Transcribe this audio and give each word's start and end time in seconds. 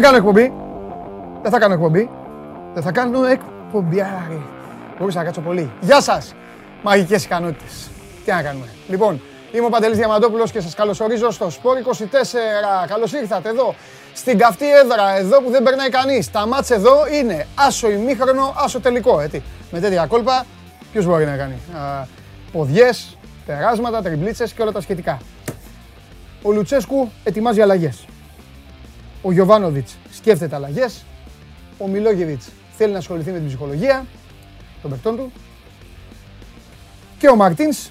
Δεν 0.00 0.08
κάνω 0.08 0.20
εκπομπή. 0.20 0.52
Δεν 1.42 1.50
θα 1.50 1.58
κάνω 1.58 1.74
εκπομπή. 1.74 2.10
Δεν 2.74 2.82
θα 2.82 2.92
κάνω 2.92 3.24
εκπομπή. 3.24 4.00
Άρη. 4.00 4.42
Μπορούσα 4.98 5.18
να 5.18 5.24
κάτσω 5.24 5.40
πολύ. 5.40 5.70
Γεια 5.80 6.00
σας. 6.00 6.34
Μαγικές 6.82 7.24
ικανότητες. 7.24 7.90
Τι 8.24 8.30
να 8.30 8.42
κάνουμε. 8.42 8.66
Λοιπόν, 8.88 9.20
είμαι 9.52 9.66
ο 9.66 9.68
Παντελής 9.68 9.96
Διαμαντόπουλος 9.96 10.50
και 10.50 10.60
σας 10.60 10.74
καλωσορίζω 10.74 11.30
στο 11.30 11.50
Σπόρ 11.50 11.78
24. 11.78 12.86
Καλώς 12.86 13.12
ήρθατε 13.12 13.48
εδώ. 13.48 13.74
Στην 14.14 14.38
καυτή 14.38 14.72
έδρα, 14.72 15.16
εδώ 15.16 15.42
που 15.42 15.50
δεν 15.50 15.62
περνάει 15.62 15.88
κανείς. 15.88 16.30
Τα 16.30 16.46
μάτς 16.46 16.70
εδώ 16.70 16.94
είναι 17.12 17.46
άσο 17.54 17.90
ημίχρονο, 17.90 18.54
άσο 18.56 18.80
τελικό. 18.80 19.20
Έτσι. 19.20 19.42
Με 19.70 19.80
τέτοια 19.80 20.06
κόλπα, 20.06 20.46
ποιος 20.92 21.06
μπορεί 21.06 21.24
να 21.24 21.36
κάνει. 21.36 21.54
Α, 21.54 22.06
ποδιές, 22.52 23.16
περάσματα, 23.46 24.02
τριμπλίτσες 24.02 24.52
και 24.52 24.62
όλα 24.62 24.72
τα 24.72 24.80
σχετικά. 24.80 25.18
Ο 26.42 26.52
Λουτσέσκου 26.52 27.10
ετοιμάζει 27.24 27.60
αλλαγές. 27.60 28.04
Ο 29.22 29.32
Γιωβάνοβιτς 29.32 29.96
σκέφτεται 30.10 30.54
αλλαγές. 30.54 31.04
Ο 31.78 31.86
Μιλόγεβιτς 31.88 32.48
θέλει 32.76 32.92
να 32.92 32.98
ασχοληθεί 32.98 33.30
με 33.30 33.38
την 33.38 33.46
ψυχολογία 33.46 34.06
των 34.82 34.90
παιχτών 34.90 35.16
του. 35.16 35.32
Και 37.18 37.28
ο 37.28 37.36
Μαρτίνς 37.36 37.90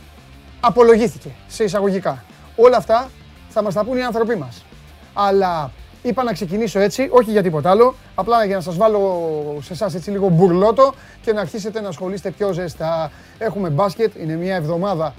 απολογήθηκε 0.59 1.29
σε 1.47 1.63
εισαγωγικά. 1.63 2.23
Όλα 2.55 2.77
αυτά 2.77 3.09
θα 3.49 3.63
μας 3.63 3.73
τα 3.73 3.83
πούν 3.83 3.97
οι 3.97 4.03
άνθρωποι 4.03 4.35
μας. 4.35 4.65
Αλλά 5.13 5.71
είπα 6.01 6.23
να 6.23 6.33
ξεκινήσω 6.33 6.79
έτσι, 6.79 7.07
όχι 7.11 7.31
για 7.31 7.43
τίποτα 7.43 7.69
άλλο, 7.69 7.95
απλά 8.15 8.45
για 8.45 8.55
να 8.55 8.61
σας 8.61 8.77
βάλω 8.77 9.59
σε 9.61 9.73
εσάς 9.73 9.95
έτσι 9.95 10.11
λίγο 10.11 10.29
μπουρλότο 10.29 10.93
και 11.21 11.33
να 11.33 11.41
αρχίσετε 11.41 11.81
να 11.81 11.87
ασχολείστε 11.87 12.31
πιο 12.31 12.53
ζεστά. 12.53 13.11
Έχουμε 13.37 13.69
μπάσκετ, 13.69 14.15
είναι 14.15 14.35
μια 14.35 14.55
εβδομάδα 14.55 15.13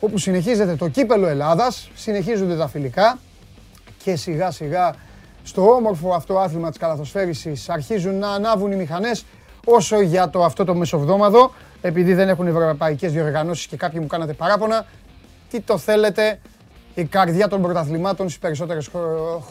όπου 0.00 0.18
συνεχίζεται 0.18 0.76
το 0.76 0.88
κύπελο 0.88 1.26
Ελλάδας, 1.26 1.90
συνεχίζονται 1.94 2.56
τα 2.56 2.68
φιλικά 2.68 3.18
και 4.02 4.16
σιγά 4.16 4.50
σιγά 4.50 4.94
στο 5.42 5.70
όμορφο 5.70 6.12
αυτό 6.14 6.38
άθλημα 6.38 6.68
της 6.68 6.78
καλαθοσφαίρισης 6.78 7.68
αρχίζουν 7.68 8.18
να 8.18 8.28
ανάβουν 8.28 8.72
οι 8.72 8.76
μηχανές 8.76 9.24
όσο 9.64 10.00
για 10.00 10.30
το 10.30 10.44
αυτό 10.44 10.64
το 10.64 10.74
μεσοβδόμαδο, 10.74 11.52
επειδή 11.80 12.14
δεν 12.14 12.28
έχουν 12.28 12.46
ευρωπαϊκές 12.46 13.12
διοργανώσεις 13.12 13.66
και 13.66 13.76
κάποιοι 13.76 13.98
μου 14.02 14.06
κάνατε 14.06 14.32
παράπονα, 14.32 14.86
τι 15.50 15.60
το 15.60 15.78
θέλετε, 15.78 16.38
η 16.94 17.04
καρδιά 17.04 17.48
των 17.48 17.62
πρωταθλημάτων 17.62 18.28
στις 18.28 18.40
περισσότερες 18.40 18.90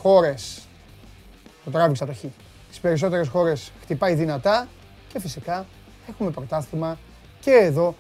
χώρες. 0.02 0.62
Το 1.66 1.72
τράβηξα 1.72 2.06
το 2.06 2.14
χ. 2.14 2.18
Στις 2.68 2.82
περισσότερες 2.82 3.28
χώρες 3.28 3.72
χτυπάει 3.82 4.14
δυνατά 4.14 4.68
και 5.14 5.20
φυσικά 5.20 5.66
έχουμε 6.10 6.32
πρωτάθλημα 6.32 6.98
και 7.40 7.52
εδώ 7.52 7.96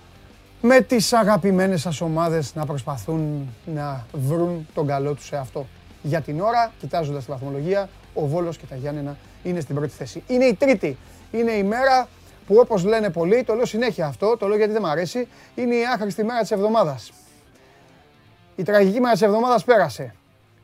με 0.61 0.81
τις 0.81 1.13
αγαπημένες 1.13 1.81
σας 1.81 2.01
ομάδες 2.01 2.55
να 2.55 2.65
προσπαθούν 2.65 3.53
να 3.65 4.05
βρουν 4.13 4.67
τον 4.73 4.87
καλό 4.87 5.13
τους 5.13 5.25
σε 5.25 5.35
αυτό. 5.37 5.65
Για 6.01 6.21
την 6.21 6.41
ώρα, 6.41 6.71
κοιτάζοντας 6.79 7.25
τη 7.25 7.31
βαθμολογία, 7.31 7.89
ο 8.13 8.27
Βόλος 8.27 8.57
και 8.57 8.65
τα 8.65 8.75
Γιάννενα 8.75 9.17
είναι 9.43 9.59
στην 9.59 9.75
πρώτη 9.75 9.91
θέση. 9.91 10.23
Είναι 10.27 10.45
η 10.45 10.53
τρίτη. 10.53 10.97
Είναι 11.31 11.51
η 11.51 11.63
μέρα 11.63 12.07
που 12.47 12.55
όπως 12.55 12.83
λένε 12.83 13.09
πολλοί, 13.09 13.43
το 13.43 13.53
λέω 13.53 13.65
συνέχεια 13.65 14.05
αυτό, 14.05 14.37
το 14.37 14.47
λέω 14.47 14.57
γιατί 14.57 14.71
δεν 14.71 14.81
μου 14.85 14.91
αρέσει, 14.91 15.27
είναι 15.55 15.75
η 15.75 15.85
άχρηστη 15.85 16.23
μέρα 16.23 16.41
της 16.41 16.51
εβδομάδας. 16.51 17.11
Η 18.55 18.63
τραγική 18.63 18.99
μέρα 18.99 19.11
της 19.11 19.21
εβδομάδας 19.21 19.63
πέρασε. 19.63 20.15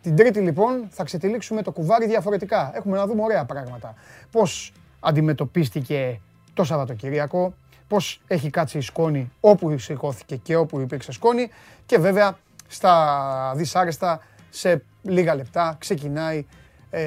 Την 0.01 0.15
τρίτη 0.15 0.39
λοιπόν 0.39 0.87
θα 0.89 1.03
ξετυλίξουμε 1.03 1.61
το 1.61 1.71
κουβάρι 1.71 2.07
διαφορετικά. 2.07 2.71
Έχουμε 2.75 2.97
να 2.97 3.07
δούμε 3.07 3.21
ωραία 3.21 3.45
πράγματα. 3.45 3.93
Πώς 4.31 4.73
αντιμετωπίστηκε 4.99 6.19
το 6.53 6.63
Σαββατοκυριακό, 6.63 7.53
πώς 7.87 8.21
έχει 8.27 8.49
κάτσει 8.49 8.77
η 8.77 8.81
σκόνη 8.81 9.31
όπου 9.39 9.77
σηκώθηκε 9.77 10.35
και 10.35 10.55
όπου 10.55 10.79
υπήρξε 10.79 11.11
σκόνη 11.11 11.49
και 11.85 11.97
βέβαια 11.97 12.37
στα 12.67 13.53
δυσάρεστα 13.55 14.19
σε 14.49 14.83
λίγα 15.05 15.35
λεπτά 15.35 15.75
ξεκινάει 15.79 16.45
ε, 16.89 17.01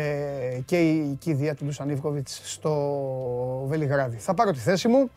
και 0.64 0.78
η 0.80 1.16
κηδεία 1.20 1.54
του 1.54 1.64
Ντούσαν 1.64 2.02
στο 2.42 2.72
Βελιγράδι. 3.66 4.16
Θα 4.16 4.34
πάρω 4.34 4.50
τη 4.50 4.58
θέση 4.58 4.88
μου. 4.88 5.10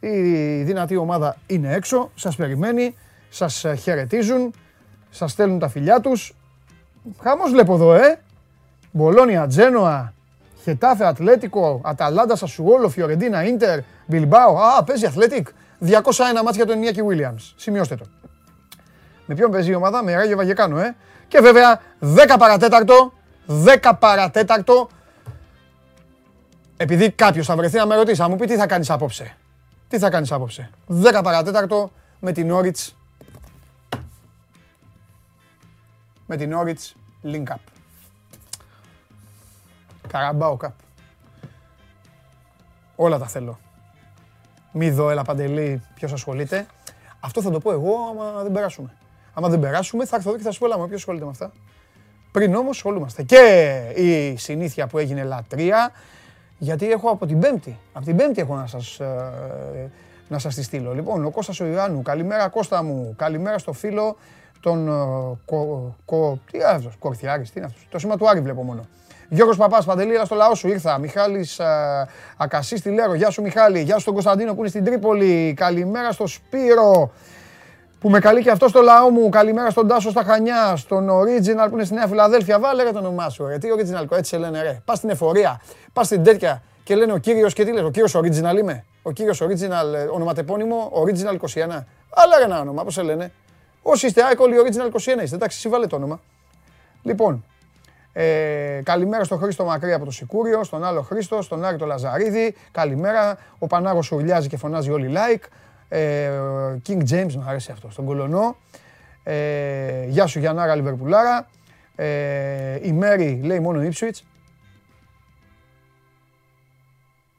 Η 0.00 0.62
δυνατή 0.62 0.96
ομάδα 0.96 1.36
είναι 1.46 1.74
έξω, 1.74 2.10
σας 2.14 2.36
περιμένει, 2.36 2.94
σας 3.28 3.64
χαιρετίζουν, 3.82 4.54
σας 5.10 5.30
στέλνουν 5.30 5.58
τα 5.58 5.68
φιλιά 5.68 6.00
τους. 6.00 6.34
Χαμός 7.22 7.50
βλέπω 7.50 7.74
εδώ, 7.74 7.94
ε! 7.94 8.20
Μπολόνια, 8.92 9.46
Τζένοα, 9.46 10.12
Χετάφε, 10.62 11.06
Ατλέτικο, 11.06 11.80
Αταλάντα, 11.84 12.36
Σασουόλο, 12.36 12.88
Φιωρεντίνα, 12.88 13.44
Ίντερ, 13.44 13.78
Μπιλμπάο. 14.06 14.56
Α, 14.56 14.84
παίζει 14.84 15.06
Αθλέτικ. 15.06 15.48
201 15.80 15.92
μάτια 16.34 16.50
για 16.52 16.66
τον 16.66 16.76
Ινιάκη 16.76 17.02
Βίλιαμς. 17.02 17.54
Σημειώστε 17.56 17.96
το. 17.96 18.06
Με 19.26 19.34
ποιον 19.34 19.50
παίζει 19.50 19.70
η 19.70 19.74
ομάδα, 19.74 20.04
με 20.04 20.14
Ράγιο 20.14 20.36
Βαγεκάνο, 20.36 20.78
ε. 20.78 20.96
Και 21.28 21.40
βέβαια 21.40 21.80
10 22.00 22.36
παρατέταρτο, 22.38 23.12
10 23.46 23.92
παρατέταρτο, 23.98 24.88
επειδή 26.76 27.10
κάποιος 27.10 27.46
θα 27.46 27.56
βρεθεί 27.56 27.76
να 27.76 27.86
με 27.86 27.94
ρωτήσει, 27.94 28.16
θα 28.16 28.28
μου 28.28 28.36
πει 28.36 28.46
τι 28.46 28.56
θα 28.56 28.66
κάνεις 28.66 28.90
απόψε. 28.90 29.36
Τι 29.88 29.98
θα 29.98 30.10
κάνεις 30.10 30.32
απόψε. 30.32 30.70
10 30.88 31.20
παρατέταρτο 31.22 31.90
με 32.20 32.32
την 32.32 32.50
Όριτ. 32.50 32.76
Με 36.26 36.36
την 36.36 36.52
Όριτ 36.52 36.80
Link 37.24 37.44
Up. 37.44 37.56
Καραμπάο 40.08 40.56
Cup. 40.60 40.72
Όλα 42.96 43.18
τα 43.18 43.26
θέλω. 43.26 43.58
Μη 44.72 44.90
δω, 44.90 45.10
έλα 45.10 45.22
παντελή, 45.22 45.82
ποιος 45.94 46.12
ασχολείται. 46.12 46.66
Αυτό 47.20 47.42
θα 47.42 47.50
το 47.50 47.60
πω 47.60 47.72
εγώ 47.72 47.94
άμα 48.10 48.42
δεν 48.42 48.52
περάσουμε. 48.52 48.96
Άμα 49.38 49.48
δεν 49.48 49.60
περάσουμε 49.60 50.06
θα 50.06 50.16
έρθω 50.16 50.28
εδώ 50.28 50.38
και 50.38 50.44
θα 50.44 50.50
σου 50.50 50.58
πω, 50.58 50.66
έλα, 50.66 50.76
ποιος 50.76 50.92
ασχολείται 50.92 51.24
με 51.24 51.30
αυτά. 51.30 51.52
Πριν 52.32 52.54
όμως 52.54 52.76
ασχολούμαστε. 52.76 53.22
Και 53.22 53.76
η 53.94 54.36
συνήθεια 54.36 54.86
που 54.86 54.98
έγινε 54.98 55.22
λατρεία, 55.22 55.90
γιατί 56.58 56.90
έχω 56.90 57.10
από 57.10 57.26
την 57.26 57.38
Πέμπτη. 57.38 57.78
Από 57.92 58.04
την 58.04 58.16
Πέμπτη 58.16 58.40
έχω 58.40 58.56
να 58.56 58.66
σας, 58.66 59.00
ε, 59.00 59.90
να 60.28 60.38
σας 60.38 60.54
τη 60.54 60.62
στείλω. 60.62 60.94
Λοιπόν, 60.94 61.24
ο 61.24 61.30
Κώστας 61.30 61.60
ο 61.60 61.66
Ιωάννου. 61.66 62.02
Καλημέρα 62.02 62.48
Κώστα 62.48 62.82
μου. 62.82 63.14
Καλημέρα 63.16 63.58
στο 63.58 63.72
φίλο 63.72 64.16
τον 64.60 64.88
ε, 64.88 64.92
κο, 65.44 65.94
κο, 66.04 66.40
τι 66.50 66.56
είναι 66.56 66.66
αυτός, 66.66 66.96
Κορθιάρης, 66.98 67.50
τι 67.50 67.58
είναι 67.58 67.66
αυτός. 67.66 67.86
Το 67.90 67.98
σήμα 67.98 68.16
του 68.16 68.28
Άρη 68.28 68.40
βλέπω 68.40 68.62
μόνο. 68.62 68.86
Γιώργος 69.28 69.56
Παπάς, 69.56 69.84
Παντελή, 69.84 70.14
έλα 70.14 70.24
στο 70.24 70.34
λαό 70.34 70.54
σου, 70.54 70.68
ήρθα. 70.68 70.98
Μιχάλης 70.98 71.60
α, 71.60 72.06
Ακασής 72.36 72.78
στη 72.78 72.90
Λέρο, 72.90 73.14
γεια 73.14 73.30
σου 73.30 73.42
Μιχάλη. 73.42 73.80
Γεια 73.80 73.98
σου 73.98 74.04
τον 74.04 74.12
Κωνσταντίνο 74.12 74.54
που 74.54 74.60
είναι 74.60 74.68
στην 74.68 74.84
Τρίπολη. 74.84 75.54
Καλημέρα 75.56 76.12
στο 76.12 76.26
Σπύρο 76.26 77.12
που 78.06 78.12
με 78.12 78.18
καλεί 78.18 78.42
και 78.42 78.50
αυτό 78.50 78.68
στο 78.68 78.80
λαό 78.80 79.10
μου. 79.10 79.28
Καλημέρα 79.28 79.70
στον 79.70 79.88
Τάσο 79.88 80.10
στα 80.10 80.22
Χανιά, 80.22 80.76
στον 80.76 81.08
Original 81.08 81.66
που 81.68 81.74
είναι 81.74 81.84
στη 81.84 81.94
Νέα 81.94 82.06
Φιλαδέλφια. 82.06 82.58
Βάλε 82.58 82.82
ρε 82.82 82.92
το 82.92 82.98
όνομά 82.98 83.28
σου, 83.28 83.46
ρε. 83.46 83.58
Τι 83.58 83.68
Original, 83.76 84.10
έτσι 84.10 84.30
σε 84.30 84.38
λένε, 84.38 84.62
ρε. 84.62 84.80
Πας 84.84 84.98
στην 84.98 85.10
εφορία, 85.10 85.60
πας 85.92 86.06
στην 86.06 86.22
τέτοια 86.22 86.62
και 86.82 86.94
λένε 86.94 87.12
ο 87.12 87.16
κύριος 87.16 87.52
και 87.52 87.64
τι 87.64 87.72
λες, 87.72 87.82
ο 87.82 87.90
κύριος 87.90 88.16
Original 88.16 88.58
είμαι. 88.58 88.84
Ο 89.02 89.10
κύριος 89.10 89.42
Original, 89.42 89.94
ε, 89.94 90.02
ονοματεπώνυμο 90.10 90.92
Original 91.04 91.32
21. 91.32 91.86
Αλλά 92.10 92.38
ρε 92.38 92.44
ένα 92.44 92.60
όνομα, 92.60 92.84
πώς 92.84 92.94
σε 92.94 93.02
λένε. 93.02 93.32
Όσοι 93.82 94.06
είστε 94.06 94.22
άικολοι 94.22 94.54
Original 94.64 95.16
21 95.18 95.22
είστε, 95.22 95.36
εντάξει, 95.36 95.58
συμβάλλε 95.58 95.86
το 95.86 95.96
όνομα. 95.96 96.20
Λοιπόν, 97.02 97.44
ε, 98.12 98.80
καλημέρα 98.84 99.24
στον 99.24 99.38
Χρήστο 99.38 99.64
Μακρύ 99.64 99.92
από 99.92 100.04
το 100.04 100.10
Σικούριο, 100.10 100.64
στον 100.64 100.84
άλλο 100.84 101.02
Χρήστο, 101.02 101.42
στον 101.42 101.64
Άρη 101.64 101.76
το 101.76 101.86
Λαζαρίδη. 101.86 102.54
Καλημέρα. 102.72 103.38
Ο 103.58 103.66
Πανάγος 103.66 104.12
ουρλιάζει 104.12 104.48
και 104.48 104.56
φωνάζει 104.56 104.90
όλοι 104.90 105.12
like. 105.14 105.44
Ε, 105.88 106.30
King 106.86 107.08
James, 107.10 107.32
μου 107.32 107.44
αρέσει 107.46 107.72
αυτό, 107.72 107.90
στον 107.90 108.04
Κολονό. 108.04 108.56
Ε, 109.22 110.06
γεια 110.06 110.26
σου 110.26 110.38
Γιαννάρα 110.38 110.74
Λιβερπουλάρα. 110.74 111.48
Ε, 111.96 112.78
η 112.86 112.92
Μέρη 112.92 113.40
λέει 113.42 113.60
μόνο 113.60 113.88
Ipswich. 113.88 114.20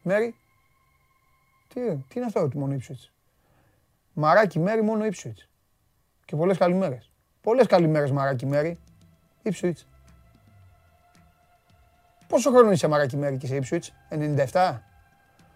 Μέρη; 0.01 0.35
Τι, 1.73 1.79
τι 1.81 2.13
είναι 2.15 2.25
αυτό 2.25 2.47
το 2.47 2.59
μόνο 2.59 2.75
Ipswich; 2.79 3.09
Μαράκι 4.13 4.59
Μέρη 4.59 4.81
μόνο 4.81 5.05
Ipswich. 5.05 5.47
Και 6.25 6.35
πολλές 6.35 6.57
καλημέρες. 6.57 7.11
Πολλές 7.41 7.67
καλημέρες 7.67 8.11
Μαράκι 8.11 8.45
Μέρη. 8.45 8.77
Ipswich. 9.43 9.81
Πόσο 12.27 12.51
χρόνο 12.51 12.71
είσαι 12.71 12.87
Μαράκι 12.87 13.17
Μέρη 13.17 13.37
και 13.37 13.47
σε 13.47 13.59
Ipswich, 13.61 14.15
97. 14.51 14.77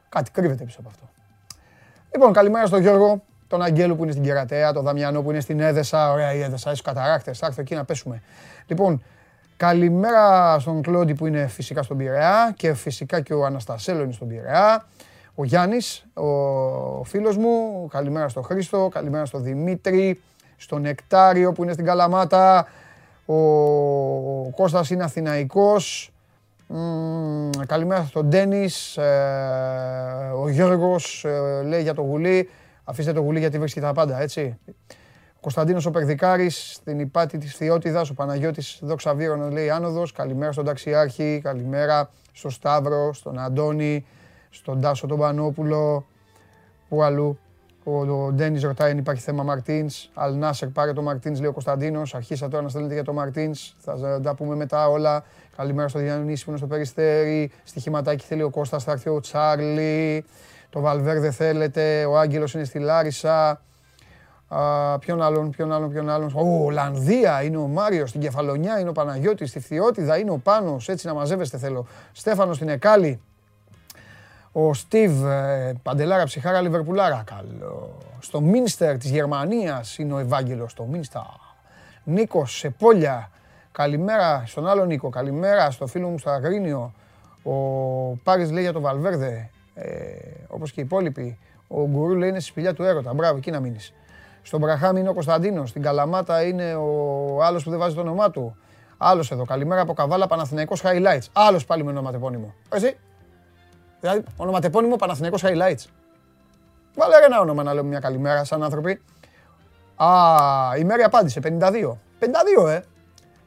Κάτι 0.10 0.32
κρύβεται 0.32 0.64
πίσω 0.64 0.80
από 0.80 0.90
αυτό. 0.90 1.10
Λοιπόν, 2.14 2.34
καλημέρα 2.34 2.66
στον 2.66 2.82
Γιώργο, 2.82 3.24
τον 3.48 3.62
Αγγέλου 3.62 3.96
που 3.96 4.04
είναι 4.04 4.12
στην 4.12 4.24
Κερατέα, 4.24 4.74
τον 4.74 4.84
Δαμιανό 4.84 5.22
που 5.22 5.32
είναι 5.32 5.40
στην 5.40 5.60
Έδεσα. 5.60 6.12
Ωραία 6.12 6.34
η 6.34 6.42
Έδεσα, 6.42 6.72
έχει 6.72 6.82
καταράκτες, 6.82 7.38
θα 7.38 7.46
έρθω 7.46 7.62
εκεί 7.62 7.76
να 7.76 7.86
πέσουμε. 7.86 8.22
Λοιπόν, 8.68 9.04
καλημέρα 9.58 10.60
στον 10.60 10.82
Κλόντι 10.82 11.14
που 11.14 11.28
είναι 11.28 11.48
φυσικά 11.48 11.84
στον 11.84 11.98
Πειραιά 11.98 12.54
και 12.56 12.74
φυσικά 12.74 13.22
και 13.22 13.34
ο 13.34 13.46
Αναστασέλο 13.46 14.04
είναι 14.04 14.12
στον 14.12 14.28
Πειραιά. 14.28 14.86
Ο 15.36 15.44
Γιάννης, 15.44 16.06
ο 16.14 17.04
φίλος 17.04 17.38
μου, 17.38 17.88
καλημέρα 17.92 18.30
στον 18.30 18.44
Χρήστο, 18.44 18.90
καλημέρα 18.94 19.26
στον 19.26 19.44
Δημήτρη, 19.44 20.22
στον 20.58 20.82
Νεκτάριο 20.82 21.52
που 21.52 21.64
είναι 21.64 21.74
στην 21.74 21.86
Καλαμάτα, 21.86 22.68
ο 23.26 23.36
Κώστας 24.56 24.90
είναι 24.90 25.04
Αθηναϊκός, 25.04 26.14
καλημέρα 27.68 28.04
στον 28.04 28.28
Ντένις, 28.28 28.98
ε, 28.98 30.32
ο 30.36 30.50
Γιώργος 30.50 31.26
ε, 31.26 31.64
λέει 31.64 31.82
για 31.82 31.94
το 31.94 32.02
γουλί, 32.02 32.50
αφήστε 32.84 33.14
το 33.14 33.20
γουλί 33.22 33.40
γιατί 33.40 33.60
βρίσκει 33.60 33.80
τα 33.80 33.94
πάντα, 33.94 34.22
έτσι. 34.22 34.58
Κωνσταντίνος 35.42 35.86
ο 35.86 35.92
Περδικάρης, 35.92 36.74
στην 36.74 37.00
υπάτη 37.00 37.38
της 37.38 37.56
Θεότητας, 37.56 38.10
ο 38.10 38.14
Παναγιώτης 38.14 38.80
Δόξα 38.82 39.14
Βύρονος 39.14 39.52
λέει 39.52 39.70
άνοδος. 39.70 40.12
Καλημέρα 40.12 40.52
στον 40.52 40.66
Ταξιάρχη, 40.66 41.40
καλημέρα 41.44 42.10
στον 42.32 42.52
Σταύρο, 42.52 43.14
στον 43.14 43.40
Αντώνη, 43.40 44.06
στον 44.50 44.82
Τάσο 44.82 45.08
τον 45.08 45.20
Πανόπουλο. 45.20 46.06
Πού 46.90 47.04
αλλού; 47.04 47.40
Ο, 47.84 48.00
ο 48.00 48.32
Ντένις 48.32 48.64
ρωτάει 48.64 48.92
αν 48.92 48.98
υπάρχει 48.98 49.22
θέμα 49.22 49.44
Μαρτίνς. 49.44 50.10
Αλ 50.14 50.36
Νάσερ 50.38 50.70
πάρε 50.70 50.94
το 50.94 51.02
Μαρτίνς, 51.02 51.40
λέει 51.40 51.50
ο 51.50 51.54
Κωνσταντίνος. 51.54 52.16
Αρχίσα 52.16 52.48
τώρα 52.48 52.64
να 52.64 52.70
στέλνετε 52.70 52.94
για 52.94 53.04
το 53.04 53.14
Μαρτίνς. 53.14 53.76
Θα 53.80 54.20
τα 54.24 54.36
πούμε 54.36 54.56
μετά 54.56 54.90
όλα. 54.90 55.24
Καλημέρα 55.62 55.88
στο 55.88 56.00
Διανονίση 56.00 56.44
που 56.44 56.50
είναι 56.50 56.60
στο 56.60 56.68
Περιστέρι. 56.68 57.52
Στοιχηματάκι 57.64 58.26
θέλει 58.26 58.44
ο 58.44 58.50
Κώστας, 58.50 58.84
θα 58.84 58.92
έρθει 58.92 59.10
ο 59.10 59.20
Τσάρλι. 59.20 60.26
Το 60.70 60.80
Βαλβέρδε 60.80 61.32
θέλετε. 61.32 62.06
Ο 62.06 62.18
Άγγελος 62.18 62.54
είναι 62.54 62.64
στη 62.64 62.80
Λάρισα. 62.80 63.62
Α, 64.48 65.00
ποιον 65.00 65.22
άλλον, 65.22 65.50
ποιον 65.50 65.72
άλλον, 65.72 65.92
ποιον 65.92 66.10
άλλον. 66.10 66.32
Ο 66.36 66.66
Ολλανδία 66.66 67.44
είναι 67.44 67.58
ο 67.58 67.68
Μάριος, 67.68 68.10
στην 68.10 68.22
Κεφαλονιά 68.22 68.80
είναι 68.80 68.90
ο 68.90 68.92
Παναγιώτης, 68.92 69.50
στη 69.50 69.60
Φθιώτιδα 69.60 70.18
είναι 70.18 70.32
ο 70.32 70.38
Πάνος. 70.38 70.90
Έτσι 70.90 71.08
να 71.08 71.14
μαζεύεστε 71.14 71.58
θέλω. 71.58 71.88
Στέφανος 72.12 72.56
στην 72.56 72.70
Εκάλη. 72.70 73.22
Ο 74.52 74.74
Στίβ 74.74 75.26
ε, 75.26 75.74
Παντελάρα 75.84 76.24
Ψυχάρα 76.24 76.62
Λιβερπουλάρα. 76.62 77.24
Καλό. 77.26 77.98
Στο 78.20 78.42
Μίνστερ 78.42 78.98
της 78.98 79.10
Γερμανίας 79.10 79.98
είναι 79.98 80.14
ο 80.14 80.18
Ευάγγελος. 80.18 80.72
Στο 80.72 80.84
Μίνστερ. 80.84 81.22
Νίκος 82.04 82.58
Σεπόλια. 82.58 83.30
Καλημέρα 83.72 84.44
στον 84.46 84.68
άλλο 84.68 84.86
Νίκο. 84.86 85.10
Καλημέρα 85.10 85.72
στο 85.72 85.88
φίλο 85.88 86.10
μου 86.10 86.18
στο 86.18 86.30
Αγρίνιο. 86.30 86.94
Ο 87.44 87.52
Πάρης 88.24 88.52
λέει 88.52 88.64
για 88.64 88.74
το 88.74 88.82
Βαλβέρδε. 88.82 89.50
Ε, 89.74 89.90
όπως 90.48 90.72
και 90.72 90.80
οι 90.82 90.84
υπόλοιποι. 90.84 91.40
Ο 91.68 91.88
Γκουρού 91.88 92.16
λέει 92.16 92.30
είναι 92.30 92.40
στη 92.40 92.50
σπηλιά 92.50 92.74
του 92.74 92.84
έρωτα. 92.84 93.14
Μπράβο, 93.14 93.38
εκεί 93.38 93.52
να 93.52 93.60
μείνεις. 93.60 93.94
Στον 94.42 94.60
Μπραχάμι 94.60 95.00
είναι 95.00 95.10
ο 95.10 95.14
Κωνσταντίνος. 95.14 95.70
Στην 95.70 95.82
Καλαμάτα 95.82 96.44
είναι 96.44 96.76
ο 96.76 97.44
άλλος 97.44 97.64
που 97.64 97.70
δεν 97.70 97.80
βάζει 97.80 97.96
το 97.96 98.02
όνομά 98.02 98.32
του. 98.32 98.58
Άλλος 98.98 99.32
εδώ. 99.32 99.46
Καλημέρα 99.46 99.82
από 99.82 99.94
Καβάλα 99.94 100.28
Παναθηναϊκός 100.28 100.82
Highlights. 100.84 101.26
Άλλος 101.34 101.66
πάλι 101.66 101.84
με 101.84 101.90
ονοματεπώνυμο. 101.90 102.54
Εσύ. 102.74 102.98
Δηλαδή, 104.00 104.24
ονοματεπώνυμο 104.38 104.96
Παναθηναϊκός 104.96 105.44
Highlights. 105.46 105.86
Βάλε 106.96 107.16
ένα 107.26 107.40
όνομα 107.40 107.64
να 107.64 107.74
λέμε 107.74 107.88
μια 107.88 108.00
καλημέρα 108.00 108.44
σαν 108.44 108.64
άνθρωποι. 108.64 109.02
Α, 109.96 110.08
η 110.78 110.84
Μέρη 110.84 111.04
απάντησε, 111.04 111.40
52. 111.40 111.98
52, 112.20 112.68
ε. 112.68 112.84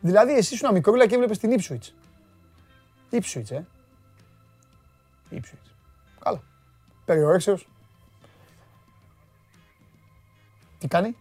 Δηλαδή, 0.05 0.33
εσύ 0.33 0.55
ήσουν 0.55 0.73
μικρούλα 0.73 1.06
και 1.06 1.15
έβλεπες 1.15 1.39
την 1.39 1.61
Ipswich. 1.61 1.93
Ipswich, 3.11 3.51
ε. 3.51 3.62
Ipswich. 5.31 5.71
Καλά. 6.21 6.43
Περιορέξεως. 7.05 7.69
Τι 10.79 10.89
κάνει; 10.89 11.17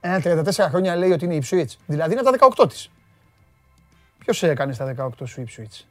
Ένα 0.00 0.20
34 0.24 0.50
χρόνια 0.68 0.96
λέει 0.96 1.10
ότι 1.10 1.24
είναι 1.24 1.38
Ipswich. 1.42 1.74
Δηλαδή 1.86 2.12
είναι 2.12 2.22
τα 2.22 2.30
18 2.56 2.68
της. 2.68 2.90
Ποιος 4.18 4.42
έκανε 4.42 4.72
στα 4.72 4.94
18 4.96 5.26
σου 5.26 5.44
Ipswich; 5.44 5.84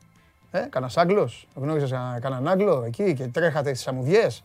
Ε, 0.51 0.59
κανένας 0.59 0.97
Άγγλος. 0.97 1.47
Γνώριζε 1.55 2.19
κανέναν 2.21 2.47
Άγγλο 2.47 2.83
εκεί 2.83 3.13
και 3.13 3.27
τρέχατε 3.27 3.73
στις 3.73 3.87
αμμουδιές. 3.87 4.43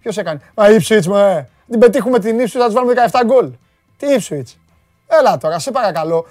Ποιος 0.00 0.16
έκανε; 0.16 0.40
Μα 0.54 0.64
Ipswich, 0.68 1.04
μα. 1.06 1.48
Την 1.70 1.78
πετύχουμε 1.78 2.18
την 2.18 2.38
Ipswich, 2.38 2.48
θα 2.48 2.64
τους 2.64 2.74
βάλουμε 2.74 2.94
17 3.10 3.22
γκολ. 3.24 3.52
Τι 3.96 4.06
Ipswich; 4.18 4.54
Έλα 5.06 5.36
τώρα, 5.36 5.58
σε 5.58 5.70
παρακαλώ. 5.70 6.26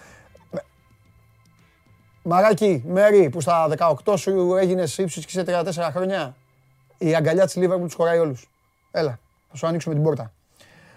Μαράκι, 2.23 2.83
Μέρι, 2.87 3.29
που 3.29 3.41
στα 3.41 3.67
18 4.05 4.17
σου 4.17 4.55
έγινε 4.59 4.83
Ipswich 4.83 5.23
και 5.25 5.29
σε 5.29 5.43
34 5.47 5.89
χρόνια. 5.91 6.35
Η 6.97 7.15
αγκαλιά 7.15 7.45
της 7.45 7.57
Liverpool 7.57 7.81
τους 7.81 7.93
χωράει 7.93 8.19
όλους. 8.19 8.49
Έλα, 8.91 9.19
θα 9.49 9.55
σου 9.55 9.67
ανοίξουμε 9.67 9.95
την 9.95 10.03
πόρτα. 10.03 10.31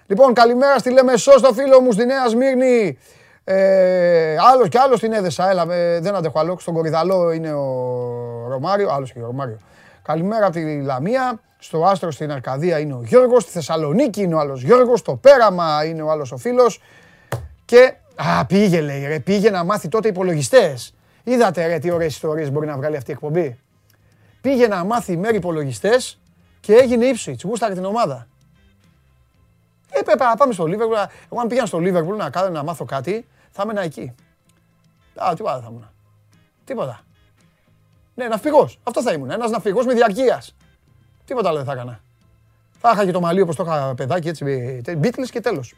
Λοιπόν, 0.07 0.35
καλημέρα 0.35 0.79
στη 0.79 0.91
Λεμεσό 0.91 1.39
στο 1.39 1.53
φίλο 1.53 1.81
μου 1.81 1.93
στη 1.93 2.05
Νέα 2.05 2.29
Σμύρνη. 2.29 2.99
Ε, 3.45 4.37
άλλος 4.53 4.69
και 4.69 4.79
άλλος 4.79 4.99
στην 4.99 5.13
έδεσα. 5.13 5.51
Έλα, 5.51 5.73
ε, 5.73 6.01
δεν 6.01 6.15
αντέχω 6.15 6.39
άλλο. 6.39 6.59
Στον 6.59 6.75
Κορυδαλό 6.75 7.33
είναι 7.33 7.53
ο 7.53 8.47
Ρωμάριο. 8.49 8.91
Άλλος 8.91 9.13
και 9.13 9.19
ο 9.19 9.27
Ρωμάριο. 9.27 9.59
Καλημέρα 10.03 10.47
από 10.47 10.55
τη 10.55 10.83
Λαμία. 10.83 11.41
Στο 11.59 11.85
Άστρο 11.85 12.11
στην 12.11 12.33
Αρκαδία 12.33 12.79
είναι 12.79 12.95
ο 12.95 13.03
Γιώργος. 13.05 13.43
Στη 13.43 13.53
Θεσσαλονίκη 13.53 14.23
είναι 14.23 14.35
ο 14.35 14.39
άλλος 14.39 14.63
Γιώργος. 14.63 14.99
Στο 14.99 15.15
Πέραμα 15.15 15.85
είναι 15.85 16.03
ο 16.03 16.11
άλλος 16.11 16.33
ο 16.33 16.37
φίλος. 16.37 16.81
Και. 17.67 17.95
Α, 18.15 18.47
πήγε 18.47 18.81
λέει 18.81 19.07
ρε. 19.07 19.21
Πήγε 19.21 19.51
να 19.51 19.65
μάθει 19.65 19.89
τότε 19.89 20.09
υπολογιστές. 20.09 20.95
Είδατε 21.25 21.67
ρε 21.67 21.79
τι 21.79 21.91
ωραίες 21.91 22.15
ιστορίες 22.15 22.51
μπορεί 22.51 22.67
να 22.67 22.77
βγάλει 22.77 22.97
αυτή 22.97 23.11
η 23.11 23.13
εκπομπή; 23.13 23.59
Πήγε 24.41 24.67
να 24.69 24.85
μάθει 24.85 25.17
μέρη 25.17 25.37
υπολογιστές 25.37 26.21
και 26.61 26.75
έγινε 26.75 27.05
ύψη. 27.05 27.37
Γούσταρε 27.45 27.75
την 27.75 27.85
ομάδα. 27.85 28.27
Έπρεπε 29.91 30.25
να 30.25 30.37
πάμε 30.37 30.53
στο 30.53 30.67
Λίβερπουλ. 30.67 30.97
Εγώ 31.31 31.41
αν 31.41 31.49
πήγαινα 31.49 31.67
στο 31.67 31.79
Λίβερπουλ 31.79 32.17
να, 32.17 32.31
κάνω, 32.31 32.49
να 32.51 32.63
μάθω 32.63 32.85
κάτι, 32.85 33.27
θα 33.51 33.63
έμενα 33.63 33.83
εκεί. 33.83 34.15
Α, 35.15 35.33
τίποτα 35.35 35.61
θα 35.61 35.67
ήμουν. 35.71 35.91
Τίποτα. 36.65 37.01
Ναι, 38.15 38.27
ναυπηγός. 38.29 38.79
Αυτό 38.83 39.03
θα 39.03 39.13
ήμουν. 39.13 39.31
Ένας 39.31 39.51
ναυπηγός 39.51 39.87
με 39.87 39.95
διαρκείας. 39.95 40.55
Τίποτα 41.25 41.49
άλλο 41.49 41.57
δεν 41.57 41.67
θα 41.67 41.73
έκανα. 41.73 42.01
Θα 42.81 42.91
είχα 42.95 43.05
και 43.05 43.11
το 43.11 43.21
μαλλί 43.21 43.41
όπως 43.41 43.57
το 43.57 43.65
είχα 43.65 43.95
παιδάκι 43.95 44.29
έτσι. 44.29 44.45
Beatles 44.87 45.29
και 45.31 45.41
τέλος. 45.41 45.75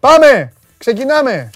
Πάμε! 0.00 0.52
Ξεκινάμε! 0.78 1.50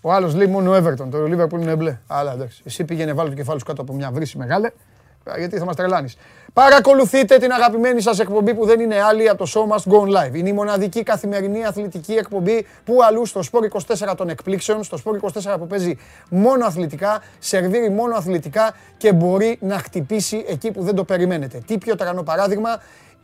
Ο 0.00 0.12
άλλος 0.12 0.34
λέει 0.34 0.46
μόνο 0.46 0.76
Everton. 0.76 1.08
Το 1.10 1.24
Liverpool 1.24 1.60
είναι 1.60 1.76
μπλε. 1.76 1.98
Αλλά 2.06 2.32
εντάξει. 2.32 2.62
Εσύ 2.64 2.84
πήγαινε 2.84 3.12
βάλει 3.12 3.28
το 3.30 3.36
κεφάλι 3.36 3.58
σου 3.58 3.64
κάτω 3.64 3.82
από 3.82 3.92
μια 3.92 4.10
βρύση 4.10 4.38
μεγάλη 4.38 4.72
γιατί 5.36 5.58
θα 5.58 5.64
μας 5.64 5.76
τρελάνεις. 5.76 6.16
Παρακολουθείτε 6.52 7.38
την 7.38 7.52
αγαπημένη 7.52 8.00
σας 8.00 8.18
εκπομπή 8.18 8.54
που 8.54 8.66
δεν 8.66 8.80
είναι 8.80 9.00
άλλη 9.00 9.28
από 9.28 9.44
το 9.44 9.50
Show 9.54 9.74
Must 9.74 9.92
Go 9.92 10.00
Live. 10.00 10.34
Είναι 10.34 10.48
η 10.48 10.52
μοναδική 10.52 11.02
καθημερινή 11.02 11.64
αθλητική 11.64 12.12
εκπομπή 12.12 12.66
που 12.84 13.02
αλλού 13.02 13.26
στο 13.26 13.40
Sport 13.52 14.08
24 14.10 14.14
των 14.16 14.28
εκπλήξεων, 14.28 14.84
στο 14.84 14.98
Sport 15.04 15.52
24 15.52 15.56
που 15.58 15.66
παίζει 15.66 15.98
μόνο 16.30 16.66
αθλητικά, 16.66 17.22
σερβίρει 17.38 17.90
μόνο 17.90 18.16
αθλητικά 18.16 18.74
και 18.96 19.12
μπορεί 19.12 19.58
να 19.60 19.78
χτυπήσει 19.78 20.44
εκεί 20.48 20.70
που 20.70 20.82
δεν 20.82 20.94
το 20.94 21.04
περιμένετε. 21.04 21.62
Τι 21.66 21.78
πιο 21.78 21.96
τρανό 21.96 22.22
παράδειγμα, 22.22 22.80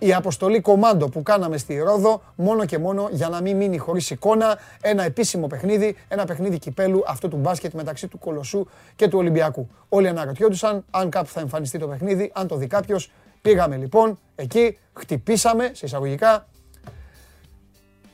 η 0.06 0.14
αποστολή 0.14 0.60
κομάντο 0.60 1.08
που 1.08 1.22
κάναμε 1.22 1.56
στη 1.56 1.78
Ρόδο 1.78 2.22
μόνο 2.34 2.64
και 2.64 2.78
μόνο 2.78 3.08
για 3.10 3.28
να 3.28 3.40
μην 3.40 3.56
μείνει 3.56 3.78
χωρίς 3.78 4.10
εικόνα 4.10 4.58
ένα 4.80 5.02
επίσημο 5.02 5.46
παιχνίδι, 5.46 5.96
ένα 6.08 6.24
παιχνίδι 6.24 6.58
κυπέλου 6.58 7.02
αυτού 7.06 7.28
του 7.28 7.36
μπάσκετ 7.36 7.72
μεταξύ 7.72 8.08
του 8.08 8.18
Κολοσσού 8.18 8.66
και 8.96 9.08
του 9.08 9.18
Ολυμπιακού. 9.18 9.68
Όλοι 9.88 10.08
αναρωτιόντουσαν 10.08 10.84
αν 10.90 11.10
κάπου 11.10 11.28
θα 11.28 11.40
εμφανιστεί 11.40 11.78
το 11.78 11.86
παιχνίδι, 11.86 12.30
αν 12.34 12.46
το 12.46 12.56
δει 12.56 12.66
κάποιος. 12.66 13.10
Πήγαμε 13.42 13.76
λοιπόν 13.76 14.18
εκεί, 14.34 14.78
χτυπήσαμε 14.92 15.70
σε 15.72 15.86
εισαγωγικά, 15.86 16.46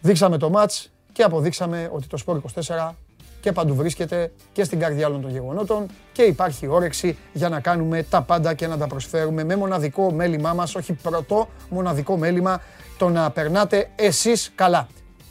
δείξαμε 0.00 0.38
το 0.38 0.50
μάτς 0.50 0.92
και 1.12 1.22
αποδείξαμε 1.22 1.90
ότι 1.92 2.06
το 2.06 2.16
Σπόρ 2.16 2.40
24 2.66 2.90
και 3.40 3.52
παντού 3.52 3.74
βρίσκεται 3.74 4.32
και 4.52 4.64
στην 4.64 4.78
καρδιά 4.78 5.06
όλων 5.06 5.20
των 5.20 5.30
γεγονότων 5.30 5.86
και 6.12 6.22
υπάρχει 6.22 6.66
όρεξη 6.66 7.18
για 7.32 7.48
να 7.48 7.60
κάνουμε 7.60 8.02
τα 8.02 8.22
πάντα 8.22 8.54
και 8.54 8.66
να 8.66 8.78
τα 8.78 8.86
προσφέρουμε 8.86 9.44
με 9.44 9.56
μοναδικό 9.56 10.12
μέλημά 10.12 10.52
μας, 10.54 10.74
όχι 10.74 10.92
πρωτό 10.92 11.48
μοναδικό 11.68 12.16
μέλημα, 12.16 12.62
το 12.98 13.08
να 13.08 13.30
περνάτε 13.30 13.90
εσείς 13.96 14.52
καλά. 14.54 14.88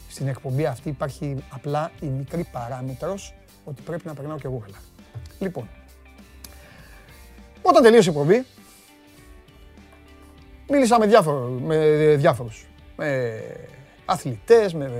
Στην 0.09 0.27
εκπομπή 0.27 0.65
αυτή 0.65 0.89
υπάρχει 0.89 1.43
απλά 1.49 1.91
η 1.99 2.05
μικρή 2.05 2.47
παράμετρος 2.51 3.33
ότι 3.63 3.81
πρέπει 3.81 4.03
να 4.05 4.13
περνάω 4.13 4.37
και 4.37 4.47
εγώ 4.47 4.57
καλά. 4.57 4.77
Λοιπόν, 5.39 5.69
όταν 7.61 7.83
τελείωσε 7.83 8.09
η 8.09 8.13
εκπομπή, 8.13 8.45
μίλησα 10.69 10.99
με, 10.99 11.05
διάφορο, 11.05 11.59
με 11.63 11.77
διάφορους, 12.17 12.67
με 12.95 13.41
αθλητές, 14.05 14.73
με 14.73 14.91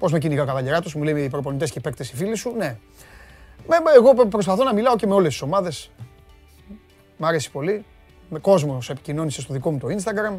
Πώς 0.00 0.12
με 0.12 0.18
κυνηγά 0.18 0.42
ο 0.42 0.46
καβαλιαράτο, 0.46 0.90
μου 0.94 1.02
λέει 1.02 1.24
οι 1.24 1.28
προπονητές 1.28 1.70
και 1.70 1.78
οι 1.78 1.82
παίκτες 1.82 2.10
οι 2.10 2.16
φίλοι 2.16 2.36
σου. 2.36 2.54
Ναι. 2.56 2.76
Εγώ 3.96 4.14
προσπαθώ 4.14 4.64
να 4.64 4.74
μιλάω 4.74 4.96
και 4.96 5.06
με 5.06 5.14
όλες 5.14 5.32
τις 5.32 5.42
ομάδες. 5.42 5.90
Μ' 7.16 7.24
αρέσει 7.24 7.50
πολύ. 7.50 7.84
Με 8.28 8.38
κόσμο 8.38 8.78
επικοινώνησε 8.88 9.40
στο 9.40 9.52
δικό 9.52 9.70
μου 9.70 9.78
το 9.78 9.86
Instagram. 9.88 10.36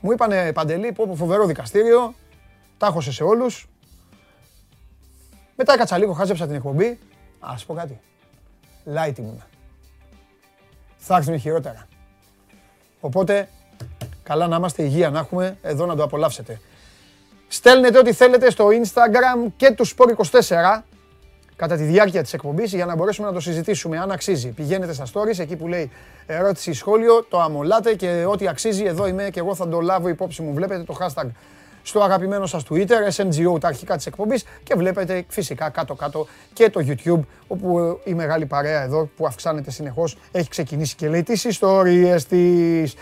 Μου 0.00 0.12
είπανε 0.12 0.52
παντελή, 0.52 0.92
πω 0.92 1.14
φοβερό 1.14 1.46
δικαστήριο. 1.46 2.14
Τα 2.78 2.86
έχω 2.86 3.00
σε 3.00 3.22
όλους. 3.22 3.68
Μετά 5.56 5.72
έκατσα 5.72 5.98
λίγο, 5.98 6.12
χάζεψα 6.12 6.46
την 6.46 6.54
εκπομπή. 6.54 6.98
Α 7.40 7.54
πω 7.66 7.74
κάτι. 7.74 8.00
Light 8.94 9.18
ήμουν. 9.18 9.42
Θα 10.96 11.16
έρθουν 11.16 11.38
χειρότερα. 11.38 11.86
Οπότε, 13.00 13.48
καλά 14.22 14.46
να 14.46 14.56
είμαστε, 14.56 14.82
υγεία 14.82 15.10
να 15.10 15.18
έχουμε, 15.18 15.58
εδώ 15.62 15.86
να 15.86 15.96
το 15.96 16.02
απολαύσετε. 16.02 16.60
Στέλνετε 17.54 17.98
ό,τι 17.98 18.12
θέλετε 18.12 18.50
στο 18.50 18.68
Instagram 18.68 19.52
και 19.56 19.70
του 19.70 19.86
Sport24 19.86 20.80
κατά 21.56 21.76
τη 21.76 21.82
διάρκεια 21.82 22.22
της 22.22 22.32
εκπομπής 22.32 22.72
για 22.72 22.86
να 22.86 22.96
μπορέσουμε 22.96 23.26
να 23.26 23.32
το 23.32 23.40
συζητήσουμε 23.40 23.98
αν 23.98 24.10
αξίζει. 24.10 24.48
Πηγαίνετε 24.48 24.92
στα 24.92 25.04
stories 25.12 25.38
εκεί 25.38 25.56
που 25.56 25.68
λέει 25.68 25.90
ερώτηση 26.26 26.72
σχόλιο, 26.72 27.24
το 27.28 27.40
αμολάτε 27.40 27.94
και 27.94 28.24
ό,τι 28.28 28.48
αξίζει 28.48 28.84
εδώ 28.84 29.06
είμαι 29.06 29.28
και 29.30 29.40
εγώ 29.40 29.54
θα 29.54 29.68
το 29.68 29.80
λάβω 29.80 30.08
υπόψη 30.08 30.42
μου. 30.42 30.54
Βλέπετε 30.54 30.82
το 30.82 30.96
hashtag 31.00 31.26
στο 31.82 32.00
αγαπημένο 32.00 32.46
σας 32.46 32.62
Twitter, 32.70 33.16
SMGO 33.16 33.60
τα 33.60 33.68
αρχικά 33.68 33.96
της 33.96 34.06
εκπομπής 34.06 34.44
και 34.62 34.74
βλέπετε 34.74 35.24
φυσικά 35.28 35.68
κάτω-κάτω 35.68 36.26
και 36.52 36.70
το 36.70 36.80
YouTube 36.88 37.24
όπου 37.46 37.98
η 38.04 38.14
μεγάλη 38.14 38.46
παρέα 38.46 38.82
εδώ 38.82 39.08
που 39.16 39.26
αυξάνεται 39.26 39.70
συνεχώς 39.70 40.16
έχει 40.32 40.48
ξεκινήσει 40.48 40.94
και 40.96 41.08
λέει 41.08 41.22
τις 41.22 41.44
ιστορίες 41.44 42.26
της. 42.26 42.94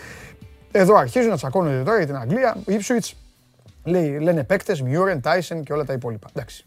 Εδώ 0.71 0.95
αρχίζουν 0.95 1.29
να 1.29 1.35
τσακώνονται 1.35 1.83
τώρα 1.83 1.97
για 1.97 2.05
την 2.05 2.15
Αγγλία. 2.15 2.57
Η 2.65 2.79
Ipswich 2.79 3.22
λέει, 3.83 4.19
λένε 4.19 4.43
παίκτες, 4.43 4.81
Μιούρεν, 4.81 5.21
Τάισεν 5.21 5.63
και 5.63 5.73
όλα 5.73 5.85
τα 5.85 5.93
υπόλοιπα. 5.93 6.27
Εντάξει. 6.33 6.65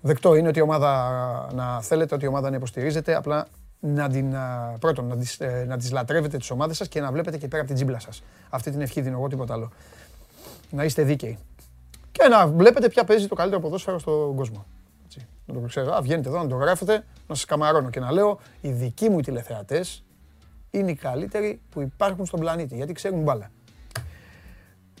Δεκτό 0.00 0.34
είναι 0.34 0.48
ότι 0.48 0.58
η 0.58 0.62
ομάδα 0.62 1.50
να 1.54 1.82
θέλετε, 1.82 2.14
ότι 2.14 2.24
η 2.24 2.28
ομάδα 2.28 2.50
να 2.50 2.56
υποστηρίζετε, 2.56 3.14
απλά 3.14 3.46
να 3.80 4.08
την, 4.08 4.34
πρώτον, 4.80 5.06
να 5.06 5.16
τις, 5.16 5.40
ε, 5.40 5.64
να 5.68 5.76
τις 5.76 5.92
λατρεύετε 5.92 6.36
τις 6.36 6.50
ομάδες 6.50 6.76
σας 6.76 6.88
και 6.88 7.00
να 7.00 7.12
βλέπετε 7.12 7.38
και 7.38 7.48
πέρα 7.48 7.58
από 7.58 7.66
την 7.66 7.74
τζίμπλα 7.74 7.98
σας. 7.98 8.22
Αυτή 8.50 8.70
την 8.70 8.80
ευχή 8.80 9.00
δίνω 9.00 9.16
εγώ, 9.16 9.28
τίποτα 9.28 9.54
άλλο. 9.54 9.70
Να 10.70 10.84
είστε 10.84 11.02
δίκαιοι. 11.02 11.38
Και 12.12 12.28
να 12.28 12.46
βλέπετε 12.46 12.88
ποια 12.88 13.04
παίζει 13.04 13.28
το 13.28 13.34
καλύτερο 13.34 13.60
ποδόσφαιρο 13.60 13.98
στον 13.98 14.36
κόσμο. 14.36 14.66
Έτσι. 15.04 15.26
Να 15.46 15.54
το 15.54 15.60
ξέρω. 15.60 15.94
Α, 15.94 16.02
βγαίνετε 16.02 16.28
εδώ 16.28 16.42
να 16.42 16.48
το 16.48 16.56
γράφετε, 16.56 17.04
να 17.26 17.34
σας 17.34 17.44
καμαρώνω 17.44 17.90
και 17.90 18.00
να 18.00 18.12
λέω 18.12 18.38
οι 18.60 18.70
δικοί 18.70 19.08
μου 19.08 19.18
οι 19.18 19.22
τηλεθεατές 19.22 20.04
είναι 20.70 20.90
οι 20.90 20.94
καλύτεροι 20.94 21.60
που 21.70 21.80
υπάρχουν 21.80 22.26
στον 22.26 22.40
πλανήτη, 22.40 22.74
γιατί 22.74 22.92
ξέρουν 22.92 23.22
μπάλα. 23.22 23.50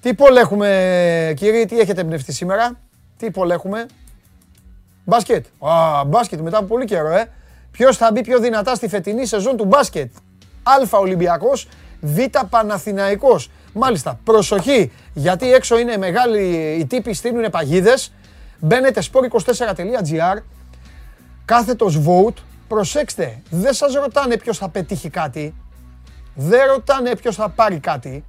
Τι 0.04 0.14
πόλ 0.14 0.36
έχουμε, 0.36 1.32
κύριοι, 1.36 1.64
τι 1.64 1.78
έχετε 1.78 2.00
εμπνευστεί 2.00 2.32
σήμερα, 2.32 2.80
τι 3.16 3.30
πόλ 3.30 3.50
έχουμε; 3.50 3.86
Μπάσκετ. 5.04 5.46
Α, 5.58 6.04
μπάσκετ 6.04 6.40
μετά 6.40 6.58
από 6.58 6.66
πολύ 6.66 6.84
καιρό, 6.84 7.08
ε. 7.08 7.30
Ποιος 7.70 7.96
θα 7.96 8.12
μπει 8.12 8.20
πιο 8.20 8.38
δυνατά 8.38 8.74
στη 8.74 8.88
φετινή 8.88 9.26
σεζόν 9.26 9.56
του 9.56 9.64
μπάσκετ; 9.64 10.12
Α 10.62 10.98
Ολυμπιακός, 10.98 11.68
Β 12.00 12.18
Παναθηναϊκός. 12.50 13.50
Μάλιστα, 13.72 14.20
προσοχή, 14.24 14.92
γιατί 15.14 15.52
έξω 15.52 15.78
είναι 15.78 15.96
μεγάλοι 15.96 16.76
οι 16.78 16.86
τύποι 16.86 17.14
στείλουν 17.14 17.50
παγίδες. 17.50 18.12
Μπαίνετε 18.58 19.02
sport24.gr, 19.12 20.42
κάθετος 21.44 22.00
vote. 22.06 22.36
Προσέξτε, 22.68 23.42
δεν 23.50 23.72
σας 23.72 23.94
ρωτάνε 23.94 24.36
ποιος 24.36 24.58
θα 24.58 24.68
πετύχει 24.68 25.08
κάτι. 25.08 25.54
Δεν 26.34 26.66
ρωτάνε 26.66 27.16
ποιος 27.16 27.34
θα 27.34 27.48
πάρει 27.48 27.78
κάτι. 27.78 28.24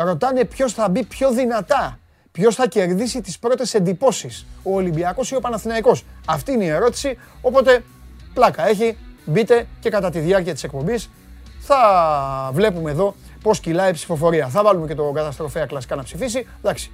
Ρωτάνε 0.00 0.44
ποιος 0.44 0.72
θα 0.72 0.88
μπει 0.88 1.04
πιο 1.04 1.30
δυνατά. 1.30 1.98
Ποιος 2.32 2.54
θα 2.54 2.66
κερδίσει 2.66 3.20
τις 3.20 3.38
πρώτες 3.38 3.74
εντυπώσεις, 3.74 4.46
ο 4.62 4.74
Ολυμπιακός 4.74 5.30
ή 5.30 5.34
ο 5.36 5.40
Παναθηναϊκός. 5.40 6.04
Αυτή 6.26 6.52
είναι 6.52 6.64
η 6.64 6.68
ερώτηση. 6.68 7.18
Οπότε 7.40 7.84
πλάκα 8.34 8.68
έχει. 8.68 8.96
Μπείτε 9.24 9.66
και 9.80 9.90
κατά 9.90 10.10
τη 10.10 10.18
διάρκεια 10.18 10.52
της 10.52 10.64
εκπομπής 10.64 11.10
θα 11.60 12.50
βλέπουμε 12.52 12.90
εδώ 12.90 13.14
πώς 13.42 13.60
κυλάει 13.60 13.90
η 13.90 13.92
ψηφοφορία. 13.92 14.48
Θα 14.48 14.62
βάλουμε 14.62 14.86
και 14.86 14.94
το 14.94 15.10
καταστροφέα 15.10 15.66
κλασικά 15.66 15.96
να 15.96 16.02
ψηφίσει. 16.02 16.46
Εντάξει. 16.58 16.90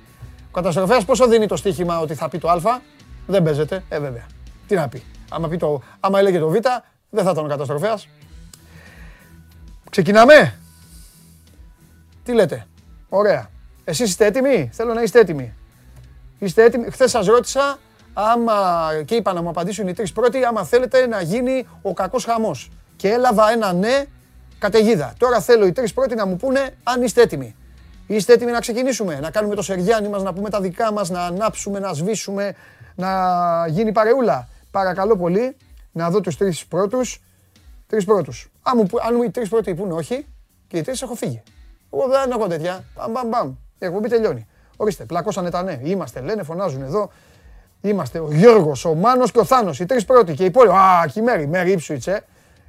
Ο 0.46 0.52
καταστροφέας 0.52 1.04
πόσο 1.04 1.28
δίνει 1.28 1.46
το 1.46 1.56
στοίχημα 1.56 1.98
ότι 1.98 2.14
θα 2.14 2.28
πει 2.28 2.38
το 2.38 2.48
Α; 2.48 2.80
Δεν 3.26 3.42
παίζεται. 3.42 3.84
Ε, 3.88 3.98
βέβαια. 3.98 4.26
Τι 4.66 4.74
να 4.74 4.88
πει. 4.88 5.02
Άμα, 5.30 5.48
πει 5.48 5.56
το, 5.56 5.82
άμα 6.00 6.18
έλεγε 6.18 6.38
το 6.38 6.48
Β, 6.48 6.54
δεν 7.10 7.24
θα 7.24 7.30
ήταν 7.30 7.44
ο 7.44 7.48
καταστροφέας. 7.48 8.08
Ξεκινάμε. 9.90 10.58
Τι 12.22 12.32
λέτε; 12.32 12.66
Ωραία. 13.08 13.50
Εσείς 13.84 14.08
είστε 14.08 14.24
έτοιμοι; 14.26 14.70
Θέλω 14.72 14.94
να 14.94 15.02
είστε 15.02 15.18
έτοιμοι. 15.20 15.54
Είστε 16.38 16.62
έτοιμοι; 16.62 16.90
Χθες 16.90 17.10
σας 17.10 17.26
ρώτησα 17.26 17.78
άμα, 18.12 18.54
και 19.04 19.14
είπα 19.14 19.32
να 19.32 19.42
μου 19.42 19.48
απαντήσουν 19.48 19.88
οι 19.88 19.92
τρεις 19.94 20.12
πρώτοι, 20.12 20.44
άμα 20.44 20.64
θέλετε 20.64 21.06
να 21.06 21.20
γίνει 21.20 21.66
ο 21.82 21.92
κακός 21.92 22.24
χαμός. 22.24 22.70
Και 22.96 23.08
έλαβα 23.08 23.50
ένα 23.50 23.72
ναι 23.72 24.04
καταιγίδα. 24.58 25.14
Τώρα 25.18 25.40
θέλω 25.40 25.66
οι 25.66 25.72
τρεις 25.72 25.92
πρώτοι 25.92 26.14
να 26.14 26.26
μου 26.26 26.36
πούνε 26.36 26.74
αν 26.82 27.02
είστε 27.02 27.22
έτοιμοι. 27.22 27.54
Είστε 28.06 28.32
έτοιμοι 28.32 28.50
να 28.50 28.60
ξεκινήσουμε, 28.60 29.20
να 29.20 29.30
κάνουμε 29.30 29.54
το 29.54 29.62
σεριάνι 29.62 30.08
μας, 30.08 30.22
να 30.22 30.32
πούμε 30.32 30.50
τα 30.50 30.60
δικά 30.60 30.92
μας, 30.92 31.10
να 31.10 31.24
ανάψουμε, 31.24 31.78
να 31.78 31.92
σβήσουμε, 31.92 32.54
να 32.94 33.10
γίνει 33.68 33.92
παρεούλα. 33.92 34.48
Παρακαλώ 34.70 35.16
πολύ 35.16 35.56
να 35.92 36.10
δω 36.10 36.20
τους 36.20 36.36
τρεις 36.36 36.66
πρώτους. 36.66 37.22
Τρεις 37.86 38.04
πρώτους. 38.04 38.50
Αν 38.62 38.72
μου, 38.76 38.98
αν 39.06 39.14
μου 39.14 39.22
οι 39.22 39.30
τρεις 39.30 39.48
πρώτοι 39.48 39.74
πούνε 39.74 39.92
όχι, 39.92 40.26
και 40.68 40.76
οι 40.78 40.82
τρεις 40.82 41.02
έχω 41.02 41.14
φύγει. 41.14 41.42
Εγώ 41.96 42.08
δεν 42.08 42.30
έχω 42.30 42.46
τέτοια. 42.46 42.84
Μπαμ, 42.96 43.12
μπαμ, 43.12 43.28
μπαμ. 43.28 43.54
Η 43.78 43.84
εκπομπή 43.84 44.08
τελειώνει. 44.08 44.46
Ορίστε, 44.76 45.04
πλακώσανε 45.04 45.50
τα 45.50 45.62
ναι. 45.62 45.78
Είμαστε, 45.82 46.20
λένε, 46.20 46.42
φωνάζουν 46.42 46.82
εδώ. 46.82 47.10
Είμαστε 47.80 48.18
ο 48.18 48.28
Γιώργος, 48.30 48.84
ο 48.84 48.94
Μάνος 48.94 49.32
και 49.32 49.38
ο 49.38 49.44
Θάνος, 49.44 49.80
οι 49.80 49.86
τρεις 49.86 50.04
πρώτοι 50.04 50.34
και 50.34 50.42
οι 50.42 50.46
υπόλοιποι. 50.46 50.74
Α, 50.74 51.06
και 51.12 51.20
η 51.20 51.22
Μέρη, 51.22 51.46
Μέρη 51.46 51.70
Ήψουιτσε. 51.70 52.24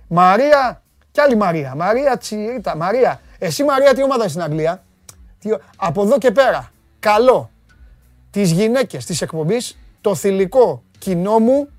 Μαρία, 0.08 0.82
κι 1.12 1.22
άλλη 1.22 1.36
Μαρία. 1.36 1.76
Μαρία 1.76 2.18
Τσιρίτα. 2.18 2.76
Μαρία, 2.76 3.22
εσύ 3.40 3.64
Μαρία 3.64 3.94
τι 3.94 4.04
ομάδα 4.04 4.28
στην 4.28 4.42
Αγγλία; 4.42 4.84
Τι... 5.40 5.50
Από 5.78 6.04
εδώ 6.04 6.18
και 6.18 6.32
πέρα, 6.32 6.72
καλό 7.00 7.50
τις 8.32 8.52
γυναίκες 8.52 9.06
της 9.06 9.22
εκπομπής, 9.22 9.78
το 10.02 10.16
θηλυκό 10.16 10.84
κοινό 10.98 11.40
μου, 11.40 11.70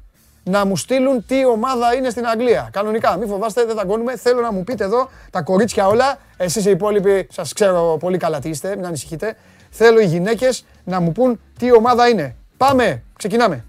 να 0.48 0.64
μου 0.64 0.76
στείλουν 0.76 1.26
τι 1.26 1.46
ομάδα 1.46 1.94
είναι 1.94 2.10
στην 2.10 2.26
Αγγλία. 2.26 2.68
Κανονικά, 2.72 3.16
μην 3.16 3.28
φοβάστε, 3.28 3.64
δεν 3.64 3.76
τα 3.76 3.84
κόνουμε. 3.84 4.16
Θέλω 4.16 4.40
να 4.40 4.52
μου 4.52 4.64
πείτε 4.64 4.84
εδώ 4.84 5.08
τα 5.30 5.42
κορίτσια 5.42 5.86
όλα. 5.86 6.18
Εσείς 6.36 6.66
οι 6.66 6.70
υπόλοιποι, 6.70 7.26
σας 7.30 7.52
ξέρω 7.52 7.96
πολύ 8.00 8.18
καλά 8.18 8.38
τι 8.38 8.48
είστε, 8.48 8.76
μην 8.76 8.86
ανησυχείτε. 8.86 9.36
Θέλω 9.70 10.00
οι 10.00 10.06
γυναίκες 10.06 10.64
να 10.84 11.00
μου 11.00 11.12
πούν 11.12 11.40
τι 11.58 11.76
ομάδα 11.76 12.08
είναι. 12.08 12.36
Πάμε, 12.56 13.02
ξεκινάμε. 13.16 13.64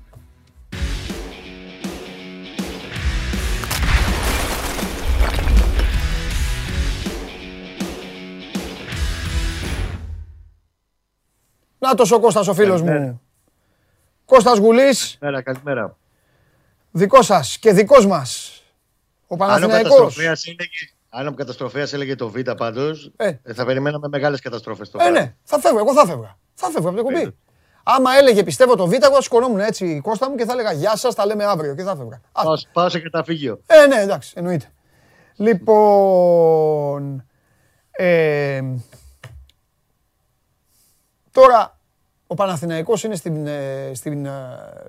Να 11.79 11.89
ο 12.15 12.19
Κώστας 12.19 12.48
ο 12.48 12.53
φίλος 12.53 12.81
μου. 12.81 13.22
Κώστας 14.25 14.57
Γουλής. 14.57 15.17
Καλημέρα, 15.19 15.43
καλημέρα. 15.43 15.96
Δικός 16.98 17.25
σας 17.25 17.58
και 17.58 17.72
δικός 17.72 18.06
μας. 18.06 18.62
Ο 19.27 19.36
Παναθηναϊκός. 19.36 20.18
Αν 21.10 21.27
ο 21.27 21.34
καταστροφέας 21.34 21.94
έλεγε 21.94 22.16
το 22.16 22.30
Β 22.30 22.39
πάντως, 22.58 23.12
ε. 23.16 23.34
θα 23.54 23.66
περιμέναμε 23.66 24.08
μεγάλες 24.08 24.39
καταστρόφε 24.39 24.86
τώρα. 24.86 25.06
Ε, 25.06 25.10
ναι, 25.10 25.36
θα 25.44 25.60
φεύγω. 25.60 25.80
Εγώ 25.80 25.94
θα 25.94 26.06
φεύγα. 26.06 26.38
Θα 26.54 26.70
φεύγω 26.70 26.89
από 26.89 26.98
το 26.98 27.04
κουμπί. 27.04 27.36
Άμα 27.84 28.16
έλεγε 28.18 28.44
πιστεύω 28.44 28.75
το 28.75 28.88
Β, 28.88 28.94
εγώ 28.94 29.22
σκονόμουν 29.22 29.60
έτσι 29.60 29.86
η 29.86 30.00
Κώστα 30.00 30.30
μου 30.30 30.36
και 30.36 30.46
θα 30.46 30.54
έλεγα 30.54 30.72
Γεια 30.72 30.96
σας, 30.96 31.16
τα 31.16 31.25
λέμε 31.25 31.46
αύριο 31.46 31.75
και 31.75 31.84
θα 31.84 31.96
φεύγα. 31.96 32.22
Πάω 32.74 32.89
σε 32.89 33.00
καταφύγιο. 33.00 33.60
Ε, 33.66 33.88
ναι, 33.88 34.01
εντάξει, 34.01 34.34
εννοείται. 34.36 34.72
Λοιπόν. 35.36 37.25
Ε, 37.92 38.62
τώρα 41.32 41.80
ο 42.27 42.36
Παναθηναϊκός 42.36 43.04
είναι 43.04 43.16
στην, 43.16 43.48
ε, 43.48 43.92
στην, 43.94 44.25
ε, 44.25 44.32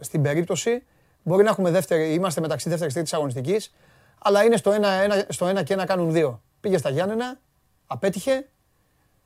στην 0.01 0.23
περίπτωση. 0.23 0.83
Μπορεί 1.23 1.43
να 1.43 1.51
έχουμε 1.51 1.71
δεύτερη, 1.71 2.15
είμαστε 2.15 2.41
μεταξύ 2.41 2.69
δεύτερης 2.69 2.93
και 2.93 2.99
τρίτης 2.99 3.19
αγωνιστικής, 3.19 3.75
αλλά 4.19 4.45
είναι 4.45 4.57
στο 4.57 4.73
ένα, 4.73 4.89
ένα, 4.89 5.25
στο 5.29 5.47
ένα 5.47 5.63
και 5.63 5.73
ένα 5.73 5.85
κάνουν 5.85 6.13
δύο. 6.13 6.43
Πήγε 6.61 6.79
στα 6.79 6.91
Γιάννενα, 6.91 7.39
απέτυχε 7.87 8.49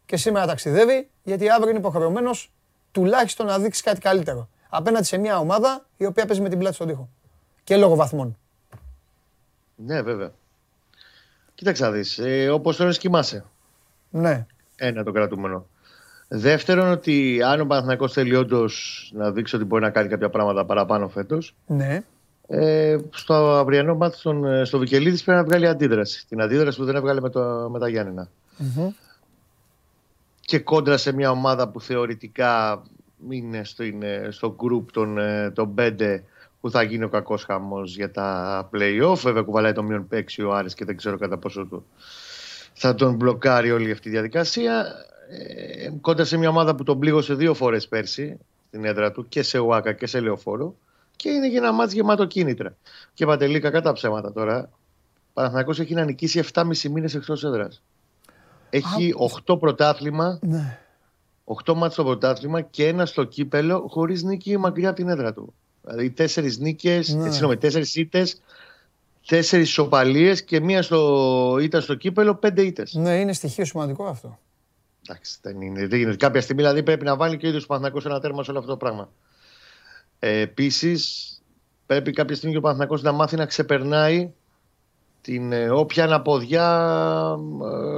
και 0.07 0.17
σήμερα 0.17 0.47
ταξιδεύει 0.47 1.11
γιατί 1.23 1.51
αύριο 1.51 1.69
είναι 1.71 1.79
υποχρεωμένος 1.79 2.53
τουλάχιστον 2.93 3.47
να 3.47 3.59
δείξει 3.59 3.83
κάτι 3.83 4.01
καλύτερο. 4.01 4.49
Απέναντι 4.69 5.05
σε 5.05 5.17
μια 5.17 5.39
ομάδα 5.39 5.87
η 5.97 6.05
οποία 6.05 6.27
παίζει 6.27 6.43
με 6.43 6.49
την 6.49 6.59
πλάτη 6.59 6.75
στον 6.75 6.87
τοίχο. 6.87 7.09
Και 7.65 7.77
λόγω 7.77 7.95
βαθμών. 7.95 8.39
Ναι, 9.77 10.03
βέβαια. 10.03 10.33
Κοίταξε 11.55 11.85
να 11.85 11.91
δεις. 11.91 12.19
Ε, 12.19 12.51
όπως 12.51 12.77
τώρα 12.77 12.91
κοιμάσαι. 12.91 13.45
Ναι. 14.11 14.47
Ένα 14.77 15.05
το 15.05 15.13
κρατούμενο. 15.13 15.67
Δεύτερον, 16.35 16.91
ότι 16.91 17.43
αν 17.43 17.61
ο 17.61 17.67
Παναθηναϊκός 17.67 18.13
θέλει 18.13 18.35
όντως 18.35 19.11
να 19.15 19.31
δείξει 19.31 19.57
ότι 19.57 19.65
μπορεί 19.65 19.83
να 19.83 19.91
κάνει 19.91 20.09
κάποια 20.09 20.31
πράγματα 20.31 20.65
παραπάνω 20.65 21.09
φέτος. 21.09 21.55
Ναι. 21.67 22.03
Ε, 22.47 22.99
στο 23.11 23.35
αυριανό 23.35 23.95
μάτι 23.95 24.19
ε, 24.45 24.65
στο 24.65 24.79
Βικελίδης 24.79 25.23
πρέπει 25.23 25.39
να 25.39 25.45
βγάλει 25.45 25.67
αντίδραση. 25.67 26.27
Την 26.29 26.41
αντίδραση 26.41 26.79
που 26.79 26.85
δεν 26.85 26.97
έβγαλε 26.97 27.21
με, 27.21 27.31
το, 27.31 27.69
με 27.73 27.79
τα 27.79 27.89
γιαννενα 27.89 28.29
Και 30.41 30.59
κόντρα 30.59 30.97
σε 30.97 31.13
μια 31.13 31.31
ομάδα 31.31 31.69
που 31.69 31.81
θεωρητικά 31.81 32.83
είναι 33.31 33.65
στο, 33.65 33.85
είναι 33.85 34.29
στο 34.31 34.57
group 34.59 34.85
των, 34.93 35.19
ε, 35.19 35.51
των 35.51 35.75
5 35.79 36.21
που 36.61 36.71
θα 36.71 36.83
γίνει 36.83 37.05
ο 37.05 37.09
κακός 37.09 37.45
χαμός 37.45 37.97
για 37.97 38.11
τα 38.11 38.69
playoff. 38.73 39.17
Βέβαια, 39.23 39.43
κουβαλάει 39.43 39.73
το 39.73 39.83
μείον 39.83 40.09
6 40.13 40.21
ο 40.47 40.53
Άρης 40.53 40.75
και 40.75 40.85
δεν 40.85 40.97
ξέρω 40.97 41.19
κατά 41.19 41.39
πόσο 41.39 41.65
του 41.65 41.87
θα 42.73 42.95
τον 42.95 43.15
μπλοκάρει 43.15 43.71
όλη 43.71 43.91
αυτή 43.91 44.09
η 44.09 44.11
διαδικασία. 44.11 44.85
Ε, 45.35 45.91
κόντρα 46.01 46.25
σε 46.25 46.37
μια 46.37 46.49
ομάδα 46.49 46.75
που 46.75 46.83
τον 46.83 46.99
πλήγωσε 46.99 47.35
δύο 47.35 47.55
φορές 47.55 47.89
πέρσι 47.89 48.39
στην 48.69 48.85
έδρα 48.85 49.13
του 49.13 49.29
και 49.29 49.43
σε 49.43 49.59
Ουάκα 49.59 49.93
και 49.93 50.07
σε 50.07 50.21
Λεωφόρο 50.21 50.75
και 51.17 51.31
είναι 51.31 51.49
για 51.49 51.59
ένα 51.59 51.73
μάτς 51.73 51.93
γεμάτο 51.93 52.25
κίνητρα. 52.25 52.77
Και 53.15 53.27
Παντελή, 53.27 53.61
κακά 53.61 53.81
τα 53.81 53.93
ψέματα 53.93 54.33
τώρα. 54.33 54.71
Παναθηναϊκός 55.33 55.81
έχει 55.81 55.95
να 55.95 56.05
νικήσει 56.05 56.45
7,5 56.53 56.89
μήνες 56.91 57.15
εκτός 57.15 57.45
έδρας. 57.45 57.83
Έχει 58.71 59.15
8 59.47 59.59
πρωτάθλημα, 59.59 60.39
ναι. 60.43 60.79
8 61.65 61.75
μάτς 61.75 61.93
στο 61.93 62.05
πρωτάθλημα 62.05 62.61
και 62.61 62.87
ένα 62.87 63.07
στο 63.07 63.25
κύπελο 63.25 63.87
χωρίς 63.89 64.23
νίκη 64.23 64.57
μακριά 64.57 64.89
από 64.89 64.97
την 64.97 65.09
έδρα 65.09 65.33
του. 65.33 65.55
Δηλαδή 65.83 66.15
4 66.19 66.59
νίκες, 66.59 67.15
ναι. 67.15 67.31
4 67.61 67.95
ήττες, 67.95 68.41
4 69.27 69.43
ισοπαλίε 69.53 70.35
και 70.35 70.61
μία 70.61 70.83
στο, 70.83 71.59
ήττα 71.61 71.81
στο 71.81 71.95
κύπελο, 71.95 72.39
5 72.43 72.63
ήττες. 72.63 72.95
Ναι, 72.95 73.21
είναι 73.21 73.33
στοιχείο 73.33 73.65
σημαντικό 73.65 74.05
αυτό. 74.05 74.39
Εντάξει, 75.13 75.39
δεν 75.43 75.61
είναι. 75.61 75.87
Δεν 75.87 76.01
είναι. 76.01 76.15
Κάποια 76.15 76.41
στιγμή 76.41 76.63
δηλαδή 76.63 76.83
πρέπει 76.83 77.05
να 77.05 77.17
βάλει 77.17 77.37
και 77.37 77.47
ο 77.47 77.49
ίδιος 77.49 77.67
ο 77.69 78.01
ένα 78.05 78.21
τέρμα 78.21 78.45
σε 78.45 78.51
όλο 78.51 78.59
αυτό 78.59 78.71
το 78.71 78.77
πράγμα. 78.77 79.09
Ε, 80.19 80.41
Επίσης, 80.41 81.31
πρέπει 81.87 82.13
κάποια 82.13 82.37
στιγμή 82.37 82.53
και 82.53 82.59
ο 82.59 82.63
Παναθηναϊκός 82.63 83.03
να 83.03 83.13
μάθει 83.13 83.37
να 83.37 83.47
ξεπερνάει 83.47 84.33
την 85.21 85.53
ε, 85.53 85.71
όποια 85.71 86.05
αναποδιά 86.05 86.67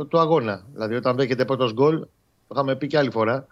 ε, 0.01 0.05
του 0.05 0.19
αγώνα. 0.19 0.65
Δηλαδή, 0.73 0.95
όταν 0.95 1.17
δέχεται 1.17 1.45
πρώτος 1.45 1.73
γκολ, 1.73 2.01
το 2.01 2.09
είχαμε 2.53 2.77
πει 2.77 2.87
και 2.87 2.99
άλλη 2.99 3.11
φορά, 3.11 3.47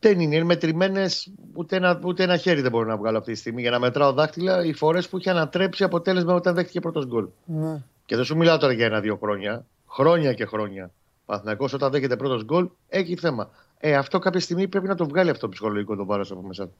δεν 0.00 0.20
είναι, 0.20 0.34
είναι 0.34 0.44
μετρημένες. 0.44 1.30
Ούτε 1.54 1.76
ένα, 1.76 2.00
ούτε 2.04 2.22
ένα 2.22 2.36
χέρι 2.36 2.60
δεν 2.60 2.70
μπορώ 2.70 2.86
να 2.86 2.96
βγάλω 2.96 3.18
αυτή 3.18 3.32
τη 3.32 3.38
στιγμή 3.38 3.60
για 3.60 3.70
να 3.70 3.78
μετράω 3.78 4.12
δάχτυλα 4.12 4.64
οι 4.64 4.72
φορές 4.72 5.08
που 5.08 5.18
είχε 5.18 5.30
ανατρέψει 5.30 5.84
αποτέλεσμα 5.84 6.34
όταν 6.34 6.54
δέχτηκε 6.54 6.80
πρώτος 6.80 7.06
γκολ. 7.06 7.28
Ναι. 7.44 7.82
Και 8.06 8.16
δεν 8.16 8.24
σου 8.24 8.36
μιλάω 8.36 8.58
τώρα 8.58 8.72
για 8.72 8.86
ένα-δύο 8.86 9.16
χρόνια. 9.16 9.66
Χρόνια 9.88 10.32
και 10.32 10.44
χρόνια. 10.44 10.90
Παθηνακό 11.24 11.68
όταν 11.74 11.90
δέχεται 11.90 12.16
πρώτος 12.16 12.44
γκολ 12.44 12.68
έχει 12.88 13.16
θέμα. 13.16 13.50
Ε, 13.78 13.94
αυτό 13.94 14.18
κάποια 14.18 14.40
στιγμή 14.40 14.68
πρέπει 14.68 14.86
να 14.86 14.94
το 14.94 15.06
βγάλει 15.06 15.30
αυτό 15.30 15.46
το 15.46 15.52
ψυχολογικό 15.52 15.96
το 15.96 16.04
βάρος 16.04 16.30
από 16.30 16.42
μέσα. 16.42 16.70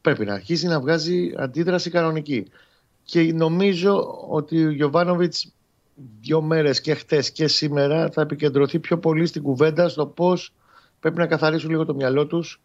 Πρέπει 0.00 0.24
να 0.24 0.34
αρχίσει 0.34 0.66
να 0.66 0.80
βγάζει 0.80 1.34
αντίδραση 1.36 1.90
κανονική. 1.90 2.46
Και 3.04 3.32
νομίζω 3.32 4.18
ότι 4.30 4.64
ο 4.64 4.70
Γιωβάνοβιτς 4.70 5.52
δύο 6.20 6.40
μέρες 6.42 6.80
και 6.80 6.94
χτες 6.94 7.30
και 7.30 7.48
σήμερα 7.48 8.10
θα 8.10 8.20
επικεντρωθεί 8.20 8.78
πιο 8.78 8.98
πολύ 8.98 9.26
στην 9.26 9.42
κουβέντα 9.42 9.88
στο 9.88 10.06
πώς 10.06 10.52
πρέπει 11.00 11.18
να 11.18 11.26
καθαρίσουν 11.26 11.70
λίγο 11.70 11.84
το 11.84 11.94
μυαλό 11.94 12.26
τους. 12.26 12.60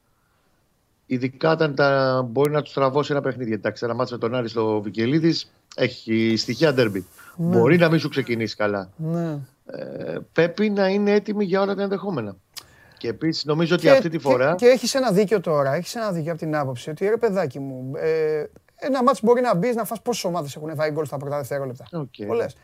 Ειδικά 1.05 1.51
όταν 1.51 1.75
τα, 1.75 2.21
μπορεί 2.29 2.51
να 2.51 2.61
τους 2.61 2.73
τραβώσει 2.73 3.11
ένα 3.11 3.21
παιχνίδι. 3.21 3.53
Εντάξει, 3.53 3.85
ένα 3.85 3.93
μάτσο 3.93 4.13
με 4.13 4.19
τον 4.19 4.35
Άρη 4.35 4.47
στο 4.47 4.81
Βικελίδης 4.81 5.51
έχει 5.75 6.33
στοιχεία 6.38 6.73
ντέρμπι. 6.73 7.05
Ναι. 7.35 7.57
Μπορεί 7.57 7.77
να 7.77 7.89
μην 7.89 7.99
σου 7.99 8.09
ξεκινήσει 8.09 8.55
καλά. 8.55 8.89
Ναι. 8.95 9.39
Ε, 9.71 10.17
πρέπει 10.31 10.69
να 10.69 10.88
είναι 10.88 11.11
έτοιμοι 11.11 11.45
για 11.45 11.61
όλα 11.61 11.75
τα 11.75 11.81
ενδεχόμενα. 11.81 12.35
Και 12.97 13.07
επίσης 13.07 13.45
νομίζω 13.45 13.75
ότι 13.75 13.89
αυτή 13.89 14.09
τη 14.09 14.19
φορά. 14.19 14.55
Και, 14.55 14.65
και 14.65 14.71
έχεις 14.71 14.95
ένα 14.95 15.11
δίκιο 15.11 15.39
τώρα. 15.39 15.73
Έχεις 15.73 15.95
ένα 15.95 16.11
δίκιο 16.11 16.31
από 16.31 16.39
την 16.39 16.55
άποψη 16.55 16.89
ότι 16.89 17.07
ρε 17.07 17.17
παιδάκι 17.17 17.59
μου, 17.59 17.91
ε, 17.95 18.43
ένα 18.75 19.03
μάτσο 19.03 19.21
μπορεί 19.25 19.41
να 19.41 19.55
μπεις 19.55 19.75
να 19.75 19.83
φας 19.83 20.01
πόσες 20.01 20.23
ομάδες 20.23 20.55
έχουν 20.55 20.75
βάλει 20.75 20.91
γκολ 20.91 21.05
στα 21.05 21.17
πρώτα 21.17 21.38
δευτερόλεπτα. 21.38 21.85
Okay. 21.91 22.25
Πολλές. 22.27 22.55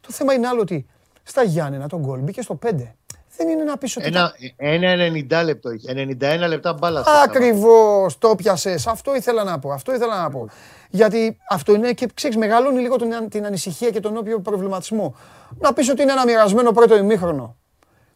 Το 0.00 0.10
θέμα 0.10 0.32
είναι 0.32 0.46
άλλο 0.46 0.60
ότι 0.60 0.86
στα 1.22 1.42
Γιάννενα 1.42 1.88
τον 1.88 2.00
γκολ 2.00 2.20
μπήκε 2.20 2.42
στο 2.42 2.58
5. 2.62 2.94
Δεν 3.36 3.48
είναι 3.48 3.62
να 3.64 3.78
πεις 3.78 3.96
ότι. 3.96 4.06
Ένα, 4.06 4.34
ένα 4.56 5.12
90 5.40 5.44
λεπτό 5.44 5.68
έχει. 5.68 5.86
91 6.20 6.48
λεπτά 6.48 6.72
μπάλα. 6.72 7.04
Ακριβώς 7.24 8.18
το 8.18 8.34
πιασες. 8.34 8.86
Αυτό 8.86 9.14
ήθελα 9.14 9.44
να 9.44 9.58
πω. 9.58 9.72
Αυτό 9.72 9.94
ήθελα 9.94 10.22
να 10.22 10.30
πω. 10.30 10.48
Γιατί 10.90 11.36
αυτό 11.50 11.74
είναι 11.74 11.92
και 11.92 12.08
ξέρεις, 12.14 12.36
μεγαλώνει 12.36 12.80
λίγο 12.80 12.96
την, 12.96 13.28
την 13.28 13.46
ανησυχία 13.46 13.90
και 13.90 14.00
τον 14.00 14.16
όποιο 14.16 14.40
προβληματισμό. 14.40 15.16
Να 15.58 15.72
πεις 15.72 15.88
ότι 15.88 16.02
είναι 16.02 16.12
ένα 16.12 16.24
μοιρασμένο 16.24 16.72
πρώτο 16.72 16.96
ημίχρονο. 16.96 17.56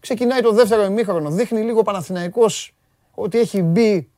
Ξεκινάει 0.00 0.40
το 0.40 0.52
δεύτερο 0.52 0.84
ημίχρονο. 0.84 1.30
Δείχνει 1.30 1.60
λίγο 1.60 1.82
Παναθηναϊκός 1.82 2.74
ότι 3.14 3.38
έχει 3.38 3.62
μπει 3.62 4.10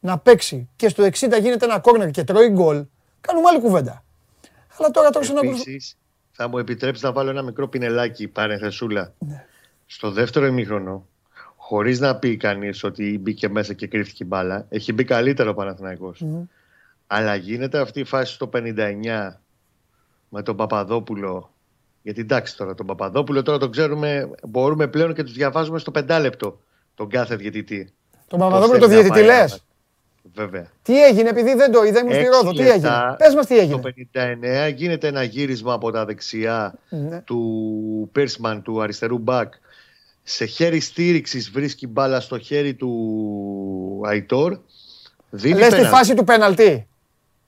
να 0.00 0.18
παίξει 0.18 0.68
και 0.76 0.88
στο 0.88 1.04
60 1.04 1.10
γίνεται 1.40 1.64
ένα 1.64 1.78
κόρνερ 1.78 2.10
και 2.10 2.24
τρώει 2.24 2.48
γκολ. 2.48 2.84
Κάνουμε 3.20 3.48
άλλη 3.48 3.60
κουβέντα. 3.60 4.04
Αλλά 4.78 4.90
τώρα 4.90 5.10
τώρα 5.10 5.32
να 5.32 5.40
Επίσης, 5.40 5.96
θα 6.32 6.48
μου 6.48 6.58
επιτρέψεις 6.58 7.02
να 7.02 7.12
βάλω 7.12 7.30
ένα 7.30 7.42
μικρό 7.42 7.68
πινελάκι 7.68 8.28
παρενθεσούλα. 8.28 9.12
Ναι. 9.18 9.46
Στο 9.86 10.10
δεύτερο 10.10 10.46
ημίχρονο, 10.46 11.06
χωρίς 11.56 12.00
να 12.00 12.16
πει 12.16 12.36
κανείς 12.36 12.84
ότι 12.84 13.18
μπήκε 13.18 13.48
μέσα 13.48 13.72
και 13.72 13.86
κρύφτηκε 13.86 14.22
η 14.22 14.26
μπάλα, 14.28 14.66
έχει 14.68 14.92
μπει 14.92 15.04
καλύτερο 15.04 15.50
ο 15.50 15.54
Παναθηναϊκός. 15.54 16.24
Αλλά 17.06 17.34
γίνεται 17.34 17.78
αυτή 17.80 18.00
η 18.00 18.04
φάση 18.04 18.32
στο 18.32 18.50
59 18.52 19.40
με 20.28 20.42
τον 20.42 20.56
Παπαδόπουλο. 20.56 21.52
Γιατί 22.02 22.20
εντάξει 22.20 22.56
τώρα, 22.56 22.74
τον 22.74 22.86
Παπαδόπουλο 22.86 23.42
τώρα 23.42 23.58
τον 23.58 23.70
ξέρουμε, 23.70 24.30
μπορούμε 24.48 24.86
πλέον 24.86 25.14
και 25.14 25.22
τους 25.22 25.32
διαβάζουμε 25.32 25.78
στο 25.78 25.90
πεντάλεπτο 25.90 26.60
τον 26.94 27.08
κάθε 27.08 27.36
διαιτητή. 27.36 27.92
Τον 28.26 28.38
Παπαδόπουλο 28.38 28.78
το 28.78 28.86
διαιτητή 28.86 29.22
λες; 29.22 29.64
Βέβαια. 30.34 30.66
Τι 30.82 31.04
έγινε, 31.04 31.28
επειδή 31.28 31.54
δεν 31.54 31.72
το 31.72 31.84
είδα, 31.84 32.00
ήμουν 32.00 32.12
στη 32.12 32.24
Ρόδο. 32.24 32.52
Τι 32.52 32.68
έγινε; 32.68 33.14
Πες 33.18 33.34
μας 33.34 33.46
τι 33.46 33.58
έγινε. 33.58 33.80
Το 33.80 33.92
59 34.12 34.72
γίνεται 34.74 35.08
ένα 35.08 35.22
γύρισμα 35.22 35.72
από 35.72 35.90
τα 35.90 36.04
δεξιά 36.04 36.74
ναι. 36.88 37.20
του 37.20 38.08
Πέρσμαν, 38.12 38.62
του 38.62 38.82
αριστερού 38.82 39.18
μπακ. 39.18 39.52
Σε 40.22 40.44
χέρι 40.44 40.80
στήριξης 40.80 41.50
βρίσκει 41.50 41.86
μπάλα 41.86 42.20
στο 42.20 42.38
χέρι 42.38 42.74
του 42.74 44.02
Αϊτόρ. 44.04 44.58
Λες 45.30 45.74
τη 45.74 45.84
φάση 45.84 46.14
του 46.14 46.24
πέναλτη. 46.24 46.86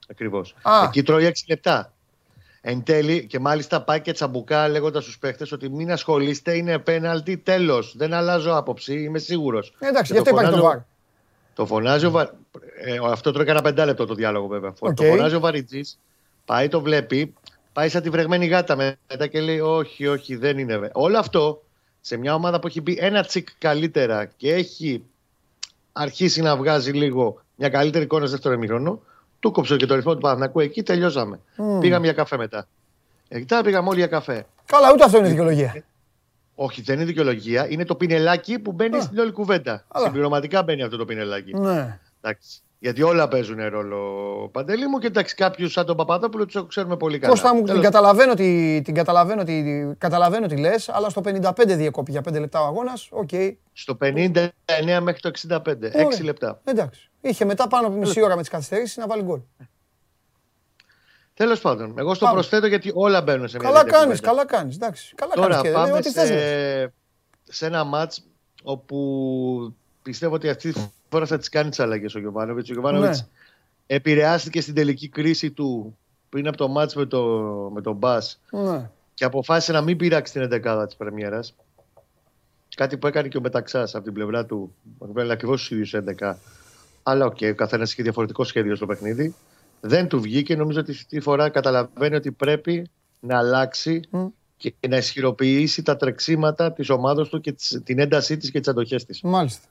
Ακριβώς. 0.09 0.55
Εκεί 0.85 1.03
τρώει 1.03 1.25
6 1.25 1.31
λεπτά. 1.47 1.93
Εν 2.61 2.83
τέλει, 2.83 3.25
και 3.25 3.39
μάλιστα 3.39 3.81
πάει 3.81 4.01
και 4.01 4.11
τσαμπουκά 4.11 4.67
λέγοντας 4.67 5.03
στους 5.03 5.17
παίχτες 5.17 5.51
ότι 5.51 5.69
μην 5.69 5.91
ασχολείστε, 5.91 6.57
είναι 6.57 6.79
πέναλτι. 6.79 7.37
Τέλος. 7.37 7.93
Δεν 7.97 8.13
αλλάζω 8.13 8.55
άποψη, 8.55 9.01
είμαι 9.01 9.19
σίγουρος. 9.19 9.73
Εντάξει, 9.79 10.13
γιατί 10.13 10.29
υπάρχει 10.29 10.51
το 10.51 10.61
βάρ. 10.61 10.77
Το 11.53 11.65
φωνάζει 11.65 12.05
ο 12.05 12.11
Βα... 12.11 12.21
ε, 12.75 12.97
Αυτό 13.11 13.31
τρώει 13.31 13.45
ένα 13.47 13.61
πεντάλεπτο 13.61 14.05
το 14.05 14.13
διάλογο 14.13 14.47
βέβαια. 14.47 14.73
Okay. 14.79 14.93
Το 14.95 15.03
φωνάζει 15.03 15.35
ο 15.35 15.39
Βαριτζή, 15.39 15.81
πάει, 16.45 16.67
το 16.67 16.81
βλέπει, 16.81 17.33
πάει 17.73 17.89
σαν 17.89 18.01
τη 18.01 18.09
βρεγμένη 18.09 18.45
γάτα 18.45 18.75
μετά 18.75 19.27
και 19.27 19.41
λέει: 19.41 19.59
Όχι, 19.59 20.07
όχι, 20.07 20.35
δεν 20.35 20.57
είναι. 20.57 20.89
Όλο 20.93 21.17
αυτό 21.17 21.63
σε 22.05 22.17
μια 22.17 22.33
ομάδα 22.33 22.59
που 22.59 22.67
έχει 22.67 22.81
μπει 22.81 22.97
ένα 22.99 23.23
τσικ 23.23 23.47
καλύτερα 23.57 24.25
και 24.25 24.53
έχει 24.53 25.03
αρχίσει 25.91 26.41
να 26.41 26.57
βγάζει 26.57 26.91
λίγο 26.91 27.41
μια 27.55 27.69
καλύτερη 27.69 28.03
εικόνα 28.03 28.25
στο 28.25 28.31
δεύτερο 28.33 28.53
ημίχρονο, 28.53 29.01
του 29.39 29.51
κόψω 29.51 29.77
και 29.77 29.85
το 29.85 29.95
ρυθμό 29.95 30.13
του 30.13 30.19
Παναθηνακού. 30.19 30.59
Εκεί 30.59 30.83
τελειώσαμε. 30.83 31.39
Mm. 31.57 31.79
Πήγαμε 31.79 32.05
για 32.05 32.13
καφέ 32.13 32.37
μετά. 32.37 32.67
Εκεί 33.27 33.61
πήγαμε 33.63 33.89
όλοι 33.89 33.97
για 33.97 34.07
καφέ. 34.07 34.45
Καλά, 34.65 34.91
ούτε 34.93 35.03
αυτό 35.03 35.17
είναι 35.17 35.27
δικαιολογία. 35.27 35.83
Όχι, 36.55 36.81
δεν 36.81 36.95
είναι 36.95 37.05
δικαιολογία. 37.05 37.69
Είναι 37.69 37.85
το 37.85 37.95
πινελάκι 37.95 38.59
που 38.59 38.71
μπαίνει 38.71 39.01
στην 39.01 39.19
όλη 39.19 39.31
κουβέντα. 39.31 39.85
Συμπληρωματικά 39.95 40.63
μπαίνει 40.63 40.83
αυτό 40.83 40.97
το 40.97 41.05
πινελάκι. 41.05 41.53
Ναι. 41.53 41.99
Εντάξει. 42.21 42.59
Γιατί 42.85 43.01
όλα 43.01 43.27
παίζουν 43.27 43.67
ρόλο, 43.69 44.49
Παντελή 44.51 44.87
μου. 44.87 44.97
Και 44.97 45.07
εντάξει, 45.07 45.35
κάποιους 45.35 45.71
σαν 45.71 45.85
τον 45.85 45.95
Παπαδόπουλο 45.95 46.45
τους 46.45 46.67
ξέρουμε 46.67 46.97
πολύ 46.97 47.19
καλά. 47.19 47.33
Πώ 47.33 47.39
θα 47.39 47.55
μου 47.55 47.63
την 47.63 47.81
καταλαβαίνω, 47.81 48.33
τι, 48.33 48.81
την 48.83 48.93
καταλαβαίνω, 48.93 49.43
τι, 49.43 49.63
καταλαβαίνω 49.97 50.47
τι 50.47 50.57
λες, 50.57 50.89
αλλά 50.89 51.09
στο 51.09 51.21
55 51.25 51.51
διεκόπη 51.65 52.11
για 52.11 52.21
5 52.29 52.39
λεπτά 52.39 52.61
ο 52.61 52.65
αγώνας. 52.65 53.09
Okay. 53.25 53.55
Στο 53.73 53.97
59 54.01 54.49
μέχρι 55.01 55.19
το 55.19 55.31
65. 55.47 55.59
6 56.19 56.23
λεπτά. 56.23 56.61
Εντάξει. 56.63 57.11
Είχε 57.21 57.45
μετά 57.45 57.67
πάνω 57.67 57.87
από 57.87 57.95
μισή 57.95 58.21
ώρα 58.21 58.35
με 58.35 58.41
τις 58.41 58.49
καθυστερήσεις 58.49 58.97
να 58.97 59.07
βάλει 59.07 59.23
γκολ. 59.23 59.39
Τέλος 61.33 61.61
πάντων, 61.61 61.93
εγώ 61.97 62.13
στο 62.13 62.29
προσθέτω 62.31 62.67
γιατί 62.67 62.91
όλα 62.93 63.21
μπαίνουν 63.21 63.47
σε 63.47 63.57
μια 63.59 63.69
Καλά 63.69 63.83
κάνεις, 63.83 64.19
καλά 64.19 64.45
κάνεις. 64.45 64.77
Καλά 65.15 65.33
Τώρα 65.33 65.55
κάνεις 65.55 65.71
πάμε 65.71 66.01
σε, 66.01 66.93
σε 67.43 67.65
ένα 67.65 67.83
ματ 67.83 68.13
όπου 68.63 69.75
πιστεύω 70.01 70.35
ότι 70.35 70.49
αυτή 70.49 70.73
τη 70.73 70.79
φορά 71.15 71.25
θα 71.25 71.37
τις 71.37 71.49
κάνει 71.49 71.69
τις 71.69 71.79
αλλαγές 71.79 72.15
ο 72.15 72.19
Γιωβάνοβιτς. 72.19 72.69
Ο 72.69 72.73
Γιωβάνοβιτς 72.73 73.21
ναι. 73.21 73.27
επηρεάστηκε 73.87 74.61
στην 74.61 74.73
τελική 74.73 75.09
κρίση 75.09 75.51
του 75.51 75.97
πριν 76.29 76.47
από 76.47 76.57
το 76.57 76.67
μάτ 76.67 76.93
με, 76.93 77.05
το, 77.05 77.23
με 77.73 77.81
τον 77.81 77.95
Μπα 77.95 78.17
ναι. 78.51 78.89
και 79.13 79.25
αποφάσισε 79.25 79.71
να 79.71 79.81
μην 79.81 79.97
πειράξει 79.97 80.33
την 80.33 80.49
11η 80.51 80.83
της 80.85 80.95
Πρεμιέρας. 80.95 81.55
Κάτι 82.75 82.97
που 82.97 83.07
έκανε 83.07 83.27
και 83.27 83.37
ο 83.37 83.41
Μεταξά 83.41 83.81
από 83.93 84.01
την 84.01 84.13
πλευρά 84.13 84.45
του. 84.45 84.75
Βέβαια, 84.99 85.33
ακριβώς 85.33 85.65
στους 85.65 85.73
ίδιους 85.73 85.95
11. 86.19 86.33
Αλλά 87.03 87.25
OK, 87.25 87.37
okay, 87.39 87.51
ο 87.51 87.55
καθένας 87.55 87.91
είχε 87.91 88.03
διαφορετικό 88.03 88.43
σχέδιο 88.43 88.75
στο 88.75 88.85
παιχνίδι. 88.85 89.35
Δεν 89.81 90.07
του 90.07 90.21
βγήκε. 90.21 90.55
Νομίζω 90.55 90.79
ότι 90.79 90.91
αυτή 90.91 91.05
τη 91.05 91.19
φορά 91.19 91.49
καταλαβαίνει 91.49 92.15
ότι 92.15 92.31
πρέπει 92.31 92.89
να 93.19 93.37
αλλάξει 93.37 94.01
και 94.57 94.73
να 94.87 94.97
ισχυροποιήσει 94.97 95.83
τα 95.83 95.97
τρεξίματα 95.97 96.73
της 96.73 96.89
ομάδας 96.89 97.27
του 97.27 97.41
και 97.41 97.55
την 97.83 97.99
έντασή 97.99 98.37
της 98.37 98.51
και 98.51 98.59
τις 98.59 98.67
αντοχές 98.67 99.05
της. 99.05 99.21
Μάλιστα. 99.21 99.67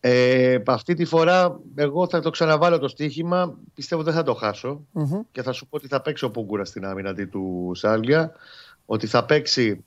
Ε, 0.00 0.58
αυτή 0.66 0.94
τη 0.94 1.04
φορά 1.04 1.60
εγώ 1.74 2.08
θα 2.08 2.20
το 2.20 2.30
ξαναβάλω 2.30 2.78
το 2.78 2.88
στοίχημα. 2.88 3.58
Πιστεύω 3.74 4.02
δεν 4.02 4.14
θα 4.14 4.22
το 4.22 4.34
χάσω 4.34 4.86
και 5.32 5.42
θα 5.42 5.52
σου 5.52 5.66
πω 5.66 5.76
ότι 5.76 5.86
θα 5.86 6.00
παίξει 6.00 6.24
ο 6.24 6.30
Πούγκουρα 6.30 6.64
στην 6.64 6.84
άμυνα 6.84 7.14
του 7.14 7.72
Σάλια. 7.74 8.32
Ότι 8.86 9.06
θα 9.06 9.24
παίξει 9.24 9.84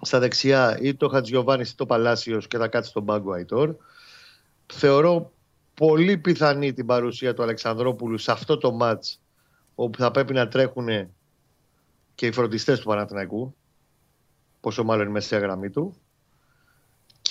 στα 0.00 0.18
δεξιά 0.18 0.78
ή 0.80 0.94
το 0.94 1.08
Χατζιωβάνη 1.08 1.62
ή 1.62 1.74
το 1.74 1.86
Παλάσιος 1.86 2.46
και 2.46 2.58
θα 2.58 2.68
κάτσει 2.68 2.90
στον 2.90 3.04
πάγκο 3.04 3.32
Αϊτόρ. 3.32 3.74
Θεωρώ 4.72 5.32
πολύ 5.74 6.18
πιθανή 6.18 6.72
την 6.72 6.86
παρουσία 6.86 7.34
του 7.34 7.42
Αλεξανδρόπουλου 7.42 8.18
σε 8.18 8.32
αυτό 8.32 8.58
το 8.58 8.72
μάτς 8.72 9.20
όπου 9.74 9.98
θα 9.98 10.10
πρέπει 10.10 10.32
να 10.32 10.48
τρέχουν 10.48 10.88
και 12.14 12.26
οι 12.26 12.32
φροντιστές 12.32 12.80
του 12.80 12.86
Παναθηναϊκού 12.86 13.54
πόσο 14.60 14.84
μάλλον 14.84 15.06
η 15.06 15.10
μεσαία 15.10 15.38
γραμμή 15.38 15.70
του 15.70 15.96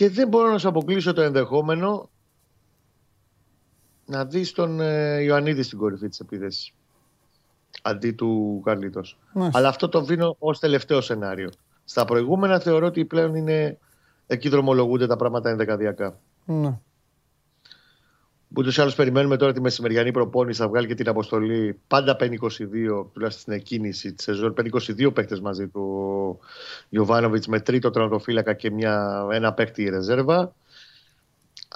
και 0.03 0.09
δεν 0.09 0.27
μπορώ 0.27 0.51
να 0.51 0.57
σου 0.57 0.67
αποκλείσω 0.67 1.13
το 1.13 1.21
ενδεχόμενο 1.21 2.09
να 4.05 4.25
δεις 4.25 4.51
τον 4.51 4.79
ε, 4.79 5.19
Ιωαννίδη 5.21 5.63
στην 5.63 5.77
κορυφή 5.77 6.07
της 6.07 6.19
επίθεσης 6.19 6.73
αντί 7.81 8.11
του 8.11 8.61
Καρλίτος. 8.65 9.17
Αλλά 9.51 9.67
αυτό 9.67 9.89
το 9.89 10.05
βίνω 10.05 10.35
ως 10.39 10.59
τελευταίο 10.59 11.01
σενάριο. 11.01 11.49
Στα 11.83 12.05
προηγούμενα 12.05 12.59
θεωρώ 12.59 12.85
ότι 12.85 13.05
πλέον 13.05 13.35
είναι 13.35 13.77
εκεί 14.27 14.49
δρομολογούνται 14.49 15.07
τα 15.07 15.15
πράγματα 15.15 15.49
ενδεκαδιακά. 15.49 16.19
Ναι. 16.45 16.79
Ούτως 18.55 18.77
ή 18.77 18.81
άλλως 18.81 18.95
περιμένουμε 18.95 19.37
τώρα 19.37 19.53
τη 19.53 19.61
μεσημεριανή 19.61 20.11
προπόνηση. 20.11 20.59
Θα 20.59 20.67
βγάλει 20.67 20.87
και 20.87 20.95
την 20.95 21.09
αποστολή. 21.09 21.79
Πάντα 21.87 22.15
παίρνει 22.15 22.37
22, 22.41 22.49
τουλάχιστον 23.13 23.29
στην 23.31 23.53
εκκίνηση 23.53 24.13
της 24.13 24.23
σεζόν. 24.23 24.53
Παίρνει 24.53 24.69
22 24.73 25.13
παίχτε 25.13 25.39
μαζί 25.41 25.67
του 25.67 26.39
Ιωβάνοβιτ 26.89 27.45
με 27.45 27.59
τρίτο 27.59 27.89
τρονοτοφύλακα 27.89 28.53
και 28.53 28.71
μια, 28.71 29.25
ένα 29.31 29.53
παίχτη 29.53 29.89
ρεζέρβα. 29.89 30.55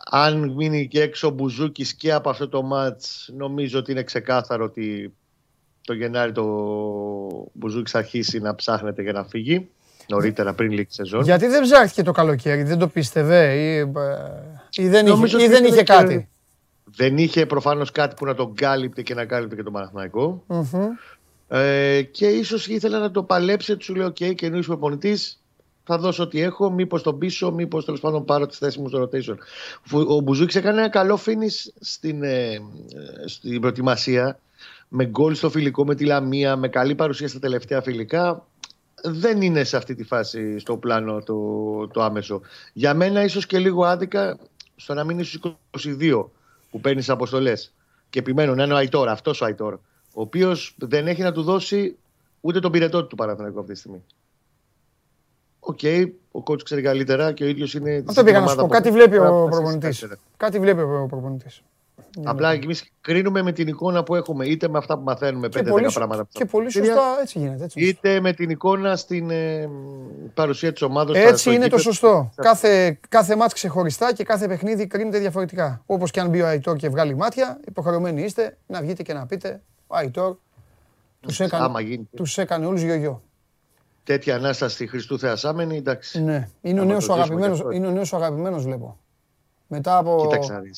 Αν 0.10 0.50
μείνει 0.50 0.88
και 0.88 1.02
έξω 1.02 1.28
ο 1.28 1.32
Μπουζούκης 1.32 1.94
και 1.94 2.13
από 2.13 2.30
αυτό 2.30 2.50
το 2.50 2.62
ματ, 2.62 3.02
νομίζω 3.38 3.80
ότι 3.80 3.92
είναι 3.92 4.04
ξεκάθαρο 4.04 4.63
ότι 4.63 5.13
το 5.82 5.94
Γενάρη 5.94 6.32
το 6.32 6.44
Μπουζούκης 7.54 7.92
θα 7.92 7.98
αρχίσει 7.98 8.40
να 8.40 8.56
ψάχνεται 8.56 9.02
για 9.02 9.12
να 9.12 9.24
φύγει. 9.24 9.70
Νωρίτερα 10.08 10.54
πριν 10.54 10.72
λήξει 10.72 10.96
σεζόν. 10.96 11.24
Γιατί 11.24 11.48
δεν 11.48 11.62
ψάχτηκε 11.62 12.04
το 12.04 12.12
καλοκαίρι, 12.12 12.63
δεν 12.63 12.78
το 12.78 12.88
πίστευε 12.88 13.54
ή, 13.54 13.78
ε, 13.78 13.86
ή 14.72 14.88
δεν, 14.88 15.08
είχε, 15.08 15.44
ή 15.44 15.48
δεν 15.48 15.66
είχε 15.66 15.84
κάτι; 15.84 16.30
Δεν 16.95 17.17
είχε 17.17 17.45
προφανώς 17.45 17.91
κάτι 17.91 18.15
που 18.15 18.26
να 18.26 18.36
τον 18.36 18.54
κάλυπτε 18.54 19.02
και 19.02 19.13
να 19.13 19.26
κάλυπτε 19.26 19.56
και 19.56 19.63
τον 19.63 19.73
παναθηναικο 19.73 20.43
Ε, 21.47 22.02
και 22.02 22.28
ίσως 22.28 22.67
ήθελε 22.67 23.00
να 23.00 23.12
το 23.12 23.23
παλέψει, 23.23 23.78
του 23.78 23.95
λέει: 23.95 24.08
OK, 24.08 24.36
καινούριο 24.36 24.63
προπονητής, 24.63 25.41
θα 25.84 25.97
δώσω 25.97 26.23
ό,τι 26.23 26.41
έχω. 26.41 26.71
Μήπως 26.71 27.04
τον 27.04 27.17
πίσω, 27.17 27.52
μήπως 27.52 27.86
τέλος 27.86 28.00
πάντων 28.00 28.26
πάρω 28.26 28.45
τη 28.45 28.56
θέση 28.56 28.80
μου 28.80 28.88
στο 28.88 29.10
rotation. 29.10 29.36
Ο 30.08 30.19
Μπουζούκης 30.19 30.56
έκανε 30.56 30.80
ένα 30.80 30.89
καλό 30.89 31.19
finish 31.26 31.71
στην, 31.80 32.23
ε, 32.23 32.58
στην 33.26 33.60
προετοιμασία. 33.60 34.39
Με 34.88 35.06
γκολ 35.06 35.36
στο 35.36 35.50
φιλικό 35.50 35.86
με 35.86 35.95
τη 35.95 36.06
Λαμία, 36.06 36.56
με 36.56 36.67
καλή 36.67 36.95
παρουσία 36.95 37.28
στα 37.28 37.39
τελευταία 37.39 37.82
φιλικά. 37.82 38.45
Δεν 39.04 39.41
είναι 39.41 39.63
σε 39.63 39.78
αυτή 39.78 39.95
τη 39.95 40.04
φάση 40.04 40.60
στο 40.60 40.78
πλάνο 40.78 41.21
το, 41.23 41.88
το 41.88 42.04
άμεσο. 42.04 42.41
Για 42.73 42.93
μένα, 42.93 43.23
ίσως 43.23 43.45
και 43.45 43.60
λίγο 43.60 43.86
άδικα 43.86 44.38
στο 44.76 44.93
να 44.93 45.04
μείνει 45.04 45.23
στους 45.23 45.39
22 45.71 46.26
που 46.71 46.80
παίρνεις 46.80 47.10
αποστολές. 47.10 47.73
Και 48.10 48.19
επιμένω 48.19 48.56
να 48.56 48.63
είναι 48.63 48.73
ο 48.73 48.75
Αϊτόρ, 48.75 49.10
αυτός 49.10 49.41
ο 49.41 49.45
Αϊτόρ, 49.45 49.73
ο 50.13 50.21
οποίος 50.21 50.75
δεν 50.80 51.08
έχει 51.08 51.21
να 51.21 51.32
του 51.32 51.43
δώσει 51.43 51.97
ούτε 52.41 52.60
τον 52.60 52.71
πυρετό 52.71 53.06
του 53.06 53.15
Παναθηναϊκού 53.15 53.60
αυτή 53.60 53.73
τη 53.73 53.80
στιγμή. 53.80 54.03
OK, 55.60 55.80
okay, 55.82 56.10
ο 56.32 56.43
coach 56.43 56.65
ξέρει 56.65 56.82
καλύτερα 56.82 57.32
και 57.32 57.43
ο 57.43 57.47
ίδιος 57.47 57.73
είναι. 57.73 58.03
Αυτό 58.08 58.23
πήγα 58.23 58.39
να 58.39 58.47
σου 58.47 58.56
πω. 58.56 58.67
Κάτι 58.67 58.91
βλέπει 58.91 59.17
ο 59.17 59.47
προπονητής. 59.49 60.08
Κάτι 60.38 60.60
βλέπει 60.60 60.82
ο 60.82 61.08
προπονητής. 61.10 61.62
Απλά 62.23 62.51
εμείς 62.51 62.91
κρίνουμε 63.01 63.41
με 63.41 63.51
την 63.51 63.67
εικόνα 63.67 64.03
που 64.03 64.15
έχουμε, 64.15 64.45
είτε 64.45 64.67
με 64.67 64.77
αυτά 64.77 64.97
που 64.97 65.03
μαθαίνουμε, 65.03 65.49
πέντε 65.49 65.71
δέκα 65.71 65.91
πράγματα. 65.91 66.27
Και 66.32 66.45
πολύ 66.45 66.71
σωστά 66.71 67.17
έτσι 67.21 67.39
γίνεται. 67.39 67.63
Έτσι 67.63 67.80
είτε 67.80 68.19
με 68.19 68.34
την 68.34 68.49
εικόνα 68.49 68.95
στην 68.95 69.30
ε, 69.30 69.69
παρουσία 70.34 70.71
της 70.71 70.82
ομάδας. 70.82 71.17
Έτσι 71.17 71.53
είναι 71.53 71.67
το 71.67 71.77
σωστό. 71.77 72.32
Κάθε, 72.36 72.99
κάθε 73.10 73.36
ματς 73.36 73.54
ξεχωριστά 73.53 74.13
και 74.13 74.23
κάθε 74.23 74.47
παιχνίδι 74.47 74.88
κρίνεται 74.88 75.19
διαφορετικά. 75.19 75.82
Όπως 75.86 76.12
και 76.12 76.19
αν 76.19 76.30
μπει 76.30 76.41
ο 76.41 76.47
Αϊτόρ 76.47 76.75
και 76.75 76.89
βγάλει 76.89 77.15
μάτια, 77.15 77.60
υποχρεωμένοι 77.67 78.23
είστε 78.23 78.58
να 78.67 78.82
βγείτε 78.82 79.03
και 79.03 79.13
να 79.13 79.25
πείτε: 79.25 79.62
Ο 79.88 79.95
Αϊτόρ 79.95 80.36
τους 81.19 81.39
έκανε, 81.39 82.08
τους 82.15 82.38
έκανε 82.38 82.65
όλους 82.65 82.82
γιο-γιο 82.82 83.21
τέτοια 84.08 84.36
ανάσταση 84.36 84.88
Χριστού 84.88 85.19
Θεασάμενοι, 85.20 85.78
εντάξει. 85.77 86.23
Ναι, 86.23 86.47
είναι 86.62 86.80
ο 86.80 86.84
νέος 86.84 87.10
ο 87.10 87.13
αγαπημένος, 87.13 87.63
είναι 87.73 87.88
ο 87.88 87.91
νέος 87.91 88.13
αγαπημένος 88.13 88.63
βλέπω. 88.63 88.97
Μετά 89.67 89.97
από, 89.97 90.30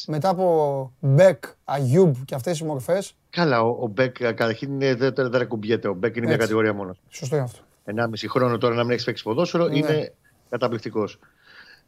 μετά 0.07 0.29
από 0.29 0.91
Μπεκ, 0.99 1.43
Αγιούμπ 1.63 2.15
και 2.25 2.35
αυτές 2.35 2.59
οι 2.59 2.63
μορφές. 2.63 3.15
Καλά, 3.29 3.61
ο, 3.61 3.77
ο 3.81 3.87
Μπεκ 3.87 4.17
καταρχήν 4.17 4.79
δεν, 4.79 5.13
δεν 5.15 5.35
ακουμπιέται. 5.35 5.87
Ο 5.87 5.93
Μπεκ 5.93 6.15
είναι 6.15 6.25
μια 6.25 6.37
κατηγορία 6.37 6.73
μόνος. 6.73 7.01
Σωστό 7.09 7.35
είναι 7.35 7.45
αυτό. 7.45 7.59
Ενάμιση 7.85 8.29
χρόνο 8.29 8.57
τώρα 8.57 8.75
να 8.75 8.81
μην 8.83 8.91
έχεις 8.91 9.03
παίξει 9.03 9.23
ποδόσφαιρο 9.23 9.67
ναι. 9.67 9.77
είναι 9.77 10.13
καταπληκτικός. 10.49 11.19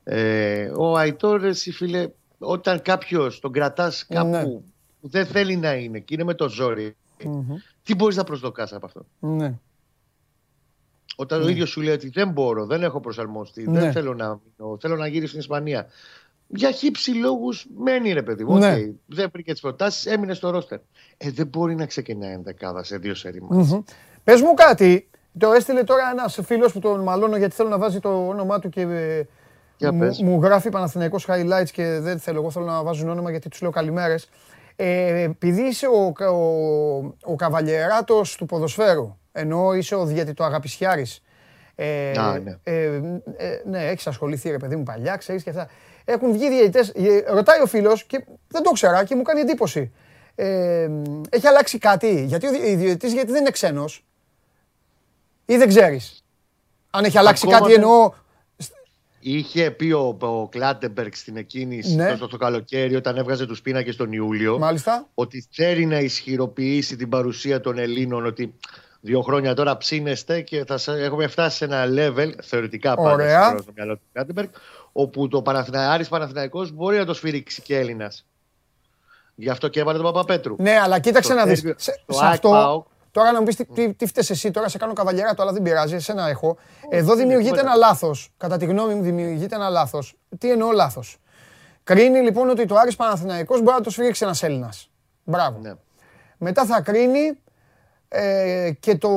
Ε, 0.04 0.72
ο 0.76 0.96
Αϊτόρ, 0.98 1.44
εσύ 1.44 1.72
φίλε, 1.72 2.08
όταν 2.40 2.82
κάποιος 2.82 3.40
τον 3.40 3.52
κρατάς 3.52 4.06
κάπου 4.06 4.30
ναι. 4.30 4.44
που 4.44 4.64
δεν 5.02 5.26
θέλει 5.26 5.58
να 5.58 5.74
είναι 5.74 6.00
και 6.00 6.14
είναι 6.14 6.24
με 6.24 6.34
το 6.34 6.50
ζόρι, 6.50 6.96
mm-hmm. 7.24 7.56
τι 7.84 7.96
μπορείς 7.96 8.16
να 8.16 8.24
προσδοκάς 8.24 8.74
από 8.74 8.86
αυτό; 8.86 9.06
Ναι. 9.20 9.60
Όταν 11.16 11.40
ναι. 11.40 11.46
ο 11.46 11.50
ίδιος 11.50 11.70
σου 11.70 11.82
λέει 11.82 11.94
ότι 11.94 12.10
δεν 12.10 12.30
μπορώ, 12.30 12.66
δεν 12.66 12.84
έχω 12.84 13.00
προσαρμοστεί, 13.00 13.70
ναι. 13.70 13.80
δεν 13.80 13.92
θέλω 13.92 14.14
να 14.14 14.26
μείνω, 14.28 14.78
θέλω 14.80 14.96
να 14.96 15.08
γυρίσω 15.08 15.28
στην 15.28 15.40
Ισπανία. 15.40 15.88
Για 16.54 16.72
χύψη 16.72 17.12
λόγους 17.12 17.68
μένει 17.78 18.14
ρε 18.14 18.22
παιδί 18.22 18.44
μου. 18.44 18.58
Ναι. 18.58 18.76
Okay. 18.78 18.94
Δεν 19.06 19.30
βρήκε 19.34 19.52
τις 19.52 19.62
προτάσεις, 19.62 20.06
έμεινε 20.06 20.34
στο 20.34 20.50
ρόστερ. 20.50 20.80
Ε, 21.18 21.32
δεν 21.32 21.48
μπορεί 21.48 21.76
να 21.76 21.86
ξεκινάει 21.86 22.32
ενδεκάδα 22.32 22.84
σε 22.84 22.98
δύο 22.98 23.16
σερι 23.16 23.42
mm-hmm. 23.52 23.84
Πες 24.24 24.42
μου 24.42 24.54
κάτι. 24.54 25.10
Το 25.38 25.52
έστειλε 25.52 25.84
τώρα 25.84 26.10
ένας 26.12 26.40
φίλος 26.44 26.72
που 26.72 26.80
τον 26.80 27.04
μαλώνω 27.04 27.38
γιατί 27.38 27.56
θέλω 27.56 27.70
να 27.70 27.78
βάζει 27.78 28.00
το 28.00 28.28
όνομά 28.28 28.60
του 28.60 28.70
και 28.70 28.82
ε, 28.82 29.92
μου, 29.92 30.16
μου, 30.24 30.42
γράφει 30.42 30.70
Παναθηναϊκός 30.70 31.28
highlights 31.30 31.70
και 31.72 32.00
δεν 32.00 32.20
θέλω. 32.20 32.40
Εγώ 32.40 32.52
θέλω 32.52 32.66
να 32.66 32.84
βάζουν 32.84 33.10
όνομα 33.10 33.30
γιατί 33.30 33.50
τους 33.50 33.62
λέω 33.62 33.72
καλημέρες. 33.72 34.30
Ε, 34.76 35.22
επειδή 35.22 35.62
είσαι 35.62 35.88
ο, 35.88 36.14
ο, 36.26 37.16
ο 37.24 37.36
καβαλιεράτος 37.36 38.36
του 38.36 38.46
ποδοσφαίρου 38.46 39.18
ενώ 39.32 39.74
είσαι 39.74 39.96
ο 39.96 40.06
διαιτητό 40.06 40.44
αγαπησιάρης. 40.44 41.22
Ε, 41.76 42.12
ναι. 42.44 42.58
Ε, 42.64 42.84
ε, 43.38 43.62
ναι, 43.66 43.86
έχεις 43.88 44.08
ασχοληθεί 44.08 44.50
ρε 44.50 44.58
παιδί 44.58 44.76
μου 44.76 44.84
παλιά, 44.84 45.16
ξέρεις 45.16 45.44
και 45.44 45.50
αυτά. 45.50 45.68
Έχουν 46.06 46.32
βγει 46.32 46.50
διαιτητές, 46.50 46.90
ε, 46.90 47.24
ρωτάει 47.28 47.62
ο 47.62 47.66
φίλος 47.66 48.04
και 48.04 48.26
δεν 48.48 48.64
το 48.64 48.72
ξέρα 48.72 49.04
και 49.04 49.16
μου 49.16 49.22
κάνει 49.22 49.40
εντύπωση. 49.40 49.92
Ε, 50.36 50.90
έχει 51.30 51.48
αλλάξει 51.48 51.78
κάτι, 51.78 52.24
γιατί 52.26 52.48
ο 52.48 52.52
διαιτητής 52.52 53.14
γιατί 53.14 53.32
δεν 53.32 53.42
είναι 53.42 53.52
ξένος 53.52 54.06
ή 55.46 55.58
δεν 55.58 55.68
ξέρεις. 55.68 56.24
Αν 56.90 57.04
έχει 57.04 57.18
αλλάξει 57.18 57.48
κάτι 57.48 57.74
εννοώ 57.74 58.12
Είχε 59.24 59.72
πει 59.72 59.92
ο, 59.92 60.18
ο 60.20 60.48
Κλάντεμπεργκ 60.48 61.12
στην 61.14 61.38
εκκίνηση 61.38 61.96
ναι. 61.96 62.16
στο, 62.16 62.38
καλοκαίρι, 62.38 62.96
όταν 62.96 63.18
έβγαζε 63.18 63.46
τους 63.46 63.62
πίνακες 63.62 63.96
τον 63.96 64.12
Ιούλιο, 64.12 64.60
Μάλιστα. 64.60 65.08
ότι 65.14 65.48
θέλει 65.52 65.86
να 65.86 66.00
ισχυροποιήσει 66.00 66.96
την 66.96 67.10
παρουσία 67.10 67.60
των 67.62 67.78
Ελλήνων, 67.78 68.26
ότι 68.26 68.54
δύο 69.02 69.22
χρόνια 69.22 69.54
τώρα 69.54 69.78
ψήνεστε 69.78 70.42
και 70.42 70.66
θα 70.66 70.98
έχουμε 70.98 71.28
φτάσει 71.28 71.58
σε 71.58 71.66
ένα 71.66 71.86
level, 71.88 72.32
θεωρητικά 72.42 72.96
πάντα 72.96 73.58
στο 73.62 73.72
μυαλό 73.76 73.96
του 73.96 74.04
Κλάτεμπεργκ, 74.14 74.50
όπου 74.92 75.28
το 75.28 75.42
Παναθηνα... 75.42 75.92
Άρης 75.92 76.08
Παναθηναϊκός 76.08 76.72
μπορεί 76.72 76.98
να 76.98 77.06
το 77.06 77.14
σφυρίξει 77.14 77.62
και 77.62 77.78
Έλληνας. 77.78 78.26
Γι' 79.36 79.50
αυτό 79.50 79.68
και 79.68 79.80
έβαλε 79.80 79.98
τον 79.98 80.06
Παπαπέτρου. 80.06 80.56
Ναι, 80.58 80.80
αλλά 80.80 81.00
κοίταξε 81.00 81.34
να 81.34 81.46
δεις. 81.46 81.60
Σε, 81.60 82.04
σε 82.08 82.26
αυτό, 82.26 82.86
Τώρα 83.12 83.32
να 83.32 83.40
μου 83.40 83.46
πεις 83.46 83.56
τι, 83.56 83.66
τι, 83.66 83.94
τι 83.94 84.06
φταίει 84.06 84.26
εσύ, 84.28 84.52
τώρα 84.52 84.70
σε 84.70 84.78
κάνω 84.78 84.94
καβαλιέρα, 84.94 85.34
αλλά 85.38 85.52
δεν 85.52 85.62
πειράζει, 85.62 85.96
εσένα 85.96 86.28
έχω. 86.28 86.58
Εδώ 86.90 87.16
δημιουργείται 87.16 87.60
ένα 87.60 87.76
λάθος. 87.76 88.32
Κατά 88.38 88.58
τη 88.58 88.66
γνώμη 88.66 88.94
μου, 88.94 89.02
δημιουργείται 89.02 89.56
ένα 89.56 89.70
λάθος. 89.70 90.18
Τι 90.38 90.52
εννοώ 90.52 90.72
λάθος; 90.72 91.18
Κρίνει 91.84 92.20
λοιπόν 92.20 92.50
ότι 92.50 92.66
το 92.66 92.76
Άρης 92.76 92.96
Παναθηναϊκός 92.96 93.62
μπορεί 93.62 93.78
να 93.78 93.84
το 93.84 93.90
σφυρίξει 93.90 94.24
ένας 94.24 94.44
Έλληνας. 94.44 94.90
Μπράβο. 95.24 95.60
Ναι. 95.62 95.74
Μετά 96.38 96.66
θα 96.66 96.82
κρίνει 96.82 97.40
ε, 98.08 98.72
και 98.80 98.96
το... 98.98 99.10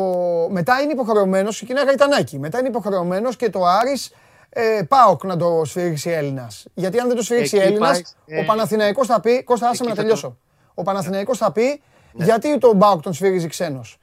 μετά 0.50 0.80
είναι 0.80 0.92
υποχρεωμένος, 0.92 1.58
και 1.58 1.66
είναι 1.68 1.84
γαϊτανάκι, 1.84 2.38
μετά 2.38 2.58
είναι 2.58 2.68
υποχρεωμένος 2.68 3.36
και 3.36 3.50
το 3.50 3.64
Άρης 3.64 4.12
ε, 4.54 4.82
Πάοκ 4.88 5.24
να 5.24 5.36
το 5.36 5.62
σφυρίξει 5.64 6.10
Έλληνας. 6.10 6.66
Γιατί 6.74 6.98
αν 6.98 7.06
δεν 7.06 7.16
το 7.16 7.22
σφυρίξει 7.22 7.56
Έλληνας, 7.56 8.16
ε, 8.26 8.40
ο 8.40 8.44
Παναθηναϊκός 8.44 9.06
θα 9.06 9.20
πει. 9.20 9.42
Κώστα, 9.42 9.68
άσε 9.68 9.84
να 9.84 9.94
τελειώσω. 9.94 10.36
Ο 10.74 10.82
Παναθηναϊκός 10.82 11.38
θα 11.38 11.52
πει 11.52 11.82
ναι. 12.12 12.24
γιατί 12.24 12.58
τον 12.58 12.78
Πάοκ 12.78 13.02
τον 13.02 13.12
σφυρίζει 13.12 13.46
ξένος. 13.46 13.98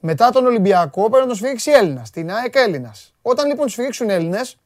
Μετά 0.00 0.30
τον 0.30 0.46
Ολυμπιακό 0.46 1.00
πρέπει 1.00 1.20
να 1.20 1.26
τον 1.26 1.36
σφυρίξει 1.36 1.70
Έλληνας. 1.70 2.10
Την 2.10 2.32
ΑΕΚ 2.32 2.54
Έλληνας. 2.54 3.14
Όταν 3.22 3.46
λοιπόν 3.46 3.66
του 3.66 3.72
σφυρίξουν 3.72 4.10
Έλληνες, 4.10 4.56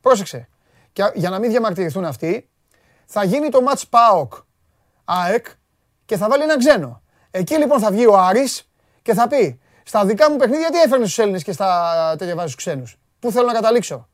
πρόσεξε. 0.00 0.48
Και 0.92 1.10
για 1.14 1.30
να 1.30 1.38
μην 1.38 1.50
διαμαρτυρηθούν 1.50 2.04
αυτοί, 2.04 2.48
θα 3.06 3.24
γίνει 3.24 3.48
το 3.48 3.58
match 3.68 3.82
Πάοκ 3.90 4.32
ΑΕΚ 5.04 5.46
και 6.04 6.16
θα 6.16 6.28
βάλει 6.28 6.42
ένα 6.42 6.58
ξένο. 6.58 7.02
Εκεί 7.30 7.54
λοιπόν 7.54 7.78
θα 7.78 7.90
βγει 7.90 8.06
ο 8.06 8.18
Άρης 8.18 8.68
και 9.02 9.14
θα 9.14 9.28
πει 9.28 9.60
στα 9.82 10.04
δικά 10.04 10.30
μου 10.30 10.36
παιχνίδια 10.36 10.70
τι 10.70 10.78
έφερνες 10.78 11.10
στους 11.10 11.18
Έλληνες 11.18 11.42
και 11.42 11.52
στα 11.52 12.14
τέτοια 12.18 12.34
βάζεις 12.34 12.52
στου 12.52 12.60
ξένους; 12.60 12.98
Πού 13.20 13.30
θέλω 13.30 13.46
να 13.46 13.52
καταλήξω; 13.52 14.08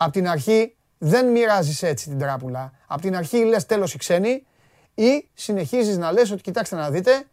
Απ' 0.00 0.12
την 0.12 0.28
αρχή 0.28 0.76
δεν 0.98 1.30
μοιράζεις 1.30 1.82
έτσι 1.82 2.08
την 2.08 2.18
τράπουλα. 2.18 2.72
Απ' 2.86 3.00
την 3.00 3.16
αρχή 3.16 3.44
λες 3.44 3.66
τέλος 3.66 3.94
οι 3.94 3.98
ξένοι 3.98 4.46
ή 4.94 5.28
συνεχίζεις 5.34 5.96
να 5.98 6.12
λες 6.12 6.30
ότι 6.30 6.42
κοιτάξτε 6.42 6.76
να 6.76 6.90
δείτε, 6.90 7.24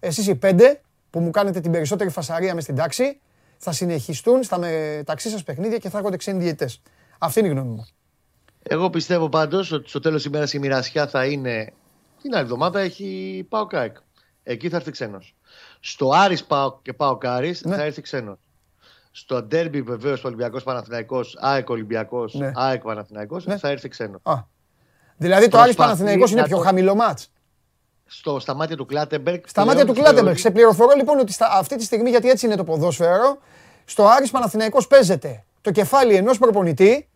εσείς 0.00 0.26
οι 0.26 0.34
πέντε 0.34 0.80
που 1.10 1.20
μου 1.20 1.30
κάνετε 1.30 1.60
την 1.60 1.72
περισσότερη 1.72 2.10
φασαρία 2.10 2.54
μες 2.54 2.62
στην 2.62 2.76
τάξη, 2.76 3.20
θα 3.56 3.72
συνεχιστούν 3.72 4.42
στα 4.42 4.58
μεταξύ 4.58 5.28
σας 5.28 5.42
παιχνίδια 5.42 5.78
και 5.78 5.88
θα 5.88 5.98
έρχονται 5.98 6.16
ξένοι 6.16 6.42
διαιτέ. 6.42 6.70
Αυτή 7.18 7.38
είναι 7.38 7.48
η 7.48 7.50
γνώμη 7.50 7.70
μου. 7.70 7.86
Εγώ 8.62 8.90
πιστεύω 8.90 9.28
πάντως 9.28 9.72
ότι 9.72 9.88
στο 9.88 10.00
τέλος 10.00 10.22
της 10.22 10.30
ημέρας 10.30 10.52
η 10.52 10.58
μοιρασιά 10.58 11.06
θα 11.06 11.26
είναι. 11.26 11.72
Την 12.22 12.34
άλλη 12.34 12.42
εβδομάδα 12.42 12.80
έχει 12.80 13.46
ΠΑΟΚ 13.48 13.66
ΑΕΚ. 13.66 13.96
Εκεί 14.42 14.68
θα 14.68 14.76
έρθει 14.76 14.90
ξένος. 14.90 15.34
Στο 15.80 16.10
Άρης 16.14 16.44
ΠΑΟΚ, 16.44 16.92
ΠΑΟΚ 16.92 17.16
Άρη 17.16 17.56
ναι. 17.64 17.76
θα 17.76 17.82
έρθει 17.82 18.02
ξένος. 18.02 18.38
Στο 19.16 19.42
ντέρμπι 19.42 19.82
βεβαίως 19.82 20.24
Ολυμπιακός 20.24 20.62
Παναθηναϊκό, 20.62 21.20
ΑΕΚ 21.40 21.70
Ολυμπιακός, 21.70 22.34
ναι. 22.34 22.50
ΑΕΚ 22.54 22.82
Παναθηναϊκό 22.82 23.40
ναι. 23.44 23.56
θα 23.56 23.68
έρθει 23.68 23.88
ξένο. 23.88 24.20
Α. 24.22 24.34
Δηλαδή 25.16 25.48
το 25.48 25.58
Άρης 25.58 25.74
Παναθηναϊκό 25.74 26.28
είναι 26.28 26.42
πιο 26.42 26.58
χαμηλό 26.58 26.94
ματς. 26.94 27.30
Στο, 28.04 28.38
στα 28.38 28.54
μάτια 28.54 28.76
του 28.76 28.86
Κλάτεμπεργκ. 28.86 29.40
Στα 29.46 29.64
μάτια 29.64 29.84
του 29.84 29.92
Κλάτεμπεργκ. 29.92 30.36
Σε 30.36 30.50
πληροφορώ 30.50 30.92
λοιπόν 30.96 31.18
ότι 31.18 31.32
στα, 31.32 31.48
αυτή 31.52 31.76
τη 31.76 31.84
στιγμή, 31.84 32.10
γιατί 32.10 32.28
έτσι 32.28 32.46
είναι 32.46 32.56
το 32.56 32.64
ποδόσφαιρο, 32.64 33.38
στο 33.84 34.06
Άρης 34.06 34.30
Παναθηναϊκός 34.30 34.86
παίζεται 34.86 35.44
το 35.60 35.70
κεφάλι 35.70 36.14
ενός 36.14 36.38
προπονητή 36.38 37.08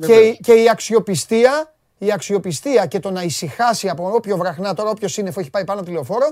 και, 0.00 0.36
και 0.40 0.52
η 0.52 0.68
αξιοπιστία 0.68 1.74
η 1.98 2.12
αξιοπιστία 2.12 2.86
και 2.86 2.98
το 2.98 3.10
να 3.10 3.22
ησυχάσει 3.22 3.88
από 3.88 4.10
όποιο 4.14 4.36
βραχνά 4.36 4.74
τώρα, 4.74 4.90
όποιος 4.90 5.12
σύννεφο 5.12 5.40
έχει 5.40 5.50
πάει 5.50 5.64
πάνω 5.64 5.78
από 5.78 5.88
τη 5.88 5.94
λεωφόρο, 5.94 6.26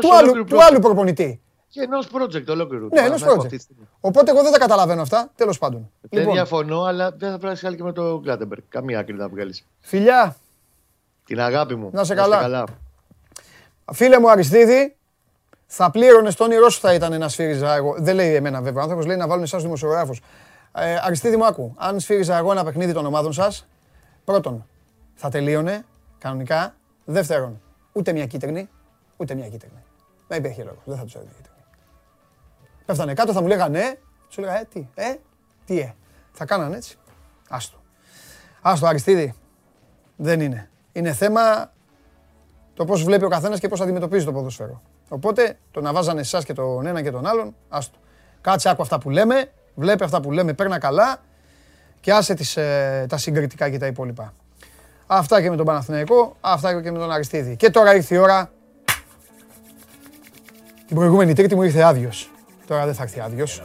του 0.00 0.14
άλλου, 0.14 0.44
του 0.44 0.62
άλλου 0.62 0.78
προπονητή. 0.78 1.40
Και 1.68 1.80
ενός 1.80 2.08
project 2.12 2.46
ολόκληρου. 2.48 2.88
Ναι, 2.92 3.00
ενός 3.00 3.24
project. 3.24 3.56
Οπότε 4.00 4.30
εγώ 4.30 4.42
δεν 4.42 4.52
τα 4.52 4.58
καταλαβαίνω 4.58 5.02
αυτά. 5.02 5.30
Τέλος 5.34 5.58
πάντων. 5.58 5.90
Δεν 6.00 6.18
λοιπόν. 6.18 6.34
διαφωνώ, 6.34 6.82
αλλά 6.82 7.10
δεν 7.10 7.30
θα 7.30 7.38
πράξει 7.38 7.66
άλλη 7.66 7.76
και 7.76 7.82
με 7.82 7.92
το 7.92 8.20
Κλάτεμπεργκ. 8.22 8.62
Καμία 8.68 8.98
άκρη 8.98 9.14
να 9.14 9.28
βγάλεις. 9.28 9.66
Φιλιά. 9.80 10.36
Την 11.24 11.40
αγάπη 11.40 11.74
μου. 11.74 11.90
Να 11.92 12.04
σε 12.04 12.14
καλά. 12.14 12.40
καλά. 12.40 12.64
Φίλε 13.92 14.18
μου 14.18 14.30
Αριστίδη, 14.30 14.96
Θα 15.66 15.90
πλήρωνες 15.90 16.32
στον 16.32 16.46
όνειρό 16.46 16.68
σου 16.68 16.80
θα 16.80 16.94
ήταν 16.94 17.18
να 17.18 17.28
σφύριζα 17.28 17.74
εγώ. 17.74 17.94
Δεν 17.98 18.14
λέει 18.14 18.34
εμένα 18.34 18.60
βέβαια. 18.60 18.78
Ο 18.78 18.82
άνθρωπος 18.82 19.06
λέει 19.06 19.16
να 19.16 19.26
βάλουν 19.26 19.44
εσάς 19.44 19.62
δημοσιογράφους. 19.62 20.20
Ε, 20.72 20.96
Αριστίδη 21.02 21.36
μου, 21.36 21.44
άκου. 21.46 21.74
Αν 21.76 22.00
σφύριζα 22.00 22.36
εγώ 22.36 22.52
ένα 22.52 22.64
παιχνίδι 22.64 22.92
των 22.92 23.06
ομάδων 23.06 23.32
σας, 23.32 23.66
πρώτον, 24.24 24.66
θα 25.14 25.28
τελείωνε 25.28 25.84
κανονικά. 26.18 26.74
Δεύτερον, 27.04 27.60
ούτε 27.92 28.12
μια 28.12 28.26
κίτρινη, 28.26 28.68
ούτε 29.16 29.34
μια 29.34 29.48
κίτρινη. 29.48 29.82
Δεν 30.28 30.38
υπήρχε 30.38 30.62
λόγος. 30.62 30.82
Δεν 30.84 30.96
θα 30.96 31.04
τους 31.04 31.14
έδινε 31.14 31.30
κίτρινη. 32.88 33.14
Πέφτανε 33.14 33.14
κάτω, 33.14 33.32
θα 33.32 33.40
μου 33.40 33.46
λέγανε 33.46 33.78
ναι, 33.78 33.94
του 34.34 34.40
έλεγα, 34.40 34.60
ε, 34.60 34.64
τι, 34.72 34.86
ε, 34.94 35.14
τι, 35.64 35.78
ε. 35.78 35.94
Θα 36.32 36.44
κάνανε 36.44 36.76
έτσι. 36.76 36.96
Άστο. 37.48 37.76
Άστο, 38.62 38.86
Αριστίδη. 38.86 39.34
Δεν 40.16 40.40
είναι. 40.40 40.70
Είναι 40.92 41.12
θέμα 41.12 41.72
το 42.74 42.84
πώς 42.84 43.04
βλέπει 43.04 43.24
ο 43.24 43.28
καθένας 43.28 43.60
και 43.60 43.68
πώς 43.68 43.80
αντιμετωπίζει 43.80 44.24
το 44.24 44.32
ποδόσφαιρο. 44.32 44.82
Οπότε 45.08 45.58
το 45.70 45.80
να 45.80 45.92
βάζανε 45.92 46.20
εσάς 46.20 46.44
και 46.44 46.52
τον 46.52 46.86
ένα 46.86 47.02
και 47.02 47.10
τον 47.10 47.26
άλλον, 47.26 47.54
άστο. 47.68 47.98
Κάτσε, 48.40 48.68
άκου 48.68 48.82
αυτά 48.82 48.98
που 48.98 49.10
λέμε, 49.10 49.52
βλέπει 49.74 50.04
αυτά 50.04 50.20
που 50.20 50.32
λέμε, 50.32 50.52
παίρνα 50.52 50.78
καλά 50.78 51.20
και 52.00 52.12
άσε 52.12 52.34
τις, 52.34 52.56
ε, 52.56 53.06
τα 53.08 53.16
συγκριτικά 53.16 53.70
και 53.70 53.78
τα 53.78 53.86
υπόλοιπα. 53.86 54.34
Αυτά 55.06 55.42
και 55.42 55.50
με 55.50 55.56
τον 55.56 55.66
Παναθηναϊκό, 55.66 56.36
αυτά 56.40 56.82
και 56.82 56.90
με 56.90 56.98
τον 56.98 57.12
Αριστίδη. 57.12 57.56
Και 57.56 57.70
τώρα 57.70 57.94
ήρθε 57.94 58.14
η 58.14 58.18
ώρα. 58.18 58.50
Την 60.86 60.96
προηγούμενη 60.96 61.32
Τρίτη 61.32 61.54
μου 61.54 61.62
ήρθε 61.62 61.82
άδειος. 61.82 62.30
Τώρα 62.68 62.84
δεν 62.84 62.94
θα 62.94 63.02
έρθει 63.02 63.20
άδειος. 63.20 63.62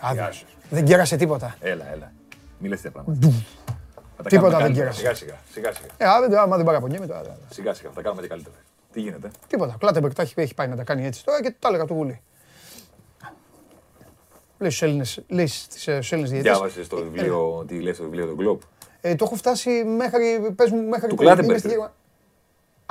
Άδειος. 0.00 0.44
Δεν 0.70 0.84
κέρασε 0.84 1.16
τίποτα. 1.16 1.56
Έλα, 1.60 1.92
έλα. 1.92 2.12
Μη 2.58 2.68
λες 2.68 2.80
τέτοια 2.80 3.02
πράγματα. 3.02 3.28
Θα 4.16 4.22
τα 4.22 4.28
Τίποτα 4.28 4.50
κάνουμε 4.50 4.74
δεν 4.74 4.84
καλύτερα. 4.84 4.90
κέρασε. 4.90 4.98
Σιγά 4.98 5.14
σιγά. 5.14 5.36
σιγά, 5.52 5.72
σιγά. 5.72 5.88
Ε, 5.96 6.04
άμα 6.04 6.26
δεν- 6.28 6.38
άμα 6.38 6.56
δεν 6.56 6.64
παραπονιέμαι 6.66 7.06
τώρα. 7.06 7.38
Σιγά 7.50 7.74
σιγά. 7.74 7.88
Θα 7.88 7.94
τα 7.94 8.02
κάνουμε 8.02 8.22
και 8.22 8.28
καλύτερα. 8.28 8.54
Τι 8.92 9.00
γίνεται; 9.00 9.30
Τίποτα. 9.46 9.72
Ο 9.74 9.78
Κλάτεμπεργκ 9.78 10.12
τα 10.14 10.22
έχει, 10.22 10.34
έχει 10.36 10.54
πάει 10.54 10.68
να 10.68 10.76
τα 10.76 10.84
κάνει 10.84 11.06
έτσι 11.06 11.24
τώρα 11.24 11.42
και 11.42 11.54
τα 11.58 11.68
έλεγα 11.68 11.84
του 11.84 11.94
Γουλή. 11.94 12.20
Λέει 14.58 14.70
στους 14.70 14.82
Έλληνες, 14.82 15.22
λέει 15.28 15.46
στις, 15.46 15.86
ε, 15.88 15.92
στους 15.94 16.12
Έλληνες 16.12 16.30
διαιτητές. 16.30 16.56
Διάβασες 16.56 16.88
το 16.88 16.96
βιβλίο, 16.96 17.64
τι 17.66 17.80
λέει 17.80 17.92
στο 17.92 18.02
βιβλίο 18.02 18.26
του 18.26 18.36
Globe. 18.60 18.66
Ε, 19.00 19.14
το 19.14 19.24
έχω 19.24 19.34
φτάσει 19.34 19.70
μέχρι, 19.84 20.52
πες 20.56 20.70
μου, 20.70 20.88
μέχρι... 20.88 21.08
Του 21.08 21.14
πού, 21.14 21.22
είμαι 21.22 21.30
Κλάτεμπεργκ, 21.32 21.58
στη 21.58 21.68
ρε. 21.68 21.74
Γερμα- 21.74 21.92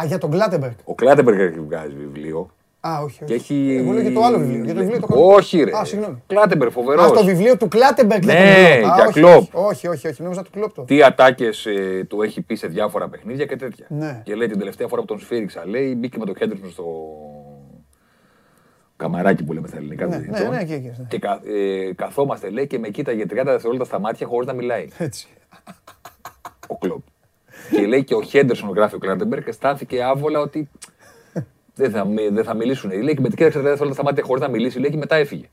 Α, 0.02 0.06
για 0.06 0.18
τον 0.18 0.32
Κλάτεμπεργκ. 0.32 0.74
Ο 0.84 0.96
Κλάτεμπεργκ 0.96 1.40
έχει 1.40 1.60
βγάζει 1.60 1.94
βιβλίο. 1.96 2.50
Α, 2.88 3.00
όχι, 3.04 3.24
όχι. 3.24 3.26
Και 3.26 3.34
έχει... 3.34 3.76
Εγώ 3.80 3.92
λέω 3.92 4.02
για 4.02 4.12
το 4.14 4.24
άλλο 4.24 4.38
βιβλίο. 4.38 4.64
Για 4.64 4.74
το 4.74 4.80
βιβλίο 4.80 5.00
το 5.00 5.08
έχω- 5.10 5.34
Όχι, 5.34 5.64
ρε. 5.64 5.78
Α, 5.78 5.86
συγγνώμη. 5.86 6.24
Κλάτεμπεργκ, 6.28 6.72
φοβερός. 6.72 7.06
Α, 7.06 7.12
το 7.12 7.24
βιβλίο 7.24 7.58
του 7.58 7.68
Κλάτεμπεργκ 7.68 8.24
για 8.24 8.34
τον 8.34 8.44
Ναι, 8.44 8.78
Κλοπ. 8.80 8.92
Α, 8.92 8.96
για 8.96 9.04
όχι, 9.06 9.14
Κλοπ. 9.20 9.30
όχι, 9.30 9.50
Όχι, 9.54 9.88
όχι, 9.88 10.08
όχι. 10.08 10.22
Νόμιζα 10.24 10.42
του 10.44 10.50
Κλοπ 10.52 10.74
το. 10.74 10.82
Τι 10.84 11.04
ατάκες 11.04 11.68
του 12.08 12.22
έχει 12.22 12.42
πει 12.42 12.56
σε 12.56 12.68
διάφορα 12.68 13.10
παιχνίδια 13.10 13.46
και 13.46 13.56
τέτοια. 13.56 13.86
Ναι. 13.90 14.22
Και 14.26 14.36
λέει 14.36 14.48
την 14.48 14.58
τελευταία 14.60 14.88
φορά 14.88 15.02
που 15.02 15.08
τον 15.08 15.20
σφύριξα, 15.20 15.68
λέει 15.68 15.96
μπήκε 15.98 16.18
με 16.18 16.26
το 16.26 16.34
Χέντερσον 16.38 16.70
στο 16.72 16.86
καμαράκι 18.98 19.44
που 19.44 19.54
λέμε 19.54 19.68
στα 19.68 19.78
ελληνικά. 19.78 20.06
Ναι, 20.06 20.12
των 20.12 20.20
ναι, 20.22 20.28
διαιτητών. 20.28 20.54
ναι, 20.56 20.62
εκεί, 20.62 20.74
εκεί, 20.74 20.88
ναι. 20.98 21.06
Και 21.10 21.20
κα- 21.20 21.42
ε, 21.46 21.94
καθόμαστε, 21.96 22.50
λέει, 22.50 22.68
και 22.68 22.80
με 22.80 22.90
κοίταγε 22.90 23.24
30 23.24 23.28
δευτερόλεπτα 23.46 23.86
στα 23.86 24.00
μάτια 24.00 24.28
χωρίς 24.28 24.48
να 24.48 24.54
μιλάει. 24.54 24.88
Έτσι. 24.98 25.28
ο 26.68 26.78
Κλοπ. 26.78 27.02
και 27.72 27.86
λέει 27.86 28.04
και 28.04 28.14
ο 28.16 28.22
Χέντερσον, 28.22 28.70
γράφει 28.70 28.96
ο 28.96 28.98
Κλάτεμπεργκ, 28.98 29.48
αισθάνθηκε 29.48 30.04
άβολα 30.04 30.40
ότι 30.40 30.70
δεν 31.76 31.92
θα, 31.92 32.06
μι- 32.06 32.34
δεν 32.34 32.44
θα 32.44 32.54
μιλήσουν. 32.54 32.92
Λέει 32.92 33.14
και 33.16 33.22
με 33.22 33.28
την 33.28 33.38
κοίταξε 33.38 33.60
30 33.60 33.62
δευτερόλεπτα 33.62 33.94
στα 33.94 34.04
μάτια 34.04 34.24
χωρίς 34.24 34.42
να 34.42 34.50
μιλήσει, 34.50 34.80
λέει 34.80 34.90
και 34.92 34.98
μετά 34.98 35.16
έφυγε. 35.16 35.50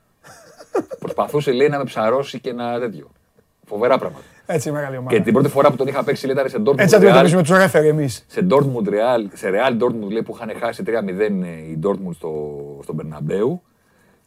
Προσπαθούσε, 1.00 1.52
λέει, 1.52 1.68
να 1.68 1.78
με 1.78 1.84
ψαρώσει 1.84 2.40
και 2.40 2.52
να 2.52 2.78
τέτοιο. 2.78 3.10
Φοβερά 3.66 3.98
πράγματα. 3.98 4.24
Έτσι, 4.46 4.70
μεγάλη 4.70 4.96
ομάδα. 4.96 5.16
Και 5.16 5.22
την 5.22 5.32
πρώτη 5.32 5.48
φορά 5.48 5.70
που 5.70 5.76
τον 5.76 5.86
είχα 5.86 6.04
παίξει, 6.04 6.26
λέει, 6.26 6.34
ήταν 6.34 6.48
σε 6.48 6.62
Dortmund 6.66 6.78
Έτσι 6.78 6.94
Real. 6.94 6.98
αντιμετωπίζουμε 6.98 7.42
τους 7.42 7.50
ρέφερ 7.56 7.84
εμείς. 7.84 8.24
Σε 8.28 8.46
Dortmund 8.50 8.88
Real, 8.88 9.26
σε 9.32 9.50
Real 9.52 9.82
Dortmund 9.82 10.08
λέει, 10.10 10.22
που 10.22 10.34
είχαν 10.34 10.52
χάσει 10.60 10.82
3-0 10.86 10.90
η 11.70 11.78
Dortmund 11.82 12.14
στο, 12.14 12.52
στον 12.82 12.94
Μπερναμπέου. 12.94 13.62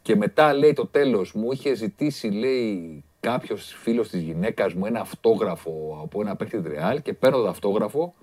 Και 0.02 0.16
μετά 0.16 0.54
λέει 0.54 0.72
το 0.72 0.86
τέλος 0.86 1.32
μου 1.32 1.52
είχε 1.52 1.74
ζητήσει 1.74 2.28
λέει 2.28 3.04
κάποιος 3.20 3.74
φίλος 3.82 4.08
της 4.08 4.20
γυναίκας 4.20 4.74
μου 4.74 4.86
ένα 4.86 5.00
αυτόγραφο 5.00 6.00
από 6.02 6.20
ένα 6.20 6.36
παίκτη 6.36 6.60
της 6.60 6.72
Real 6.72 6.98
και 7.02 7.12
παίρνω 7.12 7.38
το 7.38 7.48
αυτόγραφο 7.48 8.14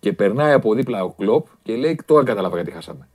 και 0.00 0.12
περνάει 0.12 0.52
από 0.52 0.74
δίπλα 0.74 1.04
ο 1.04 1.10
Κλοπ 1.10 1.46
και 1.62 1.74
λέει 1.76 1.98
τώρα 2.06 2.24
κατάλαβα 2.24 2.54
γιατί 2.56 2.70
χάσαμε. 2.70 3.08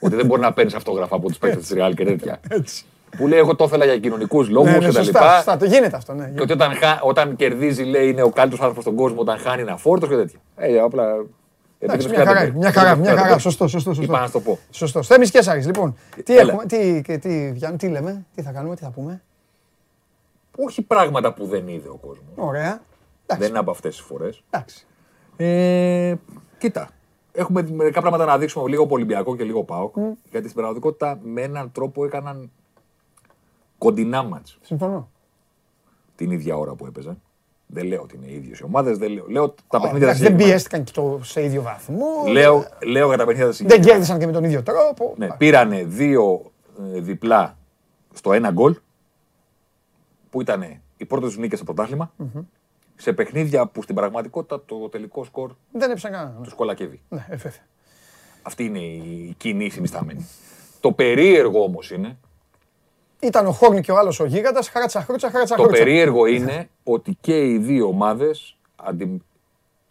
Ότι 0.00 0.14
δεν 0.14 0.26
μπορεί 0.26 0.40
να 0.40 0.52
παίρνεις 0.52 0.74
αυτόγραφα 0.74 1.16
από 1.16 1.28
τους 1.28 1.38
παίκτες 1.38 1.66
της 1.66 1.76
Real 1.78 1.92
και 1.96 2.04
τέτοια. 2.04 2.40
Έτσι. 2.48 2.84
που 3.16 3.26
λέει 3.26 3.38
εγώ 3.38 3.56
το 3.56 3.64
ήθελα 3.64 3.84
για 3.84 3.98
κοινωνικούς 3.98 4.48
λόγους 4.48 4.70
Ναι, 4.70 4.78
και 4.78 4.86
ναι, 4.86 4.92
τα 4.92 5.02
σωστά, 5.02 5.20
λοιπά. 5.20 5.34
σωστά. 5.36 5.56
Το 5.56 5.64
γίνεται 5.64 5.96
αυτό, 5.96 6.12
ναι. 6.14 6.32
Και 6.34 6.42
ότι 6.42 6.52
όταν, 6.52 6.74
χα- 6.74 7.00
όταν 7.02 7.36
κερδίζει, 7.36 7.82
λέει, 7.82 8.08
είναι 8.08 8.22
ο 8.22 8.28
καλύτερος 8.30 8.60
άνθρωπος 8.60 8.82
στον 8.82 8.94
κόσμο, 8.96 9.20
όταν 9.20 9.38
χάνει 9.38 9.62
ένα 9.62 9.76
φόρτος 9.76 10.08
και 10.08 10.14
τέτοια. 10.14 10.38
Ε, 10.56 10.78
απλά. 10.78 11.04
Εντάξει, 11.78 12.06
επίτρεψε 12.06 12.08
μια 12.08 12.24
χαρά, 12.26 12.38
κάτι. 12.46 12.56
μια 12.58 12.72
χαρά, 12.72 12.84
μια 12.88 12.92
Επίτρεψε 12.94 13.16
χαρά. 13.16 13.28
κάτι. 13.28 13.40
Σωστό, 13.42 13.66
σωστό, 13.68 13.90
σωστό. 13.94 14.02
Είπα 14.12 14.20
να 14.20 14.26
σου 14.26 14.32
το 14.32 14.40
πω. 14.40 14.58
Σωστό. 14.70 15.02
Θέμης 15.02 15.30
Κέσσαρης, 15.30 15.66
λοιπόν. 15.66 15.96
Τι 16.24 16.36
Έλα. 16.38 16.50
έχουμε, 16.52 16.64
τι, 16.66 17.02
και 17.04 17.18
τι, 17.18 17.50
Γιάννη, 17.54 17.78
τι 17.78 17.88
λέμε, 17.88 18.26
τι 18.34 18.42
θα 18.42 18.50
κάνουμε, 18.50 18.74
τι 18.76 18.82
θα 18.82 18.90
πούμε. 18.90 19.22
Όχι 20.58 20.82
πράγματα 20.82 21.32
που 21.32 21.46
δεν 21.46 21.68
είδε 21.68 21.88
ο 21.88 21.98
κόσμος. 22.06 22.26
Ωραία. 22.34 22.62
Δεν 22.70 22.80
Εντάξει, 23.26 23.48
είναι 23.48 23.58
από 23.58 23.70
αυτές 23.70 23.96
τις 23.96 24.04
φορές. 24.04 24.42
εντάξει. 24.50 24.86
Ε, 25.36 26.14
κοίτα. 26.58 26.88
Έχουμε 27.32 27.70
μερικά 27.70 28.00
πράγματα 28.00 28.24
να 28.24 28.38
δείξουμε 28.38 28.68
λίγο 28.68 28.82
από 28.82 28.94
Ολυμπιακό 28.94 29.36
και 29.36 29.44
λίγο 29.44 29.64
ΠΑΟΚ. 29.64 29.94
Γιατί 30.30 30.44
στην 30.48 30.52
πραγματικότητα 30.54 31.18
με 31.22 31.42
έναν 31.42 31.72
τρόπο 31.72 32.04
έκαναν 32.04 32.50
κοντινά 33.78 34.22
μάτς 34.22 34.58
Συμφωνώ. 34.62 35.08
την 36.16 36.30
ίδια 36.30 36.56
ώρα 36.56 36.74
που 36.74 36.86
έπαιζαν. 36.86 37.20
Δεν 37.66 37.86
λέω 37.86 38.02
ότι 38.02 38.16
είναι 38.16 38.32
ίδιες 38.32 38.58
οι 38.58 38.64
ομάδες. 38.64 38.98
Δεν 38.98 39.12
λέω. 39.12 39.24
λέω 39.28 39.48
τα 39.68 39.78
Ω, 39.78 39.80
παιχνίδια 39.80 40.06
εντάξει, 40.08 40.22
τα 40.22 40.28
Δεν 40.28 40.38
συγκεκριμένα. 40.38 40.48
πιέστηκαν 40.48 40.84
και 40.84 40.92
το, 40.92 41.20
σε 41.22 41.44
ίδιο 41.44 41.62
βαθμό. 41.62 42.06
Λέω, 42.26 42.64
λέω 42.86 43.06
για 43.08 43.16
τα 43.16 43.24
παιχνίδια 43.24 43.38
τα 43.38 43.44
Δεν 43.46 43.54
συγκεκριμένα. 43.54 43.90
κέρδισαν 43.90 44.18
και 44.18 44.26
με 44.26 44.32
τον 44.32 44.44
ίδιο 44.44 44.62
τρόπο. 44.62 45.14
Ναι, 45.16 45.28
πήρανε 45.36 45.84
δύο 45.84 46.42
ε, 46.94 47.00
διπλά 47.00 47.56
στο 48.14 48.32
ένα 48.32 48.50
γκολ 48.50 48.76
που 50.30 50.40
ήταν 50.40 50.80
οι 50.96 51.04
πρώτες 51.04 51.28
τους 51.28 51.38
νίκες 51.38 51.58
στο 51.58 51.72
πρωτάθλημα 51.72 52.12
σε 52.96 53.12
παιχνίδια 53.12 53.66
που 53.66 53.82
στην 53.82 53.94
πραγματικότητα 53.94 54.62
το 54.66 54.88
τελικό 54.88 55.24
σκορ 55.24 55.50
Δεν 55.72 55.82
έπαιξαν 55.88 56.12
κανένα. 56.12 56.40
τους 56.42 56.54
κολακεύει. 56.54 57.00
Ναι, 57.08 57.26
ε, 57.28 57.36
βέβαια. 57.36 57.66
Αυτή 58.42 58.64
είναι 58.64 58.78
η 58.78 59.34
κοινή 59.38 59.68
συνισταμένη. 59.70 60.26
το 60.80 60.92
περίεργο 60.92 61.62
όμως 61.62 61.90
είναι, 61.90 62.18
Ήταν 63.20 63.46
ο 63.46 63.52
Χόρνη 63.52 63.80
και 63.80 63.92
ο 63.92 63.96
άλλος 63.98 64.20
ο 64.20 64.24
γίγαντας, 64.24 64.68
χάρατσα 64.68 65.00
χρούτσα, 65.00 65.30
χάρατσα 65.30 65.54
το 65.56 65.62
χρούτσα. 65.62 65.82
περίεργο 65.82 66.26
είναι 66.26 66.68
ότι 66.84 67.16
και 67.20 67.50
οι 67.50 67.58
δύο 67.58 67.86
ομάδες 67.86 68.56
αντι... 68.76 69.22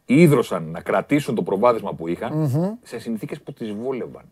ίδρωσαν 0.06 0.64
να 0.64 0.82
κρατήσουν 0.82 1.36
το 1.36 1.42
προβάδισμα 1.44 1.94
που 1.94 2.08
είχαν 2.08 2.52
σε 2.84 3.00
συνθήκες 3.00 3.42
που 3.42 3.54
τις 3.54 3.72
βόλευαν. 3.72 4.26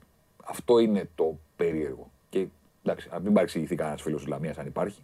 Αυτό 0.46 0.80
είναι 0.80 1.10
το 1.16 1.38
περίεργο. 1.56 2.12
Και 2.30 2.48
εντάξει, 2.84 3.10
α 3.16 3.20
μην 3.20 3.34
παρεξηγηθεί 3.34 3.76
κανένας 3.76 4.02
φίλος 4.02 4.20
της 4.22 4.30
Λαμίας 4.30 4.58
αν 4.58 4.66
υπάρχει. 4.66 5.04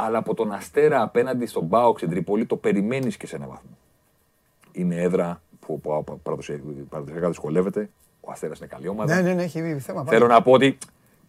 Αλλά 0.00 0.18
από 0.18 0.34
τον 0.34 0.52
Αστέρα 0.52 1.02
απέναντι 1.02 1.46
στον 1.46 1.64
Μπάοξ 1.64 2.00
στην 2.00 2.10
Τρίπολη 2.12 2.46
το 2.46 2.56
περιμένεις 2.56 3.16
και 3.16 3.26
σε 3.26 3.36
έναν 3.36 3.48
βαθμό. 3.48 3.70
Είναι 4.72 4.94
έδρα 4.94 5.40
που 5.60 5.80
που 5.80 6.04
παραδοσιακά 6.22 6.62
παραδοσιακά 6.88 7.28
δυσκολεύεται. 7.28 7.90
Ο 8.20 8.30
Αστέρας 8.30 8.58
είναι 8.58 8.66
καλή 8.66 8.88
ομάδα. 8.88 9.14
Ναι, 9.14 9.20
ναι, 9.22 9.34
ναι, 9.34 9.42
έχει 9.42 9.78
θέμα. 9.78 10.04
Θέλω 10.04 10.26
να 10.26 10.42
πω 10.42 10.52
ότι 10.52 10.78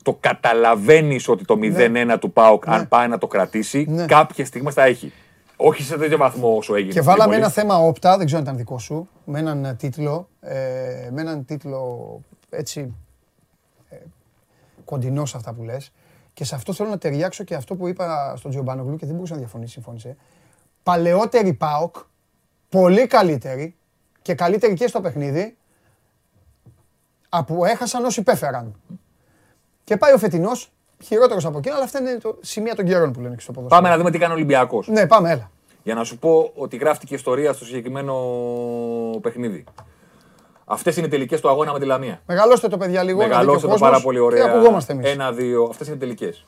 το 0.03 0.17
καταλαβαίνεις 0.19 1.27
ότι 1.27 1.45
το 1.45 1.55
0-1 1.62 2.17
του 2.19 2.32
Πάουκ, 2.32 2.67
αν 2.67 2.88
πάει 2.88 3.08
να 3.08 3.17
το 3.17 3.27
κρατήσει, 3.27 3.86
Ναι. 3.89 4.05
κάποιε 4.05 4.45
στιγμέ 4.45 4.71
θα 4.71 4.84
έχει. 4.84 5.13
Όχι 5.55 5.84
σε 5.84 5.97
τέτοιο 5.97 6.17
βαθμό 6.17 6.55
όσο 6.55 6.73
έγινε. 6.75 6.91
Και 6.91 7.01
στην 7.01 7.03
βάλαμε 7.12 7.32
Τρίπολη. 7.36 7.43
ένα 7.43 7.51
θέμα 7.73 7.88
όπτα, 7.88 8.17
δεν 8.17 8.25
ξέρω 8.25 8.39
αν 8.41 8.45
ήταν 8.47 8.58
δικό 8.58 8.79
σου, 8.79 9.10
με 9.25 9.39
έναν 9.39 9.65
ε, 9.65 9.73
τίτλο, 9.73 10.27
ε, 10.39 11.10
με 11.12 11.21
έναν 11.21 11.45
τίτλο 11.45 12.21
έτσι 12.49 12.93
ε, 13.89 13.95
κοντινό 14.86 15.25
σε 15.25 15.38
αυτά 15.38 15.53
που 15.53 15.63
λες. 15.63 15.91
Και 16.39 16.45
σε 16.45 16.56
αυτό 16.56 16.73
θέλω 16.73 16.89
να 16.89 16.97
ταιριάξω 16.97 17.43
και 17.43 17.56
αυτό 17.56 17.75
που 17.75 17.88
είπα 17.88 18.34
στον 18.38 18.52
Τζιομπάνογλου 18.52 18.95
και 18.95 19.06
δεν 19.06 19.15
μπορούσα 19.15 19.34
να 19.34 19.39
διαφωνήσει, 19.39 19.71
συμφώνησε. 19.71 20.15
Παλαιότερη 20.84 21.54
ΠΑΟΚ, 21.54 21.95
πολύ 22.69 23.08
καλύτερη 23.08 23.75
και 24.21 24.34
καλύτερη 24.34 24.73
και 24.73 24.88
στο 24.88 25.02
παιχνίδι, 25.02 25.58
από 27.30 27.65
έχασαν 27.65 28.06
όσοι 28.06 28.19
υπέφεραν. 28.19 28.75
Και 29.84 29.97
πάει 29.97 30.13
ο 30.13 30.17
φετινός, 30.17 30.71
χειρότερος 31.04 31.45
από 31.45 31.58
εκείνο, 31.58 31.75
αλλά 31.75 31.84
αυτά 31.84 31.99
είναι 31.99 32.17
το 32.17 32.38
σημεία 32.41 32.75
των 32.75 32.86
καιρών 32.86 33.12
που 33.12 33.19
λένε 33.19 33.36
και 33.36 33.41
στο 33.41 33.52
ποδόσφαιρο. 33.52 33.82
Πάμε 33.82 33.93
να 33.93 34.02
δούμε 34.02 34.12
τι 34.12 34.17
κάνει 34.17 34.32
ο 34.32 34.36
Ολυμπιακός. 34.36 34.88
Ναι, 34.88 35.08
πάμε, 35.08 35.32
έλα. 35.32 35.52
Για 35.84 35.95
να 35.95 36.04
σου 36.04 36.17
πω 36.17 36.52
ότι 36.56 36.78
γράφτηκε 36.78 37.15
ιστορία 37.15 37.54
στο 37.54 37.65
συγκεκριμένο 37.65 38.15
παιχνίδι. 39.21 39.63
Αυτές 40.71 40.97
είναι 40.97 41.05
οι 41.05 41.10
τελικές 41.10 41.41
του 41.41 41.49
αγώνα 41.49 41.73
με 41.73 41.79
τη 41.79 41.86
Λαμία. 41.86 42.21
Μεγαλώστε 42.27 42.67
το 42.67 42.77
παιδιά 42.77 43.03
λίγο. 43.03 43.17
να 43.19 43.23
δει 43.25 43.29
και 43.29 43.36
ο 43.36 43.39
Μεγαλώστε 43.39 43.67
το 43.67 43.71
κόσμος 43.71 43.89
πάρα 43.89 44.01
πολύ 44.01 44.17
Και 44.17 44.23
ωραία. 44.23 44.45
ακουγόμαστε 44.45 44.93
εμείς; 44.93 45.12
Ένα-δύο. 45.12 45.63
Αυτές 45.69 45.88
είναι 45.88 45.95
τελικές. 45.95 46.45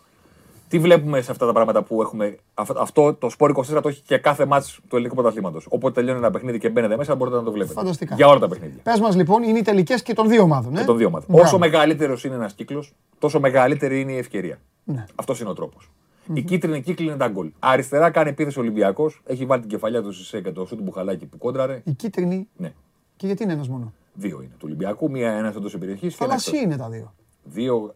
Τι 0.67 0.79
βλέπουμε 0.79 1.21
σε 1.21 1.31
αυτά 1.31 1.45
τα 1.45 1.53
πράγματα 1.53 1.83
που 1.83 2.01
έχουμε; 2.01 2.37
αυ- 2.53 2.77
Αυτό 2.77 3.13
το 3.13 3.29
σπόρ 3.29 3.49
24 3.49 3.81
το 3.81 3.87
έχει 3.89 4.01
και 4.01 4.17
κάθε 4.17 4.45
μάτς 4.45 4.79
του 4.87 4.95
ελληνικού 4.95 5.15
πρωταθλήματος. 5.15 5.65
Όποτε 5.69 5.93
τελειώνει 5.93 6.17
ένα 6.19 6.31
παιχνίδι 6.31 6.57
και 6.57 6.69
μπαίνετε 6.69 6.97
μέσα, 6.97 7.15
μπορείτε 7.15 7.35
να 7.37 7.43
το 7.43 7.51
βλέπετε. 7.51 7.73
Φανταστικά. 7.73 8.15
Για 8.15 8.27
όλα 8.27 8.39
τα 8.39 8.47
παιχνίδια. 8.47 8.79
Πες 8.83 8.99
μας 8.99 9.15
λοιπόν, 9.15 9.43
είναι 9.43 9.57
οι 9.57 9.61
τελικές 9.61 10.01
και 10.01 10.13
των 10.13 10.27
δύο 10.27 10.41
ομάδων. 10.41 10.75
Ε; 10.75 10.79
Και 10.79 10.85
των 10.85 10.97
δύο 10.97 11.07
ομάδων. 11.07 11.27
Μπράβο. 11.29 11.47
Όσο 11.47 11.57
μεγαλύτερος 11.57 12.23
είναι 12.23 12.35
ένας 12.35 12.53
κύκλος, 12.53 12.93
τόσο 13.19 13.39
μεγαλύτερη 13.39 13.99
είναι 14.01 14.11
η 14.11 14.17
ευκαιρία. 14.17 14.59
Ναι. 14.83 15.05
Αυτός 15.15 15.39
είναι 15.39 15.49
ο 15.49 15.53
τρόπος. 15.53 15.89
Η 16.33 16.41
κίτρινη 16.41 16.81
κύκλη 16.81 17.05
είναι 17.07 17.15
τα 17.17 17.27
γκολ. 17.27 17.51
Αριστερά 17.59 18.09
κάνει 18.09 18.29
επίθεση 18.29 18.59
ο 18.59 18.61
Ολυμπιακός. 18.61 19.21
Έχει 19.25 19.45
βάλει 19.45 19.61
την 19.61 19.69
κεφαλιά 19.69 20.01
του 20.01 20.13
σε 20.13 20.41
και 20.41 20.51
το 20.51 20.65
σου 20.65 20.75
του 20.75 20.83
μπουχαλάκι 20.83 21.25
που 21.25 21.37
κόντραρε. 21.37 21.81
Η 21.83 21.91
κίτρινη; 21.91 22.47
Ναι. 22.57 22.73
Και 23.15 23.25
γιατί 23.25 23.43
είναι 23.43 23.53
ένας 23.53 23.67
μόνο; 23.67 23.93
Δύο 24.13 24.41
είναι 24.41 24.51
του 24.53 24.63
Ολυμπιακού, 24.65 25.11
μία 25.11 25.31
ένα 25.31 25.47
εντό 25.47 25.69
περιοχής 25.79 26.15
και 26.15 26.23
ένα 26.23 26.27
Θαλασσί 26.27 26.49
εκτός. 26.49 26.63
είναι 26.63 26.77
τα 26.77 26.89
δύο. 26.89 27.13
Δύο 27.43 27.95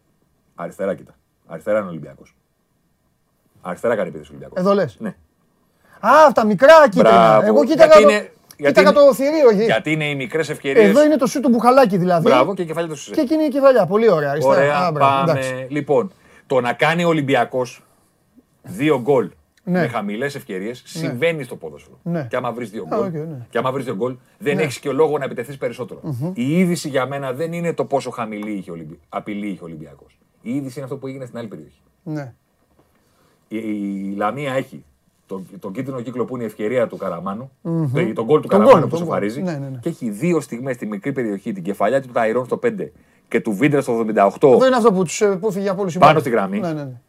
αριστερά 0.56 0.96
κοίτα. 0.96 1.16
Αριστερά 1.48 1.78
είναι 1.78 1.88
ο 1.88 1.90
Ολυμπιακός. 1.90 2.36
Αριστερά 3.62 3.96
κάνει 3.96 4.08
επίθεση 4.08 4.30
ο 4.32 4.34
Ολυμπιακός. 4.36 4.60
Εδώ 4.60 4.74
λες. 4.74 4.96
Ναι. 5.00 5.16
Α, 6.00 6.32
τα 6.34 6.46
μικρά 6.46 6.84
κίτρινα. 6.84 7.10
Μπράβο. 7.10 7.46
Εγώ 7.48 7.66
κοίταγα 7.66 7.86
Γιατί 7.86 8.04
το, 8.04 8.10
είναι- 8.10 8.32
γιατί 8.58 8.74
κοίταγα 8.80 8.90
είναι- 9.00 9.08
το 9.10 9.14
θηρίο 9.14 9.50
εκεί. 9.50 9.64
Γιατί 9.64 9.92
είναι 9.92 10.10
οι 10.10 10.16
μικρές 10.16 10.50
ευκαιρίες. 10.50 10.90
Εδώ 10.90 11.04
είναι 11.04 11.18
το 11.18 11.26
σου 11.26 11.40
του 11.40 11.50
μπουχαλάκι 11.50 11.98
δηλαδή. 11.98 12.24
Μπράβο 12.30 12.54
και 12.54 12.62
η 12.62 12.66
κεφαλιά 12.66 12.90
του 12.90 12.96
Και 12.96 13.02
Σουζέ. 13.02 13.22
εκεί 13.22 13.34
είναι 13.34 13.44
η 13.44 13.50
κεφαλιά. 13.50 13.86
Πολύ 13.86 14.10
ωραία. 14.10 14.32
Αριστερά. 14.32 14.56
Ωραία, 14.56 14.78
Α, 14.78 14.92
μπράβο, 14.92 15.22
εντάξει. 15.32 15.52
πάμε. 15.52 15.68
Λοιπόν, 15.70 16.12
το 16.48 16.62
να 16.62 16.74
κάνει 16.74 17.04
ο 17.04 17.08
Ολυμπιακός 17.08 17.84
δύο 18.62 19.00
γκολ 19.02 19.30
Ναι. 19.68 19.80
με 19.80 19.88
χαμηλές 19.88 20.36
ευκαιρίες 20.36 20.82
συμβαίνει 20.86 21.44
στο 21.44 21.56
ποδόσφαιρο. 21.56 22.00
Ναι. 22.04 22.28
Και 22.30 22.36
άμα 22.36 22.52
βρεις 22.52 22.70
δύο 22.70 22.84
Α, 22.90 22.98
γκολ, 22.98 23.06
οκ, 23.08 23.14
ναι. 23.14 23.46
και 23.50 23.58
άμα 23.58 23.72
βρεις 23.72 23.86
δύο 23.86 23.96
γκολ, 23.96 24.16
δεν 24.38 24.60
έχεις 24.60 24.80
και 24.80 24.92
λόγο 24.92 25.18
να 25.18 25.26
επιτεθείς 25.26 25.58
περισσότερο. 25.58 26.00
Η 26.34 26.60
είδηση 26.60 26.90
για 26.90 27.08
μένα 27.08 27.34
δεν 27.34 27.54
είναι 27.54 27.74
το 27.74 27.86
πόσο 27.86 28.10
χαμηλή 28.10 28.52
είχε 28.52 28.70
ο 28.70 28.74
Ολυμπι... 28.74 29.00
απειλή 29.10 29.48
είχε 29.48 29.62
ο 29.62 29.66
Ολυμπιακός. 29.66 30.18
Η 30.42 30.56
είδηση 30.56 30.74
είναι 30.76 30.84
αυτό 30.84 30.98
που 30.98 31.08
έγινε 31.08 31.26
στην 31.26 31.38
άλλη 31.38 31.48
περιοχή. 31.48 31.82
Ναι. 32.04 32.34
Η, 33.48 33.58
η 33.58 34.14
Λαμία 34.18 34.54
έχει 34.54 34.84
τον, 35.26 35.48
τον 35.60 35.72
κίτρινο 35.72 36.02
κύκλο 36.02 36.26
που 36.26 36.34
είναι 36.36 36.44
η 36.44 36.48
ευκαιρία 36.48 36.88
του 36.88 36.98
Καραμάνου 36.98 37.52
το, 37.64 37.90
τον 38.14 38.26
γκολ 38.26 38.42
του 38.42 38.48
Τον 38.48 38.60
Καραμάνου 38.60 38.72
γκολ, 38.80 38.82
που 38.82 38.90
τον 38.90 38.90
γκολ. 38.90 39.00
σοφαρίζει. 39.00 39.42
Ναι, 39.42 39.52
ναι, 39.52 39.70
ναι. 39.70 39.78
Και 39.82 39.90
έχει 39.90 40.10
δύο 40.10 40.40
στιγμές 40.42 40.76
στη 40.76 40.86
μικρή 40.86 41.12
περιοχή, 41.12 41.52
την 41.52 41.64
κεφαλιά 41.64 42.02
του 42.02 42.10
Ταϊρών 42.12 42.46
στο 42.46 42.60
5 42.64 42.72
και 43.28 43.40
του 43.42 43.52
Βίντρα 43.54 43.82
στο 43.82 44.00
78. 44.00 44.04
Εδώ 44.44 44.66
είναι 44.66 44.76
αυτό 44.76 44.92
που, 44.94 45.04
τους, 45.04 45.22
ε, 45.22 45.28
που 45.28 45.48
έφυγε 45.48 45.70
από 45.70 45.82
όλους 45.82 45.96
οι 45.96 45.98
Πάνω 45.98 46.12
μπάλες. 46.12 46.28
στη 46.28 46.36
γραμμή. 46.36 46.60
Ναι, 46.60 46.74
ναι, 46.74 46.84
ναι. 46.84 47.00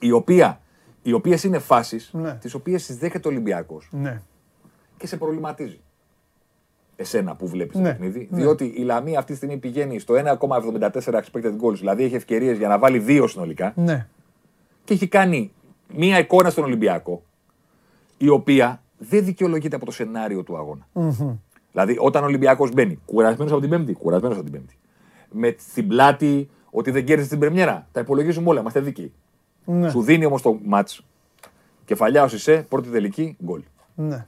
η 0.00 0.10
οποία, 0.10 0.60
οι 1.06 1.12
οποίες 1.12 1.44
είναι 1.44 1.58
φάσεις 1.58 2.10
Ναι. 2.12 2.34
τις 2.34 2.54
οποίες 2.54 2.86
τις 2.86 2.96
δέχεται 2.96 3.28
ο 3.28 3.30
Ολυμπιακός 3.30 3.88
ναι. 3.92 4.22
και 4.96 5.06
σε 5.06 5.16
προβληματίζει. 5.16 5.80
Εσένα 6.96 7.34
που 7.36 7.48
βλέπεις 7.48 7.76
Ναι, 7.76 7.82
το 7.82 7.88
παιχνίδι, 7.88 8.28
ναι. 8.30 8.38
διότι 8.38 8.64
η 8.76 8.82
Λαμία 8.82 9.18
αυτή 9.18 9.30
τη 9.30 9.36
στιγμή 9.36 9.56
πηγαίνει 9.56 9.98
στο 9.98 10.14
1,74 10.14 10.90
expected 11.02 11.56
goals, 11.60 11.74
δηλαδή 11.74 12.04
έχει 12.04 12.14
ευκαιρίες 12.14 12.58
για 12.58 12.68
να 12.68 12.78
βάλει 12.78 12.98
δύο 12.98 13.26
συνολικά 13.26 13.72
ναι. 13.76 14.06
και 14.84 14.94
έχει 14.94 15.08
κάνει 15.08 15.52
μία 15.96 16.18
εικόνα 16.18 16.50
στον 16.50 16.64
Ολυμπιακό 16.64 17.22
η 18.18 18.28
οποία 18.28 18.82
δεν 18.98 19.24
δικαιολογείται 19.24 19.76
από 19.76 19.84
το 19.84 19.90
σενάριο 19.90 20.42
του 20.42 20.56
αγώνα. 20.56 20.86
Δηλαδή, 21.72 21.96
όταν 22.00 22.22
ο 22.22 22.26
Ολυμπιακός 22.26 22.70
μπαίνει 22.72 22.98
κουρασμένος 23.06 23.52
από 23.52 23.60
την 23.60 23.70
Πέμπτη, 23.70 23.92
κουρασμένος 23.92 24.36
από 24.36 24.44
την 24.50 24.52
Πέμπτη, 24.52 24.78
με 25.30 25.54
στην 25.58 25.88
πλάτη 25.88 26.48
ότι 26.70 26.90
δεν 26.90 27.04
κέρδισε 27.04 27.28
την 27.28 27.38
Πρεμιέρα, 27.38 27.88
τα 27.92 28.00
υπολογίζουμε 28.00 28.48
όλα, 28.48 28.60
είμαστε 28.60 28.80
δίκαιοι. 28.80 29.12
Ναι. 29.64 29.90
Σου 29.90 30.02
δίνει 30.02 30.24
όμως 30.24 30.42
το 30.42 30.58
ματ. 30.64 30.88
Κεφαλιά 31.84 32.22
ο 32.22 32.28
Σισε, 32.28 32.66
πρώτη 32.68 32.88
τελική, 32.88 33.36
γκολ. 33.44 33.62
ναι. 33.94 34.26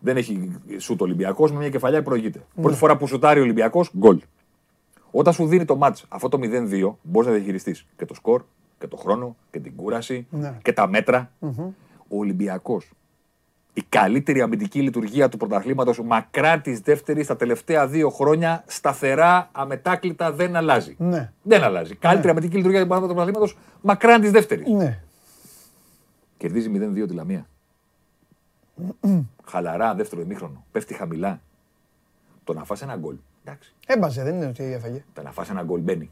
Δεν 0.00 0.16
έχει 0.16 0.50
σουτ 0.78 1.00
Ολυμπιακός, 1.02 1.52
με 1.52 1.58
μια 1.58 1.68
κεφαλιά 1.70 2.02
προηγείται. 2.02 2.40
Πρώτη 2.62 2.76
φορά 2.76 2.96
που 2.96 3.06
σουτάρει 3.06 3.40
ο 3.40 3.42
Ολυμπιακός, 3.42 3.90
γκολ. 3.96 4.20
Όταν 5.10 5.32
σου 5.32 5.46
δίνει 5.46 5.64
το 5.64 5.76
ματ 5.76 5.96
αυτό 6.08 6.28
το 6.28 6.38
0-2, 6.42 6.98
μπορείς 7.02 7.28
να 7.28 7.34
διαχειριστείς 7.34 7.86
και 7.96 8.04
το 8.04 8.14
σκορ 8.14 8.42
και 8.78 8.86
το 8.86 8.96
χρόνο 8.96 9.36
και 9.50 9.60
την 9.60 9.72
κούραση 9.76 10.26
Ναι. 10.30 10.58
και 10.62 10.72
τα 10.72 10.88
μέτρα. 10.88 11.30
Ο 12.08 12.18
Ολυμπιακός. 12.18 12.90
Η 13.78 13.82
καλύτερη 13.88 14.40
αμυντική 14.40 14.80
λειτουργία 14.80 15.28
του 15.28 15.36
πρωταθλήματος, 15.36 16.00
μακρά 16.02 16.60
της 16.60 16.80
δεύτερης 16.80 17.24
στα 17.24 17.36
τελευταία 17.36 17.86
δύο 17.86 18.10
χρόνια, 18.10 18.64
σταθερά, 18.66 19.48
αμετάκλητα 19.52 20.32
δεν 20.32 20.56
αλλάζει. 20.56 20.94
Ναι. 20.98 21.32
Δεν 21.42 21.62
αλλάζει. 21.62 21.94
Καλύτερη 21.94 22.30
αμυντική 22.30 22.56
λειτουργία 22.56 22.80
του 22.80 22.86
πρωταθλήματο, 22.86 23.48
μακράν 23.80 24.20
της 24.20 24.30
δεύτερης. 24.30 24.68
Ναι. 24.68 25.00
Κερδίζει 26.36 26.70
0-2 26.74 27.06
τη 27.06 27.14
Λαμία. 27.14 27.46
Χαλαρά, 29.44 29.94
δεύτερο 29.94 30.20
ημίχρονο. 30.20 30.64
Πέφτει 30.72 30.94
χαμηλά. 30.94 31.40
Το 32.44 32.52
να 32.52 32.64
φας 32.64 32.82
ένα 32.82 32.96
γκολ. 32.96 33.16
Εντάξει. 33.44 33.74
Έμπαζε, 33.86 34.22
δεν 34.22 34.34
είναι 34.34 34.46
ότι 34.46 34.62
έφαγε. 34.62 35.04
Το 35.12 35.22
να 35.22 35.32
φας 35.32 35.50
ένα 35.50 35.62
γκολ 35.62 35.80
μπαίνει. 35.80 36.10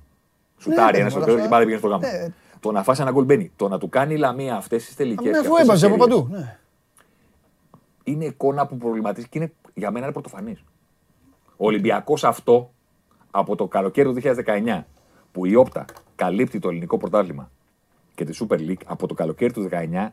Σουτάρει 0.59 0.92
Ναι, 0.92 0.98
ένας 0.98 1.03
ναι, 1.03 1.09
στο 1.09 1.18
όλα 1.18 1.24
τέλο 1.24 1.37
αυτά. 1.37 1.48
και 1.48 1.55
πάλι 1.55 1.64
πήγαινε 1.64 1.81
στο 1.81 1.88
γάμο. 1.88 2.07
Ναι. 2.07 2.33
Το 2.61 2.72
να 2.72 2.83
φας 2.83 3.00
ένα 3.00 3.11
γκολ 3.11 3.24
μπαίνει. 3.24 3.53
Το 3.57 3.68
να 3.68 3.79
του 3.79 3.88
κάνει 3.88 4.14
η 4.14 4.16
Λαμία 4.16 4.57
αυτές 4.57 4.85
τις 4.85 4.94
τελικές. 4.96 5.33
Ναι, 5.33 5.38
αφού 5.38 5.57
έμπαζε 5.57 5.87
από 5.87 5.96
παντού. 5.96 6.29
Ναι. 6.31 6.59
Είναι 8.05 8.25
εικόνα 8.25 8.67
που 8.67 8.77
προβληματίζει 8.77 9.29
και 9.29 9.38
είναι, 9.38 9.53
για 9.75 9.90
μένα 9.90 10.05
είναι 10.05 10.12
πρωτοφανής. 10.12 10.64
Ο 11.57 11.67
Ολυμπιακός 11.67 12.25
αυτό 12.25 12.73
από 13.31 13.57
το 13.57 13.67
καλοκαίρι 13.69 14.09
του 14.09 14.21
2019 14.47 14.83
που 15.33 15.45
η 15.47 15.55
Opta 15.55 15.85
καλύπτει 16.14 16.59
το 16.59 16.69
ελληνικό 16.69 16.97
πρωτάθλημα 16.99 17.51
και 18.14 18.25
τη 18.25 18.38
Super 18.40 18.59
League 18.59 18.83
από 18.87 19.07
το 19.07 19.14
καλοκαίρι 19.14 19.53
του 19.53 19.69
19 19.71 20.09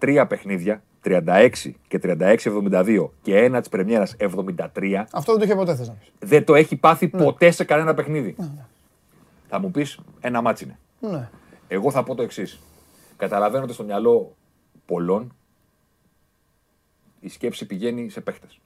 73 0.00 0.24
παιχνίδια, 0.28 0.82
36 1.04 1.50
και 1.88 2.00
36-72 2.02 3.08
και 3.22 3.38
ένα 3.38 3.58
της 3.60 3.68
Πρεμιέρας 3.68 4.16
73 4.18 5.04
Αυτό 5.12 5.32
δεν 5.32 5.38
το 5.38 5.44
είχε 5.44 5.54
ποτέ 5.54 5.74
θες 5.76 5.88
να 5.88 5.94
πεις. 5.94 6.12
δεν 6.18 6.44
το 6.44 6.54
έχει 6.54 6.76
πάθει 6.76 7.10
Ναι. 7.12 7.22
ποτέ 7.24 7.50
σε 7.50 7.64
κανένα 7.64 7.94
παιχνίδι. 7.94 8.36
Θα 9.48 9.58
μου 9.60 9.70
πεις 9.70 9.98
ένα 10.20 10.40
ματς 10.42 10.64
είναι. 10.64 10.78
Ναι. 11.16 11.28
Εγώ 11.68 11.90
θα 11.90 12.02
πω 12.02 12.14
το 12.14 12.22
εξής. 12.22 12.60
Καταλαβαίνω 13.16 13.64
ότι 13.64 13.72
στο 13.72 13.84
μυαλό 13.84 14.34
πολλών 14.86 15.34
η 17.26 17.28
σκέψη 17.28 17.66
πηγαίνει 17.66 18.08
σε 18.08 18.20
παίχτες. 18.20 18.60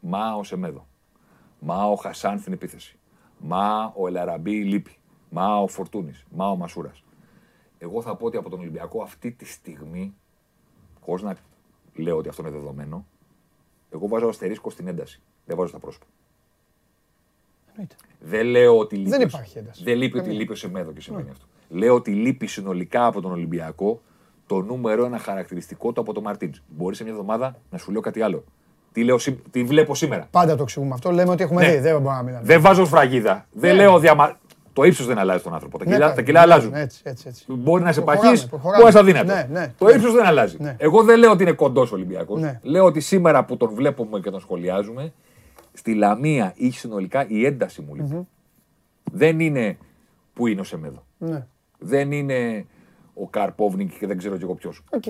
Μα 0.00 0.34
ο 0.34 0.44
Σεμέδο. 0.44 0.86
Μα 1.60 1.84
ο 1.84 1.94
Χασάν 1.94 2.38
στην 2.38 2.52
επίθεση. 2.52 2.98
Μα 3.38 3.92
ο 3.96 4.06
Ελαραμπή 4.06 4.64
λείπει. 4.64 4.96
Μα 5.30 5.60
ο 5.60 5.66
Φορτούνης. 5.66 6.24
Μα 6.30 6.50
ο 6.50 6.56
Μασούρας. 6.56 7.02
Εγώ 7.78 8.02
θα 8.02 8.16
πω 8.16 8.26
ότι 8.26 8.36
από 8.36 8.50
τον 8.50 8.60
Ολυμπιακό 8.60 9.02
αυτή 9.02 9.30
τη 9.32 9.44
στιγμή, 9.44 10.14
χωρίς 11.00 11.22
να 11.22 11.36
λέω 11.94 12.16
ότι 12.16 12.28
αυτό 12.28 12.42
είναι 12.42 12.50
δεδομένο, 12.50 13.06
εγώ 13.90 14.08
βάζω 14.08 14.28
αστερίσκο 14.28 14.70
στην 14.70 14.86
ένταση. 14.88 15.20
Δεν 15.46 15.56
βάζω 15.56 15.68
στα 15.68 15.78
πρόσωπα. 15.78 16.06
Εννοείται. 17.70 17.94
Δεν 18.20 18.46
λέω 18.46 18.78
ότι 18.78 18.96
λείπει. 18.96 19.10
Δεν 19.10 19.20
ο- 19.20 19.22
υπάρχει 19.22 19.58
ένταση. 19.58 19.82
Δεν 19.84 19.96
λείπει 19.96 20.12
ότι 20.16 20.22
Καμία. 20.26 20.38
λείπει 20.40 20.52
ο 20.52 20.56
Σεμέδο 20.56 20.92
και 20.92 21.00
σημαίνει 21.00 21.30
αυτό. 21.30 21.44
Λέω 21.68 21.94
ότι 21.94 22.10
λείπει 22.14 22.46
συνολικά 22.46 23.06
από 23.06 23.20
τον 23.20 23.30
Ολυμπιακό 23.32 24.00
το 24.48 24.60
νούμερο 24.62 25.04
ένα 25.04 25.18
χαρακτηριστικό 25.18 25.92
του 25.92 26.00
από 26.00 26.12
τον 26.12 26.22
Μαρτίν. 26.22 26.52
Μπορεί 26.68 26.94
σε 26.96 27.02
μια 27.02 27.12
εβδομάδα 27.12 27.56
να 27.70 27.78
σου 27.78 27.92
λέω 27.92 28.00
κάτι 28.00 28.22
άλλο. 28.22 28.44
Τι, 28.92 29.04
λέω, 29.04 29.18
σή- 29.18 29.38
τι 29.50 29.64
βλέπω 29.64 29.94
σήμερα. 29.94 30.26
Πάντα 30.30 30.56
το 30.56 30.62
εξηγούμε 30.62 30.94
αυτό. 30.94 31.10
Λέμε 31.10 31.30
ότι 31.30 31.42
έχουμε 31.42 31.66
Ναι. 31.66 31.70
δει. 31.72 31.78
Δεν 31.78 31.92
μπορούμε 31.92 32.12
να 32.16 32.22
μιλάμε. 32.22 32.44
Δεν 32.46 32.60
βάζω 32.60 32.84
σφραγίδα. 32.84 33.46
Δεν 33.52 33.76
Ναι. 33.76 33.82
λέω 33.82 33.98
διαμα... 33.98 34.38
Το 34.72 34.84
ύψος 34.84 35.06
δεν 35.06 35.18
αλλάζει 35.18 35.42
τον 35.42 35.52
άνθρωπο. 35.54 35.78
Τα 35.78 35.84
Ναι, 35.84 35.90
κιλά, 35.90 36.02
καλά. 36.04 36.14
τα 36.16 36.22
κιλά 36.22 36.46
Ναι, 36.46 36.52
αλλάζουν. 36.52 36.74
Έτσι, 36.74 37.00
έτσι, 37.04 37.24
έτσι. 37.28 37.44
Μπορεί 37.48 37.82
να 37.82 37.92
σε 37.92 38.00
Προχωράμε, 38.00 38.30
παχύ, 38.36 38.48
προχωράμε. 38.48 38.82
μπορεί 38.82 38.94
να 38.94 39.00
είσαι 39.00 39.10
αδύνατος. 39.20 39.48
Ναι, 39.50 39.60
ναι. 39.60 39.74
Το 39.78 39.88
ύψος 39.88 40.12
δεν 40.12 40.24
αλλάζει. 40.26 40.56
Ναι. 40.60 40.76
Εγώ 40.78 41.02
δεν 41.02 41.18
λέω 41.18 41.30
ότι 41.30 41.42
είναι 41.42 41.52
κοντός 41.52 41.92
Ολυμπιακός. 41.92 42.40
Ναι. 42.40 42.60
Λέω 42.62 42.84
ότι 42.84 43.00
σήμερα 43.00 43.44
που 43.44 43.56
τον 43.56 43.74
βλέπουμε 43.74 44.20
και 44.20 44.30
τον 44.30 44.40
σχολιάζουμε, 44.40 45.12
στη 45.72 45.94
Λαμία 45.94 46.52
ή 46.56 46.70
συνολικά 46.70 47.24
η 47.28 47.44
ένταση 47.46 47.82
μου 47.82 47.94
λείπει. 47.94 48.26
Δεν 49.12 49.40
είναι 49.40 49.78
που 50.32 50.46
είναι 50.46 50.60
ο 50.60 50.64
Σεμέδο. 50.64 51.04
Ναι. 51.18 51.46
Δεν 51.78 52.12
είναι 52.12 52.66
ο 53.20 53.26
Καρμπόβνικ 53.26 53.98
και 53.98 54.06
δεν 54.06 54.18
ξέρω 54.18 54.36
κι 54.36 54.42
εγώ 54.42 54.54
ποιος. 54.54 54.82
Οκ. 54.90 55.02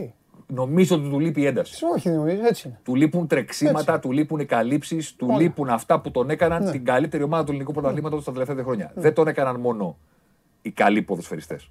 Νομίζω 0.46 0.96
ότι 0.96 1.08
του 1.08 1.20
λείπει 1.20 1.40
η 1.40 1.46
ένταση. 1.46 1.84
Όχι, 1.94 2.08
νομίζω, 2.08 2.46
έτσι 2.46 2.68
είναι. 2.68 2.80
Του 2.82 2.94
λείπουν 2.94 3.26
τρεξίματα, 3.26 3.98
του 4.00 4.12
λείπουν 4.12 4.38
οι 4.40 4.44
καλύψεις, 4.44 5.14
του 5.16 5.26
Όλα. 5.30 5.38
λείπουν 5.40 5.68
αυτά 5.68 6.00
που 6.00 6.10
τον 6.10 6.30
έκαναν 6.30 6.62
Ναι. 6.64 6.70
την 6.70 6.84
καλύτερη 6.84 7.22
ομάδα 7.22 7.44
του 7.44 7.50
ελληνικού 7.50 7.72
πρωταθλήματος 7.72 8.24
τα 8.24 8.30
τελευταία 8.32 8.54
δύο 8.54 8.64
χρόνια. 8.64 8.92
Δεν 8.94 9.14
τον 9.14 9.28
έκαναν 9.28 9.60
μόνο 9.60 9.96
οι 10.62 10.70
καλοί 10.70 11.02
ποδοσφαιριστές. 11.02 11.70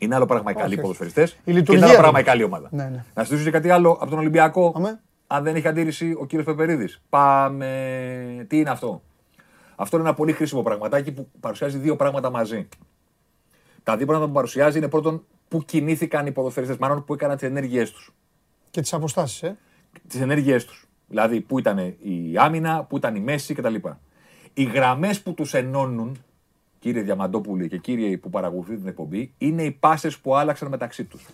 Είναι 0.00 0.14
άλλο 0.14 0.26
πράγμα 0.26 0.50
οι 0.50 0.54
καλοί 0.54 0.72
όχι. 0.72 0.80
ποδοσφαιριστές 0.82 1.30
Η 1.30 1.34
και 1.34 1.40
είναι 1.50 1.58
λειτουργία 1.58 1.86
άλλο 1.86 1.96
πράγμα 1.96 2.12
τους. 2.18 2.20
η 2.20 2.24
καλή 2.30 2.42
ομάδα. 2.42 2.68
Ναι, 2.70 2.84
ναι. 2.84 3.04
Να 3.14 3.22
συζητήσω 3.24 3.44
και 3.50 3.56
κάτι 3.56 3.70
άλλο 3.70 3.90
από 3.90 4.10
τον 4.10 4.18
Ολυμπιακό. 4.18 4.72
Αμέ. 4.76 5.00
Αν 5.26 5.42
δεν 5.44 5.54
έχει 5.54 5.68
αντίρρηση 5.68 6.16
ο 6.18 6.26
κύριος 6.26 6.46
Πεπερίδης. 6.46 7.02
Πάμε. 7.08 7.66
Τι 8.48 8.58
είναι 8.58 8.70
αυτό; 8.70 9.02
Αυτό 9.76 9.96
είναι 9.96 10.06
ένα 10.06 10.16
πολύ 10.16 10.32
χρήσιμο 10.32 10.62
πραγματάκι 10.62 11.12
που 11.12 11.28
παρουσιάζει 11.40 11.78
δύο 11.78 11.96
πράγματα 11.96 12.30
μαζί. 12.30 12.68
Τα 13.90 13.96
δύο 13.96 14.06
πράγματα 14.06 14.30
που 14.30 14.36
παρουσιάζει 14.36 14.78
είναι 14.78 14.88
πρώτον 14.88 15.24
πού 15.48 15.64
κινήθηκαν 15.64 16.26
οι 16.26 16.32
ποδοσφαιριστές, 16.32 16.78
μάλλον 16.78 17.04
πού 17.04 17.14
έκαναν 17.14 17.36
τις 17.36 17.48
ενέργειές 17.48 17.90
τους 17.90 18.14
Και 18.70 18.80
τις 18.80 18.92
αποστάσεις, 18.92 19.42
ε. 19.42 19.56
τις 20.06 20.20
ενέργειές 20.20 20.64
τους. 20.64 20.88
Δηλαδή, 21.06 21.40
πού 21.40 21.58
ήταν 21.58 21.78
η 21.78 22.34
άμυνα, 22.36 22.84
πού 22.84 22.96
ήταν 22.96 23.14
η 23.14 23.20
μέση 23.20 23.54
κτλ. 23.54 23.74
Οι 24.54 24.62
γραμμές 24.62 25.22
που 25.22 25.34
τους 25.34 25.54
ενώνουν, 25.54 26.16
κύριε 26.78 27.02
Διαμαντόπουλε 27.02 27.66
και 27.66 27.78
κύριοι 27.78 28.18
που 28.18 28.30
παρακολουθείτε 28.30 28.76
την 28.76 28.86
εκπομπή, 28.88 29.34
είναι 29.38 29.62
οι 29.62 29.70
πάσες 29.70 30.18
που 30.18 30.36
άλλαξαν 30.36 30.68
μεταξύ 30.68 31.04
τους. 31.04 31.26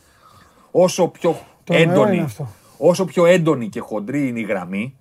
Όσο 0.70 1.08
πιο 1.08 1.36
Τρομερό 1.64 1.90
έντονη, 1.90 2.14
είναι 2.16 2.24
αυτό. 2.24 2.48
όσο 2.78 3.04
πιο 3.04 3.26
έντονη 3.26 3.68
και 3.68 3.80
χοντρή 3.80 4.28
είναι 4.28 4.40
η 4.40 4.42
γραμμή, 4.42 4.96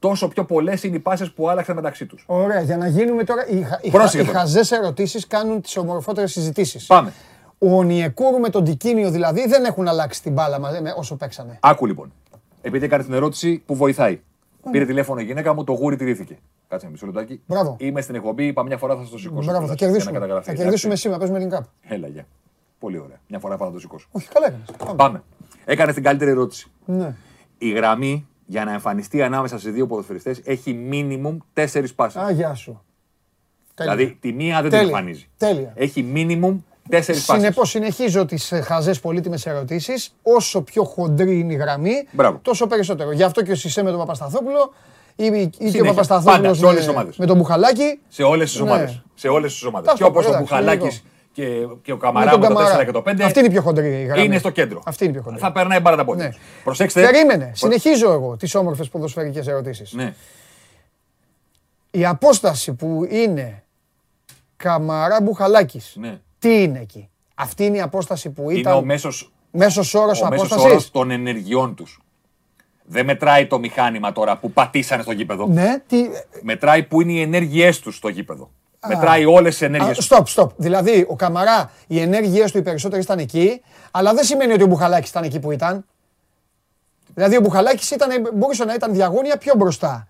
τόσο 0.00 0.28
πιο 0.28 0.44
πολλές 0.44 0.82
είναι 0.82 0.96
οι 0.96 0.98
πάσες 0.98 1.30
που 1.32 1.48
άλλαξαν 1.48 1.76
μεταξύ 1.76 2.06
τους. 2.06 2.24
Ωραία, 2.26 2.60
για 2.60 2.76
να 2.76 2.86
γίνουμε 2.86 3.24
τώρα. 3.24 3.46
Οι, 3.48 3.62
χα- 3.62 3.78
οι, 3.82 3.90
Πρόσεχε 3.90 4.22
οι 4.22 4.26
τώρα. 4.26 4.38
χαζές 4.38 4.70
ερωτήσεις 4.70 5.26
κάνουν 5.26 5.60
τις 5.60 5.76
ομορφότερες 5.76 6.32
συζητήσεις. 6.32 6.86
Πάμε. 6.86 7.12
Ο 7.58 7.76
Ονιεκούρου 7.76 8.38
με 8.38 8.48
τον 8.48 8.64
Τικίνιο 8.64 9.10
δηλαδή 9.10 9.46
δεν 9.48 9.64
έχουν 9.64 9.88
αλλάξει 9.88 10.22
την 10.22 10.32
μπάλα 10.32 10.58
μαζί 10.60 10.80
με 10.80 10.94
όσο 10.96 11.16
παίξανε. 11.16 11.58
Άκου 11.60 11.86
λοιπόν. 11.86 12.12
Επειδή 12.62 12.84
έκανε 12.84 13.02
την 13.04 13.12
ερώτηση 13.12 13.62
που 13.66 13.74
βοηθάει. 13.74 14.20
Πήρε 14.70 14.84
τηλέφωνο 14.84 15.20
η 15.20 15.24
γυναίκα 15.24 15.54
μου, 15.54 15.64
το 15.64 15.72
γούρι 15.72 15.96
τηρήθηκε. 15.96 16.38
Κάτσε 16.68 16.86
ένα 16.86 16.92
μισό 16.94 17.06
λεπτάκι. 17.06 17.40
Μπράβο. 17.46 17.76
Είμαι 17.78 18.00
στην 18.00 18.14
εκπομπή, 18.14 18.46
είπα 18.46 18.62
μια 18.62 18.78
φορά 18.78 18.94
θα 18.94 19.00
σας 19.00 19.10
το 19.10 19.18
σηκώσω. 19.18 19.50
Μπράβο, 19.50 19.66
θα 19.66 19.74
κιόλας, 19.74 19.78
για 19.78 19.86
να 19.86 19.92
κερδίσουμε. 19.92 20.12
καταγραφεί, 20.18 20.44
Θα 20.44 20.50
εντάξει. 20.50 20.62
κερδίσουμε 20.64 20.96
σήμερα, 20.96 21.18
παίζουμε 21.18 21.38
ελληνικά. 21.38 21.66
Έλα, 21.82 22.06
γεια. 22.08 22.26
Πολύ 22.78 22.98
ωραία. 22.98 23.20
Μια 23.28 23.38
φορά 23.38 23.56
θα 23.56 23.70
το 23.70 23.78
σηκώσω. 23.78 24.08
Όχι, 24.10 24.28
καλά 24.28 24.46
έκανες. 24.46 24.94
Πάμε. 24.96 25.22
Έκανε 25.64 25.92
την 25.92 26.02
καλύτερη 26.02 26.30
ερώτηση. 26.30 26.70
Ναι. 26.84 27.14
Η 27.58 27.70
γραμμή 27.70 28.26
για 28.50 28.64
να 28.64 28.72
εμφανιστεί 28.72 29.22
ανάμεσα 29.22 29.58
σε 29.58 29.70
δύο 29.70 29.86
ποδοσφαιριστές 29.86 30.40
έχει 30.44 30.72
μίνιμουμ 30.72 31.36
τέσσερις 31.52 31.94
πάσες. 31.94 32.22
Α, 32.22 32.30
γεια 32.30 32.54
σου. 32.54 32.82
Τέλεια. 33.74 33.94
Δηλαδή 33.94 34.16
τη 34.20 34.32
μία 34.32 34.54
δεν 34.54 34.62
την 34.62 34.70
Τέλεια. 34.70 34.86
εμφανίζει. 34.86 35.28
Τέλεια. 35.36 35.72
Έχει 35.74 36.02
μίνιμουμ 36.02 36.58
τέσσερις 36.88 37.24
πάσες. 37.24 37.42
Συνεπώς, 37.42 37.70
συνεχίζω 37.70 38.24
τις 38.26 38.52
χαζές 38.64 39.00
πολύτιμες 39.00 39.46
ερωτήσεις. 39.46 40.14
Όσο 40.22 40.62
πιο 40.62 40.84
χοντρή 40.84 41.38
είναι 41.38 41.52
η 41.52 41.56
γραμμή, 41.56 41.92
Μπράβο. 42.10 42.38
τόσο 42.42 42.66
περισσότερο. 42.66 43.12
Γι' 43.12 43.22
αυτό 43.22 43.42
και 43.42 43.50
ο 43.52 43.54
Σισε 43.54 43.82
με 43.82 43.90
τον 43.90 43.98
Παπασταθόπουλο 43.98 44.72
ή, 45.16 45.24
ή 45.24 45.28
και 45.30 45.36
ο 45.46 45.68
Συνέχεια. 45.68 45.84
Παπασταθόπουλος 45.84 46.40
Πάντα, 46.40 46.54
σε 46.54 46.64
όλες 46.64 46.76
τις 46.78 46.86
με, 46.86 46.92
ομάδες. 46.92 47.16
με 47.16 47.26
τον 47.26 47.36
Μπουχαλάκη. 47.36 47.98
Σε 48.08 48.22
όλες 48.22 48.50
τις 48.50 48.60
Ναι. 48.60 48.70
ομάδες. 48.70 49.02
Σε 49.14 49.28
όλες 49.28 49.52
τις 49.52 49.64
ομάδες. 49.64 49.90
Τα 49.90 49.96
Και 49.96 50.04
όπως 50.04 50.22
στο 50.24 50.32
ο 50.32 50.34
εντάξει, 50.36 50.52
Μπουχαλάκης 50.54 50.82
λογικό. 50.84 51.04
Και, 51.32 51.44
και 51.82 51.92
ο 51.92 51.94
με 51.94 52.00
Καμαρά 52.00 52.30
τον 52.30 52.40
με 52.40 52.46
το 52.48 52.54
Καμαρά. 52.54 52.80
4 52.80 52.84
και 52.84 52.90
το 52.90 53.02
5 53.06 53.20
Αυτή 53.20 53.38
είναι 53.38 53.48
η 53.48 53.50
πιο 53.50 53.62
χοντρή 53.62 53.88
η 54.00 54.04
γραμμή. 54.04 54.24
είναι 54.24 54.38
στο 54.38 54.50
κέντρο. 54.50 54.82
Αυτή 54.84 55.04
είναι 55.04 55.12
η 55.12 55.14
πιο 55.14 55.22
χοντρή. 55.24 55.40
Θα 55.40 55.52
περνάει 55.52 55.80
πάρα 55.80 55.96
τα 55.96 56.04
πόδια. 56.04 56.24
Ναι. 56.24 56.30
τους. 56.30 56.40
Προσέξτε. 56.64 57.02
Περίμενε. 57.02 57.50
Συνεχίζω 57.54 58.12
εγώ 58.12 58.36
τις 58.36 58.54
όμορφες 58.54 58.88
ποδοσφαιρικές 58.88 59.46
ερωτήσεις. 59.46 59.92
Ναι. 59.92 60.14
Η 61.90 62.06
απόσταση 62.06 62.72
που 62.72 63.06
είναι 63.10 63.62
Καμαρά 64.56 65.20
Μπουχαλάκης. 65.22 65.94
ναι. 65.98 66.20
Τι 66.38 66.62
είναι 66.62 66.78
εκεί; 66.78 67.08
Αυτή 67.34 67.64
είναι 67.64 67.76
η 67.76 67.80
απόσταση 67.80 68.30
που 68.30 68.50
Είναι 68.50 68.60
ήταν. 68.60 68.76
ο 68.76 68.82
μέσος, 68.82 69.32
Μέσος 69.50 69.94
όρος 69.94 70.22
ο 70.22 70.28
μέσος 70.28 70.46
απόστασης; 70.46 70.70
όρος 70.70 70.90
των 70.90 71.10
ενεργειών 71.10 71.74
τους. 71.74 72.00
Δεν 72.84 73.04
μετράει 73.04 73.46
το 73.46 73.58
μηχάνημα 73.58 74.12
τώρα 74.12 74.36
που 74.38 74.50
πατήσανε 74.52 75.02
στο 75.02 75.12
γήπεδο. 75.12 75.46
Ναι, 75.46 75.82
τι, 75.86 76.04
Μετράει 76.42 76.82
που 76.82 77.00
είναι 77.00 77.12
οι 77.12 77.20
ενέργειές 77.20 77.78
τους 77.80 77.96
στο 77.96 78.08
γήπεδο. 78.08 78.50
Μετράει 78.88 79.24
όλες 79.24 79.52
τις 79.52 79.62
Α, 79.62 79.66
ενέργειες 79.66 79.96
τους. 79.96 80.08
Stop, 80.10 80.22
stop. 80.42 80.48
Δηλαδή, 80.56 81.06
ο 81.08 81.16
Καμαρά, 81.16 81.70
οι 81.86 82.00
ενέργειές 82.00 82.52
του 82.52 82.58
οι 82.58 82.62
περισσότερες 82.62 83.04
ήταν 83.04 83.18
εκεί, 83.18 83.60
αλλά 83.90 84.14
δεν 84.14 84.24
σημαίνει 84.24 84.52
ότι 84.52 84.62
ο 84.62 84.66
Μπουχαλάκης 84.66 85.10
ήταν 85.10 85.22
εκεί 85.22 85.38
που 85.40 85.50
ήταν. 85.50 85.84
Δηλαδή, 87.14 87.36
ο 87.36 87.40
Μπουχαλάκης 87.40 87.94
μπορούσε 88.34 88.64
να 88.64 88.74
ήταν 88.74 88.92
διαγώνια 88.92 89.36
πιο 89.36 89.54
μπροστά. 89.56 90.06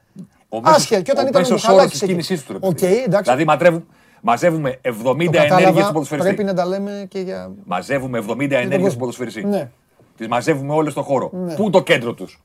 Ο 0.48 0.60
μέσος- 0.60 0.76
Άσχετα, 0.76 1.00
και 1.00 1.10
όταν 1.10 1.24
ο 1.24 1.28
ήταν 1.28 1.40
ο 1.42 1.44
μέσος 1.44 1.60
Μπουχαλάκης 1.60 1.80
όρος 1.86 1.92
της 1.92 2.02
εκεί. 2.02 2.10
κίνησής 2.10 2.44
του. 2.44 2.52
ρε 2.52 2.58
Οκ, 2.62 2.78
παιδί. 2.78 3.02
εντάξει. 3.02 3.22
Δηλαδή 3.22 3.44
ματρεύουν- 3.44 3.86
μαζεύουμε 4.20 4.78
70 4.82 5.30
Το 5.30 5.38
ενέργειες 5.38 5.48
κατάλαβα, 5.48 5.86
του 5.86 5.92
ποδοσφαιριστή. 5.92 6.34
πρέπει 6.34 6.48
να 6.48 6.54
τα 6.54 6.66
λέμε 6.66 7.06
και 7.08 7.20
για... 7.20 7.50
Μαζεύουμε 7.64 8.18
70 8.18 8.56
ενέργειες 8.56 8.70
κόσμο. 8.80 8.88
του 8.92 8.98
ποδοσφαιριστή. 8.98 9.44
Ναι. 9.44 9.68
Τις 10.16 10.28
μαζεύουμε 10.28 10.72
όλες 10.74 10.92
στο 10.92 11.02
χώρο. 11.02 11.30
Πού 11.56 11.70
το 11.70 11.82
κέντρο 11.82 12.12
τους. 12.14 12.40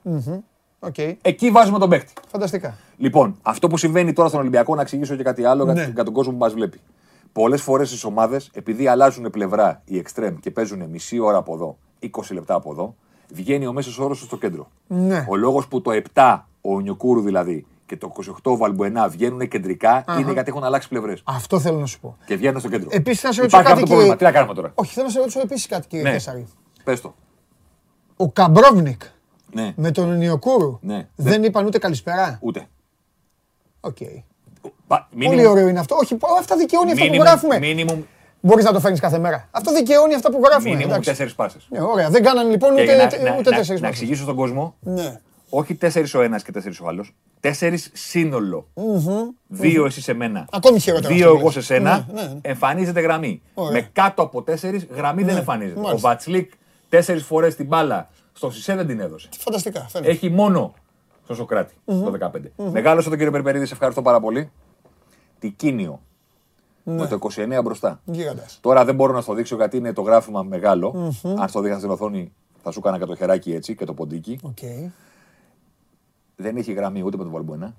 Οκ, 0.85 0.97
Εκεί 1.21 1.51
βάζουμε 1.51 1.79
τον 1.79 1.89
παίκτη. 1.89 2.13
φανταστικά. 2.31 2.77
Λοιπόν, 2.97 3.37
αυτό 3.41 3.67
που 3.67 3.77
συμβαίνει 3.77 4.13
τώρα 4.13 4.27
στον 4.27 4.39
Ολυμπιακό, 4.39 4.75
να 4.75 4.81
εξηγήσω 4.81 5.15
και 5.15 5.23
κάτι 5.23 5.43
άλλο 5.45 5.65
Ναι. 5.65 5.73
για- 5.73 5.87
για 5.87 6.03
τον 6.03 6.13
κόσμο 6.13 6.31
που 6.31 6.37
μας 6.37 6.53
βλέπει. 6.53 6.79
Πολλές 7.33 7.61
φορές 7.61 7.87
στις 7.87 8.03
ομάδες, 8.03 8.49
επειδή 8.53 8.87
αλλάζουν 8.87 9.29
πλευρά 9.29 9.81
οι 9.85 9.97
εξτρέμ 9.97 10.35
και 10.35 10.51
παίζουν 10.51 10.83
μισή 10.89 11.19
ώρα 11.19 11.37
από 11.37 11.53
εδώ, 11.53 11.77
20 11.99 12.33
λεπτά 12.33 12.53
από 12.55 12.71
εδώ, 12.71 12.95
βγαίνει 13.33 13.67
ο 13.67 13.73
μέσος 13.73 13.99
όρος 13.99 14.19
στο 14.19 14.37
κέντρο. 14.37 14.67
Ναι. 14.87 15.25
Ο 15.29 15.35
λόγος 15.35 15.67
που 15.67 15.81
το 15.81 15.91
7, 15.91 16.47
ο 16.61 16.79
Ονιεκούρου 16.79 17.21
δηλαδή, 17.21 17.65
και 17.85 17.97
το 17.97 18.07
28 18.07 18.51
ο 18.51 18.57
Βαλμπουενά 18.57 19.07
βγαίνουν 19.07 19.47
κεντρικά 19.47 20.03
είναι 20.19 20.31
γιατί 20.31 20.49
έχουν 20.49 20.63
αλλάξει 20.63 20.87
πλευρές. 20.87 21.21
Αυτό 21.23 21.59
θέλω 21.59 21.77
να 21.79 21.85
σου 21.85 21.99
πω. 21.99 22.17
Και 22.25 22.35
βγαίνουν 22.35 22.59
στο 22.59 22.69
κέντρο. 22.69 22.87
Επίσης, 22.91 23.23
να 23.23 23.31
σε 23.31 23.41
ρωτήσω 23.41 23.59
Υπάρχει 23.59 23.67
κάτι 23.67 23.71
αυτό 23.71 23.85
το 23.85 23.91
πρόβλημα. 23.91 24.11
και- 24.13 24.17
Τι 24.17 24.23
να 24.23 24.31
κάνουμε 24.31 24.53
τώρα; 24.53 24.71
Όχι, 24.75 24.93
θέλω 24.93 25.05
να 25.05 25.11
σε 25.11 25.19
ρωτήσω 25.19 25.39
επίσης 25.39 25.67
κάτι, 25.67 25.87
κύριε 25.87 26.03
Ναι. 26.05 26.11
Κέσσαρη. 26.11 26.47
Πες 26.83 27.01
το. 27.01 27.13
Ο 28.17 28.29
Καρμπόβνικ 28.31 29.01
Ναι, 29.55 29.73
με 29.75 29.91
τον 29.91 30.17
Ονιεκούρου 30.17 30.79
Ναι. 30.81 31.07
δεν 31.15 31.43
είπαν 31.43 31.65
ούτε 31.65 31.77
καλησπέρα. 31.77 32.37
ούτε. 32.41 32.67
Οκ. 33.79 33.97
Πα- 34.87 35.07
Πολύ 35.23 35.41
minimum- 35.45 35.49
ωραίο 35.49 35.67
είναι 35.67 35.79
αυτό. 35.79 35.95
Όχι, 35.95 36.17
αυτά 36.39 36.55
δικαιώνει 36.57 36.91
αυτά 36.91 37.05
που 37.05 37.11
minimum- 37.13 37.19
γράφουμε. 37.19 37.59
Minimum, 37.61 37.97
Μπορείς 38.41 38.65
να 38.65 38.71
το 38.73 38.79
φέρνεις 38.79 38.99
κάθε 38.99 39.17
μέρα. 39.19 39.47
Αυτό 39.51 39.73
δικαιώνει 39.73 40.13
αυτά 40.13 40.31
που 40.31 40.41
γράφουμε. 40.45 40.75
minimum 40.77 40.83
εντάξει. 40.83 41.09
4 41.09 41.35
πάσες. 41.35 41.67
Ναι, 41.69 41.81
ωραία. 41.81 42.09
Δεν 42.09 42.23
κάνανε 42.23 42.49
λοιπόν 42.49 42.75
Και 42.75 42.81
ούτε, 42.81 42.95
για 42.95 42.95
να, 42.95 43.03
ούτε, 43.05 43.29
να, 43.29 43.35
ούτε 43.37 43.49
να, 43.49 43.55
τέσσερις 43.57 43.81
να 43.81 43.87
εξηγήσω 43.87 44.23
στον 44.23 44.35
κόσμο, 44.35 44.75
Ναι. 44.79 45.19
όχι 45.49 45.75
τέσσερις 45.75 46.13
ο 46.13 46.21
ένας 46.21 46.43
και 46.43 46.51
τέσσερις 46.51 46.79
ο 46.79 46.87
άλλος. 46.87 47.15
Τέσσερις 47.39 47.89
σύνολο. 47.93 48.67
Δύο 49.47 49.85
εσύ 49.85 50.01
σε 50.01 50.13
μένα. 50.13 50.47
Ακόμη 50.51 50.79
χειρότερα 50.79 51.13
Δύο 51.13 51.25
αυτό 51.25 51.35
εγώ 51.37 51.45
που 51.45 51.51
σε 51.51 51.57
λες. 51.57 51.65
σένα. 51.65 52.05
Ναι, 52.13 52.21
ναι, 52.21 52.27
ναι. 52.27 52.39
Εμφανίζεται 52.41 52.99
γραμμή. 53.01 53.41
Ωραία. 53.53 53.71
Με 53.71 53.89
κάτω 53.93 54.21
από 54.21 54.41
τέσσερις 54.41 54.87
γραμμή 54.95 55.23
δεν 55.23 55.37
εμφανίζεται. 55.37 55.75
μάλιστα. 55.79 55.95
Ο 55.95 55.99
Βατσλίκ 55.99 56.51
τέσσερις 56.89 57.23
φορές 57.23 57.55
την 57.55 57.65
μπάλα 57.65 58.09
στο 58.37 58.49
Σισε 58.51 58.75
δεν 58.75 58.87
την 58.87 58.99
έδωσε. 58.99 59.29
Φανταστικά. 59.37 59.81
Φαίνεται. 59.87 60.11
Έχει 60.11 60.29
μόνο 60.29 60.73
στο 61.23 61.33
Σοκράτη 61.35 61.75
το 61.85 62.13
15. 62.57 62.71
Μεγάλωσε 62.71 63.07
τον 63.09 63.17
κύριο 63.17 63.31
Περπερίδη, 63.33 63.65
σε 63.65 63.73
ευχαριστώ 63.73 64.01
πάρα 64.01 64.19
πολύ. 64.19 64.51
Τικίνιο. 65.39 66.01
Ναι. 66.83 66.93
Με 66.93 67.07
το 67.07 67.17
29 67.35 67.59
μπροστά. 67.63 68.01
Γίγαντας. 68.05 68.57
Τώρα 68.61 68.85
δεν 68.85 68.95
μπορώ 68.95 69.13
να 69.13 69.21
στο 69.21 69.33
δείξω 69.33 69.55
γιατί 69.55 69.77
είναι 69.77 69.93
το 69.93 70.01
γράφημα 70.01 70.43
μεγάλο. 70.43 71.13
Αν 71.37 71.47
στο 71.49 71.61
δείχα 71.61 71.77
στην 71.77 71.89
οθόνη 71.89 72.33
θα 72.63 72.71
σου 72.71 72.79
έκανα 72.79 72.97
και 72.99 73.05
το 73.05 73.15
χεράκι 73.15 73.53
έτσι 73.53 73.75
και 73.75 73.85
το 73.85 73.93
ποντίκι. 73.93 74.39
Οκ. 74.43 74.57
Δεν 76.35 76.57
έχει 76.57 76.73
γραμμή 76.73 77.01
ούτε 77.03 77.17
με 77.17 77.23
τον 77.23 77.31
Βαλμπουένα. 77.31 77.75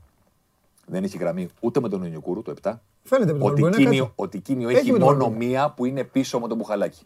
Δεν 0.87 1.05
έχει 1.05 1.19
γραμμή 1.19 1.49
ούτε 1.61 1.81
με 1.81 1.89
τον 1.89 2.05
Ινιοκούρου 2.05 2.43
το 2.43 2.55
7. 2.63 2.73
Φαίνεται 3.03 3.33
με 3.33 3.39
τον 3.39 3.47
Ο 3.47 3.51
Βαλμπουένα, 3.51 3.77
Τικίνιο, 3.77 4.03
κάτσε. 4.05 4.15
ο 4.17 4.29
Τικίνιο 4.29 4.69
Έχει 4.69 4.79
έχει, 4.79 4.93
με 4.93 4.99
τον 4.99 5.07
μόνο 5.09 5.25
Βαλμπουένα. 5.25 5.45
μία 5.53 5.71
που 5.71 5.85
είναι 5.85 6.05
πίσω 6.05 6.41
με 6.41 6.49
τον 6.49 6.57
Μπουχαλάκι. 6.57 7.03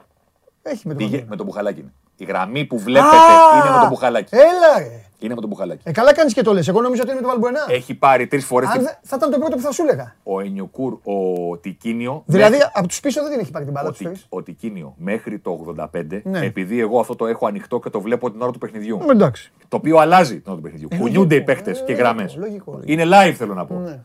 Έχει 0.62 0.86
με 0.88 0.94
τον 0.94 0.96
Πήγε 0.96 1.08
Βαλμπουένα. 1.10 1.30
με 1.30 1.36
τον 1.36 1.46
Μπουχαλάκι. 1.46 1.90
Είναι. 2.20 2.30
Η 2.30 2.32
γραμμή 2.32 2.64
που 2.64 2.78
βλέπετε 2.78 3.16
Α! 3.16 3.56
είναι 3.60 3.70
με 3.74 3.78
τον 3.80 3.88
Μπουχαλάκι. 3.88 4.34
Έλα 4.34 4.78
ρε. 4.78 5.04
Είναι 5.22 5.34
με 5.34 5.40
τον 5.40 5.48
Μπουχαλάκι. 5.50 5.80
Ε, 5.84 5.92
καλά 5.92 6.14
κάνεις 6.14 6.34
και 6.34 6.42
το 6.42 6.52
λες. 6.52 6.68
Εγώ 6.68 6.80
νομίζω 6.80 7.02
ότι 7.02 7.10
είναι 7.10 7.20
με 7.20 7.26
τον 7.26 7.40
Βαλμπουενά. 7.40 7.66
Έχει 7.74 7.94
πάρει 7.94 8.26
τρεις 8.26 8.44
φορές 8.44 8.68
Αν 8.68 8.82
δεν- 8.82 8.96
θα 9.02 9.16
ήταν 9.16 9.30
το 9.30 9.38
πρώτο 9.38 9.56
που 9.56 9.62
θα 9.62 9.72
σου 9.72 9.82
έλεγα. 9.82 10.14
ο 10.22 10.40
Ενιοκούρ, 10.40 10.92
ο 11.04 11.56
Τικίνιο. 11.58 12.22
Δηλαδή 12.26 12.56
μέχρι- 12.56 12.70
από 12.74 12.88
τους 12.88 13.00
πίσω 13.00 13.22
δεν 13.22 13.30
την 13.30 13.40
έχει 13.40 13.50
πάρει 13.50 13.64
την 13.64 13.74
μπάλα 13.74 13.88
ο, 13.88 13.90
τους. 13.90 13.98
Τικ- 13.98 14.16
ο 14.28 14.42
Τικίνιο 14.42 14.94
μέχρι 14.98 15.38
το 15.38 15.50
85, 15.50 16.20
Ναι. 16.24 16.38
επειδή 16.44 16.80
εγώ 16.80 17.00
αυτό 17.00 17.16
το 17.16 17.26
έχω 17.26 17.46
ανοιχτό 17.46 17.80
και 17.80 17.90
το 17.90 18.00
βλέπω 18.00 18.30
την 18.30 18.42
ώρα 18.42 18.50
του 18.52 18.58
παιχνιδιού. 18.58 19.00
Εντάξει. 19.10 19.52
Το 19.68 19.76
οποίο 19.76 19.98
αλλάζει 19.98 20.34
την 20.34 20.42
ώρα 20.46 20.56
του 20.56 20.62
παιχνιδιού. 20.62 20.88
Κουνιούνται 20.98 21.34
οι 21.34 21.38
λογικό, 21.38 21.44
παίχτε 21.44 21.70
ε, 21.70 21.74
και 21.74 21.80
λογικό, 21.80 21.98
γραμμές. 22.02 22.36
λογικό, 22.36 22.72
λογικό. 22.72 22.92
Είναι 22.92 23.04
live 23.06 23.32
θέλω 23.32 23.54
να 23.54 23.66
πω. 23.66 23.74
Ναι. 23.74 23.98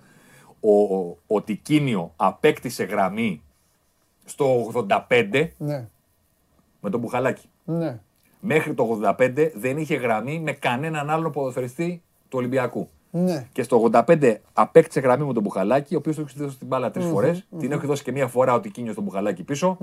Ο, 0.59 0.81
ο, 0.95 1.17
ο 1.27 1.41
Τικίνιο 1.41 2.11
απέκτησε 2.15 2.83
γραμμή 2.83 3.41
στο 4.25 4.71
85 4.73 5.47
Ναι. 5.57 5.85
με 6.79 6.89
τον 6.89 6.99
Μπουχαλάκη. 6.99 7.49
Ναι. 7.65 7.99
Μέχρι 8.39 8.73
το 8.73 8.99
85 9.17 9.51
δεν 9.55 9.77
είχε 9.77 9.95
γραμμή 9.95 10.39
με 10.39 10.51
κανέναν 10.51 11.09
άλλον 11.09 11.31
ποδοσφαιριστή 11.31 12.01
του 12.29 12.37
Ολυμπιακού. 12.37 12.89
Ναι. 13.11 13.47
Και 13.51 13.63
στο 13.63 13.89
85 13.91 14.35
απέκτησε 14.53 14.99
γραμμή 14.99 15.25
με 15.25 15.33
τον 15.33 15.43
Μπουχαλάκη, 15.43 15.95
ο 15.95 15.97
οποίος 15.97 16.15
του 16.15 16.21
έχει 16.21 16.39
δώσει 16.39 16.57
την 16.57 16.67
μπάλα 16.67 16.91
τρεις 16.91 17.05
φορές. 17.05 17.45
Την 17.59 17.71
έχει 17.71 17.85
δώσει 17.85 18.03
και 18.03 18.11
μία 18.11 18.27
φορά 18.27 18.53
ο 18.53 18.59
Τικίνιος 18.59 18.93
στον 18.93 19.03
Μπουχαλάκη 19.03 19.43
πίσω. 19.43 19.77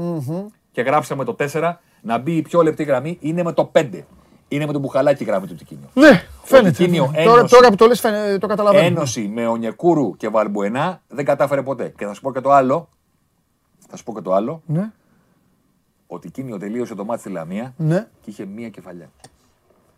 Και 0.72 0.82
γράψαμε 0.82 1.24
το 1.24 1.36
4 1.52 1.72
να 2.02 2.18
μπει 2.18 2.36
η 2.36 2.42
πιο 2.42 2.62
λεπτή 2.62 2.84
γραμμή 2.84 3.18
είναι 3.20 3.42
με 3.42 3.52
το 3.52 3.70
5. 3.74 4.04
Είναι 4.48 4.66
με 4.66 4.72
τον 4.72 4.80
Μπουχαλάκη 4.80 5.22
η 5.22 5.26
γραμμή 5.26 5.46
του 5.46 5.54
Τικίνιο. 5.54 5.88
Ναι, 5.94 6.22
φαίνεται. 6.42 6.70
Τικίνιο 6.70 7.04
Τώρα, 7.04 7.20
ένωση. 7.20 7.54
τώρα 7.54 7.68
που 7.68 7.76
το 7.76 7.86
λες 7.86 8.00
φαίνεται, 8.00 8.38
το 8.38 8.46
καταλαβαίνω. 8.46 8.86
Ένωση 8.86 9.30
με 9.34 9.46
Ονιεκούρου 9.46 10.16
και 10.16 10.28
Βαλμπουενά 10.28 11.02
δεν 11.08 11.24
κατάφερε 11.24 11.62
ποτέ. 11.62 11.92
Και 11.96 12.06
θα 12.06 12.14
σου 12.14 12.20
πω 12.20 12.32
και 12.32 12.40
το 12.40 12.50
άλλο. 12.50 12.88
Θα 13.88 13.96
σου 13.96 14.04
πω 14.04 14.14
και 14.14 14.20
το 14.20 14.32
άλλο. 14.32 14.62
Ναι, 14.66 14.90
Ο 16.12 16.18
Τικίνιο 16.18 16.58
τελείωσε 16.58 16.94
το 16.94 17.04
μάτι 17.04 17.20
στη 17.20 17.30
Λαμία 17.30 17.74
ναι, 17.76 18.06
και 18.20 18.30
είχε 18.30 18.44
μία 18.44 18.68
κεφαλιά. 18.68 19.10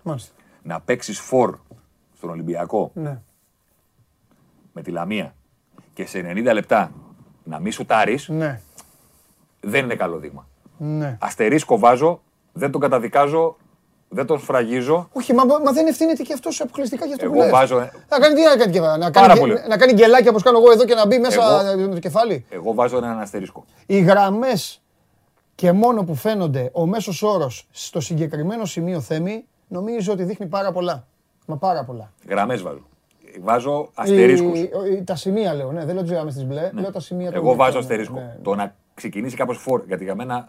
μάλιστα. 0.02 0.32
Να 0.62 0.80
παίξεις 0.80 1.18
φορ 1.20 1.58
στον 2.16 2.30
Ολυμπιακό 2.30 2.90
Ναι. 2.94 3.20
με 4.72 4.82
τη 4.82 4.90
Λαμία 4.90 5.34
και 5.94 6.06
σε 6.06 6.18
90 6.18 6.52
λεπτά 6.52 6.92
να 7.44 7.58
μη 7.58 7.70
σουτάρεις, 7.70 8.28
Ναι, 8.28 8.60
δεν 9.60 9.84
είναι 9.84 9.94
καλό 9.94 10.18
δείγμα. 10.18 10.46
ναι. 10.78 11.16
Αστερίσκο 11.20 11.78
βάζω, 11.78 12.22
δεν 12.52 12.70
τον 12.70 12.80
καταδικάζω, 12.80 13.56
δεν 14.08 14.26
τον 14.26 14.38
σφραγίζω. 14.40 15.08
Όχι, 15.12 15.32
μα, 15.34 15.44
μα 15.44 15.72
δεν 15.72 15.86
ευθύνεται 15.86 16.22
και 16.22 16.32
αυτός 16.32 16.60
αποκλειστικά 16.60 17.04
για 17.06 17.14
αυτό 17.14 17.26
που 17.26 17.32
Εγώ 17.34 17.42
λες. 17.42 17.50
βάζω- 17.52 17.78
Να 18.08 18.18
κάνει 18.18 18.34
τι 18.34 18.42
να 18.42 18.56
κάνει, 18.56 18.72
και- 18.72 18.80
να 18.80 19.10
Πάρα 19.10 19.26
κάνει, 19.26 19.38
πολύ. 19.40 19.54
να 19.68 19.76
κάνει 19.76 19.92
γκελάκια 19.92 20.30
όπως 20.30 20.42
κάνω 20.42 20.58
εγώ 20.58 20.70
εδώ 20.70 20.84
και 20.84 20.94
να 20.94 21.06
μπει 21.06 21.18
μέσα 21.18 21.42
Εγώ- 21.72 21.86
με 21.88 21.94
το 21.94 21.98
κεφάλι. 22.00 22.46
Εγώ 22.48 22.74
βάζω 22.74 22.96
έναν 22.96 23.20
αστερίσκο. 23.20 23.64
Οι 23.86 24.00
γραμμές 24.00 24.82
και 25.54 25.72
μόνο 25.72 26.04
που 26.04 26.14
φαίνονται 26.14 26.70
ο 26.72 26.86
μέσος 26.86 27.22
όρος 27.22 27.66
στο 27.70 28.00
συγκεκριμένο 28.00 28.64
σημείο 28.64 29.00
θέμη, 29.00 29.44
νομίζω 29.68 30.12
ότι 30.12 30.22
δείχνει 30.24 30.46
πάρα 30.46 30.72
πολλά. 30.72 31.06
Μα 31.46 31.56
πάρα 31.56 31.84
πολλά. 31.84 32.12
Γραμμές 32.28 32.62
βάζω. 32.62 32.86
Βάζω 33.42 33.90
αστερίσκους. 33.94 34.58
Οι- 34.58 34.70
οι- 34.92 35.02
Τα 35.02 35.16
σημεία 35.16 35.54
λέω, 35.54 35.72
ναι, 35.72 35.84
δεν 35.84 35.94
λέω 35.94 36.02
τις 36.02 36.12
γραμμές 36.12 36.34
της 36.34 36.44
μπλε, 36.44 36.70
λέω 36.74 36.90
τα 36.92 37.00
σημεία 37.00 37.26
των 37.26 37.34
Εγώ 37.34 37.44
βάζω 37.54 37.60
γραμμών, 37.70 37.80
αστερίσκο. 37.82 38.14
ναι, 38.14 38.20
ναι. 38.20 38.36
Το 38.42 38.54
να 38.54 38.74
ξεκινήσει 38.94 39.36
κάπως 39.36 39.58
φορ, 39.58 39.82
γιατί 39.86 40.04
για 40.04 40.14
μένα 40.14 40.48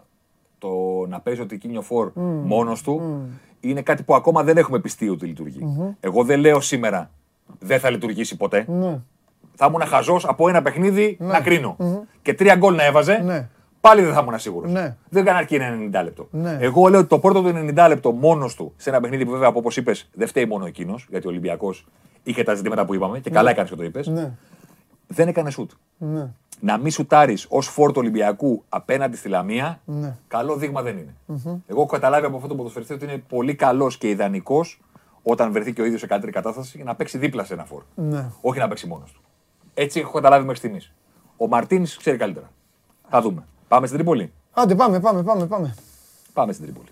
το 0.58 0.68
να 1.08 1.20
παίζει 1.20 1.40
ο 1.40 1.46
Τικίνιο 1.46 1.82
φορ 1.82 2.10
μόνος 2.44 2.82
του 2.82 3.20
είναι 3.60 3.82
κάτι 3.82 4.02
που 4.02 4.14
ακόμα 4.14 4.42
δεν 4.42 4.56
έχουμε 4.56 4.78
πιστεί 4.78 5.08
ότι 5.08 5.26
λειτουργεί. 5.26 5.94
Εγώ 6.00 6.24
δεν 6.24 6.40
λέω 6.40 6.60
σήμερα 6.60 7.10
δεν 7.58 7.80
θα 7.80 7.90
λειτουργήσει 7.90 8.36
ποτέ. 8.36 8.64
Ναι. 8.68 8.98
Θα 9.54 9.66
ήμουν 9.66 9.80
χαζός 9.82 10.24
από 10.26 10.48
ένα 10.48 10.62
παιχνίδι 10.62 11.16
να 11.20 11.40
κρίνω. 11.40 11.76
Και 12.22 12.34
τρία 12.34 12.54
γκολ 12.56 12.74
να 12.74 12.84
έβαζε, 12.84 13.16
Ναι. 13.24 13.48
Πάλι 13.88 14.02
δεν 14.02 14.12
θα 14.14 14.20
ήμουν 14.26 14.38
σίγουρος. 14.38 14.72
Ναι. 14.72 14.96
Δεν 15.08 15.22
έκανε 15.22 15.38
αρκεί 15.38 15.54
ένα 15.54 16.00
90 16.00 16.04
λεπτό. 16.04 16.28
Ναι. 16.30 16.56
Εγώ 16.60 16.88
λέω 16.88 17.00
ότι 17.00 17.08
το 17.08 17.18
πρώτο 17.18 17.42
του 17.42 17.48
90 17.76 17.86
λεπτό 17.88 18.12
μόνος 18.12 18.54
του 18.54 18.72
σε 18.76 18.90
ένα 18.90 19.00
παιχνίδι 19.00 19.24
που 19.24 19.30
βέβαια 19.30 19.48
όπως 19.48 19.76
είπες 19.76 20.08
δεν 20.14 20.28
φταίει 20.28 20.44
μόνο 20.46 20.66
εκείνος, 20.66 21.06
γιατί 21.10 21.26
ο 21.26 21.30
Ολυμπιακός 21.30 21.86
είχε 22.22 22.42
τα 22.42 22.54
ζητήματα 22.54 22.84
που 22.84 22.94
είπαμε 22.94 23.18
και 23.20 23.30
καλά 23.30 23.50
έκανε 23.50 23.68
και 23.68 23.74
το 23.76 23.84
είπες. 23.84 24.06
Ναι, 24.06 24.32
Δεν 25.06 25.28
έκανε 25.28 25.50
σουτ. 25.50 25.70
ναι, 25.98 26.30
Να 26.60 26.78
μην 26.78 26.90
σουτάρεις 26.90 27.46
ως 27.48 27.66
φόρτο 27.68 28.00
Ολυμπιακού 28.00 28.64
απέναντι 28.68 29.16
στη 29.16 29.28
Λαμία, 29.28 29.80
ναι. 29.84 30.16
καλό 30.28 30.56
δείγμα 30.56 30.82
δεν 30.82 30.96
είναι. 30.98 31.14
Εγώ 31.66 31.80
έχω 31.80 31.86
καταλάβει 31.86 32.26
από 32.26 32.36
αυτό 32.36 32.48
το 32.48 32.54
ποδοσφαιριστή 32.54 32.92
ότι 32.94 33.04
είναι 33.04 33.22
πολύ 33.28 33.54
καλός 33.54 33.98
και 33.98 34.08
ιδανικός 34.08 34.80
όταν 35.22 35.52
βρεθεί 35.52 35.72
και 35.72 35.80
ο 35.80 35.84
ίδιος 35.84 36.00
σε 36.00 36.06
καλύτερη 36.06 36.32
κατάσταση, 36.32 36.82
να 36.82 36.94
παίξει 36.94 37.18
δίπλα 37.18 37.44
σε 37.44 37.54
ένα 37.54 37.64
φόρ. 37.64 37.82
Ναι. 37.94 38.24
Όχι 38.40 38.58
να 38.58 38.68
παίξει 38.68 38.86
μόνος 38.86 39.12
του. 39.12 39.20
Έτσι 39.74 40.00
έχω 40.00 40.12
καταλάβει 40.12 40.42
μέχρι 40.42 40.58
στιγμής. 40.58 40.92
Ο 41.36 41.48
Μαρτίνης 41.48 41.96
ξέρει 41.96 42.16
καλύτερα. 42.16 42.50
Θα 43.08 43.20
δούμε. 43.20 43.46
Πάμε 43.68 43.86
στην 43.86 43.98
Τρίπολη. 43.98 44.32
Άντε, 44.52 44.74
πάμε, 44.74 45.00
πάμε, 45.00 45.22
πάμε. 45.22 45.46
πάμε. 45.46 45.74
Πάμε 46.32 46.52
στην 46.52 46.64
Τρίπολη. 46.64 46.88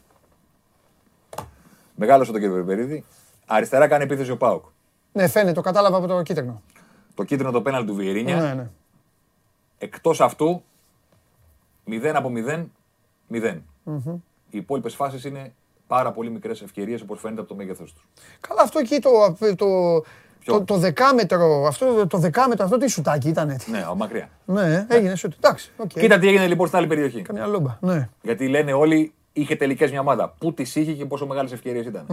Μεγάλο 1.95 2.25
τον 2.25 2.35
κύριο 2.35 2.55
Περπερίδη. 2.55 3.05
Αριστερά 3.47 3.89
κάνει 3.89 4.05
επίθεση 4.05 4.31
ο 4.31 4.37
Πάοκ. 4.37 4.64
Ναι, 5.12 5.29
φαίνεται, 5.29 5.53
το 5.53 5.61
κατάλαβα 5.61 5.97
από 5.97 6.07
το 6.07 6.22
κίτρινο. 6.22 6.62
Το 7.14 7.25
κίτρινο 7.25 7.51
το 7.51 7.62
πέναλ 7.62 7.87
του 7.87 7.95
Βιερίνια. 7.95 8.37
Ναι, 8.37 8.55
ναι. 8.55 8.70
Εκτός 9.79 10.20
αυτού, 10.20 10.62
0 11.89 12.12
από 12.14 12.33
0, 12.35 12.66
0. 13.31 13.61
Οι 14.51 14.59
υπόλοιπες 14.59 14.95
φάσεις 14.95 15.25
είναι 15.25 15.55
πάρα 15.87 16.12
πολύ 16.12 16.31
μικρές 16.31 16.62
ευκαιρίες 16.62 17.01
όπως 17.01 17.20
φαίνεται 17.20 17.41
από 17.41 17.49
το 17.49 17.55
μέγεθό 17.55 17.85
τους. 17.85 18.07
Καλά, 18.41 18.62
αυτό 18.62 18.79
εκεί 18.79 18.99
το, 18.99 19.37
το, 19.57 19.66
το, 20.45 20.64
το 20.64 20.76
δεκάμετρο, 20.76 21.66
αυτό, 21.66 22.07
το 22.07 22.18
δεκάμετρο, 22.18 22.64
αυτό 22.64 22.76
τι 22.76 22.88
σουτάκι 22.88 23.28
ήταν. 23.28 23.57
Ναι, 23.70 23.86
ο 23.90 23.95
μακριά. 23.95 24.28
Ναι, 24.45 24.86
έγινε 24.88 25.14
σουτ. 25.16 25.32
Εντάξει, 25.36 25.70
οκ. 25.76 25.88
Κοίτα 25.88 26.18
τι 26.18 26.28
έγινε 26.28 26.47
λοιπόν 26.47 26.66
στην 26.66 26.78
άλλη 26.78 26.86
περιοχή. 26.86 27.22
Καμιά 27.22 27.47
λόμπα. 27.47 27.78
Ναι. 27.80 28.09
Γιατί 28.22 28.49
λένε 28.49 28.72
όλοι 28.72 29.12
είχε 29.32 29.57
τελικές 29.57 29.90
μια 29.90 30.01
ομάδα. 30.01 30.34
Πού 30.38 30.53
τις 30.55 30.74
είχε 30.76 30.92
και 30.92 31.05
πόσο 31.05 31.26
μεγάλες 31.26 31.53
ευκαιρίες 31.53 31.86
ήταν. 31.86 32.07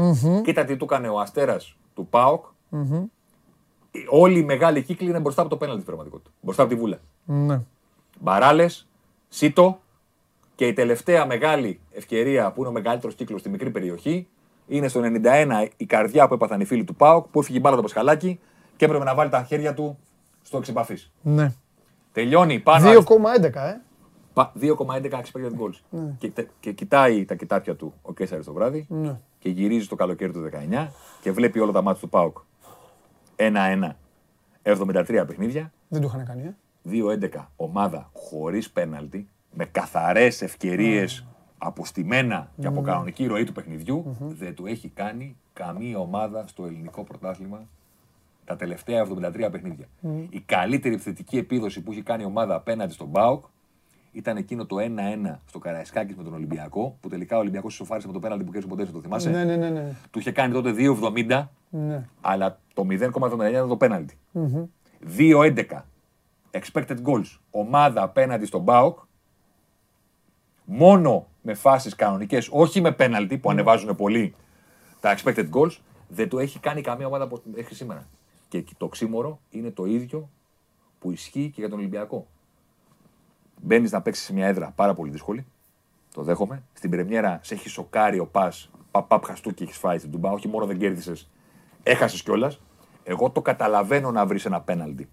Κοίτα 0.43 0.65
τι 0.65 0.77
του 0.77 0.85
έκανε 0.85 1.07
ο 1.07 1.19
Αστέρας 1.19 1.75
του 1.95 2.07
ΠΑΟΚ. 2.09 2.45
Όλοι 4.09 4.39
οι 4.39 4.43
μεγάλοι 4.43 4.83
κύκλοι 4.83 5.09
είναι 5.09 5.19
μπροστά 5.19 5.41
από 5.41 5.49
το 5.49 5.57
πέναλτι 5.57 5.81
στην 5.81 5.93
πραγματικότητα. 5.93 6.35
Μπροστά 6.41 6.63
από 6.63 6.73
τη 6.73 6.79
βούλα. 6.79 6.97
ναι. 7.25 7.59
Μπαράλες, 8.19 8.87
Σίτο 9.29 9.79
και 10.55 10.67
η 10.67 10.73
τελευταία 10.73 11.25
μεγάλη 11.25 11.79
ευκαιρία 11.91 12.51
που 12.51 12.59
είναι 12.59 12.69
ο 12.69 12.71
μεγαλύτερος 12.71 13.15
κύκλος 13.15 13.39
στη 13.39 13.49
μικρή 13.49 13.69
περιοχή 13.69 14.27
είναι 14.67 14.87
στο 14.87 15.01
91 15.23 15.67
η 15.77 15.85
καρδιά 15.85 16.27
που 16.27 16.33
έπαθαν 16.33 16.59
οι 16.61 16.65
φίλοι 16.65 16.83
του 16.83 16.95
ΠΑΟΚ 16.95 17.27
που 17.27 17.39
έφυγε 17.39 17.57
η 17.57 17.61
μπάλα 17.63 17.75
το 17.75 17.81
Πασχαλάκι 17.81 18.39
και 18.77 18.85
έπρεπε 18.85 19.03
να 19.03 19.15
βάλει 19.15 19.29
τα 19.29 19.43
χέρια 19.43 19.73
του 19.73 19.97
στο 20.41 20.57
εξυπαφή. 20.57 20.97
ναι. 21.21 21.53
Τελειώνει 22.13 22.59
πάνω. 22.59 22.89
2,11, 22.91 23.43
ε. 23.43 23.81
Πα- 24.33 24.51
2,11 24.61 25.11
expected 25.11 25.51
goals. 25.59 25.99
Και, 26.17 26.29
τε- 26.29 26.49
και 26.59 26.71
κοιτάει 26.71 27.25
τα 27.25 27.35
κοιτάπια 27.35 27.75
του 27.75 27.93
ο 28.01 28.13
Κέσσαρης 28.13 28.45
το 28.45 28.53
βράδυ 28.53 28.85
Ναι. 28.89 29.19
και 29.39 29.49
γυρίζει 29.49 29.83
στο 29.85 29.95
καλοκαίρι 29.95 30.31
του 30.31 30.41
19 30.41 30.87
και 31.21 31.31
βλέπει 31.31 31.59
όλα 31.59 31.71
τα 31.71 31.81
μάτια 31.81 32.01
του 32.01 32.09
ΠΑΟΚ. 32.09 32.37
1-1, 33.35 33.97
73 34.63 35.23
παιχνίδια, 35.27 35.71
Δεν 35.87 36.01
το 36.01 36.07
είχαν 36.07 36.25
κάνει, 36.25 36.41
ε. 36.41 36.53
2-11 36.83 37.51
ομάδα 37.55 38.09
χωρίς 38.13 38.69
πέναλτι, 38.71 39.27
με 39.53 39.65
καθαρές 39.65 40.41
ευκαιρίες 40.41 41.25
αποστημένα 41.63 42.51
και 42.59 42.67
από 42.67 42.81
κανονική 42.81 43.25
ροή 43.25 43.43
του 43.43 43.51
παιχνιδιού, 43.51 44.17
δεν 44.19 44.55
του 44.55 44.65
έχει 44.65 44.89
κάνει 44.89 45.35
καμία 45.53 45.97
ομάδα 45.97 46.47
στο 46.47 46.65
ελληνικό 46.65 47.03
πρωτάθλημα 47.03 47.67
τα 48.45 48.55
τελευταία 48.55 49.07
73 49.07 49.47
παιχνίδια. 49.51 49.85
Η 50.29 50.39
καλύτερη 50.39 50.93
επιθετική 50.93 51.37
επίδοση 51.37 51.81
που 51.81 51.91
έχει 51.91 52.01
κάνει 52.01 52.23
η 52.23 52.25
ομάδα 52.25 52.55
απέναντι 52.55 52.93
στον 52.93 53.11
ΠΑΟΚ 53.11 53.45
ήταν 54.11 54.37
εκείνο 54.37 54.65
το 54.65 54.75
1-1 54.79 55.35
στο 55.45 55.59
Καραϊσκάκης 55.59 56.15
με 56.15 56.23
τον 56.23 56.33
Ολυμπιακό, 56.33 56.97
που 56.99 57.09
τελικά 57.09 57.35
ο 57.35 57.39
Ολυμπιακός 57.39 57.73
σοφάρισε 57.73 58.07
με 58.07 58.13
το 58.13 58.19
πέναλτι 58.19 58.43
που 58.43 58.51
κέρδισε 58.51 58.75
ποτέ, 58.75 58.91
το 58.91 59.01
θυμάσαι; 59.01 59.29
Ναι, 59.29 59.43
ναι, 59.43 59.55
ναι. 59.55 59.69
ναι. 59.69 59.93
Του 60.11 60.19
είχε 60.19 60.31
κάνει 60.31 60.53
τότε 60.53 60.73
2,70, 60.77 61.47
ναι. 61.69 62.07
αλλά 62.21 62.59
το 62.73 62.85
0,79 62.89 63.49
ήταν 63.49 63.67
το 63.67 63.77
πέναλτι. 63.77 64.17
2-11. 65.17 65.63
Expected 66.51 66.97
goals. 67.03 67.37
Ομάδα 67.51 68.01
απέναντι 68.01 68.45
στον 68.45 68.61
Μπάουκ. 68.61 68.99
Μόνο 70.65 71.27
με 71.41 71.53
φάσεις 71.53 71.95
κανονικές, 71.95 72.47
όχι 72.51 72.81
με 72.81 72.91
πέναλτι 72.91 73.37
που 73.37 73.49
ανεβάζουν 73.49 73.95
πολύ 73.95 74.35
τα 74.99 75.17
expected 75.17 75.49
goals, 75.49 75.77
δεν 76.07 76.29
το 76.29 76.39
έχει 76.39 76.59
κάνει 76.59 76.81
καμία 76.81 77.07
ομάδα 77.07 77.23
από- 77.23 77.41
μέχρι 77.53 77.75
σήμερα. 77.75 78.07
Και 78.49 78.63
το 78.77 78.87
ξύμορο 78.87 79.39
είναι 79.49 79.71
το 79.71 79.85
ίδιο 79.85 80.29
που 80.99 81.11
ισχύει 81.11 81.49
και 81.55 81.59
για 81.61 81.69
τον 81.69 81.79
Ολυμπιακό. 81.79 82.27
Μπαίνεις 83.61 83.91
να 83.91 84.01
παίξεις 84.01 84.25
σε 84.25 84.33
μια 84.33 84.47
έδρα 84.47 84.71
πάρα 84.75 84.93
πολύ 84.93 85.11
δύσκολη. 85.11 85.45
Το 86.13 86.21
δέχομαι. 86.23 86.63
Στην 86.73 86.89
Πρεμιέρα 86.89 87.39
σε 87.43 87.53
έχει 87.53 87.69
σοκάρει 87.69 88.19
ο 88.19 88.25
Πας. 88.25 88.69
Παπάπ 88.91 89.25
χαστούκι 89.25 89.63
έχεις 89.63 89.77
φάει 89.77 89.97
στην 89.97 90.11
Τουμπά. 90.11 90.31
Όχι 90.31 90.47
μόνο 90.47 90.65
δεν 90.65 90.77
κέρδισες, 90.77 91.29
έχασες 91.83 92.23
κιόλας. 92.23 92.59
Εγώ 93.03 93.29
το 93.29 93.41
καταλαβαίνω 93.41 94.11
να 94.11 94.25
βρεις 94.25 94.45
ένα 94.45 94.61
πέναλτι. 94.61 95.09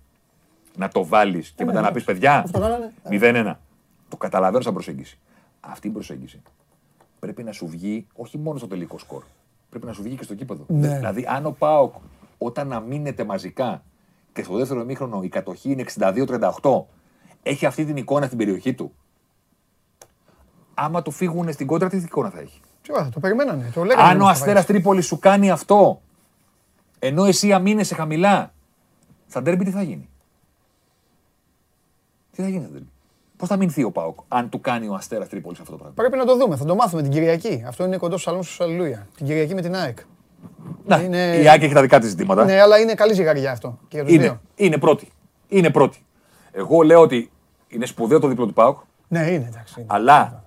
Να 0.76 0.88
το 0.88 1.04
βάλεις 1.06 1.50
και 1.56 1.64
μετά 1.64 1.80
να 1.80 1.92
πεις 1.92 2.04
παιδιά. 2.04 2.38
Αυτό 2.38 2.58
κάνανε. 2.60 2.92
0-1. 3.08 3.60
Το 4.08 4.16
καταλαβαίνω 4.16 4.62
σαν 4.62 4.72
προσέγγιση. 4.72 5.18
Αυτή 5.60 5.86
η 5.86 5.90
προσέγγιση 5.90 6.42
πρέπει 7.18 7.42
να 7.42 7.52
σου 7.52 7.66
βγει 7.66 8.06
όχι 8.14 8.38
μόνο 8.38 8.58
στο 8.58 8.66
τελικό 8.66 8.98
σκορ. 8.98 9.22
Πρέπει 9.70 9.86
να 9.86 9.92
σου 9.92 10.02
βγει 10.02 10.16
και 10.16 10.22
στο 10.22 10.34
κήπεδο. 10.34 10.64
Ναι. 10.68 10.96
Δηλαδή, 10.96 11.24
αν 11.28 11.46
ο 11.46 11.50
Πάοκ 11.50 11.94
όταν 12.38 12.72
αμήνεται 12.72 13.24
μαζικά 13.24 13.82
και 14.32 14.42
στο 14.42 14.56
δεύτερο 14.56 14.80
ημίχρονο 14.80 15.22
η 15.22 15.28
κατοχή 15.28 15.70
είναι 15.70 15.84
62-38, 16.62 16.82
έχει 17.42 17.66
αυτή 17.66 17.84
την 17.84 17.96
εικόνα 17.96 18.26
στην 18.26 18.38
περιοχή 18.38 18.74
του. 18.74 18.92
Άμα 20.74 21.02
του 21.02 21.10
φύγουν 21.10 21.52
στην 21.52 21.66
κόντρα, 21.66 21.88
τι 21.88 21.96
εικόνα 21.96 22.30
θα 22.30 22.40
έχει; 22.40 22.60
Τι 22.82 22.92
ωραία, 22.92 23.08
το 23.08 23.20
περιμένανε. 23.20 23.70
Το 23.74 23.84
λέγανε. 23.84 24.08
Αν 24.08 24.10
ο 24.10 24.14
ότι 24.14 24.24
θα 24.24 24.30
Αστέρας 24.30 24.52
βάλεις. 24.52 24.66
Τρίπολης 24.66 25.06
σου 25.06 25.18
κάνει 25.18 25.50
αυτό, 25.50 26.00
ενώ 26.98 27.24
εσύ 27.24 27.52
αμήνεσαι 27.52 27.94
χαμηλά, 27.94 28.54
στα 29.28 29.42
ντέρμπι 29.42 29.64
τι 29.64 29.70
θα 29.70 29.82
γίνει; 29.82 30.08
Τι 32.30 32.42
θα 32.42 32.48
γίνει 32.48 32.62
στα 32.62 32.72
ντέρμπι; 32.72 32.88
Πώς 33.38 33.48
θα 33.48 33.56
μηνθεί 33.56 33.84
ο 33.84 33.90
Πάοκ, 33.90 34.18
αν 34.28 34.48
του 34.48 34.60
κάνει 34.60 34.88
ο 34.88 34.94
Αστέρας 34.94 35.28
Τρίπολης 35.28 35.58
αυτό 35.60 35.70
το 35.70 35.76
πράγμα; 35.76 35.94
Πρέπει 35.96 36.16
να 36.16 36.24
το 36.24 36.36
δούμε. 36.36 36.56
Θα 36.56 36.64
το 36.64 36.74
μάθουμε 36.74 37.02
την 37.02 37.10
Κυριακή. 37.10 37.64
Αυτό 37.66 37.84
είναι 37.84 37.96
κοντός 37.96 38.20
στου 38.20 38.30
αλμού 38.30 38.42
του 38.56 38.64
Αλληλούια. 38.64 39.06
Την 39.16 39.26
Κυριακή 39.26 39.54
με 39.54 39.60
την 39.60 39.74
ΑΕΚ. 39.76 39.98
Να, 40.86 40.96
είναι- 41.00 41.36
Η 41.42 41.48
Άκη 41.48 41.64
έχει 41.64 41.74
τα 41.74 41.80
δικά 41.80 41.98
της 41.98 42.08
ζητήματα. 42.08 42.44
Ναι, 42.44 42.60
αλλά 42.60 42.78
είναι 42.78 42.94
καλή 42.94 43.12
ζυγαριά 43.14 43.50
αυτό. 43.50 43.78
Και 43.88 43.96
για 43.96 44.04
τους 44.04 44.14
είναι, 44.14 44.22
δύο. 44.22 44.40
είναι 44.54 44.78
πρώτη. 44.78 45.08
Είναι 45.48 45.70
πρώτη. 45.70 46.04
Εγώ 46.52 46.82
λέω 46.82 47.00
ότι 47.00 47.30
είναι 47.68 47.86
σπουδαίο 47.86 48.18
το 48.18 48.28
δίπλο 48.28 48.46
του 48.46 48.52
Πάοκ, 48.52 48.78
Ναι, 49.08 49.18
είναι 49.20 49.46
εντάξει. 49.50 49.74
είναι. 49.80 49.86
αλλά 49.90 50.42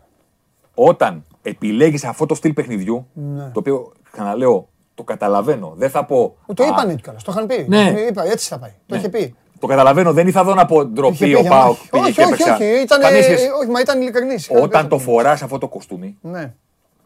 όταν 0.73 1.23
επιλέγεις 1.41 2.03
αυτό 2.03 2.25
το 2.25 2.35
στυλ 2.35 2.53
παιχνιδιού, 2.53 3.07
Ναι. 3.13 3.43
το 3.53 3.59
οποίο 3.59 3.91
ξαναλέω, 4.11 4.67
το 4.95 5.03
καταλαβαίνω. 5.03 5.73
Δεν 5.75 5.89
θα 5.89 6.05
πω. 6.05 6.35
Το 6.53 6.63
«Α, 6.63 6.67
είπαν 6.67 6.95
κιόλας. 6.95 7.23
Το 7.23 7.31
είχαν 7.31 7.47
πει. 7.47 7.65
Ναι. 7.69 7.93
Είπα, 8.09 8.23
έτσι 8.25 8.47
θα 8.47 8.57
πάει. 8.59 8.73
Το 8.85 8.95
είχε 8.95 9.09
πει. 9.09 9.35
Το 9.61 9.67
καταλαβαίνω, 9.67 10.13
δεν 10.13 10.27
ήθελα 10.27 10.43
εδώ 10.43 10.53
να 10.53 10.65
πω 10.65 10.81
Είχε 10.81 10.89
ντροπή 10.89 11.17
πει 11.17 11.23
ο 11.23 11.39
για 11.39 11.49
Πάοκ. 11.49 11.65
μάχη. 11.77 11.89
πήγε 11.89 12.03
Όχι, 12.03 12.13
και 12.13 12.21
όχι, 12.21 12.31
έπαιξα. 12.33 12.53
όχι. 12.55 12.81
Ήταν, 12.81 13.01
Καμία 13.01 13.23
σχέση. 13.23 13.47
όχι, 13.61 13.69
μα 13.69 13.79
ήταν 13.79 14.01
ειλικρινής. 14.01 14.49
Όταν 14.61 14.87
το 14.87 14.99
φοράς 14.99 15.41
αυτό 15.41 15.57
το 15.57 15.67
κοστούμι, 15.67 16.17
Ναι. 16.21 16.53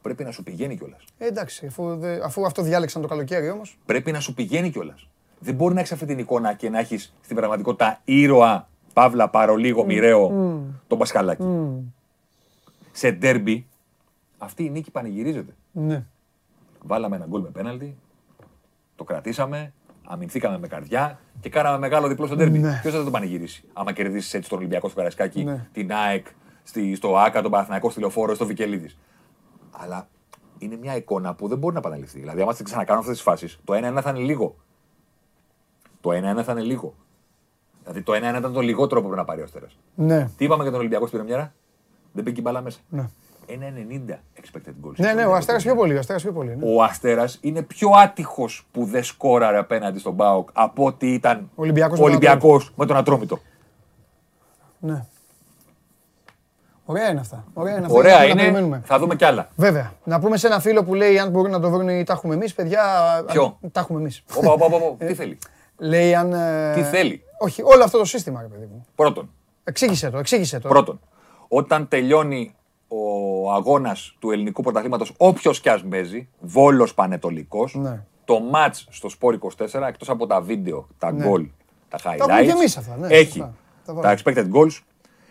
πρέπει 0.02 0.24
να 0.24 0.32
σου 0.32 0.44
πηγαίνει 0.44 0.78
κιόλας. 0.78 1.04
Ε, 1.18 1.26
Εντάξει, 1.28 1.66
αφού, 1.66 1.96
δε- 1.98 2.20
αφού 2.26 2.46
αυτό 2.46 2.62
διάλεξαν 2.62 3.02
το 3.02 3.08
καλοκαίρι 3.08 3.50
όμως. 3.50 3.78
Πρέπει 3.86 4.12
να 4.12 4.20
σου 4.20 4.34
πηγαίνει 4.34 4.70
κιόλας. 4.70 5.08
Δεν 5.40 5.54
μπορεί 5.56 5.74
να 5.74 5.80
έχεις 5.80 5.92
αυτή 5.92 6.06
την 6.06 6.20
εικόνα 6.20 6.54
και 6.54 6.70
να 6.70 6.80
έχεις 6.80 7.14
στην 7.24 7.36
πραγματικότητα 7.36 8.02
ήρωα, 8.04 8.68
παύλα, 8.94 9.30
παρολίγο, 9.30 9.86
μοιραίο, 9.86 10.28
τον 10.88 10.98
Πασχαλάκη. 10.98 11.44
Σε 12.92 13.12
ντέρμπι, 13.12 13.66
αυτή 14.38 14.64
η 14.64 14.70
νίκη 14.70 14.92
πανηγυρίζεται. 14.92 15.56
Ναι. 15.72 16.04
Βάλαμε 16.84 17.16
ένα 17.16 17.26
γκολ 17.26 17.42
με 17.42 17.50
πέναλτι, 17.50 17.96
το 18.96 19.04
κρατήσαμε, 19.04 19.74
αμυνθήκαμε 20.08 20.58
με 20.60 20.68
καρδιά 20.68 21.20
και 21.40 21.50
κάναμε 21.50 21.78
μεγάλο 21.78 22.08
διπλό 22.08 22.26
στο 22.26 22.36
ντέρμπι. 22.36 22.60
Ναι. 22.60 22.80
Ποιος 22.82 22.94
θα 22.94 23.04
το 23.04 23.12
πανηγυρίσει, 23.12 23.64
άμα 23.74 23.92
κερδίσει 23.94 24.38
έτσι 24.38 24.50
τον 24.50 24.58
Ολυμπιακό 24.58 24.88
στο 24.88 24.98
Καρασκάκι, 24.98 25.44
Ναι. 25.44 25.68
την 25.72 25.92
ΑΕΚ, 25.94 26.28
στη, 26.64 26.96
στο 26.96 27.18
ΑΚΑ, 27.18 27.42
τον 27.42 27.52
Παναθηναϊκό, 27.52 27.90
στη 27.90 28.00
Λεωφόρο, 28.00 28.36
στο 28.36 28.46
Βικελίδης. 28.46 28.98
Αλλά 29.72 30.08
είναι 30.58 30.76
μια 30.76 30.96
εικόνα 30.96 31.34
που 31.36 31.48
δεν 31.48 31.58
μπορεί 31.58 31.74
να 31.74 31.80
επαναληφθεί. 31.80 32.20
Δηλαδή, 32.20 32.42
άμα 32.42 32.52
τις 32.54 32.62
ξανακάνουν 32.62 33.02
αυτές 33.02 33.16
τις 33.16 33.26
φάσεις, 33.26 33.60
το 33.64 33.74
1-1 33.74 34.02
θα 34.02 34.10
είναι 34.10 34.20
λίγο. 34.20 34.56
Το 36.02 36.12
1-1 36.12 36.44
θα 36.44 36.52
είναι 36.52 36.62
λίγο. 36.62 36.96
Δηλαδή, 37.82 38.02
το 38.02 38.14
1-1 38.14 38.38
ήταν 38.38 38.54
το 38.54 38.60
λιγότερο 38.62 39.02
που 39.02 39.08
πρέπει 39.08 39.22
να 39.22 39.26
πάρει 39.28 39.42
ο 39.42 39.44
Αστέρας. 39.44 39.78
Ναι. 39.96 40.30
Τι 40.38 40.46
είπαμε 40.46 40.62
για 40.62 40.72
τον 40.72 40.80
Ολυμπιακό 40.80 41.08
στην 41.08 41.20
Πρεμιέρα, 41.20 41.54
δεν 42.12 42.24
μπήκε 42.24 42.40
η 42.40 42.44
μπάλα 42.44 42.62
μέσα. 42.62 42.80
Ναι. 42.90 43.10
1-90 43.50 44.14
expected 44.42 44.74
goals. 44.86 44.94
Ναι, 44.96 45.14
ναι, 45.14 45.26
ο 45.26 45.36
Αστέρας 45.36 45.64
πιο 45.64 45.76
πολύ. 45.76 45.96
Ο 45.96 46.00
Αστέρας 46.00 46.22
πιο 46.22 46.32
πολύ. 46.32 46.56
Ναι. 46.56 46.74
Ο 46.76 46.84
Αστέρας 46.84 47.38
είναι 47.42 47.62
πιο 47.62 47.90
άτυχος 47.90 48.68
που 48.72 48.86
δεν 48.86 49.04
σκόραρε 49.04 49.58
απέναντι 49.58 50.00
στον 50.00 50.14
Μπάουκ 50.14 50.50
από 50.54 50.86
ότι 50.86 51.14
ήταν 51.14 51.50
Ο 51.56 51.62
Ολυμπιακός 51.62 52.00
ο 52.00 52.02
με 52.02 52.08
τον 52.10 52.16
Ολυμπιακός 52.18 52.72
με 52.76 52.86
τον 52.86 52.98
Ατρόμητο. 52.98 53.40
ναι. 54.80 55.06
Ωραία 56.88 57.10
είναι 57.10 57.20
αυτά. 57.20 57.46
Ωραία 57.54 57.76
είναι 57.76 57.86
αυτά. 57.86 57.98
Ωραία 57.98 58.18
Να 58.18 58.24
είναι. 58.26 58.36
περιμένουμε. 58.36 58.82
Θα 58.86 59.00
δούμε 59.00 59.16
κι 59.16 59.26
άλλα. 59.26 59.50
Βέβαια. 59.56 59.94
Να 60.04 60.20
πούμε 60.20 60.38
σε 60.38 60.48
ένα 60.48 60.60
φίλο 60.60 60.84
που 60.84 60.94
λέει 60.94 61.20
αν 61.20 61.30
μπορούν 61.30 61.52
να 61.52 61.60
το 61.60 61.70
βρουν 61.70 61.90
ή 61.90 62.04
τα 62.04 62.14
έχουμε 62.14 62.34
εμείς, 62.34 62.54
παιδιά. 62.54 62.82
Ποιο; 63.32 63.44
α, 63.44 63.70
Τα 63.72 63.80
έχουμε 63.80 64.00
εμείς. 64.00 64.24
Όπα, 64.36 64.52
όπα, 64.52 64.66
όπα, 64.66 64.76
όπα. 64.76 65.06
Τι 65.06 65.14
θέλει; 65.14 65.38
Λέει 65.78 66.16
αν. 66.16 66.34
ε, 66.34 66.74
Τι 66.74 66.82
θέλει; 66.84 67.24
Όχι, 67.38 67.62
όλο 67.64 67.84
αυτό 67.84 67.98
το 67.98 68.06
σύστημα, 68.06 68.42
ρε 68.42 68.48
παιδί 68.48 68.66
μου. 68.72 68.86
Πρώτον, 68.96 69.30
Εξήγησε 69.64 70.10
το, 70.10 70.18
εξήγησε 70.18 70.60
το. 70.60 70.68
πρώτον, 70.68 71.00
όταν 71.48 71.88
τελειώνει 71.88 72.56
ο 72.88 73.52
αγώνας 73.54 74.16
του 74.20 74.32
ελληνικού 74.32 74.62
πρωταθλήματος, 74.62 75.14
όποιος 75.18 75.60
κι 75.62 75.70
ας 75.70 75.84
παίζει, 75.90 76.28
Βόλος 76.40 76.94
Πανετολικός, 76.94 77.76
Ναι. 77.76 78.04
το 78.26 78.42
match 78.54 78.84
στο 78.90 79.10
Sport 79.20 79.34
24, 79.34 79.88
εκτός 79.88 80.10
από 80.10 80.28
τα 80.28 80.42
βίντεο, 80.42 80.88
τα 80.98 81.12
Ναι. 81.12 81.26
γκολ, 81.28 81.48
τα 81.90 81.98
highlights, 82.04 82.20
έχουμε 82.30 82.44
κι 82.44 82.50
εμείς 82.50 82.78
αυτά, 82.78 82.98
ναι, 82.98 83.08
έχει 83.08 83.26
σωστά. 83.32 83.54
Τα 83.86 83.94
τα, 83.94 84.02
βάλαμε. 84.02 84.20
expected 84.24 84.52
goals, 84.54 84.80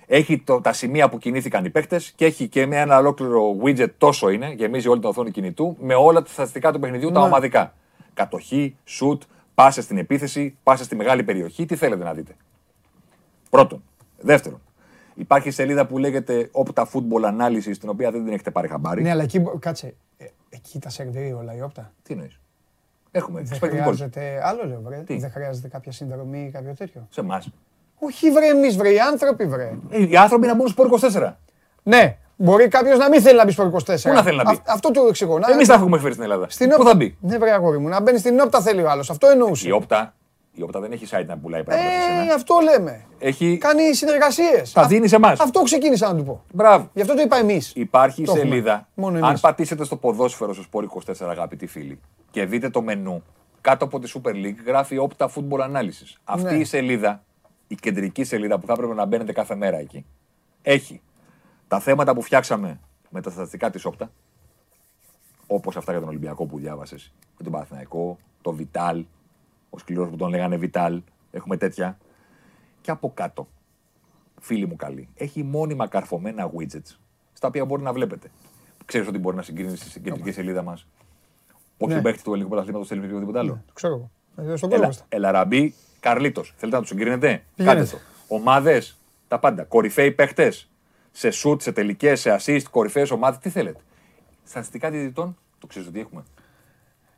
έχει 0.06 0.38
το, 0.38 0.60
τα 0.60 0.72
σημεία 0.72 1.08
που 1.08 1.18
κινήθηκαν 1.18 1.64
οι 1.64 1.70
παίκτες 1.70 2.12
και 2.16 2.24
έχει 2.24 2.48
και 2.48 2.66
με 2.66 2.76
ένα 2.80 2.98
ολόκληρο 2.98 3.56
widget 3.64 3.90
τόσο 3.98 4.28
είναι, 4.28 4.52
γεμίζει 4.52 4.88
όλη 4.88 5.00
την 5.00 5.08
οθόνη 5.08 5.30
κινητού, 5.30 5.76
με 5.80 5.94
όλα 5.94 6.22
τα 6.22 6.30
στατιστικά 6.30 6.72
του 6.72 6.78
παιχνιδιού, 6.78 7.10
τα 7.10 7.20
Ναι. 7.20 7.26
ομαδικά. 7.26 7.74
Κατοχή, 8.14 8.76
σουτ, 8.84 9.22
πάσε 9.54 9.82
στην 9.82 9.98
επίθεση, 9.98 10.56
πάσε 10.62 10.84
στη 10.84 10.96
μεγάλη 10.96 11.22
περιοχή. 11.22 11.66
Τι 11.66 11.76
θέλετε 11.76 12.04
να 12.04 12.12
δείτε. 12.14 12.36
Πρώτον. 13.50 13.82
Δεύτερον, 14.20 14.60
υπάρχει 15.14 15.50
σελίδα 15.50 15.86
που 15.86 15.98
λέγεται 15.98 16.50
Opta 16.52 16.82
Football 16.82 17.24
Analysis, 17.24 17.76
την 17.80 17.88
οποία 17.88 18.10
δεν 18.10 18.24
την 18.24 18.32
έχετε 18.32 18.50
πάρει 18.50 18.68
χαμπάρι. 18.68 19.02
Ναι, 19.02 19.10
αλλά 19.10 19.22
εκεί, 19.22 19.38
μπο- 19.40 19.58
κάτσε, 19.58 19.94
ε, 20.16 20.24
εκεί 20.48 20.78
τα 20.78 20.88
σερβίρει 20.90 21.32
όλα 21.32 21.54
η 21.56 21.62
όπτα. 21.62 21.92
Τι 22.02 22.12
εννοείς; 22.12 22.40
Έχουμε. 23.10 23.42
Δεν 23.42 23.58
expected 23.58 23.66
goals. 23.74 23.80
χρειάζεται, 23.82 24.40
άλλο 24.44 24.66
λέω 24.66 24.80
βρε, 24.84 24.96
Τι; 25.06 25.16
δεν 25.18 25.30
χρειάζεται 25.30 25.68
κάποια 25.68 25.92
συνδρομή 25.92 26.44
ή 26.44 26.50
κάποιο 26.50 26.74
τέτοιο. 26.78 27.06
Σε 27.10 27.20
εμάς. 27.20 27.48
Όχι 27.98 28.30
βρε 28.30 28.46
εμείς 28.46 28.76
βρε, 28.76 28.88
οι 28.92 28.98
άνθρωποι 29.00 29.46
βρε. 29.46 29.72
Οι 29.90 30.16
άνθρωποι 30.16 30.46
να 30.46 30.54
μπουν 30.54 30.68
στο 30.68 30.84
24. 31.12 31.32
Ναι, 31.82 32.16
μπορεί 32.36 32.68
κάποιος 32.68 32.98
να 32.98 33.08
μην 33.08 33.20
θέλει 33.22 33.36
να 33.36 33.44
μπει 33.44 33.50
στο 33.52 33.62
24. 33.86 33.96
Πού 34.02 34.12
να 34.12 34.22
θέλει 34.22 34.36
να 34.36 34.44
μπει; 34.44 34.50
Αυ- 34.56 34.70
αυτό 34.70 34.90
το 34.90 35.06
εξηγώ. 35.08 35.38
Να- 35.38 35.50
Εμείς 35.52 35.68
τα 35.68 35.74
έχουμε 35.74 35.98
φέρει 35.98 36.12
στην 36.12 36.24
Ελλάδα. 36.24 36.46
Στην 36.48 36.68
Πού 36.68 36.74
όπτα. 36.78 36.90
θα 36.90 36.96
μπει; 36.96 37.16
Ναι, 37.20 37.38
βρε 37.38 37.50
αγόρι 37.52 37.78
μου, 37.78 37.88
να 37.88 38.00
μπαίνει 38.00 38.18
στην 38.18 38.40
όπτα 38.40 38.60
θέλει 38.60 38.82
ο 38.82 38.90
άλλος. 38.90 39.10
Αυτό 39.10 39.26
εννοούσε. 39.28 39.68
Η 39.68 39.70
όπτα, 39.70 40.14
η 40.54 40.62
όπτα 40.62 40.80
δεν 40.80 40.92
έχει 40.92 41.06
site 41.10 41.26
να 41.26 41.38
πουλάει 41.38 41.64
πράγματα 41.64 41.90
σε 41.90 41.96
Ε, 41.96 42.00
σένα. 42.22 42.34
αυτό 42.34 42.58
λέμε. 42.62 43.04
Έχει. 43.18 43.58
Κάνει 43.58 43.94
συνεργασίες. 43.94 44.72
Τα 44.72 44.86
δίνεις 44.86 45.10
σε 45.10 45.16
εμάς. 45.16 45.40
Αυτό 45.40 45.62
ξεκίνησα 45.62 46.12
να 46.12 46.16
του 46.18 46.24
πω. 46.24 46.44
Μπράβο. 46.52 46.90
Γι' 46.94 47.00
αυτό 47.00 47.14
το 47.14 47.20
είπα 47.22 47.36
εμείς. 47.36 47.72
Υπάρχει 47.74 48.22
Το 48.24 48.32
έχουμε. 48.32 48.48
σελίδα. 48.50 48.88
Μόνο 48.94 49.16
Αν 49.18 49.24
εμείς. 49.24 49.40
πατήσετε 49.40 49.84
στο 49.84 49.96
ποδόσφαιρο 49.96 50.54
στο 50.54 50.64
Sport 50.72 50.82
24, 50.82 51.30
αγαπητοί 51.30 51.66
φίλοι, 51.66 52.00
και 52.30 52.44
δείτε 52.44 52.70
το 52.70 52.82
μενού, 52.82 53.22
κάτω 53.60 53.84
από 53.84 53.98
τη 53.98 54.12
Super 54.14 54.30
League 54.30 54.56
γράφει 54.66 54.96
Opta 55.08 55.26
Football 55.26 55.60
Analysis. 55.60 56.16
Αυτή 56.24 56.52
Ναι. 56.54 56.58
η 56.60 56.64
σελίδα, 56.64 57.22
η 57.66 57.74
κεντρική 57.74 58.24
σελίδα 58.24 58.58
που 58.58 58.66
θα 58.66 58.72
έπρεπε 58.72 58.94
να 58.94 59.04
μπαίνετε 59.04 59.32
κάθε 59.32 59.54
μέρα 59.54 59.78
εκεί, 59.78 60.06
έχει 60.62 61.02
τα 61.68 61.80
θέματα 61.80 62.14
που 62.14 62.22
φτιάξαμε 62.22 62.80
με 63.10 63.20
τα 63.20 63.30
στατιστικά 63.30 63.70
της 63.70 63.86
Opta, 63.90 64.06
όπως 65.46 65.76
αυτά 65.76 65.90
για 65.90 66.00
τον 66.00 66.08
Ολυμπιακό 66.08 66.46
που 66.46 66.58
διάβασες, 66.58 67.12
με 67.38 67.44
τον 67.44 67.52
Παναθηναϊκό, 67.52 68.18
το 68.42 68.56
Vital, 68.58 69.02
ο 69.74 69.78
σκληρός 69.78 70.08
που 70.08 70.16
τον 70.16 70.30
λέγανε 70.30 70.58
Vital, 70.62 70.98
έχουμε 71.30 71.56
τέτοια. 71.56 71.98
Και 72.80 72.90
από 72.90 73.10
κάτω, 73.14 73.48
φίλοι 74.40 74.66
μου 74.66 74.76
καλοί, 74.76 75.08
έχει 75.14 75.42
μόνιμα 75.42 75.86
καρφωμένα 75.86 76.50
widgets 76.56 76.96
στα 77.32 77.48
οποία 77.48 77.64
μπορεί 77.64 77.82
να 77.82 77.92
βλέπετε. 77.92 78.30
Ξέρεις 78.84 79.08
ότι 79.08 79.18
μπορεί 79.18 79.36
να 79.36 79.42
συγκρίνεις 79.42 79.80
στην 79.80 80.02
κεντρική 80.02 80.32
σελίδα 80.32 80.62
μας 80.62 80.86
όποιον 81.78 81.98
Ναι. 81.98 82.04
παίχτη 82.04 82.22
του 82.22 82.30
ελληνικού 82.30 82.48
πρωταθλήματος 82.50 82.88
θέλει 82.88 83.00
με 83.00 83.06
οτιδήποτε 83.06 83.38
άλλο. 83.38 83.62
Το 83.66 83.72
ξέρω 83.72 83.94
εγώ. 83.94 84.10
Ε, 84.52 84.56
Στον 84.56 84.68
κόσμο 84.68 84.68
Ελα, 84.70 84.84
είμαστε. 84.84 85.04
Ελαραμπή, 85.08 85.74
Καρλίτος. 86.00 86.52
Θέλετε 86.56 86.76
να 86.76 86.82
τους 86.82 86.90
συγκρίνετε; 86.90 87.44
Πηγαίνετε. 87.56 87.80
Κάντε 87.80 87.96
το. 87.96 88.02
Ομάδες, 88.28 88.98
τα 89.28 89.38
πάντα. 89.38 89.64
Κορυφαίοι 89.64 90.12
παίχτες. 90.12 90.68
Σε 91.12 91.30
σουτ, 91.30 91.60
σε 91.60 91.72
τελικές, 91.72 92.20
σε 92.20 92.36
assist, 92.40 92.62
κορυφαίες 92.70 93.10
ομάδες. 93.10 93.38
Τι 93.38 93.48
θέλετε. 93.48 93.80
Στατιστικά 94.44 94.90
διαιτητών, 94.90 95.36
το 95.58 95.66
ξέρεις 95.66 95.88
ότι 95.88 96.00
έχουμε. 96.00 96.22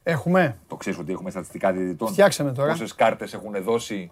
Έχουμε; 0.09 0.59
Το 0.69 0.77
ξέρεις 0.77 0.99
ότι 0.99 1.13
έχουμε 1.13 1.31
στατιστικά 1.31 1.73
διαιτητών. 1.73 2.09
Φτιάξε 2.09 2.45
με 2.45 2.53
τώρα. 2.53 2.71
Πόσες 2.71 2.95
κάρτες 2.95 3.35
έχουν 3.35 3.63
δώσει, 3.63 4.11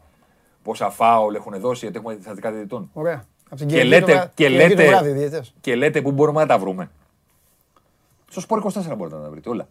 πόσα 0.63 0.91
φάουλ 0.91 1.35
έχουν 1.35 1.61
δώσει, 1.61 1.79
γιατί 1.85 1.97
έχουμε 1.99 2.13
στατιστικά 2.21 2.51
διαιτητών. 2.53 2.91
Ωραία. 2.93 3.25
Από 3.47 3.57
την 3.57 3.67
Και 3.69 3.75
Κυριακή 3.81 4.01
το 4.01 4.07
λέτε, 4.07 4.13
βρά- 4.19 4.33
και, 4.35 4.47
Κυριακή 4.47 4.75
το 4.75 4.81
λέτε, 4.83 4.89
βράδυ, 4.91 5.11
διαιτητές. 5.11 5.55
και 5.61 5.75
λέτε 5.75 6.03
που 6.03 6.13
μπορούμε 6.13 6.41
να 6.41 6.47
τα 6.47 6.59
βρούμε. 6.59 6.91
Στο 8.31 8.41
Σπορ 8.41 8.59
24 8.59 8.95
μπορείτε 8.97 9.17
να 9.17 9.23
τα 9.23 9.31
βρείτε 9.31 9.49
όλα. 9.49 9.69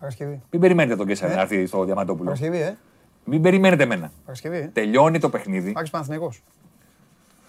Παρασκευή. 0.00 0.42
Μην 0.50 0.60
περιμένετε 0.60 0.96
τον 0.96 1.06
Κέσσαρ 1.06 1.34
να 1.34 1.40
έρθει 1.40 1.66
στο 1.66 1.84
Διαμαντόπουλο. 1.84 2.24
Παρασκευή, 2.24 2.60
ε. 2.60 2.76
Μην 3.24 3.42
περιμένετε 3.42 3.82
εμένα. 3.82 4.12
Παρασκευή. 4.24 4.56
ε. 4.56 4.70
Τελειώνει 4.72 5.18
το 5.18 5.28
παιχνίδι. 5.30 5.72
Άκης 5.76 5.90
Παναθηναϊκός. 5.90 6.42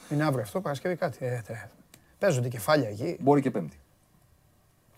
Είναι 0.09 0.23
αύριο 0.23 0.41
αυτό, 0.41 0.61
Παρασκευή 0.61 0.95
κάτι. 0.95 1.17
Ε, 1.25 1.41
τε. 1.47 1.53
Παίζονται 2.19 2.47
κεφάλια 2.47 2.89
εκεί. 2.89 3.17
Μπορεί 3.19 3.41
και 3.41 3.51
Πέμπτη. 3.51 3.79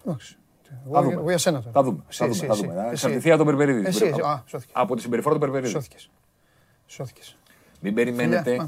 Εντάξει. 0.05 0.37
Θα 0.69 0.75
Εγώ, 0.99 1.01
δούμε. 1.01 1.13
εγώ 1.13 1.29
για 1.29 1.37
σένα 1.37 1.59
τώρα. 1.59 1.71
Θα 1.71 1.83
δούμε. 1.83 2.03
Εσύ, 2.09 2.17
Θα 2.17 2.25
δούμε. 2.27 2.35
εσύ, 2.37 2.45
θα 2.47 2.53
εσύ. 2.53 2.61
δούμε. 2.61 2.73
Θα 2.73 2.81
Εσύ. 2.81 2.91
εξαρτηθεί 2.91 3.29
από 3.31 3.37
τον 3.37 3.47
Περπερίδη. 3.47 3.87
Εσύ, 3.87 4.05
εσύ. 4.05 4.21
Α, 4.21 4.43
σώθηκες. 4.45 4.75
Από 4.75 4.95
τη 4.95 5.01
συμπεριφορά 5.01 5.33
του 5.35 5.41
Περπερίδη. 5.41 5.69
Σώθηκες. 5.71 6.09
Σώθηκες. 6.85 7.37
Μην 7.81 7.93
περιμένετε 7.93 8.49
Φιλιά, 8.49 8.61
α. 8.63 8.67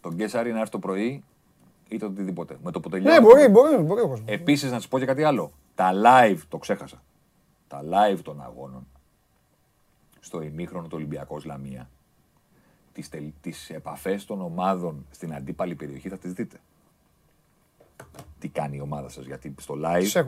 τον 0.00 0.16
Κέσσαρη 0.16 0.52
να 0.52 0.58
έρθει 0.58 0.70
το 0.70 0.78
πρωί 0.78 1.24
ή 1.88 1.96
το 1.98 2.06
οτιδήποτε. 2.06 2.56
Με 2.62 2.70
το 2.70 2.80
που 2.80 2.88
τελειώνει. 2.88 3.14
Ναι, 3.14 3.20
μπορεί, 3.20 3.48
μπορεί, 3.48 3.76
μπορεί 3.76 4.00
ο 4.00 4.08
κόσμος. 4.08 4.22
Επίσης, 4.32 4.70
να 4.70 4.76
σας 4.76 4.88
πω 4.88 4.98
και 4.98 5.04
κάτι 5.04 5.22
άλλο. 5.24 5.52
Τα 5.74 5.90
live, 5.94 6.38
το 6.48 6.58
ξέχασα. 6.58 7.02
Τα 7.68 7.80
live 7.82 8.18
των 8.22 8.42
αγώνων 8.42 8.86
στο 10.20 10.42
ημίχρονο 10.42 10.84
του 10.86 10.92
Ολυμπιακού 10.96 11.40
Λαμία. 11.44 11.88
Τις, 12.92 13.08
τελ- 13.08 13.32
τις 13.40 13.70
επαφές 13.70 14.24
των 14.24 14.40
ομάδων 14.40 15.06
στην 15.10 15.34
αντίπαλη 15.34 15.74
περιοχή 15.74 16.08
θα 16.08 16.18
τις 16.18 16.32
δείτε. 16.32 16.56
Τι 18.38 18.48
κάνει 18.48 18.76
η 18.76 18.80
ομάδα 18.80 19.08
σας, 19.08 19.26
γιατί 19.26 19.54
στο 19.60 19.74
live 19.84 20.24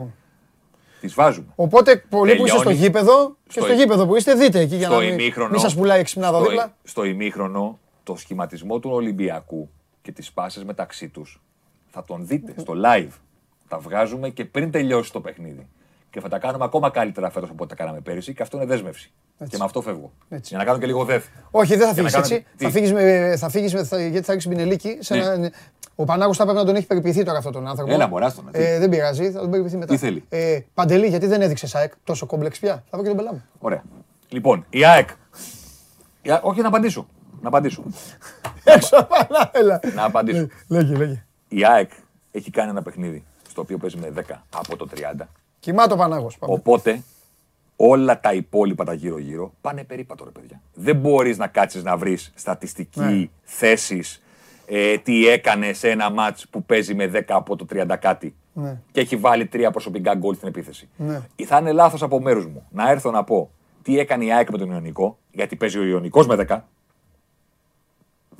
Τις 0.99 1.01
έχουν. 1.01 1.07
τις 1.07 1.13
βάζουμε. 1.13 1.47
Οπότε 1.55 1.95
πολλοί 2.09 2.35
που 2.35 2.45
είστε 2.45 2.57
στο 2.57 2.63
Τελειώνει. 2.63 2.83
γήπεδο 2.85 3.35
και 3.43 3.51
Στο 3.51 3.61
στο 3.61 3.73
ι- 3.73 3.75
γήπεδο 3.75 4.05
που 4.07 4.15
είστε, 4.15 4.33
δείτε 4.33 4.59
εκεί 4.59 4.75
για 4.75 4.85
στο 4.87 4.95
να 4.95 5.01
μην, 5.03 5.13
ημίχρονο, 5.13 5.49
μην 5.49 5.59
σας 5.59 5.75
πουλάει 5.75 5.99
εξυπνάδα 5.99 6.37
στο, 6.39 6.47
δίπλα. 6.49 6.75
στο 6.83 7.03
ημίχρονο 7.03 7.79
το 8.03 8.15
σχηματισμό 8.15 8.79
του 8.79 8.89
Ολυμπιακού 8.93 9.69
και 10.01 10.11
τις 10.11 10.31
πάσες 10.31 10.63
μεταξύ 10.63 11.07
τους 11.09 11.41
θα 11.91 12.03
τον 12.03 12.27
δείτε 12.27 12.53
στο 12.57 12.73
live. 12.85 13.09
Τα 13.67 13.77
βγάζουμε 13.79 14.29
και 14.29 14.45
πριν 14.45 14.71
τελειώσει 14.71 15.11
το 15.11 15.21
παιχνίδι. 15.21 15.67
Και 16.11 16.19
θα 16.19 16.29
τα 16.29 16.39
κάνουμε 16.39 16.63
ακόμα 16.65 16.89
καλύτερα 16.89 17.29
φέτος 17.29 17.49
από 17.49 17.63
ό,τι 17.63 17.75
τα 17.75 17.83
κάναμε 17.83 17.99
πέρυσι 18.01 18.33
και 18.33 18.41
αυτό 18.41 18.57
είναι 18.57 18.65
δέσμευση. 18.65 19.11
Και 19.49 19.57
με 19.57 19.63
αυτό 19.63 19.81
φεύγω. 19.81 20.11
Έτσι. 20.29 20.47
Για 20.49 20.57
να 20.57 20.63
κάνω 20.63 20.77
και 20.79 20.85
λίγο 20.85 21.03
δεθ. 21.05 21.25
Όχι, 21.51 21.75
δεν 21.75 21.87
θα 21.87 21.93
Για 21.93 22.01
να 22.03 22.09
φύγεις 22.09 22.11
κάνω- 22.11 22.25
έτσι. 22.25 22.45
τι; 22.57 22.63
Θα 22.65 22.71
φύγεις, 22.71 22.93
με, 22.93 23.35
θα 23.37 23.49
φύγεις 23.49 23.73
με, 23.73 23.83
θα, 23.83 24.01
γιατί 24.07 24.25
θα 24.25 24.31
ρίξεις 24.33 24.49
πινελίκι. 24.51 24.97
Σε 24.99 25.15
Ναι. 25.15 25.23
ένα, 25.23 25.51
ο 25.99 26.03
Πανάγος 26.05 26.37
θα 26.37 26.43
πρέπει 26.43 26.59
να 26.59 26.65
τον 26.65 26.75
έχει 26.75 26.85
περιποιηθεί 26.85 27.23
τώρα 27.23 27.37
αυτόν 27.37 27.53
τον 27.53 27.67
άνθρωπο. 27.67 27.91
Έλα, 27.93 28.07
μωρά, 28.07 28.25
άστον, 28.25 28.45
τι. 28.51 28.59
Ε, 28.63 28.79
δεν 28.79 28.89
πειράζει, 28.89 29.31
θα 29.31 29.39
τον 29.39 29.49
περιποιηθεί 29.49 29.77
μετά. 29.77 29.93
Τι 29.93 29.99
θέλει; 29.99 30.23
Ε, 30.29 30.59
Παντελή, 30.73 31.07
γιατί 31.07 31.27
δεν 31.27 31.41
έδειξε 31.41 31.67
ΣΑΕΚ 31.67 31.93
τόσο 32.03 32.25
κόμπλεξ 32.25 32.59
πια; 32.59 32.73
Θα 32.89 32.97
βρω 32.97 33.01
και 33.01 33.07
τον 33.07 33.17
πελά 33.17 33.33
μου. 33.33 33.43
Ωραία. 33.59 33.83
Λοιπόν, 34.29 34.65
η 34.69 34.85
ΑΕΚ. 34.85 35.09
Η 36.21 36.31
ΑΕΚ- 36.31 36.45
Όχι 36.45 36.61
να 36.61 36.67
απαντήσω. 36.67 37.07
Να 37.41 37.47
απαντήσω. 37.47 37.83
Έξω, 38.63 39.07
Πανά, 39.09 39.49
έλα. 39.53 39.79
να 39.95 40.03
απαντήσω. 40.03 40.47
Λέγε, 40.67 40.95
λέγε. 40.95 41.23
Η 41.47 41.65
ΑΕΚ 41.65 41.91
έχει 42.31 42.51
κάνει 42.51 42.69
ένα 42.69 42.81
παιχνίδι 42.81 43.23
στο 43.49 43.61
οποίο 43.61 43.77
παίζει 43.77 43.97
με 43.97 44.13
10 44.15 44.21
από 44.55 44.75
το 44.77 44.87
30. 44.95 45.27
Κοιμά 45.59 45.87
το 45.87 45.95
Πανάγος. 45.95 46.37
Πάμε. 46.37 46.53
Οπότε 46.53 47.01
όλα 47.75 48.19
τα 48.19 48.33
υπόλοιπα 48.33 48.83
τα 48.83 48.93
γύρω-γύρω 48.93 49.53
πάνε 49.61 49.83
περίπατο, 49.83 50.23
ρε 50.23 50.29
παιδιά. 50.29 50.61
Δεν 50.73 50.95
μπορείς 50.95 51.37
να 51.37 51.47
κάτσεις 51.47 51.83
να 51.83 51.97
βρεις 51.97 52.31
στατιστική 52.35 52.99
Ναι. 52.99 53.27
θέση, 53.43 54.03
ε, 54.71 54.97
τι 54.97 55.27
έκανε 55.27 55.73
σε 55.73 55.89
ένα 55.89 56.09
μάτς 56.09 56.47
που 56.49 56.63
παίζει 56.63 56.95
με 56.95 57.11
10 57.13 57.21
από 57.27 57.55
το 57.55 57.65
30 57.73 57.95
κάτι 57.99 58.35
Ναι. 58.53 58.79
και 58.91 58.99
έχει 58.99 59.15
βάλει 59.15 59.45
τρία 59.45 59.71
προσωπικά 59.71 60.15
γκολ 60.15 60.35
στην 60.35 60.47
επίθεση. 60.47 60.89
Ναι. 60.97 61.21
Θα 61.45 61.57
είναι 61.57 61.71
λάθος 61.71 62.01
από 62.03 62.21
μέρους 62.21 62.45
μου 62.47 62.65
να 62.71 62.89
έρθω 62.89 63.11
να 63.11 63.23
πω 63.23 63.49
τι 63.81 63.99
έκανε 63.99 64.25
η 64.25 64.31
ΑΕΚ 64.33 64.49
με 64.49 64.57
τον 64.57 64.71
Ιωνικό, 64.71 65.17
γιατί 65.31 65.55
παίζει 65.55 65.77
ο 65.79 65.83
Ιωνικός 65.83 66.27
με 66.27 66.45
10 66.49 66.59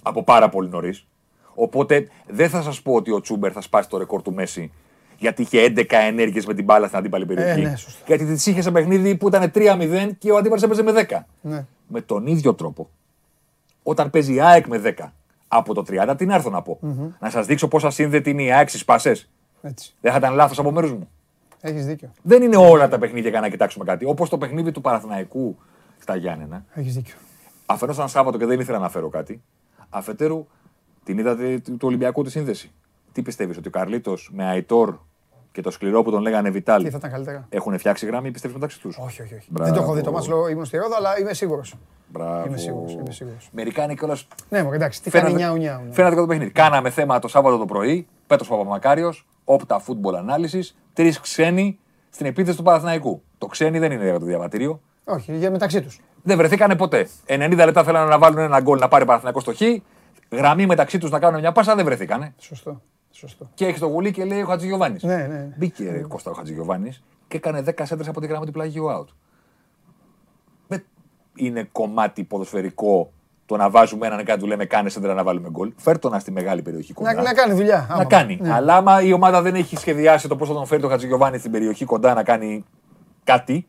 από 0.03 0.23
πάρα 0.23 0.49
πολύ 0.49 0.69
νωρίς. 0.69 1.07
Οπότε 1.53 2.07
δεν 2.27 2.49
θα 2.49 2.61
σας 2.61 2.81
πω 2.81 2.93
ότι 2.93 3.11
ο 3.11 3.21
Τσούμπερ 3.21 3.51
θα 3.53 3.61
σπάσει 3.61 3.89
το 3.89 3.97
ρεκόρ 3.97 4.21
του 4.21 4.33
Μέση 4.33 4.71
γιατί 5.17 5.41
είχε 5.41 5.73
11 5.75 5.83
ενέργειες 5.89 6.45
με 6.45 6.53
την 6.53 6.63
μπάλα 6.63 6.85
στην 6.87 6.97
αντίπαλη 6.99 7.25
περιοχή. 7.25 7.61
ναι, 7.61 7.75
σωστά. 7.75 8.03
γιατί 8.07 8.25
τη 8.25 8.51
είχε 8.51 8.61
σε 8.61 8.71
παιχνίδι 8.71 9.15
που 9.15 9.27
ήταν 9.27 9.51
3-0 9.55 10.09
και 10.17 10.31
ο 10.31 10.37
αντίπαλος 10.37 10.63
έπαιζε 10.63 10.83
με 10.83 10.91
10. 11.09 11.17
Ναι. 11.41 11.65
Με 11.87 12.01
τον 12.01 12.27
ίδιο 12.27 12.53
τρόπο, 12.53 12.89
όταν 13.83 14.09
παίζει 14.09 14.33
η 14.33 14.41
ΑΕΚ 14.41 14.67
με 14.67 14.81
10 14.99 15.11
από 15.51 15.73
το 15.73 15.83
30, 15.87 16.13
τι 16.17 16.25
να 16.25 16.35
έρθω 16.35 16.49
να 16.49 16.61
πω. 16.61 16.79
Να 17.19 17.29
σας 17.29 17.45
δείξω 17.45 17.67
πόσα 17.67 17.89
σύνδετη 17.89 18.29
είναι 18.29 18.43
η 18.43 18.51
ΑΕΚ 18.51 18.69
στι 18.69 18.83
πάσε. 18.85 19.15
Έτσι. 19.61 19.95
Δεν 20.01 20.11
θα 20.11 20.17
ήταν 20.17 20.33
λάθος 20.33 20.59
από 20.59 20.71
μέρους 20.71 20.91
μου. 20.91 21.09
Έχεις 21.61 21.85
δίκιο. 21.85 22.11
Δεν 22.21 22.41
είναι 22.41 22.55
όλα 22.55 22.87
τα 22.87 22.97
παιχνίδια 22.99 23.29
για 23.29 23.39
να 23.39 23.49
κοιτάξουμε 23.49 23.85
κάτι. 23.85 24.05
Όπως 24.05 24.29
το 24.29 24.37
παιχνίδι 24.37 24.71
του 24.71 24.81
Παναθηναϊκού 24.81 25.57
στα 25.99 26.15
Γιάννενα. 26.15 26.65
Έχεις 26.73 26.95
δίκιο. 26.95 27.15
Αφενός 27.65 27.95
ήταν 27.95 28.09
Σάββατο 28.09 28.37
και 28.37 28.45
δεν 28.45 28.59
ήθελα 28.59 28.79
να 28.79 28.89
φέρω 28.89 29.09
κάτι. 29.09 29.41
Αφετέρου, 29.89 30.47
την 31.03 31.17
είδατε 31.17 31.59
του 31.59 31.77
Ολυμπιακού 31.81 32.23
τη 32.23 32.31
σύνδεση. 32.31 32.71
Τι 33.11 33.21
πιστεύεις, 33.21 33.57
ότι 33.57 33.67
ο 33.67 33.71
Καρλίτος 33.71 34.29
με 34.33 34.45
Αϊτόρ 34.45 34.97
και 35.51 35.61
το 35.61 35.71
σκληρό 35.71 36.01
που 36.03 36.11
τον 36.11 36.21
λέγανε 36.21 36.49
Βιτάλ 36.49 36.83
Τι 36.83 36.89
θα 36.89 36.97
ήταν 36.97 37.11
καλύτερα; 37.11 37.45
έχουν 37.49 37.77
φτιάξει 37.77 38.05
γραμμή, 38.05 38.31
πιστεύεις 38.31 38.55
μεταξύ 38.57 38.79
τους; 38.79 38.97
Όχι, 38.97 39.21
όχι, 39.21 39.33
όχι. 39.33 39.47
Μπράβο. 39.49 39.69
Δεν 39.69 39.79
το 39.79 39.85
έχω 39.85 39.93
δει 39.95 40.01
το 40.01 40.11
μάτσο, 40.11 40.47
ήμουν 40.47 40.65
στη 40.65 40.77
Ρόδα, 40.77 40.95
αλλά 40.97 41.19
είμαι 41.19 41.33
σίγουρος. 41.33 41.75
Μπράβο. 42.07 42.47
Είμαι 42.47 42.57
σίγουρος, 42.57 42.93
είμαι 42.93 43.11
σίγουρος. 43.11 43.49
Μερικά 43.51 43.83
είναι 43.83 43.93
κιόλα. 43.93 44.17
Ναι, 44.49 44.63
μου 44.63 44.73
εντάξει, 44.73 45.01
τι 45.01 45.09
κάνει 45.09 45.33
νιάου 45.33 45.55
νιάου. 45.55 45.83
ναι. 45.85 45.93
Φαίνεται 45.93 46.15
και 46.15 46.21
το 46.21 46.27
παιχνίδι. 46.27 46.51
Κάναμε 46.51 46.89
θέμα 46.89 47.19
το 47.19 47.27
Σάββατο 47.27 47.57
το 47.57 47.65
πρωί. 47.65 48.07
Πέτρος 48.27 48.47
Παπαμακάριος, 48.47 49.27
Όπτα 49.43 49.81
Football 49.87 50.13
Analysis, 50.13 50.61
τρεις 50.93 51.19
ξένοι 51.19 51.79
στην 52.09 52.25
επίθεση 52.25 52.57
του 52.57 52.63
Παναθηναϊκού. 52.63 53.21
Το 53.37 53.45
ξένοι 53.45 53.79
δεν 53.79 53.91
είναι 53.91 54.03
για 54.03 54.19
το 54.19 54.25
διαβατήριο. 54.25 54.81
Όχι, 55.03 55.35
για 55.35 55.51
μεταξύ 55.51 55.81
τους. 55.81 55.99
Δεν 56.23 56.37
βρεθήκανε 56.37 56.75
ποτέ. 56.75 57.07
90 57.25 57.51
λεπτά 57.65 57.83
θέλανε 57.83 58.09
να 58.09 58.17
βάλουν 58.17 58.37
ένα 58.37 58.59
γκολ 58.61 58.79
να 58.79 58.87
πάρει 58.87 59.05
Παναθηναϊκός 59.05 59.41
στο 59.41 59.53
χ. 59.53 59.61
Γραμμή 60.31 60.65
μεταξύ 60.65 60.97
τους 60.97 61.09
να 61.11 61.19
κάνουν 61.19 61.39
μια 61.39 61.51
πάσα, 61.51 61.75
δεν 61.75 61.85
βρεθήκανε. 61.85 62.33
Σωστό. 62.37 62.81
Σωστό. 63.11 63.49
Και 63.53 63.65
έχει 63.65 63.79
το 63.79 63.87
γουλί 63.87 64.11
και 64.11 64.25
λέει 64.25 64.41
ο 64.41 64.45
Χατζηγιοβάνης. 64.45 65.03
Ναι, 65.03 65.15
ναι, 65.15 65.27
ναι. 65.27 65.53
Μπήκε 65.57 65.91
ρε, 65.91 66.01
Κώστα 66.01 66.31
ο 66.31 66.33
Χατζηγιοβάνης 66.33 67.03
και 67.27 67.37
έκανε 67.37 67.63
10 67.65 67.81
σέντρες 67.83 68.07
από 68.07 68.21
τη 68.21 68.27
γραμμή 68.27 68.45
του 68.45 68.51
πλαγίου 68.51 68.85
out. 68.89 69.07
Δεν 70.67 70.83
είναι 71.35 71.63
κομμάτι 71.71 72.23
ποδοσφαιρικό 72.23 73.11
το 73.45 73.57
να 73.57 73.69
βάζουμε 73.69 74.07
έναν 74.07 74.25
κάτι 74.25 74.39
του 74.39 74.47
λέμε 74.47 74.65
κάνε 74.65 74.89
σέντρα 74.89 75.13
να 75.13 75.23
βάλουμε 75.23 75.49
γκολ. 75.49 75.73
Φέρ 75.75 75.99
το 75.99 76.09
να 76.09 76.19
στη 76.19 76.31
μεγάλη 76.31 76.61
περιοχή 76.61 76.93
κοντά. 76.93 77.13
Να, 77.13 77.21
να 77.21 77.33
κάνει 77.33 77.53
δουλειά. 77.53 77.85
Να 77.89 77.95
άμα. 77.95 78.05
κάνει. 78.05 78.37
Ναι. 78.41 78.53
Αλλά 78.53 78.75
άμα 78.75 79.01
η 79.01 79.13
ομάδα 79.13 79.41
δεν 79.41 79.55
έχει 79.55 79.77
σχεδιάσει 79.77 80.27
το 80.27 80.35
πώς 80.35 80.47
θα 80.47 80.53
τον 80.53 80.65
φέρει 80.65 80.81
το 80.81 80.87
Χατζηγιοβάνη 80.87 81.37
στην 81.37 81.51
περιοχή 81.51 81.85
κοντά 81.85 82.13
να 82.13 82.23
κάνει 82.23 82.65
κάτι, 83.23 83.67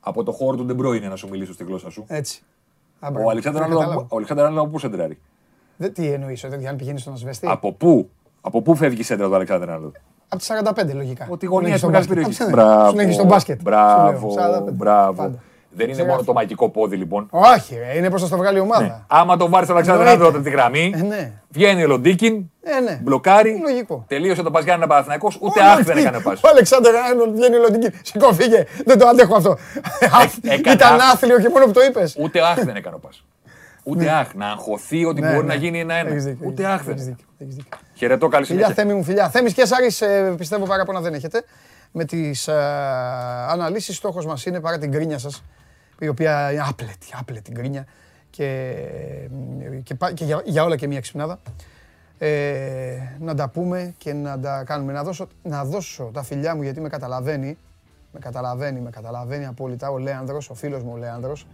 Από 0.00 0.22
το 0.22 0.32
χώρο 0.32 0.56
του 0.56 0.64
Ντεμπρό 0.64 0.92
είναι 0.94 1.08
να 1.08 1.16
σου 1.16 1.28
μιλήσω 1.28 1.52
στη 1.52 1.64
γλώσσα 1.64 1.90
σου. 1.90 2.04
Έτσι. 2.08 2.42
Ο 3.00 3.30
Αλεξάνδρου 3.30 4.60
από 4.60 4.66
πού 4.68 4.78
σεντράρει; 4.78 5.18
Τι 5.92 6.06
εννοείς, 6.12 6.44
ότι 6.44 6.66
αν 6.66 6.76
πηγαίνεις 6.76 7.00
στον 7.00 7.12
ασβεστή; 7.12 7.46
Από 7.50 7.72
πού, 7.72 8.10
από 8.46 8.62
πού 8.62 8.76
φεύγει 8.76 9.00
η 9.00 9.04
σέντρα 9.04 9.26
του 9.26 9.34
Αλεξάνδρου 9.34 9.72
Αρνόλντ. 9.72 9.94
Από 10.28 10.36
τις 10.36 10.50
45 10.90 10.94
λογικά. 10.94 11.26
Ότι 11.30 11.44
η 11.44 11.48
γωνία 11.48 11.78
του 11.78 11.86
μεγάλη 11.86 12.06
περιοχή. 12.06 12.44
Μπράβο. 12.50 13.00
Σου 13.00 13.12
στον 13.12 13.26
μπάσκετ. 13.26 13.62
Μπράβο. 13.62 14.34
Μπράβο. 14.72 15.40
Δεν 15.70 15.88
είναι 15.88 16.04
μόνο 16.04 16.22
το 16.22 16.32
μαγικό 16.32 16.68
πόδι 16.68 16.96
λοιπόν. 16.96 17.28
Όχι, 17.30 17.76
είναι 17.96 18.10
πώ 18.10 18.18
θα 18.18 18.28
το 18.28 18.36
βγάλει 18.36 18.58
η 18.58 18.60
ομάδα. 18.60 18.82
Ναι. 18.82 18.94
Άμα 19.06 19.36
το 19.36 19.48
βάλει 19.48 19.64
στον 19.64 19.76
Αλεξάνδρου 19.76 20.08
Αρνόλντ 20.08 20.44
τη 20.44 20.50
γραμμή, 20.50 20.92
ε, 20.96 21.02
ναι. 21.02 21.32
βγαίνει 21.48 21.84
ο 21.84 21.86
Λοντίκιν, 21.86 22.50
ε, 22.62 22.80
ναι. 22.80 23.00
μπλοκάρει. 23.02 23.60
Λογικό. 23.62 24.04
Τελείωσε 24.08 24.42
το 24.42 24.50
Παζιάννα 24.50 24.86
Παναθυνακό, 24.86 25.30
ούτε 25.40 25.62
αχ 25.62 25.82
δεν 25.82 25.96
έκανε 25.96 26.20
πάση. 26.20 26.42
Ο 26.44 26.48
Αλεξάνδρου 26.48 26.92
Αρνόλντ 27.10 27.34
βγαίνει 27.34 27.56
ο 27.56 27.60
Λοντίκιν. 27.60 27.92
Σηκώ, 28.02 28.32
φύγε. 28.32 28.64
Δεν 28.84 28.98
το 28.98 29.06
αντέχω 29.06 29.36
αυτό. 29.36 29.56
Ήταν 30.72 31.00
άθλιο 31.12 31.40
και 31.40 31.48
μόνο 31.48 31.64
που 31.64 31.72
το 31.72 31.80
είπες. 31.88 32.16
Ούτε 32.20 32.40
αχ 32.40 32.64
δεν 32.64 32.76
έκανε 32.76 32.96
πάση. 32.96 33.24
Ούτε 33.88 34.04
ναι. 34.04 34.10
αχ, 34.10 34.34
να 34.34 34.46
αγχωθεί 34.46 35.04
ότι 35.04 35.20
ναι, 35.20 35.34
μπορεί 35.34 35.46
να 35.46 35.54
γίνει 35.54 35.80
ένα-ένα. 35.80 36.36
Ούτε 36.44 36.66
αχ 36.66 36.84
δεν. 36.84 37.16
Χαιρετώ, 37.94 38.28
καλή 38.28 38.44
συνέχεια. 38.44 38.66
Φιλιά, 38.66 38.82
Θέμη 38.82 38.98
μου, 38.98 39.04
φιλιά. 39.04 39.30
Θέμης 39.30 39.52
και 39.52 39.64
Σάρης, 39.66 40.00
ε, 40.00 40.34
πιστεύω 40.36 40.64
παράπονα 40.66 41.00
δεν 41.00 41.14
έχετε. 41.14 41.42
Με 41.92 42.04
τις 42.04 42.48
ε, 42.48 42.54
αναλύσεις, 43.48 43.96
στόχος 43.96 44.26
μας 44.26 44.46
είναι, 44.46 44.60
παρά 44.60 44.78
την 44.78 44.92
κρίνια 44.92 45.18
σας, 45.18 45.42
η 45.98 46.08
οποία 46.08 46.52
είναι 46.52 46.62
άπλετη, 46.68 47.06
άπλετη 47.20 47.50
γκρίνια 47.50 47.86
και, 48.30 48.74
και, 49.82 49.96
και 50.14 50.24
για, 50.24 50.42
για, 50.44 50.64
όλα 50.64 50.76
και 50.76 50.86
μία 50.86 51.00
ξυπνάδα. 51.00 51.38
Ε, 52.18 52.96
να 53.18 53.34
τα 53.34 53.48
πούμε 53.48 53.94
και 53.98 54.12
να 54.12 54.40
τα 54.40 54.62
κάνουμε. 54.66 54.92
Να 54.92 55.02
δώσω, 55.02 55.28
να 55.42 55.64
δώσω 55.64 56.10
τα 56.12 56.22
φιλιά 56.22 56.54
μου 56.54 56.62
γιατί 56.62 56.80
με 56.80 56.88
καταλαβαίνει, 56.88 57.58
με 58.12 58.18
καταλαβαίνει, 58.18 58.80
με 58.80 58.90
καταλαβαίνει 58.90 59.46
απόλυτα 59.46 59.90
ο 59.90 59.98
Λέανδρος, 59.98 60.50
ο 60.50 60.54
φίλος 60.54 60.82
μου 60.82 60.90
ο 60.94 60.96
Λέανδρος, 60.96 61.46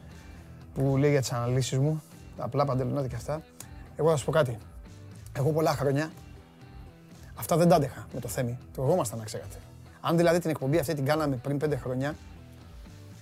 που 0.74 0.96
λέει 0.96 1.10
για 1.10 1.20
τις 1.20 1.32
αναλύσεις 1.32 1.78
μου, 1.78 2.02
απλά 2.36 2.64
παντελονάτε 2.64 3.08
και 3.08 3.14
αυτά. 3.14 3.42
Εγώ 3.96 4.08
θα 4.08 4.16
σας 4.16 4.24
πω 4.24 4.32
κάτι. 4.32 4.58
Εγώ 5.36 5.50
πολλά 5.50 5.70
χρόνια 5.70 6.10
αυτά 7.34 7.56
δεν 7.56 7.68
τα 7.68 7.76
άντεχα 7.76 8.06
με 8.14 8.20
το 8.20 8.28
Θέμη. 8.28 8.58
Το 8.74 8.82
εγώ 8.82 8.96
να 9.16 9.24
ξέρατε. 9.24 9.56
Αν 10.00 10.16
δηλαδή 10.16 10.38
την 10.38 10.50
εκπομπή 10.50 10.78
αυτή 10.78 10.94
την 10.94 11.04
κάναμε 11.04 11.36
πριν 11.36 11.58
πέντε 11.58 11.76
χρόνια, 11.76 12.14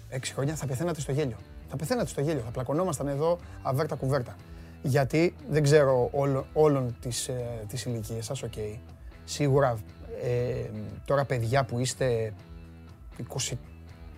έξι 0.08 0.32
χρόνια, 0.32 0.54
θα 0.54 0.66
πεθαίνατε 0.66 1.00
στο 1.00 1.12
γέλιο. 1.12 1.36
Θα 1.68 1.76
πεθαίνατε 1.76 2.08
στο 2.08 2.20
γέλιο. 2.20 2.42
Θα 2.44 2.50
πλακωνόμασταν 2.50 3.08
εδώ 3.08 3.38
αβέρτα 3.62 3.94
κουβέρτα. 3.94 4.36
Γιατί 4.82 5.34
δεν 5.50 5.62
ξέρω 5.62 6.08
όλων, 6.12 6.46
όλων 6.52 6.96
τις, 7.00 7.28
ε, 7.28 7.64
τις 7.68 7.84
ηλικίες 7.84 8.24
σας, 8.24 8.42
οκ. 8.42 8.52
Σίγουρα 9.24 9.78
ε, 10.22 10.70
τώρα 11.04 11.24
παιδιά 11.24 11.64
που 11.64 11.78
είστε 11.78 12.32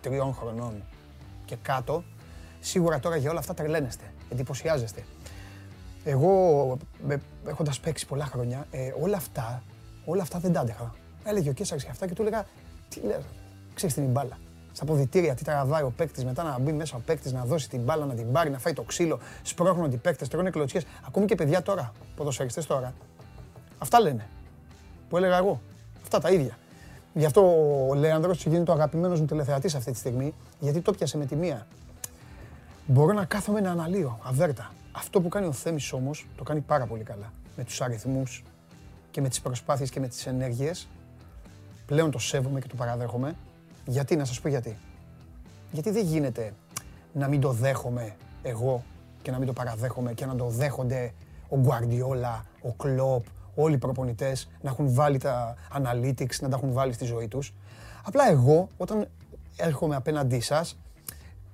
23 0.02 0.32
χρονών 0.32 0.82
και 1.44 1.56
κάτω, 1.62 2.04
σίγουρα 2.60 3.00
τώρα 3.00 3.16
για 3.16 3.30
όλα 3.30 3.38
αυτά 3.38 3.54
τρελαίνεστε, 3.54 4.04
εντυπωσιάζεστε. 4.32 5.04
Εγώ, 6.04 6.76
έχοντας 7.48 7.80
παίξει 7.80 8.06
πολλά 8.06 8.24
χρόνια, 8.24 8.66
ε, 8.70 8.92
όλα 9.00 9.16
αυτά, 9.16 9.62
όλα 10.04 10.22
αυτά 10.22 10.38
δεν 10.38 10.52
τα 10.52 10.60
άντεχα. 10.60 10.94
Έλεγε 11.24 11.48
ο 11.48 11.52
Κέσσαρης 11.52 11.84
και 11.84 11.90
αυτά 11.90 12.06
και 12.06 12.14
του 12.14 12.22
έλεγα, 12.22 12.46
τι 12.88 13.00
λες, 13.00 13.22
ξέρεις 13.74 13.94
την 13.94 14.04
μπάλα. 14.04 14.38
Στα 14.72 14.84
ποδητήρια, 14.84 15.34
τι 15.34 15.44
τραβάει 15.44 15.82
ο 15.82 15.92
παίκτης, 15.96 16.24
μετά 16.24 16.42
να 16.42 16.58
μπει 16.58 16.72
μέσα 16.72 16.96
ο 16.96 17.00
παίκτης, 17.06 17.32
να 17.32 17.44
δώσει 17.44 17.68
την 17.68 17.80
μπάλα, 17.80 18.04
να 18.06 18.14
την 18.14 18.32
πάρει, 18.32 18.50
να 18.50 18.58
φάει 18.58 18.72
το 18.72 18.82
ξύλο. 18.82 19.18
Σπρώχνουν 19.42 19.92
οι 19.92 19.96
παίκτες, 19.96 20.28
τρώνε 20.28 20.50
κλωτσιές. 20.50 20.84
Ακόμη 21.06 21.26
και 21.26 21.34
παιδιά 21.34 21.62
τώρα, 21.62 21.92
ποδοσφαιριστές 22.16 22.66
τώρα. 22.66 22.94
Αυτά 23.78 24.00
λένε. 24.00 24.28
Που 25.08 25.16
έλεγα 25.16 25.36
εγώ. 25.36 25.60
Αυτά 26.02 26.18
τα 26.18 26.30
ίδια. 26.30 26.58
Γι' 27.14 27.24
αυτό 27.24 27.40
ο 27.88 27.94
Λέανδρος 27.94 28.44
γίνεται 28.44 28.64
το 28.64 28.72
αγαπημένος 28.72 29.20
μου 29.20 29.26
τηλεθεατής 29.26 29.74
αυτή 29.74 29.92
τη 29.92 29.98
στιγμή, 29.98 30.34
γιατί 30.58 30.80
το 30.80 30.92
πιάσε 30.92 31.16
με 31.16 31.26
τη 31.26 31.36
μία. 31.36 31.66
Μπορώ 32.86 33.12
να 33.12 33.24
κάθομαι 33.24 33.60
να 33.60 33.70
αναλύω, 33.70 34.18
αβέρτα. 34.22 34.72
Αυτό 34.92 35.20
που 35.20 35.28
κάνει 35.28 35.46
ο 35.46 35.52
Θέμης 35.52 35.92
όμως, 35.92 36.26
το 36.36 36.42
κάνει 36.42 36.60
πάρα 36.60 36.86
πολύ 36.86 37.02
καλά. 37.02 37.32
Με 37.56 37.64
τους 37.64 37.80
αριθμούς 37.80 38.42
και 39.10 39.20
με 39.20 39.28
τις 39.28 39.40
προσπάθειες 39.40 39.90
και 39.90 40.00
με 40.00 40.08
τις 40.08 40.26
ενέργειες. 40.26 40.88
Πλέον 41.86 42.10
το 42.10 42.18
σέβομαι 42.18 42.60
και 42.60 42.66
το 42.66 42.74
παραδέχομαι. 42.74 43.34
Γιατί, 43.86 44.16
να 44.16 44.24
σας 44.24 44.40
πω 44.40 44.48
γιατί. 44.48 44.78
Γιατί 45.72 45.90
δεν 45.90 46.04
γίνεται 46.04 46.54
να 47.12 47.28
μην 47.28 47.40
το 47.40 47.52
δέχομαι 47.52 48.16
εγώ 48.42 48.82
και 49.22 49.30
να 49.30 49.38
μην 49.38 49.46
το 49.46 49.52
παραδέχομαι 49.52 50.12
και 50.12 50.26
να 50.26 50.36
το 50.36 50.46
δέχονται 50.46 51.12
ο 51.48 51.58
Γκουαρντιόλα, 51.58 52.44
ο 52.62 52.72
Κλόπ, 52.72 53.24
όλοι 53.54 53.74
οι 53.74 53.78
προπονητές 53.78 54.48
να 54.60 54.70
έχουν 54.70 54.94
βάλει 54.94 55.18
τα 55.18 55.56
analytics, 55.72 56.40
να 56.40 56.48
τα 56.48 56.56
έχουν 56.56 56.72
βάλει 56.72 56.92
στη 56.92 57.04
ζωή 57.04 57.28
τους. 57.28 57.54
Απλά 58.02 58.30
εγώ, 58.30 58.68
όταν 58.76 59.08
έρχομαι 59.56 59.96
απέναντί 59.96 60.40
σας, 60.40 60.78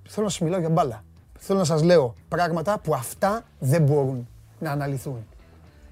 θέλω 0.08 0.26
να 0.26 0.32
σας 0.32 0.40
μιλάω 0.40 0.60
για 0.60 0.68
μπάλα 0.68 1.02
θέλω 1.38 1.58
να 1.58 1.64
σας 1.64 1.82
λέω 1.82 2.14
πράγματα 2.28 2.78
που 2.78 2.94
αυτά 2.94 3.44
δεν 3.58 3.82
μπορούν 3.82 4.28
να 4.58 4.70
αναλυθούν. 4.70 5.26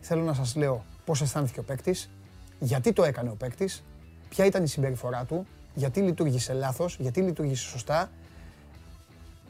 Θέλω 0.00 0.22
να 0.22 0.34
σας 0.34 0.56
λέω 0.56 0.84
πώς 1.04 1.20
αισθάνθηκε 1.20 1.60
ο 1.60 1.62
παίκτης, 1.62 2.10
γιατί 2.58 2.92
το 2.92 3.04
έκανε 3.04 3.30
ο 3.30 3.34
παίκτης, 3.34 3.84
ποια 4.28 4.44
ήταν 4.44 4.62
η 4.64 4.68
συμπεριφορά 4.68 5.24
του, 5.24 5.46
γιατί 5.74 6.00
λειτουργήσε 6.00 6.52
λάθος, 6.52 6.96
γιατί 7.00 7.20
λειτουργήσε 7.20 7.68
σωστά, 7.68 8.10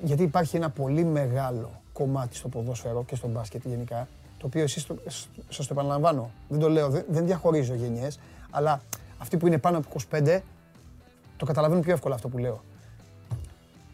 γιατί 0.03 0.23
υπάρχει 0.23 0.57
ένα 0.57 0.71
πολύ 0.71 1.05
μεγάλο 1.05 1.81
κομμάτι 1.93 2.37
στο 2.37 2.49
ποδόσφαιρο 2.49 3.05
και 3.05 3.17
στο 3.17 3.29
μπάσκετ 3.29 3.67
γενικά, 3.67 4.09
το 4.39 4.47
οποίο 4.47 4.63
εσείς, 4.63 4.87
το, 4.87 4.97
σας 5.49 5.67
το 5.67 5.73
επαναλαμβάνω, 5.73 6.31
δεν 6.49 6.61
το 6.61 6.69
λέω, 6.69 6.89
δεν 7.09 7.27
διαχωρίζω 7.27 7.75
γενιές, 7.75 8.19
αλλά 8.51 8.81
αυτοί 9.19 9.37
που 9.37 9.47
είναι 9.47 9.59
πάνω 9.59 9.79
από 9.79 9.89
25 10.11 10.41
το 11.37 11.47
καταλαβαίνουν 11.47 11.83
πιο 11.83 11.93
εύκολα 11.93 12.15
αυτό 12.15 12.29
που 12.29 12.39
λέω. 12.39 12.65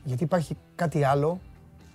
Γιατί 0.05 0.25
υπάρχει 0.25 0.57
κάτι 0.75 1.05
άλλο 1.05 1.41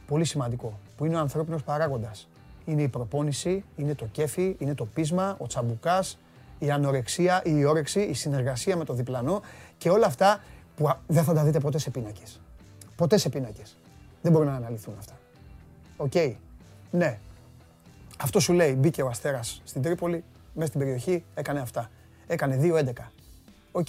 πολύ 0.07 0.25
σημαντικό, 0.25 0.79
που 0.97 1.05
είναι 1.05 1.15
ο 1.15 1.19
ανθρώπινος 1.19 1.63
παράγοντας. 1.63 2.27
Είναι 2.65 2.81
η 2.81 2.87
προπόνηση, 2.87 3.63
είναι 3.75 3.95
το 3.95 4.05
κέφι, 4.05 4.55
είναι 4.59 4.75
το 4.75 4.85
πείσμα, 4.85 5.35
ο 5.39 5.47
τσαμπουκάς, 5.47 6.17
η 6.59 6.71
ανορεξία, 6.71 7.41
η 7.45 7.65
όρεξη, 7.65 7.99
η 7.99 8.13
συνεργασία 8.13 8.77
με 8.77 8.85
το 8.85 8.93
διπλανό 8.93 9.41
και 9.77 9.89
όλα 9.89 10.05
αυτά 10.05 10.43
που 10.75 10.89
δεν 11.07 11.23
θα 11.23 11.33
τα 11.33 11.43
δείτε 11.43 11.59
ποτέ 11.59 11.77
σε 11.77 11.89
πίνακες. 11.89 12.39
Ποτέ 12.95 13.17
σε 13.17 13.29
πίνακες. 13.29 13.77
Δεν 14.21 14.31
μπορούν 14.31 14.47
να 14.47 14.55
αναλυθούν 14.55 14.95
αυτά. 14.97 15.13
Οκ. 15.97 16.13
Ναι. 16.91 17.19
Αυτό 18.17 18.39
σου 18.39 18.53
λέει, 18.53 18.75
μπήκε 18.77 19.01
ο 19.01 19.07
Αστέρας 19.07 19.61
στην 19.63 19.81
Τρίπολη, 19.81 20.23
μέσα 20.53 20.67
στην 20.67 20.79
περιοχή, 20.79 21.23
έκανε 21.33 21.59
αυτά. 21.59 21.89
Έκανε 22.27 22.57
2-11. 22.57 23.11
Οκ. 23.71 23.87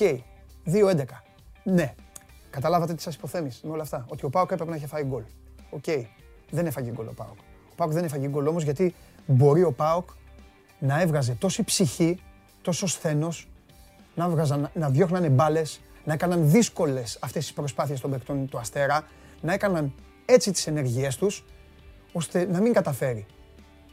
2-11. 0.64 1.05
Ναι. 1.64 1.95
Καταλάβατε 2.51 2.95
τι 2.95 3.03
σας 3.03 3.14
υποθέμεις 3.14 3.61
με 3.64 3.71
όλα 3.71 3.83
αυτά. 3.83 4.05
Ότι 4.09 4.25
ο 4.25 4.31
ΠΑΟΚ 4.31 4.51
έπρεπε 4.51 4.71
να 4.71 4.77
είχε 4.77 4.87
φάει 4.87 5.05
γκολ. 5.05 5.23
Οκ, 5.71 5.85
δεν 6.51 6.66
έφαγε 6.66 6.91
γκολ 6.91 7.07
ο 7.07 7.12
ΠΑΟΚ. 7.12 7.39
Ο 7.71 7.75
ΠΑΟΚ 7.76 7.93
δεν 7.93 8.05
έφαγε 8.05 8.29
γκολ 8.29 8.47
όμως 8.47 8.62
γιατί 8.62 8.95
μπορεί 9.27 9.62
ο 9.62 9.73
ΠΑΟΚ 9.72 10.09
να 10.79 11.01
έβγαζε 11.01 11.35
τόση 11.35 11.64
ψυχή, 11.64 12.21
τόσο 12.62 12.87
σθένος, 12.87 13.49
να, 14.14 14.29
βγάζαν, 14.29 14.71
να 14.75 14.91
διώχνανε 14.91 15.29
μπάλες, 15.29 15.81
να 16.05 16.12
έκαναν 16.12 16.51
δύσκολες 16.51 17.19
αυτές 17.21 17.45
τις 17.45 17.53
προσπάθειες 17.53 18.01
των 18.01 18.11
παικτών 18.11 18.49
του 18.49 18.59
Αστέρα, 18.59 19.07
να 19.41 19.53
έκαναν 19.53 19.93
έτσι 20.25 20.53
τις 20.53 20.66
ενεργειές 20.66 21.16
τους, 21.16 21.45
ώστε 22.12 22.47
να 22.47 22.61
μην 22.61 22.73
καταφέρει 22.73 23.27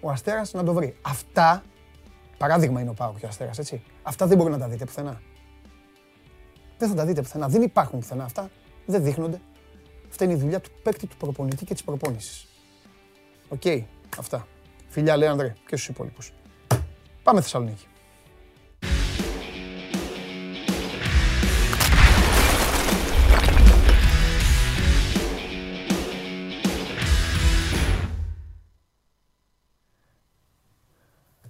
ο 0.01 0.09
Αστέρας 0.09 0.53
να 0.53 0.63
το 0.63 0.73
βρει. 0.73 0.97
Αυτά, 1.01 1.63
παράδειγμα 2.37 2.81
είναι 2.81 2.89
ο 2.89 2.93
ΠΑΟΚ 2.93 3.17
και 3.19 3.25
ο 3.25 3.27
Αστέρας, 3.27 3.57
έτσι. 3.57 3.83
Αυτά 4.03 4.27
δεν 4.27 4.37
μπορεί 4.37 4.51
να 4.51 4.57
τα 4.57 4.67
δείτε 4.67 4.85
πουθενά. 4.85 5.21
Δεν 6.77 6.89
θα 6.89 6.95
τα 6.95 7.05
δείτε 7.05 7.21
πουθενά. 7.21 7.47
Δεν 7.47 7.61
υπάρχουν 7.61 7.99
πουθενά 7.99 8.23
αυτά. 8.23 8.49
Δεν 8.85 9.03
δείχνονται. 9.03 9.41
Αυτή 10.15 10.27
είναι 10.27 10.33
η 10.33 10.41
δουλειά 10.41 10.59
του 10.59 10.69
παίκτη, 10.83 11.07
του 11.07 11.17
προπονητή 11.17 11.65
και 11.65 11.73
της 11.73 11.83
προπόνησης. 11.83 12.47
Οκ, 13.47 13.61
αυτά. 14.17 14.47
Φιλιά, 14.87 15.17
λέει 15.17 15.27
Ανδρέ, 15.27 15.53
και 15.67 15.75
στους 15.75 15.87
υπόλοιπους. 15.87 16.33
Πάμε 17.23 17.41
Θεσσαλονίκη. 17.41 17.85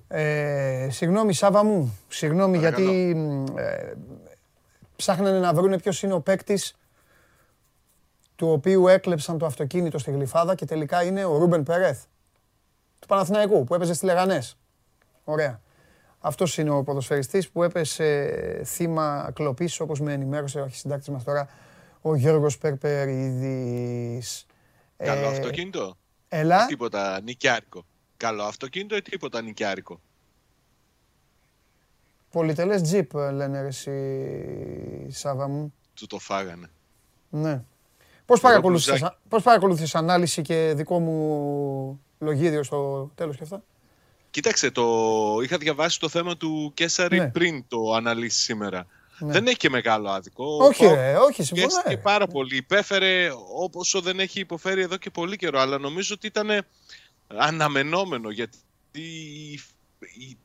Ε, 0.07 0.87
συγγνώμη 0.91 1.33
Σάβα 1.33 1.63
μου, 1.63 1.97
συγγνώμη 2.07 2.57
γιατί 2.57 3.15
ε, 3.55 3.93
ψάχνανε 4.95 5.39
να 5.39 5.53
βρουν 5.53 5.79
ποιος 5.79 6.03
είναι 6.03 6.13
ο 6.13 6.21
παίκτης 6.21 6.75
του 8.35 8.51
οποίου 8.51 8.87
έκλεψαν 8.87 9.37
το 9.37 9.45
αυτοκίνητο 9.45 9.97
στη 9.97 10.11
Γλυφάδα 10.11 10.55
και 10.55 10.65
τελικά 10.65 11.03
είναι 11.03 11.25
ο 11.25 11.37
Ρούμπεν 11.37 11.63
Περέθ 11.63 12.03
του 12.99 13.07
Παναθηναϊκού 13.07 13.63
που 13.63 13.75
έπαιζε 13.75 13.93
στη 13.93 14.05
Λεγανές. 14.05 14.57
Ωραία. 15.23 15.61
Αυτός 16.19 16.57
είναι 16.57 16.69
ο 16.69 16.83
ποδοσφαιριστής 16.83 17.49
που 17.49 17.63
έπεσε 17.63 18.61
θύμα 18.65 19.31
κλοπής 19.33 19.79
όπως 19.79 19.99
με 19.99 20.13
ενημέρωσε 20.13 20.59
ο 20.59 20.63
αρχισυντάκτης 20.63 21.09
μας 21.09 21.23
τώρα 21.23 21.49
ο 22.01 22.15
Γιώργος 22.15 22.57
Περπερίδης. 22.57 24.45
Καλό 24.97 25.25
ε, 25.25 25.27
αυτοκίνητο. 25.27 25.97
Έλα. 26.27 26.65
Τίποτα 26.65 27.21
νοικιάρικο. 27.21 27.85
Καλό 28.17 28.43
αυτοκίνητο 28.43 28.95
ή 28.95 29.01
τίποτα 29.01 29.41
νοικιάρικο. 29.41 29.99
Πολυτελές 32.31 32.81
τζιπ 32.81 33.13
λένε 33.13 33.59
εσύ 33.59 35.09
Σάβα 35.09 35.47
μου. 35.47 35.73
Του 35.93 36.07
το 36.07 36.19
φάγανε. 36.19 36.69
Ναι. 37.29 37.63
Πώς 38.25 38.39
παρακολούθησες, 38.39 39.17
πώς 39.29 39.43
παρακολούθησες 39.43 39.95
ανάλυση 39.95 40.41
και 40.41 40.73
δικό 40.75 40.99
μου 40.99 42.01
λογίδιο 42.19 42.63
στο 42.63 43.11
τέλος 43.15 43.37
και 43.37 43.43
αυτά; 43.43 43.63
Κοίταξε, 44.31 44.71
το... 44.71 44.83
είχα 45.43 45.57
διαβάσει 45.57 45.99
το 45.99 46.09
θέμα 46.09 46.37
του 46.37 46.71
Κέσσαρη 46.73 47.19
Ναι. 47.19 47.29
πριν 47.29 47.65
το 47.67 47.93
αναλύσεις 47.93 48.43
σήμερα. 48.43 48.87
Ναι. 49.19 49.31
Δεν 49.31 49.47
έχει 49.47 49.57
και 49.57 49.69
μεγάλο 49.69 50.09
άδικο. 50.09 50.57
Όχι, 50.61 50.85
Ο 50.85 50.93
ρε, 50.95 51.15
όχι, 51.17 51.43
συμφωνώ. 51.43 51.67
Πιέστηκε 51.67 51.95
ρε. 51.95 51.97
πάρα 51.97 52.27
πολύ. 52.27 52.55
Υπέφερε 52.55 53.29
όσο 53.73 54.01
δεν 54.01 54.19
έχει 54.19 54.39
υποφέρει 54.39 54.81
εδώ 54.81 54.97
και 54.97 55.09
πολύ 55.09 55.35
καιρό. 55.37 55.59
Αλλά 55.59 55.77
νομίζω 55.77 56.13
ότι 56.17 56.27
ήταν 56.27 56.65
αναμενόμενο 57.27 58.29
γιατί 58.29 58.57
η, 58.91 59.51
η, 59.99 60.37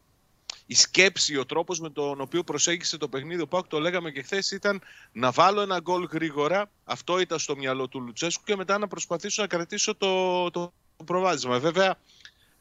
η 0.71 0.75
σκέψη, 0.75 1.37
ο 1.37 1.47
τρόπος 1.47 1.81
με 1.81 1.91
τον 1.91 2.21
οποίο 2.21 2.43
προσέγγισε 2.45 2.97
το 2.97 3.09
παιχνίδι 3.09 3.43
ο 3.43 3.47
Πάουκ, 3.47 3.67
το 3.67 3.79
λέγαμε 3.81 4.11
και 4.11 4.23
χθες, 4.23 4.51
ήταν 4.51 4.81
να 5.13 5.31
βάλω 5.31 5.61
ένα 5.61 5.81
γκολ 5.81 6.09
γρήγορα. 6.13 6.71
Αυτό 6.85 7.21
ήταν 7.21 7.39
στο 7.39 7.57
μυαλό 7.57 7.89
του 7.89 8.01
Λουτσέσκου 8.01 8.43
και 8.45 8.57
μετά 8.57 8.79
να 8.79 8.89
προσπαθήσω 8.89 9.43
να 9.43 9.49
κρατήσω 9.49 9.95
το, 9.95 10.51
το 10.51 10.73
προβάδισμα. 11.05 11.59
Βέβαια, 11.59 11.99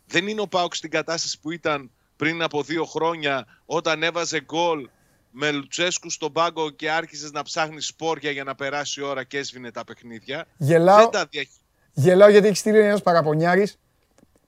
δεν 0.05 0.28
είναι 0.28 0.41
ο 0.41 0.47
Πάουκ 0.47 0.76
στην 0.76 0.89
κατάσταση 0.89 1.39
που 1.39 1.51
ήταν 1.51 1.91
πριν 2.16 2.41
από 2.41 2.64
δύο 2.64 2.86
χρόνια 2.86 3.45
όταν 3.66 4.03
έβαζε 4.03 4.41
γκολ 4.41 4.89
με 5.32 5.51
Λουτσέσκου 5.51 6.10
στον 6.10 6.32
πάγκο 6.32 6.70
και 6.70 6.91
άρχισες 6.91 7.32
να 7.32 7.43
ψάχνεις 7.43 7.86
σπόρια 7.88 8.32
για 8.32 8.43
να 8.43 8.55
περάσει 8.55 8.99
η 8.99 9.03
ώρα 9.03 9.24
και 9.24 9.38
έσβηνε 9.38 9.72
τα 9.72 9.84
παιχνίδια. 9.84 10.45
Γελάω, 10.57 10.97
Δεν 10.97 11.10
τα 11.10 11.26
διαχει... 11.26 11.51
γελάω 11.93 12.30
γιατί 12.30 12.47
έχεις 12.47 12.60
στείλει 12.60 12.80
ένας 12.80 13.01
παραπονιάρης, 13.01 13.80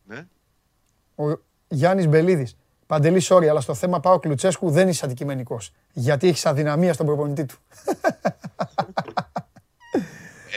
Ναι. 0.04 0.28
ο 1.16 1.40
Γιάννης 1.68 2.08
Μπελίδης. 2.08 2.56
Παντελή, 2.92 3.22
sorry, 3.30 3.46
αλλά 3.46 3.62
στο 3.62 3.74
θέμα 3.74 4.00
πάω 4.00 4.20
Κλουτσέσκου 4.20 4.70
δεν 4.70 4.88
είσαι 4.88 5.06
αντικειμενικός. 5.06 5.74
Γιατί 5.94 6.28
έχεις 6.28 6.46
αδυναμία 6.46 6.94
στον 6.94 7.06
προπονητή 7.06 7.46
του. 7.46 7.56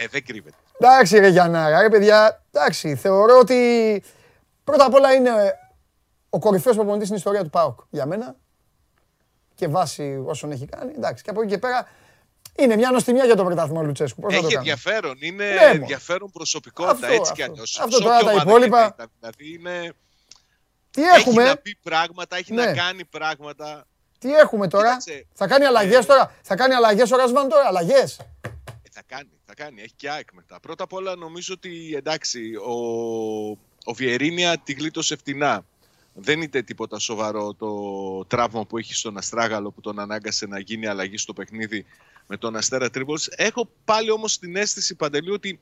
Ε, 0.03 0.07
δεν 0.11 0.25
κρύβεται. 0.25 0.57
Εντάξει 0.79 1.19
ρε 1.19 1.29
Γιάνναρα, 1.29 1.81
ρε 1.81 1.89
παιδιά, 1.89 2.43
εντάξει, 2.53 2.95
θεωρώ 2.97 3.39
ότι 3.39 4.03
πρώτα 4.65 4.85
απ' 4.85 4.95
όλα 4.95 5.13
είναι 5.13 5.31
ο 6.31 6.39
κορυφαίος 6.39 6.75
προπονητής 6.77 7.07
στην 7.07 7.19
ιστορία 7.19 7.43
του 7.43 7.51
ΠΑΟΚ 7.51 7.81
για 7.91 8.07
μένα 8.07 8.37
και 9.55 9.69
βάσει 9.69 10.23
όσων 10.27 10.51
έχει 10.53 10.67
κάνει, 10.67 10.93
εντάξει, 10.97 11.23
και 11.25 11.31
από 11.31 11.41
εκεί 11.43 11.51
και 11.51 11.59
πέρα 11.59 11.89
είναι 12.57 12.77
μια 12.77 12.91
νοστιμιά 12.91 13.25
για 13.25 13.37
το 13.37 13.45
πρωτάθλημα 13.45 13.81
ο 13.81 13.83
Λουτσέσκου. 13.85 14.21
Πώς 14.21 14.35
να 14.35 14.41
το 14.41 14.47
Έχει 14.47 14.55
κάνω; 14.55 14.69
ενδιαφέρον. 14.69 15.17
Είναι 15.21 15.45
Ναι, 15.45 15.55
μωρέ. 15.55 15.71
ενδιαφέρον 15.71 16.31
προσωπικότητα 16.31 16.93
Αυτό, 17.07 17.07
έτσι 17.07 17.33
κι 17.33 17.41
αυτό. 17.43 17.53
αλλιώς. 17.53 17.81
Αυτό 17.81 17.99
τώρα 18.03 18.19
τα 18.19 18.33
υπόλοιπα- 18.33 18.97
Δηλαδή 19.21 19.53
είναι... 19.59 19.93
Τι 20.95 21.03
Έχει 21.03 21.29
έχουμε, 21.29 21.45
να 21.45 21.57
πει 21.57 21.77
πράγματα, 21.83 22.37
έχει 22.37 22.53
Ναι. 22.53 22.65
να 22.65 22.73
κάνει 22.73 23.05
πράγματα. 23.05 23.87
τι 24.19 24.33
έχουμε 24.35 24.69
τώρα, 24.69 24.89
Κοίταξε. 24.89 25.27
θα 25.35 25.47
κάνει 25.47 25.65
αλλαγές 25.65 26.07
τώρα, 26.07 26.35
θα 26.43 26.57
κάνει 26.57 26.75
αλλαγές 26.75 27.11
ο 27.11 27.17
Ρασβάν 27.17 27.49
τώρα, 27.49 27.65
αλλαγές; 27.67 28.19
Ε, 28.19 28.49
θα 28.91 29.03
κάνει, 29.07 29.29
θα 29.45 29.55
κάνει. 29.55 29.81
Έχει 29.83 29.93
και 29.97 30.11
ΑΕΚ 30.11 30.29
μετά. 30.33 30.61
Πρώτα 30.61 30.85
απ' 30.85 30.93
όλα 30.93 31.17
νομίζω 31.17 31.55
ότι 31.57 31.93
εντάξει, 31.97 32.55
ο, 32.55 32.75
ο 33.85 33.93
Βιερίνια 33.95 34.59
τη 34.59 34.73
γλίτωσε 34.73 35.17
φτηνά. 35.17 35.65
Δεν 36.17 36.43
είναι 36.43 36.63
τίποτα 36.63 36.99
σοβαρό 36.99 37.55
το 37.55 37.71
τραύμα 38.25 38.67
που 38.67 38.79
έχει 38.79 38.95
στον 38.95 39.17
Αστράγαλο 39.17 39.71
που 39.71 39.81
τον 39.81 39.99
ανάγκασε 39.99 40.47
να 40.47 40.59
γίνει 40.59 40.87
αλλαγή 40.87 41.19
στο 41.19 41.33
παιχνίδι 41.33 41.85
με 42.27 42.37
τον 42.37 42.57
Αστέρα 42.57 42.91
Τρίπολης. 42.91 43.29
Έχω 43.37 43.69
πάλι 43.85 44.11
όμως 44.11 44.39
την 44.39 44.57
αίσθηση 44.57 44.95
Παντελή 44.95 45.31
ότι 45.31 45.61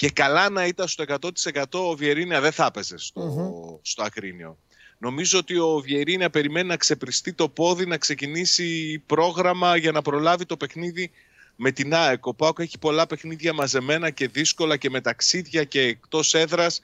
και 0.00 0.10
καλά 0.10 0.50
να 0.50 0.66
ήταν 0.66 0.88
στο 0.88 1.04
100% 1.06 1.64
ο 1.70 1.94
Βιερίνια 1.94 2.40
δεν 2.40 2.52
θα 2.52 2.64
έπαιζε 2.64 2.98
στο, 2.98 3.20
Μμμ. 3.20 3.78
στο 3.82 4.02
Ακρίνιο. 4.02 4.58
Νομίζω 4.98 5.38
ότι 5.38 5.58
ο 5.58 5.80
Βιερίνια 5.84 6.30
περιμένει 6.30 6.68
να 6.68 6.76
ξεπριστεί 6.76 7.32
το 7.32 7.48
πόδι, 7.48 7.86
να 7.86 7.96
ξεκινήσει 7.96 8.98
πρόγραμμα 9.06 9.76
για 9.76 9.92
να 9.92 10.02
προλάβει 10.02 10.46
το 10.46 10.56
παιχνίδι 10.56 11.10
με 11.56 11.70
την 11.70 11.94
ΑΕΚ. 11.94 12.26
Ο 12.26 12.34
Πάοκ 12.34 12.58
έχει 12.58 12.78
πολλά 12.78 13.06
παιχνίδια 13.06 13.52
μαζεμένα 13.52 14.10
και 14.10 14.28
δύσκολα 14.28 14.76
και 14.76 14.90
με 14.90 15.00
ταξίδια 15.00 15.64
και 15.64 15.80
εκτός 15.80 16.34
έδρας 16.34 16.80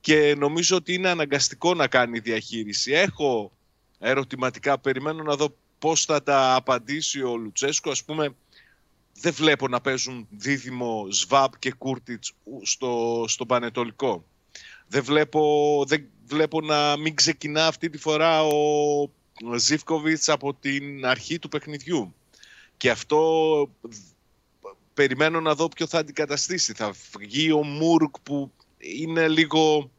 και 0.00 0.34
νομίζω 0.38 0.76
ότι 0.76 0.94
είναι 0.94 1.08
αναγκαστικό 1.08 1.74
να 1.74 1.86
κάνει 1.86 2.18
διαχείριση. 2.18 2.92
Έχω 2.92 3.52
ερωτηματικά, 3.98 4.78
περιμένω 4.78 5.22
να 5.22 5.36
δω 5.36 5.56
πώς 5.78 6.04
θα 6.04 6.22
τα 6.22 6.54
απαντήσει 6.54 7.22
ο 7.22 7.36
Λουτσέσκο. 7.36 7.90
Ας 7.90 8.04
πούμε, 8.04 8.34
δεν 9.20 9.32
βλέπω 9.32 9.68
να 9.68 9.80
παίζουν 9.80 10.26
δίδυμο 10.30 11.06
Σβάπ 11.10 11.58
και 11.58 11.72
Κούρτιτς 11.72 12.32
στο, 12.62 13.24
στο 13.28 13.46
Πανετολικό. 13.46 14.24
Δεν 14.88 15.04
βλέπω, 15.04 15.84
δεν 15.86 16.06
βλέπω 16.26 16.60
να 16.60 16.96
μην 16.96 17.14
ξεκινά 17.14 17.66
αυτή 17.66 17.90
τη 17.90 17.98
φορά 17.98 18.44
ο 18.44 19.10
Ζίβκοβιτς 19.56 20.28
από 20.28 20.54
την 20.54 21.06
αρχή 21.06 21.38
του 21.38 21.48
παιχνιδιού. 21.48 22.14
Και 22.76 22.90
αυτό 22.90 23.70
περιμένω 24.94 25.40
να 25.40 25.54
δω 25.54 25.68
ποιο 25.68 25.86
θα 25.86 25.98
αντικαταστήσει. 25.98 26.72
Θα 26.72 26.94
βγει 27.18 27.52
ο 27.52 27.64
Μούρκ 27.64 28.18
που 28.22 28.52
είναι 28.78 29.28
λίγο 29.28 29.90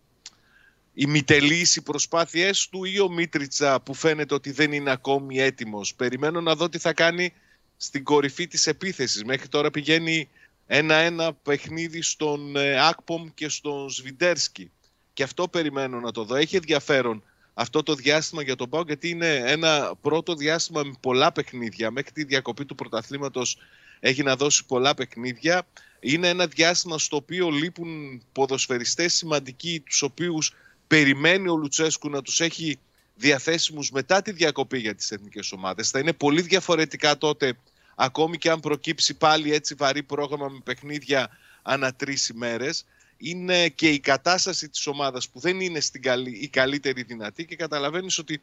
ημιτελείς 0.93 1.76
οι 1.76 1.82
προσπάθειές 1.82 2.68
του 2.70 2.84
ή 2.84 2.99
ο 2.99 3.09
Μίτριτσα 3.09 3.82
που 3.82 3.93
φαίνεται 3.93 4.34
ότι 4.34 4.51
δεν 4.51 4.72
είναι 4.72 4.91
ακόμη 4.91 5.39
έτοιμος. 5.39 5.95
Περιμένω 5.95 6.41
να 6.41 6.55
δω 6.55 6.70
τι 6.70 6.78
θα 6.78 6.93
κάνει 6.93 7.34
στην 7.78 8.03
κορυφή 8.03 8.47
της 8.47 8.67
επίθεσης. 8.67 9.23
Μέχρι 9.23 9.47
τώρα 9.47 9.71
πηγαίνει 9.71 10.30
ένα-ένα 10.67 11.34
παιχνίδι 11.34 12.01
στον 12.01 12.55
ε, 12.55 12.88
Ακπομ 12.88 13.28
και 13.34 13.49
στον 13.49 13.89
Σβιντέρσκι. 13.89 14.71
Και 15.13 15.23
αυτό 15.23 15.47
περιμένω 15.47 15.99
να 15.99 16.11
το 16.11 16.23
δω. 16.23 16.36
Έχει 16.36 16.55
ενδιαφέρον 16.55 17.23
αυτό 17.53 17.84
το 17.84 17.95
διάστημα 17.95 18.41
για 18.41 18.55
τον 18.55 18.69
Πάο 18.69 18.82
γιατί 18.86 19.09
είναι 19.09 19.36
ένα 19.45 19.95
πρώτο 20.01 20.36
διάστημα 20.36 20.84
με 20.84 20.93
πολλά 20.99 21.32
παιχνίδια. 21.32 21.91
Μέχρι 21.91 22.11
τη 22.11 22.23
διακοπή 22.23 22.65
του 22.65 22.75
πρωταθλήματος 22.75 23.57
έχει 23.99 24.23
να 24.23 24.36
δώσει 24.36 24.65
πολλά 24.65 24.93
παιχνίδια. 24.93 25.67
Είναι 25.99 26.30
ένα 26.30 26.47
διάστημα 26.47 26.97
στο 26.97 27.15
οποίο 27.15 27.49
λείπουν 27.49 28.21
ποδοσφαιριστές 28.32 29.13
σημαντικοί 29.13 29.80
τους 29.80 30.01
οποίους 30.01 30.53
περιμένει 30.88 31.49
ο 31.49 31.55
Λουτσέσκου 31.55 32.09
να 32.09 32.21
τους 32.21 32.41
έχει 32.41 32.80
διαθέσιμους 33.18 33.91
μετά 33.91 34.22
τη 34.22 34.32
διακοπή 34.32 34.78
για 34.78 34.95
τις 34.95 35.11
εθνικές 35.11 35.51
ομάδες. 35.51 35.89
Θα 35.89 35.99
είναι 35.99 36.13
πολύ 36.13 36.41
διαφορετικά 36.41 37.18
τότε 37.18 37.57
ακόμη 37.95 38.38
και 38.38 38.49
αν 38.49 38.59
προκύψει 38.59 39.13
πάλι 39.13 39.53
έτσι 39.53 39.74
βαρύ 39.74 40.03
πρόγραμμα 40.03 40.47
με 40.49 40.59
παιχνίδια 40.63 41.30
ανά 41.61 41.93
τρεις 41.93 42.28
ημέρες 42.30 42.86
είναι 43.18 43.70
και 43.70 43.89
η 43.89 43.99
κατάσταση 43.99 44.70
της 44.70 44.88
ομάδας 44.88 45.30
που 45.30 45.39
δεν 45.39 45.59
είναι 45.59 45.80
στην 45.80 46.01
καλή, 46.01 46.38
η 46.41 46.47
καλύτερη 46.47 47.03
δυνατή 47.03 47.45
και 47.45 47.55
καταλαβαίνεις 47.55 48.18
ότι 48.18 48.41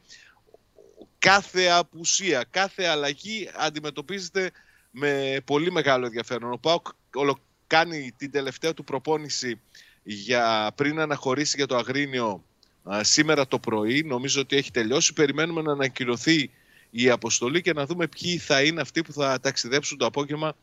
κάθε 1.17 1.67
απουσία, 1.67 2.45
κάθε 2.49 2.85
αλλαγή 2.85 3.49
αντιμετωπίζεται 3.55 4.51
με 4.91 5.37
πολύ 5.45 5.71
μεγάλο 5.71 6.05
ενδιαφέρον. 6.05 6.51
Ο 6.51 6.57
Πάοκ 6.57 6.87
ολο- 7.13 7.39
κάνει 7.67 8.11
την 8.17 8.31
τελευταία 8.31 8.73
του 8.73 8.83
προπόνηση 8.83 9.61
για, 10.03 10.71
πριν 10.75 10.99
αναχωρήσει 10.99 11.53
για 11.57 11.65
το 11.67 11.75
Αγρίνιο 11.75 12.27
α, 12.27 12.39
σήμερα 13.01 13.47
το 13.47 13.59
πρωί. 13.59 14.03
Νομίζω 14.03 14.41
ότι 14.41 14.55
έχει 14.55 14.71
τελειώσει. 14.71 15.13
Περιμένουμε 15.13 15.61
να 15.61 15.71
ανακοινωθεί 15.71 16.49
η 16.89 17.09
αποστολή 17.09 17.61
και 17.61 17.73
να 17.73 17.85
δούμε 17.85 18.07
ποιοι 18.07 18.37
θα 18.37 18.61
είναι 18.63 18.81
αυτοί 18.81 19.01
που 19.01 19.13
θα 19.13 19.39
ταξιδέψουν 19.39 19.97
το 19.97 20.05
απόγευμα 20.05 20.55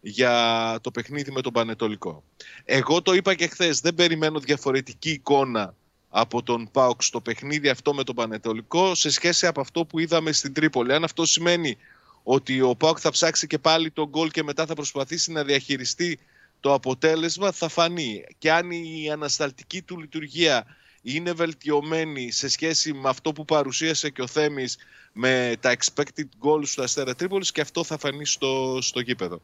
για 0.00 0.78
το 0.80 0.90
παιχνίδι 0.90 1.30
με 1.30 1.40
τον 1.40 1.52
Πανετολικό. 1.52 2.24
Εγώ 2.64 3.02
το 3.02 3.12
είπα 3.12 3.34
και 3.34 3.46
χθες, 3.46 3.80
δεν 3.80 3.94
περιμένω 3.94 4.38
διαφορετική 4.38 5.10
εικόνα 5.10 5.74
από 6.08 6.42
τον 6.42 6.70
ΠΑΟΚ 6.70 7.02
στο 7.02 7.20
παιχνίδι 7.20 7.68
αυτό 7.68 7.94
με 7.94 8.04
τον 8.04 8.14
Πανετολικό 8.14 8.94
σε 8.94 9.10
σχέση 9.10 9.46
από 9.46 9.60
αυτό 9.60 9.84
που 9.84 9.98
είδαμε 9.98 10.32
στην 10.32 10.52
Τρίπολη. 10.52 10.92
Αν 10.92 11.04
αυτό 11.04 11.26
σημαίνει 11.26 11.76
ότι 12.22 12.60
ο 12.60 12.74
ΠΑΟΚ 12.74 12.98
θα 13.00 13.10
ψάξει 13.10 13.46
και 13.46 13.58
πάλι 13.58 13.90
τον 13.90 14.08
γκολ 14.08 14.30
και 14.30 14.42
μετά 14.42 14.66
θα 14.66 14.74
προσπαθήσει 14.74 15.32
να 15.32 15.44
διαχειριστεί 15.44 16.18
το 16.60 16.72
αποτέλεσμα 16.72 17.52
θα 17.52 17.68
φανεί. 17.68 18.24
Και 18.38 18.52
αν 18.52 18.70
η 18.70 19.10
ανασταλτική 19.12 19.82
του 19.82 19.98
λειτουργία 19.98 20.66
είναι 21.02 21.32
βελτιωμένη 21.32 22.30
σε 22.30 22.48
σχέση 22.48 22.92
με 22.92 23.08
αυτό 23.08 23.32
που 23.32 23.44
παρουσίασε 23.44 24.10
και 24.10 24.22
ο 24.22 24.26
Θέμης 24.26 24.78
με 25.12 25.56
τα 25.60 25.76
expected 25.76 26.28
goals 26.42 26.68
του 26.74 26.82
Αστέρα 26.82 27.14
Τρίπολης 27.14 27.52
και 27.52 27.60
αυτό 27.60 27.84
θα 27.84 27.98
φανεί 27.98 28.26
στο, 28.26 28.78
στο 28.80 29.00
γήπεδο. 29.00 29.40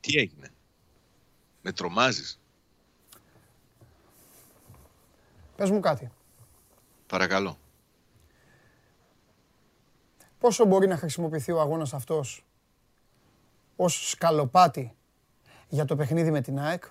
Τι 0.00 0.18
έγινε; 0.18 0.50
Με 1.62 1.72
τρομάζεις; 1.72 2.40
Πες 5.56 5.70
μου 5.70 5.80
κάτι. 5.80 6.10
Παρακαλώ. 7.06 7.58
Πόσο 10.38 10.64
μπορεί 10.64 10.86
να 10.86 10.96
χρησιμοποιηθεί 10.96 11.52
ο 11.52 11.60
αγώνας 11.60 11.94
αυτός 11.94 12.44
ως 13.76 14.10
σκαλοπάτι 14.10 14.97
για 15.68 15.84
το 15.84 15.96
παιχνίδι 15.96 16.30
με 16.30 16.40
την 16.40 16.58
ΑΕΚ. 16.60 16.84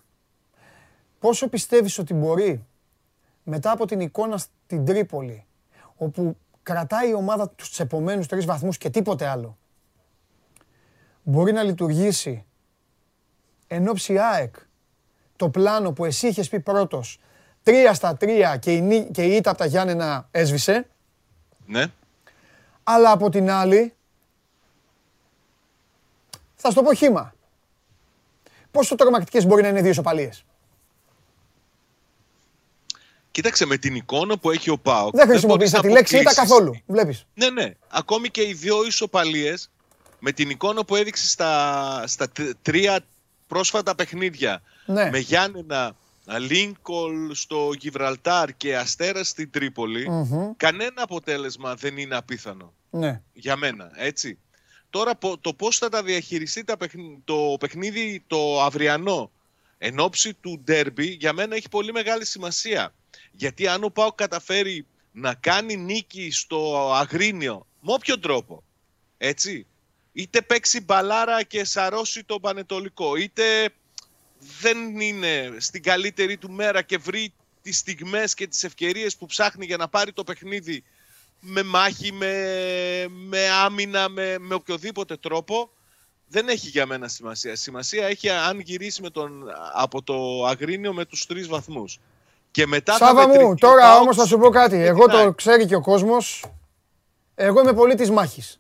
Πόσο 1.19 1.47
πιστεύεις 1.49 1.97
ότι 1.97 2.13
μπορεί 2.13 2.65
μετά 3.43 3.71
από 3.71 3.85
την 3.85 3.99
εικόνα 3.99 4.37
στην 4.37 4.85
Τρίπολη, 4.85 5.45
όπου 5.95 6.37
κρατάει 6.63 7.09
η 7.09 7.13
ομάδα 7.13 7.49
τους 7.49 7.79
επομένους 7.79 8.27
τρεις 8.27 8.45
βαθμούς 8.45 8.77
και 8.77 8.89
τίποτε 8.89 9.27
άλλο, 9.27 9.57
μπορεί 11.23 11.51
να 11.51 11.63
λειτουργήσει 11.63 12.45
εν 13.67 13.87
ώψη 13.87 14.17
ΑΕΚ 14.17 14.55
το 15.35 15.49
πλάνο 15.49 15.91
που 15.91 16.05
εσύ 16.05 16.27
είχες 16.27 16.49
πει 16.49 16.59
πρώτος, 16.59 17.19
τρία 17.63 17.93
στα 17.93 18.17
τρία 18.17 18.57
και 18.57 18.73
η, 18.75 18.81
νί- 18.81 19.11
και 19.11 19.23
η 19.25 19.35
ήττα 19.35 19.49
από 19.49 19.59
τα 19.59 19.65
Γιάννενα 19.65 20.27
έσβησε, 20.31 20.87
Ναι. 21.65 21.85
αλλά 22.83 23.11
από 23.11 23.29
την 23.29 23.49
άλλη, 23.49 23.91
Θα 26.55 26.69
σου 26.69 26.75
το 26.75 26.83
πω 26.83 26.93
χήμα. 26.93 27.33
Πόσο 28.77 28.95
τρομακτικές 28.95 29.45
μπορεί 29.45 29.61
να 29.61 29.67
είναι 29.67 29.81
δύο 29.81 29.89
ισοπαλίες; 29.89 30.45
Κοίταξε 33.31 33.65
με 33.65 33.77
την 33.77 33.95
εικόνα 33.95 34.37
που 34.37 34.51
έχει 34.51 34.69
ο 34.69 34.77
Πάοκ. 34.77 35.15
Δεν 35.15 35.27
χρησιμοποίησα 35.27 35.79
τη 35.79 35.89
λέξη 35.89 36.17
ήταν 36.19 36.33
καθόλου. 36.33 36.75
Βλέπεις. 36.85 37.25
Ναι, 37.33 37.49
ναι. 37.49 37.73
Ακόμη 37.87 38.29
και 38.29 38.41
οι 38.41 38.53
δύο 38.53 38.85
ισοπαλίες 38.85 39.69
με 40.19 40.31
την 40.31 40.49
εικόνα 40.49 40.85
που 40.85 40.95
έδειξε 40.95 41.27
στα, 41.27 42.03
στα 42.07 42.27
τρία 42.61 42.99
πρόσφατα 43.47 43.95
παιχνίδια 43.95 44.61
Ναι. 44.85 45.09
με 45.09 45.17
Γιάννενα, 45.17 45.95
Λίνκολ 46.39 47.33
στο 47.33 47.69
Γιβραλτάρ 47.79 48.53
και 48.57 48.77
Αστέρας 48.77 49.27
στην 49.27 49.51
τρίπολη, 49.51 50.09
Μμμ. 50.09 50.51
κανένα 50.57 51.01
αποτέλεσμα 51.03 51.75
δεν 51.75 51.97
είναι 51.97 52.15
απίθανο. 52.15 52.73
Ναι. 52.89 53.21
Για 53.33 53.55
μένα, 53.55 53.91
έτσι. 53.95 54.37
Τώρα 54.89 55.15
πο- 55.15 55.37
το 55.37 55.53
πώς 55.53 55.77
θα 55.77 55.89
τα 55.89 56.03
διαχειριστεί 56.03 56.63
τα 56.63 56.77
παιχν- 56.77 57.19
το 57.25 57.55
παιχνίδι 57.59 58.23
το 58.27 58.61
αυριανό 58.61 59.31
εν 59.77 59.99
ώψη 59.99 60.33
του 60.33 60.61
ντέρμπι 60.63 61.05
για 61.07 61.33
μένα 61.33 61.55
έχει 61.55 61.69
πολύ 61.69 61.91
μεγάλη 61.91 62.25
σημασία. 62.25 62.93
Γιατί 63.31 63.67
αν 63.67 63.83
ο 63.83 63.89
Πάο 63.89 64.11
καταφέρει 64.11 64.85
να 65.11 65.33
κάνει 65.33 65.75
νίκη 65.75 66.31
στο 66.31 66.91
Αγρίνιο 66.93 67.67
με 67.79 67.93
όποιο 67.93 68.19
τρόπο, 68.19 68.63
έτσι, 69.17 69.65
είτε 70.13 70.41
παίξει 70.41 70.81
μπαλάρα 70.81 71.43
και 71.43 71.63
σαρώσει 71.63 72.23
το 72.23 72.39
Πανετολικό, 72.39 73.15
είτε 73.15 73.69
δεν 74.61 74.99
είναι 74.99 75.55
στην 75.57 75.83
καλύτερη 75.83 76.37
του 76.37 76.51
μέρα 76.51 76.81
και 76.81 76.97
βρει 76.97 77.33
τις 77.61 77.77
στιγμές 77.77 78.33
και 78.33 78.47
τις 78.47 78.63
ευκαιρίες 78.63 79.15
που 79.15 79.25
ψάχνει 79.25 79.65
για 79.65 79.77
να 79.77 79.87
πάρει 79.87 80.13
το 80.13 80.23
παιχνίδι 80.23 80.83
με 81.39 81.63
μάχη, 81.63 82.11
με, 82.11 82.33
με 83.09 83.39
άμυνα, 83.65 84.09
με, 84.09 84.35
με 84.39 84.53
οποιοδήποτε 84.53 85.15
τρόπο, 85.17 85.69
δεν 86.27 86.47
έχει 86.47 86.67
για 86.67 86.85
μένα 86.85 87.07
σημασία. 87.07 87.55
Σημασία 87.55 88.05
έχει 88.07 88.29
αν 88.29 88.59
γυρίσει 88.59 89.01
με 89.01 89.09
τον, 89.09 89.43
από 89.73 90.01
το 90.03 90.45
Αγρίνιο 90.45 90.93
με 90.93 91.05
τους 91.05 91.25
τρεις 91.25 91.47
βαθμούς. 91.47 91.99
Και 92.51 92.65
μετά 92.67 92.97
θα 92.97 93.05
Σάβα 93.05 93.21
μου, 93.21 93.27
μετρηθεί 93.27 93.51
ο 93.51 93.55
τώρα 93.55 93.81
Πάοκ 93.81 94.01
όμως 94.01 94.15
θα 94.15 94.25
σου 94.25 94.37
πω 94.37 94.49
κάτι. 94.49 94.75
και 94.75 94.85
Εγώ 94.85 95.03
την 95.03 95.11
το 95.11 95.17
ΑΕΚ. 95.17 95.31
ξέρει 95.35 95.65
και 95.65 95.75
ο 95.75 95.81
κόσμος. 95.81 96.45
Εγώ 97.35 97.61
είμαι 97.61 97.73
πολύ 97.73 97.95
της 97.95 98.11
μάχης. 98.11 98.59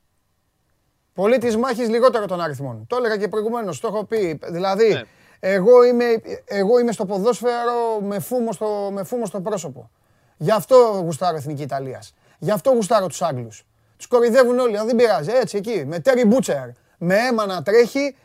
Πολύ 1.13 1.37
της 1.37 1.57
μάχης 1.57 1.89
λιγότερο 1.89 2.25
των 2.25 2.41
αριθμών. 2.41 2.85
Το 2.87 2.95
έλεγα 2.95 3.17
και 3.17 3.27
προηγουμένως, 3.27 3.79
το 3.79 3.87
έχω 3.87 4.03
πει. 4.05 4.39
Δηλαδή, 4.43 4.93
Ναι. 4.93 5.03
εγώ, 5.39 5.83
είμαι, 5.83 6.05
εγώ 6.45 6.79
είμαι 6.79 6.91
στο 6.91 7.05
ποδόσφαιρο 7.05 7.99
με 8.01 8.19
φούμο 8.19 8.51
στο, 8.51 8.89
με 8.93 9.03
φούμο 9.03 9.25
στο 9.25 9.41
πρόσωπο. 9.41 9.89
Γι' 10.37 10.51
αυτό 10.51 11.01
γουστάρω 11.03 11.37
Εθνική 11.37 11.61
Ιταλίας. 11.61 12.13
Γι' 12.37 12.51
αυτό 12.51 12.69
γουστάρω 12.71 13.07
τους 13.07 13.21
Άγγλους. 13.21 13.63
Τους 13.97 14.07
κορυδεύουν 14.07 14.59
όλοι, 14.59 14.77
αλλά 14.77 14.85
δεν 14.85 14.95
πειράζει. 14.95 15.31
Έτσι, 15.31 15.57
εκεί, 15.57 15.83
με 15.85 15.99
Τέρι 15.99 16.25
Μπούτσερ, 16.25 16.67
με 16.97 17.15
αίμα 17.15 17.45
να 17.45 17.63
τρέχει. 17.63 18.15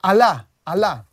Αλλά, 0.00 0.48
αλλά, 0.62 1.06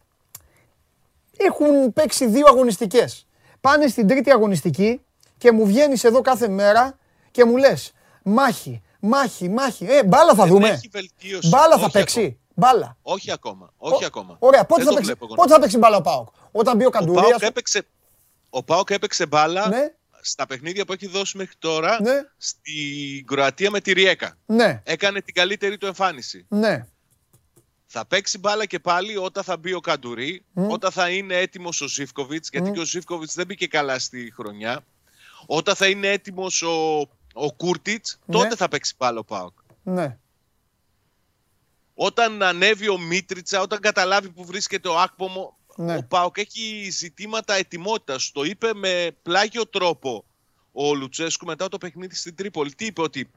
έχουν 1.38 1.94
παίξει 1.94 2.28
δύο 2.28 2.46
αγωνιστικές. 2.48 3.28
Πάνε 3.62 3.88
στην 3.88 4.08
τρίτη 4.08 4.32
αγωνιστική 4.32 5.02
και 5.38 5.52
μου 5.52 5.66
βγαίνεις 5.66 6.04
εδώ 6.04 6.22
κάθε 6.22 6.48
μέρα 6.48 6.98
και 7.32 7.46
μου 7.46 7.58
λες 7.58 7.94
μάχη, 8.24 8.82
μάχη, 9.00 9.50
μάχη. 9.50 9.86
Ε, 9.90 10.04
μπάλα 10.04 10.34
θα 10.34 10.44
Δεν 10.44 10.54
δούμε. 10.54 10.70
έχει 10.70 10.90
βελτίωση. 10.92 11.48
Μπάλα 11.50 11.78
θα 11.78 11.84
Όχι 11.84 11.92
παίξει. 11.92 12.20
ακόμα. 12.20 12.38
Μπάλα. 12.56 12.98
Όχι 13.02 13.32
ακόμα. 13.32 13.74
Όχι 13.78 14.04
Ω, 14.04 14.08
ακόμα. 14.08 14.36
Ωραία, 14.40 14.66
πότε 14.66 14.84
Δεν 14.84 14.84
θα, 14.84 14.90
το 14.90 14.96
παίξει, 14.96 15.12
βλέπω 15.12 15.26
εγώ. 15.26 15.36
πότε 15.36 15.54
θα 15.54 15.60
παίξει 15.60 15.78
μπάλα 15.78 15.98
ο 15.98 16.02
Πάοκ; 16.02 16.28
Όταν 16.52 16.76
μπει 16.76 16.84
ο 16.84 16.88
Ο 16.88 16.90
Καντουρίας. 16.90 17.28
Πάοκ 17.30 17.42
έπαιξε, 17.42 17.82
ο 18.50 18.64
Πάοκ 18.64 18.90
έπαιξε 18.90 19.26
μπάλα 19.26 19.68
Ναι. 19.70 19.94
Στα 20.22 20.46
παιχνίδια 20.46 20.86
που 20.86 20.94
έχει 20.94 21.08
δώσει 21.08 21.38
μέχρι 21.38 21.56
τώρα 21.60 22.02
Ναι. 22.02 22.22
στην 22.38 23.26
Κροατία 23.26 23.72
με 23.72 23.82
τη 23.82 23.92
Ριέκα. 23.94 24.38
Ναι, 24.46 24.82
Έκανε 24.86 25.22
την 25.22 25.34
καλύτερη 25.34 25.78
του 25.78 25.86
εμφάνιση. 25.86 26.46
ναι. 26.50 26.86
Θα 27.92 28.06
παίξει 28.06 28.38
μπάλα 28.38 28.66
και 28.66 28.80
πάλι 28.80 29.18
όταν 29.18 29.44
θα 29.44 29.58
μπει 29.58 29.74
ο 29.74 29.80
Καντουρί, 29.80 30.44
όταν 30.54 30.92
θα 30.92 31.10
είναι 31.10 31.36
έτοιμος 31.36 31.82
ο 31.82 31.88
Ζίβκοβιτς, 31.88 32.50
γιατί 32.52 32.72
και 32.72 32.80
ο 32.80 32.86
Ζίβκοβιτς 32.86 33.34
δεν 33.34 33.46
μπήκε 33.46 33.68
καλά 33.68 34.00
στη 34.00 34.32
χρονιά. 34.36 34.86
Όταν 35.46 35.76
θα 35.76 35.88
είναι 35.88 36.08
έτοιμος 36.08 36.62
ο, 36.62 37.00
ο 37.34 37.54
Κούρτιτς, 37.58 38.20
Ναι. 38.26 38.36
τότε 38.36 38.56
θα 38.56 38.68
παίξει 38.68 38.94
μπάλα 38.98 39.20
ο 39.20 39.24
Πάοκ. 39.24 39.58
ναι. 39.84 40.18
Όταν 41.94 42.44
ανέβει 42.44 42.90
ο 42.90 42.98
Μίτριτσα, 42.98 43.62
όταν 43.62 43.80
καταλάβει 43.80 44.30
που 44.30 44.46
βρίσκεται 44.46 44.88
ο 44.88 45.00
Άκπομο, 45.00 45.58
Ναι. 45.82 45.96
ο 45.96 46.04
Πάοκ 46.04 46.38
έχει 46.38 46.90
ζητήματα 46.92 47.54
ετοιμότητας. 47.54 48.32
Το 48.32 48.44
είπε 48.44 48.74
με 48.74 49.18
πλάγιο 49.22 49.68
τρόπο 49.68 50.26
ο 50.72 50.96
Λουτσέσκου 50.96 51.46
μετά 51.46 51.68
το 51.68 51.78
παιχνίδι 51.78 52.16
στην 52.16 52.36
Τρίπολη. 52.36 52.74
Τι 52.74 52.86
είπε, 52.86 53.02
ότι 53.02 53.30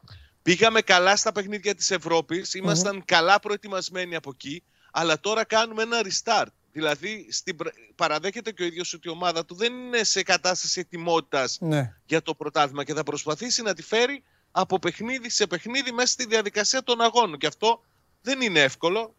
πήγαμε 0.42 0.80
καλά 0.80 1.16
στα 1.16 1.32
παιχνίδια 1.32 1.74
της 1.74 1.90
Ευρώπης, 1.90 2.54
ήμασταν 2.54 3.04
καλά 3.04 3.40
προετοιμασμένοι 3.40 4.14
από 4.14 4.30
εκεί, 4.34 4.62
αλλά 4.92 5.20
τώρα 5.20 5.44
κάνουμε 5.44 5.82
ένα 5.82 6.00
restart. 6.02 6.46
Δηλαδή, 6.72 7.26
στην, 7.30 7.56
πρα- 7.56 7.72
παραδέχεται 7.94 8.52
και 8.52 8.62
ο 8.62 8.66
ίδιος 8.66 8.92
ότι 8.92 9.08
η 9.08 9.10
ομάδα 9.10 9.44
του 9.44 9.54
δεν 9.54 9.72
είναι 9.72 10.04
σε 10.04 10.22
κατάσταση 10.22 10.80
ετοιμότητας 10.80 11.58
ναι. 11.60 11.96
για 12.04 12.22
το 12.22 12.34
πρωτάθλημα 12.34 12.84
και 12.84 12.94
θα 12.94 13.02
προσπαθήσει 13.02 13.62
να 13.62 13.74
τη 13.74 13.82
φέρει 13.82 14.22
από 14.50 14.78
παιχνίδι 14.78 15.30
σε 15.30 15.46
παιχνίδι 15.46 15.92
μέσα 15.92 16.12
στη 16.12 16.26
διαδικασία 16.26 16.82
των 16.82 17.00
αγώνων. 17.00 17.38
Και 17.38 17.46
αυτό 17.46 17.84
δεν 18.22 18.40
είναι 18.40 18.60
εύκολο, 18.60 19.14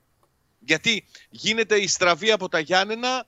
γιατί 0.66 1.06
γίνεται 1.30 1.78
η 1.82 1.88
στραβή 1.88 2.32
από 2.32 2.50
τα 2.50 2.60
Γιάννενα, 2.60 3.28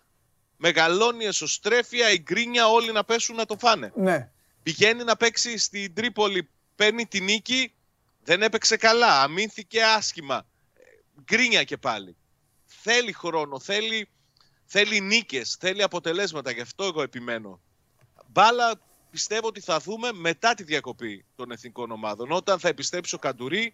μεγαλώνει 0.58 1.24
η 1.24 1.28
εσωστρέφεια, 1.28 2.12
η 2.12 2.18
γκρίνια, 2.18 2.68
όλοι 2.68 2.92
να 2.92 3.04
πέσουν 3.04 3.36
να 3.36 3.46
το 3.46 3.58
φάνε. 3.58 3.92
ναι. 3.96 4.30
Πηγαίνει 4.64 5.04
να 5.04 5.16
παίξει 5.16 5.58
στην 5.58 5.94
Τρίπολη, 5.94 6.50
παίρνει 6.76 7.06
τη 7.06 7.22
νίκη, 7.22 7.74
δεν 8.24 8.42
έπαιξε 8.42 8.78
καλά, 8.78 9.22
αμήνθηκε 9.22 9.84
άσχημα. 9.84 10.46
Ε, 10.74 10.82
Γκρίνια 11.24 11.64
και 11.64 11.78
πάλι. 11.78 12.16
Θέλει 12.66 13.12
χρόνο, 13.14 13.60
θέλει, 13.60 14.10
θέλει 14.66 15.02
νίκες, 15.02 15.58
θέλει 15.60 15.84
αποτελέσματα, 15.84 16.52
γι' 16.52 16.62
αυτό 16.62 16.84
εγώ 16.84 17.02
επιμένω. 17.02 17.62
Μπάλα 18.28 18.82
πιστεύω 19.12 19.48
ότι 19.48 19.60
θα 19.62 19.80
δούμε 19.80 20.12
μετά 20.14 20.54
τη 20.54 20.64
διακοπή 20.64 21.26
των 21.36 21.52
εθνικών 21.52 21.92
ομάδων. 21.92 22.32
Όταν 22.32 22.60
θα 22.60 22.68
επιστρέψει 22.68 23.16
ο 23.16 23.18
Καντουρί, 23.18 23.74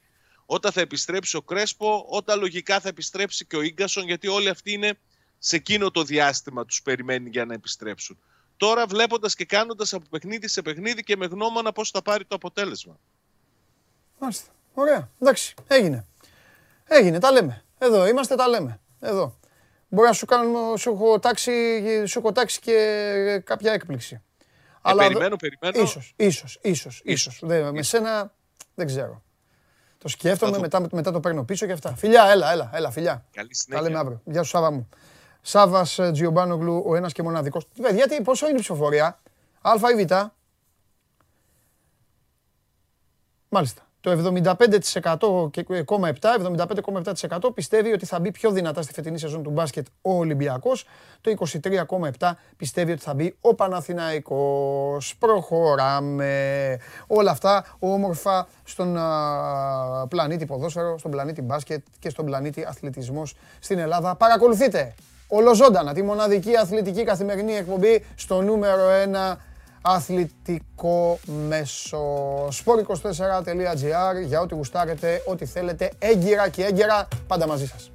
όταν 0.53 0.71
θα 0.71 0.81
επιστρέψει 0.81 1.35
ο 1.37 1.41
Κρέσπο, 1.41 2.05
όταν 2.09 2.39
λογικά 2.39 2.79
θα 2.79 2.87
επιστρέψει 2.89 3.45
και 3.45 3.55
ο 3.55 3.61
Ίγκασον, 3.61 4.05
γιατί 4.05 4.27
όλοι 4.27 4.49
αυτοί 4.49 4.71
είναι 4.71 4.93
σε 5.39 5.55
εκείνο 5.55 5.91
το 5.91 6.03
διάστημα 6.03 6.65
τους 6.65 6.81
περιμένει 6.81 7.29
για 7.29 7.45
να 7.45 7.53
επιστρέψουν. 7.53 8.19
Τώρα 8.57 8.85
βλέποντας 8.85 9.35
και 9.35 9.45
κάνοντας 9.45 9.93
από 9.93 10.05
παιχνίδι 10.09 10.47
σε 10.47 10.61
παιχνίδι 10.61 11.03
και 11.03 11.17
με 11.17 11.25
γνώμονα 11.25 11.71
πώς 11.71 11.89
θα 11.89 12.01
πάρει 12.01 12.25
το 12.25 12.35
αποτέλεσμα. 12.35 12.99
Μάλιστα. 14.19 14.51
Ωραία. 14.73 15.09
Εντάξει. 15.21 15.53
Έγινε. 15.67 16.07
Έγινε. 16.87 17.19
Τα 17.19 17.31
λέμε. 17.31 17.65
Εδώ 17.77 18.07
είμαστε, 18.07 18.35
τα 18.35 18.47
λέμε. 18.47 18.79
Εδώ. 18.99 19.39
Μπορεί 19.89 20.07
να 20.07 20.13
σου, 20.13 20.25
κάνω, 20.25 20.77
σου, 20.77 20.89
έχω 20.91 21.19
τάξει, 21.19 21.51
σου 22.05 22.19
έχω 22.19 22.31
τάξει 22.31 22.59
και 22.59 23.41
κάποια 23.45 23.73
έκπληξη. 23.73 24.21
Ε, 24.85 24.93
δε- 24.93 24.95
περιμένω, 25.07 25.35
περιμένω. 25.35 25.83
Ίσως, 25.83 26.13
ίσως, 26.15 26.59
ίσως, 26.61 27.01
ίσως. 27.05 27.39
Δεν- 27.43 27.73
με 27.73 27.83
σένα 27.83 28.33
δεν 28.75 28.87
ξέρω. 28.87 29.23
Το 30.01 30.07
σκέφτομαι, 30.07 30.51
Θα 30.51 30.59
μετά, 30.59 30.87
μετά 30.91 31.11
το 31.11 31.19
παίρνω 31.19 31.43
πίσω 31.43 31.65
και 31.65 31.71
αυτά. 31.71 31.95
Φιλιά, 31.95 32.23
έλα, 32.23 32.51
έλα, 32.51 32.69
έλα, 32.73 32.91
φιλιά. 32.91 33.25
Καλή 33.31 33.47
Τα 33.47 33.53
συνέχεια. 33.55 33.87
λέμε 33.87 33.99
αύριο. 33.99 34.21
Γεια 34.25 34.43
σου, 34.43 34.49
Σάβα 34.49 34.71
μου. 34.71 34.89
Σάβας 35.41 35.99
Τζιομπάνογλου, 36.11 36.83
ο 36.87 36.95
ένας 36.95 37.13
και 37.13 37.23
μοναδικός. 37.23 37.67
Παιδιά, 37.81 38.07
τι, 38.07 38.21
πόσο 38.21 38.47
είναι 38.47 38.57
η 38.57 38.59
ψηφοφορία, 38.59 39.19
Α 39.61 39.73
ή 39.99 40.05
Β; 40.05 40.11
Μάλιστα. 43.49 43.81
Το 44.01 44.33
75% 45.47 45.51
και 45.51 45.65
ε, 45.69 45.81
κόμμα 45.81 46.11
7, 46.21 46.27
75,7% 47.19 47.53
πιστεύει 47.53 47.91
ότι 47.91 48.05
θα 48.05 48.19
μπει 48.19 48.31
πιο 48.31 48.51
δυνατά 48.51 48.81
στη 48.81 48.93
φετινή 48.93 49.19
σεζόν 49.19 49.43
του 49.43 49.49
μπάσκετ 49.49 49.87
ο 50.01 50.13
Ολυμπιακός. 50.13 50.85
Το 51.21 51.33
23,7% 52.19 52.31
πιστεύει 52.57 52.91
ότι 52.91 53.01
θα 53.01 53.13
μπει 53.13 53.35
ο 53.41 53.55
Παναθηναϊκός. 53.55 55.15
Προχωράμε. 55.19 56.77
Όλα 57.07 57.31
αυτά 57.31 57.65
όμορφα 57.79 58.47
στον 58.63 58.97
α, 58.97 60.07
πλανήτη 60.07 60.45
ποδόσφαιρο, 60.45 60.97
στον 60.97 61.11
πλανήτη 61.11 61.41
μπάσκετ 61.41 61.85
και 61.99 62.09
στον 62.09 62.25
πλανήτη 62.25 62.65
αθλητισμός 62.67 63.35
στην 63.59 63.79
Ελλάδα. 63.79 64.15
Παρακολουθείτε 64.15 64.93
ολοζώντανα 65.27 65.93
τη 65.93 66.01
μοναδική 66.01 66.57
αθλητική 66.57 67.03
καθημερινή 67.03 67.55
εκπομπή 67.55 68.05
στο 68.15 68.41
νούμερο 68.41 68.83
1 69.33 69.35
αθλητικό 69.81 71.19
μέσο. 71.47 71.99
sport24.gr 72.47 74.25
για 74.27 74.39
ό,τι 74.41 74.55
γουστάρετε, 74.55 75.21
ό,τι 75.25 75.45
θέλετε, 75.45 75.91
έγκυρα 75.99 76.49
και 76.49 76.63
έγκυρα, 76.63 77.07
πάντα 77.27 77.47
μαζί 77.47 77.65
σας. 77.67 77.91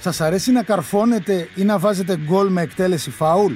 Σας 0.00 0.20
αρέσει 0.20 0.52
να 0.52 0.62
καρφώνετε 0.62 1.48
ή 1.54 1.62
να 1.64 1.78
βάζετε 1.78 2.16
γκολ 2.16 2.48
με 2.48 2.62
εκτέλεση 2.62 3.10
φάουλ; 3.10 3.52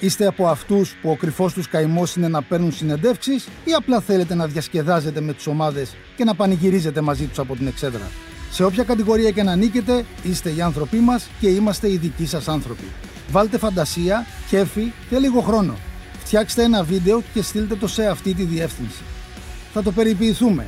Είστε 0.00 0.26
από 0.26 0.46
αυτούς 0.48 0.96
που 1.02 1.10
ο 1.10 1.16
κρυφός 1.16 1.52
τους 1.52 1.68
καημός 1.68 2.16
είναι 2.16 2.28
να 2.28 2.42
παίρνουν 2.42 2.72
συνεντεύξεις 2.72 3.44
ή 3.64 3.72
απλά 3.72 4.00
θέλετε 4.00 4.34
να 4.34 4.46
διασκεδάζετε 4.46 5.20
με 5.20 5.32
τις 5.32 5.46
ομάδες 5.46 5.96
και 6.16 6.24
να 6.24 6.34
πανηγυρίζετε 6.34 7.00
μαζί 7.00 7.26
τους 7.26 7.38
από 7.38 7.56
την 7.56 7.66
εξέδρα; 7.66 8.10
Σε 8.50 8.64
όποια 8.64 8.84
κατηγορία 8.84 9.30
και 9.30 9.42
να 9.42 9.56
νίκετε, 9.56 10.04
είστε 10.22 10.50
οι 10.50 10.60
άνθρωποι 10.60 10.96
μας 10.96 11.28
και 11.40 11.48
είμαστε 11.48 11.90
οι 11.90 11.96
δικοί 11.96 12.26
σας 12.26 12.48
άνθρωποι. 12.48 12.84
Βάλτε 13.30 13.58
φαντασία, 13.58 14.26
κέφι 14.48 14.92
και 15.08 15.18
λίγο 15.18 15.40
χρόνο. 15.40 15.74
Φτιάξτε 16.30 16.62
ένα 16.62 16.84
βίντεο 16.84 17.22
και 17.32 17.42
στείλτε 17.42 17.76
το 17.76 17.88
σε 17.88 18.06
αυτή 18.06 18.34
τη 18.34 18.44
διεύθυνση. 18.44 19.02
Θα 19.72 19.82
το 19.82 19.92
περιποιηθούμε. 19.92 20.66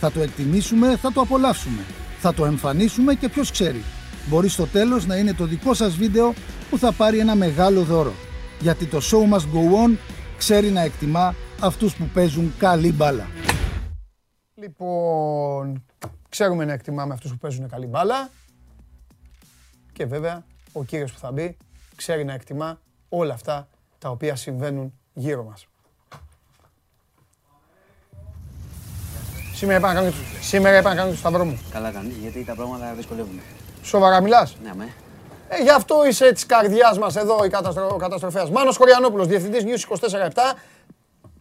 Θα 0.00 0.12
το 0.12 0.20
εκτιμήσουμε, 0.20 0.96
θα 0.96 1.12
το 1.12 1.20
απολαύσουμε. 1.20 1.82
Θα 2.18 2.34
το 2.34 2.44
εμφανίσουμε 2.44 3.14
και 3.14 3.28
ποιος 3.28 3.50
ξέρει. 3.50 3.82
Μπορεί 4.28 4.48
στο 4.48 4.66
τέλος 4.66 5.06
να 5.06 5.16
είναι 5.16 5.34
το 5.34 5.44
δικό 5.44 5.74
σας 5.74 5.96
βίντεο 5.96 6.34
που 6.70 6.78
θα 6.78 6.92
πάρει 6.92 7.18
ένα 7.18 7.34
μεγάλο 7.34 7.82
δώρο. 7.82 8.12
Γιατί 8.60 8.86
το 8.86 8.98
show 9.02 9.34
must 9.34 9.44
go 9.54 9.86
on 9.86 9.96
ξέρει 10.38 10.70
να 10.70 10.80
εκτιμά 10.80 11.34
αυτούς 11.60 11.96
που 11.96 12.04
παίζουν 12.04 12.52
καλή 12.58 12.92
μπάλα. 12.92 13.26
Λοιπόν, 14.54 15.84
ξέρουμε 16.28 16.64
να 16.64 16.72
εκτιμάμε 16.72 17.14
αυτούς 17.14 17.30
που 17.30 17.38
παίζουν 17.38 17.68
καλή 17.68 17.86
μπάλα. 17.86 18.30
Και 19.92 20.06
βέβαια, 20.06 20.44
ο 20.72 20.84
κύριος 20.84 21.12
που 21.12 21.18
θα 21.18 21.32
μπει 21.32 21.56
ξέρει 21.96 22.24
να 22.24 22.32
εκτιμά 22.32 22.80
όλα 23.08 23.34
αυτά 23.34 23.68
τα 23.98 24.10
οποία 24.10 24.36
συμβαίνουν 24.36 24.94
γύρω 25.14 25.44
μας. 25.44 25.66
Σήμερα 29.54 29.78
είπα 29.78 29.92
να 29.92 30.00
κάνω, 30.00 30.12
σήμερα 30.40 30.78
είπα 30.78 30.88
να 30.88 30.94
κάνω 30.94 31.10
το 31.10 31.16
σταυρό 31.16 31.44
μου. 31.44 31.60
Καλά 31.70 31.90
κάνεις, 31.90 32.16
γιατί 32.16 32.44
τα 32.44 32.54
πράγματα 32.54 32.92
δυσκολεύουν. 32.96 33.40
Σοβαρά 33.82 34.20
μιλάς; 34.20 34.56
Ναι, 34.62 34.70
με. 34.76 34.88
Ε, 35.48 35.62
γι' 35.62 35.70
αυτό 35.70 36.06
είσαι 36.06 36.32
της 36.32 36.46
καρδιάς 36.46 36.98
μας 36.98 37.16
εδώ 37.16 37.44
η 37.44 37.48
καταστρο... 37.48 37.90
ο 37.92 37.96
καταστροφέας. 37.96 38.50
Μάνος 38.50 38.76
Κοριανόπουλος, 38.78 39.26
διευθυντής 39.26 39.64
News 39.64 39.98
24-7. 39.98 40.30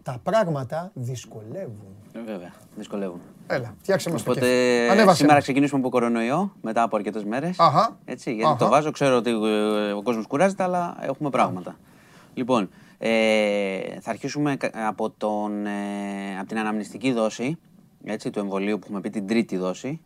Τα 0.03 0.19
πράγματα 0.23 0.91
δυσκολεύουν. 0.93 1.95
Ε, 2.13 2.19
Βέβαια, 2.25 2.53
δυσκολεύουν. 2.75 3.21
Έλα, 3.47 3.73
φτιάξε 3.81 4.09
μας 4.09 4.23
το 4.23 4.31
Οπότε 4.31 4.45
κέφι. 4.45 4.89
Ανέβασε 4.91 5.15
σήμερα 5.17 5.33
μας. 5.33 5.43
ξεκινήσουμε 5.43 5.79
από 5.79 5.89
κορονοϊό 5.89 6.51
μετά 6.61 6.81
από 6.83 6.95
αρκετές 6.95 7.23
μέρες. 7.23 7.59
Αχα. 7.59 7.97
Έτσι, 8.05 8.33
γιατί 8.33 8.57
το 8.57 8.65
Αχα. 8.65 8.67
βάζω, 8.73 8.91
ξέρω 8.91 9.15
ότι 9.15 9.29
ε, 9.29 9.91
ο 9.91 10.01
κόσμος 10.01 10.27
κουράζεται, 10.27 10.63
αλλά 10.63 10.97
έχουμε 11.01 11.29
πράγματα. 11.29 11.75
Λοιπόν, 12.33 12.69
ε, 13.01 13.79
θα 14.01 14.09
αρχίσουμε 14.09 14.55
κα- 14.55 14.87
από, 14.87 15.09
τον, 15.09 15.65
ε, 15.65 16.39
από 16.39 16.47
την 16.47 16.57
αναμνηστική 16.57 17.11
δόση 17.11 17.57
έτσι, 18.03 18.29
του 18.29 18.39
εμβολίου 18.39 18.79
που 18.79 18.85
έχουμε 18.85 19.01
πει 19.01 19.09
την 19.09 19.27
τρίτη 19.27 19.57
δόση, 19.57 20.01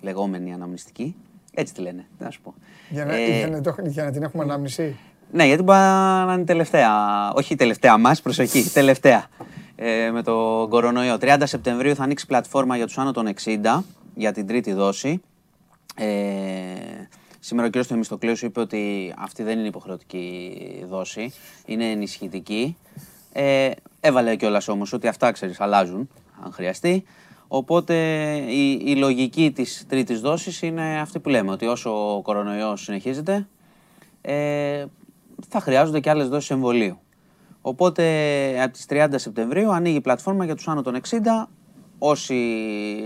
λεγόμενη 0.00 0.52
αναμνηστική. 0.52 1.16
Έτσι 1.54 1.74
τη 1.74 1.80
λένε, 1.80 2.06
τι 2.18 2.24
να 2.24 2.30
σου 2.30 2.40
πω. 2.40 2.54
Για 2.88 3.04
να, 3.04 3.14
Ε, 3.16 3.38
για, 3.38 3.48
να 3.48 3.60
το, 3.60 3.74
για 3.86 4.04
να 4.04 4.10
την 4.10 4.22
έχουμε 4.22 4.42
ανάμνηση. 4.42 4.96
ναι, 5.32 5.44
γιατί 5.46 5.62
μπορεί 5.62 5.78
να 5.78 6.32
είναι 6.34 6.44
τελευταία. 6.44 6.90
Όχι 7.32 7.52
η 7.52 7.56
τελευταία 7.56 7.98
μας, 7.98 8.22
προσοχή, 8.22 8.70
τελευταία. 8.70 9.26
Ε, 9.76 10.10
με 10.10 10.22
το 10.22 10.66
κορονοϊό. 10.70 11.16
30 11.20 11.40
Σεπτεμβρίου 11.44 11.94
θα 11.94 12.02
ανοίξει 12.04 12.26
πλατφόρμα 12.26 12.76
για 12.76 12.86
τους 12.86 12.98
άνω 12.98 13.10
των 13.12 13.26
60 13.44 13.84
για 14.14 14.32
την 14.32 14.46
τρίτη 14.46 14.72
δόση. 14.72 15.20
Ε, 15.96 16.06
σήμερα 17.48 17.66
ο 17.66 17.70
κ. 17.70 17.84
Θεμιστοκλέους 17.86 18.42
είπε 18.42 18.60
ότι 18.60 19.14
αυτή 19.18 19.42
δεν 19.42 19.58
είναι 19.58 19.68
υποχρεωτική 19.68 20.52
δόση, 20.88 21.32
είναι 21.66 21.90
ενισχυτική. 21.90 22.76
Ε, 23.32 23.70
έβαλε 24.00 24.36
κιόλας 24.36 24.68
όμως 24.68 24.92
ότι 24.92 25.08
αυτά 25.08 25.32
ξέρεις, 25.32 25.60
αλλάζουν 25.60 26.08
αν 26.44 26.52
χρειαστεί. 26.52 27.04
Οπότε 27.48 27.94
η, 28.48 28.70
η 28.84 28.96
λογική 28.96 29.52
της 29.52 29.84
τρίτης 29.88 30.20
δόσης 30.20 30.62
είναι 30.62 31.00
αυτή 31.00 31.18
που 31.18 31.28
λέμε, 31.28 31.50
ότι 31.50 31.66
όσο 31.66 32.16
ο 32.16 32.22
κορονοϊός 32.22 32.82
συνεχίζεται, 32.82 33.48
ε, 34.20 34.84
θα 35.48 35.60
χρειάζονται 35.60 36.00
και 36.00 36.10
άλλες 36.10 36.28
δόσεις 36.28 36.50
εμβολίου. 36.50 36.98
Οπότε 37.60 38.04
από 38.62 38.72
τις 38.72 38.86
30 38.88 39.08
Σεπτεμβρίου 39.14 39.72
ανοίγει 39.72 39.96
η 39.96 40.00
πλατφόρμα 40.00 40.44
για 40.44 40.54
τους 40.54 40.68
άνω 40.68 40.82
των 40.82 41.00
60, 41.08 41.48
όσοι 41.98 42.36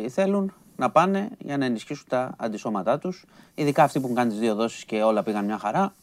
θέλουν 0.08 0.52
να 0.82 0.90
πάνε 0.90 1.28
για 1.38 1.56
να 1.56 1.64
ενισχύσουν 1.64 2.06
τα 2.08 2.34
αντισώματά 2.38 2.98
τους, 2.98 3.24
ειδικά 3.54 3.82
αυτοί 3.82 3.98
που 3.98 4.04
έχουν 4.04 4.16
κάνει 4.16 4.30
τις 4.30 4.38
δύο 4.38 4.54
δόσεις 4.54 4.84
και 4.84 5.02
όλα 5.02 5.22
πήγαν 5.22 5.44
μια 5.44 5.58
χαρά, 5.58 5.94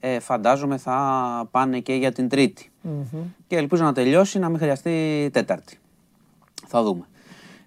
ε, 0.00 0.20
φαντάζομαι 0.20 0.76
θα 0.76 1.48
πάνε 1.50 1.80
και 1.80 1.94
για 1.94 2.12
την 2.12 2.28
τριτη 2.28 2.70
Και 3.46 3.56
ελπίζω 3.56 3.84
να 3.84 3.92
τελειώσει, 3.92 4.38
να 4.38 4.48
μην 4.48 4.58
χρειαστεί 4.58 5.28
τέταρτη. 5.32 5.78
Θα 6.66 6.82
δούμε. 6.82 7.04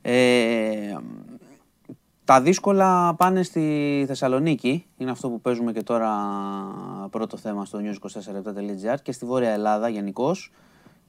Ε, 0.02 0.98
τα 2.26 2.42
δύσκολα 2.42 3.14
πάνε 3.16 3.44
στη 3.44 4.04
Θεσσαλονίκη. 4.08 4.86
Είναι 4.98 5.12
αυτό 5.12 5.30
που 5.30 5.42
παίζουμε 5.42 5.72
και 5.72 5.84
τώρα 5.84 6.14
πρώτο 7.10 7.38
θέμα 7.38 7.66
στο 7.66 7.80
news24.gr 7.80 8.98
και 9.04 9.12
στη 9.12 9.26
Βόρεια 9.26 9.50
Ελλάδα 9.50 9.90
γενικώ. 9.90 10.36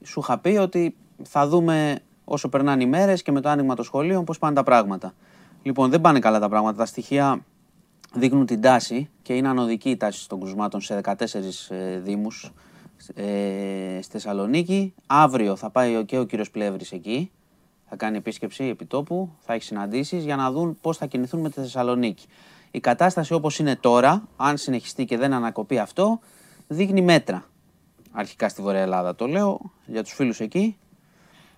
Σου 0.05 0.20
είχα 0.20 0.38
πει 0.38 0.57
ότι 0.57 0.97
θα 1.22 1.49
δούμε 1.49 1.99
όσο 2.24 2.49
περνάνε 2.49 2.82
οι 2.82 2.86
μέρες 2.86 3.22
και 3.22 3.32
με 3.32 3.40
το 3.40 3.49
άνοιγμα 3.49 3.74
των 3.74 3.84
σχολείων 3.84 4.24
πώς 4.24 4.38
πάνε 4.38 4.55
τα 4.55 4.62
πράγματα. 4.62 5.14
Λοιπόν, 5.62 5.90
δεν 5.90 6.00
πάνε 6.00 6.18
καλά 6.18 6.38
τα 6.38 6.48
πράγματα. 6.48 6.76
Τα 6.76 6.86
στοιχεία 6.86 7.44
δείχνουν 8.14 8.46
την 8.46 8.60
τάση 8.60 9.10
και 9.22 9.34
είναι 9.34 9.48
ανωδική 9.48 9.90
η 9.90 9.96
τάση 9.96 10.28
των 10.28 10.40
κρουσμάτων 10.40 10.80
σε 10.80 11.00
14 11.04 11.14
ε, 11.68 11.98
δήμους 11.98 12.52
ε, 13.14 13.98
στη 14.02 14.10
Θεσσαλονίκη. 14.12 14.94
Αύριο 15.06 15.56
θα 15.56 15.70
πάει 15.70 15.96
ο- 15.96 16.02
και 16.02 16.18
ο 16.18 16.24
κύριος 16.24 16.50
Πλεύρης 16.50 16.92
εκεί, 16.92 17.30
θα 17.88 17.96
κάνει 17.96 18.16
επίσκεψη 18.16 18.64
επιτόπου, 18.64 19.30
θα 19.38 19.52
έχει 19.52 19.62
συναντήσεις 19.64 20.24
για 20.24 20.36
να 20.36 20.50
δουν 20.50 20.78
πώς 20.80 20.96
θα 20.96 21.06
κινηθούν 21.06 21.40
με 21.40 21.48
τη 21.50 21.60
Θεσσαλονίκη. 21.60 22.26
Η 22.70 22.80
κατάσταση 22.80 23.32
όπως 23.34 23.58
είναι 23.58 23.76
τώρα, 23.76 24.28
αν 24.36 24.56
συνεχιστεί 24.56 25.04
και 25.04 25.16
δεν 25.18 25.32
ανακοπεί 25.32 25.78
αυτό, 25.78 26.20
δείχνει 26.68 27.02
μέτρα. 27.02 27.44
Αρχικά 28.12 28.48
στη 28.48 28.62
Βορεια 28.62 28.80
Ελλάδα 28.80 29.14
το 29.14 29.26
λέω, 29.26 29.60
για 29.86 30.02
τους 30.02 30.12
φίλους 30.12 30.40
εκεί. 30.40 30.76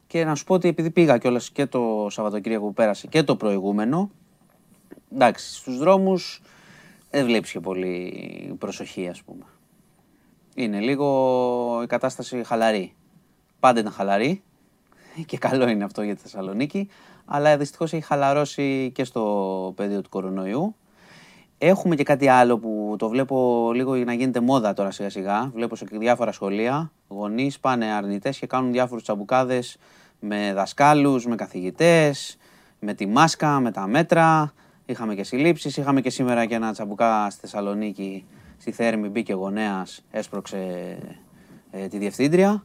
Και 0.07 0.24
να 0.24 0.34
σου 0.34 0.44
πω 0.44 0.55
ότι 0.55 0.68
επειδή 0.68 0.90
πήγα 0.90 1.18
κιόλας 1.18 1.50
και 1.50 1.66
το 1.66 2.07
Σαββατοκύριακο 2.11 2.64
που 2.66 2.72
πέρασε 2.72 3.07
και 3.07 3.22
το 3.22 3.36
προηγούμενο, 3.36 4.11
εντάξει, 5.12 5.55
στους 5.55 5.78
δρόμους 5.78 6.42
δεν 7.11 7.24
βλέπεις 7.26 7.50
και 7.50 7.61
πολύ 7.61 8.57
προσοχή 8.59 9.09
ας 9.09 9.22
πούμε. 9.22 9.44
Είναι 10.55 10.80
λίγο 10.80 11.80
η 11.82 11.86
κατάσταση 11.86 12.44
χαλαρή. 12.44 12.94
Πάντα 13.61 13.80
ήταν 13.80 13.92
χαλαρή 13.92 14.42
και 15.26 15.38
καλό 15.38 15.68
είναι 15.68 15.84
αυτό 15.84 16.02
για 16.02 16.14
τη 16.14 16.20
Θεσσαλονίκη, 16.20 16.88
αλλά 17.24 17.57
δυστυχώς 17.57 17.92
έχει 17.92 18.02
χαλαρώσει 18.02 18.90
και 18.94 19.05
στο 19.05 19.72
πεδίο 19.76 20.00
του 20.00 20.09
κορονοϊού. 20.09 20.74
Έχουμε 21.59 21.94
και 21.94 22.02
κάτι 22.02 22.28
άλλο 22.28 22.59
που 22.59 22.94
το 22.98 23.09
βλέπω 23.09 23.70
λίγο 23.74 23.94
να 23.94 24.12
γίνεται 24.12 24.40
μόδα 24.40 24.72
τώρα 24.72 24.90
σιγά 24.90 25.11
σιγά. 25.11 25.50
Βλέπω 25.55 25.76
σε 25.76 25.86
διάφορα 25.90 26.32
σχολεία, 26.32 26.90
γονείς 27.09 27.61
πάνε 27.61 27.87
αρνητές 27.87 28.38
και 28.38 28.46
κάνουν 28.46 28.72
διάφορους 28.72 29.03
τσαμπουκάδες 29.03 29.76
με 30.20 30.53
δασκάλους, 30.54 31.26
με 31.26 31.34
καθηγητές, 31.34 32.37
με 32.79 32.95
τη 32.95 33.07
μάσκα, 33.07 33.61
με 33.61 33.70
τα 33.70 33.87
μέτρα. 33.87 34.53
Είχαμε 34.87 35.14
και 35.14 35.24
συλλήψεις, 35.24 35.76
είχαμε 35.76 36.00
και 36.00 36.11
σήμερα 36.11 36.46
και 36.46 36.54
ένα 36.54 36.72
τσαμπουκά 36.72 37.30
στη 37.30 37.41
Θεσσαλονίκη, 37.41 38.24
στη 38.58 38.70
Θέρμη 38.70 39.08
μπήκε 39.08 39.33
γονέας, 39.33 40.04
έσπρωξε 40.11 40.96
ε, 41.70 41.87
τη 41.87 41.99
διευθύντρια. 41.99 42.64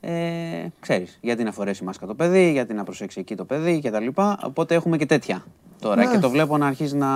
Ε, 0.00 0.66
ξέρεις, 0.80 1.18
γιατί 1.20 1.42
να 1.42 1.52
φορέσει 1.52 1.84
μάσκα 1.84 2.06
το 2.06 2.14
παιδί, 2.14 2.50
γιατί 2.50 2.74
να 2.74 2.84
προσέξει 2.84 3.20
εκεί 3.20 3.34
το 3.34 3.44
παιδί 3.44 3.80
κτλ. 3.80 4.06
Οπότε 4.44 4.74
έχουμε 4.74 4.96
και 4.96 5.06
τέτοια 5.06 5.44
τώρα 5.80 6.04
Ναι. 6.04 6.10
και 6.10 6.18
το 6.18 6.30
βλέπω 6.30 6.58
να 6.58 6.66
αρχίζει 6.66 6.96
να, 6.96 7.08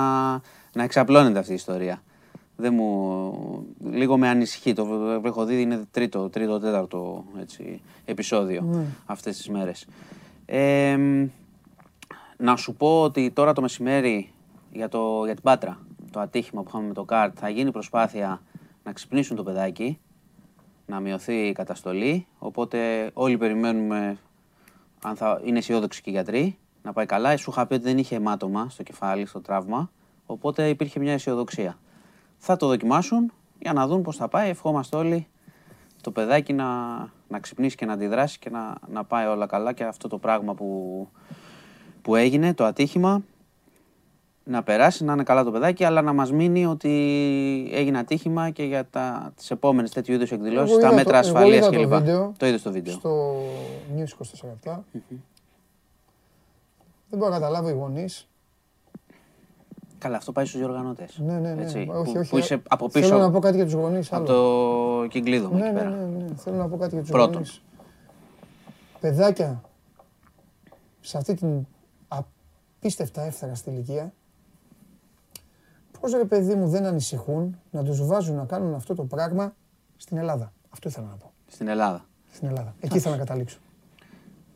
να 0.72 0.82
εξαπλώνεται 0.82 1.38
αυτή 1.38 1.52
η 1.52 1.54
ιστορία. 1.54 2.02
Δεν 2.56 2.74
μου, 2.74 3.66
λίγο 3.90 4.18
με 4.18 4.28
ανησυχεί, 4.28 4.72
το 4.72 4.86
έχω 5.24 5.44
δει, 5.44 5.60
είναι 5.60 5.86
τρίτο, 5.90 6.28
τρίτο, 6.28 6.58
τέταρτο 6.58 7.24
έτσι, 7.40 7.80
επεισόδιο 8.04 8.62
Ναι. 8.62 8.84
αυτές 9.06 9.36
τις 9.36 9.48
μέρες. 9.48 9.86
Ε, 10.46 10.98
να 12.36 12.56
σου 12.56 12.74
πω 12.74 13.02
ότι 13.02 13.30
τώρα 13.30 13.52
το 13.52 13.60
μεσημέρι 13.60 14.32
για, 14.72 14.88
το, 14.88 15.24
για 15.24 15.34
την 15.34 15.42
Πάτρα, 15.42 15.78
το 16.10 16.20
ατύχημα 16.20 16.62
που 16.62 16.68
είχαμε 16.68 16.86
με 16.86 16.94
το 16.94 17.04
ΚΑΡΤ, 17.04 17.36
θα 17.40 17.48
γίνει 17.48 17.70
προσπάθεια 17.70 18.40
να 18.84 18.92
ξυπνήσουν 18.92 19.36
το 19.36 19.42
παιδάκι, 19.42 19.98
να 20.86 21.00
μειωθεί 21.00 21.34
η 21.46 21.52
καταστολή. 21.52 22.26
Οπότε 22.38 23.10
όλοι 23.12 23.36
περιμένουμε, 23.38 24.18
αν 25.02 25.16
θα 25.16 25.40
είναι 25.44 25.58
αισιόδοξοι 25.58 26.02
και 26.02 26.10
οι 26.10 26.12
γιατροί, 26.12 26.58
να 26.82 26.92
πάει 26.92 27.06
καλά. 27.06 27.36
Σου 27.36 27.50
είχα 27.50 27.66
πει 27.66 27.74
ότι 27.74 27.82
δεν 27.82 27.98
είχε 27.98 28.14
αιμάτωμα 28.16 28.68
στο 28.68 28.82
κεφάλι, 28.82 29.26
στο 29.26 29.40
τραύμα. 29.40 29.90
Οπότε 30.30 30.68
υπήρχε 30.68 31.00
μια 31.00 31.12
αισιοδοξία. 31.12 31.78
Θα 32.38 32.56
το 32.56 32.66
δοκιμάσουν 32.66 33.32
για 33.58 33.72
να 33.72 33.86
δουν 33.86 34.02
πώς 34.02 34.16
θα 34.16 34.28
πάει. 34.28 34.48
Ευχόμαστε 34.48 34.96
όλοι 34.96 35.26
το 36.00 36.10
παιδάκι 36.10 36.52
να, 36.52 36.66
να 37.28 37.38
ξυπνήσει 37.40 37.76
και 37.76 37.86
να 37.86 37.92
αντιδράσει 37.92 38.38
και 38.38 38.50
να, 38.50 38.74
να 38.88 39.04
πάει 39.04 39.26
όλα 39.26 39.46
καλά 39.46 39.72
και 39.72 39.84
αυτό 39.84 40.08
το 40.08 40.18
πράγμα 40.18 40.54
που, 40.54 41.08
που 42.02 42.14
έγινε, 42.16 42.54
το 42.54 42.64
ατύχημα, 42.64 43.22
να 44.44 44.62
περάσει, 44.62 45.04
να 45.04 45.12
είναι 45.12 45.22
καλά 45.22 45.44
το 45.44 45.50
παιδάκι, 45.50 45.84
αλλά 45.84 46.02
να 46.02 46.12
μας 46.12 46.32
μείνει 46.32 46.66
ότι 46.66 46.90
έγινε 47.72 47.98
ατύχημα 47.98 48.50
και 48.50 48.64
για 48.64 48.86
τα, 48.86 49.32
τις 49.36 49.50
επόμενες 49.50 49.90
τέτοιου 49.90 50.14
είδους 50.14 50.32
εκδηλώσεις, 50.32 50.70
Εγώ 50.72 50.80
τα 50.80 50.86
είδα 50.86 50.96
μέτρα 50.96 51.20
το- 51.20 51.28
εγώ 51.28 51.36
ασφαλείας 51.36 51.66
είδα 51.66 51.70
το 51.70 51.78
κλπ. 51.88 51.94
βίντεο. 51.94 52.32
Το 52.36 52.46
είδες 52.46 52.62
το 52.62 52.72
βίντεο. 52.72 52.92
Στο 52.94 53.34
News 53.96 54.08
24 54.64 54.84
Δεν 57.08 57.18
μπορώ 57.18 57.30
να 57.30 57.38
καταλάβω 57.38 57.68
οι 57.68 57.72
γονείς. 57.72 58.28
Καλά, 60.00 60.16
αυτό 60.16 60.32
πάει 60.32 60.44
στους 60.44 60.58
διοργανώτες. 60.60 61.18
Ναι, 61.18 61.38
ναι, 61.38 61.54
ναι. 61.54 61.62
Έτσι, 61.62 61.76
όχι, 61.90 62.12
που, 62.12 62.18
όχι. 62.18 62.30
που 62.30 62.38
είσαι 62.38 62.62
από 62.68 62.90
Θέλω 62.90 63.08
να 63.08 63.16
πίσω, 63.16 63.30
πω 63.30 63.38
κάτι 63.38 63.56
για 63.56 63.64
τους 63.64 63.74
γονείς. 63.74 64.12
από 64.12 64.16
άλλο. 64.32 65.00
το 65.02 65.06
κυκλίδωμα 65.08 65.58
Ναι, 65.58 65.64
εκεί 65.64 65.72
ναι, 65.74 65.78
πέρα. 65.78 65.90
ναι, 65.90 66.04
ναι. 66.24 66.34
Θέλω 66.36 66.56
να 66.56 66.68
πω 66.68 66.76
κάτι 66.76 66.90
για 66.94 67.00
τους 67.00 67.10
Πρώτον. 67.10 67.32
γονείς. 67.32 67.62
Παιδάκια, 69.00 69.62
σε 71.00 71.16
αυτή 71.18 71.34
την 71.34 71.66
απίστευτα 72.08 73.22
εύθραυστη 73.22 73.70
ηλικία, 73.70 74.12
πώς 76.00 76.12
ρε 76.12 76.24
παιδί 76.24 76.54
μου 76.54 76.68
δεν 76.68 76.84
ανησυχούν 76.86 77.58
να 77.70 77.84
τους 77.84 78.06
βάζουν 78.06 78.36
να 78.36 78.44
κάνουν 78.44 78.74
αυτό 78.74 78.94
το 78.94 79.04
πράγμα 79.04 79.54
στην 79.96 80.16
Ελλάδα; 80.16 80.52
Αυτό 80.70 80.88
ήθελα 80.88 81.06
να 81.06 81.14
πω. 81.16 81.32
Στην 81.46 81.68
Ελλάδα. 81.68 82.04
Στην 82.32 82.48
Ελλάδα. 82.48 82.74
Εκεί 82.80 82.96
ήθελα 82.96 83.14
να 83.16 83.20
καταλήξω. 83.24 83.58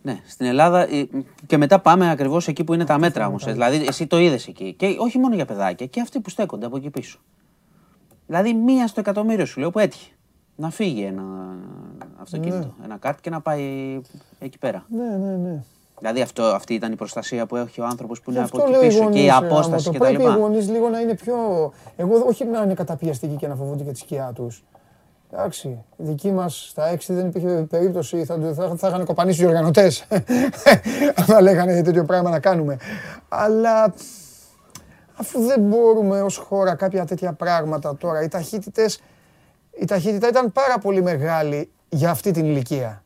Ναι, 0.07 0.21
στην 0.27 0.47
Ελλάδα 0.47 0.81
ε, 0.81 1.09
και 1.47 1.57
μετά 1.57 1.81
πάμε 1.81 2.11
ακριβώς 2.11 2.49
εκεί 2.49 2.65
που 2.65 2.75
είναι 2.75 2.85
τα 2.85 2.99
μέτρα 2.99 3.27
όμως. 3.27 3.45
Δηλαδή, 3.45 3.85
εσύ 3.89 4.07
το 4.07 4.19
είδες 4.19 4.47
εκεί. 4.47 4.75
Και 4.79 4.97
όχι 4.99 5.19
μόνο 5.19 5.35
για 5.35 5.45
παιδάκια, 5.45 5.87
και 5.87 6.01
αυτοί 6.01 6.21
που 6.21 6.31
στέκονται 6.31 6.67
από 6.67 6.77
εκεί 6.77 6.91
πίσω. 6.91 7.19
Δηλαδή, 8.27 8.55
μία 8.55 8.87
στο 8.87 9.01
εκατομμύριο 9.01 9.47
σου 9.47 9.61
λέω 9.61 9.71
που 9.71 9.79
έτυχε 9.79 10.11
να 10.57 10.71
φύγει 10.71 11.03
ένα 11.03 11.23
αυτοκίνητο, 12.17 12.75
ένα 12.85 12.97
κάρτ 12.97 13.21
και 13.21 13.31
να 13.31 13.41
πάει 13.41 14.01
εκεί 14.39 14.59
πέρα. 14.59 14.85
Ναι, 14.89 15.17
ναι, 15.17 15.37
ναι. 15.37 15.63
Δηλαδή 15.99 16.21
αυτό, 16.21 16.43
αυτή 16.43 16.75
ήταν 16.75 16.93
η 16.93 16.97
προστασία 16.97 17.47
που 17.47 17.57
έχει 17.57 17.81
ο 17.81 17.85
άνθρωπος 17.85 18.21
που 18.21 18.31
είναι 18.31 18.41
Γι' 18.41 18.47
από 18.47 18.57
αυτό 18.57 18.71
εκεί 18.71 18.81
λέω 18.81 18.85
οι 18.85 18.89
πίσω 18.89 19.11
και 19.11 19.19
η 19.19 19.27
γονείς, 19.27 19.51
απόσταση 19.51 19.89
άμα 19.89 19.99
το 19.99 20.05
κτλ. 20.05 20.15
Πρέπει 20.15 20.23
οι 20.23 20.41
γονείς 20.41 20.69
λίγο 20.69 20.89
να 20.89 21.01
είναι 21.01 21.15
πιο... 21.15 21.35
Εγώ 21.97 22.25
όχι 22.27 22.45
να 22.45 22.63
είναι 22.63 22.75
καταπιεστικοί 22.75 23.37
και 23.37 23.47
να 23.47 23.55
φοβούνται 23.55 23.83
για 23.83 23.93
τη 23.93 23.99
σκιά 23.99 24.33
τους. 24.35 24.63
Εντάξει, 25.37 25.69
οι 25.69 25.85
δικοί 25.97 26.33
μας 26.33 26.67
στα 26.71 26.89
έξι 26.89 27.13
δεν 27.13 27.27
υπήρχε 27.27 27.49
περίπτωση, 27.49 28.25
θα, 28.25 28.39
θα, 28.55 28.75
θα 28.77 28.89
είχαν 28.89 29.05
κοπανίσει 29.05 29.43
οι 29.43 29.47
οργανωτές. 29.47 30.07
Αν 31.35 31.43
λέγανε 31.43 31.83
τέτοιο 31.83 32.05
πράγμα 32.05 32.31
να 32.31 32.41
κάνουμε. 32.41 32.77
Αλλά 33.29 33.95
αφού 35.15 35.41
δεν 35.41 35.61
μπορούμε 35.61 36.23
ως 36.23 36.37
χώρα 36.37 36.75
κάποια 36.75 37.05
τέτοια 37.05 37.33
πράγματα 37.33 37.97
τώρα, 37.97 38.23
οι 38.23 38.29
ταχύτητες, 38.29 39.01
η 39.81 39.85
ταχύτητα 39.85 40.29
ήταν 40.29 40.53
πάρα 40.53 40.79
πολύ 40.79 41.03
μεγάλη 41.03 41.71
για 41.89 42.11
αυτή 42.11 42.31
την 42.31 42.45
ηλικία. 42.45 43.03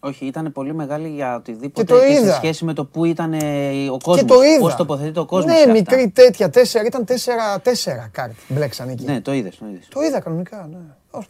Όχι, 0.00 0.26
ήταν 0.26 0.52
πολύ 0.52 0.74
μεγάλη 0.74 1.08
για 1.08 1.36
οτιδήποτε 1.36 1.84
Και 1.84 1.92
το 1.92 1.98
σε 1.98 2.12
είδα. 2.12 2.34
σχέση 2.34 2.64
με 2.64 2.72
το 2.72 2.84
που 2.84 3.04
ήταν 3.04 3.32
ε, 3.32 3.88
ο 3.90 3.98
κόσμος. 4.02 4.16
Και 4.16 4.24
το 4.24 4.42
είδα. 4.42 4.60
Πώς 4.60 4.74
τοποθετείται 4.74 5.20
ο 5.20 5.24
κόσμος. 5.24 5.64
Ναι, 5.64 5.72
μικρή 5.72 6.08
τέτοια, 6.08 6.50
τέσσερα, 6.50 6.84
ήταν 6.84 7.04
τέσσερα, 7.04 7.60
τέσσερα 7.60 8.08
καρτ 8.12 8.32
μπλέξαν 8.48 8.88
εκεί. 8.88 9.04
Ναι, 9.04 9.20
το 9.20 9.32
είδες. 9.32 9.58
Το 9.58 9.66
είδες. 9.70 9.88
Το 9.88 10.00
είδα 10.00 10.20
κανονικά, 10.20 10.68
ναι. 10.70 10.78
Τέλος 11.10 11.28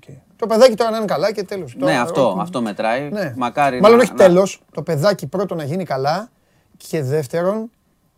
πάντων. 0.00 0.16
Οκ. 0.16 0.22
Το 0.36 0.46
παιδάκι 0.46 0.74
τώρα 0.74 0.90
να 0.90 0.96
είναι 0.96 1.06
καλά 1.06 1.32
και 1.32 1.42
τέλος. 1.42 1.74
Ναι, 1.74 1.80
Τώρα, 1.80 2.00
αυτό, 2.00 2.28
όχι- 2.30 2.40
αυτό 2.40 2.62
μετράει. 2.62 3.08
Ναι. 3.12 3.32
Μακάρι 3.36 3.80
Μάλλον 3.80 3.96
να, 3.96 4.02
όχι 4.02 4.12
να- 4.12 4.18
τέλος. 4.18 4.62
Το 4.74 4.82
παιδάκι 4.82 5.26
πρώτον 5.26 5.56
να 5.56 5.64
γίνει 5.64 5.84
καλά 5.84 6.28
και 6.76 7.02
δεύτερον. 7.02 7.70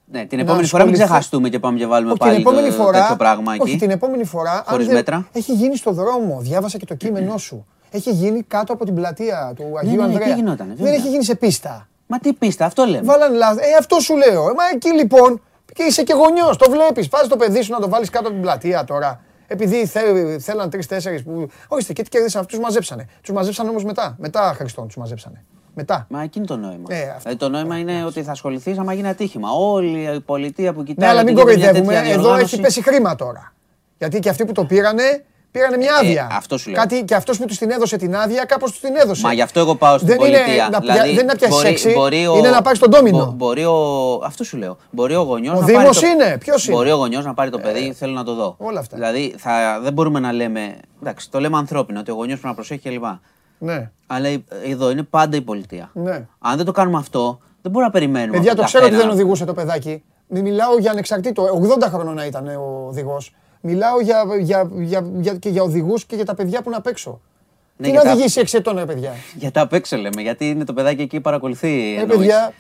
Ναι, 0.07 0.25
την 0.25 0.39
να 0.39 0.45
επόμενη 0.45 0.67
φορά 0.67 0.83
μην 0.85 0.93
ασχοληθεί- 0.93 1.05
ξεχαστούμε 1.15 1.49
και 1.49 1.59
πάμε 1.59 1.79
και 1.79 1.87
βάλουμε 1.87 2.11
όχι, 2.11 2.19
την 2.21 2.29
πάλι 2.29 2.41
επόμενη 2.41 2.69
το, 2.69 2.75
φορά, 2.83 3.01
τέτοιο 3.01 3.17
πράγμα 3.17 3.53
εκεί. 3.55 3.63
όχι, 3.63 3.77
την 3.77 3.91
επόμενη 3.91 4.25
φορά. 4.25 4.53
αν 4.53 4.63
Χωρίς 4.67 4.87
δεν- 4.87 4.95
μέτρα. 4.95 5.29
Έχει 5.33 5.53
γίνει 5.53 5.77
στο 5.77 5.91
δρόμο. 5.93 6.39
Διάβασα 6.41 6.79
και 6.79 6.87
το 6.87 6.95
κείμενό 6.95 7.37
σου. 7.39 7.67
Έχει 7.91 8.11
γίνει 8.11 8.43
κάτω 8.43 8.73
από 8.73 8.85
την 8.85 8.95
πλατεία 8.95 9.53
του 9.57 9.65
Αγίου 9.79 9.97
ναι, 9.97 10.03
εκεί 10.05 10.15
Ανδρέα. 10.15 10.35
γινότανε, 10.35 10.69
δεν 10.75 10.85
βέβαια. 10.85 10.93
έχει 11.01 11.09
γίνει 11.09 11.25
σε 11.25 11.35
πίστα. 11.35 11.89
Μα 12.07 12.19
τι 12.19 12.33
πίστα, 12.33 12.65
αυτό 12.65 12.85
λέμε. 12.85 13.03
Βάλαν 13.05 13.35
λάθος. 13.35 13.57
Ε, 13.59 13.67
αυτό 13.79 14.01
σου 14.01 14.17
λέω. 14.17 14.43
Ε, 14.49 14.53
μα 14.57 14.65
εκεί 14.75 14.93
λοιπόν. 14.93 15.41
Και 15.75 15.83
είσαι 15.83 16.03
και 16.03 16.13
γονιός. 16.13 16.57
Το 16.57 16.71
βλέπεις. 16.71 17.09
Πας 17.09 17.29
το 17.29 17.37
παιδί 17.37 17.63
σου 17.63 17.73
να 17.73 17.81
το 17.81 17.89
βάλεις 17.89 18.11
κάτω 18.11 18.25
από 18.25 18.35
την 18.35 18.43
πλατεία 18.43 18.85
τώρα. 18.85 19.21
Επειδή 19.47 19.87
θε, 19.87 20.01
θέλαν 20.39 20.71
τρει-τέσσερι 20.71 21.23
που. 21.23 21.49
Ορίστε, 21.69 21.93
και 21.93 22.03
τι 22.03 22.09
κέρδισαν 22.09 22.41
αυτούς, 22.41 22.57
του 22.57 22.63
μαζέψανε. 22.63 23.09
Τους 23.23 23.35
μαζέψανε 23.35 23.69
όμως 23.69 23.85
μετά. 23.85 24.17
Μετά 24.19 24.53
Χριστόν 24.57 24.87
τους 24.87 24.97
μαζέψανε. 24.97 25.45
Μετά. 25.75 26.07
Μα 26.11 26.23
εκεί 26.23 26.39
είναι 26.39 26.47
το 26.47 26.57
νόημα. 26.57 26.85
Ε, 26.89 27.03
αυτό. 27.03 27.19
δηλαδή, 27.19 27.37
το 27.39 27.49
νόημα 27.49 27.79
είναι 27.79 28.05
ότι 28.05 28.23
θα 28.23 28.31
ασχοληθείς 28.31 28.79
άμα 28.79 28.93
γίνει 28.93 29.09
ατύχημα. 29.09 29.49
Όλη 29.51 30.15
η 30.15 30.21
πολιτεία 30.21 30.73
που 30.73 30.83
κοιτάει. 30.83 31.07
Ναι, 31.07 31.13
αλλά 31.13 31.25
μην 31.25 31.39
ότι 31.39 31.53
γίνεται 31.55 31.71
μια 31.71 31.81
κοροϊδεύουμε. 31.81 31.95
τέτοια 31.95 32.13
Εδώ 32.13 32.21
διοργάνωση- 32.23 32.55
έχει 32.55 32.63
πέσει 32.63 32.83
χρήμα 32.83 33.15
τώρα. 33.15 33.53
Γιατί 33.99 34.19
και 34.19 34.29
αυτοί 34.29 34.45
που 34.45 34.53
το 34.53 34.65
πήρανε, 34.65 35.25
πήρανε 35.59 35.77
μια 35.77 35.95
άδεια. 35.95 36.29
Ε, 36.31 36.35
αυτό 36.37 36.59
σου 36.59 36.71
λέω. 36.71 36.81
Κάτι, 36.81 37.05
και 37.05 37.15
αυτός 37.15 37.39
που 37.39 37.45
τους 37.47 37.59
την 37.59 37.71
έδωσε 37.71 37.97
την 37.97 38.17
άδεια, 38.17 38.45
κάπως 38.45 38.71
τους 38.71 38.81
την 38.81 38.97
έδωσε. 38.97 39.23
Μα 39.27 39.33
γι' 39.33 39.41
αυτό 39.41 39.61
εγώ 39.61 39.75
πάω 39.75 39.95
στην 39.97 40.09
δεν 40.09 40.17
πολιτεία. 40.17 40.47
Είναι 40.55 40.69
να, 40.71 40.79
δηλαδή, 40.79 40.99
δεν 40.99 41.09
είναι 41.13 41.23
να 41.23 41.35
πιάσεις 41.35 41.57
μπορεί- 41.57 41.69
έξι, 41.69 41.93
μπορεί 41.93 42.27
ο- 42.27 42.37
είναι 42.37 42.51
να 42.51 42.63
πάρεις 42.63 42.79
τον 42.79 42.91
ντόμινο. 42.91 43.19
μπο- 43.25 43.31
μπορεί 43.33 43.65
ο, 43.65 43.75
αυτό 44.25 44.45
σου 44.45 44.57
λέω. 44.57 44.77
Μπορεί 44.91 45.15
ο 45.15 45.23
γονιός 45.23 45.57
Ο 45.57 45.61
να 45.61 45.67
Δήμος 45.67 45.83
πάρει. 46.01 46.15
το- 46.17 46.25
είναι, 46.25 46.39
ποιος 46.39 46.65
είναι; 46.67 46.75
Ε, 46.75 46.79
Μπορεί 46.79 46.91
ο 46.91 46.97
γονιός 46.97 47.25
να 47.25 47.35
πάρει 47.35 47.51
το 47.51 47.59
παιδί, 47.59 47.93
θέλω 47.99 48.13
να 48.13 48.25
το 48.25 48.35
δω. 48.35 48.55
όλα 48.59 48.81
αυτά. 48.81 48.97
Δηλαδή 48.97 49.35
θα, 49.39 49.81
δεν 49.83 49.93
μπορούμε 49.93 50.21
να 50.21 50.33
λέμε. 50.33 50.77
Εντάξει, 51.03 51.31
το 51.31 51.41
λέμε 51.41 51.57
ανθρώπινο, 51.57 52.01
ότι 52.01 52.11
ο 52.11 52.15
γονιός 52.15 52.39
πρέπει 52.41 52.47
να 52.49 52.55
προσέχει 52.55 52.89
κλπ. 52.89 53.05
Ναι. 53.59 53.91
Αλλά 54.07 54.29
ε, 54.29 54.43
εδώ 54.65 54.91
είναι 54.91 55.03
πάντα 55.03 55.37
η 55.37 55.41
πολιτεία. 55.41 55.91
Ναι. 55.93 56.27
Αν 56.39 56.57
δεν 56.57 56.65
το 56.65 56.73
κάνουμε 56.73 56.99
αυτό, 56.99 57.39
δεν 57.63 57.71
μπορούμε 57.73 57.85
να 57.85 57.91
περιμένουμε. 57.99 58.37
Παιδιά, 58.37 58.53
από 58.53 58.57
το 58.57 58.57
τον 58.57 58.67
ξέρω 58.67 58.85
ότι 58.85 58.93
δεν 58.95 59.01
καθένα. 59.03 59.21
οδηγούσε 59.21 59.45
το 59.45 59.55
παιδάκι. 59.55 60.03
Μη 60.29 60.43
μιλάω 60.43 60.79
για 60.79 60.91
ανεξαρτήτω. 60.91 61.43
80 61.83 61.89
χρονών 61.89 62.15
να 62.15 62.25
ήταν 62.25 62.47
ο 62.49 62.87
οδηγός. 62.89 63.35
Μιλάω 63.67 64.01
για, 64.01 64.25
για, 64.41 64.69
για, 64.75 65.07
για, 65.21 65.35
και 65.35 65.49
για 65.49 65.63
οδηγούς 65.63 66.05
και 66.05 66.17
για 66.17 66.25
τα 66.25 66.35
παιδιά 66.35 66.59
που 66.63 66.69
είναι 66.69 66.77
απ' 66.77 66.87
έξω. 66.87 67.21
Ναι, 67.77 67.85
Τι 67.87 67.91
για 67.93 67.99
να 68.03 68.05
τα- 68.05 68.13
οδηγήσει 68.13 68.41
6 68.41 68.59
ετών, 68.59 68.77
ρε 68.79 68.85
παιδιά; 68.85 69.13
Για 69.35 69.51
τα 69.51 69.61
απ' 69.61 69.73
έξω 69.73 69.97
λέμε, 69.97 70.23
γιατί 70.23 70.49
είναι 70.49 70.65
το 70.65 70.73
παιδάκι 70.73 71.03
εκεί 71.03 71.21
παρακολουθεί. 71.21 71.95
Ε, 71.97 72.01
εννοείς. 72.01 72.19
παιδιά, 72.19 72.53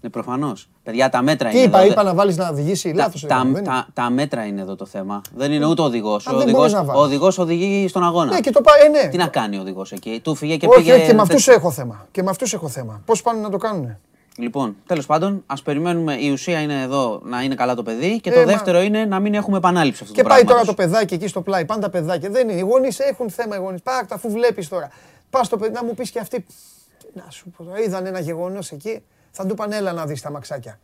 Ναι, 0.00 0.08
προφανώς. 0.10 0.68
Παιδιά, 0.82 1.08
τα 1.08 1.22
μέτρα 1.22 1.48
τι 1.48 1.56
είναι. 1.56 1.64
είπα, 1.66 1.78
εδώ. 1.80 1.90
είπα 1.92 2.02
να 2.02 2.14
βάλεις 2.14 2.36
να 2.36 2.48
οδηγήσει. 2.48 2.90
Τα, 2.90 2.94
Λάθος. 2.96 3.20
τα, 3.26 3.46
τα, 3.64 3.86
τα 3.92 4.10
μέτρα 4.10 4.44
είναι 4.46 4.60
εδώ 4.60 4.76
το 4.76 4.86
θέμα. 4.86 5.20
Δεν 5.36 5.52
είναι 5.52 5.66
ούτε 5.66 5.82
ο 5.82 5.84
οδηγός. 5.84 6.24
δεν 6.24 6.34
Ο 6.34 6.36
οδηγός, 6.36 6.56
μπορείς 6.58 6.72
να 6.72 6.80
ο 6.80 6.84
βάλεις. 6.84 7.02
οδηγός 7.02 7.38
οδηγεί 7.38 7.88
στον 7.88 8.04
αγώνα. 8.04 8.32
Ναι, 8.32 8.40
και 8.40 8.50
το 8.50 8.60
πάει, 8.60 8.80
ε, 8.86 9.04
ναι. 9.04 9.08
Τι 9.10 9.16
να 9.16 9.26
κάνει 9.26 9.56
ο 9.58 9.60
οδηγός 9.60 9.92
εκεί; 9.92 10.20
Του 10.24 10.34
φύγε 10.34 10.56
και 10.56 10.66
Όχι, 10.66 10.76
πήγε. 10.78 10.92
όχι, 10.92 11.06
και 11.06 11.14
με 11.14 11.20
αυτούς 11.22 11.44
τέτοιο. 11.44 11.60
έχω 11.60 11.70
θέμα. 11.70 12.06
Και 12.10 12.22
με 12.22 12.30
αυτούς 12.30 12.52
έχω 12.54 12.68
θέμα. 12.68 13.02
Πώς 13.04 13.22
πάνε 13.22 13.40
να 13.40 13.50
το 13.50 13.56
κάνουν. 13.56 13.96
Λοιπόν, 14.38 14.76
τέλος 14.86 15.06
πάντων, 15.06 15.42
ας 15.46 15.62
περιμένουμε. 15.62 16.14
Η 16.14 16.30
ουσία 16.30 16.60
είναι 16.60 16.82
εδώ 16.82 17.20
να 17.24 17.42
είναι 17.42 17.54
καλά 17.54 17.74
το 17.74 17.82
παιδί 17.82 18.20
και 18.20 18.30
Ε, 18.30 18.32
το 18.32 18.38
μα- 18.38 18.46
δεύτερο 18.46 18.80
είναι 18.82 19.04
να 19.04 19.20
μην 19.20 19.34
έχουμε 19.34 19.56
επανάληψη 19.56 20.02
αυτού 20.02 20.14
Και 20.14 20.22
του 20.22 20.28
πάει 20.28 20.44
τώρα 20.44 20.54
πράγματος. 20.54 20.76
το 20.76 20.82
παιδάκι 20.90 21.14
εκεί 21.14 21.26
στο 21.28 21.42
πλάι. 21.42 21.64
Πάντα 21.64 21.90
παιδάκια. 21.90 22.30
Δεν 22.30 22.48
είναι. 22.48 22.58
Οι 22.58 22.62
γονείς 22.62 22.98
έχουν 22.98 23.30
θέμα. 23.30 23.56
Οι 23.56 23.58
γονείς. 23.58 23.82
Πάρτα, 23.82 24.14
αφού 24.14 24.30
βλέπεις 24.30 24.68
τώρα. 24.68 24.90
Πας 25.30 25.46
στο 25.46 25.56
παιδί 25.56 25.72
να 25.72 25.84
μου 25.84 25.94
πεις 25.94 26.10
και 26.10 26.18
αυτοί. 26.18 26.40
Τι 26.40 27.06
Να 27.14 27.30
σου 27.30 27.50
πω 27.56 27.64
τώρα. 27.64 27.80
Είδαν 27.80 28.06
ένα 28.06 28.20
γεγονός 28.20 28.70
εκεί. 28.70 29.02
Θα 29.30 29.46
του 29.46 29.54
πάνε 29.54 29.76
έλα 29.76 29.92
να 29.92 30.06
δεις 30.06 30.20
τα 30.20 30.30
μαξάκια. 30.30 30.78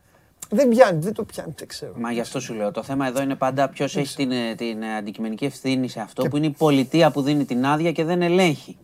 Δεν 0.50 0.68
πιάνει, 0.68 0.98
δεν 1.00 1.12
το 1.12 1.24
πιάνει, 1.24 1.52
δεν 1.58 1.68
ξέρω. 1.68 1.92
Μα 1.96 2.12
γι' 2.12 2.20
αυτό 2.20 2.40
σου 2.40 2.54
λέω. 2.54 2.70
Το 2.70 2.82
θέμα 2.82 3.06
εδώ 3.06 3.22
είναι 3.22 3.34
πάντα 3.34 3.68
ποιος 3.68 3.96
έχει 3.96 4.16
την, 4.16 4.30
ε, 4.32 4.54
την 4.54 4.82
ε, 4.82 4.96
αντικειμενική 4.96 5.44
ευθύνη 5.44 5.88
σε 5.88 6.00
αυτό 6.00 6.22
που 6.28 6.36
είναι 6.36 6.46
η 6.46 6.54
πολιτεία 6.58 7.10
που 7.10 7.22
δίνει 7.22 7.44
την 7.44 7.66
άδεια 7.66 7.92
και 7.92 8.04
δεν 8.04 8.22
ελέγχει. 8.22 8.76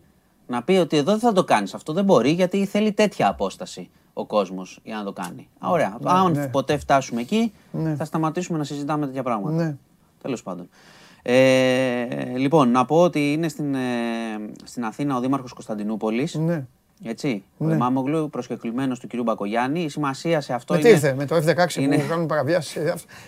Να 0.47 0.63
πει 0.63 0.71
ότι 0.73 0.97
εδώ 0.97 1.11
δεν 1.11 1.19
θα 1.19 1.33
το 1.33 1.43
κάνεις 1.43 1.73
αυτό. 1.73 1.93
Δεν 1.93 2.03
μπορεί 2.03 2.29
γιατί 2.31 2.65
θέλει 2.65 2.91
τέτοια 2.91 3.27
απόσταση 3.27 3.89
ο 4.19 4.25
κόσμος 4.25 4.79
για 4.83 4.95
να 4.95 5.03
το 5.03 5.11
κάνει. 5.13 5.47
Α, 5.59 5.69
Ωραία. 5.69 5.97
Αν 6.03 6.31
ναι. 6.31 6.47
ποτέ 6.47 6.77
φτάσουμε 6.77 7.21
εκεί, 7.21 7.53
θα 7.97 8.05
σταματήσουμε 8.05 8.57
να 8.57 8.63
συζητάμε 8.63 9.05
τέτοια 9.05 9.23
πράγματα. 9.23 9.63
Ναι. 9.63 9.75
Τέλος 10.21 10.43
πάντων. 10.43 10.69
Ε, 11.21 12.05
λοιπόν, 12.37 12.71
να 12.71 12.85
πω 12.85 13.01
ότι 13.01 13.31
είναι 13.33 13.47
στην, 13.47 13.75
ε, 13.75 13.79
στην 14.63 14.85
Αθήνα 14.85 15.15
ο 15.15 15.19
Δήμαρχος 15.19 15.53
Κωνσταντινούπολης. 15.53 16.35
Ναι. 16.35 16.65
Έτσι. 17.03 17.43
Ναι. 17.57 17.73
Ο 17.73 17.77
Μάμογλου 17.77 18.29
προσκεκλημένος 18.29 18.99
του 18.99 19.07
κ. 19.07 19.21
Μπακογιάννη. 19.23 19.81
Η 19.83 19.89
σημασία 19.89 20.41
σε 20.41 20.53
αυτό 20.53 20.73
Με 20.73 20.79
τι 20.79 20.87
είναι. 20.87 20.95
ήρθε, 20.95 21.13
με 21.13 21.25
το 21.25 21.35
F16 21.35 21.75
είναι- 21.75 21.97
που 21.97 22.07
κάνουν 22.09 22.25
παραβιάσεις. 22.25 22.75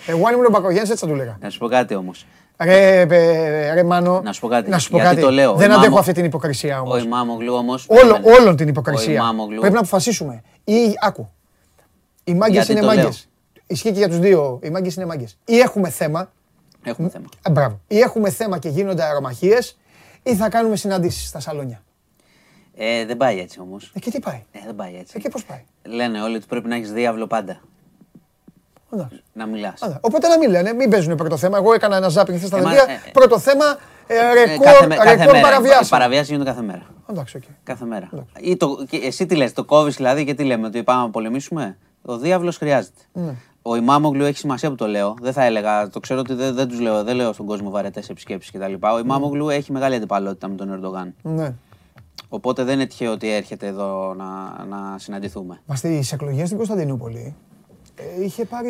Εγώ 0.07 0.27
αν 0.27 0.33
ήμουν 0.33 0.45
ο 0.45 0.49
Μπακογιάννης 0.49 0.89
έτσι 0.89 1.05
θα 1.05 1.11
του 1.11 1.15
λέγα. 1.17 1.37
Να 1.41 1.49
σου 1.49 1.59
πω 1.59 1.67
κάτι 1.67 1.95
όμως. 1.95 2.25
Ρε, 2.63 3.03
ρε, 3.03 3.73
ρε 3.73 3.83
Μάνο, 3.83 4.21
Να 4.23 4.33
σου 4.33 4.41
πω 4.41 4.47
κάτι. 4.47 4.69
Να 4.69 4.79
σου 4.79 4.89
πω 4.89 4.97
Γιατί 4.97 5.09
κάτι. 5.15 5.25
το 5.27 5.31
λέω. 5.31 5.53
Δεν 5.55 5.69
Ο 5.69 5.73
αντέχω 5.73 5.83
Μάμο- 5.83 5.99
αυτή 5.99 6.11
την 6.13 6.25
υποκρισία 6.25 6.81
όμως. 6.81 6.95
Ο 7.01 7.05
Ημάμογλου 7.05 7.53
όμω. 7.53 7.73
Όλο, 7.87 8.19
όλον 8.39 8.55
την 8.55 8.67
υποκρισία. 8.67 9.11
Ο 9.21 9.23
Ημάμογλου. 9.23 9.59
Πρέπει 9.59 9.73
να 9.73 9.79
αποφασίσουμε. 9.79 10.41
Ή, 10.63 10.73
άκου. 11.01 11.29
Οι 12.23 12.33
μάγκες 12.33 12.55
Γιατί 12.55 12.71
είναι 12.71 12.79
το 12.79 12.85
μάγκες. 12.85 13.03
λέω. 13.03 13.61
Ισχύει 13.67 13.91
και 13.91 13.97
για 13.97 14.07
τους 14.07 14.19
δύο. 14.19 14.59
Οι 14.63 14.69
μάγκες 14.69 14.95
είναι 14.95 15.05
μάγκες. 15.05 15.37
Ή 15.45 15.59
έχουμε 15.59 15.89
θέμα. 15.89 16.31
Έχουμε 16.83 17.09
θέμα. 17.09 17.25
Α, 17.47 17.51
μπράβο. 17.51 17.79
Ή 17.87 17.99
έχουμε 17.99 18.29
θέμα 18.29 18.57
και 18.57 18.69
γίνονται 18.69 19.03
αερομαχίες, 19.03 19.77
ή 20.23 20.35
θα 20.35 20.49
κάνουμε 20.49 20.75
συναντήσεις 20.75 21.27
στα 21.27 21.39
σαλόνια. 21.39 21.83
Ε, 22.75 23.05
δεν 23.05 23.17
πάει 23.17 23.39
έτσι 23.39 23.59
όμως. 23.59 23.91
Εκεί 23.95 24.11
τι 24.11 24.19
πάει; 24.19 24.43
Ε, 24.51 24.59
δεν 24.65 24.75
πάει 24.75 24.95
έτσι. 24.99 25.13
Εκεί 25.17 25.29
πώς 25.29 25.45
πάει; 25.45 25.63
Λένε 25.85 26.21
όλοι 26.21 26.35
ότι 26.35 26.45
πρέπει 26.49 26.67
να 26.67 26.75
έχεις 26.75 26.91
διάβλο 26.91 27.27
πάντα. 27.27 27.59
Εντάξει. 28.93 29.23
Να 29.33 29.45
μιλάς. 29.45 29.81
Άντε. 29.81 29.97
Οπότε 30.01 30.27
να 30.27 30.37
μην 30.37 30.49
λένε, 30.49 30.73
μην 30.73 30.89
παίζουν 30.89 31.15
πρώτο 31.15 31.37
θέμα. 31.37 31.57
Εγώ 31.57 31.73
έκανα 31.73 31.95
ένα 31.97 32.09
ζάπινγκ 32.09 32.37
χθε 32.37 32.47
στα 32.47 32.57
Ε, 32.57 32.61
μα, 32.61 32.69
δελτία. 32.69 32.93
ε, 32.93 32.93
ε. 33.07 33.11
Πρώτο 33.11 33.39
θέμα, 33.39 33.65
ε, 34.07 34.15
ρεκόρ, 34.45 34.65
κάθε, 34.65 34.87
με- 34.87 34.95
κάθε 34.95 35.09
ρεκόρ 35.09 35.25
μέρα. 35.25 35.39
Οι 35.39 35.41
παραβιάσεων. 35.41 35.87
παραβιάσεις 35.89 36.29
γίνονται 36.29 36.49
κάθε 36.49 36.61
μέρα. 36.61 36.81
Εντάξει, 37.09 37.37
οκ. 37.37 37.43
Κάθε 37.63 37.85
μέρα. 37.85 38.09
Ή 38.39 38.57
το, 38.57 38.85
και 38.89 38.97
εσύ 38.97 39.25
τι 39.25 39.35
λες, 39.35 39.53
το 39.53 39.63
κόβεις 39.63 39.95
δηλαδή 39.95 40.25
και 40.25 40.33
τι 40.33 40.43
λέμε, 40.43 40.67
ότι 40.67 40.83
πάμε 40.83 41.01
να 41.01 41.09
πολεμήσουμε; 41.09 41.77
Ο 42.05 42.17
δίαυλος 42.17 42.57
χρειάζεται. 42.57 42.99
Ναι. 43.13 43.33
Ο 43.61 43.75
Ιμάμογλου 43.75 44.23
έχει 44.25 44.37
σημασία 44.37 44.69
που 44.69 44.75
το 44.75 44.87
λέω. 44.87 45.15
Δεν 45.21 45.33
θα 45.33 45.43
έλεγα, 45.43 45.89
το 45.89 45.99
ξέρω 45.99 46.19
ότι 46.19 46.33
δεν, 46.33 46.55
δεν 46.55 46.67
τους 46.67 46.79
λέω, 46.79 47.03
δεν 47.03 47.15
λέω 47.15 47.33
στον 47.33 47.45
κόσμο 47.45 47.69
βαρετές 47.69 48.09
επισκέψεις 48.09 48.51
κτλ. 48.51 48.73
Ο 48.93 48.99
Ιμάμογλου 48.99 49.49
έχει 49.49 49.71
μεγάλη 49.71 49.95
αντιπαλότητα 49.95 50.47
με 50.47 50.55
τον 50.55 50.71
Ερντογάν. 50.73 51.13
Ναι. 51.21 51.53
Οπότε 52.29 52.63
δεν 52.63 52.73
είναι 52.73 52.85
τυχαίο 52.85 53.11
ότι 53.11 53.33
έρχεται 53.33 53.67
εδώ 53.67 54.13
να, 54.17 54.25
να 54.65 54.97
συναντηθούμε. 54.97 55.61
Μα 55.65 55.75
στις 55.75 56.11
εκλογές 56.11 56.45
στην 56.45 56.57
Κωνσταντινούπολη 56.57 57.17
ε, 57.17 57.33
είχε 58.21 58.45
πάρει. 58.45 58.69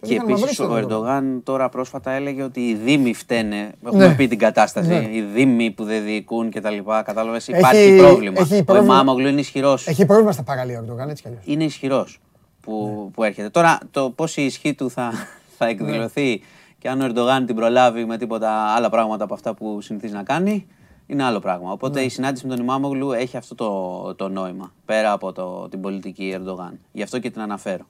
Τον 0.00 0.08
Και 0.08 0.14
είχαν 0.14 0.24
μαυρίσει 0.26 0.42
επίσης 0.42 0.56
τον 0.56 0.70
ο 0.72 0.76
Ερντογάν. 0.76 1.14
Ερντογάν 1.16 1.42
τώρα 1.44 1.68
πρόσφατα 1.68 2.10
έλεγε 2.10 2.42
ότι 2.42 2.60
οι 2.68 2.74
Δήμοι 2.74 3.14
φταίνε. 3.14 3.72
Έχουμε 3.86 4.06
Ναι. 4.06 4.14
πει 4.14 4.28
την 4.28 4.38
κατάσταση. 4.38 4.88
Ναι. 4.88 5.08
Οι 5.12 5.20
Δήμοι 5.20 5.70
που 5.70 5.84
δεν 5.84 6.04
διοικούν 6.04 6.50
κτλ. 6.50 6.76
Κατάλαβες. 7.04 7.48
Έχει- 7.48 7.58
Υπάρχει 7.58 7.96
πρόβλημα. 7.96 8.40
έχει 8.40 8.58
Ο 8.60 8.64
πρόβλημα. 8.64 8.94
Ημάμογλου 8.94 9.26
είναι 9.28 9.40
ισχυρός. 9.40 9.86
Έχει 9.86 10.06
πρόβλημα 10.06 10.32
στα 10.32 10.42
παραλία 10.42 10.78
ο 10.78 10.82
Ερντογάν, 10.82 11.08
έτσι 11.08 11.22
κι 11.22 11.28
αλλιώς. 11.28 11.42
είναι 11.46 11.64
ισχυρός 11.64 12.20
που, 12.60 13.02
Ναι. 13.04 13.10
που 13.10 13.22
έρχεται. 13.24 13.48
Τώρα 13.50 13.78
το 13.90 14.10
πώς 14.10 14.36
η 14.36 14.44
ισχύ 14.44 14.74
του 14.74 14.90
θα, 14.90 15.12
θα 15.58 15.66
εκδηλωθεί 15.66 16.42
και 16.78 16.88
αν 16.88 17.00
ο 17.00 17.04
Ερντογάν 17.04 17.46
την 17.46 17.54
προλάβει 17.56 18.04
με 18.04 18.16
τίποτα 18.18 18.50
άλλα 18.52 18.90
πράγματα 18.90 19.24
από 19.24 19.34
αυτά 19.34 19.54
που 19.54 19.80
συνηθίζει 19.80 20.12
να 20.14 20.22
κάνει, 20.22 20.66
είναι 21.06 21.22
άλλο 21.24 21.38
πράγμα. 21.38 21.72
Οπότε 21.72 21.98
Ναι. 22.00 22.04
η 22.04 22.08
συνάντηση 22.08 22.46
με 22.46 22.54
τον 22.54 22.64
Ημάμογλου 22.64 23.12
έχει 23.12 23.36
αυτό 23.36 23.54
το, 23.54 24.14
το 24.14 24.28
νόημα 24.28 24.72
πέρα 24.84 25.12
από 25.12 25.32
το, 25.32 25.68
την 25.68 25.80
πολιτική 25.80 26.30
Ερντογάν. 26.34 26.78
Γι' 26.92 27.02
αυτό 27.02 27.18
και 27.18 27.30
την 27.30 27.40
αναφέρω. 27.40 27.84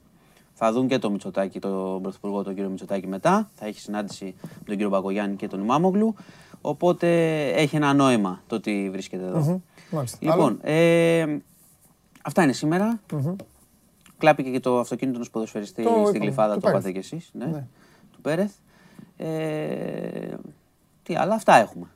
Θα 0.65 0.71
δουν 0.71 0.87
και 0.87 0.99
το 0.99 1.09
Μητσοτάκη, 1.09 1.59
τον 1.59 2.01
Πρωθυπουργό, 2.01 2.43
τον 2.43 2.53
κύριο 2.53 2.69
Μητσοτάκη 2.69 3.07
μετά. 3.07 3.49
Θα 3.55 3.65
έχει 3.65 3.79
συνάντηση 3.79 4.35
με 4.41 4.65
τον 4.65 4.75
κύριο 4.75 4.89
Μπακογιάννη 4.89 5.35
και 5.35 5.47
τον 5.47 5.61
Ημάμογλου. 5.61 6.15
Οπότε 6.61 7.07
έχει 7.47 7.75
ένα 7.75 7.93
νόημα 7.93 8.41
το 8.47 8.55
ότι 8.55 8.89
βρίσκεται 8.91 9.25
εδώ. 9.25 9.61
Μάλιστα. 9.91 10.17
Λοιπόν, 10.21 10.59
ε, 10.61 11.37
Αυτά 12.23 12.43
είναι 12.43 12.53
σήμερα. 12.53 12.99
Κλάπηκε 14.17 14.49
και 14.49 14.59
το 14.59 14.79
αυτοκίνητο 14.79 15.15
ενός 15.17 15.29
ποδοσφαιριστή 15.29 15.83
Το 15.83 15.89
στην 15.89 16.01
είπαμε, 16.01 16.19
Κλειφάδα, 16.19 16.53
του 16.53 16.59
το 16.59 16.65
Πέρεθ. 16.67 16.81
είπατε 16.85 16.99
κι 16.99 17.13
εσείς. 17.13 17.29
Ναι. 17.33 17.45
Ναι. 17.45 17.67
Του 18.11 18.21
Πέρεθ. 18.21 18.53
Ε, 19.17 20.35
τι 21.03 21.15
άλλα, 21.15 21.35
αυτά 21.35 21.55
έχουμε. 21.55 21.87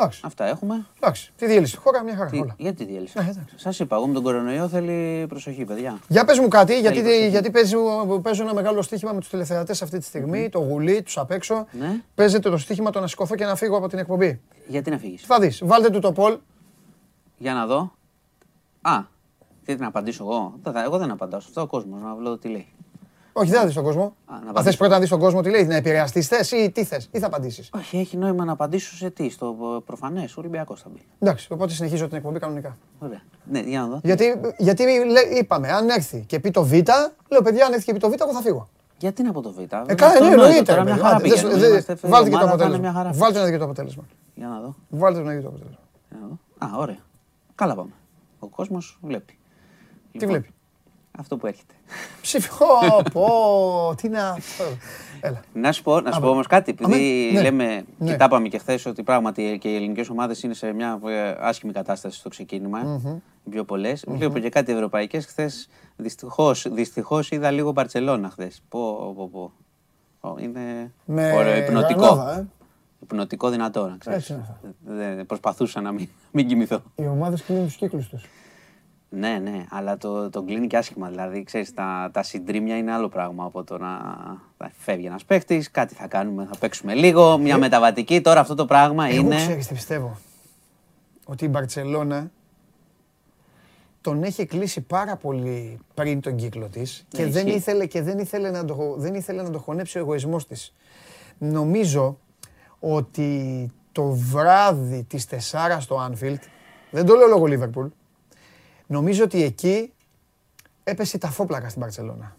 Εντάξει, 0.00 0.20
Αυτά 0.24 0.44
έχουμε. 0.46 0.86
εντάξει. 1.00 1.32
Τι 1.36 1.46
διέλυση 1.46 1.74
του 1.74 1.80
χώρα, 1.80 2.02
μια 2.02 2.16
χαρά. 2.16 2.30
Τι, 2.30 2.38
όλα. 2.38 2.54
γιατί 2.58 2.84
διέλυσε; 2.84 3.18
Ε, 3.18 3.22
εντάξει. 3.22 3.54
Σας 3.56 3.78
είπα, 3.78 3.96
εγώ 3.96 4.06
με 4.06 4.12
τον 4.14 4.22
κορονοϊό 4.22 4.68
θέλει 4.68 5.26
προσοχή, 5.28 5.64
παιδιά. 5.64 5.98
Για 6.08 6.24
πες 6.24 6.38
μου 6.38 6.48
κάτι, 6.48 6.80
γιατί, 6.80 7.00
προσοχή. 7.00 7.28
γιατί 7.28 7.50
παίζω, 7.50 7.78
παίζω 8.22 8.42
ένα 8.42 8.54
μεγάλο 8.54 8.82
στοίχημα 8.82 9.12
με 9.12 9.20
τους 9.20 9.28
τηλεθεατές 9.28 9.82
αυτή 9.82 9.98
τη 9.98 10.04
στιγμή, 10.04 10.48
το 10.48 10.58
γουλί, 10.58 11.02
τους 11.02 11.18
απ' 11.18 11.30
έξω. 11.30 11.66
Ναι. 11.72 12.00
Παίζεται 12.14 12.50
το 12.50 12.56
στοίχημα 12.58 12.90
το 12.90 13.00
να 13.00 13.06
σηκωθώ 13.06 13.34
και 13.34 13.44
να 13.44 13.54
φύγω 13.56 13.76
από 13.76 13.88
την 13.88 13.98
εκπομπή. 13.98 14.40
Γιατί 14.66 14.90
να 14.90 14.98
φύγεις; 14.98 15.22
Θα 15.26 15.38
δεις, 15.40 15.60
βάλτε 15.64 15.90
του 15.90 15.98
το 16.00 16.12
πολ. 16.12 16.38
Για 17.38 17.54
να 17.54 17.66
δω. 17.66 17.92
Α, 18.80 18.98
θέλετε 19.62 19.82
να 19.82 19.88
απαντήσω 19.88 20.24
εγώ. 20.24 20.54
Δεν 20.62 20.72
θα- 20.72 20.82
εγώ 20.82 20.98
δεν 20.98 21.10
απαντάω 21.10 21.40
σε 21.40 21.46
αυτό 21.48 21.60
ο 21.60 21.66
κόσμος, 21.66 22.00
να 22.02 22.14
βλέπω 22.14 22.36
τι 22.36 22.48
λέει. 22.48 22.66
Όχι, 23.38 23.50
δεν 23.50 23.60
θα 23.60 23.66
δεις 23.66 23.74
τον 23.74 23.84
κόσμο. 23.84 24.14
να 24.28 24.34
Αν 24.34 24.40
απαντήσω. 24.42 24.62
θες 24.62 24.76
πρώτα 24.76 24.94
να 24.94 25.00
δεις 25.00 25.08
τον 25.08 25.18
κόσμο 25.18 25.40
τι 25.40 25.50
λέει, 25.50 25.64
να 25.64 25.74
επηρεαστείς 25.76 26.26
θες 26.28 26.50
ή 26.50 26.70
τι 26.70 26.84
θες, 26.84 27.08
ή 27.12 27.18
θα 27.18 27.26
απαντήσεις. 27.26 27.70
Όχι, 27.74 27.98
έχει 27.98 28.16
νόημα 28.16 28.44
να 28.44 28.52
απαντήσω 28.52 28.94
σε 28.96 29.10
τι, 29.10 29.30
στο 29.30 29.82
προφανές. 29.86 30.32
Ο 30.36 30.40
Ολυμπιακός 30.40 30.80
θα 30.82 30.88
μπει. 30.92 31.00
Εντάξει, 31.18 31.52
οπότε 31.52 31.72
συνεχίζω 31.72 32.08
την 32.08 32.16
εκπομπή 32.16 32.38
κανονικά. 32.38 32.76
Ωραία. 32.98 33.20
Ναι, 33.50 33.60
για 33.60 33.80
να 33.80 33.86
δω. 33.86 34.00
Γιατί, 34.02 34.40
γιατί 34.58 34.82
λέ- 35.10 35.38
είπαμε, 35.38 35.68
αν 35.72 35.88
έρθει 35.88 36.24
και 36.26 36.40
πει 36.40 36.50
το 36.50 36.64
Β, 36.64 36.72
λέω 37.28 37.42
παιδιά, 37.44 37.66
αν 37.66 37.72
έρθει 37.72 37.84
και 37.84 37.92
πει 37.92 37.98
το 37.98 38.08
Β, 38.10 38.12
εγώ 38.20 38.32
θα 38.32 38.40
φύγω. 38.40 38.68
Γιατί 38.98 39.20
είναι 39.20 39.30
από 39.30 39.40
το 39.42 39.52
Β. 39.52 39.58
Ε, 39.58 39.62
Αυτό 39.72 39.94
καλά, 39.94 40.12
ναι, 40.12 40.18
εννοείται, 40.26 40.32
εννοείται. 40.44 40.62
Τώρα 40.62 40.78
ρε 40.78 40.84
μια 40.84 40.92
παιδί. 40.94 41.04
χαρά 41.04 41.16
Άντε, 41.16 41.28
δες- 41.28 41.34
πηγαίνουμε. 41.40 41.60
δε- 41.60 41.68
Είμαστε 41.68 41.92
αυτή 41.92 42.06
η 42.06 42.10
Βάλτε 42.10 42.28
και 42.30 42.36
το 42.36 42.42
ομάδα, 42.42 42.58
θα 42.58 42.68
είναι 42.68 42.78
μια 42.78 42.90
αποτέλεσμα. 42.90 43.12
χαρά. 43.12 43.18
Βάλτε 43.24 43.38
να 43.38 43.44
δει 43.44 43.50
και 43.50 43.58
το 43.58 43.64
αποτέλεσμα. 43.64 44.04
Για 44.34 44.48
να 44.48 44.60
δω. 44.60 44.74
Βάλτε 44.88 45.20
να 45.22 45.30
δει 45.32 45.40
το 45.42 45.48
αποτέλεσμα. 45.48 45.80
Για 46.10 46.18
να 46.22 46.26
δω. 46.26 46.76
Α, 46.76 46.78
ωραία. 46.80 46.98
Καλά 47.54 47.74
πάμε. 47.74 47.90
Ο 48.38 48.46
κόσμος 48.46 48.98
βλέπει. 49.02 49.32
Τι 50.12 50.18
Λοιπόν, 50.18 50.28
βλέπει; 50.28 50.50
Αυτό 51.18 51.36
που 51.36 51.46
έρχεται. 51.46 51.74
Ψήφι. 52.20 52.48
Ω, 52.98 53.02
πω, 53.12 53.94
τι 53.96 54.06
είναι 54.06 54.20
αυτό; 54.20 54.64
Έλα. 55.20 55.40
Να 55.52 55.72
σου 55.72 55.82
πω, 55.82 56.00
να 56.00 56.12
σου 56.12 56.20
πω 56.20 56.28
όμως 56.28 56.46
κάτι, 56.46 56.70
επειδή 56.70 56.92
Αμέ, 57.30 57.32
ναι. 57.32 57.42
λέμε 57.42 57.84
Ναι. 57.98 58.10
και 58.10 58.16
τα 58.16 58.24
είπαμε 58.24 58.48
και 58.48 58.58
χθες 58.58 58.86
ότι 58.86 59.02
πράγματι 59.02 59.58
και 59.60 59.68
οι 59.68 59.74
ελληνικές 59.76 60.08
ομάδες 60.08 60.42
είναι 60.42 60.54
σε 60.54 60.72
μια 60.72 61.00
ε, 61.06 61.34
άσχημη 61.40 61.72
κατάσταση 61.72 62.18
στο 62.18 62.28
ξεκίνημα. 62.28 63.00
Οι 63.44 63.50
πιο 63.50 63.64
πολλές. 63.64 64.04
Βλέπω 64.08 64.38
και 64.38 64.48
κάτι 64.48 64.72
ευρωπαϊκές. 64.72 65.26
Χθες 65.26 65.68
δυστυχώς 65.96 66.66
δυστυχώς 66.70 67.30
είδα 67.30 67.50
λίγο 67.50 67.72
Μπαρσελόνα 67.72 68.30
χθες. 68.30 68.62
Πω, 68.68 69.12
πω, 69.16 69.28
πω. 69.32 69.52
Ω, 70.30 70.34
Είναι 70.38 70.92
Με 71.04 71.32
ωραίο, 71.32 71.56
υπνοτικό. 71.56 72.00
Γρανάδα, 72.00 72.38
ε. 72.38 72.46
Υπνοτικό 73.02 73.48
δυνατό, 73.48 73.88
να 73.88 73.96
ξέρεις. 73.98 74.18
Έτσι 74.18 74.32
είναι 74.32 74.42
αυτό. 74.50 74.68
Δεν- 74.86 75.26
Προσπαθούσα 75.26 75.80
να 75.80 75.92
μην, 75.92 76.08
μην 76.30 76.46
κοιμηθώ. 76.48 76.82
Οι 76.94 77.06
ομάδες 77.06 77.42
κλείνουν 77.42 77.64
τους 77.64 77.74
κύκλους 77.76 78.08
τους. 78.08 78.24
Ναι, 79.10 79.38
ναι, 79.42 79.64
αλλά 79.70 79.96
το, 79.96 80.30
το 80.30 80.42
κλείνει 80.42 80.66
και 80.66 80.76
άσχημα. 80.76 81.08
Δηλαδή, 81.08 81.42
ξέρεις, 81.42 81.74
τα, 81.74 82.10
τα 82.12 82.22
συντρίμια 82.22 82.76
είναι 82.76 82.92
άλλο 82.92 83.08
πράγμα 83.08 83.44
από 83.44 83.64
το 83.64 83.78
να 83.78 83.98
θα 84.58 84.70
φεύγει 84.78 85.06
ένας 85.06 85.24
παίχτης, 85.24 85.70
κάτι 85.70 85.94
θα 85.94 86.06
κάνουμε, 86.06 86.44
θα 86.50 86.58
παίξουμε 86.58 86.94
λίγο, 86.94 87.38
μια 87.38 87.58
μεταβατική. 87.58 88.20
Τώρα 88.20 88.40
αυτό 88.40 88.54
το 88.54 88.64
πράγμα 88.64 89.06
Εγώ 89.08 89.20
είναι. 89.20 89.36
ξέρεις 89.36 89.66
τι 89.66 89.74
πιστεύω. 89.74 90.18
Ότι 91.24 91.44
η 91.44 91.48
Μπαρτσελώνα 91.50 92.30
τον 94.00 94.22
έχει 94.22 94.46
κλείσει 94.46 94.80
πάρα 94.80 95.16
πολύ 95.16 95.78
πριν 95.94 96.20
τον 96.20 96.36
κύκλο 96.36 96.68
της 96.68 97.06
και, 97.08 97.22
Ναι, 97.22 97.28
δεν 97.30 97.46
ισχύει. 97.46 97.58
ήθελε, 97.58 97.86
και 97.86 98.02
δεν, 98.02 98.18
ήθελε 98.18 98.50
να 98.50 98.64
το, 98.64 98.94
δεν 98.96 99.14
ήθελε 99.14 99.42
να 99.42 99.50
το 99.50 99.58
χωνέψει 99.58 99.98
ο 99.98 100.00
εγωισμός 100.00 100.46
της. 100.46 100.74
Νομίζω 101.38 102.18
ότι 102.80 103.70
το 103.92 104.04
βράδυ 104.10 105.04
της 105.08 105.26
4 105.52 105.76
στο 105.80 106.10
Anfield, 106.10 106.38
δεν 106.90 107.06
το 107.06 107.14
λέω 107.14 107.26
λόγω 107.26 107.46
Λίβερπουλ, 107.46 107.86
νομίζω 108.88 109.24
ότι 109.24 109.42
εκεί 109.42 109.92
έπεσε 110.84 111.16
η 111.16 111.20
ταφόπλακα 111.20 111.68
στην 111.68 111.80
Μπαρτσελώνα. 111.80 112.36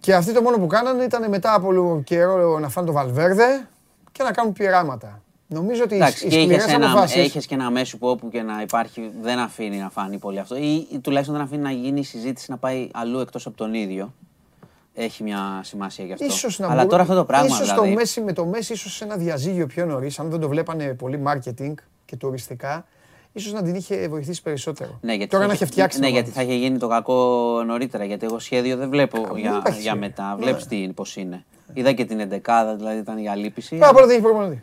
Και 0.00 0.14
αυτοί 0.14 0.32
το 0.32 0.42
μόνο 0.42 0.58
που 0.58 0.66
κάνανε 0.66 1.04
ήταν 1.04 1.28
μετά 1.28 1.54
από 1.54 1.72
λίγο 1.72 2.00
καιρό 2.04 2.58
να 2.58 2.68
φάνε 2.68 2.86
το 2.86 2.92
Βαλβέρδε 2.92 3.68
και 4.12 4.22
να 4.22 4.32
κάνουν 4.32 4.52
πειράματα. 4.52 5.20
Νομίζω 5.48 5.82
ότι 5.82 5.94
οι 5.94 5.96
Εντάξει, 5.96 6.26
οι 6.26 6.28
και 6.28 6.34
σκληρές 6.40 6.56
είχες 6.62 6.74
ένα, 6.74 6.86
αποφάσεις... 6.90 7.16
έχεις 7.16 7.46
και 7.46 7.54
ένα 7.54 7.70
μέσο 7.70 7.98
που 7.98 8.08
όπου 8.08 8.28
και 8.28 8.42
να 8.42 8.60
υπάρχει 8.60 9.10
δεν 9.22 9.38
αφήνει 9.38 9.78
να 9.78 9.90
φάνει 9.90 10.18
πολύ 10.18 10.38
αυτό 10.38 10.56
ή, 10.56 10.88
ή 10.92 10.98
τουλάχιστον 10.98 11.36
δεν 11.36 11.44
αφήνει 11.44 11.62
να 11.62 11.70
γίνει 11.70 12.00
η 12.00 12.04
συζήτηση 12.04 12.50
να 12.50 12.56
πάει 12.56 12.88
αλλού 12.92 13.18
εκτός 13.18 13.46
από 13.46 13.56
τον 13.56 13.74
ίδιο. 13.74 14.14
Έχει 14.94 15.22
μια 15.22 15.60
σημασία 15.62 16.04
γι' 16.04 16.12
αυτό. 16.12 16.24
Ίσως 16.24 16.58
να 16.58 16.66
Αλλά 16.66 16.74
μπορού- 16.74 16.90
τώρα 16.90 17.02
αυτό 17.02 17.14
το 17.14 17.24
πράγμα 17.24 17.46
ίσως 17.46 17.60
δηλαδή. 17.70 17.88
το 17.88 17.94
Μέση, 17.94 18.20
με 18.20 18.32
το 18.32 18.46
Μέση 18.46 18.72
ίσως 18.72 18.94
σε 18.94 19.04
ένα 19.04 19.16
διαζύγιο 19.16 19.66
πιο 19.66 19.86
νωρίς, 19.86 20.18
αν 20.18 20.30
δεν 20.30 20.40
το 20.40 20.48
βλέπανε 20.48 20.94
πολύ 20.94 21.22
marketing 21.26 21.74
και 22.04 22.16
τουριστικά, 22.16 22.86
ίσως 23.36 23.52
να 23.52 23.62
την 23.62 23.74
είχε 23.74 24.08
βοηθήσει 24.08 24.42
περισσότερο. 24.42 24.98
Ναι, 25.02 25.14
γιατί 25.14 25.30
Τώρα 25.30 25.42
θα 25.42 25.48
να 25.48 25.54
είχε- 25.54 25.64
είχε 25.64 25.72
φτιάξει 25.72 25.98
Ναι, 25.98 26.04
την 26.04 26.14
γιατί 26.14 26.30
ομάδα 26.30 26.46
θα 26.46 26.52
είχε 26.52 26.62
γίνει 26.66 26.78
το 26.78 26.88
κακό 26.88 27.14
νωρίτερα. 27.66 28.04
Γιατί 28.04 28.26
εγώ 28.26 28.38
σχέδιο 28.38 28.76
δεν 28.76 28.88
βλέπω 28.88 29.20
δεν 29.20 29.36
για, 29.36 29.50
υπάρχει 29.50 29.80
για 29.80 29.90
σχέδιο. 29.90 29.96
μετά. 30.08 30.34
Ναι. 30.34 30.42
Βλέπεις 30.42 30.66
τι 30.66 30.88
πώς 30.94 31.16
είναι. 31.16 31.44
Είδα 31.72 31.92
και 31.92 32.04
την 32.04 32.20
11 32.20 32.74
δηλαδή 32.76 32.98
ήταν 32.98 33.18
η 33.18 33.28
αλήπηση. 33.28 33.76
Πάρα 33.76 33.92
πολλά 33.92 34.06
δεν 34.06 34.14
έχει 34.14 34.24
προπονητή. 34.24 34.62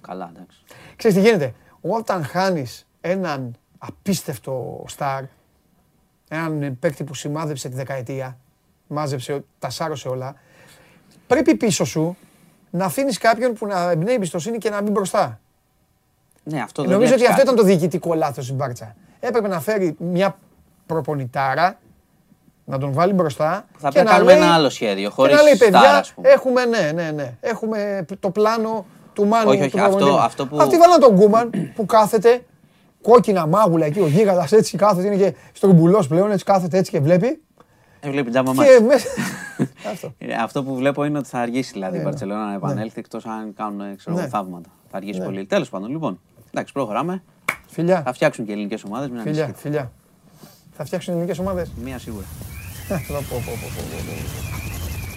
Καλά, 0.00 0.30
εντάξει. 0.34 0.58
Ξέρεις 0.96 1.16
τι 1.16 1.22
γίνεται; 1.22 1.54
Όταν 1.80 2.24
χάνεις 2.24 2.86
έναν 3.00 3.56
απίστευτο 3.78 4.84
στάρ, 4.88 5.22
έναν 6.28 6.76
παίκτη 6.80 7.04
που 7.04 7.14
σημάδεψε 7.14 7.68
τη 7.68 7.74
δεκαετία, 7.74 8.38
μάζεψε, 8.86 9.44
τα 9.58 9.70
σάρωσε 9.70 10.08
όλα, 10.08 10.34
πρέπει 11.26 11.54
πίσω 11.54 11.84
σου 11.84 12.16
να 12.70 12.84
αφήνεις 12.84 13.18
κάποιον 13.18 13.52
που 13.52 13.66
να 13.66 13.90
εμπνέει 13.90 14.14
εμπιστοσύνη 14.14 14.58
και 14.58 14.70
να 14.70 14.82
μπει 14.82 14.90
μπροστά. 14.90 15.40
Ναι, 16.44 16.60
αυτό 16.60 16.82
δεν 16.82 16.90
Νομίζω 16.92 17.12
ότι 17.12 17.22
βλέπεις 17.22 17.36
αυτό 17.40 17.46
κάτι. 17.50 17.54
ήταν 17.54 17.56
το 17.56 17.62
διοικητικό 17.80 18.14
λάθος 18.14 18.44
στην 18.44 18.56
Μπάρτσα. 18.56 18.94
Έπρεπε 19.20 19.48
να 19.48 19.60
φέρει 19.60 19.96
μια 19.98 20.36
προπονητάρα, 20.86 21.78
να 22.64 22.78
τον 22.78 22.92
βάλει 22.92 23.12
μπροστά 23.12 23.66
Θα 23.78 23.88
και 23.88 23.92
πρέπει 23.92 23.96
να 23.96 24.02
να 24.04 24.10
κάνουμε 24.10 24.32
λέει, 24.34 24.42
ένα 24.42 24.54
άλλο 24.54 24.68
σχέδιο. 24.70 25.08
και 25.08 25.14
Χωρίς 25.14 25.36
να 25.36 25.42
λέει 25.42 25.56
παιδιά, 25.56 25.80
ας 25.98 26.12
πούμε. 26.12 26.28
έχουμε, 26.28 26.64
ναι, 26.64 26.90
ναι, 26.94 27.10
ναι, 27.10 27.34
έχουμε 27.40 28.06
το 28.20 28.30
πλάνο 28.30 28.84
του 29.12 29.26
Μάνου 29.26 29.48
Όχι, 29.50 29.60
όχι, 29.60 29.70
του 29.70 29.78
αυτό- 29.80 29.88
προπονητή 29.90 30.16
μας». 30.16 30.26
αυτό 30.26 30.46
που- 30.46 30.60
Αυτοί 30.60 30.76
βάλαν 30.76 31.00
τον 31.00 31.14
Γκούμαν 31.14 31.50
που 31.74 31.86
κάθεται, 31.86 32.44
κόκκινα 33.02 33.46
μάγουλα 33.46 33.86
εκεί, 33.86 34.00
ο 34.00 34.06
γίγαντας 34.06 34.52
έτσι 34.52 34.76
κάθεται, 34.76 35.06
είναι 35.06 35.16
και 35.16 35.34
στρομπουλός 35.52 36.06
πλέον, 36.06 36.30
έτσι 36.30 36.44
κάθεται 36.44 36.78
έτσι 36.78 36.90
και 36.90 37.00
βλέπει. 37.00 37.42
Ε, 38.00 38.10
βλέπει 38.10 38.30
τζάμπα 38.30 38.50
Και 38.50 38.56
μάτς. 38.56 38.80
μέσα... 38.80 39.08
Αυτό. 39.92 40.12
Ε, 40.18 40.34
Αυτό 40.34 40.62
που 40.62 40.74
βλέπω 40.74 41.04
είναι 41.04 41.18
ότι 41.18 41.28
θα 41.28 41.38
αργήσει 41.38 41.70
δηλαδή 41.72 41.94
η 41.94 41.98
Ναι, 41.98 42.04
ναι. 42.04 42.10
Μπαρσελόνα 42.10 42.46
να 42.46 42.54
επανέλθει 42.54 42.98
εκτός 42.98 43.26
αν 43.26 43.52
κάνουν 43.56 43.80
ε, 43.80 43.94
ξέρω, 43.96 44.16
Ναι. 44.16 44.26
θαύματα. 44.26 44.68
Θα 44.90 44.96
αργήσει 44.96 45.20
πολύ. 45.20 45.44
Τέλος 45.46 45.68
πάντων, 45.68 45.90
λοιπόν. 45.90 46.20
Εντάξει, 46.54 46.72
προχωράμε. 46.72 47.22
Φιλιά, 47.66 48.02
Θα 48.02 48.12
φτιάξουν 48.12 48.44
και 48.44 48.52
ελληνικέ 48.52 48.76
ομάδε. 48.86 49.08
Μην 49.08 49.20
φιλιά, 49.20 49.44
ανησυχείτε. 49.44 49.58
φιλιά. 49.68 49.92
Θα 50.72 50.84
φτιάξουν 50.84 51.12
ελληνικές 51.14 51.38
ομάδες. 51.38 51.72
Μία 51.82 51.98
σίγουρα. 51.98 52.24
Πω, 52.88 52.96
πω, 53.08 53.22
πω, 53.28 53.36
πω, 53.36 53.68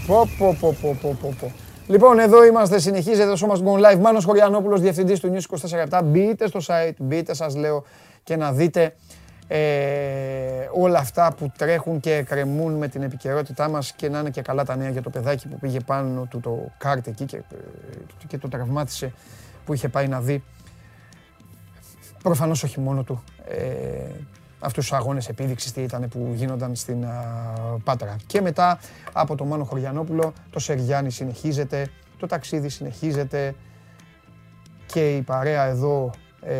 πω, 0.08 0.28
πω, 0.28 0.28
πω. 0.38 0.56
Πω, 0.58 0.58
πω, 0.60 0.76
πω, 0.82 0.98
πω, 1.02 1.18
πω, 1.22 1.36
πω. 1.40 1.52
Λοιπόν, 1.88 2.20
εδώ 2.20 2.46
είμαστε, 2.46 2.80
συνεχίζεται 2.80 3.30
το 3.30 3.36
σώμα 3.36 3.56
Gone 3.56 3.92
Live. 3.94 4.00
Μάνος 4.00 4.26
Χωριανόπουλος, 4.26 4.82
διευθυντής 4.82 5.20
του 5.20 5.34
News 5.34 5.58
24 6.00 6.02
Μπείτε 6.04 6.48
στο 6.48 6.60
site, 6.68 6.96
μπείτε 7.00 7.34
σας 7.34 7.56
λέω 7.56 7.84
και 8.24 8.36
να 8.36 8.52
δείτε 8.52 8.96
ε, 9.48 9.60
όλα 10.74 11.00
αυτά 11.00 11.34
που 11.38 11.52
τρέχουν 11.58 12.00
και 12.00 12.22
κρεμούν 12.22 12.74
με 12.74 12.88
την 12.88 13.02
επικαιρότητά 13.02 13.70
μας 13.70 13.92
και 13.92 14.10
να 14.10 14.20
είναι 14.20 14.30
και 14.30 14.42
καλά 14.42 14.64
τα 14.66 14.76
νέα 14.76 14.90
για 14.90 15.02
το 15.02 15.10
παιδάκι 15.10 15.48
που 15.48 15.60
πήγε 15.60 15.80
πάνω 15.80 16.28
του 16.30 16.40
το 16.40 16.72
κάρτ 16.78 17.08
εκεί 17.08 17.26
και, 17.26 17.38
ε, 17.38 17.42
και 18.28 18.38
το 18.38 18.48
τραυμάτισε 18.48 19.14
που 19.66 19.74
είχε 19.74 19.90
πάει 19.90 20.08
να 20.08 20.20
δει. 20.22 20.44
Προφανώς 22.26 22.64
όχι 22.64 22.80
μόνο 22.80 23.04
του. 23.04 23.24
Ε, 23.48 23.58
αυτούς 24.60 24.88
τους 24.88 24.98
αγώνες 24.98 25.30
επίδειξης 25.30 25.72
τι 25.72 25.82
ήταν 25.82 26.08
που 26.08 26.32
γίνονταν 26.34 26.76
στην 26.76 27.06
α, 27.06 27.14
Πάτρα. 27.84 28.16
Και 28.28 28.42
μετά 28.42 28.80
από 29.14 29.36
το 29.36 29.46
Μάνο 29.46 29.64
Χωριανόπουλο 29.64 30.34
το 30.50 30.60
Σεργιάννη 30.60 31.12
συνεχίζεται, 31.12 31.88
το 32.18 32.28
ταξίδι 32.28 32.70
συνεχίζεται 32.70 33.56
και 34.86 35.16
η 35.16 35.22
παρέα 35.22 35.64
εδώ 35.64 36.12
ε, 36.42 36.54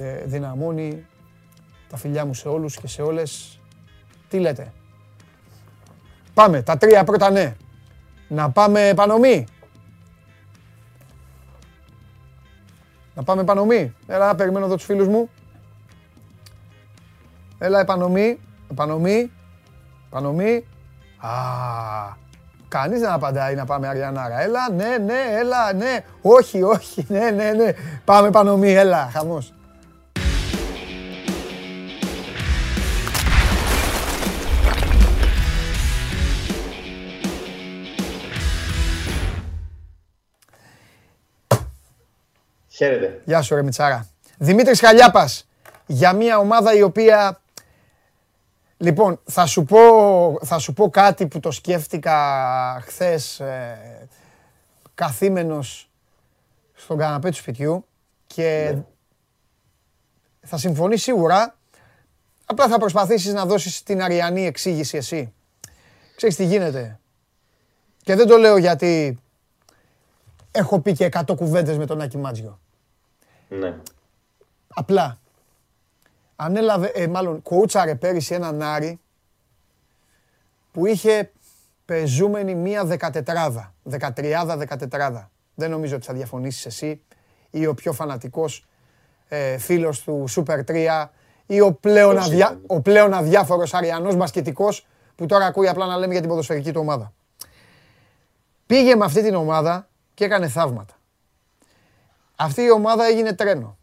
ε, 0.00 0.24
δυναμώνει 0.24 1.06
τα 1.88 1.96
φιλιά 1.96 2.24
μου 2.24 2.34
σε 2.34 2.48
όλους 2.48 2.76
και 2.76 2.86
σε 2.88 3.02
όλες. 3.02 3.60
Τι 4.28 4.38
λέτε; 4.38 4.72
Πάμε, 6.34 6.62
τα 6.62 6.76
τρία 6.76 7.04
πρώτα 7.04 7.30
ναι. 7.30 7.56
Να 8.28 8.50
πάμε 8.50 8.88
επανομή. 8.88 9.46
Να 13.18 13.24
πάμε 13.24 13.40
επανομή. 13.40 13.94
Έλα, 14.06 14.34
περιμένω 14.34 14.64
εδώ 14.64 14.74
τους 14.74 14.84
φίλους 14.84 15.08
μου. 15.08 15.30
Έλα, 17.58 17.80
επανομή. 17.80 18.38
Επανομή. 18.70 19.30
Επανομή. 20.06 20.66
Α, 21.18 21.30
κανείς 22.68 23.00
δεν 23.00 23.10
απαντάει 23.10 23.54
να 23.54 23.64
πάμε 23.64 23.88
Αριανάρα. 23.88 24.40
Έλα, 24.40 24.70
ναι, 24.70 24.96
ναι, 24.98 25.22
έλα, 25.38 25.72
ναι. 25.72 26.04
Όχι, 26.22 26.62
όχι, 26.62 27.06
ναι, 27.08 27.30
ναι, 27.30 27.52
ναι. 27.52 27.72
Πάμε 28.04 28.28
επανομή, 28.28 28.72
έλα, 28.72 29.10
χαμός. 29.12 29.52
Χαίρετε. 42.78 43.20
Γεια 43.24 43.42
σου 43.42 43.54
ρε 43.54 43.62
Μιτσάρα. 43.62 44.08
Δημήτρης 44.38 44.80
Χαλιάπας. 44.80 45.48
για 45.86 46.12
μια 46.12 46.38
ομάδα 46.38 46.74
η 46.74 46.82
οποία 46.82 47.40
Λοιπόν, 48.76 49.20
θα 49.24 49.46
σου 49.46 49.64
πω, 49.64 49.78
θα 50.44 50.58
σου 50.58 50.72
πω 50.72 50.90
κάτι 50.90 51.26
που 51.26 51.40
το 51.40 51.50
σκέφτηκα 51.50 52.16
χθες 52.84 53.40
ε, 53.40 54.08
καθήμενος 54.94 55.90
στον 56.74 56.98
καναπέ 56.98 57.28
του 57.30 57.36
σπιτιού 57.36 57.86
και 58.26 58.70
Ναι. 58.74 58.82
θα 60.40 60.56
συμφωνείς 60.56 61.02
σίγουρα, 61.02 61.56
απλά 62.46 62.68
θα 62.68 62.78
προσπαθήσεις 62.78 63.32
να 63.32 63.46
δώσεις 63.46 63.82
την 63.82 64.02
αριανή 64.02 64.46
εξήγηση 64.46 64.96
εσύ. 64.96 65.32
Ξέρεις 66.16 66.36
τι 66.36 66.44
γίνεται. 66.44 66.98
Και 68.02 68.14
δεν 68.14 68.26
το 68.26 68.36
λέω 68.36 68.56
γιατί 68.56 69.18
έχω 70.50 70.80
πει 70.80 70.92
και 70.92 71.04
100 71.12 71.36
κουβέντες 71.36 71.76
με 71.78 71.86
τον 71.86 72.00
Άκη 72.00 72.18
Μάτζιο. 72.18 72.58
Ναι. 73.48 73.78
Απλά. 74.74 75.18
Ανέλαβε, 76.36 76.86
ε, 76.86 77.06
μάλλον 77.06 77.42
κοούτσαρε 77.42 77.94
πέρυσι 77.94 78.34
έναν 78.34 78.62
Άρη 78.62 79.00
που 80.72 80.86
είχε 80.86 81.32
πεζούμενη 81.84 82.54
μία 82.54 82.84
δεκατετράδα. 82.84 83.74
Δεκατριάδα, 83.82 84.56
δεκατετράδα. 84.56 85.30
Δεν 85.54 85.70
νομίζω 85.70 85.96
ότι 85.96 86.06
θα 86.06 86.12
διαφωνήσεις 86.14 86.66
εσύ 86.66 87.02
ή 87.50 87.66
ο 87.66 87.74
πιο 87.74 87.92
φανατικός 87.92 88.66
ε, 89.28 89.58
φίλος 89.58 90.02
του 90.02 90.24
Super 90.28 90.64
3 90.64 91.06
ή 91.46 91.60
ο 91.60 91.72
πλέον, 91.72 92.14
Πώς 92.14 92.24
αδιά, 92.24 92.36
ήταν. 92.46 92.62
ο 92.66 92.80
πλέον 92.80 93.14
αδιάφορος 93.14 93.74
αριανός 93.74 94.16
μπασκετικός 94.16 94.86
που 95.14 95.26
τώρα 95.26 95.46
ακούει 95.46 95.68
απλά 95.68 95.86
να 95.86 95.96
λέμε 95.96 96.12
για 96.12 96.20
την 96.20 96.30
ποδοσφαιρική 96.30 96.72
του 96.72 96.80
ομάδα. 96.80 97.12
Πήγε 98.66 98.96
με 98.96 99.04
αυτή 99.04 99.22
την 99.22 99.34
ομάδα 99.34 99.88
και 100.14 100.24
έκανε 100.24 100.48
θαύματα. 100.48 100.97
Αυτή 102.40 102.62
η 102.62 102.70
ομάδα 102.70 103.04
έγινε 103.04 103.34
τρένο. 103.34 103.78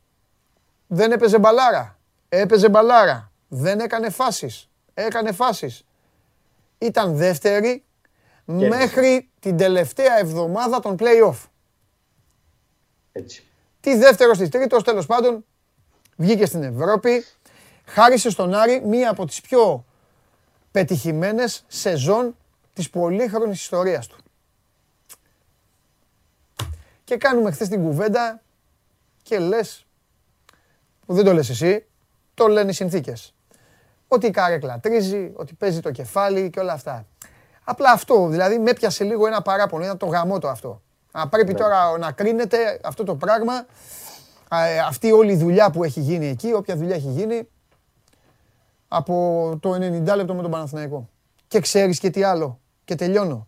Δεν 0.87 1.11
έπαιζε 1.11 1.39
μπαλάρα. 1.39 1.99
Έπαιζε 2.29 2.69
μπαλάρα. 2.69 3.31
Δεν 3.47 3.79
έκανε 3.79 4.09
φάσεις. 4.09 4.69
Έκανε 4.93 5.31
φάσεις. 5.31 5.85
Ήταν 6.77 7.15
δεύτερη 7.15 7.83
μέχρι 8.45 9.29
την 9.39 9.57
τελευταία 9.57 10.19
εβδομάδα 10.19 10.79
των 10.79 10.95
play-off. 10.99 11.37
Έτσι. 13.11 13.43
Τι 13.79 13.97
δεύτερος 13.97 14.37
της 14.37 14.49
τρίτος, 14.49 14.83
τέλος 14.83 15.05
πάντων, 15.05 15.45
βγήκε 16.15 16.45
στην 16.45 16.63
Ευρώπη. 16.63 17.25
Χάρισε 17.85 18.29
στον 18.29 18.53
Άρη 18.53 18.81
μία 18.85 19.09
από 19.09 19.25
τις 19.25 19.41
πιο 19.41 19.85
πετυχημένες 20.71 21.63
σεζόν 21.67 22.35
της 22.73 22.89
πολύχρονης 22.89 23.61
ιστορίας 23.61 24.07
του. 24.07 24.17
Και 27.03 27.17
κάνουμε 27.17 27.51
χθες 27.51 27.67
την 27.67 27.83
κουβέντα 27.83 28.41
και 29.25 29.39
λες, 29.39 29.85
που 31.05 31.13
δεν 31.13 31.25
το 31.25 31.33
λες 31.33 31.49
εσύ, 31.49 31.85
το 32.33 32.47
λένε 32.47 32.69
οι 32.69 32.73
συνθήκες. 32.73 33.33
Ότι 34.07 34.27
η 34.27 34.29
καρέκλα 34.29 34.79
τρίζει, 34.79 35.31
ότι 35.35 35.53
παίζει 35.53 35.79
το 35.79 35.91
κεφάλι 35.91 36.49
και 36.49 36.59
όλα 36.59 36.73
αυτά. 36.73 37.05
Απλά 37.63 37.91
αυτό, 37.91 38.27
δηλαδή 38.27 38.59
με 38.59 38.69
έπιασε 38.69 39.03
λίγο 39.03 39.27
ένα 39.27 39.41
παράπονο, 39.41 39.83
ήταν 39.83 39.97
το 39.97 40.05
γαμό 40.05 40.39
το 40.39 40.49
αυτό. 40.49 40.81
Α, 41.11 41.27
πρέπει 41.27 41.53
τώρα 41.53 41.97
να 41.97 42.11
κρίνεται 42.11 42.79
αυτό 42.83 43.03
το 43.03 43.15
πράγμα, 43.15 43.65
α, 44.47 44.63
ε, 44.65 44.79
αυτή 44.79 45.11
όλη 45.11 45.31
η 45.31 45.37
δουλειά 45.37 45.69
που 45.69 45.83
έχει 45.83 45.99
γίνει 45.99 46.27
εκεί, 46.27 46.53
όποια 46.53 46.75
δουλειά 46.75 46.95
έχει 46.95 47.09
γίνει, 47.09 47.47
από 48.87 49.57
το 49.61 49.73
90 49.73 50.15
λεπτό 50.15 50.33
με 50.33 50.41
τον 50.41 50.51
Παναθηναϊκό. 50.51 51.09
Και 51.47 51.59
ξέρεις 51.59 51.99
και 51.99 52.09
τι 52.09 52.23
άλλο. 52.23 52.59
Και 52.85 52.95
τελειώνω. 52.95 53.47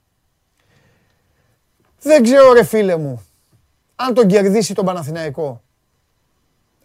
Δεν 1.99 2.23
ξέρω 2.23 2.53
ρε 2.53 2.63
φίλε 2.63 2.97
μου, 2.97 3.25
αν 3.95 4.13
τον 4.13 4.27
κερδίσει 4.27 4.73
τον 4.73 4.85
Παναθηναϊκό, 4.85 5.61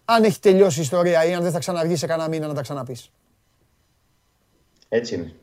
αν 0.05 0.23
έχει 0.23 0.39
τελειώσει 0.39 0.79
η 0.79 0.81
ιστορία 0.81 1.25
ή 1.25 1.33
αν 1.33 1.43
δεν 1.43 1.51
θα 1.51 1.59
ξαναβγεί 1.59 1.95
σε 1.95 2.05
κανένα 2.05 2.29
μήνα 2.29 2.47
να 2.47 2.53
τα 2.53 2.61
ξαναπείς. 2.61 3.11
Έτσι 4.89 5.15
είναι. 5.15 5.33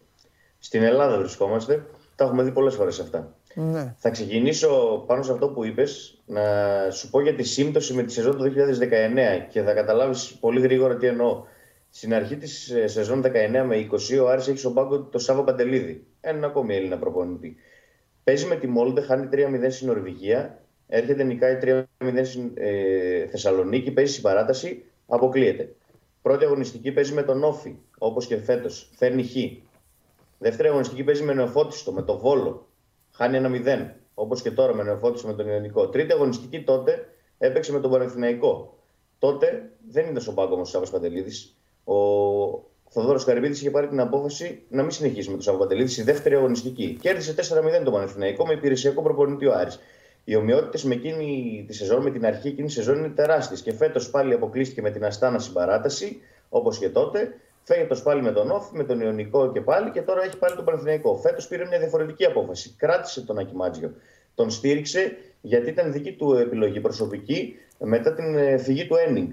Στην 0.58 0.82
Ελλάδα 0.82 1.18
βρισκόμαστε. 1.18 1.86
Τα 2.16 2.24
έχουμε 2.24 2.42
δει 2.42 2.50
πολλές 2.52 2.74
φορές 2.74 3.00
αυτά. 3.00 3.34
Ναι. 3.54 3.94
Θα 3.98 4.10
ξεκινήσω 4.10 5.02
πάνω 5.06 5.22
σε 5.22 5.32
αυτό 5.32 5.48
που 5.48 5.64
είπες, 5.64 6.22
να 6.26 6.42
σου 6.90 7.10
πω 7.10 7.20
για 7.20 7.34
τη 7.34 7.42
σύμπτωση 7.42 7.94
με 7.94 8.02
τη 8.02 8.12
σεζόν 8.12 8.36
του 8.36 8.42
2019 8.42 9.46
και 9.48 9.62
θα 9.62 9.72
καταλάβεις 9.72 10.36
πολύ 10.40 10.60
γρήγορα 10.60 10.96
τι 10.96 11.06
εννοώ. 11.06 11.44
Στην 11.90 12.14
αρχή 12.14 12.36
της 12.36 12.70
ε, 12.70 12.86
σεζόν 12.86 13.22
19 13.24 13.28
με 13.66 13.88
20 13.90 14.22
ο 14.22 14.28
Άρης 14.28 14.48
έχει 14.48 14.58
στον 14.58 14.74
πάγκο 14.74 15.00
το 15.02 15.18
Σάβα 15.18 15.44
Παντελίδη, 15.44 16.06
έναν 16.20 16.44
ακόμη 16.44 16.74
Έλληνα 16.74 16.98
προπονητή. 16.98 17.56
Παίζει 18.24 18.46
με 18.46 18.56
τη 18.56 18.66
Μόλντε, 18.66 19.00
χάνει 19.00 19.28
3-0 19.32 19.66
στην 19.68 19.86
Νορβηγία, 19.86 20.59
έρχεται 20.90 21.22
νικάει 21.22 21.58
3-0 21.62 21.84
στην 22.22 22.52
ε, 22.54 23.26
Θεσσαλονίκη, 23.26 23.90
παίζει 23.90 24.10
στην 24.10 24.22
παράταση, 24.22 24.84
αποκλείεται. 25.06 25.74
Πρώτη 26.22 26.44
αγωνιστική 26.44 26.92
παίζει 26.92 27.12
με 27.12 27.22
τον 27.22 27.44
Όφη, 27.44 27.76
όπως 27.98 28.26
και 28.26 28.36
φέτος, 28.36 28.90
φέρνει 28.96 29.22
χ. 29.22 29.34
Δεύτερη 30.38 30.68
αγωνιστική 30.68 31.04
παίζει 31.04 31.22
με 31.22 31.34
νεοφώτιστο, 31.34 31.92
με 31.92 32.02
το 32.02 32.18
Βόλο. 32.18 32.66
Χάνει 33.12 33.36
ένα 33.36 33.50
0. 33.50 33.94
Όπως 34.14 34.42
και 34.42 34.50
τώρα 34.50 34.74
με 34.74 34.82
νεοφώτιστο 34.82 35.28
με 35.28 35.34
τον 35.34 35.48
Ιωνικό. 35.48 35.88
Τρίτη 35.88 36.12
αγωνιστική 36.12 36.62
τότε 36.62 37.08
έπαιξε 37.38 37.72
με 37.72 37.80
τον 37.80 37.90
Παναθηναϊκό. 37.90 38.78
Τότε 39.18 39.70
δεν 39.88 40.04
ήταν 40.04 40.20
στον 40.20 40.34
πάγκο 40.34 40.54
όμως 40.54 40.68
ο 40.68 40.72
Σάβα 40.72 40.90
Παντελίδη. 40.90 41.30
Ο 41.84 41.94
Θοδόρος 42.88 43.24
Καρυπίδης 43.24 43.60
είχε 43.60 43.70
πάρει 43.70 43.88
την 43.88 44.00
απόφαση 44.00 44.62
να 44.68 44.82
μην 44.82 44.90
συνεχίσει 44.90 45.28
με 45.28 45.34
τον 45.34 45.42
Σάβα 45.42 45.58
Παντελίδη. 45.58 46.00
Η 46.00 46.04
δεύτερη 46.04 46.34
αγωνιστική. 46.34 46.98
Κέρδισε 47.00 47.34
4-0 47.34 47.84
τον 47.84 47.92
Παναθηναϊκό 47.92 48.46
με 48.46 48.52
υπηρεσιακό 48.52 49.02
προπονητή 49.02 49.46
ο 49.46 49.54
Άρης. 49.54 49.78
Οι 50.24 50.36
ομοιότητες 50.36 50.84
με 50.84 50.94
εκείνη 50.94 51.64
τη 51.66 51.72
σεζόν, 51.72 52.02
με 52.02 52.10
την 52.10 52.26
αρχή 52.26 52.48
εκείνη 52.48 52.66
τη 52.66 52.72
σεζόν 52.72 52.98
είναι 52.98 53.08
τεράστιες. 53.08 53.62
Και 53.62 53.72
φέτος 53.72 54.10
πάλι 54.10 54.34
αποκλείστηκε 54.34 54.82
με 54.82 54.90
την 54.90 55.04
Αστάνα 55.04 55.38
στην 55.38 55.52
παράταση, 55.52 56.20
όπως 56.48 56.78
και 56.78 56.88
τότε. 56.88 57.34
Φέγεται 57.62 57.94
πάλι 57.94 58.22
με 58.22 58.32
τον 58.32 58.50
Όφη, 58.50 58.76
με 58.76 58.84
τον 58.84 59.00
Ιωνικό 59.00 59.52
και 59.52 59.60
πάλι 59.60 59.90
και 59.90 60.02
τώρα 60.02 60.22
έχει 60.22 60.38
πάλι 60.38 60.56
τον 60.56 60.64
Παναθηναϊκό. 60.64 61.16
Φέτος 61.16 61.48
πήρε 61.48 61.66
μια 61.66 61.78
διαφορετική 61.78 62.24
απόφαση. 62.24 62.74
Κράτησε 62.76 63.24
τον 63.24 63.38
Ακιμάτζιο. 63.38 63.94
Τον 64.34 64.50
στήριξε 64.50 65.16
γιατί 65.40 65.68
ήταν 65.68 65.92
δική 65.92 66.12
του 66.12 66.32
επιλογή 66.32 66.80
προσωπική 66.80 67.56
μετά 67.78 68.14
την 68.14 68.36
ε, 68.36 68.58
φυγή 68.58 68.86
του 68.86 68.94
Ένιγκ. 68.94 69.32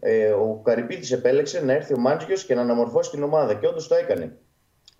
Ε, 0.00 0.30
ο 0.30 0.60
Καρυπίδης 0.64 1.12
επέλεξε 1.12 1.64
να 1.64 1.72
έρθει 1.72 1.94
ο 1.94 1.98
Μάντζιο 1.98 2.36
και 2.46 2.54
να 2.54 2.60
αναμορφώσει 2.60 3.10
την 3.10 3.22
ομάδα 3.22 3.54
και 3.54 3.66
όντως 3.66 3.88
το 3.88 3.94
έκανε. 3.94 4.36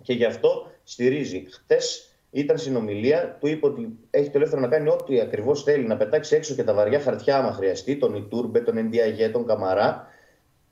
Και 0.02 0.12
γι' 0.12 0.24
αυτό 0.24 0.70
στηρίζει. 0.84 1.46
Χτες 1.50 2.12
ήταν 2.38 2.58
συνομιλία, 2.58 3.36
του 3.40 3.46
είπε 3.46 3.66
ότι 3.66 3.98
έχει 4.10 4.30
το 4.30 4.38
ελεύθερο 4.38 4.60
να 4.60 4.68
κάνει 4.68 4.88
ό,τι 4.88 5.20
ακριβώς 5.20 5.62
θέλει, 5.62 5.86
να 5.86 5.96
πετάξει 5.96 6.36
έξω 6.36 6.54
και 6.54 6.64
τα 6.64 6.74
βαριά 6.74 7.00
χαρτιά, 7.00 7.38
άμα 7.38 7.52
χρειαστεί, 7.52 7.96
τον 7.96 8.14
Ιτούρμπε, 8.14 8.60
τον 8.60 8.76
Ενδιαγέ, 8.76 9.28
τον 9.28 9.46
Καμαρά 9.46 10.06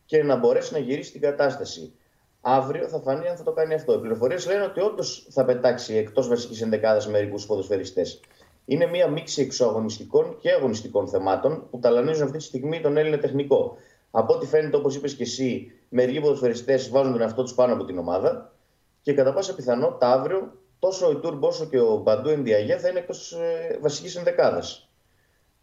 και 0.04 0.22
να 0.22 0.36
μπορέσει 0.36 0.72
να 0.72 0.78
γυρίσει 0.78 1.12
την 1.12 1.20
κατάσταση. 1.20 1.92
Αύριο 2.40 2.88
θα 2.88 3.00
φανεί 3.00 3.28
αν 3.28 3.36
θα 3.36 3.42
το 3.42 3.52
κάνει 3.52 3.74
αυτό. 3.74 3.92
Οι 3.92 3.98
πληροφορίες 3.98 4.46
λένε 4.46 4.64
ότι 4.64 4.80
όντως 4.80 5.26
θα 5.30 5.44
πετάξει 5.44 5.94
εκτός 5.94 6.28
βασικής 6.28 6.62
ενδεκάδας 6.62 7.08
μερικούς 7.08 7.46
ποδοσφαιριστές. 7.46 8.20
Είναι 8.64 8.86
μία 8.86 9.08
μίξη 9.08 9.42
εξωαγωνιστικών 9.42 10.36
και 10.40 10.50
αγωνιστικών 10.50 11.08
θεμάτων 11.08 11.66
που 11.70 11.78
ταλανίζουν 11.78 12.24
αυτή 12.24 12.38
τη 12.38 12.44
στιγμή 12.44 12.80
τον 12.80 12.96
Έλληνα 12.96 13.18
τεχνικό. 13.18 13.76
Από 14.10 14.34
ό,τι 14.34 14.46
φαίνεται, 14.46 14.76
όπως 14.76 14.96
είπες 14.96 15.14
και 15.14 15.22
εσύ, 15.22 15.72
μερικοί 15.88 16.20
ποδοσφαιριστές 16.20 16.88
βάζουν 16.88 17.12
τον 17.12 17.20
εαυτό 17.20 17.42
τους 17.42 17.54
πάνω 17.54 17.72
από 17.72 17.84
την 17.84 17.98
ομάδα 17.98 18.52
και 19.02 19.12
κατά 19.12 19.32
πάσα 19.32 19.54
πιθανότητα 19.54 20.12
αύριο 20.12 20.52
τόσο 20.78 21.06
ο 21.06 21.10
Ιτούρμπο 21.10 21.48
όσο 21.48 21.64
και 21.66 21.80
ο 21.80 21.96
Μπαντού 21.96 22.28
Ενδιαγέ 22.28 22.76
θα 22.76 22.88
είναι 22.88 22.98
εκτός 22.98 23.32
ε, 23.32 23.78
βασική 23.80 24.18
ενδεκάδα. 24.18 24.62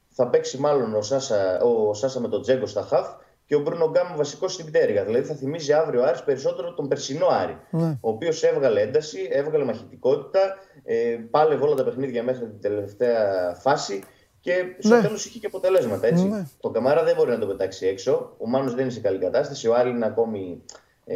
Θα 0.10 0.27
παίξει 0.27 0.57
μάλλον 0.57 0.95
ο 0.95 1.02
Σάσα, 1.02 1.61
ο 1.61 1.94
Σάσα 1.94 2.19
με 2.19 2.27
τον 2.27 2.41
Τζέγκο 2.41 2.65
στα 2.65 2.81
χαφ 2.81 3.07
και 3.45 3.56
ο 3.56 3.60
Μπρούνο 3.60 3.90
Γκάμ 3.90 4.15
βασικό 4.15 4.48
στην 4.48 4.65
πτέρυγα. 4.65 5.03
Δηλαδή 5.03 5.26
θα 5.26 5.35
θυμίζει 5.35 5.73
αύριο 5.73 6.02
ο 6.02 6.06
Άρης 6.06 6.23
περισσότερο 6.23 6.73
τον 6.73 6.88
περσινό 6.88 7.27
Άρη. 7.27 7.57
Ναι. 7.69 7.98
Ο 8.02 8.10
οποίος 8.10 8.44
έβγαλε 8.44 8.81
ένταση, 8.81 9.27
έβγαλε 9.31 9.64
μαχητικότητα, 9.64 10.56
ε, 10.84 11.18
πάλευε 11.31 11.64
όλα 11.65 11.76
τα 11.76 11.84
παιχνίδια 11.84 12.23
μέχρι 12.23 12.45
την 12.45 12.61
τελευταία 12.61 13.53
φάση 13.60 14.03
και 14.40 14.53
στο 14.80 14.95
Ναι. 14.95 15.02
τέλος 15.02 15.26
είχε 15.26 15.40
και 15.40 15.45
αποτελέσματα. 15.45 16.07
Έτσι. 16.07 16.23
Ναι. 16.27 16.48
Το 16.60 16.69
Καμάρα 16.69 17.03
δεν 17.03 17.15
μπορεί 17.15 17.30
να 17.31 17.40
το 17.40 17.48
πετάξει 17.48 17.88
έξω. 17.88 18.35
Ο 18.38 18.48
Μάνος 18.49 18.73
δεν 18.73 18.84
είναι 18.84 18.94
σε 18.94 18.99
καλή 18.99 19.18
κατάσταση. 19.18 19.68
Ο 19.68 19.76
Άρη 19.76 19.90
είναι 19.90 20.06
ακόμη 20.06 20.64
ε, 21.06 21.15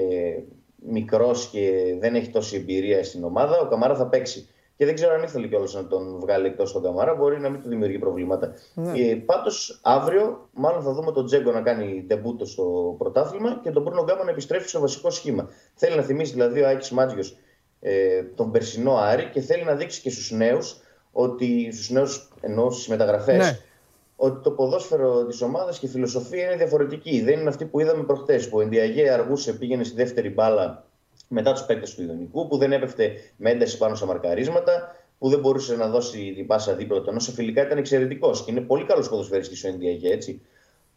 μικρός 0.89 1.49
και 1.51 1.95
δεν 1.99 2.15
έχει 2.15 2.29
τόση 2.29 2.55
εμπειρία 2.55 3.03
στην 3.03 3.23
ομάδα. 3.23 3.59
Ο 3.59 3.67
Καμάρα 3.67 3.95
θα 3.95 4.07
παίξει. 4.07 4.49
Και 4.77 4.85
δεν 4.85 4.95
ξέρω 4.95 5.13
αν 5.13 5.23
ήθελε 5.23 5.47
κιόλας 5.47 5.73
να 5.73 5.87
τον 5.87 6.19
βγάλει 6.19 6.47
εκτός 6.47 6.71
τον 6.71 6.83
Καμάρα. 6.83 7.15
Μπορεί 7.15 7.39
να 7.39 7.49
μην 7.49 7.61
του 7.61 7.69
δημιουργεί 7.69 7.99
προβλήματα. 7.99 8.53
Ναι. 8.73 8.99
Ε, 8.99 9.15
Πάντως, 9.15 9.79
αύριο, 9.83 10.49
μάλλον 10.53 10.81
θα 10.81 10.93
δούμε 10.93 11.11
τον 11.11 11.25
Τζέγκο 11.25 11.51
να 11.51 11.61
κάνει 11.61 12.05
τεμπούτο 12.07 12.45
στο 12.45 12.95
πρωτάθλημα 12.97 13.59
και 13.63 13.71
τον 13.71 13.83
Μπρούνο 13.83 14.03
Γκάμα 14.03 14.23
να 14.23 14.31
επιστρέψει 14.31 14.67
στο 14.67 14.79
βασικό 14.79 15.09
σχήμα. 15.09 15.49
Θέλει 15.73 15.95
να 15.95 16.01
θυμίσει 16.01 16.33
δηλαδή 16.33 16.61
ο 16.61 16.67
Άκης 16.67 16.91
Μάτζιος 16.91 17.37
ε, 17.79 18.23
τον 18.35 18.51
περσινό 18.51 18.95
Άρη 18.95 19.29
και 19.33 19.41
θέλει 19.41 19.63
να 19.63 19.75
δείξει 19.75 20.01
και 20.01 20.09
στους 20.09 20.31
νέους 20.31 20.81
ότι 21.11 21.69
στους 21.71 21.89
νέους 21.89 22.29
ενώ 22.41 22.69
στι 22.69 22.89
μεταγραφές 22.89 23.37
Ναι. 23.37 23.59
Ότι 24.19 24.43
το 24.43 24.51
ποδόσφαιρο 24.51 25.25
της 25.25 25.41
ομάδας 25.41 25.79
και 25.79 25.85
η 25.85 25.89
φιλοσοφία 25.89 26.43
είναι 26.43 26.55
διαφορετική. 26.55 27.21
Δεν 27.21 27.39
είναι 27.39 27.49
αυτή 27.49 27.65
που 27.65 27.79
είδαμε 27.79 28.03
προχτές. 28.03 28.49
Που 28.49 28.57
ο 28.57 28.61
Ενδιαγέ 28.61 29.09
αργούσε, 29.09 29.53
πήγαινε 29.53 29.83
στη 29.83 29.95
δεύτερη 29.95 30.29
μπάλα 30.29 30.85
μετά 31.27 31.53
τους 31.53 31.63
παίκτες 31.65 31.95
του 31.95 32.01
Ιδονικού, 32.01 32.47
που 32.47 32.57
δεν 32.57 32.71
έπεφτε 32.71 33.11
με 33.37 33.49
ένταση 33.49 33.77
πάνω 33.77 33.95
στα 33.95 34.05
μαρκαρίσματα, 34.05 34.95
που 35.19 35.29
δεν 35.29 35.39
μπορούσε 35.39 35.75
να 35.75 35.87
δώσει 35.87 36.33
την 36.35 36.47
πάσα 36.47 36.73
δίπλα 36.73 37.01
του. 37.01 37.09
Ενώ 37.09 37.19
σε 37.19 37.31
φιλικά 37.31 37.61
ήταν 37.61 37.77
εξαιρετικός 37.77 38.43
και 38.43 38.51
είναι 38.51 38.61
πολύ 38.61 38.85
καλός 38.85 39.09
ποδοσφαιριστής 39.09 39.63
ο 39.63 39.67
Ενδιαγέ, 39.67 40.13
έτσι. 40.13 40.41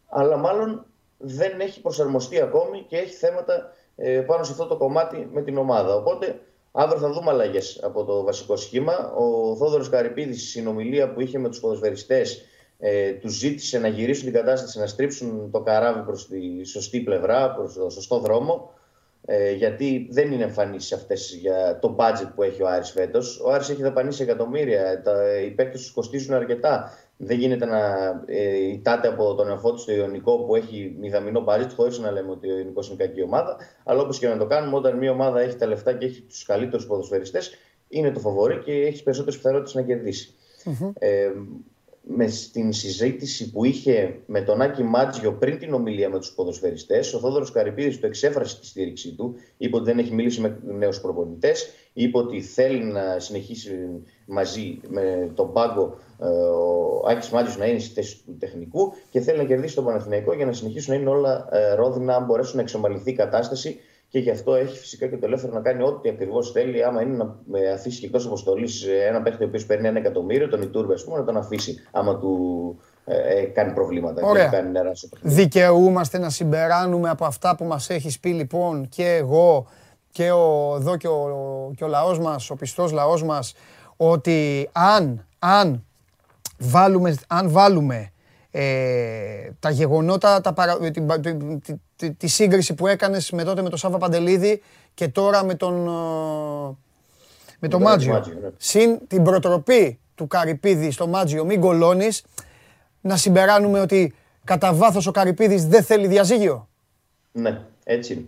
Αλλά 0.09 0.36
μάλλον 0.36 0.86
δεν 1.18 1.60
έχει 1.60 1.80
προσαρμοστεί 1.80 2.40
ακόμη 2.40 2.84
και 2.88 2.97
έχει 2.97 3.14
θέματα 3.14 3.72
ε, 3.97 4.20
πάνω 4.20 4.44
σε 4.44 4.52
αυτό 4.52 4.66
το 4.66 4.76
κομμάτι 4.76 5.28
με 5.32 5.42
την 5.42 5.59
ομάδα. 5.59 5.94
Οπότε 5.94 6.40
αύριο 6.72 7.01
θα 7.01 7.12
δούμε 7.12 7.30
αλλαγές 7.30 7.80
από 7.82 8.05
το 8.05 8.22
βασικό 8.22 8.56
σχήμα. 8.56 9.12
Ο 9.12 9.56
Θόδωρος 9.56 9.88
Καρυπίδης, 9.88 10.40
στη 10.40 10.48
συνομιλία 10.48 11.12
που 11.12 11.20
είχε 11.20 11.38
με 11.38 11.48
τους 11.48 11.60
ποδοσφαιριστές, 11.60 12.44
ε, 12.81 13.12
τους 13.12 13.39
ζήτησε 13.39 13.78
να 13.78 13.89
γυρίσουν 13.89 14.24
την 14.24 14.32
κατάσταση, 14.32 14.78
να 14.78 14.86
στρίψουν 14.86 15.51
το 15.51 15.61
καράβι 15.61 16.01
προς 16.01 16.28
τη 16.28 16.65
σωστή 16.65 17.01
πλευρά, 17.01 17.55
προς 17.55 17.74
το 17.74 17.90
σωστό 17.90 18.19
δρόμο. 18.19 18.74
Ε, 19.24 19.52
γιατί 19.52 20.09
δεν 20.11 20.32
είναι 20.32 20.43
εμφανεί 20.43 20.77
αυτές 20.77 21.36
για 21.40 21.78
το 21.81 21.97
budget 21.98 22.31
που 22.35 22.43
έχει 22.43 22.62
ο 22.62 22.69
Άρης 22.69 22.90
φέτος. 22.90 23.40
Ο 23.44 23.51
Άρης 23.51 23.69
έχει 23.69 23.82
δαπανίσει 23.82 24.23
εκατομμύρια. 24.23 25.02
Τα, 25.02 25.40
οι 25.40 25.51
παίκτες 25.51 25.81
τους 25.81 25.90
κοστίζουν 25.90 26.35
αρκετά. 26.35 26.93
Δεν 27.16 27.39
γίνεται 27.39 27.66
να 27.66 27.81
ε, 28.27 28.57
ητάται 28.73 29.09
από 29.09 29.35
τον 29.35 29.48
εαυτό 29.48 29.73
τους 29.73 29.82
στο 29.82 29.93
Ιωνικό 29.93 30.39
που 30.39 30.57
έχει 30.57 30.97
μηδαμινό 31.01 31.44
budget, 31.48 31.69
χωρίς 31.77 31.98
να 31.98 32.11
λέμε 32.11 32.31
ότι 32.31 32.51
ο 32.51 32.59
Ιωνικός 32.59 32.89
είναι 32.89 32.97
κακή 32.97 33.23
ομάδα. 33.23 33.57
Αλλά 33.85 34.01
όπως 34.01 34.19
και 34.19 34.28
να 34.28 34.36
το 34.36 34.47
κάνουμε, 34.47 34.77
όταν 34.77 34.97
μια 34.98 35.11
ομάδα 35.11 35.40
έχει 35.40 35.57
τα 35.57 35.66
λεφτά 35.66 35.93
και 35.93 36.07
έχει 36.07 36.20
τους 36.20 36.44
καλύτερους 36.44 36.86
ποδοσφαιριστές, 36.86 37.51
είναι 37.89 38.11
το 38.11 38.20
φοβορή 38.20 38.59
και 38.59 38.73
έχεις 38.73 39.02
περισσότερες 39.02 39.36
πιθανότητες 39.36 39.74
να 39.74 39.82
κερδίσεις. 39.82 40.35
Mm-hmm. 40.65 40.93
Ε, 40.98 41.31
με 42.02 42.28
στην 42.28 42.72
συζήτηση 42.72 43.51
που 43.51 43.64
είχε 43.64 44.20
με 44.27 44.40
τον 44.40 44.60
Άκη 44.60 44.82
Μάτζιο 44.82 45.32
πριν 45.32 45.59
την 45.59 45.74
ομιλία 45.74 46.09
με 46.09 46.18
τους 46.18 46.32
ποδοσφαιριστές, 46.32 47.14
ο 47.14 47.18
Θόδωρος 47.18 47.52
Καρυπίδης 47.52 47.98
του 47.98 48.06
εξέφρασε 48.06 48.60
τη 48.60 48.66
στήριξή 48.66 49.14
του, 49.14 49.35
είπε 49.56 49.77
ότι 49.77 49.85
δεν 49.85 49.98
έχει 49.98 50.14
μιλήσει 50.14 50.40
με 50.40 50.59
νέους 50.62 51.01
προπονητές, 51.01 51.68
είπε 51.93 52.18
ότι 52.18 52.40
θέλει 52.40 52.85
να 52.85 53.18
συνεχίσει 53.18 53.70
μαζί 54.27 54.81
με 54.89 55.32
τον 55.35 55.52
πάγκο 55.52 55.98
ε, 56.20 56.27
ο 56.27 57.02
Άκης 57.09 57.31
Μάτζιος 57.31 57.56
να 57.56 57.66
είναι 57.66 57.78
στη 57.78 57.94
θέση 57.94 58.22
του 58.24 58.36
τεχνικού 58.39 58.93
και 59.10 59.20
θέλει 59.20 59.39
να 59.39 59.44
κερδίσει 59.44 59.74
τον 59.74 59.85
Παναθηναϊκό 59.85 60.35
για 60.35 60.47
να 60.47 60.52
συνεχίσουν 60.52 60.94
να 60.94 61.01
είναι 61.01 61.10
όλα 61.10 61.48
ε, 61.51 61.74
ρόδινα, 61.74 62.16
αν 62.16 62.24
μπορέσουν 62.24 62.56
να 62.56 62.62
εξομαλυθεί 62.62 63.10
η 63.10 63.14
κατάσταση 63.14 63.81
και 64.11 64.19
γι' 64.19 64.31
αυτό 64.31 64.55
έχει 64.55 64.78
φυσικά 64.78 65.07
και 65.07 65.16
το 65.16 65.27
ελεύθερο 65.27 65.53
να 65.53 65.61
κάνει 65.61 65.82
ό,τι 65.82 66.09
ακριβώς 66.09 66.51
θέλει. 66.51 66.85
Άμα 66.85 67.03
είναι 67.03 67.16
να 67.16 67.73
αφήσει 67.74 68.05
εκτός 68.05 68.27
αποστολής 68.27 68.87
ένα 69.09 69.23
παίχτη 69.23 69.43
ο 69.43 69.47
οποίος 69.47 69.66
παίρνει 69.66 69.89
ένα 69.89 69.99
εκατομμύριο, 69.99 70.49
τον 70.49 70.62
Ιτούρβε, 70.62 70.95
ας 70.95 71.05
πούμε, 71.05 71.19
να 71.19 71.24
τον 71.24 71.37
αφήσει 71.37 71.81
άμα 71.91 72.19
του 72.19 72.78
ε, 73.05 73.39
ε 73.39 73.45
κάνει 73.45 73.73
προβλήματα. 73.73 74.27
Ωραία. 74.27 74.49
Κάνει 74.49 74.70
νερά 74.70 74.93
Δικαιούμαστε 75.23 76.19
να 76.19 76.31
συμπεράνουμε 76.31 77.09
από 77.09 77.24
αυτά 77.24 77.57
που 77.57 77.65
μας 77.65 77.91
έχεις 77.91 78.20
πει 78.20 78.28
λοιπόν 78.28 78.89
και 78.89 79.15
εγώ 79.15 79.66
και 80.12 80.31
ο, 80.31 80.74
εδώ 80.77 80.97
και 80.97 81.09
ο, 81.09 81.73
και 81.77 81.85
ο 81.85 81.89
λαός 81.89 82.19
μας, 82.19 82.51
ο 82.51 82.57
πιστός 82.57 82.93
λαός 82.93 83.23
μας, 83.23 83.55
ότι 83.97 84.69
αν, 84.73 85.27
αν 85.39 85.85
βάλουμε, 86.59 87.15
αν 87.27 87.51
βάλουμε 87.51 87.97
ε, 87.97 88.12
τα 89.59 89.70
γεγονότα, 89.70 90.40
τα 90.40 90.52
παρα... 90.52 90.78
τη, 90.78 90.90
τη, 91.60 91.74
τη, 91.97 92.12
τη, 92.12 92.27
σύγκριση 92.27 92.74
που 92.74 92.86
έκανες 92.86 93.31
με 93.31 93.44
τότε 93.44 93.62
με 93.62 93.68
τον 93.68 93.78
Σάβα 93.78 93.98
Παντελίδη 93.98 94.62
και 94.94 95.09
τώρα 95.09 95.44
με 95.44 95.55
τον, 95.55 95.86
ε, 95.86 96.77
με 97.59 97.68
τον 97.68 97.82
Μάτζιο. 97.82 98.12
Ναι. 98.12 98.48
Συν 98.56 98.98
την 99.06 99.22
προτροπή 99.22 99.98
του 100.14 100.27
Καρυπίδη 100.27 100.90
στο 100.90 101.06
Μάτζιο, 101.06 101.44
μην 101.44 101.60
κολώνεις, 101.60 102.24
να 103.01 103.16
συμπεράνουμε 103.16 103.81
ότι 103.81 104.14
κατά 104.44 104.74
βάθος 104.74 105.06
ο 105.06 105.10
Καρυπίδης 105.10 105.66
δεν 105.66 105.82
θέλει 105.82 106.06
διαζύγιο; 106.06 106.68
Ναι, 107.32 107.60
έτσι 107.85 108.12
είναι. 108.12 108.24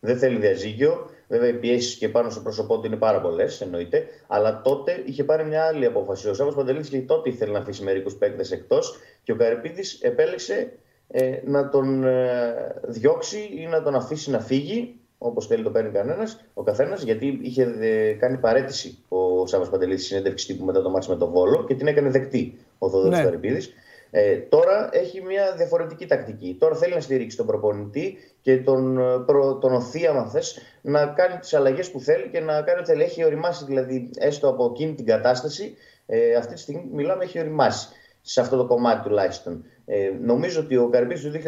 Δεν 0.00 0.18
θέλει 0.18 0.38
διαζύγιο. 0.38 1.10
Βέβαια, 1.30 1.48
οι 1.48 1.52
πιέσεις 1.52 1.94
και 1.94 2.08
πάνω 2.08 2.30
στο 2.30 2.40
πρόσωπό 2.40 2.80
του 2.80 2.86
είναι 2.86 2.96
πάρα 2.96 3.20
πολλές, 3.20 3.60
εννοείται. 3.60 4.04
Αλλά 4.26 4.60
τότε 4.62 5.02
είχε 5.04 5.24
πάρει 5.24 5.44
μια 5.44 5.64
άλλη 5.64 5.86
απόφαση. 5.86 6.28
Ο 6.28 6.34
Σάββας 6.34 6.54
Παντελήτη 6.54 6.88
και 6.88 7.00
τότε 7.00 7.28
ήθελε 7.28 7.52
να 7.52 7.58
αφήσει 7.58 7.82
μερικούς 7.82 8.14
παίκτες 8.14 8.50
εκτός 8.50 8.98
και 9.22 9.32
ο 9.32 9.36
Καρυπίδης 9.36 10.00
επέλεξε 10.00 10.72
ε, 11.08 11.38
να 11.44 11.68
τον 11.68 12.04
ε, 12.04 12.54
διώξει 12.82 13.48
ή 13.52 13.66
να 13.66 13.82
τον 13.82 13.94
αφήσει 13.94 14.30
να 14.30 14.40
φύγει, 14.40 14.94
όπως 15.18 15.46
θέλει 15.46 15.62
το 15.62 15.70
παίρνει 15.70 15.90
κανένας, 15.90 16.44
ο 16.54 16.62
καθένας, 16.62 17.02
γιατί 17.02 17.38
είχε 17.42 17.62
ε, 17.80 18.12
κάνει 18.12 18.36
παρέτηση 18.36 18.98
ο 19.08 19.46
Σάββας 19.46 19.70
Παντελήτη 19.70 20.02
συνέντευξη 20.02 20.46
τύπου 20.46 20.64
μετά 20.64 20.82
το 20.82 20.90
μάτι 20.90 21.08
με 21.08 21.16
τον 21.16 21.30
Βόλο 21.30 21.64
και 21.64 21.74
την 21.74 21.86
έκανε 21.86 22.10
δεκτή 22.10 22.58
ο 22.78 22.90
Θοδωρής 22.90 23.18
ναι. 23.18 23.24
Καρυπίδης. 23.24 23.72
Ε, 24.10 24.36
τώρα 24.36 24.88
έχει 24.92 25.22
μια 25.22 25.54
διαφορετική 25.56 26.06
τακτική. 26.06 26.56
Τώρα 26.60 26.74
θέλει 26.74 26.94
να 26.94 27.00
στηρίξει 27.00 27.36
τον 27.36 27.46
προπονητή 27.46 28.16
και 28.40 28.56
τον, 28.56 28.98
ε, 28.98 29.18
προ, 29.26 29.58
τον 29.58 29.72
οθεί, 29.72 30.06
άμα 30.06 30.26
θες, 30.26 30.58
να 30.82 31.06
κάνει 31.06 31.38
τις 31.38 31.54
αλλαγές 31.54 31.90
που 31.90 32.00
θέλει 32.00 32.28
και 32.28 32.40
να 32.40 32.62
κάνει 32.62 32.78
ό,τι 32.78 32.90
θέλει. 32.90 33.02
Έχει 33.02 33.24
οριμάσει 33.24 33.64
δηλαδή 33.64 34.10
έστω 34.18 34.48
από 34.48 34.64
εκείνη 34.64 34.94
την 34.94 35.06
κατάσταση. 35.06 35.76
Ε, 36.06 36.34
αυτή 36.34 36.54
τη 36.54 36.60
στιγμή 36.60 36.88
μιλάμε, 36.92 37.24
έχει 37.24 37.38
οριμάσει 37.38 37.88
σε 38.20 38.40
αυτό 38.40 38.56
το 38.56 38.66
κομμάτι 38.66 39.02
τουλάχιστον. 39.02 39.64
Ε, 39.84 40.10
νομίζω 40.20 40.60
ότι 40.60 40.76
ο 40.76 40.88
Καρυπίδη 40.88 41.30
του 41.30 41.38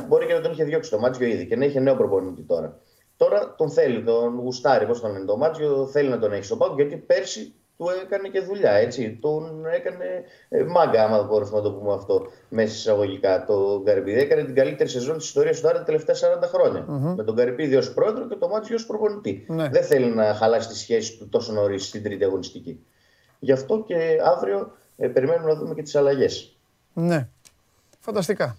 2019 0.00 0.04
μπορεί 0.08 0.26
και 0.26 0.32
να 0.32 0.40
τον 0.40 0.52
είχε 0.52 0.64
διώξει 0.64 0.90
το 0.90 0.98
Μάτζιο 0.98 1.26
ήδη 1.26 1.46
και 1.46 1.56
να 1.56 1.64
είχε 1.64 1.80
νέο 1.80 1.96
προπονητή 1.96 2.42
τώρα. 2.42 2.80
Τώρα 3.16 3.54
τον 3.56 3.70
θέλει, 3.70 4.02
τον 4.02 4.38
γουστάρει, 4.38 4.86
πώς 4.86 5.00
τον 5.00 5.12
λένε 5.12 5.24
το 5.24 5.36
Μάτζιο, 5.36 5.86
θέλει 5.86 6.08
να 6.08 6.18
τον 6.18 6.32
έχει 6.32 6.44
στο 6.44 6.56
πάγκο 6.56 6.74
γιατί 6.74 6.96
πέρσι 6.96 7.54
του 7.76 7.86
έκανε 8.04 8.28
και 8.28 8.40
δουλειά, 8.40 8.70
έτσι. 8.72 9.18
Τον 9.20 9.66
έκανε 9.66 10.24
ε, 10.48 10.62
μάγκα, 10.62 11.04
άμα 11.04 11.22
μπορούμε 11.22 11.50
να 11.52 11.62
το 11.62 11.72
πούμε 11.72 11.92
αυτό, 11.92 12.26
μέσα 12.48 12.74
εισαγωγικά. 12.74 13.44
Το 13.44 13.82
Καρυπίδη 13.84 14.20
έκανε 14.20 14.44
την 14.44 14.54
καλύτερη 14.54 14.88
σεζόν 14.88 15.16
της 15.18 15.26
ιστορίας 15.26 15.60
του 15.60 15.68
Άρη 15.68 15.78
τα 15.78 15.84
τελευταία 15.84 16.14
40 16.14 16.18
χρόνια. 16.42 16.86
Mm-hmm. 16.88 17.14
Με 17.16 17.24
τον 17.24 17.36
Καρυπίδη 17.36 17.76
ως 17.76 17.92
πρόεδρο 17.92 18.28
και 18.28 18.34
το 18.34 18.48
Μάτσιο 18.48 18.76
ως 18.76 18.86
προπονητή. 18.86 19.46
Ναι. 19.48 19.68
Δεν 19.68 19.82
θέλει 19.82 20.06
να 20.06 20.34
χαλάσει 20.34 20.68
τη 20.68 20.76
σχέση 20.76 21.18
του 21.18 21.28
τόσο 21.28 21.52
νωρίς 21.52 21.86
στην 21.86 22.02
τρίτη 22.02 22.24
αγωνιστική. 22.24 22.84
Γι' 23.38 23.52
αυτό 23.52 23.84
και 23.86 24.18
αύριο 24.24 24.72
ε, 24.96 25.08
περιμένουμε 25.08 25.52
να 25.52 25.58
δούμε 25.58 25.74
και 25.74 25.82
τις 25.82 25.94
αλλαγές. 25.94 26.56
Ναι. 26.92 27.28
Φανταστικά. 28.00 28.56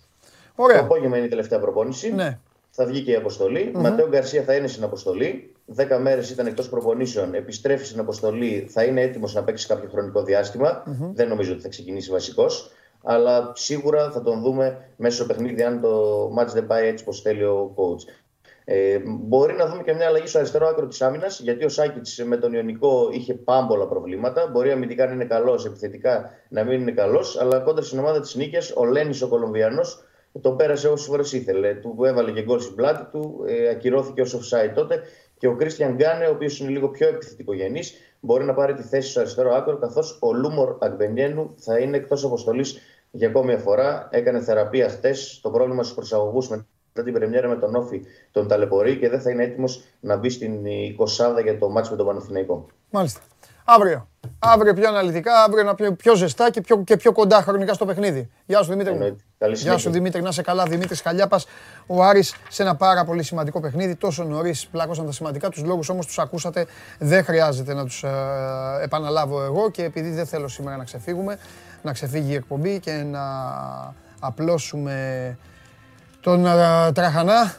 Ωραία. 0.55 0.77
Το 0.77 0.83
απόγευμα 0.83 1.17
είναι 1.17 1.25
η 1.25 1.29
τελευταία 1.29 1.59
προπόνηση. 1.59 2.13
Ναι. 2.13 2.39
Θα 2.69 2.85
βγει 2.85 3.01
και 3.01 3.11
η 3.11 3.15
αποστολή. 3.15 3.71
Mm-hmm. 3.75 3.79
Ματέο 3.79 4.07
Γκαρσία 4.07 4.43
θα 4.43 4.55
είναι 4.55 4.67
στην 4.67 4.83
αποστολή. 4.83 5.55
Δέκα 5.65 5.99
μέρες 5.99 6.29
ήταν 6.29 6.45
εκτός 6.45 6.69
προπονήσεων. 6.69 7.33
Επιστρέφει 7.33 7.85
στην 7.85 7.99
αποστολή. 7.99 8.67
Θα 8.69 8.83
είναι 8.83 9.01
έτοιμος 9.01 9.33
να 9.33 9.43
παίξει 9.43 9.67
κάποιο 9.67 9.89
χρονικό 9.89 10.23
Δεν 11.13 11.27
νομίζω 11.27 11.53
ότι 11.53 11.61
θα 11.61 11.69
ξεκινήσει 11.69 12.11
βασικός. 12.11 12.71
Αλλά 13.03 13.51
σίγουρα 13.55 14.11
θα 14.11 14.21
τον 14.21 14.41
δούμε 14.41 14.89
μέσα 14.97 15.15
στο 15.15 15.25
παιχνίδι 15.25 15.63
αν 15.63 15.81
το 15.81 16.25
match 16.39 16.47
δεν 16.53 16.67
πάει 16.67 16.87
έτσι 16.87 17.03
όπως 17.03 17.21
θέλει 17.21 17.43
ο 17.43 17.73
coach. 17.75 18.11
Ε, 18.67 18.99
μπορεί 19.05 19.53
να 19.53 19.67
δούμε 19.67 19.83
και 19.83 19.93
μια 19.93 20.07
αλλαγή 20.07 20.27
στο 20.27 20.37
αριστερό 20.37 20.67
άκρο 20.67 20.87
της 20.87 21.01
άμυνας, 21.01 21.39
γιατί 21.39 21.65
ο 21.65 21.69
Σάκητς 21.69 22.23
με 22.25 22.37
τον 22.37 22.53
Ιωνικό 22.53 23.09
είχε 23.11 23.33
πάμπολα 23.33 23.87
προβλήματα. 23.87 24.47
Μπορεί 24.47 24.71
αμυντικά 24.71 25.05
να 25.05 25.13
είναι 25.13 25.25
καλός, 25.25 25.65
επιθετικά 25.65 26.31
να 26.49 26.63
μην 26.63 26.81
είναι 26.81 26.91
καλός, 26.91 27.39
αλλά 27.39 27.59
κόντρα 27.59 27.83
στην 27.83 27.99
ομάδα 27.99 28.19
της 28.19 28.35
νίκης, 28.35 28.73
ο 28.75 28.85
Λένις 28.85 29.21
ο 29.21 29.27
Κολομβιανός 29.27 30.03
τον 30.41 30.55
πέρασε 30.55 30.87
όσες 30.87 31.05
φορές 31.05 31.33
ήθελε. 31.33 31.73
Του 31.73 32.03
έβαλε 32.03 32.31
και 32.31 32.43
γκολ 32.43 32.59
στην 32.59 32.75
πλάτη 32.75 33.11
του, 33.11 33.43
ε, 33.47 33.69
ακυρώθηκε 33.69 34.21
ω 34.21 34.25
offside 34.25 34.71
τότε. 34.75 35.01
Και 35.38 35.48
ο 35.48 35.56
Κρίστιαν 35.56 35.95
Γκάνε, 35.95 36.26
ο 36.26 36.32
οποίος 36.32 36.60
είναι 36.60 36.70
λίγο 36.70 36.88
πιο 36.88 37.07
επιθετικογενής, 37.07 37.94
μπορεί 38.20 38.44
να 38.44 38.53
πάρει 38.53 38.74
τη 38.74 38.82
θέση 38.82 39.10
στο 39.10 39.20
αριστερό 39.20 39.53
άκρο, 39.53 39.78
καθώς 39.78 40.18
ο 40.22 40.34
Λούμορ 40.34 40.78
Αγμπενιένου 40.80 41.53
θα 41.57 41.80
είναι 41.80 41.98
εκτός 41.98 42.24
αποστολής 42.24 42.80
για 43.12 43.28
ακόμη 43.28 43.45
μια 43.45 43.57
φορά. 43.57 44.07
Έκανε 44.12 44.41
θεραπεία 44.41 44.90
χτες. 44.90 45.40
Το 45.41 45.49
πρόβλημα 45.49 45.84
στους 45.84 45.95
προσαγωγούς 45.95 46.49
μετά 46.49 47.03
την 47.03 47.14
Πρεμιέρα 47.14 47.48
με 47.48 47.56
τον 47.56 47.76
Όφη 47.76 48.02
τον 48.32 48.48
ταλαιπωρεί 48.48 48.98
και 48.98 49.10
δεν 49.10 49.22
θα 49.22 49.30
είναι 49.30 49.44
έτοιμος 49.44 49.84
να 49.99 50.18
μπει 50.18 50.30
στην 50.30 50.66
20 50.66 51.41
για 51.44 51.57
το 51.57 51.70
μάτσο 51.70 51.91
με 51.91 51.98
τον 51.98 52.06
Παναθηναϊκό. 52.06 52.68
Μάλιστα. 52.90 53.22
Αύριο. 53.67 54.07
Αύριο 54.39 54.73
πιο 54.73 54.87
αναλυτικά, 54.87 55.43
αύριο 55.43 55.63
να 55.63 55.75
πιο, 55.75 55.93
πιο 55.93 56.15
ζεστά 56.15 56.49
και 56.49 56.61
πιο, 56.61 56.83
και 56.83 56.97
πιο 56.97 57.11
κοντά 57.11 57.41
χρονικά 57.41 57.73
στο 57.73 57.85
παιχνίδι. 57.85 58.29
Γεια 58.45 58.63
σου 58.63 58.69
Δημήτρη. 58.69 59.15
Γεια 59.53 59.77
σου 59.77 59.89
Δημήτρη, 59.89 60.21
να 60.21 60.29
είσαι 60.29 60.41
καλά. 60.41 60.65
Δημήτρης 60.65 61.01
Χαλιάπας, 61.01 61.45
ο 61.87 62.03
Άρης 62.03 62.35
σε 62.49 62.63
ένα 62.63 62.75
πάρα 62.75 63.05
πολύ 63.05 63.23
σημαντικό 63.23 63.59
παιχνίδι. 63.59 63.95
Τόσο 63.95 64.23
νωρίς 64.23 64.67
πλάκωσαν 64.67 65.05
τα 65.05 65.11
σημαντικά 65.11 65.49
τους 65.49 65.63
λόγους, 65.63 65.89
όμως 65.89 66.05
τους 66.05 66.19
ακούσατε. 66.19 66.65
Δεν 66.99 67.23
χρειάζεται 67.23 67.73
να 67.73 67.85
τους 67.85 68.03
ε, 68.03 68.09
επαναλάβω 68.81 69.43
εγώ 69.43 69.71
και 69.71 69.83
επειδή 69.83 70.09
δεν 70.09 70.25
θέλω 70.25 70.47
σήμερα 70.47 70.77
να 70.77 70.83
ξεφύγουμε, 70.83 71.37
να 71.81 71.93
ξεφύγει 71.93 72.31
η 72.31 72.35
εκπομπή 72.35 72.79
και 72.79 72.91
να 72.91 73.21
απλώσουμε 74.19 75.37
τον 76.26 76.45
ε, 76.45 76.91
Τραχανά, 76.91 77.56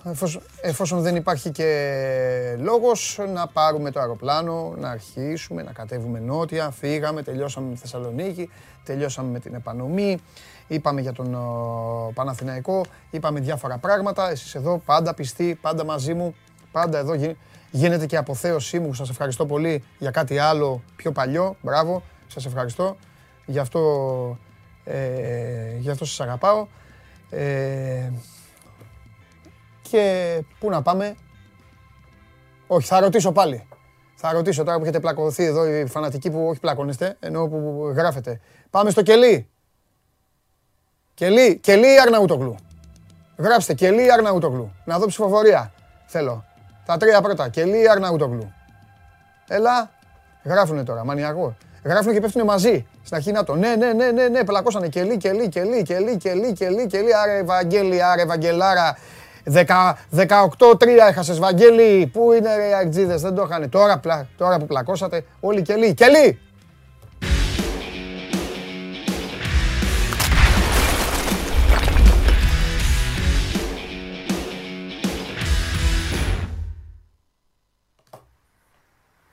εφόσον, 0.61 1.01
δεν 1.01 1.17
υπάρχει 1.17 1.51
και 1.51 2.57
λόγος, 2.59 3.19
να 3.35 3.47
πάρουμε 3.47 3.91
το 3.91 4.01
αεροπλάνο, 4.01 4.75
να 4.79 4.91
αρχίσουμε, 4.91 5.63
να 5.63 5.73
κατέβουμε 5.73 6.19
νότια. 6.19 6.71
Φύγαμε, 6.71 7.23
τελειώσαμε 7.23 7.69
με 7.69 7.75
τη 7.75 7.81
Θεσσαλονίκη, 7.81 8.51
τελειώσαμε 8.85 9.31
με 9.31 9.39
την 9.39 9.55
επανομή, 9.55 10.19
είπαμε 10.67 11.01
για 11.01 11.13
τον 11.13 11.35
uh, 11.35 12.15
Παναθηναϊκό, 12.15 12.85
είπαμε 13.11 13.41
διάφορα 13.41 13.79
πράγματα. 13.79 14.31
Εσείς 14.31 14.55
εδώ 14.55 14.83
πάντα 14.85 15.15
πιστοί, 15.15 15.59
πάντα 15.61 15.85
μαζί 15.85 16.15
μου, 16.15 16.35
πάντα 16.73 16.99
εδώ 16.99 17.37
γίνεται 17.71 18.07
και 18.07 18.17
αποθέωσή 18.17 18.79
μου. 18.79 18.95
Σας 18.95 19.11
ευχαριστώ 19.11 19.47
πολύ 19.47 19.85
για 19.99 20.11
κάτι 20.11 20.39
άλλο 20.39 20.83
πιο 20.97 21.13
παλιό. 21.13 21.57
Μπράβο, 21.61 22.03
σας 22.27 22.47
ευχαριστώ. 22.47 22.97
Γι' 23.47 23.59
αυτό, 23.59 23.81
ε, 24.85 25.77
γι 25.79 25.91
αυτό 25.91 26.05
σας 26.05 26.21
αγαπάω. 26.21 26.67
Ε, 27.31 28.11
και 29.89 30.43
πού 30.59 30.71
να 30.71 30.83
πάμε; 30.83 31.17
Όχι, 32.67 32.87
θα 32.87 33.01
ρωτήσω 33.01 33.33
πάλι. 33.33 33.69
Θα 34.15 34.33
ρωτήσω 34.33 34.65
τώρα 34.65 34.77
που 34.77 34.83
έχετε 34.83 35.01
πλακωθεί 35.01 35.45
εδώ 35.45 35.67
οι 35.67 35.87
φανατικοί 35.87 36.31
που 36.31 36.47
όχι 36.49 36.61
πλακώνεστε, 36.61 37.17
ενώ 37.21 37.49
που 37.49 37.93
γράφετε. 37.97 38.41
Πάμε 38.71 38.91
στο 38.91 39.03
κελί. 39.03 39.49
Κελί, 41.15 41.59
κελί 41.59 41.95
ή 41.95 42.01
Αρναούτογλου. 42.01 42.57
Γράψτε 43.37 43.75
Κελί 43.75 44.13
Αρναούτογλου. 44.13 44.73
Να 44.85 44.99
δω 44.99 45.07
ψηφοφορία. 45.07 45.73
Θέλω. 46.07 46.45
Τα 46.87 46.97
τρία 46.97 47.21
πρώτα. 47.21 47.49
Κελί 47.49 47.91
Αρναούτογλου. 47.91 48.53
Έλα. 49.49 49.91
Γράφουνε 50.45 50.85
τώρα. 50.85 51.05
Μανιακό. 51.05 51.57
Γράφουνε 51.85 52.15
και 52.15 52.21
πέφτουνε 52.21 52.45
μαζί. 52.45 52.87
Στην 53.03 53.17
αρχή 53.17 53.33
να 53.33 53.45
το. 53.45 53.55
Ναι, 53.55 53.77
ναι, 53.77 53.93
ναι, 53.93 54.11
ναι, 54.11 54.29
ναι. 54.29 54.45
Πλακώσανε 54.45 54.89
Κελί, 54.89 55.17
Κελί, 55.17 55.49
Κελί, 55.49 55.83
Κελί, 55.83 56.17
Κελί, 56.17 56.53
Κελί, 56.53 56.87
Κελί. 56.87 57.17
Άρε 57.17 57.43
Βαγγέλη, 57.43 58.03
άρε 58.03 58.25
Βαγγελάρα. 58.25 58.97
18-3 59.53 60.87
έχασες 61.09 61.39
Βαγγέλη. 61.39 62.07
Πού 62.07 62.33
είναι 62.33 62.57
ρε 62.57 62.69
οι 62.69 62.73
Αγτζίδες, 62.73 63.21
δεν 63.21 63.35
το 63.35 63.43
είχανε. 63.43 63.69
Τώρα, 63.69 63.99
πλα, 63.99 64.29
τώρα 64.37 64.59
που 64.59 64.67
πλακώσατε 64.67 65.25
όλοι 65.41 65.63
Κελί. 65.63 65.95
Κελί! 65.95 66.41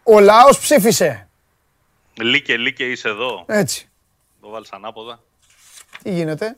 Ο 0.04 0.20
λαός 0.20 0.60
ψήφισε. 0.60 1.28
Λίκε, 2.22 2.58
λίκε 2.58 2.84
είσαι 2.84 3.10
εδώ. 3.10 3.44
Έτσι. 3.48 3.90
Το 4.42 4.50
βάλεις 4.50 4.72
ανάποδα. 4.72 5.20
Τι 6.04 6.12
γίνεται; 6.12 6.58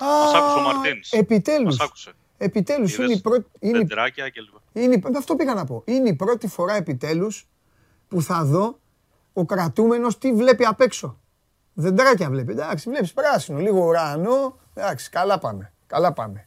Μας 0.00 0.34
Α, 0.34 0.38
άκουσε 0.38 0.58
ο 0.58 0.60
Μαρτίνς. 0.60 1.12
Επιτέλους. 1.12 1.76
Μας 1.76 1.86
άκουσε. 1.88 2.12
Επιτέλους 2.38 2.92
Είδες, 2.92 3.04
είναι 3.06 3.14
η 3.14 3.20
πρώτη... 3.20 3.46
Είναι, 3.58 3.78
Τεντράκια 3.78 4.28
και 4.28 4.40
λοιπά. 4.40 4.60
είναι, 4.72 5.00
αυτό 5.18 5.36
πήγα 5.36 5.54
να 5.54 5.64
πω. 5.64 5.82
Είναι 5.86 6.08
η 6.08 6.14
πρώτη 6.14 6.48
φορά 6.48 6.74
επιτέλους 6.74 7.46
που 8.08 8.22
θα 8.22 8.44
δω 8.44 8.78
ο 9.32 9.44
κρατούμενος 9.44 10.18
τι 10.18 10.32
βλέπει 10.32 10.64
απ' 10.64 10.80
έξω. 10.80 11.18
Δεντράκια 11.74 12.28
βλέπει. 12.30 12.52
Εντάξει, 12.52 12.88
βλέπεις 12.90 13.12
πράσινο, 13.12 13.58
λίγο 13.58 13.84
ουρανό. 13.84 14.58
Εντάξει, 14.74 15.10
καλά 15.10 15.38
πάμε. 15.38 15.72
Καλά 15.86 16.12
πάμε. 16.12 16.46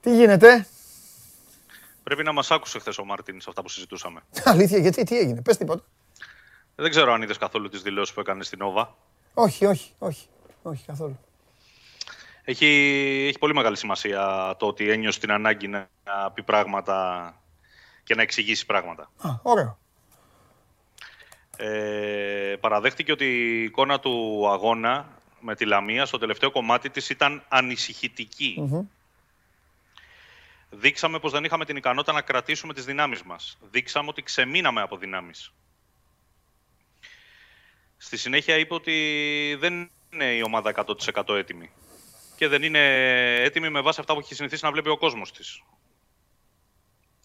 Τι 0.00 0.16
γίνεται; 0.16 0.66
Πρέπει 2.02 2.22
να 2.22 2.32
μας 2.32 2.50
άκουσε 2.50 2.78
χθες 2.78 2.98
ο 2.98 3.04
Μαρτίνς 3.04 3.46
αυτά 3.48 3.62
που 3.62 3.68
συζητούσαμε. 3.68 4.20
Αλήθεια, 4.44 4.78
γιατί 4.78 5.04
τι 5.04 5.18
έγινε. 5.18 5.42
Πες 5.42 5.56
τίποτα. 5.56 5.84
Δεν 6.74 6.90
ξέρω 6.90 7.12
αν 7.12 7.22
είδες 7.22 7.38
καθόλου 7.38 7.68
τις 7.68 7.82
δηλώσεις 7.82 8.14
που 8.14 8.20
έκανε 8.20 8.42
στην 8.42 8.62
Όβα. 8.62 8.94
Όχι, 9.34 9.66
όχι, 9.66 9.92
όχι. 9.98 10.26
Όχι 10.62 10.84
καθόλου. 10.86 11.18
Έχει, 12.44 12.66
έχει 13.28 13.38
πολύ 13.38 13.54
μεγάλη 13.54 13.76
σημασία 13.76 14.54
το 14.58 14.66
ότι 14.66 14.90
ένιωσε 14.90 15.20
την 15.20 15.32
ανάγκη 15.32 15.68
να 15.68 15.88
πει 16.34 16.42
πράγματα 16.42 17.36
και 18.02 18.14
να 18.14 18.22
εξηγήσει 18.22 18.66
πράγματα. 18.66 19.10
Α, 19.16 19.30
ωραίο. 19.42 19.78
Ε, 21.56 22.56
παραδέχτηκε 22.60 23.12
ότι 23.12 23.24
η 23.24 23.62
εικόνα 23.62 24.00
του 24.00 24.48
αγώνα 24.50 25.08
με 25.40 25.54
τη 25.54 25.64
Λαμία 25.64 26.06
στο 26.06 26.18
τελευταίο 26.18 26.50
κομμάτι 26.50 26.90
της 26.90 27.10
ήταν 27.10 27.44
ανησυχητική. 27.48 28.86
Δείξαμε 30.70 31.18
πως 31.18 31.32
δεν 31.32 31.44
είχαμε 31.44 31.64
την 31.64 31.76
ικανότητα 31.76 32.12
να 32.12 32.20
κρατήσουμε 32.20 32.74
τις 32.74 32.84
δυνάμεις 32.84 33.22
μας. 33.22 33.58
Δείξαμε 33.70 34.08
ότι 34.08 34.22
ξεμείναμε 34.22 34.80
από 34.80 34.96
δυνάμεις. 34.96 35.52
Στη 37.96 38.16
συνέχεια 38.16 38.56
είπε 38.56 38.74
ότι 38.74 39.56
δεν 39.58 39.90
είναι 40.10 40.24
η 40.24 40.42
ομάδα 40.42 40.70
100% 40.70 41.34
έτοιμη. 41.34 41.70
Και 42.42 42.48
δεν 42.48 42.62
είναι 42.62 42.78
έτοιμη 43.42 43.68
με 43.70 43.80
βάση 43.80 44.00
αυτά 44.00 44.12
που 44.14 44.18
έχει 44.18 44.34
συνηθίσει 44.34 44.64
να 44.64 44.70
βλέπει 44.72 44.88
ο 44.88 44.96
κόσμος 44.96 45.32
της. 45.32 45.62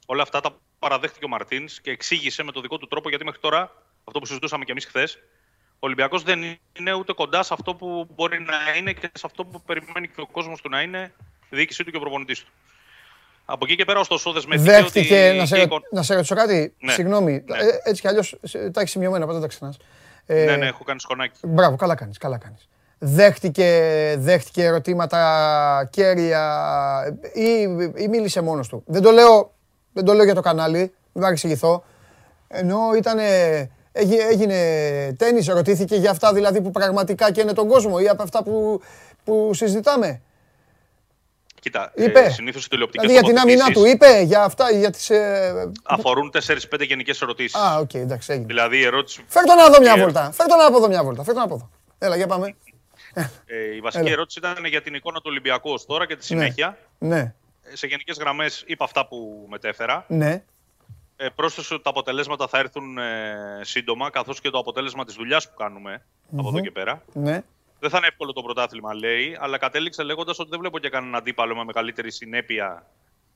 Όλα 0.06 0.22
αυτά 0.22 0.40
τα 0.42 0.58
παραδέχτηκε 0.80 1.26
ο 1.26 1.28
Μαρτίνς 1.28 1.82
και 1.82 1.92
εξήγησε 1.92 2.44
με 2.44 2.52
το 2.52 2.62
δικό 2.62 2.78
του 2.78 2.88
τρόπο 2.88 3.10
γιατί 3.10 3.24
μέχρι 3.24 3.40
τώρα, 3.40 3.72
αυτό 4.04 4.20
που 4.20 4.26
συζητούσαμε 4.26 4.64
και 4.66 4.72
εμείς 4.72 4.86
χθες, 4.86 5.14
ο 5.74 5.78
Ολυμπιακός 5.80 6.24
δεν 6.24 6.42
είναι 6.80 6.94
ούτε 6.94 7.14
κοντά 7.14 7.44
σε 7.44 7.54
αυτό 7.54 7.76
που 7.76 8.08
μπορεί 8.16 8.40
να 8.42 8.76
είναι 8.78 8.94
και 8.94 9.10
σε 9.14 9.24
αυτό 9.26 9.46
που 9.46 9.62
περιμένει 9.62 10.08
και 10.08 10.22
ο 10.22 10.28
κόσμος 10.28 10.62
του 10.62 10.70
να 10.70 10.82
είναι, 10.82 11.14
η 11.50 11.56
διοίκησή 11.56 11.84
του 11.84 11.92
και 11.92 11.98
ο 11.98 12.00
προπονητής 12.00 12.44
του. 12.44 12.52
Από 13.46 13.66
εκεί 13.66 13.76
και 13.76 13.86
πέρα, 13.86 14.00
ωστόσο, 14.00 14.32
δεσμευτήκε 14.32 14.72
Δέχτηκε, 14.72 15.28
ότι... 15.30 15.38
να, 15.38 15.46
σε, 15.46 15.56
και 15.56 15.62
η 15.62 15.64
ρω- 15.64 15.68
εικόνα- 15.72 15.88
να 15.92 16.04
σε 16.04 16.14
ρωτήσω 16.16 16.36
κάτι, 16.36 16.76
Ναι. 16.80 16.92
συγγνώμη, 16.92 17.44
Ναι. 17.46 17.58
ε, 17.58 17.80
έτσι 17.84 18.02
κι 18.02 18.08
αλλιώς 18.08 18.38
ε, 18.52 18.70
τα 18.72 18.80
έχεις 18.80 18.92
σημειωμένα, 18.92 19.26
πάντα 19.28 19.40
τα 19.40 19.48
ξεχνάς. 19.48 19.78
Ε, 20.26 20.46
Ναι, 20.46 20.56
ναι, 20.56 20.66
έχω 20.68 20.84
κάνει 20.84 21.00
σκονάκι. 21.00 21.40
Μπράβο, 21.48 21.76
καλά 21.76 21.96
κάνεις, 21.96 22.18
καλά 22.18 22.38
κάνεις. 22.38 22.68
Δέχτηκε, 23.00 24.16
δέχτηκε 24.18 24.64
ερωτήματα 24.64 25.90
κέρια 25.92 26.44
ή, 27.34 27.62
ή 27.96 28.08
μίλησε 28.08 28.42
μόνος 28.42 28.68
του. 28.68 28.84
Δεν 28.86 29.02
το 29.02 29.12
λέω, 29.12 29.54
δεν 29.94 30.06
το 30.06 30.14
λέω 30.14 30.24
για 30.24 30.36
το 30.36 30.42
κανάλι, 30.42 30.94
μην 31.14 31.24
παρεξηγηθώ. 31.24 31.84
Ενώ 32.48 32.80
ήταν, 32.98 33.20
έγινε 34.30 34.56
τένις, 35.18 35.48
ρωτήθηκε 35.48 35.96
για 35.96 36.12
αυτά 36.12 36.34
δηλαδή 36.34 36.62
που 36.62 36.72
πραγματικά 36.72 37.32
καίνε 37.32 37.54
τον 37.54 37.68
κόσμο 37.68 37.96
ή 38.02 38.08
από 38.08 38.24
αυτά 38.24 38.44
που, 38.44 38.82
που 39.24 39.54
συζητάμε. 39.54 40.22
Κοίτα, 41.60 41.92
Είπε. 41.96 42.20
ε, 42.20 42.30
συνήθως 42.30 42.66
οι 42.66 42.70
τηλεοπτικές 42.70 43.10
Δηλαδή 43.10 43.28
για 43.28 43.34
την 43.34 43.42
άμυνά 43.42 43.66
του 43.66 43.72
τοποθετήσεις 43.74 43.94
είπε, 43.94 44.22
για 44.22 44.44
αυτά, 44.44 44.72
για 44.72 44.92
τις... 44.92 45.10
Ε... 45.10 45.72
αφορούν 45.84 46.32
4-5 46.48 46.86
γενικές 46.88 47.22
ερωτήσεις. 47.22 47.56
Α, 47.56 47.78
οκ, 47.78 47.94
εντάξει, 47.94 48.32
έγινε. 48.32 48.48
Δηλαδή 48.48 48.78
η 48.78 48.86
ερώτηση, 48.86 49.24
Φέρ 49.28 49.44
τον 49.44 49.56
να 49.56 49.70
δω 49.70 49.80
μια 49.80 49.94
Ε, 49.98 50.02
βόλτα. 50.02 50.32
Φέρ 50.34 50.48
τον 50.48 50.58
να 50.58 50.66
από 50.66 50.78
εδώ 50.78 50.88
μια 50.88 51.04
βόλτα. 51.04 51.24
Φέρ 51.24 51.34
τον 51.34 51.44
από 51.44 51.54
εδώ. 51.56 51.70
Έλα, 51.98 52.16
για 52.16 52.28
πάμε. 52.28 52.56
Ε, 53.46 53.76
η 53.76 53.80
βασική 53.80 54.04
Έλα. 54.04 54.12
ερώτηση 54.12 54.40
ήταν 54.40 54.66
για 54.66 54.82
την 54.82 54.94
εικόνα 54.94 55.18
του 55.18 55.26
Ολυμπιακού 55.26 55.72
ως 55.72 55.86
τώρα 55.86 56.06
και 56.08 56.16
τη 56.16 56.26
συνέχεια. 56.26 56.78
Ναι, 57.00 57.34
Ε, 57.64 57.76
Σε 57.76 57.88
γενικές 57.88 58.18
γραμμές 58.18 58.64
είπα 58.68 58.84
αυτά 58.84 59.08
που 59.08 59.46
μετέφερα. 59.50 60.06
ναι. 60.08 60.44
Ε, 61.20 61.30
πρόσθεσε 61.36 61.74
ότι 61.74 61.84
τα 61.84 61.90
αποτελέσματα 61.90 62.48
θα 62.48 62.58
έρθουν 62.60 62.98
ε, 62.98 63.60
σύντομα, 63.62 64.10
καθώς 64.10 64.42
και 64.42 64.50
το 64.50 64.58
αποτέλεσμα 64.58 65.06
της 65.06 65.16
δουλειάς 65.16 65.50
που 65.50 65.56
κάνουμε 65.58 66.06
από 66.38 66.48
εδώ 66.48 66.60
και 66.60 66.72
πέρα. 66.72 67.04
Ναι. 67.14 67.44
Δεν 67.80 67.90
θα 67.90 67.98
είναι 67.98 68.08
εύκολο 68.08 68.34
το 68.34 68.42
πρωτάθλημα, 68.42 68.94
λέει, 68.94 69.38
αλλά 69.40 69.58
κατέληξε 69.58 70.04
λέγοντας 70.04 70.40
ότι 70.40 70.50
δεν 70.50 70.60
βλέπω 70.60 70.80
και 70.80 70.90
κανέναν 70.90 71.16
αντίπαλο 71.16 71.56
με 71.56 71.64
μεγαλύτερη 71.64 72.12
συνέπεια 72.12 72.86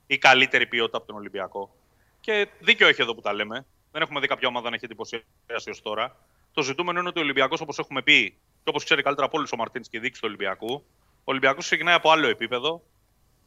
ή 0.07 0.17
καλύτερη 0.17 0.67
ποιότητα 0.67 0.97
από 0.97 1.07
τον 1.07 1.15
Ολυμπιακό. 1.15 1.75
Και 2.21 2.47
δίκιο 2.59 2.87
έχει 2.87 3.01
εδώ 3.01 3.15
που 3.15 3.21
τα 3.21 3.33
λέμε. 3.33 3.65
Δεν 3.91 4.01
έχουμε 4.01 4.19
δει 4.19 4.27
κάποια 4.27 4.47
ομάδα 4.47 4.69
να 4.69 4.75
έχει 4.75 4.85
εντυπωσιάσει 4.85 5.69
ως 5.69 5.81
τώρα. 5.81 6.15
Το 6.53 6.61
ζητούμενο 6.61 6.99
είναι 6.99 7.07
ότι 7.07 7.19
ο 7.19 7.21
Ολυμπιακός, 7.21 7.61
όπως 7.61 7.79
έχουμε 7.79 8.01
πει, 8.01 8.37
και 8.63 8.69
όπως 8.69 8.83
ξέρει 8.83 9.01
καλύτερα 9.01 9.27
από 9.27 9.37
όλους 9.37 9.51
ο 9.51 9.55
Μαρτίνη 9.55 9.85
και 9.85 9.97
η 9.97 9.99
δείξη 9.99 10.21
του 10.21 10.27
Ολυμπιακού, 10.27 10.83
ο 11.03 11.23
Ολυμπιακός 11.23 11.65
ξεκινάει 11.65 11.95
από 11.95 12.11
άλλο 12.11 12.27
επίπεδο. 12.27 12.81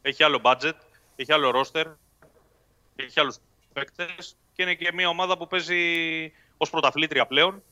Έχει 0.02 0.22
άλλο 0.22 0.40
budget, 0.42 0.74
έχει 1.16 1.32
άλλο 1.32 1.52
roster, 1.54 1.84
έχει 2.96 3.20
άλλους 3.20 3.36
παίκτες 3.72 4.36
και 4.52 4.62
είναι 4.62 4.74
και 4.74 4.92
μια 4.92 5.08
ομάδα 5.08 5.36
που 5.36 5.46
παίζει 5.46 6.32
ως 6.56 6.70
πρωταθλήτρια 6.70 7.26
πλέον 7.26 7.62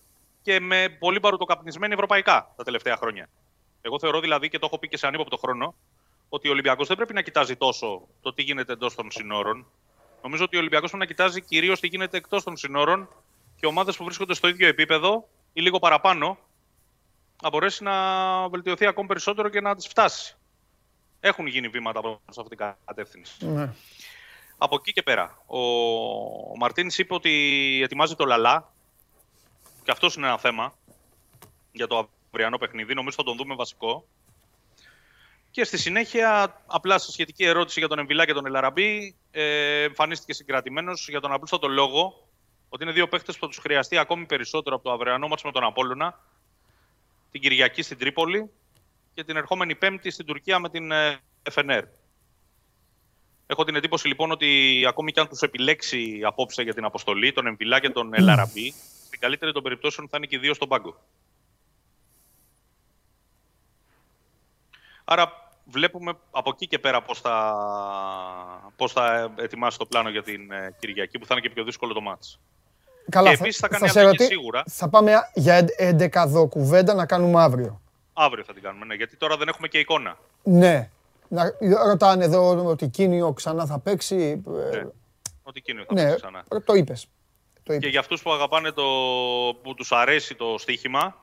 και 0.43 0.61
με 0.61 0.97
πολύ 0.99 1.21
παρουτοκαπνισμένη 1.21 1.93
ευρωπαϊκά 1.93 2.53
τα 2.57 2.65
τελευταία 2.65 2.97
χρόνια. 2.97 3.29
Εγώ 3.83 3.99
θεωρώ 3.99 4.21
δηλαδή, 4.21 4.49
και 4.49 4.59
το 4.59 4.67
έχω 4.67 4.79
πει 4.79 4.89
και 4.89 4.97
σε 4.97 5.07
ανύποπτο 5.07 5.37
χρόνο, 5.37 5.75
ότι 6.29 6.49
ο 6.49 6.51
Ολυμπιακός 6.51 6.87
δεν 6.87 6.97
πρέπει 6.97 7.15
να 7.15 7.23
κοιτάζει 7.23 7.57
τόσο 7.57 8.09
το 8.21 8.33
τι 8.33 8.43
γίνεται 8.43 8.73
εντός 8.73 8.95
των 8.95 9.11
συνόρων. 9.11 9.67
Νομίζω 10.23 10.45
ότι 10.45 10.57
ο 10.57 10.59
Ολυμπιακός 10.59 10.91
πρέπει 10.91 11.05
να 11.05 11.11
κοιτάζει 11.15 11.41
κυρίως 11.41 11.81
τι 11.81 11.87
γίνεται 11.87 12.17
εκτός 12.17 12.45
των 12.45 12.57
συνόρων 12.57 13.09
και 13.57 13.67
ομάδες 13.67 13.97
που 13.97 14.05
βρίσκονται 14.05 14.35
στο 14.35 14.49
ίδιο 14.49 14.69
επίπεδο 14.69 15.29
ή 15.53 15.61
λίγο 15.61 15.79
παραπάνω 15.79 16.39
να 17.43 17.49
μπορέσει 17.49 17.83
να 17.83 17.93
βελτιωθεί 18.49 18.87
ακόμη 18.87 19.09
περισσότερο 19.09 19.49
και 19.49 19.61
να 19.61 19.75
τις 19.75 19.87
φτάσει. 19.87 20.37
Έχουν 21.21 21.47
γίνει 21.47 21.69
βήματα 21.69 22.01
προς 22.01 22.39
αυτή 22.39 22.57
την 22.57 22.75
κατεύθυνση. 22.85 23.47
ναι. 23.47 23.73
Από 24.59 24.75
εκεί 24.75 24.93
και 24.93 25.03
πέρα, 25.03 25.39
ο, 25.47 25.59
ο 26.51 26.57
Μαρτίνης 26.57 26.99
είπε 26.99 27.15
ότι 27.15 27.31
ετοιμάζει 27.83 28.15
το 28.15 28.25
Λαλά 28.25 28.73
και 29.83 29.91
αυτό 29.91 30.09
είναι 30.17 30.27
ένα 30.27 30.39
θέμα 30.39 30.75
για 31.73 31.87
το 31.87 32.09
αυριανό 32.31 32.59
παιχνίδι. 32.59 32.95
Νομίζω 32.95 33.17
θα 33.17 33.23
τον 33.23 33.37
δούμε 33.37 33.55
βασικό. 33.55 34.05
Και 35.51 35.65
στη 35.65 35.79
συνέχεια, 35.79 36.61
απλά 36.67 36.99
σε 36.99 37.13
σχετική 37.13 37.45
ερώτηση 37.45 37.79
για 37.79 37.89
τον 37.89 37.99
Εμβιλά 37.99 38.27
και 38.27 38.33
τον 38.33 38.47
Ελαραμπή, 38.47 39.17
ε, 39.31 39.83
εμφανίστηκε 39.83 40.33
συγκρατημένος 40.33 41.09
για 41.09 41.21
τον 41.21 41.33
απλούστατο 41.33 41.69
λόγο 41.69 42.29
ότι 42.69 42.83
είναι 42.83 42.93
δύο 42.93 43.09
παίχτε 43.09 43.33
που 43.33 43.39
θα 43.39 43.47
τους 43.47 43.59
χρειαστεί 43.59 43.99
ακόμη 43.99 44.27
περισσότερο 44.27 44.77
από 44.77 44.85
το 44.85 44.93
αυριανό 44.93 45.29
μάτς 45.29 45.43
με 45.43 45.53
τον 45.53 45.65
Απόλλωνα 45.65 46.21
την 47.33 47.41
Κυριακή 47.41 47.83
στην 47.83 47.99
Τρίπολη 47.99 48.51
και 49.15 49.25
την 49.25 49.37
ερχόμενη 49.37 49.75
Πέμπτη 49.75 50.11
στην 50.11 50.27
Τουρκία 50.27 50.59
με 50.59 50.69
την 50.69 50.91
ε, 50.91 51.19
FNR. 51.55 51.83
Έχω 53.47 53.65
την 53.65 53.75
εντύπωση 53.75 54.07
λοιπόν 54.09 54.31
ότι 54.31 54.85
ακόμη 54.89 55.13
και 55.13 55.21
αν 55.21 55.29
τους 55.29 55.41
επιλέξει 55.43 56.21
απόψε 56.25 56.63
για 56.63 56.75
την 56.75 56.85
αποστολή, 56.85 57.33
τον 57.33 57.47
Εμβιλά 57.47 57.81
και 57.81 57.91
τον 57.91 58.15
Ελαραμπή, 58.15 58.75
στην 59.07 59.21
καλύτερη 59.21 59.53
των 59.53 59.63
περιπτώσεων 59.63 60.09
θα 60.09 60.17
είναι 60.17 60.27
και 60.27 60.37
οι 60.37 60.39
δύο 60.39 60.55
στον 60.55 60.69
πάγκο. 60.69 61.01
Άρα 65.05 65.33
βλέπουμε 65.65 66.19
από 66.31 66.51
εκεί 66.55 66.67
και 66.67 66.79
πέρα 66.79 67.03
πώς 67.03 67.21
θα, 67.21 68.73
πώς 68.77 68.93
θα 68.93 69.35
ετοιμάσει 69.39 69.79
το 69.79 69.87
πλάνο 69.87 70.09
για 70.09 70.23
την 70.23 70.51
ε, 70.53 70.77
Κυριακή, 70.81 71.19
που 71.19 71.27
θα 71.27 71.35
είναι 71.35 71.43
και 71.43 71.51
πιο 71.51 71.65
δύσκολο 71.65 71.93
το 71.93 72.01
μάτς. 72.01 72.41
Καλά, 73.13 73.29
Και 73.29 73.35
επίσης 73.41 73.61
θα 73.61 73.69
κάνει 73.69 73.89
σε 73.89 74.01
αλλαγή 74.01 74.17
ρωτή- 74.17 74.33
σίγουρα. 74.33 74.63
Θα 74.71 74.89
πάμε 74.89 75.13
για 75.35 75.65
11 75.79 76.47
κουβέντα 76.49 76.95
να 76.95 77.07
κάνουμε 77.07 77.43
αύριο. 77.43 77.81
Αύριο 78.13 78.45
θα 78.45 78.53
την 78.53 78.63
κάνουμε, 78.63 78.85
ναι, 78.85 78.95
γιατί 78.95 79.17
τώρα 79.17 79.37
δεν 79.37 79.49
έχουμε 79.49 79.69
και 79.69 79.79
εικόνα. 79.79 80.19
Ναι. 80.43 80.91
Να, 81.29 81.53
ρωτάνε 81.87 82.25
εδώ 82.25 82.65
ότι 82.67 82.89
Κίνιο 82.89 83.33
ξανά 83.33 83.67
θα 83.67 83.79
παίξει. 83.79 84.43
ε, 84.73 84.77
Ναι. 84.77 84.83
Ό,τι 85.43 85.59
εκείνο 85.59 85.85
θα 85.89 85.95
Ναι, 85.95 86.05
ναι. 86.05 86.15
ξανά. 86.15 86.45
το 86.65 86.75
είπες. 86.75 87.07
Το 87.63 87.71
Και 87.71 87.75
είπες. 87.75 87.91
για 87.91 88.01
αυτούς 88.01 88.23
που 88.23 88.33
αγαπάνε 88.33 88.71
το, 88.71 88.83
που 89.63 89.75
τους 89.75 89.93
αρέσει 89.93 90.35
το 90.35 90.55
στοίχημα, 90.59 91.17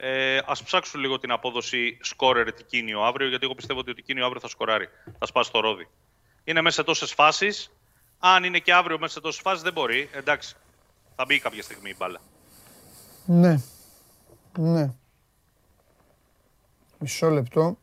Ε, 0.00 0.36
Α 0.36 0.52
ψάξουν 0.64 1.00
λίγο 1.00 1.18
την 1.18 1.30
απόδοση 1.30 1.98
σκόρερ 2.00 2.52
Τικίνιο 2.52 3.02
αύριο, 3.02 3.28
γιατί 3.28 3.44
εγώ 3.44 3.54
πιστεύω 3.54 3.80
ότι 3.80 3.90
ο 3.90 3.94
Τικίνιο 3.94 4.24
αύριο 4.24 4.40
θα 4.40 4.48
σκοράρει. 4.48 4.88
Θα 5.18 5.26
σπάσει 5.26 5.52
το 5.52 5.60
ρόδι. 5.60 5.88
Είναι 6.44 6.60
μέσα 6.60 6.76
σε 6.76 6.82
τόσες 6.82 7.12
φάσεις. 7.12 7.70
Αν 8.18 8.44
είναι 8.44 8.58
και 8.58 8.72
αύριο 8.72 8.98
μέσα 8.98 9.12
σε 9.12 9.20
τόσες 9.20 9.40
φάσεις, 9.40 9.62
δεν 9.62 9.72
μπορεί. 9.72 10.08
Εντάξει. 10.12 10.54
Θα 11.20 11.24
μπει 11.26 11.38
κάποια 11.38 11.62
στιγμή 11.62 11.90
η 11.90 11.94
μπάλα. 11.98 12.20
Ναι. 13.24 13.60
Ναι. 14.58 14.90
Μισό 16.98 17.28
λεπτό. 17.30 17.78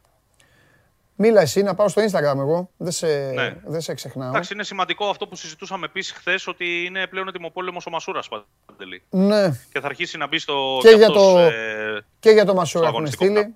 Μίλα 1.15 1.41
εσύ, 1.41 1.61
να 1.61 1.75
πάω 1.75 1.87
στο 1.87 2.01
Instagram 2.01 2.37
εγώ. 2.37 2.69
Δεν 2.77 2.91
σε, 2.91 3.07
Ναι. 3.07 3.55
δεν 3.65 3.81
σε 3.81 3.93
ξεχνάω. 3.93 4.29
Εντάξει, 4.29 4.53
είναι 4.53 4.63
σημαντικό 4.63 5.05
αυτό 5.09 5.27
που 5.27 5.35
συζητούσαμε 5.35 5.85
επίσης 5.85 6.11
χθες, 6.13 6.47
ότι 6.47 6.83
είναι 6.85 7.07
πλέον 7.07 7.27
ετοιμοπόλεμο 7.27 7.77
ο 7.87 7.89
Μασούρας 7.89 8.27
Παντελή. 8.65 9.03
Ναι. 9.09 9.49
Και 9.71 9.79
θα 9.79 9.85
αρχίσει 9.85 10.17
να 10.17 10.27
μπει 10.27 10.37
στο. 10.39 10.77
Και 10.81 10.89
κι 10.89 10.95
για 10.95 11.07
αυτός, 11.07 11.23
το- 11.33 11.39
ε, 11.39 12.05
Και 12.19 12.29
για 12.29 12.45
το 12.45 12.53
Μασούρα 12.53 12.83
έχουν 12.85 12.95
αγωνιστικό 12.97 13.25
στείλει. 13.25 13.55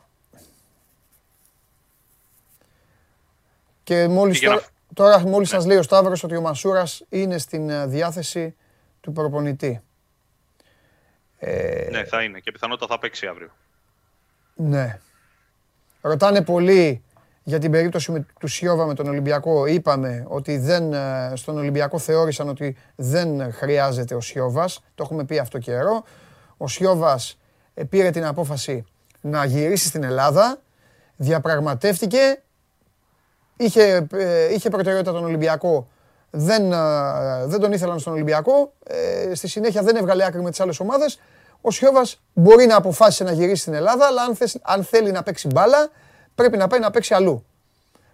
Και 3.83 4.07
μόλις 4.07 4.39
Και 4.39 4.45
για 4.45 4.55
τώρα, 4.55 4.67
τώρα 4.93 5.19
μόλις 5.27 5.49
σας 5.49 5.65
λέει 5.65 5.77
ο 5.77 5.81
Σταύρος 5.83 6.23
ότι 6.23 6.35
ο 6.35 6.41
Μασούρας 6.41 7.03
είναι 7.09 7.37
στην 7.37 7.69
ε, 7.69 7.87
διάθεση 7.87 8.55
του 9.01 9.11
προπονητή. 9.11 9.81
Ε, 11.37 11.87
Ναι, 11.91 12.03
θα 12.03 12.23
είναι 12.23 12.39
και 12.39 12.51
πιθανότατα 12.51 12.93
θα 12.93 12.99
παίξει 12.99 13.27
αύριο. 13.27 13.49
Ναι. 14.55 14.99
Ρωτάνε 16.01 16.41
πολύ 16.41 17.03
για 17.43 17.59
την 17.59 17.71
περίπτωση 17.71 18.11
με, 18.11 18.25
του 18.39 18.47
Σιώβα 18.47 18.85
με 18.85 18.93
τον 18.93 19.07
Ολυμπιακό. 19.07 19.65
Είπαμε 19.65 20.25
ότι 20.27 20.57
δεν, 20.57 20.93
ε, 20.93 21.31
στον 21.35 21.57
Ολυμπιακό 21.57 21.99
θεώρησαν 21.99 22.49
ότι 22.49 22.77
δεν 22.95 23.53
χρειάζεται 23.53 24.15
ο 24.15 24.21
Σιώβας. 24.21 24.83
Το 24.95 25.03
έχουμε 25.03 25.25
πει 25.25 25.39
αυτό 25.39 25.57
καιρό. 25.57 26.03
Ο 26.57 26.67
Σιώβας 26.67 27.39
ε, 27.73 27.83
πήρε 27.83 28.09
την 28.09 28.25
απόφαση 28.25 28.85
να 29.21 29.45
γυρίσει 29.45 29.87
στην 29.87 30.03
Ελλάδα. 30.03 30.61
Διαπραγματεύτηκε. 31.15 32.41
Είχε, 33.57 34.07
ε, 34.11 34.53
είχε 34.53 34.69
προτεραιότητα 34.69 35.11
τον 35.11 35.23
Ολυμπιακό. 35.23 35.87
Δεν, 36.31 36.71
ε, 36.71 36.77
δεν 37.45 37.59
τον 37.59 37.71
ήθελαν 37.71 37.99
στον 37.99 38.13
Ολυμπιακό. 38.13 38.73
Ε, 38.87 39.35
στη 39.35 39.47
συνέχεια 39.47 39.81
δεν 39.81 39.95
έβγαλε 39.95 40.25
άκρη 40.25 40.41
με 40.41 40.49
τις 40.49 40.59
άλλες 40.59 40.79
ομάδες. 40.79 41.19
Ο 41.61 41.71
Σιώβας 41.71 42.21
μπορεί 42.33 42.65
να 42.65 42.75
αποφάσισε 42.75 43.23
να 43.23 43.31
γυρίσει 43.31 43.61
στην 43.61 43.73
Ελλάδα, 43.73 44.05
αλλά 44.05 44.21
αν, 44.21 44.35
θες- 44.35 44.59
αν 44.61 44.83
θέλει 44.83 45.11
να 45.11 45.23
παίξει 45.23 45.47
μπάλα, 45.47 45.89
πρέπει 46.35 46.57
να 46.57 46.67
πάει 46.67 46.79
να 46.79 46.91
παίξει 46.91 47.13
αλλού. 47.13 47.45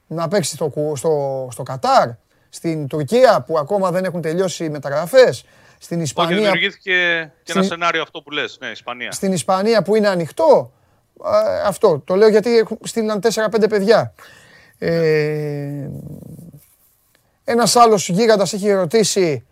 Να 0.07 0.27
παίξει 0.27 0.55
στο, 0.55 0.67
κου- 0.69 0.97
στο, 0.97 1.47
στο 1.51 1.63
Κατάρ, 1.63 2.07
στην 2.49 2.87
Τουρκία 2.87 3.41
που 3.47 3.57
ακόμα 3.57 3.91
δεν 3.91 4.05
έχουν 4.05 4.21
τελειώσει 4.21 4.63
οι 4.65 4.69
μεταγραφές, 4.69 5.43
στην 5.79 5.97
Όχι, 5.97 6.05
Ισπανία, 6.05 6.35
δημιουργήθηκε 6.35 6.91
και 7.43 7.51
ένα 7.51 7.63
Στην- 7.63 7.77
σενάριο 7.77 8.01
αυτό 8.01 8.21
που 8.21 8.31
λες. 8.31 8.57
Ναι, 8.61 8.67
Ισπανία. 8.67 9.11
στην 9.11 9.31
Ισπανία 9.31 9.81
που 9.81 9.95
είναι 9.95 10.07
ανοιχτό. 10.07 10.71
Α, 11.23 11.37
αυτό. 11.65 11.99
Το 12.05 12.15
λέω 12.15 12.27
γιατί 12.27 12.57
έχουν- 12.57 12.79
στείλαν 12.83 13.19
4-5 13.19 13.67
παιδιά. 13.69 14.13
Ε, 14.77 15.89
ένας 17.47 17.75
άλλος 17.75 18.09
γίγαντας 18.09 18.53
έχει 18.53 18.71
ρωτήσει 18.71 19.45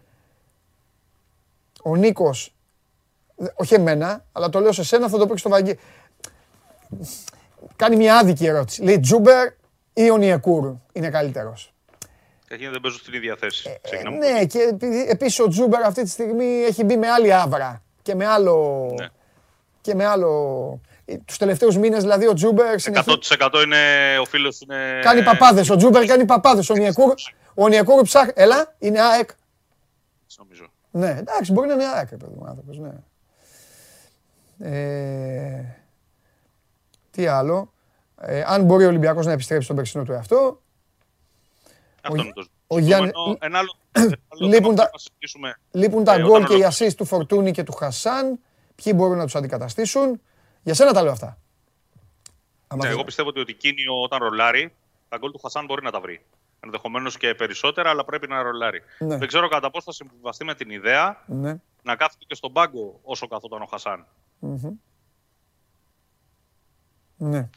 ο 1.84 1.96
Νίκος, 1.96 2.54
δε- 3.36 3.50
όχι 3.56 3.74
εμένα, 3.74 4.26
αλλά 4.32 4.50
το 4.50 4.60
λέω 4.60 4.72
σε 4.72 4.84
σένα, 4.84 5.08
θα 5.10 5.18
το 5.18 5.26
πω 5.28 5.34
και 5.34 5.40
στο 5.40 5.50
Βαγγί. 5.50 5.80
Κάνει 7.76 7.96
μια 7.96 8.18
άδικη 8.18 8.46
ερώτηση. 8.46 8.84
Λέει 8.84 9.00
Τσούμπερ 9.00 9.48
ή 9.94 10.10
ο 10.10 10.18
Νιεκούρ 10.18 10.74
είναι 10.94 11.10
καλύτερος; 11.10 11.74
Καταρχήν 12.42 12.72
δεν 12.72 12.82
παίζουν 12.82 13.00
στην 13.00 13.14
ίδια 13.14 13.36
θέση. 13.40 13.80
Ξεκινάμε. 13.82 14.18
Ναι, 14.18 14.46
και 14.46 14.60
επειδή 14.60 15.06
επίσης 15.10 15.40
ο 15.40 15.48
Τσούμπερ 15.48 15.84
αυτή 15.84 16.04
τη 16.04 16.10
στιγμή 16.10 16.46
έχει 16.46 16.84
μπει 16.84 16.98
με 16.98 17.10
άλλη 17.10 17.34
αύρα 17.34 17.82
και 18.02 18.16
με 18.16 18.26
άλλο... 18.26 18.88
Ναι. 19.00 19.08
Και 19.82 19.96
με 19.96 20.06
άλλο... 20.06 20.80
Ε, 21.06 21.18
Τους 21.18 21.38
τελευταίους 21.38 21.78
μήνες 21.78 22.02
δηλαδή 22.02 22.28
ο 22.28 22.34
Τσούμπερ 22.34 22.80
συνεχίζει... 22.80 23.18
100% 23.40 23.62
είναι 23.66 23.78
ο 24.22 24.26
φίλος 24.26 24.60
είναι. 24.62 25.00
Κάνει 25.02 25.24
παπάδες. 25.24 25.70
Ο 25.70 25.76
Τσούμπερ 25.76 26.06
κάνει 26.06 26.26
παπάδες. 26.26 26.70
Ο 26.70 26.74
Νιεκούρ, 26.76 27.14
ο 27.56 27.68
Νιεκούρ 27.68 28.02
ψάχνει... 28.02 28.32
Έλα, 28.36 28.76
είναι 28.80 29.02
ΑΕΚ. 29.02 29.30
Νομίζω. 30.38 30.66
Ναι, 30.92 31.10
εντάξει, 31.10 31.52
μπορεί 31.52 31.68
να 31.68 31.74
είναι 31.74 31.86
ΑΕΚ, 31.86 32.10
ρε 32.10 32.18
παιδί 32.18 32.34
μου, 32.38 32.46
άνθρωπος, 32.48 32.78
ναι. 32.78 32.92
Ε, 34.60 35.78
τι 37.12 37.28
άλλο. 37.28 37.74
Ε, 38.22 38.44
αν 38.48 38.64
μπορεί 38.64 38.86
ο 38.86 38.88
Ολυμπιακός 38.88 39.26
να 39.26 39.32
επιστρέψει 39.32 39.64
στον 39.66 39.76
περσινό 39.76 40.04
του 40.04 40.12
εαυτό. 40.12 40.62
Αυτό 42.02 42.22
είναι 42.22 42.32
το 42.34 42.46
ο 42.68 42.80
Γιάννη- 42.80 43.08
ζητούμενο. 43.08 43.38
Ένα 43.42 43.58
άλλο. 43.58 43.76
ένα 43.92 44.18
άλλο 44.30 44.48
Λείπουν 44.48 44.62
θέμα 44.64 44.76
τα- 44.76 44.84
που 44.84 44.90
θα 44.92 44.98
συζητήσουμε. 44.98 45.58
Λείπουν 45.72 46.04
τα 46.04 46.14
Ε, 46.14 46.18
γκολ 46.22 46.30
όταν 46.30 46.42
και 46.46 46.54
οι 46.54 46.56
ολοκληρώσει. 46.56 46.86
assist 46.90 46.96
του 46.98 47.06
Φορτούνη 47.06 47.52
και 47.52 47.64
του 47.64 47.72
Χασάν. 47.74 48.40
Ποιοι 48.76 48.94
μπορούν 48.96 49.18
να 49.18 49.24
τους 49.24 49.36
αντικαταστήσουν. 49.36 50.22
Για 50.64 50.74
σένα 50.74 50.94
τα 50.94 51.04
λέω 51.04 51.12
αυτά. 51.12 51.26
Άμα 52.68 52.76
Ναι, 52.76 52.82
θες- 52.82 52.94
εγώ 52.94 53.04
πιστεύω 53.04 53.30
ότι 53.30 53.40
ο 53.40 53.44
Τικίνιο 53.44 54.02
όταν 54.02 54.20
ρολάρει, 54.20 54.74
τα 55.10 55.18
γκολ 55.18 55.32
του 55.32 55.40
Χασάν 55.40 55.66
μπορεί 55.66 55.84
να 55.84 55.92
τα 55.92 56.00
βρει. 56.00 56.26
Ενδεχομένως 56.64 57.18
και 57.18 57.36
περισσότερα, 57.36 57.90
αλλά 57.90 58.06
πρέπει 58.06 58.28
να 58.28 58.42
ρολάρει. 58.42 58.82
Ναι. 59.00 59.18
Δεν 59.18 59.28
ξέρω 59.28 59.48
κατά 59.48 59.70
πόσο 59.72 59.84
θα 59.86 59.92
συμβιβαστεί 59.92 60.46
με 60.46 60.56
την 60.56 60.70
ιδέα 60.70 61.24
Ναι. 61.26 61.56
να 61.84 61.96
κάθεται 61.96 62.26
και 62.28 62.36
στον 62.36 62.54
πάγκο 62.54 63.00
όσο 63.04 63.28
καθόταν 63.28 63.62
ο 63.62 63.66
Χασάν. 63.66 64.08
Ναι. 67.18 67.50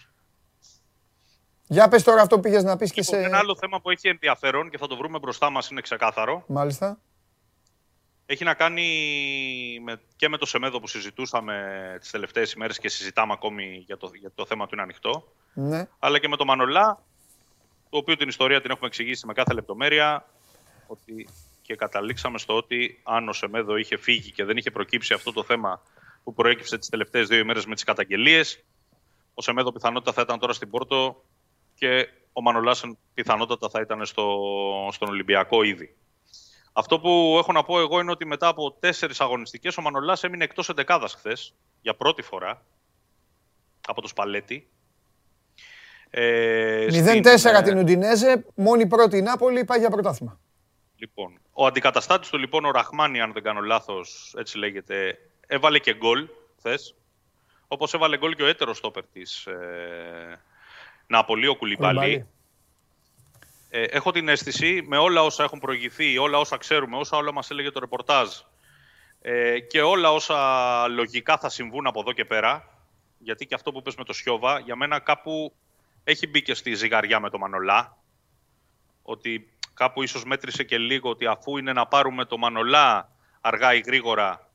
Για 1.67 1.89
πες 1.89 2.03
τώρα 2.03 2.23
αυτό 2.23 2.35
που 2.35 2.41
πήγες 2.43 2.65
να 2.65 2.77
πεις 2.77 2.93
και 2.93 3.01
Λοιπόν, 3.01 3.21
σε... 3.21 3.27
Ένα 3.27 3.39
άλλο 3.39 3.57
θέμα 3.57 3.81
που 3.81 3.91
έχει 3.91 4.09
ενδιαφέρον 4.09 4.71
και 4.71 4.79
θα 4.79 4.87
το 4.87 4.97
βρούμε 4.97 5.19
μπροστά 5.19 5.51
μας 5.51 5.71
είναι 5.71 5.81
ξεκάθαρο. 5.81 6.45
Μάλιστα. 6.47 6.99
Έχει 8.27 8.45
να 8.45 8.55
κάνει 8.55 8.87
με, 9.83 10.01
και 10.17 10.29
με 10.29 10.37
το 10.37 10.47
Σεμέδο 10.47 10.81
που 10.81 10.87
συζητούσαμε 10.87 11.97
τις 12.01 12.11
τελευταίες 12.11 12.53
ημέρες 12.53 12.79
και 12.79 12.89
συζητάμε 12.89 13.33
ακόμη 13.33 13.83
για 13.87 13.97
το, 13.97 14.11
για 14.21 14.31
το 14.35 14.47
θέμα 14.47 14.67
του 14.67 14.71
είναι 14.75 14.83
ανοιχτό. 14.83 15.33
Ναι. 15.55 15.89
Αλλά 15.99 16.19
και 16.19 16.29
με 16.29 16.37
το 16.37 16.45
Μανολά, 16.45 17.03
το 17.91 17.97
οποίο 17.97 18.17
την 18.17 18.29
ιστορία 18.29 18.61
την 18.61 18.71
έχουμε 18.71 18.87
εξηγήσει 18.87 19.27
με 19.27 19.33
κάθε 19.33 19.53
λεπτομέρεια. 19.53 20.29
Ότι 20.87 21.29
και 21.63 21.77
καταλήξαμε 21.77 22.39
στο 22.39 22.57
ότι 22.57 23.01
αν 23.03 23.29
ο 23.29 23.33
Σεμέδο 23.33 23.77
είχε 23.77 23.97
φύγει 23.97 24.33
και 24.33 24.45
δεν 24.45 24.57
είχε 24.57 24.71
προκύψει 24.71 25.15
αυτό 25.15 25.33
το 25.33 25.43
θέμα 25.43 25.83
που 26.25 26.35
προέκυψε 26.35 26.79
τις 26.79 26.89
τελευταίες 26.89 27.29
δύο 27.29 27.39
ημέρες 27.39 27.67
με 27.67 27.75
τις 27.75 27.85
καταγγελίες, 27.85 28.65
ο 29.35 29.43
Σεμέδο 29.43 29.73
πιθανότητα 29.73 30.13
θα 30.13 30.21
ήταν 30.21 30.39
τώρα 30.39 30.53
στην 30.53 30.71
Πόρτο 30.71 31.25
και 31.75 32.09
ο 32.33 32.43
Μανολάς 32.43 32.83
πιθανότατα 33.15 33.69
θα 33.69 33.81
ήταν 33.81 34.07
στο, 34.07 34.39
στον 34.93 35.09
Ολυμπιακό 35.09 35.63
ήδη. 35.63 35.97
Αυτό 36.73 37.01
που 37.01 37.37
έχω 37.39 37.53
να 37.53 37.63
πω 37.63 37.81
εγώ 37.81 38.01
είναι 38.01 38.11
ότι 38.11 38.27
μετά 38.27 38.49
από 38.49 38.73
τέσσερις 38.73 39.21
αγωνιστικές 39.21 39.77
ο 39.77 39.83
Μανολάς 39.83 40.25
έμεινε 40.25 40.45
εκτός 40.45 40.69
εντεκάδας 40.69 41.15
χθες 41.15 41.55
για 41.81 41.95
πρώτη 41.95 42.23
φορά 42.23 42.63
από 43.87 44.01
το 44.01 44.09
Σπαλέτη. 44.09 44.69
Ε, 46.11 46.87
0-4 46.87 47.39
στην, 47.39 47.55
ε, 47.55 47.63
την 47.63 47.79
Ουντινέζε, 47.79 48.45
μόνη 48.55 48.87
πρώτη 48.87 49.17
η 49.17 49.23
Νάπολη 49.23 49.65
πάει 49.65 49.79
για 49.79 49.91
πρωτάθλημα. 49.91 50.41
Λοιπόν, 50.97 51.41
ο 51.53 51.67
αντικαταστάτης 51.67 52.29
του 52.29 52.39
λοιπόν, 52.39 52.65
ο 52.65 52.71
Ραχμάνι, 52.71 53.21
αν 53.21 53.33
δεν 53.33 53.43
κάνω 53.43 53.61
λάθος, 53.61 54.35
έτσι 54.39 54.59
λέγεται, 54.59 55.19
έβαλε 55.47 55.79
και 55.79 55.95
γκολ 55.95 56.29
χθες. 56.59 56.95
Όπως 57.69 57.95
έβαλε 57.95 58.19
γκολ 58.19 58.35
και 58.35 58.43
ο 58.43 58.47
έτερος 58.47 58.77
στόπερ 58.77 59.05
της 59.07 59.47
ε, 59.47 60.41
Ναπολή, 61.07 61.47
ο 61.47 61.57
Κουλιμπάλη. 61.57 61.99
Κουλιμπάλη. 61.99 62.27
Ε, 63.71 63.83
έχω 63.83 64.13
την 64.13 64.29
αίσθηση, 64.29 64.83
με 64.87 64.97
όλα 64.97 65.23
όσα 65.23 65.45
έχουν 65.45 65.59
προηγηθεί, 65.59 66.19
όλα 66.19 66.39
όσα 66.39 66.57
ξέρουμε, 66.57 66.97
όσα 66.97 67.17
όλα 67.17 67.33
μας 67.33 67.51
έλεγε 67.51 67.71
το 67.71 67.81
ρεπορτάζ 67.81 68.29
ε, 69.21 69.61
και 69.61 69.83
όλα 69.83 70.13
όσα 70.13 70.89
λογικά 70.89 71.39
θα 71.39 71.49
συμβούν 71.49 71.87
από 71.87 72.01
εδώ 72.01 72.13
και 72.13 72.25
πέρα, 72.25 72.69
γιατί 73.19 73.47
και 73.47 73.55
αυτό 73.55 73.73
που 73.73 73.83
πες 73.83 73.95
με 73.95 74.05
το 74.05 74.13
Σιώβα, 74.13 74.59
για 74.59 74.77
μένα 74.77 74.99
κάπου 74.99 75.53
έχει 76.09 76.27
μπει 76.27 76.43
και 76.43 76.55
στη 76.55 76.75
ζυγαριά 76.75 77.21
με 77.21 77.31
το 77.31 77.39
Μανολά, 77.39 77.97
ότι 79.03 79.49
κάπου 79.75 80.03
ίσως 80.03 80.25
μέτρησε 80.25 80.65
και 80.65 80.79
λίγο 80.79 81.11
ότι 81.11 81.27
αφού 81.27 81.57
είναι 81.57 81.73
να 81.73 81.87
πάρουμε 81.87 82.25
το 82.25 82.39
Μανολά 82.39 83.11
αργά 83.41 83.75
ή 83.75 83.81
γρήγορα 83.81 84.51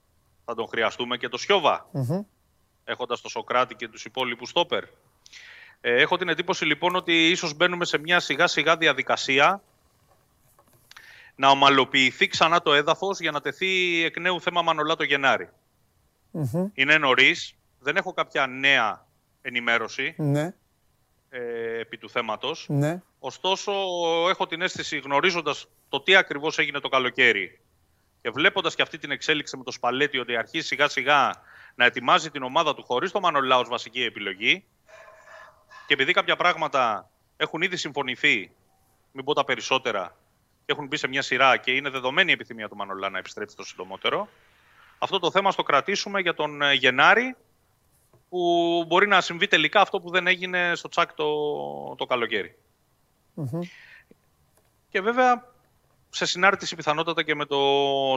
θα 0.45 0.55
τον 0.55 0.67
χρειαστούμε 0.67 1.17
και 1.17 1.29
το 1.29 1.37
Σιώβα, 1.37 1.85
έχοντας 2.83 3.21
το 3.21 3.29
Σοκράτη 3.29 3.75
και 3.75 3.87
τους 3.87 4.05
υπόλοιπους 4.05 4.49
στόπερ. 4.49 4.83
Ε, 5.81 6.01
έχω 6.01 6.17
την 6.17 6.29
εντύπωση 6.29 6.65
λοιπόν 6.65 6.95
ότι 6.95 7.29
ίσως 7.29 7.53
μπαίνουμε 7.53 7.85
σε 7.85 7.97
μια 7.97 8.19
σιγά 8.19 8.47
σιγά 8.47 8.77
διαδικασία 8.77 9.61
να 11.35 11.49
ομαλοποιηθεί 11.49 12.27
ξανά 12.27 12.61
το 12.61 12.73
έδαφος 12.73 13.19
για 13.19 13.31
να 13.31 13.41
τεθεί 13.41 14.03
εκ 14.03 14.19
νέου 14.19 14.41
θέμα 14.41 14.61
Μανολά 14.61 14.95
το 14.95 15.03
γεναρη 15.03 15.49
Είναι 16.73 16.97
νωρίς, 16.97 17.55
δεν 17.79 17.95
έχω 17.95 18.13
κάποια 18.13 18.47
νέα 18.47 19.05
ενημέρωση. 19.41 20.15
Ναι, 20.17 20.53
ε, 21.33 21.79
επί 21.79 21.97
του 21.97 22.09
θέματος. 22.09 22.65
ναι. 22.69 23.01
Ωστόσο, 23.19 23.71
έχω 24.29 24.47
την 24.47 24.61
αίσθηση, 24.61 24.97
γνωρίζοντας 24.97 25.67
το 25.89 26.01
τι 26.01 26.15
ακριβώς 26.15 26.57
έγινε 26.57 26.79
το 26.79 26.89
καλοκαίρι 26.89 27.59
και 28.21 28.29
βλέποντας 28.29 28.75
και 28.75 28.81
αυτή 28.81 28.97
την 28.97 29.11
εξέλιξη 29.11 29.57
με 29.57 29.63
το 29.63 29.71
Σπαλέτη 29.71 30.17
ότι 30.17 30.35
αρχίζει 30.35 30.65
σιγά 30.65 30.87
σιγά 30.87 31.31
να 31.75 31.85
ετοιμάζει 31.85 32.31
την 32.31 32.43
ομάδα 32.43 32.75
του 32.75 32.83
χωρίς 32.83 33.11
το 33.11 33.19
Μανολά 33.19 33.57
ως 33.57 33.67
βασική 33.67 34.03
επιλογή 34.03 34.63
και 35.87 35.93
επειδή 35.93 36.13
κάποια 36.13 36.35
πράγματα 36.35 37.09
έχουν 37.37 37.61
ήδη 37.61 37.77
συμφωνηθεί, 37.77 38.51
μην 39.11 39.25
πω 39.25 39.33
τα 39.33 39.43
περισσότερα, 39.43 40.15
και 40.65 40.71
έχουν 40.71 40.87
μπει 40.87 40.97
σε 40.97 41.07
μια 41.07 41.21
σειρά 41.21 41.57
και 41.57 41.71
είναι 41.71 41.89
δεδομένη 41.89 42.29
η 42.29 42.33
επιθυμία 42.33 42.69
του 42.69 42.75
Μανολά 42.75 43.09
να 43.09 43.17
επιστρέψει 43.17 43.55
το 43.55 43.63
συντομότερο, 43.63 44.29
αυτό 44.97 45.19
το 45.19 45.31
θέμα 45.31 45.51
στο 45.51 45.63
κρατήσουμε 45.63 46.19
για 46.19 46.33
τον 46.33 46.61
ε, 46.61 46.73
Γενάρη 46.73 47.35
που 48.31 48.83
μπορεί 48.87 49.07
να 49.07 49.21
συμβεί 49.21 49.47
τελικά 49.47 49.81
αυτό 49.81 50.01
που 50.01 50.09
δεν 50.09 50.27
έγινε 50.27 50.71
στο 50.75 50.89
τσάκ 50.89 51.13
το, 51.13 51.25
το 51.95 52.05
καλοκαιρι 52.05 52.55
Και 54.89 55.01
βέβαια 55.01 55.53
σε 56.09 56.25
συνάρτηση 56.25 56.75
πιθανότατα 56.75 57.23
και 57.23 57.35
με 57.35 57.45
το 57.45 57.59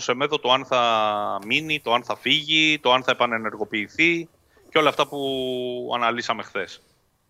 Σεμέδο 0.00 0.38
το 0.38 0.52
αν 0.52 0.66
θα 0.66 1.38
μείνει, 1.46 1.80
το 1.80 1.94
αν 1.94 2.04
θα 2.04 2.16
φύγει, 2.16 2.78
το 2.78 2.92
αν 2.92 3.02
θα 3.02 3.10
επανενεργοποιηθεί 3.10 4.28
και 4.70 4.78
όλα 4.78 4.88
αυτά 4.88 5.08
που 5.08 5.92
αναλύσαμε 5.94 6.42
χθες. 6.42 6.82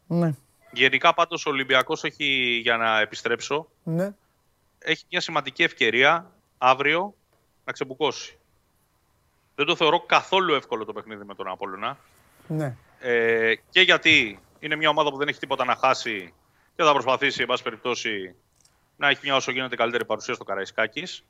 Ναι. 0.07 0.35
Γενικά 0.73 1.15
πάντως 1.15 1.47
ο 1.47 1.51
Ολυμπιακός 1.51 2.05
έχει, 2.05 2.61
για 2.63 2.77
να 2.77 3.01
επιστρέψω, 3.01 3.69
Ναι. 3.83 4.15
έχει 4.79 5.05
μια 5.11 5.21
σημαντική 5.21 5.63
ευκαιρία 5.63 6.31
αύριο 6.59 7.15
να 7.65 7.73
ξεμπουκώσει. 7.73 8.39
Δεν 9.55 9.67
το 9.67 9.77
θεωρώ 9.77 10.01
καθόλου 10.01 10.55
εύκολο 10.55 10.85
το 10.85 10.93
παιχνίδι 10.93 11.25
με 11.25 11.35
τον 11.35 11.49
Απόλλωνα. 11.49 11.99
Ναι. 12.47 12.77
Ε, 13.01 13.55
και 13.71 13.81
γιατί 13.81 14.39
είναι 14.59 14.77
μια 14.77 14.89
ομάδα 14.89 15.11
που 15.11 15.17
δεν 15.17 15.29
έχει 15.29 15.39
τίποτα 15.39 15.65
να 15.65 15.77
χάσει 15.77 16.35
και 16.77 16.83
θα 16.83 16.93
προσπαθήσει, 16.93 17.41
εν 17.41 17.47
πάση 17.47 17.63
περιπτώσει, 17.63 18.35
να 18.97 19.09
έχει 19.09 19.21
μια 19.23 19.37
όσο 19.37 19.51
γίνεται 19.51 19.77
καλύτερη 19.77 20.05
παρουσία 20.05 20.35
στο 20.35 20.45
Καραϊσκάκης. 20.45 21.25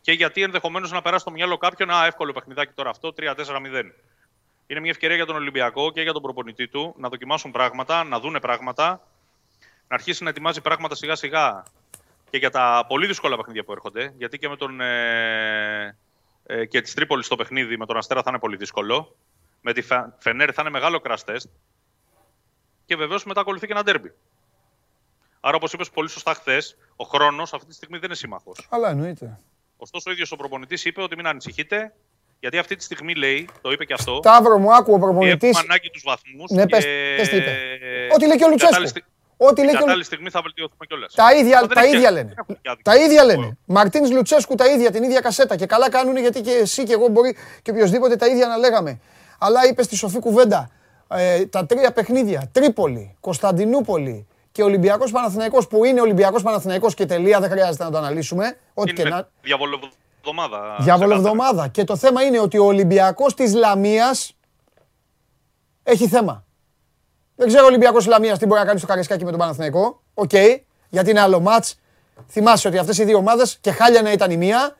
Και 0.00 0.12
γιατί 0.12 0.42
ενδεχομένως 0.42 0.92
να 0.92 1.02
περάσει 1.02 1.20
στο 1.20 1.30
μυαλό 1.30 1.56
κάποιον, 1.56 1.90
Α, 1.90 2.06
εύκολο 2.06 2.32
παιχνιδάκι 2.32 2.72
τώρα 2.74 2.90
αυτό, 2.90 3.12
3-4-0. 3.16 3.92
Είναι 4.66 4.80
μια 4.80 4.90
ευκαιρία 4.90 5.16
για 5.16 5.26
τον 5.26 5.36
Ολυμπιακό 5.36 5.92
και 5.92 6.02
για 6.02 6.12
τον 6.12 6.22
προπονητή 6.22 6.68
του 6.68 6.94
να 6.98 7.08
δοκιμάσουν 7.08 7.50
πράγματα, 7.50 8.04
να 8.04 8.20
δούνε 8.20 8.40
πράγματα, 8.40 9.00
να 9.88 9.94
αρχίσει 9.94 10.22
να 10.22 10.30
ετοιμάζει 10.30 10.60
πράγματα 10.60 10.94
σιγά 10.94 11.14
σιγά 11.14 11.62
και 12.30 12.36
για 12.36 12.50
τα 12.50 12.84
πολύ 12.88 13.06
δύσκολα 13.06 13.36
παιχνίδια 13.36 13.64
που 13.64 13.72
έρχονται. 13.72 14.14
Γιατί 14.16 14.38
και 14.38 14.48
με 14.48 14.56
τον. 14.56 14.80
Ε, 14.80 15.96
ε, 16.46 16.64
και 16.66 16.80
της 16.80 16.94
Τρίπολης 16.94 17.26
στο 17.26 17.36
παιχνίδι 17.36 17.76
με 17.76 17.86
τον 17.86 17.96
Αστέρα 17.96 18.22
θα 18.22 18.30
είναι 18.30 18.38
πολύ 18.38 18.56
δύσκολο. 18.56 19.16
Με 19.66 19.72
τη 19.72 19.82
Φε- 19.82 20.04
Φενέρ 20.18 20.50
θα 20.54 20.60
είναι 20.62 20.70
μεγάλο 20.70 21.00
crash 21.06 21.32
test. 21.32 21.48
Και 22.86 22.96
βεβαίως 22.96 23.24
μετά 23.24 23.40
ακολουθεί 23.40 23.66
και 23.66 23.72
ένα 23.72 23.82
ντέρμπι. 23.82 24.12
Άρα, 25.40 25.56
όπως 25.56 25.72
είπες 25.72 25.90
πολύ 25.90 26.08
σωστά 26.08 26.34
χθες, 26.34 26.76
ο 26.96 27.04
χρόνος 27.04 27.52
αυτή 27.54 27.66
τη 27.68 27.74
στιγμή 27.74 27.96
δεν 27.98 28.06
είναι 28.06 28.14
σύμμαχος. 28.18 28.66
Αλλά 28.70 28.90
εννοείται. 28.90 29.38
Ωστόσο, 29.76 30.10
ο 30.10 30.12
ίδιος 30.12 30.32
ο 30.32 30.36
προπονητής 30.36 30.84
είπε 30.84 31.02
ότι 31.02 31.16
μην 31.16 31.26
ανησυχείτε, 31.26 31.94
γιατί 32.40 32.58
αυτή 32.58 32.76
τη 32.76 32.82
στιγμή 32.84 33.14
λέει, 33.14 33.48
το 33.60 33.70
είπε 33.70 33.84
και 33.84 33.92
αυτό, 33.92 34.20
Ταύρο 34.20 34.58
μου, 34.58 34.74
άκου 34.74 34.90
ο 34.92 34.94
ότι 34.94 35.02
προπονητή. 35.04 35.46
έχουμε 35.48 35.62
ανάγκη 35.68 35.90
τους 35.90 36.02
βαθμούς. 36.04 36.50
Ναι, 36.50 36.68
πες- 36.68 36.86
πες 37.16 37.28
τι 37.28 37.36
είπε. 37.36 37.56
Ό,τι 38.14 38.26
λέει 38.26 38.36
και 38.36 38.44
ο 38.44 38.48
Λουτσέσκου. 38.48 38.82
Ό,τι 39.36 39.60
λέει 39.60 39.68
Την 39.68 39.68
και 39.68 39.76
ο 39.76 39.78
κατάλληλη 39.78 40.04
στιγμή 40.04 40.30
θα 40.30 40.42
βελτιωθούμε 40.42 40.86
κιόλας. 40.86 41.14
Τα 41.14 41.34
ίδια, 41.34 41.66
τα 41.66 41.84
ίδια 41.86 42.10
λένε. 42.10 42.34
Τα 42.82 42.96
ίδια 42.96 43.24
λένε. 43.24 43.56
Μαρτίνς 43.64 44.10
Λουτσέσκου 44.10 44.54
τα 44.54 44.66
ίδια, 44.66 44.90
την 44.90 45.02
ίδια 45.02 45.20
κασέτα. 45.20 45.56
Και 45.56 45.66
καλά 45.66 45.90
κάνουν 45.90 46.16
γιατί 46.16 46.40
και 46.40 46.50
εσύ 46.50 46.84
και 46.84 46.92
εγώ 46.92 47.08
μπορεί 47.08 47.36
και 47.62 47.70
οποιοδήποτε 47.70 48.16
τα 48.16 48.26
ίδια 48.26 48.46
να 48.46 48.56
λέγαμε. 48.56 49.00
Αλλά 49.46 49.66
είπες 49.66 49.84
τη 49.84 49.96
σοφή 49.96 50.18
κουβέντα 50.18 50.70
ε, 51.08 51.46
τα 51.46 51.66
τρία 51.66 51.92
παιχνίδια. 51.92 52.48
Τρίπολη, 52.52 53.16
Κωνσταντινούπολη 53.20 54.26
και 54.52 54.62
Ολυμπιακός 54.62 55.10
Παναθηναϊκός 55.10 55.66
που 55.66 55.84
είναι 55.84 56.00
Ολυμπιακός 56.00 56.42
Παναθηναϊκός 56.42 56.94
και 56.94 57.06
τελεία, 57.06 57.40
δεν 57.40 57.50
χρειάζεται 57.50 57.84
να 57.84 57.90
το 57.90 57.98
αναλύσουμε. 57.98 58.56
Ό,τι 58.74 58.92
και 58.92 59.04
να. 59.04 59.28
Διαβολοβδομάδα. 59.42 60.76
Διαβολοβδομάδα. 60.80 61.68
Και 61.68 61.84
το 61.84 61.96
θέμα 61.96 62.22
είναι 62.22 62.40
ότι 62.40 62.58
ο 62.58 62.64
Ολυμπιακός 62.64 63.34
της 63.34 63.54
Λαμίας 63.54 64.36
έχει 65.82 66.08
θέμα. 66.08 66.44
Δεν 67.36 67.48
ξέρω 67.48 67.64
ο 67.64 67.66
Ολυμπιακό 67.66 67.98
Λαμίας 68.06 68.38
τι 68.38 68.46
μπορεί 68.46 68.60
να 68.60 68.66
κάνει 68.66 68.78
στο 68.78 68.86
Καραϊσκάκη 68.86 69.24
με 69.24 69.30
τον 69.30 69.38
Παναθηναϊκό. 69.38 70.02
Οκ, 70.14 70.32
γιατί 70.88 71.10
είναι 71.10 71.20
άλλο 71.20 71.40
μάτς. 71.40 71.78
Θυμάσαι 72.28 72.68
ότι 72.68 72.78
αυτές 72.78 72.98
οι 72.98 73.04
δύο 73.04 73.16
ομάδες 73.16 73.58
και 73.60 73.70
χάλια 73.70 74.02
να 74.02 74.12
ήταν 74.12 74.30
η 74.30 74.36
μία, 74.36 74.76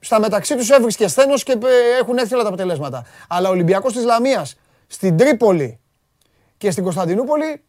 στα 0.00 0.20
μεταξύ 0.20 0.56
τους 0.56 0.70
έβρισκε 0.70 1.08
σθένο 1.08 1.34
και 1.34 1.52
ε, 1.52 1.98
έχουν 2.00 2.18
έρθει 2.18 2.34
όλα 2.34 2.42
τα 2.42 2.48
αποτελέσματα. 2.48 3.06
Αλλά 3.28 3.48
ο 3.48 3.52
Ολυμπιακός 3.52 3.92
της 3.92 4.04
Λαμίας 4.04 4.56
στην 4.86 5.16
Τρίπολη 5.16 5.80
και 6.58 6.70
στην 6.70 6.82
Κωνσταντινούπολη 6.84 7.62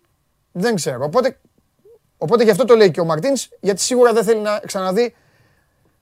δεν 0.52 0.76
ξέρω. 0.76 1.04
Οπότε, 1.06 1.40
οπότε 2.18 2.44
γι' 2.44 2.50
αυτό 2.52 2.66
το 2.66 2.76
λέει 2.76 2.92
και 2.92 3.00
ο 3.02 3.06
Μαρτίνς, 3.06 3.48
γιατί 3.60 3.82
σίγουρα 3.82 4.14
δεν 4.14 4.24
θέλει 4.24 4.40
να 4.42 4.60
ξαναδεί 4.60 5.16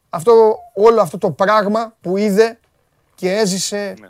αυτό, 0.10 0.58
όλο 0.74 1.02
αυτό 1.02 1.18
το 1.18 1.32
πράγμα 1.32 1.95
που 2.02 2.18
είδε 2.18 2.60
και 3.16 3.32
έζησε 3.32 3.94
Ναι. 3.99 4.10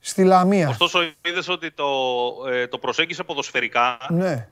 στη 0.00 0.24
Λαμία. 0.24 0.68
Ωστόσο, 0.68 0.98
είδες 1.28 1.48
ότι 1.48 1.70
το, 1.70 1.86
ε, 2.50 2.66
το 2.66 2.78
προσέγγισε 2.78 3.22
ποδοσφαιρικά 3.22 3.98
Ναι. 4.08 4.48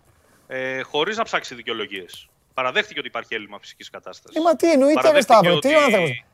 ε, 0.46 0.80
χωρίς 0.80 1.16
να 1.16 1.24
ψάξει 1.24 1.54
δικαιολογίες. 1.54 2.28
Παραδέχτηκε 2.54 2.98
ότι 2.98 3.08
υπάρχει 3.08 3.34
έλλειμμα 3.34 3.58
φυσικής 3.58 3.90
κατάστασης. 3.90 4.38
Ε, 4.38 4.42
μα 4.42 4.56
τι 4.56 4.72
εννοείται, 4.72 5.10
ρε 5.10 5.20
Σταύρο, 5.20 5.58
τι 5.58 5.74
ο 5.74 5.82
άνθρωπος. 5.84 6.24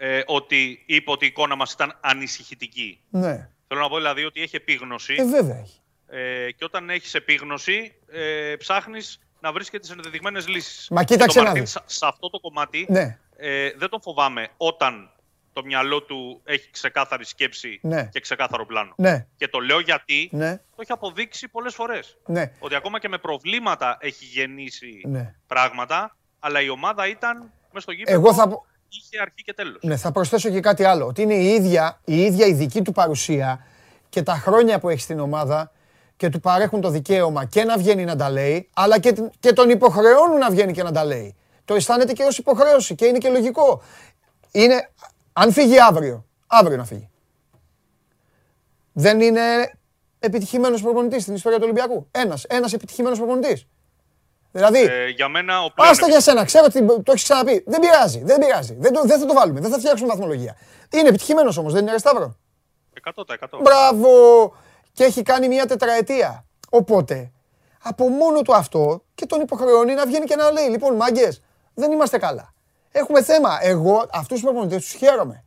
Ε, 0.00 0.20
ότι 0.26 0.82
είπε 0.86 1.10
ότι 1.10 1.24
η 1.24 1.28
εικόνα 1.28 1.56
μας 1.56 1.72
ήταν 1.72 1.96
ανησυχητική. 2.00 3.00
Ναι. 3.10 3.48
Θέλω 3.68 3.80
να 3.80 3.88
πω 3.88 3.96
δηλαδή 3.96 4.24
ότι 4.24 4.42
έχει 4.42 4.56
επίγνωση. 4.56 5.14
Ε, 5.18 5.24
βέβαια 5.24 5.56
έχει. 5.58 5.80
Ε, 6.06 6.50
και 6.50 6.64
όταν 6.64 6.90
έχεις 6.90 7.14
επίγνωση, 7.14 7.94
ε, 8.10 8.54
ψάχνεις 8.58 9.20
να 9.40 9.52
βρει 9.52 9.64
και 9.68 9.78
τι 9.78 9.88
ενδεδειγμένες 9.92 10.48
λύσεις. 10.48 10.88
Μα 10.90 11.04
κοίταξε 11.04 11.40
να 11.40 11.52
δεις. 11.52 11.70
σε, 11.70 11.80
σε 11.86 12.06
αυτό 12.06 12.30
το 12.30 12.40
κομμάτι 12.40 12.86
Ναι. 12.88 13.18
ε, 13.36 13.70
δεν 13.76 13.88
τον 13.88 14.00
φοβάμαι 14.02 14.48
όταν 14.56 15.10
το 15.52 15.64
μυαλό 15.64 16.02
του 16.02 16.40
έχει 16.44 16.70
ξεκάθαρη 16.70 17.24
σκέψη 17.24 17.78
Ναι. 17.82 18.08
και 18.12 18.20
ξεκάθαρο 18.20 18.66
πλάνο. 18.66 18.92
Ναι. 18.96 19.26
Και 19.36 19.48
το 19.48 19.58
λέω 19.58 19.80
γιατί 19.80 20.28
Ναι. 20.32 20.56
το 20.56 20.76
έχει 20.82 20.92
αποδείξει 20.92 21.48
πολλές 21.48 21.74
φορές. 21.74 22.16
Ναι. 22.26 22.52
Ότι 22.58 22.74
ακόμα 22.74 22.98
και 22.98 23.08
με 23.08 23.18
προβλήματα 23.18 23.96
έχει 24.00 24.24
γεννήσει 24.24 25.00
Ναι. 25.04 25.34
πράγματα, 25.46 26.16
αλλά 26.38 26.60
η 26.60 26.68
ομάδα 26.68 27.06
ήταν 27.08 27.36
μέσα 27.72 27.80
στο 27.80 27.92
γήπεδο. 27.92 28.18
Εγώ 28.20 28.34
θα 28.34 28.48
πω- 28.48 28.66
Είχε 28.90 29.20
αρχή 29.20 29.42
και 29.44 29.52
τέλος. 29.54 29.78
Ναι, 29.82 29.96
θα 29.96 30.12
προσθέσω 30.12 30.50
και 30.50 30.60
κάτι 30.60 30.84
άλλο. 30.84 31.06
Ότι 31.06 31.22
είναι 31.22 31.34
η 31.34 31.46
ίδια, 31.54 32.00
η 32.04 32.20
ίδια 32.20 32.46
η 32.46 32.52
δική 32.52 32.82
του 32.82 32.92
παρουσία 32.92 33.64
και 34.08 34.22
τα 34.22 34.34
χρόνια 34.34 34.78
που 34.78 34.88
έχει 34.88 35.00
στην 35.00 35.20
ομάδα 35.20 35.72
και 36.16 36.28
του 36.28 36.40
παρέχουν 36.40 36.80
το 36.80 36.90
δικαίωμα 36.90 37.44
και 37.44 37.64
να 37.64 37.78
βγαίνει 37.78 38.04
να 38.04 38.16
τα 38.16 38.30
λέει, 38.30 38.68
αλλά 38.74 38.98
και, 39.00 39.12
την- 39.12 39.30
και 39.40 39.52
τον 39.52 39.70
υποχρεώνουν 39.70 40.38
να 40.38 40.50
βγαίνει 40.50 40.72
και 40.72 40.82
να 40.82 40.92
τα 40.92 41.04
λέει. 41.04 41.36
Το 41.64 41.74
αισθάνεται 41.74 42.12
και 42.12 42.22
ως 42.22 42.38
υποχρέωση 42.38 42.94
και 42.94 43.06
είναι 43.06 43.18
και 43.18 43.28
λογικό. 43.28 43.82
Είναι, 44.52 44.90
αν 45.32 45.52
φύγει 45.52 45.80
αύριο, 45.80 46.24
αύριο 46.46 46.76
να 46.76 46.84
φύγει. 46.84 47.08
Δεν 48.92 49.20
είναι 49.20 49.40
επιτυχημένος 50.18 50.82
προπονητής 50.82 51.22
στην 51.22 51.34
ιστορία 51.34 51.58
του 51.58 51.64
Ολυμπιακού. 51.64 52.08
Ένας, 52.10 52.44
ένας 52.44 52.72
επιτυχημένος 52.72 53.18
προπονητής. 53.18 53.66
Δηλαδή, 54.50 54.80
Ε, 54.80 55.08
για 55.08 55.28
μένα 55.28 55.62
ο 55.62 55.70
πλέον 55.70 55.90
Άστα 55.90 56.08
για 56.08 56.20
σένα, 56.20 56.44
ξέρω 56.44 56.64
ότι 56.64 56.86
το 56.86 57.12
έχεις 57.12 57.22
ξαναπεί. 57.22 57.64
Δεν 57.66 57.80
πειράζει, 57.80 58.22
δεν 58.24 58.38
πειράζει. 58.38 58.76
Δεν, 58.78 58.92
το, 58.92 59.02
δεν 59.04 59.18
θα 59.18 59.26
το 59.26 59.34
βάλουμε, 59.34 59.60
δεν 59.60 59.70
θα 59.70 59.78
φτιάξουμε 59.78 60.08
βαθμολογία. 60.08 60.56
Είναι 60.90 61.08
επιτυχημένος 61.08 61.56
όμως, 61.56 61.72
δεν 61.72 61.82
είναι 61.82 61.90
ρε 61.90 61.98
Σταύρο; 61.98 62.36
100%. 63.14 63.14
Μπράβο! 63.62 64.08
Και 64.92 65.04
έχει 65.04 65.22
κάνει 65.22 65.48
μια 65.48 65.66
τετραετία. 65.66 66.44
Οπότε, 66.70 67.32
από 67.82 68.08
μόνο 68.08 68.42
του 68.42 68.54
αυτό 68.54 69.04
και 69.14 69.26
τον 69.26 69.40
υποχρεώνει 69.40 69.94
να 69.94 70.06
βγαίνει 70.06 70.24
και 70.24 70.36
να 70.36 70.50
λέει: 70.50 70.68
Λοιπόν, 70.68 70.94
μάγκες, 70.94 71.42
δεν 71.74 71.92
είμαστε 71.92 72.18
καλά. 72.18 72.52
Έχουμε 72.92 73.22
θέμα. 73.22 73.58
Εγώ 73.62 74.06
αυτούς 74.12 74.40
τους 74.40 74.50
προπονητές 74.50 74.82
τους 74.82 74.92
χαίρομαι. 74.92 75.44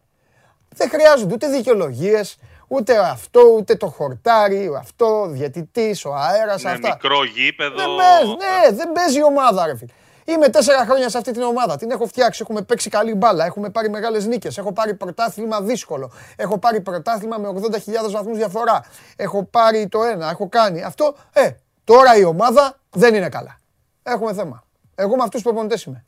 Δεν 0.70 0.90
χρειάζονται 0.90 1.34
ούτε 1.34 1.48
δικαιολογίες, 1.48 2.38
ούτε 2.74 2.98
αυτό, 2.98 3.42
ούτε 3.58 3.76
το 3.76 3.88
χορτάρι, 3.88 4.72
αυτό, 4.80 5.22
ο 5.22 5.28
διαιτητής, 5.28 6.06
ο 6.06 6.14
αέρας, 6.16 6.64
Ναι, 6.64 6.72
αυτά. 6.72 6.88
μικρό 6.90 7.24
γήπεδο. 7.24 7.76
Δεν 7.76 7.88
παίζει, 7.98 8.32
ναι, 8.32 8.76
δεν 8.76 8.92
παίζει 8.92 9.18
η 9.20 9.24
ομάδα, 9.24 9.66
ρε 9.66 9.76
φίλε. 9.78 9.92
Είμαι 10.26 10.50
τέσσερα 10.50 10.86
χρόνια 10.86 11.10
σε 11.10 11.18
αυτή 11.18 11.32
την 11.32 11.42
ομάδα. 11.42 11.78
Την 11.78 11.92
έχω 11.92 12.06
φτιάξει. 12.06 12.40
Έχουμε 12.44 12.62
παίξει 12.62 12.90
καλή 12.90 13.16
μπάλα. 13.16 13.46
Έχουμε 13.46 13.70
πάρει 13.70 13.90
μεγάλες 13.90 14.26
νίκες. 14.26 14.58
Έχω 14.58 14.74
πάρει 14.74 14.94
πρωτάθλημα 14.94 15.62
δύσκολο. 15.62 16.12
Έχω 16.36 16.58
πάρει 16.58 16.82
πρωτάθλημα 16.82 17.38
με 17.38 17.48
80.000 17.48 18.12
βαθμούς 18.12 18.38
διαφορά. 18.38 18.84
Έχω 19.16 19.44
πάρει 19.44 19.88
το 19.88 20.04
ένα. 20.04 20.30
Έχω 20.30 20.50
κάνει 20.50 20.84
αυτό. 20.84 21.16
Ε, 21.34 21.50
τώρα 21.84 22.18
η 22.18 22.24
ομάδα 22.24 22.78
δεν 22.90 23.16
είναι 23.16 23.30
καλά. 23.30 23.60
Έχουμε 24.04 24.34
θέμα. 24.34 24.64
Εγώ 24.96 25.16
με 25.16 25.24
αυτούς 25.24 25.42
του 25.42 25.48
προπονητέ 25.50 25.78
είμαι. 25.88 26.06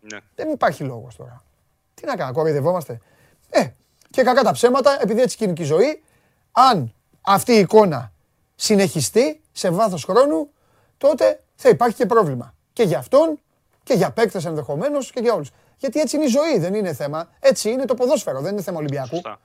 Ναι. 0.00 0.18
Δεν 0.34 0.48
υπάρχει 0.50 0.84
λόγος 0.84 1.16
τώρα. 1.16 1.42
Τι 1.94 2.06
να 2.06 2.16
κάνω, 2.16 2.32
κοροϊδευόμαστε. 2.32 2.98
Ε, 3.50 3.66
και 4.18 4.24
κακά 4.24 4.42
τα 4.42 4.52
ψέματα, 4.52 4.98
επειδή 5.02 5.20
έτσι 5.20 5.44
είναι 5.44 5.52
και 5.52 5.62
η 5.62 5.64
ζωή, 5.64 6.02
αν 6.52 6.94
αυτή 7.20 7.52
η 7.52 7.58
εικόνα 7.58 8.12
συνεχιστεί 8.54 9.40
σε 9.52 9.70
βάθος 9.70 10.04
χρόνου, 10.04 10.50
τότε 10.98 11.42
θα 11.54 11.68
υπάρχει 11.68 11.96
και 11.96 12.06
πρόβλημα. 12.06 12.54
Και 12.72 12.82
για 12.82 12.98
αυτόν 12.98 13.38
και 13.82 13.94
για 13.94 14.10
παίκτες 14.10 14.44
ενδεχομένως 14.44 15.10
και 15.10 15.20
για 15.20 15.32
όλους. 15.32 15.50
Γιατί 15.76 16.00
έτσι 16.00 16.16
είναι 16.16 16.24
η 16.24 16.28
ζωή, 16.28 16.58
δεν 16.58 16.74
είναι 16.74 16.92
θέμα. 16.94 17.28
Έτσι 17.40 17.70
είναι 17.70 17.84
το 17.84 17.94
ποδόσφαιρο, 17.94 18.40
δεν 18.40 18.52
είναι 18.52 18.62
θέμα 18.62 18.78
Ολυμπιακού. 18.78 19.08
Σωστά. 19.08 19.40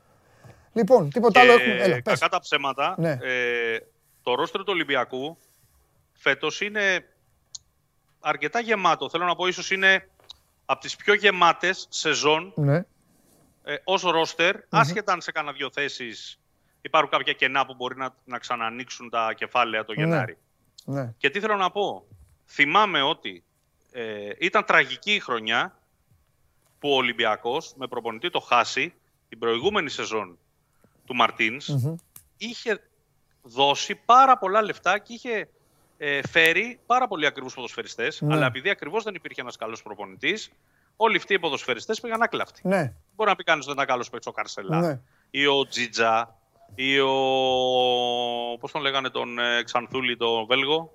Λοιπόν, 0.73 1.09
τίποτα 1.09 1.39
άλλο 1.39 1.51
έχουμε. 1.51 1.73
Έλα, 1.73 2.01
πες. 2.01 2.19
κακά 2.19 2.29
τα 2.29 2.39
ψέματα, 2.39 2.95
Ναι. 2.97 3.11
ε, 3.21 3.77
το 4.23 4.35
ρόστερ 4.35 4.61
του 4.61 4.67
Ολυμπιακού 4.69 5.37
φέτος 6.13 6.61
είναι 6.61 7.05
αρκετά 8.19 8.59
γεμάτο. 8.59 9.09
Θέλω 9.09 9.25
να 9.25 9.35
πω, 9.35 9.47
ίσως 9.47 9.71
είναι 9.71 10.09
από 10.65 10.81
τις 10.81 10.95
πιο 10.95 11.13
γεμάτες 11.13 11.85
σεζόν 11.89 12.53
Ναι. 12.55 12.85
Ε, 13.63 13.75
ως 13.83 14.01
ρόστερ, 14.01 14.55
άσχετα 14.69 15.13
αν 15.13 15.21
σε 15.21 15.31
κάνα 15.31 15.51
δύο 15.51 15.71
θέσεις 15.71 16.39
υπάρχουν 16.81 17.11
κάποια 17.11 17.33
κενά 17.33 17.65
που 17.65 17.73
μπορεί 17.73 17.95
να, 17.97 18.15
να 18.25 18.37
ξανανοίξουν 18.37 19.09
τα 19.09 19.33
κεφάλαια 19.33 19.85
το 19.85 19.93
Ναι. 19.93 20.03
Γενάρη. 20.03 20.37
ναι. 20.85 21.13
Και 21.17 21.29
τι 21.29 21.39
θέλω 21.39 21.55
να 21.55 21.71
πω. 21.71 22.07
Θυμάμαι 22.45 23.01
ότι 23.01 23.43
ε, 23.91 24.29
ήταν 24.39 24.65
τραγική 24.65 25.13
η 25.13 25.19
χρονιά 25.19 25.77
που 26.79 26.89
ο 26.89 26.95
Ολυμπιακός 26.95 27.73
με 27.77 27.87
προπονητή 27.87 28.29
το 28.29 28.39
χάσει 28.39 28.93
την 29.29 29.39
προηγούμενη 29.39 29.89
σεζόν 29.89 30.37
του 31.05 31.15
μαρτινς 31.15 31.69
είχε 32.37 32.81
δώσει 33.41 33.95
πάρα 33.95 34.37
πολλά 34.37 34.61
λεφτά 34.61 34.97
και 34.97 35.13
είχε 35.13 35.49
ε, 35.97 36.27
φέρει 36.27 36.79
πάρα 36.85 37.07
πολύ 37.07 37.25
ακριβούς 37.25 37.53
ποδοσφαιριστές. 37.53 38.21
Ναι. 38.21 38.33
Αλλά 38.33 38.45
επειδή 38.45 38.69
ακριβώς 38.69 39.03
δεν 39.03 39.15
υπήρχε 39.15 39.41
ένας 39.41 39.55
καλός 39.55 39.83
προπονητής, 39.83 40.51
όλοι 40.95 41.17
αυτοί 41.17 41.33
οι 41.33 41.39
ποδοσφαιριστές 41.39 41.99
πήγαν 41.99 42.21
άκλαυτοι. 42.21 42.67
Ναι, 42.67 42.93
Μπορεί 43.15 43.29
να 43.29 43.35
πει 43.35 43.43
κανείς 43.43 43.65
ότι 43.65 43.73
ήταν 43.73 43.85
καλός 43.87 44.09
παίκτης 44.09 44.27
ο 44.27 44.31
Καρσελά 44.31 44.79
ναι. 44.79 44.99
ή 45.29 45.45
ο 45.47 45.67
Τζίτζα 45.67 46.35
ή 46.75 46.99
ο. 46.99 47.11
Πώς 48.59 48.71
τον 48.71 48.81
λέγανε 48.81 49.09
τον 49.09 49.39
ε, 49.39 49.63
Ξανθούλη, 49.63 50.17
τον 50.17 50.45
Βέλγο, 50.45 50.93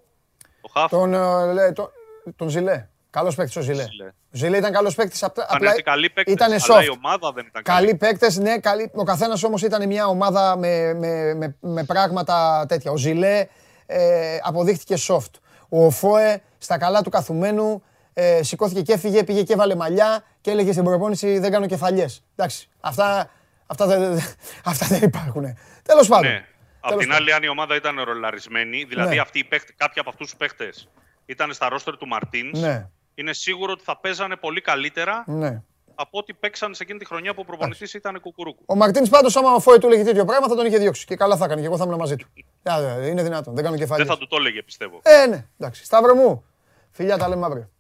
το 0.61 0.69
Χαφ. 0.73 0.91
Τον, 0.91 1.15
ε, 1.15 1.53
λέ- 1.53 1.75
το- 1.75 1.91
τον 2.37 2.49
Ζιλέ. 2.49 2.89
Καλός 3.11 3.35
παίκτης 3.35 3.57
ο 3.57 3.61
Ζιλέ. 3.61 3.83
Ζιλέ. 3.83 4.05
Ο 4.07 4.13
Ζιλέ 4.31 4.57
ήταν 4.57 4.73
καλός 4.73 4.95
παίκτης. 4.95 5.19
Είχαν 5.21 5.33
Απλά 5.49 5.71
έρθει 5.71 5.83
καλοί 5.83 6.11
παίκτες, 6.11 6.35
ήταν 6.35 6.47
αλλά 6.53 6.83
η 6.83 6.87
soft. 6.89 6.97
ομάδα 6.97 7.33
δεν 7.33 7.47
ήταν 7.47 7.63
καλή. 7.63 7.87
Καλοί 7.87 7.97
παίκτες, 7.97 8.37
ναι, 8.37 8.59
καλοί. 8.59 8.91
Ο 8.95 9.03
καθένας 9.03 9.43
όμως 9.43 9.63
ήταν 9.63 9.87
μια 9.87 10.07
ομάδα 10.07 10.57
με, 10.57 10.95
με, 10.95 11.35
με, 11.35 11.57
με 11.61 11.85
πράγματα 11.85 12.65
τέτοια. 12.69 12.91
Ο 12.91 12.97
Ζιλέ 12.97 13.47
ε, 13.87 14.39
αποδείχτηκε 14.43 14.95
soft. 15.09 15.31
Ο 15.69 15.85
Οφόε 15.87 16.43
στα 16.59 16.79
καλά 16.79 17.03
του 17.03 17.11
καθουμένου 17.11 17.83
ε, 18.15 18.43
σηκώθηκε 18.43 18.83
και 18.83 18.93
έφυγε, 18.93 19.25
πήγε 19.25 19.43
και 19.43 19.53
έβαλε 19.53 19.75
μαλλιά 19.75 20.23
και 20.49 20.55
έλεγε 20.55 20.73
στην 20.73 20.85
προπόνηση 20.85 21.39
δεν 21.39 21.51
κάνω 21.51 21.67
κεφαλιές. 21.67 22.23
Εντάξει. 22.37 22.69
Αυτά, 22.81 23.31
αυτά, 23.67 23.87
δεν, 23.87 24.21
αυτά 24.73 24.87
δεν 24.87 25.03
υπάρχουν. 25.03 25.57
Τέλος 25.83 26.09
πάντων. 26.09 26.31
Ναι. 26.31 26.45
Απ' 26.81 26.89
Τέλος 26.89 27.05
την 27.05 27.13
άλλη, 27.13 27.33
αν 27.33 27.43
η 27.43 27.49
ομάδα 27.49 27.75
ήταν 27.77 28.03
ρολαρισμένη, 28.03 28.85
δηλαδή 28.85 29.15
Ναι. 29.15 29.21
αυτοί 29.21 29.39
οι 29.39 29.45
παίχτες, 29.45 29.75
κάποιοι 29.77 30.01
από 30.01 30.11
αυτούς 30.11 30.27
τους 30.29 30.37
παίχτες 30.37 30.89
ήταν 31.27 31.53
στα 31.53 31.69
ρόστερ 31.69 31.97
του 31.97 32.07
Μαρτίνς, 32.07 32.61
Ναι, 32.61 32.89
είναι 33.15 33.33
σίγουρο 33.33 33.73
ότι 33.73 33.83
θα 33.85 33.99
παίζανε 34.01 34.37
πολύ 34.37 34.61
καλύτερα 34.61 35.25
ναι. 35.27 35.63
από 35.95 36.19
ό,τι 36.19 36.35
παίξαν 36.35 36.75
σε 36.75 36.83
εκείνη 36.83 36.99
τη 36.99 37.05
χρονιά 37.05 37.35
που 37.35 37.41
ο 37.41 37.45
προπονητής 37.45 37.95
ήταν 37.95 38.21
κουκουρούκου. 38.21 38.63
Ο 38.67 38.75
Μαρτίνς 38.77 39.09
πάντως, 39.09 39.37
άμα 39.37 39.55
ο 39.55 39.61
Φόε 39.61 39.79
του 39.79 39.87
έλεγε 39.87 40.05
τέτοιο 40.05 40.25
πράγμα, 40.25 40.49
θα 40.49 40.55
τον 40.55 40.67
είχε 40.67 40.79
διώξει. 40.79 41.07
Και 41.07 41.17
καλά 41.17 41.37
θα 41.37 41.45
έκανε. 41.45 41.61
Και 41.61 41.67
εγώ 41.67 41.77
θα 41.77 41.85
ήμουν 41.85 41.99
μαζί 41.99 42.17
του. 42.17 42.27
Α, 42.63 42.81
δε, 42.81 43.07
Είναι 43.07 43.23
δυνατόν. 43.23 43.55
Δεν 43.55 43.65
κάνω 43.65 43.77
κεφάλι. 43.77 44.03
Δεν 44.05 44.13
θα 44.13 44.19
του 44.19 44.27
το 44.27 44.37
έλεγε, 44.37 44.63
πιστεύω. 44.63 45.01
Ε, 45.03 45.27
ναι, 45.27 45.47
εντάξει. 45.59 45.85
Σταύρο 45.85 46.15
μου. 46.15 46.45
Φιλιά, 46.91 47.19
τα 47.19 47.29
λέμε 47.29 47.47
αύριο. 47.47 47.71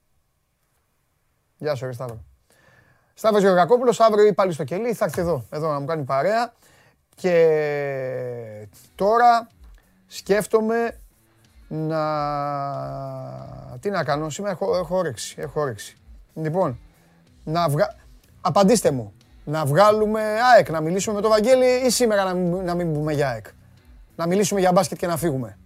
Γεια 1.56 1.74
σου, 1.74 1.86
ρε 1.86 1.92
Σταύρο. 1.92 2.24
Σταύρος 3.18 3.42
Γεωργακόπουλος, 3.42 4.00
αύριο 4.00 4.26
ή 4.26 4.32
πάλι 4.32 4.52
στο 4.52 4.64
κελί, 4.64 4.92
θα 4.92 5.04
έρθει 5.04 5.20
εδώ, 5.20 5.44
εδώ 5.50 5.72
να 5.72 5.80
μου 5.80 5.86
κάνει 5.86 6.04
παρέα. 6.04 6.52
Και 7.14 8.68
τώρα 8.94 9.48
σκέφτομαι 10.06 10.98
να... 11.68 12.02
Τι 13.80 13.90
να 13.90 14.04
κάνω, 14.04 14.30
σήμερα 14.30 14.52
έχω, 14.52 14.76
έχω 14.76 14.96
όρεξη, 14.96 15.36
έχω 15.38 15.60
όρεξη. 15.60 15.96
Λοιπόν, 16.34 16.78
να 17.44 17.68
βγα... 17.68 17.94
Απαντήστε 18.40 18.90
μου, 18.90 19.12
να 19.44 19.64
βγάλουμε 19.64 20.22
ΑΕΚ, 20.54 20.70
να 20.70 20.80
μιλήσουμε 20.80 21.14
με 21.14 21.20
τον 21.20 21.30
Βαγγέλη 21.30 21.66
ή 21.86 21.90
σήμερα 21.90 22.24
να 22.24 22.34
μην, 22.34 22.64
να 22.64 22.74
μην 22.74 22.92
πούμε 22.92 23.12
για 23.12 23.28
ΑΕΚ; 23.28 23.46
Να 24.16 24.26
μιλήσουμε 24.26 24.60
για 24.60 24.72
μπάσκετ 24.72 24.98
και 24.98 25.06
να 25.06 25.16
φύγουμε. 25.16 25.58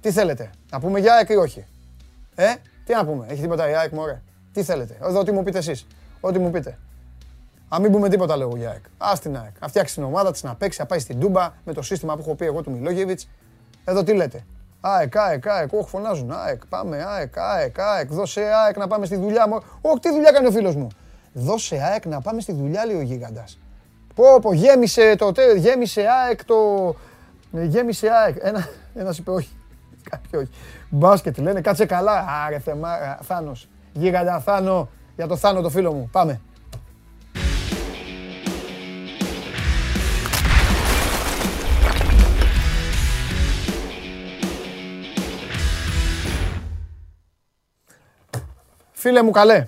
Τι 0.00 0.10
θέλετε, 0.12 0.50
να 0.70 0.80
πούμε 0.80 1.00
για 1.00 1.14
ΑΕΚ 1.14 1.28
ή 1.28 1.36
όχι; 1.36 1.66
Ε, 2.34 2.54
τι 2.84 2.92
να 2.92 3.04
πούμε, 3.04 3.26
έχει 3.28 3.40
τίποτα 3.40 3.70
η 3.70 3.74
ΑΕΚ, 3.74 3.92
μωρέ; 3.92 4.22
Τι 4.52 4.62
θέλετε, 4.62 4.96
εδώ 5.02 5.18
ό,τι 5.20 5.32
μου 5.32 5.42
πείτε 5.42 5.58
εσείς, 5.58 5.86
ό,τι 6.26 6.38
μου 6.38 6.50
πείτε. 6.50 6.78
Α 7.68 7.78
μην 7.80 7.92
πούμε 7.92 8.08
τίποτα 8.08 8.36
λέγω 8.36 8.56
για 8.56 8.70
ΑΕΚ. 8.70 8.84
Α 8.98 9.18
την 9.18 9.36
ΑΕΚ. 9.36 9.52
Να 9.60 9.68
φτιάξει 9.68 9.94
την 9.94 10.02
ομάδα 10.02 10.32
της, 10.32 10.42
να 10.42 10.54
παίξει, 10.54 10.80
να 10.80 10.86
πάει 10.86 10.98
στην 10.98 11.20
Τούμπα 11.20 11.52
με 11.64 11.72
το 11.72 11.82
σύστημα 11.82 12.14
που 12.14 12.20
έχω 12.20 12.34
πει 12.34 12.44
εγώ 12.44 12.62
του 12.62 12.70
Μιλόγεβιτς. 12.70 13.28
Εδώ 13.84 14.02
τι 14.02 14.14
λέτε. 14.14 14.44
ΑΕΚ, 14.80 15.16
ΑΕΚ, 15.16 15.46
ΑΕΚ. 15.46 15.72
Όχι, 15.72 15.88
φωνάζουν. 15.88 16.32
ΑΕΚ, 16.32 16.66
πάμε. 16.66 17.04
ΑΕΚ, 17.08 17.38
ΑΕΚ, 17.38 17.78
ΑΕΚ. 17.78 18.12
Δώσε 18.12 18.40
ΑΕΚ 18.40 18.76
να 18.76 18.86
πάμε 18.86 19.06
στη 19.06 19.16
δουλειά 19.16 19.48
μου. 19.48 19.60
Όχι, 19.80 19.98
τι 20.00 20.10
δουλειά 20.10 20.30
κάνει 20.30 20.46
ο 20.46 20.50
φίλος 20.50 20.74
μου. 20.76 20.88
Δώσε 21.32 21.76
ΑΕΚ 21.76 22.06
να 22.06 22.20
πάμε 22.20 22.40
στη 22.40 22.52
δουλειά, 22.52 22.86
λέει 22.86 22.96
ο 22.96 23.00
γίγαντας. 23.00 23.58
Πω, 24.14 24.24
πω, 24.40 24.52
γέμισε 24.52 25.16
το 25.16 25.32
τε- 25.32 25.56
γέμισε 25.56 26.06
ΑΕΚ 26.24 26.44
το. 26.44 26.56
Γέμισε 27.50 28.08
ΑΕΚ. 28.08 28.36
Ένα, 28.40 28.68
ένας 28.94 29.18
είπε 29.18 29.30
όχι. 29.30 29.56
Κάποιοι 30.10 30.30
όχι. 30.42 30.50
Μπάσκετ 30.88 31.38
λένε, 31.38 31.60
κάτσε 31.60 31.86
καλά. 31.86 32.24
Άρε 32.46 32.58
θεμά, 32.58 33.18
Θάνος. 33.22 33.68
Γίγαντα 33.92 34.40
Θάνο, 34.40 34.88
για 35.16 35.26
το 35.26 35.36
Θάνο 35.36 35.60
το 35.60 35.70
φίλο 35.70 35.92
μου. 35.92 36.08
Πάμε. 36.12 36.40
Φίλε 48.92 49.22
μου 49.22 49.30
καλέ, 49.30 49.66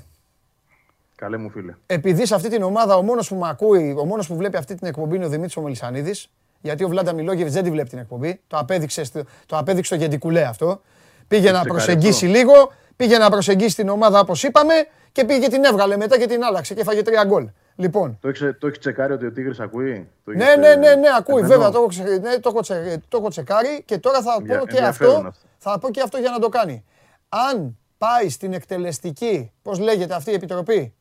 Καλέ 1.17 1.37
μου 1.37 1.51
φίλε. 1.51 1.75
επειδή 1.87 2.27
σε 2.27 2.35
αυτή 2.35 2.49
την 2.49 2.63
ομάδα 2.63 2.97
ο 2.97 3.03
μόνος 3.03 3.29
που 3.29 3.35
με 3.37 3.49
ακούει, 3.49 3.95
ο 3.99 4.05
μόνος 4.05 4.27
που 4.27 4.37
βλέπει 4.37 4.57
αυτή 4.57 4.75
την 4.75 4.87
εκπομπή 4.87 5.17
είναι 5.17 5.25
ο 5.25 5.29
Δημήτρης 5.29 5.57
ο 5.57 5.61
Μελισανίδης, 5.61 6.31
γιατί 6.61 6.85
ο 6.85 6.89
Βλάντα 6.89 7.13
Μιλόγεβιτς 7.13 7.55
δεν 7.55 7.63
τη 7.65 7.71
βλέπει 7.71 7.89
την 7.89 7.99
εκπομπή, 7.99 8.41
το 8.47 8.57
απέδειξε, 8.59 9.05
στο- 9.05 9.23
το 9.47 9.57
απέδειξε 9.59 9.95
στο 9.95 10.05
Γεντικουλέ 10.05 10.43
αυτό. 10.43 10.81
Πήγε 11.29 11.43
να 11.51 11.51
ξεκάρει 11.51 11.69
προσεγγίσει 11.69 12.27
αυτό. 12.27 12.39
λίγο, 12.39 12.73
πήγε 12.97 13.19
να 13.19 13.31
προσεγγίσει 13.31 13.77
την 13.77 13.89
ομάδα 13.89 14.21
όπως 14.21 14.43
είπαμε 14.43 14.75
και 15.17 15.25
πήγε 15.25 15.39
και 15.39 15.49
την 15.49 15.65
έβγαλε 15.65 15.97
μετά 15.97 16.19
και 16.19 16.27
την 16.27 16.45
άλλαξε 16.45 16.75
και 16.75 16.81
έφαγε 16.81 17.03
τρία 17.03 17.25
γκολ. 17.25 17.49
Λοιπόν, 17.77 18.19
Το 18.21 18.29
έχεις 18.29 18.41
το 18.59 18.67
έχεις 18.67 18.79
τσεκάρει 18.79 19.13
ότι 19.13 19.27
ο 19.27 19.33
Τίγρης 19.33 19.61
ακούει; 19.61 20.09
Το 20.25 20.31
ναι, 20.31 20.45
έχεις, 20.45 20.57
ναι, 20.57 20.69
ε, 20.69 20.77
ναι, 20.77 20.95
ναι, 20.95 21.09
ακούει. 21.19 21.39
εμένα; 21.39 21.55
Βέβαια, 21.55 21.71
το 21.71 21.79
έχω, 21.79 21.87
ξε- 21.87 22.21
ναι, 22.23 22.39
το 22.39 22.49
έχω, 22.49 22.61
τσε- 22.61 23.01
το 23.09 23.17
έχω 23.17 23.29
τσεκάρει 23.29 23.83
και 23.85 23.99
τώρα 23.99 24.23
θα 24.23 24.37
Ενδια- 24.39 24.59
πω 24.59 24.67
και 24.67 24.77
ενδιαφέρον 24.77 25.15
αυτό, 25.17 25.29
αυτό. 25.29 25.41
θα 25.59 25.79
πω 25.79 25.91
και 25.91 26.01
αυτό 26.01 26.19
για 26.19 26.31
να 26.31 26.39
το 26.39 26.49
κάνει. 26.49 26.85
Αν 27.29 27.79
πάει 27.99 28.29
στην 28.29 28.53
εκτελεστική, 28.53 29.53
πώς 29.63 29.79
λέγεται 29.79 30.15
αυτή 30.15 30.31
η 30.31 30.35
επιτροπή, 30.35 30.95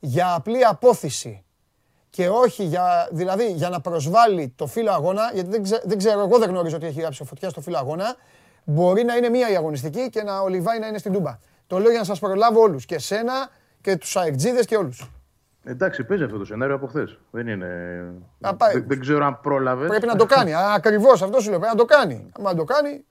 για 0.00 0.34
απλή 0.34 0.64
απόθυση 0.64 1.44
και 2.10 2.28
όχι 2.28 2.62
για, 2.64 3.08
δηλαδή, 3.12 3.52
για 3.52 3.68
να 3.68 3.80
προσβάλλει 3.80 4.52
το 4.56 4.66
φύλλο 4.66 4.90
αγώνα, 4.92 5.30
γιατί 5.34 5.50
δεν, 5.50 5.62
ξε- 5.62 5.82
δεν 5.84 5.98
ξέρω, 5.98 6.20
εγώ 6.20 6.38
δεν 6.38 6.48
γνωρίζω 6.48 6.76
ότι 6.76 6.86
έχει 6.86 7.00
γράψει 7.00 7.22
ο 7.22 7.24
Φωτιάς 7.24 7.52
στο 7.52 7.60
φύλλο 7.60 7.76
αγώνα, 7.78 8.14
μπορεί 8.64 9.04
να 9.04 9.16
είναι 9.16 9.28
μία 9.28 9.50
η 9.50 9.56
αγωνιστική 9.56 10.08
και 10.10 10.22
να 10.22 10.40
ο 10.40 10.48
Λιβάη 10.48 10.78
να 10.78 10.86
είναι 10.86 10.98
στην 10.98 11.12
Τούμπα. 11.12 11.38
Το 11.66 11.78
λέω 11.78 11.90
για 11.90 11.98
να 11.98 12.04
σας 12.04 12.18
προλάβω 12.18 12.60
όλους, 12.60 12.84
και 12.86 12.94
εσένα 12.94 13.48
και 13.80 13.96
τους 13.96 14.16
αεκτζίδες 14.16 14.66
και 14.66 14.76
όλους. 14.76 15.10
Εντάξει, 15.64 16.04
παίζει 16.04 16.24
αυτό 16.24 16.38
το 16.38 16.44
σενάριο 16.44 16.74
από 16.74 16.86
χθες. 16.86 17.18
Δεν 17.30 17.48
είναι. 17.48 17.66
Να 18.38 18.56
πάει. 18.56 18.72
Δεν, 18.72 18.84
δεν 18.88 19.00
ξέρω 19.00 19.24
αν 19.24 19.40
πρόλαβες. 19.40 19.88
Πρέπει 19.88 20.06
να 20.06 20.16
το 20.16 20.26
κάνει. 20.26 20.54
Ακριβώς 20.54 21.22
αυτό 21.22 21.40
σου 21.40 21.50
λέω. 21.50 21.58
Πρέπει 21.58 21.76
να 21.76 21.80
το 21.80 21.84
κάνει. 21.84 22.30
Αν 22.42 22.56
το 22.56 22.64
κάνει, 22.64 23.04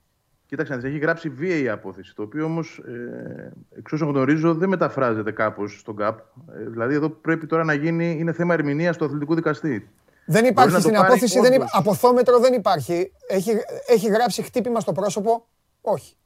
Κοίταξε 0.46 0.72
να 0.72 0.78
δεις, 0.78 0.90
έχει 0.90 0.98
γράψει 0.98 1.28
βία 1.28 1.56
η 1.56 1.68
απόθεση. 1.68 2.14
Το 2.14 2.22
οποίο 2.22 2.44
όμως, 2.44 2.82
ε, 2.86 3.52
εξ 3.78 3.92
όσων 3.92 4.08
γνωρίζω, 4.08 4.54
δεν 4.54 4.68
μεταφράζεται 4.68 5.32
κάπως 5.32 5.78
στον 5.78 5.96
ΚΑΠ. 5.96 6.18
Ε, 6.18 6.68
δηλαδή, 6.68 6.94
εδώ 6.94 7.08
πρέπει 7.08 7.46
τώρα 7.46 7.64
να 7.64 7.72
γίνει. 7.72 8.16
Είναι 8.18 8.32
θέμα 8.32 8.54
ερμηνείας 8.54 8.96
του 8.96 9.04
αθλητικού 9.04 9.34
δικαστή. 9.34 9.90
δεν 10.26 10.44
υπάρχει 10.44 10.70
να 10.70 10.76
το 10.76 10.82
στην 10.82 10.94
πάρεις 10.94 11.10
απόθεση. 11.10 11.40
Δεν 11.40 11.52
υπά- 11.52 11.56
όντως. 11.56 11.74
αποθόμετρο 11.74 12.38
δεν 12.38 12.52
υπάρχει. 12.52 13.12
Έχει, 13.28 13.50
έχει 13.86 14.08
γράψει 14.08 14.42
χτύπημα 14.42 14.80
στο 14.80 14.92
πρόσωπο; 14.92 15.46
Όχι. 15.80 16.16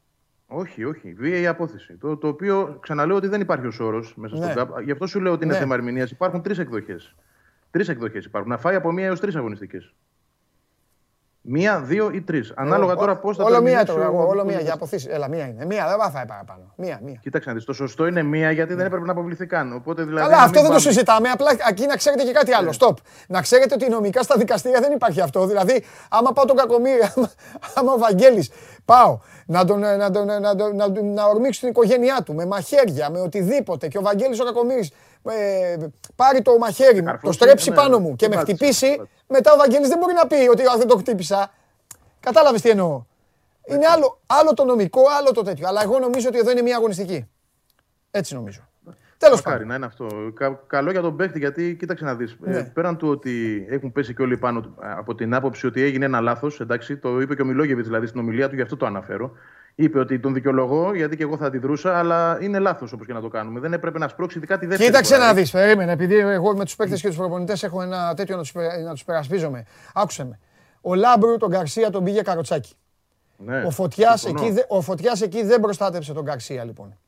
Όχι, 0.52 0.84
όχι. 0.84 1.12
Βία 1.18 1.38
η 1.38 1.46
απόθεση. 1.46 1.96
Το, 1.96 2.16
το 2.16 2.28
οποίο 2.28 2.78
ξαναλέω 2.80 3.16
ότι 3.16 3.28
δεν 3.28 3.40
υπάρχει 3.40 3.66
ω 3.66 3.72
όρο 3.86 4.04
μέσα 4.14 4.36
Ναι. 4.36 4.44
στον 4.44 4.54
ΚΑΠ. 4.54 4.80
Γι' 4.80 4.90
αυτό 4.90 5.06
σου 5.06 5.20
λέω 5.20 5.32
ότι 5.32 5.44
είναι 5.44 5.52
Ναι. 5.52 5.58
θέμα 5.58 5.74
ερμηνείας. 5.74 6.10
Υπάρχουν 6.10 6.42
τρεις 6.42 6.58
εκδοχές. 6.58 7.14
Τρεις 7.70 7.88
εκδοχές 7.88 8.24
υπάρχουν. 8.24 8.50
Να 8.50 8.58
φάει 8.58 8.74
από 8.74 8.92
μία 8.92 9.06
έως 9.06 9.20
τρεις 9.20 9.36
αγωνιστικές. 9.36 9.94
Μία, 11.42 11.80
δύο 11.80 12.10
ή 12.14 12.20
τρεις. 12.20 12.52
Ανάλογα 12.56 12.94
τώρα 12.96 13.16
πώς 13.16 13.36
θα 13.36 13.42
το 13.42 13.48
Όλο 13.48 13.60
μία 13.62 13.70
ερμηνεύσει 13.70 13.94
τώρα. 13.94 14.08
ο 14.08 14.12
εγώ, 14.12 14.28
Όλο 14.28 14.40
αθλητικός 14.40 14.44
μία 14.52 14.60
για 14.60 14.72
δικαστής. 14.72 14.82
αποθήσεις. 14.82 15.14
Έλα, 15.14 15.28
μία 15.28 15.46
είναι. 15.46 15.64
Μία 15.66 15.88
δεν 15.88 15.98
θα 16.00 16.10
φάει 16.10 16.26
παραπάνω. 16.26 16.72
Μία, 16.76 17.00
μία. 17.04 17.18
Κοίταξε 17.22 17.48
να 17.48 17.54
δεις, 17.54 17.64
το 17.64 17.72
σωστό 17.72 18.06
είναι 18.06 18.22
μία 18.22 18.50
γιατί 18.50 18.74
δεν 18.74 18.86
έπρεπε 18.86 19.04
να 19.06 19.12
αποβληθεί 19.12 19.46
καν. 19.46 19.72
Οπότε 19.74 20.02
δηλαδή. 20.02 20.22
Καλά, 20.26 20.36
να 20.36 20.42
αυτό 20.42 20.60
μην 20.60 20.62
δεν 20.68 20.76
το 20.76 20.76
πάμε- 20.78 20.92
συζητάμε. 20.92 21.28
Απλά 21.28 21.50
εκεί 21.68 21.86
να 21.86 21.96
ξέρετε 21.96 22.22
και 22.22 22.32
κάτι 22.32 22.52
άλλο. 22.52 22.72
Στοπ. 22.72 22.96
Να 23.28 23.40
ξέρετε 23.42 23.74
ότι 23.74 23.88
νομικά 23.88 24.22
στα 24.22 24.36
δικαστήρια 24.36 24.80
δεν 24.80 24.92
υπάρχει 24.92 25.20
αυτό. 25.20 25.46
Δηλαδή, 25.46 25.84
άμα 26.10 26.32
πάω 26.32 26.44
τον 26.44 26.56
κακομίρι, 26.56 26.98
άμα, 27.16 27.30
άμα 27.74 27.92
ο 27.92 27.98
Βαγγέλης 27.98 28.50
πάω 28.84 29.18
να, 29.46 29.64
τον, 29.64 29.78
να, 29.78 30.10
τον, 30.10 30.26
να, 30.26 30.54
τον, 30.56 30.76
να, 30.76 30.92
τον- 30.92 31.12
να 31.12 31.24
ορμήξω 31.24 31.60
την 31.60 31.68
οικογένειά 31.68 32.22
του 32.24 32.34
με 32.34 32.46
μαχαίρια, 32.46 33.10
με 33.10 33.20
οτιδήποτε 33.20 33.88
και 33.88 33.98
ο 33.98 34.02
Βαγγέλης 34.02 34.40
ο 34.40 34.44
κακομίρις 34.44 34.92
ε, 35.24 35.76
πάρει 36.16 36.42
το 36.42 36.58
μαχαίρι 36.58 36.94
μου, 36.94 37.00
το 37.00 37.10
καρφώσει, 37.10 37.38
στρέψει 37.38 37.70
ναι, 37.70 37.76
πάνω 37.76 37.98
ναι. 37.98 38.02
μου 38.08 38.16
και 38.16 38.28
με 38.28 38.34
Πάτησε, 38.34 38.52
χτυπήσει, 38.56 38.86
πάτησε. 38.96 39.08
Μετά 39.30 39.52
ο 39.52 39.56
Βαγγέλης 39.56 39.88
δεν 39.88 39.98
μπορεί 39.98 40.12
να 40.14 40.26
πει 40.26 40.48
ότι 40.50 40.62
«Α, 40.62 40.74
δεν 40.78 40.86
το 40.86 40.96
χτύπησα. 40.96 41.50
Κατάλαβες 42.20 42.60
τι 42.60 42.68
εννοώ. 42.70 43.02
Είναι 43.66 43.86
άλλο, 43.86 44.20
άλλο 44.26 44.54
το 44.54 44.64
νομικό, 44.64 45.00
άλλο 45.18 45.32
το 45.32 45.42
τέτοιο. 45.42 45.68
Αλλά 45.68 45.82
εγώ 45.82 45.98
νομίζω 45.98 46.28
ότι 46.28 46.38
εδώ 46.38 46.50
είναι 46.50 46.62
μια 46.62 46.76
αγωνιστική. 46.76 47.28
Έτσι 48.10 48.34
νομίζω. 48.34 48.60
Τέλος 49.18 49.36
Μακάρι 49.36 49.54
πάντων. 49.56 49.68
να 49.68 49.74
είναι 49.74 49.86
αυτό. 49.86 50.06
Κα- 50.34 50.60
καλό 50.66 50.90
για 50.90 51.00
τον 51.00 51.16
παίκτη 51.16 51.38
γιατί 51.38 51.76
κοίταξε 51.78 52.04
να 52.04 52.14
δεις. 52.14 52.36
Ναι. 52.40 52.62
πέραν 52.64 52.96
του 52.96 53.08
ότι 53.08 53.66
έχουν 53.70 53.92
πέσει 53.92 54.14
και 54.14 54.22
όλοι 54.22 54.36
πάνω 54.36 54.60
του, 54.60 54.74
ε, 54.82 54.90
από 54.90 55.14
την 55.14 55.34
άποψη 55.34 55.66
ότι 55.66 55.82
έγινε 55.82 56.04
ένα 56.04 56.20
λάθος, 56.20 56.60
εντάξει, 56.60 56.96
το 56.96 57.20
είπε 57.20 57.34
και 57.34 57.42
ο 57.42 57.44
Μιλόγεβιτς 57.44 57.86
δηλαδή 57.86 58.06
στην 58.06 58.20
ομιλία 58.20 58.48
του, 58.48 58.54
γι' 58.54 58.62
αυτό 58.62 58.76
το 58.76 58.86
αναφέρω. 58.86 59.32
Είπε 59.82 59.98
ότι 59.98 60.20
τον 60.20 60.34
δικαιολογώ 60.34 60.94
γιατί 60.94 61.16
και 61.16 61.22
εγώ 61.22 61.36
θα 61.36 61.46
αντιδρούσα, 61.46 61.98
αλλά 61.98 62.38
είναι 62.40 62.58
λάθος 62.58 62.92
όπως 62.92 63.06
και 63.06 63.12
να 63.12 63.20
το 63.20 63.28
κάνουμε. 63.28 63.60
Δεν 63.60 63.72
έπρεπε 63.72 63.98
να 63.98 64.08
σπρώξει 64.08 64.38
ειδικά 64.38 64.58
τη 64.58 64.66
δεύτερη. 64.66 64.88
Κοίταξε 64.90 65.14
φορά. 65.14 65.26
να 65.26 65.34
δεις, 65.34 65.50
περίμενε. 65.50 65.92
Επειδή 65.92 66.18
εγώ 66.18 66.56
με 66.56 66.64
τους 66.64 66.76
παίκτες 66.76 67.00
και 67.00 67.08
τους 67.08 67.16
προπονητές 67.16 67.62
έχω 67.62 67.82
ένα 67.82 68.14
τέτοιο 68.14 68.36
να 68.36 68.42
τους 68.42 68.52
να 68.84 68.92
τους 68.92 69.04
περασπίζομαι. 69.04 69.64
Άκουσε 69.94 70.24
με. 70.24 70.38
Ο 70.80 70.94
Λάμπρου 70.94 71.36
τον 71.36 71.48
Γκαρσία 71.48 71.90
τον 71.90 72.04
πήγε 72.04 72.22
καροτσάκι. 72.22 72.74
Ναι, 73.36 73.62
Ο 73.62 73.70
Φωτιάς 73.70 74.20
συμφωνώ. 74.20 74.44
εκεί, 74.46 74.54
δε- 74.54 74.62
ο 74.68 74.80
Φωτιάς 74.80 75.20
εκεί 75.22 75.42
δεν 75.42 75.60
προστάτεψε 75.60 76.12
τον 76.12 76.22
Γκαρσία 76.24 76.64
λοιπόν. 76.64 76.98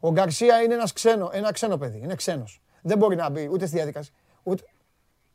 Ο 0.00 0.10
Γκαρσία 0.12 0.62
είναι 0.62 0.74
ένας 0.74 0.92
ξένο, 0.92 1.30
ένα 1.32 1.52
ξένο 1.52 1.76
παιδί. 1.76 2.00
Είναι 2.02 2.14
ξένος. 2.14 2.62
Δεν 2.82 2.98
μπορεί 2.98 3.16
να 3.16 3.30
μπει 3.30 3.48
ούτε 3.52 3.66
στη 3.66 3.76
διαδικασία. 3.76 4.14
Ούτε... 4.42 4.62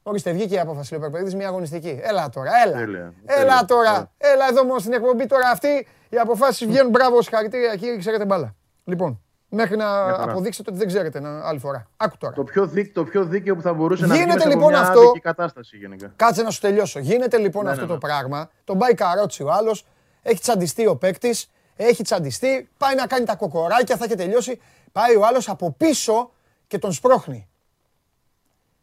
Ορίστε, 0.04 0.32
βγήκε 0.32 0.56
η 0.56 0.60
απόφαση 0.60 0.92
λέει 0.92 1.00
ο 1.00 1.04
Περπερίδης, 1.04 1.36
μια 1.36 1.48
αγωνιστική. 1.48 2.00
Έλα 2.04 2.30
τώρα, 2.30 2.52
έλα. 2.66 2.78
Τέλεια, 2.78 3.14
Έλα 3.26 3.38
τέλεια. 3.38 3.66
τώρα. 3.68 4.12
Έλα 4.18 4.48
εδώ 4.50 4.64
μόνο 4.64 4.80
στην 4.80 4.94
εκπομπή 4.94 5.26
τώρα 5.26 5.50
αυτή. 5.50 5.88
Οι 6.10 6.18
αποφάσεις 6.18 6.68
βγαίνουν. 6.68 6.90
Μπράβο, 6.90 7.22
συγχαρητήρια 7.22 7.76
κύριε, 7.76 7.98
ξέρετε 7.98 8.26
μπάλα. 8.26 8.56
Λοιπόν, 8.84 9.22
μέχρι 9.50 9.78
να 9.78 9.86
χαρά. 9.86 10.24
αποδείξετε 10.24 10.70
ότι 10.70 10.80
δεν 10.80 10.88
ξέρετε 10.88 11.18
ένα- 11.18 11.48
άλλη 11.48 11.60
φορά. 11.60 11.88
Άκου 11.98 12.18
τώρα. 12.18 12.34
Το 12.34 12.44
πιο, 12.44 12.66
δίκ, 12.68 12.94
το 12.94 13.04
πιο 13.04 13.24
δίκαιο 13.26 13.56
που 13.56 13.62
θα 13.62 13.74
μπορούσε 13.74 14.06
να 14.06 14.14
Γίνεται 14.16 14.30
γίνει 14.30 14.42
σε 14.42 14.50
λοιπόν 14.50 14.70
μια 14.72 14.82
αυτό- 14.82 15.00
άδικη 15.00 15.20
κατάσταση 15.20 15.78
γενικά. 15.78 16.14
Κάτσε 16.16 16.42
να 16.42 16.50
σου 16.50 16.60
τελειώσω. 16.60 17.00
Γίνεται 17.00 17.38
λοιπόν 17.38 17.64
Ναι, 17.64 17.70
αυτό 17.70 17.82
ναι, 17.82 17.88
το 17.88 17.94
ναι. 17.94 18.00
πράγμα. 18.00 18.50
Τον 18.64 18.78
πάει 18.78 18.94
καρότσι 18.94 19.44
ο 19.44 19.52
άλλος. 19.52 19.86
Έχει 20.22 20.40
τσαντιστεί 20.40 20.88
ο 20.88 20.96
παίκτης. 20.96 21.50
Έχει 21.76 22.04
τσαντιστεί. 22.04 22.70
Πάει 22.78 22.96
να 22.96 23.08
κάνει 23.08 23.26
τα 23.26 23.36
κοκοράκια. 23.36 23.98
Θα 23.98 24.06
έχει 24.06 24.16
τελειώσει. 24.16 24.60
Πάει 24.92 25.16
ο 25.16 25.26
άλλος 25.26 25.50
από 25.50 25.72
πίσω 25.78 26.32
και 26.68 26.78
τον 26.78 26.92
σπρώχνει. 26.92 27.49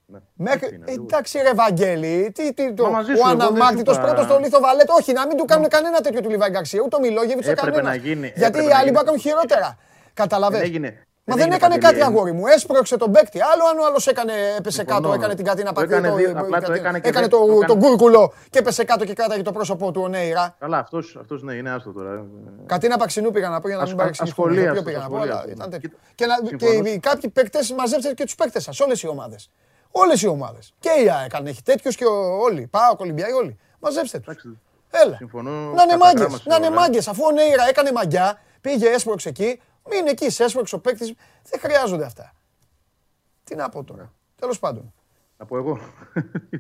Ναι. 0.08 0.18
Μέχρι... 0.34 0.60
Έτσι 0.64 0.74
είναι, 0.74 0.84
Ε, 0.88 0.90
λίγο. 0.90 1.02
εντάξει, 1.02 1.38
ρε 1.38 1.52
Βαγγέλη, 1.54 2.30
τι, 2.34 2.54
τι, 2.54 2.72
το, 2.74 2.82
Μα 2.84 2.90
μαζί 2.90 3.12
σου, 3.12 3.20
ο 3.24 3.28
εγώ 3.28 3.36
δεν 3.38 3.46
αναμάκτητος 3.46 3.94
σου 3.94 4.00
είπα. 4.00 4.10
πρώτο 4.12 4.26
στο 4.28 4.38
λίθο 4.38 4.60
βαλέτ. 4.60 4.88
Όχι, 4.90 5.12
να 5.12 5.26
μην 5.26 5.36
του 5.36 5.44
κάνουν 5.44 5.68
κανένα 5.68 6.00
τέτοιο 6.00 6.20
του 6.20 6.30
Λιβάη 6.30 6.50
Γκαρσία. 6.50 6.80
Ούτε 6.84 6.96
ο 6.96 7.00
Μιλόγεβιτς, 7.00 7.38
ούτε 7.48 7.50
Έπρεπε 7.50 7.70
κανένας. 7.70 7.96
να 7.96 8.02
γίνει, 8.08 8.26
Γιατί 8.26 8.42
έπρεπε 8.42 8.64
οι 8.64 8.68
να 8.68 8.74
άλλοι 8.78 8.88
γίνει 8.88 8.96
μπορούν 8.96 8.96
να 8.96 9.02
κάνουν 9.02 9.14
αυτό. 9.18 9.28
χειρότερα. 9.28 9.78
Καταλαβες. 10.14 10.58
Δεν 10.58 10.68
έγινε. 10.68 10.88
Μα 11.28 11.34
δεν 11.34 11.44
δεν 11.44 11.52
έγινε 11.52 11.54
έκανε 11.56 11.74
Παντελή. 11.80 11.98
κάτι 12.00 12.10
αγόρι 12.10 12.32
μου. 12.32 12.46
Έσπρωξε 12.46 12.96
τον 12.96 13.10
παίκτη. 13.12 13.38
Άλλο 13.52 13.62
αν 13.70 13.76
ο 13.78 13.84
άλλο 13.88 14.00
έκανε, 14.12 14.32
έπεσε 14.58 14.76
Συμφωνώ. 14.80 15.00
κάτω, 15.00 15.14
έκανε 15.18 15.34
την 15.34 15.44
κατίνα 15.50 15.68
Το 15.68 15.74
πατρίδα. 15.74 15.96
έκανε 15.96 16.10
το- 16.10 16.16
δύο- 16.20 16.32
το- 16.32 16.38
απλά 16.44 16.56
το 16.60 16.66
κατίνα. 16.66 16.76
έκανε 16.82 16.98
και 17.00 17.08
Έκανε 17.08 17.26
δεν- 17.26 17.38
το- 17.38 17.46
το 17.46 17.52
έκανε- 17.52 17.66
τον 17.72 17.78
κούρκουλο 17.82 18.32
και 18.50 18.58
έπεσε 18.58 18.84
κάτω 18.84 19.04
και 19.04 19.14
κράταγε 19.18 19.42
το 19.42 19.52
πρόσωπό 19.52 19.86
του 19.92 20.00
ο 20.04 20.08
Νέιρα. 20.08 20.56
Καλά, 20.58 20.78
αυτό 20.78 20.98
αυτός, 21.22 21.42
ναι, 21.42 21.54
είναι 21.54 21.70
άστο 21.70 21.90
τώρα. 21.92 22.24
Κατίνα 22.66 22.96
Παξινού 22.96 23.30
πήγα 23.30 23.48
να 23.48 23.60
πω 23.60 23.68
για 23.68 23.76
να 23.76 23.82
μην 23.82 23.90
Ασ- 23.92 23.98
παρεξηγηθούμε. 24.00 24.46
ασχολίας 24.48 24.70
Ποιο 24.72 24.80
αυτό, 24.80 24.82
πήγα 24.90 24.98
να 24.98 25.08
πω, 25.08 25.14
ασχολίας 25.14 25.36
αλλά 25.36 25.44
αυτό. 25.44 25.52
ήταν 25.58 25.70
τέτοιο. 25.70 25.88
Κοίτα, 25.88 26.00
Και, 26.14 26.26
να, 26.26 26.34
συμφωνώ. 26.48 26.82
και 26.82 26.88
οι- 26.90 26.98
κάποιοι 26.98 27.30
παίκτες 27.30 27.72
μαζέψτε 27.72 28.12
και 28.14 28.24
τους 28.24 28.34
παίκτες 28.34 28.62
σας, 28.62 28.80
όλες 28.80 29.02
οι 29.02 29.08
ομάδες. 29.08 29.50
Όλες 29.98 30.22
οι 30.22 30.26
ομάδες. 30.26 30.72
Και 30.78 30.88
η 31.04 31.10
ΑΕΚ 31.10 31.34
αν 31.34 31.46
έχει 31.46 31.62
τέτοιους 31.62 31.96
και 31.96 32.04
ο- 32.04 32.38
όλοι. 32.40 32.66
Πάω, 32.66 32.94
Ολυμπιακοί, 32.98 33.32
όλοι. 33.32 33.58
Μαζέψτε 33.80 34.18
τους. 34.18 34.26
Εντάξει, 34.28 34.58
Έλα. 34.90 35.16
Συμφωνώ. 35.16 35.50
Να 35.50 35.82
είναι 35.82 35.92
κατά 35.92 35.96
μάγκες. 35.96 36.20
γράμμα 36.20 36.36
σε 36.36 36.42
Να 36.48 36.56
είναι 36.56 36.66
όλα. 36.66 36.74
μάγκες. 36.76 37.08
Αφού 37.08 37.22
ο 37.26 37.30
Νέιρα 37.30 37.68
έκανε 37.68 37.92
μαγκιά, 37.92 38.38
πήγε 38.60 38.88
έσπρωξε 38.88 39.28
εκεί, 39.28 39.60
μην 39.90 40.06
εκεί, 40.06 40.30
σε 40.30 40.44
έσπρωξε 40.44 40.74
ο 40.74 40.78
παίκτης. 40.80 41.12
Δεν 41.50 41.60
χρειάζονται 41.60 42.04
αυτά. 42.04 42.32
Τι 43.44 43.54
να 43.54 43.68
πω 43.68 43.84
τώρα. 43.84 44.12
Τέλος 44.36 44.58
πάντων. 44.58 44.92
Να 45.38 45.46
πω 45.46 45.56
εγώ. 45.56 45.78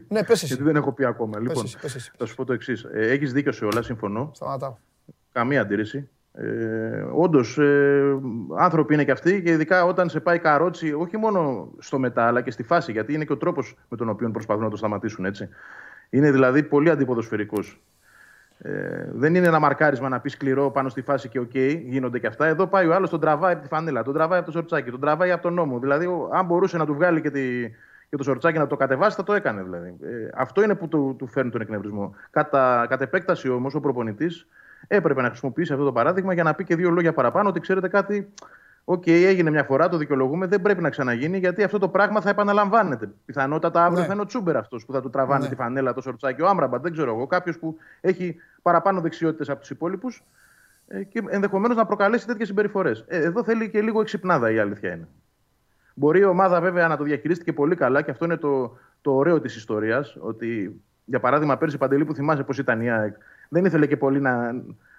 Ναι, 0.08 0.24
πες 0.24 0.36
εσύ. 0.42 0.46
Γιατί 0.46 0.62
δεν 0.62 0.76
έχω 0.76 0.92
πει 0.92 1.04
ακόμα. 1.04 1.38
Λοιπόν, 1.38 1.64
εσύ, 1.64 1.78
πες 1.78 1.94
εσύ. 1.94 2.12
θα 2.18 2.26
σου 2.26 2.34
πω 2.34 2.44
το 2.44 2.52
εξής. 2.52 2.84
Ε, 2.94 3.10
Έχεις 3.10 3.32
δίκιο 3.32 3.52
σε 3.52 3.64
όλα, 3.64 3.82
συμφωνώ. 3.82 4.30
Σταματάω. 4.34 4.76
Καμία 5.32 5.60
αντίρρηση. 5.60 6.08
Ε, 6.38 7.06
Όντως, 7.12 7.58
ε, 7.58 8.18
άνθρωποι 8.58 8.94
είναι 8.94 9.04
και 9.04 9.10
αυτοί 9.10 9.42
και 9.42 9.50
ειδικά 9.50 9.84
όταν 9.84 10.08
σε 10.08 10.20
πάει 10.20 10.38
καρότσι, 10.38 10.92
όχι 10.92 11.16
μόνο 11.16 11.68
στο 11.78 11.98
μετά, 11.98 12.26
αλλά 12.26 12.40
και 12.40 12.50
στη 12.50 12.62
φάση, 12.62 12.92
γιατί 12.92 13.12
είναι 13.14 13.24
και 13.24 13.32
ο 13.32 13.36
τρόπος 13.36 13.76
με 13.88 13.96
τον 13.96 14.08
οποίο 14.08 14.30
προσπαθούν 14.30 14.62
να 14.62 14.70
το 14.70 14.76
σταματήσουν 14.76 15.24
έτσι. 15.24 15.48
Είναι 16.10 16.30
δηλαδή 16.30 16.62
πολύ 16.62 16.90
αντιποδοσφαιρικό. 16.90 17.58
Ε, 18.58 19.06
δεν 19.12 19.34
είναι 19.34 19.46
ένα 19.46 19.58
μαρκάρισμα 19.58 20.08
να 20.08 20.20
πεις 20.20 20.32
σκληρό 20.32 20.70
πάνω 20.70 20.88
στη 20.88 21.02
φάση 21.02 21.28
και 21.28 21.38
οκ, 21.38 21.54
γίνονται 21.84 22.18
και 22.18 22.26
αυτά. 22.26 22.46
Εδώ 22.46 22.66
πάει 22.66 22.86
ο 22.86 22.94
άλλος, 22.94 23.10
τον 23.10 23.20
τραβάει 23.20 23.52
από 23.52 23.62
τη 23.62 23.68
φανέλα, 23.68 24.02
τον 24.02 24.14
τραβάει 24.14 24.38
από 24.38 24.46
το 24.46 24.52
σορτσάκι, 24.52 24.90
τον 24.90 25.00
τραβάει 25.00 25.30
από 25.30 25.42
τον 25.42 25.54
ώμο. 25.54 25.78
Δηλαδή, 25.78 26.06
ο- 26.06 26.30
αν 26.32 26.46
μπορούσε 26.46 26.76
να 26.76 26.86
του 26.86 26.94
βγάλει 26.94 27.20
και, 27.20 27.30
τη, 27.30 27.68
και 28.10 28.16
το 28.16 28.22
σορτσάκι 28.22 28.58
να 28.58 28.66
το 28.66 28.76
κατεβάσει, 28.76 29.16
θα 29.16 29.22
το 29.22 29.32
έκανε. 29.32 29.62
Δηλαδή. 29.62 29.96
Ε, 30.02 30.28
αυτό 30.34 30.62
είναι 30.62 30.74
που 30.74 30.88
του, 30.88 31.14
του 31.18 31.26
φέρνει 31.26 31.50
τον 31.50 31.60
εκνευρισμό. 31.60 32.14
Κατά, 32.30 32.86
κατ' 32.88 33.00
επέκταση 33.02 33.48
όμως, 33.48 33.74
ο 33.74 33.80
προπονητής 33.80 34.46
έπρεπε 34.86 35.22
να 35.22 35.28
χρησιμοποιήσει 35.28 35.72
αυτό 35.72 35.84
το 35.84 35.92
παράδειγμα 35.92 36.32
για 36.34 36.42
να 36.42 36.54
πει 36.54 36.64
και 36.64 36.76
δύο 36.76 36.90
λόγια 36.90 37.12
παραπάνω 37.12 37.48
ότι 37.48 37.60
ξέρετε 37.60 37.88
κάτι. 37.88 38.32
Οκ, 38.88 39.06
έγινε 39.06 39.50
μια 39.50 39.64
φορά, 39.64 39.88
το 39.88 39.96
δικαιολογούμε, 39.96 40.46
δεν 40.46 40.62
πρέπει 40.62 40.82
να 40.82 40.90
ξαναγίνει 40.90 41.38
γιατί 41.38 41.62
αυτό 41.62 41.78
το 41.78 41.88
πράγμα 41.88 42.20
θα 42.20 42.30
επαναλαμβάνεται. 42.30 43.08
Πιθανότατα 43.24 43.84
αύριο 43.84 44.00
Ναι. 44.00 44.06
θα 44.06 44.12
είναι 44.12 44.22
ο 44.22 44.24
Τσούμπερ 44.24 44.56
αυτός 44.56 44.84
που 44.86 44.92
θα 44.92 45.00
του 45.00 45.10
τραβάνε 45.10 45.44
Ναι. 45.44 45.48
τη 45.48 45.54
φανέλα, 45.54 45.92
το 45.92 46.00
σορτσάκι, 46.00 46.42
ο 46.42 46.48
Άμραμπατ, 46.48 46.82
δεν 46.82 46.92
ξέρω 46.92 47.14
εγώ. 47.14 47.26
Κάποιος 47.26 47.58
που 47.58 47.76
έχει 48.00 48.36
παραπάνω 48.62 49.00
δεξιότητες 49.00 49.48
από 49.48 49.60
τους 49.60 49.70
υπόλοιπους 49.70 50.24
ε, 50.88 51.02
και 51.02 51.22
ενδεχομένως 51.28 51.76
να 51.76 51.86
προκαλέσει 51.86 52.26
τέτοιες 52.26 52.48
συμπεριφορές. 52.48 53.04
Ε, 53.08 53.22
εδώ 53.22 53.44
θέλει 53.44 53.70
και 53.70 53.80
λίγο 53.80 54.00
εξυπνάδα 54.00 54.50
η 54.50 54.58
αλήθεια 54.58 54.92
είναι. 54.94 55.08
Μπορεί 55.94 56.20
η 56.20 56.24
ομάδα 56.24 56.60
βέβαια 56.60 56.88
να 56.88 56.96
το 56.96 57.04
διαχειρίστηκε 57.04 57.52
πολύ 57.52 57.74
καλά 57.74 58.02
και 58.02 58.10
αυτό 58.10 58.24
είναι 58.24 58.36
το, 58.36 58.78
το 59.00 59.14
ωραίο 59.14 59.40
της 59.40 59.56
ιστορίας. 59.56 60.16
Ότι 60.20 60.80
για 61.04 61.20
παράδειγμα, 61.20 61.56
πέρσι 61.56 61.78
Παντελή 61.78 62.04
που 62.04 62.14
θυμάσαι 62.14 62.42
πώς 62.42 62.58
ήταν 62.58 62.80
η 62.80 62.90
ΑΕΚ, 62.90 63.14
δεν 63.48 63.64
ήθελε 63.64 63.86
και 63.86 63.96
πολύ 63.96 64.20
να, 64.20 64.52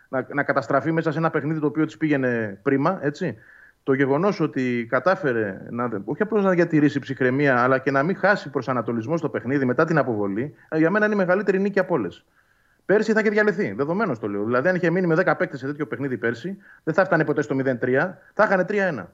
να, 0.10 0.28
να 0.34 0.44
καταστραφεί 0.44 0.92
μέσα 0.92 1.12
σε 1.12 1.18
ένα 1.18 1.30
παιχνίδι 1.30 1.60
το 1.60 1.66
οποίο 1.66 1.86
της 1.86 1.98
πήγαινε 1.98 2.60
πρίμα. 2.62 3.00
Έτσι. 3.02 3.38
Το 3.84 3.94
γεγονός 3.94 4.40
ότι 4.40 4.88
κατάφερε 4.90 5.62
να, 5.70 6.02
όχι 6.06 6.22
απλώς 6.22 6.44
να 6.44 6.50
διατηρήσει 6.50 7.00
ψυχραιμία, 7.00 7.64
αλλά 7.64 7.78
και 7.80 7.92
να 7.92 8.04
μην 8.04 8.16
χάσει 8.16 8.50
προσανατολισμό 8.50 9.18
στο 9.18 9.30
παιχνίδι 9.30 9.66
μετά 9.66 9.86
την 9.86 9.98
αποβολή, 9.98 10.56
ε, 10.70 10.78
για 10.78 10.90
μένα 10.90 11.06
είναι 11.06 11.14
η 11.14 11.18
μεγαλύτερη 11.18 11.60
νίκη 11.60 11.80
από 11.80 11.94
όλες. 11.94 12.26
Πέρσι 12.86 13.14
θα 13.14 13.20
είχε 13.20 13.30
διαλυθεί. 13.30 13.72
Δεδομένως 13.72 14.20
το 14.20 14.28
λέω. 14.28 14.44
Δηλαδή, 14.44 14.70
αν 14.70 14.76
είχε 14.76 14.90
μείνει 14.90 15.08
με 15.08 15.16
10 15.16 15.34
παίκτες 15.38 15.60
σε 15.60 15.66
τέτοιο 15.66 15.88
παιχνίδι 15.88 16.18
πέρσι, 16.18 16.58
δεν 16.84 16.94
θα 16.94 17.06
φτάνε 17.06 17.26
ποτέ 17.26 17.42
στο 17.42 17.56
0-3, 17.56 18.18
θα 18.34 18.44
είχαν 18.44 18.66
3-1. 18.70 19.06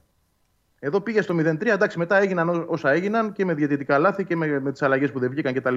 Εδώ 0.85 1.01
πήγε 1.01 1.21
στο 1.21 1.35
0-3, 1.39 1.65
εντάξει, 1.65 1.97
μετά 1.97 2.17
έγιναν 2.17 2.49
ό- 2.49 2.65
όσα 2.67 2.91
έγιναν 2.91 3.31
και 3.31 3.45
με 3.45 3.53
διαιτητικά 3.53 3.97
λάθη 3.97 4.23
και 4.25 4.35
με, 4.35 4.59
με 4.59 4.71
τις 4.71 4.81
αλλαγές 4.81 5.11
που 5.11 5.19
δεν 5.19 5.29
βγήκαν 5.29 5.53
κτλ. 5.53 5.75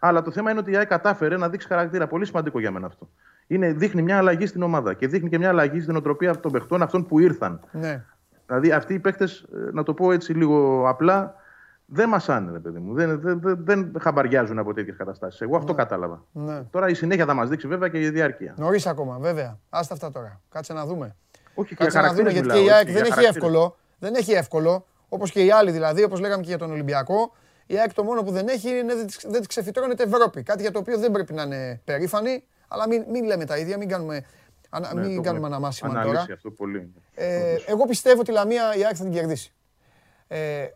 Αλλά 0.00 0.22
το 0.22 0.30
θέμα 0.30 0.50
είναι 0.50 0.60
ότι 0.60 0.70
η 0.70 0.76
ΑΕΚ 0.76 0.88
κατάφερε 0.88 1.36
να 1.36 1.48
δείξει 1.48 1.66
χαρακτήρα. 1.66 2.06
Πολύ 2.06 2.26
σημαντικό 2.26 2.60
για 2.60 2.70
μένα 2.70 2.86
αυτό. 2.86 3.08
Είναι, 3.46 3.72
δείχνει 3.72 4.02
μια 4.02 4.16
αλλαγή 4.18 4.46
στην 4.46 4.62
ομάδα 4.62 4.94
και 4.94 5.06
δείχνει 5.08 5.28
και 5.28 5.38
μια 5.38 5.48
αλλαγή 5.48 5.80
στην 5.80 5.96
οτροπία 5.96 6.40
των 6.40 6.52
παιχτών 6.52 6.82
αυτών 6.82 7.06
που 7.06 7.18
ήρθαν. 7.18 7.60
Ναι. 7.72 8.04
Δηλαδή, 8.46 8.72
αυτοί 8.72 8.94
οι 8.94 8.98
παίκτες, 8.98 9.44
να 9.72 9.82
το 9.82 9.94
πω 9.94 10.12
έτσι 10.12 10.32
λίγο 10.32 10.88
απλά, 10.88 11.34
δεν 11.86 12.08
μασάνε, 12.08 12.52
ρε 12.52 12.58
παιδί 12.58 12.78
μου. 12.78 12.94
Δεν, 12.94 13.20
δεν, 13.20 13.40
δεν, 13.42 13.58
δεν 13.64 13.92
χαμπαριάζουν 14.00 14.58
από 14.58 14.74
τέτοιες 14.74 14.96
καταστάσεις. 14.96 15.40
Εγώ 15.40 15.56
αυτό 15.56 15.74
κατάλαβα. 15.74 16.24
ναι. 16.32 16.62
Τώρα 16.70 16.88
η 16.88 16.94
συνέχεια 16.94 17.24
θα 17.26 17.34
μας 17.34 17.48
δείξει 17.48 17.66
βέβαια 17.68 17.88
και 17.88 18.00
η 18.00 18.10
διάρκεια. 18.10 18.54
Νωρίς 18.56 18.86
ακόμα, 18.86 19.18
βέβαια. 19.18 19.58
Άστα 19.70 19.94
αυτά 19.94 20.10
τώρα. 20.10 20.40
Κάτσε 20.50 20.72
να 20.72 20.84
δούμε. 20.86 21.16
Όχι 21.54 21.74
και 21.74 21.84
για 21.84 21.84
Κάτσε 21.84 22.00
να 22.00 22.14
δούμε 22.14 22.30
χαρακτήρες 22.30 22.32
γιατί 22.32 22.48
μιλάω, 22.48 22.58
και 22.58 22.64
η 22.64 22.66
έτσι, 22.68 22.76
ΑΕΚ 22.76 22.84
για 22.88 22.94
δεν 22.94 23.02
έχει 23.02 23.12
χαρακτήρες. 23.12 23.36
εύκολο. 23.36 23.76
Δεν 24.02 24.14
έχει 24.14 24.32
εύκολο. 24.32 24.86
Όπως 25.08 25.30
και 25.30 25.44
οι 25.44 25.50
άλλοι 25.50 25.70
δηλαδή, 25.70 26.02
όπως 26.02 26.20
λέγαμε 26.20 26.42
και 26.42 26.48
για 26.48 26.58
τον 26.58 26.70
Ολυμπιακό. 26.70 27.32
Η 27.66 27.78
ΑΕΚ 27.78 27.92
το 27.92 28.04
μόνο 28.04 28.22
που 28.22 28.30
δεν 28.30 28.48
έχει 28.48 28.68
είναι 28.78 28.94
δεν 28.94 29.06
της- 29.06 29.26
δεν 29.28 29.40
τη 29.40 29.46
ξεφυτρώνεται 29.46 30.02
Ευρώπη. 30.02 30.42
Κάτι 30.42 30.62
για 30.62 30.70
το 30.70 30.78
οποίο 30.78 30.98
δεν 30.98 31.10
πρέπει 31.10 31.32
να 31.32 31.42
είναι 31.42 31.80
περήφανοι. 31.84 32.44
Αλλά 32.68 32.88
μην, 32.88 33.04
μην 33.08 33.24
λέμε 33.24 33.44
τα 33.44 33.58
ίδια, 33.58 33.76
μην 33.76 33.88
κάνουμε, 33.88 34.24
ανα, 34.70 34.94
Ναι, 34.94 35.00
μην 35.00 35.16
το 35.16 35.20
κάνουμε 35.22 35.28
έχουμε 35.30 35.46
αναμάσιμα 35.46 35.90
αναλύσει 35.90 36.12
τώρα. 36.14 36.32
αυτό 36.34 36.50
πολύ. 36.50 36.92
Ε, 37.14 37.56
εγώ 37.66 37.84
πιστεύω 37.86 38.20
ότι 38.20 38.30
η 38.30 38.34
Λαμία 38.34 38.74
η 38.76 38.84
ΑΕΚ 38.84 38.94
θα 38.96 39.02
την 39.04 39.12
κερδίσει. 39.12 39.52
Ε, 40.26 40.66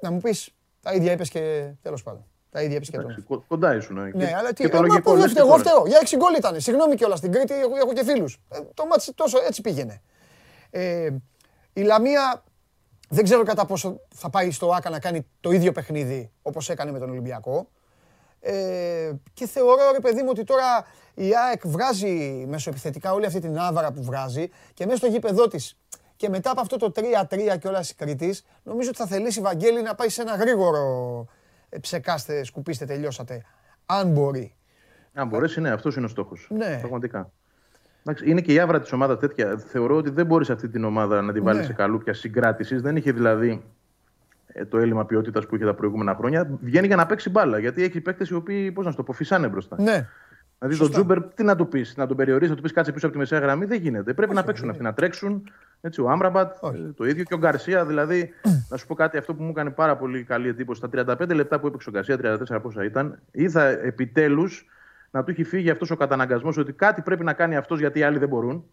να 0.00 0.10
μου 0.10 0.20
πεις, 0.20 0.50
τα 0.82 0.92
ίδια 0.92 1.12
είπες 1.12 1.28
και 1.28 1.70
τέλος 1.82 2.02
πάντων. 2.02 2.24
Τα 2.50 2.62
ίδια 2.62 2.76
είπες 2.76 2.90
και 2.90 2.96
Εντάξει, 2.96 3.14
τον. 3.16 3.24
κο- 3.26 3.44
κοντά 3.48 3.74
ήσουν. 3.74 3.98
ε, 3.98 4.00
Ναι, 4.14 4.26
και- 4.26 4.34
αλλά 4.34 4.52
τι. 4.52 4.62
και 4.62 4.68
το 4.68 4.76
ε, 4.76 4.80
μα 4.80 4.86
λογικό 4.86 5.10
πού 5.10 5.16
λες 5.16 5.24
δεν 5.24 5.34
και 5.34 5.40
φταίω, 5.40 5.46
εγώ 5.54 5.62
τώρα. 5.62 5.70
φταίω. 5.76 5.86
Για 5.86 5.98
6 5.98 6.16
γκολ 6.16 6.34
ήταν. 6.34 6.60
Συγγνώμη 6.60 6.94
κιόλας 6.94 7.18
στην 7.18 7.32
Κρήτη, 7.32 7.54
έχω, 7.54 7.76
έχω 7.76 7.92
και 7.92 8.04
φίλους. 8.04 8.38
το 8.74 8.86
μάτι 8.86 9.14
τόσο 9.14 9.38
έτσι 9.46 9.60
πήγαινε. 9.60 10.02
Ε, 10.70 11.10
η 11.74 11.82
Λαμία 11.82 12.44
δεν 13.08 13.24
ξέρω 13.24 13.42
κατά 13.42 13.66
πόσο 13.66 14.00
θα 14.14 14.30
πάει 14.30 14.50
στο 14.50 14.70
ΆΚΑ 14.70 14.90
να 14.90 15.00
κάνει 15.00 15.26
το 15.40 15.50
ίδιο 15.50 15.72
παιχνίδι 15.72 16.30
όπως 16.42 16.70
έκανε 16.70 16.92
με 16.92 16.98
τον 16.98 17.10
Ολυμπιακό. 17.10 17.68
Ε, 18.40 19.12
και 19.34 19.46
θεωρώ, 19.46 19.90
ρε 19.92 20.00
παιδί 20.00 20.22
μου, 20.22 20.28
ότι 20.30 20.44
τώρα 20.44 20.86
η 21.14 21.30
ΑΕΚ 21.36 21.66
βράζει 21.66 22.44
μεσοεπιθετικά 22.48 23.12
όλη 23.12 23.26
αυτή 23.26 23.40
την 23.40 23.58
άβαρα 23.58 23.92
που 23.92 24.02
βράζει 24.02 24.48
και 24.74 24.84
μέσα 24.84 24.96
στο 24.96 25.06
γήπεδό 25.06 25.48
της 25.48 25.78
και 26.16 26.28
μετά 26.28 26.50
από 26.50 26.60
αυτό 26.60 26.76
το 26.76 26.92
3-3 26.94 27.58
και 27.58 27.68
όλα 27.68 27.80
τη 27.80 27.94
Κρήτη, 27.94 28.36
νομίζω 28.62 28.88
ότι 28.88 28.98
θα 28.98 29.06
θελήσει 29.06 29.38
η 29.38 29.42
Βαγγέλη 29.42 29.82
να 29.82 29.94
πάει 29.94 30.08
σε 30.08 30.22
ένα 30.22 30.36
γρήγορο 30.36 31.26
ε, 31.68 31.78
ψεκάστε, 31.78 32.44
σκουπίστε, 32.44 32.84
τελειώσατε. 32.84 33.44
Αν 33.86 34.10
μπορεί. 34.10 34.54
Αν 35.12 35.28
μπορέσει, 35.28 35.60
ναι, 35.60 35.70
αυτός 35.70 35.96
είναι 35.96 36.04
ο 36.04 36.08
στόχος. 36.08 36.48
Ναι. 36.50 36.78
Πραγματικά. 36.78 37.32
Εντάξει, 38.06 38.30
είναι 38.30 38.40
και 38.40 38.52
η 38.52 38.58
άβρα 38.58 38.80
της 38.80 38.92
ομάδας 38.92 39.18
τέτοια. 39.18 39.56
Θεωρώ 39.56 39.96
ότι 39.96 40.10
δεν 40.10 40.26
μπορείς 40.26 40.50
αυτή 40.50 40.68
την 40.68 40.84
ομάδα 40.84 41.22
να 41.22 41.32
τη 41.32 41.40
βάλεις 41.40 41.60
Ναι. 41.60 41.66
σε 41.66 41.72
καλούπια 41.72 42.14
συγκράτησης. 42.14 42.82
Δεν 42.82 42.96
είχε 42.96 43.12
δηλαδή 43.12 43.64
ε, 44.46 44.64
το 44.64 44.78
έλλειμμα 44.78 45.04
ποιότητας 45.06 45.46
που 45.46 45.54
είχε 45.56 45.64
τα 45.64 45.74
προηγούμενα 45.74 46.14
χρόνια. 46.14 46.50
Βγαίνει 46.60 46.86
για 46.86 46.96
να 46.96 47.06
παίξει 47.06 47.30
μπάλα. 47.30 47.58
Γιατί 47.58 47.82
έχει 47.82 48.00
παίκτες 48.00 48.28
οι 48.28 48.34
οποίοι, 48.34 48.72
πώς 48.72 48.84
να 48.84 48.90
σου 48.90 48.96
το 48.96 49.02
πω, 49.02 49.12
φυσάνε 49.12 49.48
μπροστά. 49.48 49.76
Ναι. 49.82 50.08
Δηλαδή 50.58 50.78
τον 50.78 50.90
Τζούμπερ, 50.90 51.22
τι 51.22 51.42
να 51.44 51.56
του 51.56 51.68
πεις, 51.68 51.96
να 51.96 52.06
τον 52.06 52.16
περιορίσει, 52.16 52.50
να 52.50 52.56
του 52.56 52.62
πεις 52.62 52.72
κάτσε 52.72 52.92
πίσω 52.92 53.04
από 53.06 53.14
τη 53.14 53.20
μεσαία 53.20 53.38
γραμμή. 53.38 53.64
Δεν 53.64 53.80
γίνεται. 53.80 54.14
Πρέπει 54.14 54.34
να 54.34 54.44
παίξουν 54.44 54.70
αυτοί, 54.70 54.82
να 54.82 54.92
τρέξουν. 54.94 55.50
Έτσι, 55.80 56.00
ο 56.00 56.10
Άμραμπατ, 56.10 56.54
Όχι. 56.60 56.76
ε, 56.88 56.92
το 56.96 57.04
ίδιο 57.04 57.24
και 57.24 57.34
ο 57.34 57.38
Γκαρσία. 57.38 57.84
Δηλαδή, 57.86 58.30
να 58.70 58.76
σου 58.76 58.86
πω 58.86 58.94
κάτι, 58.94 59.18
αυτό 59.18 59.34
που 59.34 59.42
μου 59.42 59.50
έκανε 59.50 59.70
πάρα 59.70 59.96
πολύ 59.96 60.22
καλή 60.22 60.48
εντύπωση. 60.48 60.82
Στα 60.86 61.16
35 61.20 61.34
λεπτά 61.34 61.60
που 61.60 61.66
έπαιξε 61.66 61.88
ο 61.88 61.92
Γκαρσία, 61.92 62.18
34 62.56 62.62
πόσα 62.62 62.84
ήταν, 62.84 63.18
είδα 63.30 63.64
επιτέλους 63.64 64.66
να 65.14 65.24
του 65.24 65.30
έχει 65.30 65.44
φύγει 65.44 65.70
αυτός 65.70 65.90
ο 65.90 65.96
καταναγκασμός 65.96 66.56
ότι 66.56 66.72
κάτι 66.72 67.02
πρέπει 67.02 67.24
να 67.24 67.32
κάνει 67.32 67.56
αυτός 67.56 67.78
γιατί 67.78 67.98
οι 67.98 68.02
άλλοι 68.02 68.18
δεν 68.18 68.28
μπορούν. 68.28 68.64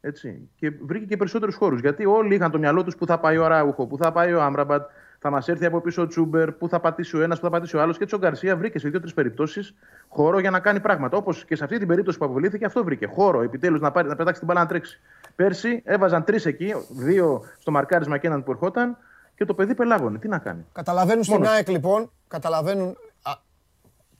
Έτσι. 0.00 0.48
Και 0.56 0.70
βρήκε 0.80 1.04
και 1.04 1.16
περισσότερους 1.16 1.54
χώρους. 1.54 1.80
Γιατί 1.80 2.06
όλοι 2.06 2.34
είχαν 2.34 2.50
το 2.50 2.58
μυαλό 2.58 2.84
τους 2.84 2.96
που 2.96 3.06
θα 3.06 3.18
πάει 3.18 3.36
ο 3.36 3.46
Ράουχο, 3.46 3.86
που 3.86 3.96
θα 3.96 4.12
πάει 4.12 4.32
ο 4.32 4.42
Άμραμπατ, 4.42 4.90
θα 5.18 5.30
μας 5.30 5.48
έρθει 5.48 5.64
από 5.64 5.80
πίσω 5.80 6.02
ο 6.02 6.06
Τσούμπερ, 6.06 6.52
που 6.52 6.68
θα 6.68 6.80
πατήσει 6.80 7.16
ο 7.16 7.22
ένας, 7.22 7.38
που 7.38 7.44
θα 7.44 7.50
πατήσει 7.50 7.76
ο 7.76 7.80
άλλος. 7.80 7.96
Και 7.96 8.02
έτσι 8.02 8.14
ο 8.14 8.18
Γκαρσία 8.18 8.56
βρήκε 8.56 8.78
σε 8.78 8.88
δύο-τρεις 8.88 9.14
περιπτώσεις 9.14 9.74
χώρο 10.08 10.38
για 10.38 10.50
να 10.50 10.60
κάνει 10.60 10.80
πράγματα. 10.80 11.16
Όπως 11.16 11.44
και 11.44 11.56
σε 11.56 11.64
αυτή 11.64 11.78
την 11.78 11.88
περίπτωση 11.88 12.18
που 12.18 12.24
αποβλήθηκε, 12.24 12.64
αυτό 12.64 12.84
βρήκε. 12.84 13.06
Χώρο 13.06 13.42
επιτέλους 13.42 13.80
να, 13.80 13.90
πάρει- 13.92 14.08
να 14.08 14.16
πετάξει 14.16 14.38
την 14.38 14.48
μπάλα 14.48 14.60
να 14.60 14.66
τρέξει. 14.66 15.00
Πέρσι 15.36 15.82
έβαζαν 15.84 16.24
τρεις 16.24 16.46
εκεί, 16.46 16.74
δύο 16.90 17.42
στο 17.58 17.70
μαρκάρισμα 17.70 18.18
και 18.18 18.26
έναν 18.26 18.44
που 18.44 18.50
ερχόταν. 18.50 18.96
Και 19.34 19.44
το 19.44 19.54
παιδί 19.54 19.74
πελάγωνε. 19.74 20.18
Τι 20.18 20.28
να 20.28 20.38
κάνει. 20.38 20.66
Καταλαβαίνουν 20.72 21.22
στην 21.22 21.36
Μόνος. 21.36 21.50
ΑΕΚ 21.52 21.68
λοιπόν, 21.68 22.10
καταλαβαίνουν. 22.28 22.96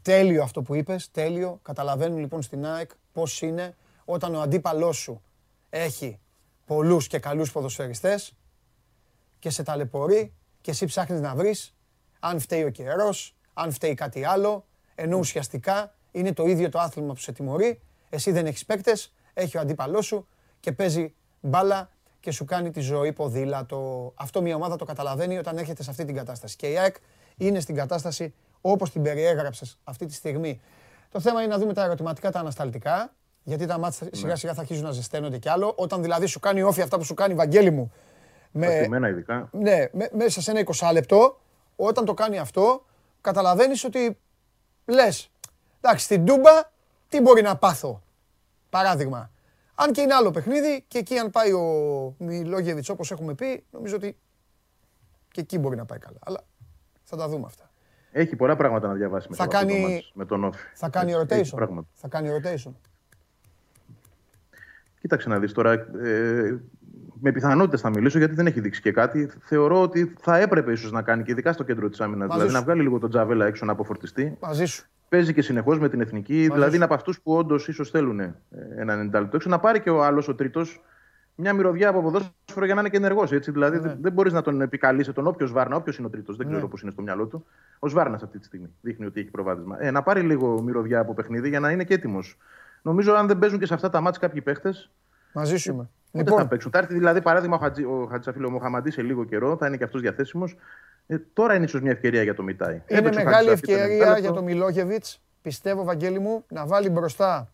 Α, 0.06 0.18
τέλειο 0.18 0.42
αυτό 0.42 0.62
που 0.62 0.74
είπες, 0.74 1.10
τέλειο. 1.10 1.58
Καταλαβαίνουν 1.62 2.18
λοιπόν 2.18 2.42
στην 2.42 2.66
ΑΕΚ 2.66 2.90
πώς 3.12 3.42
είναι 3.42 3.76
όταν 4.04 4.34
ο 4.34 4.40
αντίπαλός 4.40 4.96
σου 4.96 5.22
έχει 5.70 6.20
πολλούς 6.66 7.06
και 7.06 7.18
καλούς 7.18 7.52
ποδοσφαιριστές 7.52 8.36
και 9.38 9.50
σε 9.50 9.62
ταλαιπωρεί 9.62 10.32
και 10.60 10.70
εσύ 10.70 10.86
ψάχνεις 10.86 11.20
να 11.20 11.34
βρεις 11.34 11.74
αν 12.20 12.40
φταίει 12.40 12.64
ο 12.64 12.70
καιρός, 12.70 13.36
αν 13.54 13.72
φταίει 13.72 13.94
κάτι 13.94 14.24
άλλο, 14.24 14.66
ενώ 14.94 15.18
ουσιαστικά 15.18 15.94
είναι 16.12 16.32
το 16.32 16.46
ίδιο 16.46 16.68
το 16.68 16.78
άθλημα 16.78 17.12
που 17.12 17.20
σε 17.20 17.32
τιμωρεί, 17.32 17.80
εσύ 18.10 18.30
δεν 18.30 18.46
έχεις 18.46 18.64
παίκτες, 18.64 19.12
έχει 19.34 19.56
ο 19.56 19.60
αντίπαλός 19.60 20.06
σου 20.06 20.26
και 20.60 20.72
παίζει 20.72 21.14
μπάλα 21.40 21.90
και 22.20 22.30
σου 22.30 22.44
κάνει 22.44 22.70
τη 22.70 22.80
ζωή 22.80 23.12
ποδήλατο. 23.12 24.12
Αυτό 24.14 24.42
μια 24.42 24.54
ομάδα 24.54 24.76
το 24.76 24.84
καταλαβαίνει 24.84 25.38
όταν 25.38 25.58
έρχεται 25.58 25.82
σε 25.82 25.90
αυτή 25.90 26.04
την 26.04 26.14
κατάσταση. 26.14 26.56
Και 26.56 26.70
η 26.70 26.78
ΑΕΚ 26.78 26.96
είναι 27.36 27.60
στην 27.60 27.74
κατάσταση 27.74 28.34
όπως 28.70 28.90
την 28.90 29.02
περιέγραψες 29.02 29.78
αυτή 29.84 30.06
τη 30.06 30.14
στιγμή. 30.14 30.60
Το 31.10 31.20
θέμα 31.20 31.42
είναι 31.42 31.52
να 31.52 31.58
δούμε 31.58 31.72
τα 31.72 31.84
ερωτηματικά, 31.84 32.30
τα 32.30 32.38
ανασταλτικά, 32.40 33.12
γιατί 33.42 33.66
τα 33.66 33.78
μάτια 33.78 34.08
σιγά 34.12 34.36
σιγά 34.36 34.54
θα 34.54 34.60
αρχίζουν 34.60 34.84
να 34.84 34.90
ζεσταίνονται 34.90 35.38
κι 35.38 35.48
άλλο. 35.48 35.72
Όταν 35.76 36.02
δηλαδή 36.02 36.26
σου 36.26 36.40
κάνει 36.40 36.62
όφη 36.62 36.80
αυτά 36.82 36.98
που 36.98 37.04
σου 37.04 37.14
κάνει 37.14 37.32
η 37.32 37.36
Βαγγέλη 37.36 37.70
μου, 37.70 37.92
με, 38.50 38.66
Παθημένα 38.66 39.08
ειδικά. 39.08 39.48
ναι, 39.52 39.86
με- 39.92 40.10
μέσα 40.12 40.40
σε 40.40 40.50
ένα 40.50 40.60
20 40.60 40.90
λεπτό, 40.92 41.40
όταν 41.76 42.04
το 42.04 42.14
κάνει 42.14 42.38
αυτό, 42.38 42.84
καταλαβαίνεις 43.20 43.84
ότι 43.84 44.18
λες, 44.84 45.30
εντάξει, 45.80 46.04
στην 46.04 46.24
Τούμπα 46.24 46.50
τι 47.08 47.20
μπορεί 47.20 47.42
να 47.42 47.56
πάθω; 47.56 48.02
Παράδειγμα. 48.70 49.30
Αν 49.74 49.92
και 49.92 50.00
είναι 50.00 50.14
άλλο 50.14 50.30
παιχνίδι 50.30 50.84
και 50.88 50.98
εκεί 50.98 51.18
αν 51.18 51.30
πάει 51.30 51.52
ο 51.52 52.14
Μιλόγεβιτς 52.18 52.88
όπως 52.88 53.10
έχουμε 53.10 53.34
πει, 53.34 53.64
νομίζω 53.70 53.96
ότι 53.96 54.16
και 55.30 55.40
εκεί 55.40 55.58
μπορεί 55.58 55.76
να 55.76 55.84
πάει 55.84 55.98
καλά. 55.98 56.18
Αλλά 56.20 56.40
θα 57.02 57.16
τα 57.16 57.28
δούμε 57.28 57.46
αυτά. 57.46 57.70
Έχει 58.18 58.36
πολλά 58.36 58.56
πράγματα 58.56 58.88
να 58.88 58.94
διαβάσει 58.94 59.28
Θα 59.30 59.44
μετά 59.44 59.44
από 59.44 59.56
αυτό 59.56 59.66
το 59.68 59.72
κάνει- 59.82 59.92
μάτς 59.94 60.12
με 60.14 60.24
τον 60.24 60.44
Όφη. 60.44 60.58
Θα 60.74 60.88
κάνει 60.88 61.12
Έτσι, 61.12 61.34
έχει 61.34 61.50
rotation. 61.52 61.56
πράγματα. 61.56 61.86
Θα 61.94 62.08
κάνει 62.08 62.28
rotation. 62.28 62.72
Κοίταξε 65.00 65.28
να 65.28 65.38
δεις 65.38 65.52
τώρα, 65.52 65.72
ε, 65.72 66.58
με 67.20 67.32
πιθανότητες 67.32 67.80
θα 67.80 67.90
μιλήσω 67.90 68.18
γιατί 68.18 68.34
δεν 68.34 68.46
έχει 68.46 68.60
δείξει 68.60 68.80
και 68.80 68.92
κάτι. 68.92 69.30
Θεωρώ 69.40 69.82
ότι 69.82 70.14
θα 70.20 70.38
έπρεπε 70.38 70.72
ίσως 70.72 70.92
να 70.92 71.02
κάνει 71.02 71.22
και 71.22 71.30
ειδικά 71.30 71.52
στο 71.52 71.62
κέντρο 71.64 71.88
της 71.88 72.00
άμυνας. 72.00 72.28
Μαζί 72.28 72.32
Δηλαδή 72.40 72.50
σου. 72.50 72.58
να 72.58 72.64
βγάλει 72.64 72.82
λίγο 72.82 72.98
τον 72.98 73.10
Τζαβέλα 73.10 73.46
έξω 73.46 73.64
να 73.64 73.72
αποφορτιστεί. 73.72 74.36
Μαζί 74.40 74.64
σου. 74.64 74.86
Παίζει 75.08 75.32
και 75.34 75.42
συνεχώς 75.42 75.78
με 75.78 75.88
την 75.88 76.00
εθνική. 76.00 76.48
δηλαδή 76.52 76.74
είναι 76.76 76.84
από 76.84 76.94
αυτούς 76.94 77.20
που 77.20 77.32
όντως 77.36 77.68
ίσως 77.68 77.90
θέλουν 77.90 78.20
ε, 78.20 78.34
έναν 78.76 79.00
90 79.00 79.20
λεπτό 79.20 79.36
έξω. 79.36 79.48
Να 79.48 79.58
πάρει 79.58 79.80
και 79.80 79.90
ο 79.90 80.04
άλλος, 80.04 80.28
ο 80.28 80.34
τρίτος, 80.34 80.80
μια 81.36 81.52
μυρωδιά 81.52 81.88
από 81.88 82.02
ποδόσφαιρο 82.02 82.64
για 82.64 82.74
να 82.74 82.80
είναι 82.80 82.88
και 82.88 82.96
ενεργός. 82.96 83.30
Δηλαδή 83.30 83.78
δεν, 83.78 83.98
δεν 84.00 84.12
μπορείς 84.12 84.32
να 84.32 84.42
τον 84.42 84.60
επικαλείσαι 84.60 85.12
τον 85.12 85.26
όποιος 85.26 85.52
Βάρνα, 85.52 85.76
όποιος 85.76 85.98
είναι 85.98 86.06
ο 86.06 86.10
τρίτος. 86.10 86.36
Δεν 86.36 86.48
ξέρω 86.48 86.68
πώς 86.68 86.82
είναι 86.82 86.90
στο 86.90 87.02
μυαλό 87.02 87.26
του. 87.26 87.46
Ο 87.78 87.88
Βάρνα 87.88 88.14
αυτή 88.22 88.38
τη 88.38 88.44
στιγμή 88.44 88.68
δείχνει 88.80 89.06
ότι 89.06 89.20
έχει 89.20 89.30
προβάδισμα. 89.30 89.76
Ε, 89.80 89.90
να 89.90 90.02
πάρει 90.02 90.20
λίγο 90.20 90.62
μυρωδιά 90.62 91.00
από 91.00 91.14
παιχνίδι 91.14 91.48
για 91.48 91.60
να 91.60 91.70
είναι 91.70 91.84
και 91.84 91.94
έτοιμος. 91.94 92.38
Νομίζω 92.82 93.12
αν 93.12 93.26
δεν 93.26 93.38
παίζουν 93.38 93.58
και 93.58 93.66
σε 93.66 93.74
αυτά 93.74 93.90
τα 93.90 94.00
μάτια 94.00 94.20
κάποιοι 94.20 94.40
παίχτες, 94.40 94.90
Μαζί 95.32 95.56
σου 95.56 95.72
είμαι. 95.72 95.88
δεν 96.12 96.24
Λοιπόν, 96.24 96.38
θα 96.38 96.46
παίξουν. 96.46 96.70
Θα 96.70 96.78
έρθει 96.78 96.94
δηλαδή 96.94 97.22
παράδειγμα 97.22 97.56
ο, 97.56 97.58
Χατζη, 97.58 97.82
ο 97.84 98.08
Χατζησαφίλο 98.10 98.50
Μοχαμαντής 98.50 98.94
σε 98.94 99.02
λίγο 99.02 99.24
καιρό, 99.24 99.56
θα 99.56 99.66
είναι 99.66 99.76
και 99.76 99.84
αυτός 99.84 100.00
διαθέσιμος. 100.00 100.56
Ε, 101.06 101.16
τώρα 101.32 101.54
είναι 101.54 101.64
ίσως 101.64 101.80
μια 101.80 101.90
ευκαιρία 101.90 102.22
για 102.22 102.34
το 102.34 102.42
Μιτάι. 102.42 102.74
είναι 102.74 102.82
Έπαιξε 102.86 103.20
ο 103.20 103.24
μεγάλη 103.24 103.48
Χατζησαφή 103.48 103.66
το 103.66 103.72
90 103.72 103.76
ευκαιρία 103.76 104.06
λεπτό. 104.06 104.20
για 104.20 104.32
τον 104.32 104.44
Μιλόγεβιτς, 104.44 105.20
πιστεύω, 105.42 105.84
Βαγγέλη 105.84 106.18
μου, 106.18 106.44
να 106.48 106.66
βάλει 106.66 106.90
μπροστά. 106.90 107.48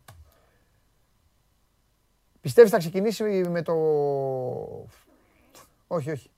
Πιστεύεις 2.43 2.71
θα 2.71 2.79
ξεκινήσει 2.79 3.23
με 3.49 3.63
το... 3.63 3.73
Όχι, 5.87 6.11
όχι. 6.11 6.31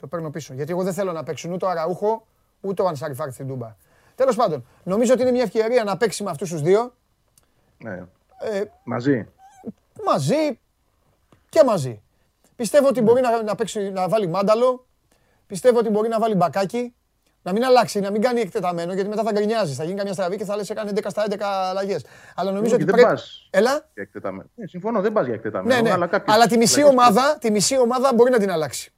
Το 0.00 0.06
παίρνω 0.06 0.30
πίσω. 0.30 0.54
Γιατί 0.54 0.72
εγώ 0.72 0.82
δεν 0.82 0.92
θέλω 0.92 1.12
να 1.12 1.22
παίξουν 1.22 1.52
ούτε 1.52 1.64
ο 1.64 1.68
Αραούχο, 1.68 2.26
ούτε 2.60 2.82
ο 2.82 2.86
Ανσάρι 2.86 3.14
Φάρκ 3.14 3.32
στην 3.32 3.46
Τούμπα. 3.48 3.76
Τέλος 4.14 4.36
πάντων, 4.36 4.66
νομίζω 4.84 5.12
ότι 5.12 5.22
είναι 5.22 5.30
μια 5.30 5.42
ευκαιρία 5.42 5.84
να 5.84 5.96
παίξει 5.96 6.22
με 6.22 6.30
αυτούς 6.30 6.50
τους 6.50 6.62
δύο. 6.62 6.94
Ναι. 7.78 8.06
Ε, 8.40 8.64
Μαζί. 8.84 9.28
μαζί 10.04 10.58
και 11.48 11.64
μαζί. 11.64 12.02
Πιστεύω 12.56 12.88
ότι 12.88 13.00
μπορεί 13.00 13.20
να, 13.20 13.42
να, 13.42 13.54
παίξει, 13.54 13.90
να 13.90 14.08
βάλει 14.08 14.26
μάνταλο. 14.26 14.86
Πιστεύω 15.46 15.78
ότι 15.78 15.88
μπορεί 15.88 16.08
να 16.08 16.20
βάλει 16.20 16.34
μπακάκι. 16.34 16.94
Να 17.42 17.52
μην 17.52 17.64
αλλάξει, 17.64 18.00
να 18.00 18.10
μην 18.10 18.22
κάνει 18.22 18.40
εκτεταμένο, 18.40 18.92
γιατί 18.92 19.08
μετά 19.08 19.22
θα 19.22 19.32
γκρινιάζει. 19.32 19.74
Θα 19.74 19.84
γίνει 19.84 19.96
καμιά 19.96 20.12
στραβή 20.12 20.36
και 20.36 20.44
θα 20.44 20.56
λες: 20.56 20.70
Έκανε 20.70 20.90
10 20.94 20.98
στα 21.10 21.24
11 21.30 21.36
αλλαγές. 21.42 22.04
Αλλά 22.34 22.50
νομίζω 22.50 22.74
Όχι, 22.74 22.82
ότι 22.82 22.92
δεν 22.92 23.00
πρέπει. 23.00 23.08
πας. 23.10 23.48
Έλα. 23.50 23.70
Για 23.72 24.02
εκτεταμένο. 24.02 24.48
Ναι, 24.54 24.66
συμφωνώ, 24.66 25.00
δεν 25.00 25.12
πας 25.12 25.24
για 25.26 25.34
εκτεταμένο. 25.34 25.74
Ναι, 25.74 25.80
ναι. 25.80 25.90
Αλλά, 25.90 26.06
κάποιες 26.06 26.34
Αλλά 26.36 26.46
τη 26.46 26.56
μισή, 26.56 26.80
αλλαγές- 26.80 26.98
ομάδα, 26.98 27.38
τη 27.40 27.50
μισή 27.50 27.78
ομάδα 27.78 28.14
μπορεί 28.14 28.30
να 28.30 28.38
την 28.38 28.50
αλλάξει. 28.50 28.92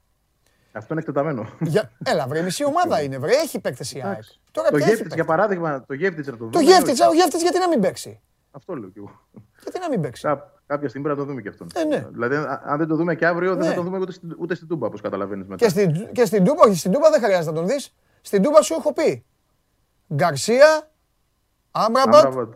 Αυτό 0.72 0.86
είναι 0.92 1.00
εκτεταμένο. 1.00 1.48
Για... 1.60 1.90
Έλα, 2.04 2.26
βρε, 2.26 2.38
η 2.38 2.42
μισή 2.42 2.64
ομάδα 2.64 3.02
είναι, 3.02 3.18
βρε. 3.18 3.30
Έχει 3.32 3.60
παίκτες 3.60 3.92
η 3.92 4.00
ΑΕΚ. 4.04 4.12
Εντάξει. 4.12 4.40
Τώρα 4.50 4.68
το 4.70 4.76
τι 4.76 4.82
έχει 4.82 4.90
Γεύτιτς, 4.90 5.14
για 5.14 5.24
παίκτες. 5.24 5.36
παράδειγμα, 5.36 5.84
το 5.86 5.94
Γεύτιτς 5.94 6.26
να 6.26 6.32
το 6.32 6.38
δούμε. 6.38 6.50
Το 6.52 6.58
ή 6.60 6.64
γεύτης, 6.64 7.00
όχι. 7.00 7.10
ο 7.10 7.12
γεύτης 7.12 7.42
γιατί 7.42 7.58
να 7.58 7.68
μην 7.68 7.80
παίξει; 7.80 8.20
Αυτό 8.50 8.74
λέω 8.74 8.88
κι 8.88 8.98
εγώ. 8.98 9.20
Γιατί 9.62 9.78
να 9.78 9.88
μην 9.88 10.00
παίξει; 10.00 10.22
Κά- 10.26 10.58
Κάποια 10.66 10.88
στιγμή 10.88 11.06
πρέπει 11.06 11.20
να 11.20 11.24
το 11.26 11.30
δούμε 11.30 11.42
και 11.42 11.48
αυτόν. 11.48 11.66
Ε, 11.74 11.84
ναι. 11.84 12.06
Δηλαδή, 12.12 12.34
α- 12.36 12.62
αν 12.64 12.78
δεν 12.78 12.86
το 12.88 12.96
δούμε 12.96 13.14
και 13.14 13.26
αύριο, 13.26 13.50
δεν 13.50 13.58
Ναι. 13.58 13.66
θα 13.68 13.74
το 13.74 13.82
δούμε 13.82 13.98
ούτε 13.98 14.12
στην, 14.12 14.36
ούτε 14.38 14.54
στην 14.54 14.68
Τούμπα, 14.68 14.86
όπως 14.86 15.00
καταλαβαίνεις 15.00 15.46
μετά. 15.46 15.64
Και 15.64 15.70
στην, 15.70 16.12
και 16.12 16.24
στην 16.24 16.44
Τούμπα, 16.44 16.62
όχι 16.62 16.76
στην 16.78 16.92
Τούμπα 16.92 17.10
δεν 17.10 17.22
χρειάζεται 17.22 17.50
να 17.50 17.56
τον 17.56 17.66
δεις. 17.66 17.94
Στην 18.22 18.42
Τούμπα 18.42 18.62
σου 18.62 18.74
έχω 18.74 18.92
πει. 18.92 19.24
Γκαρσία, 20.14 20.90
Άμραμπατ, 21.70 22.24
Άμραμπατ, 22.24 22.52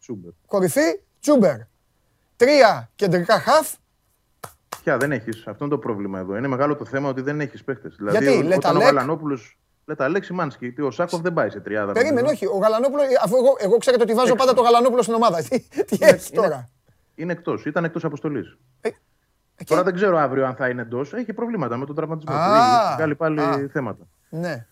Τσούμπερ. 0.00 0.30
κορυφή, 0.46 1.00
Τσούμπερ. 1.20 1.56
Τρία 2.36 2.90
κεντρικά 2.96 3.40
χαφ. 3.40 3.74
Πια 4.82 4.96
δεν 4.96 5.12
έχεις. 5.12 5.46
Αυτό 5.46 5.64
είναι 5.64 5.74
το 5.74 5.78
πρόβλημα 5.80 6.18
εδώ. 6.18 6.36
Είναι 6.36 6.48
μεγάλο 6.48 6.76
το 6.76 6.84
θέμα 6.84 7.08
ότι 7.08 7.20
δεν 7.20 7.40
έχεις 7.40 7.64
παίχτε. 7.64 7.88
Δηλαδή, 7.88 8.16
Γιατί, 8.16 8.28
ο- 8.38 8.42
Λεταλέκ- 8.42 8.64
όταν 8.64 8.76
ο 8.76 8.80
Γαλανόπουλο. 8.80 9.38
Λέτε 9.84 10.04
Αλέξη 10.04 10.32
Μάνσκι, 10.32 10.72
τι, 10.72 10.82
ο 10.82 10.90
Σάκοφ 10.90 11.20
δεν 11.20 11.32
πάει 11.32 11.50
σε 11.50 11.60
τριάδα. 11.60 11.92
Περίμενε, 11.92 12.20
νομίζω. 12.20 12.34
όχι. 12.34 12.46
Ο 12.46 12.58
Γαλανόπουλο, 12.58 13.02
αφού 13.24 13.36
εγώ, 13.36 13.56
εγώ 13.58 13.78
ξέρετε 13.78 14.02
ότι 14.02 14.14
βάζω 14.14 14.34
πάντα 14.34 14.54
το 14.54 14.62
Γαλανόπουλο 14.62 15.02
στην 15.02 15.14
ομάδα. 15.14 15.42
Τι, 15.48 15.58
τι 15.84 15.96
έχεις 16.00 16.28
είναι- 16.28 16.40
τώρα; 16.42 16.68
Είναι 17.14 17.32
εκτός. 17.32 17.64
Ήταν 17.66 17.84
εκτός 17.84 18.04
αποστολής. 18.04 18.56
Ε, 18.80 18.88
Τώρα 19.64 19.82
δεν 19.82 19.94
ξέρω 19.94 20.18
αύριο 20.18 20.46
αν 20.46 20.54
θα 20.54 20.68
είναι 20.68 20.82
εντός. 20.82 21.12
Έχει 21.12 21.32
προβλήματα 21.32 21.76
με 21.76 21.86
τον 21.86 21.94
τραυματισμό. 21.94 22.32
του. 22.34 22.38
Α, 22.40 22.84
Έχει 22.86 22.94
βγάλει 22.94 23.14
πάλι 23.14 23.40
α. 23.40 23.68
θέματα. 23.72 24.06
Ναι. 24.28 24.66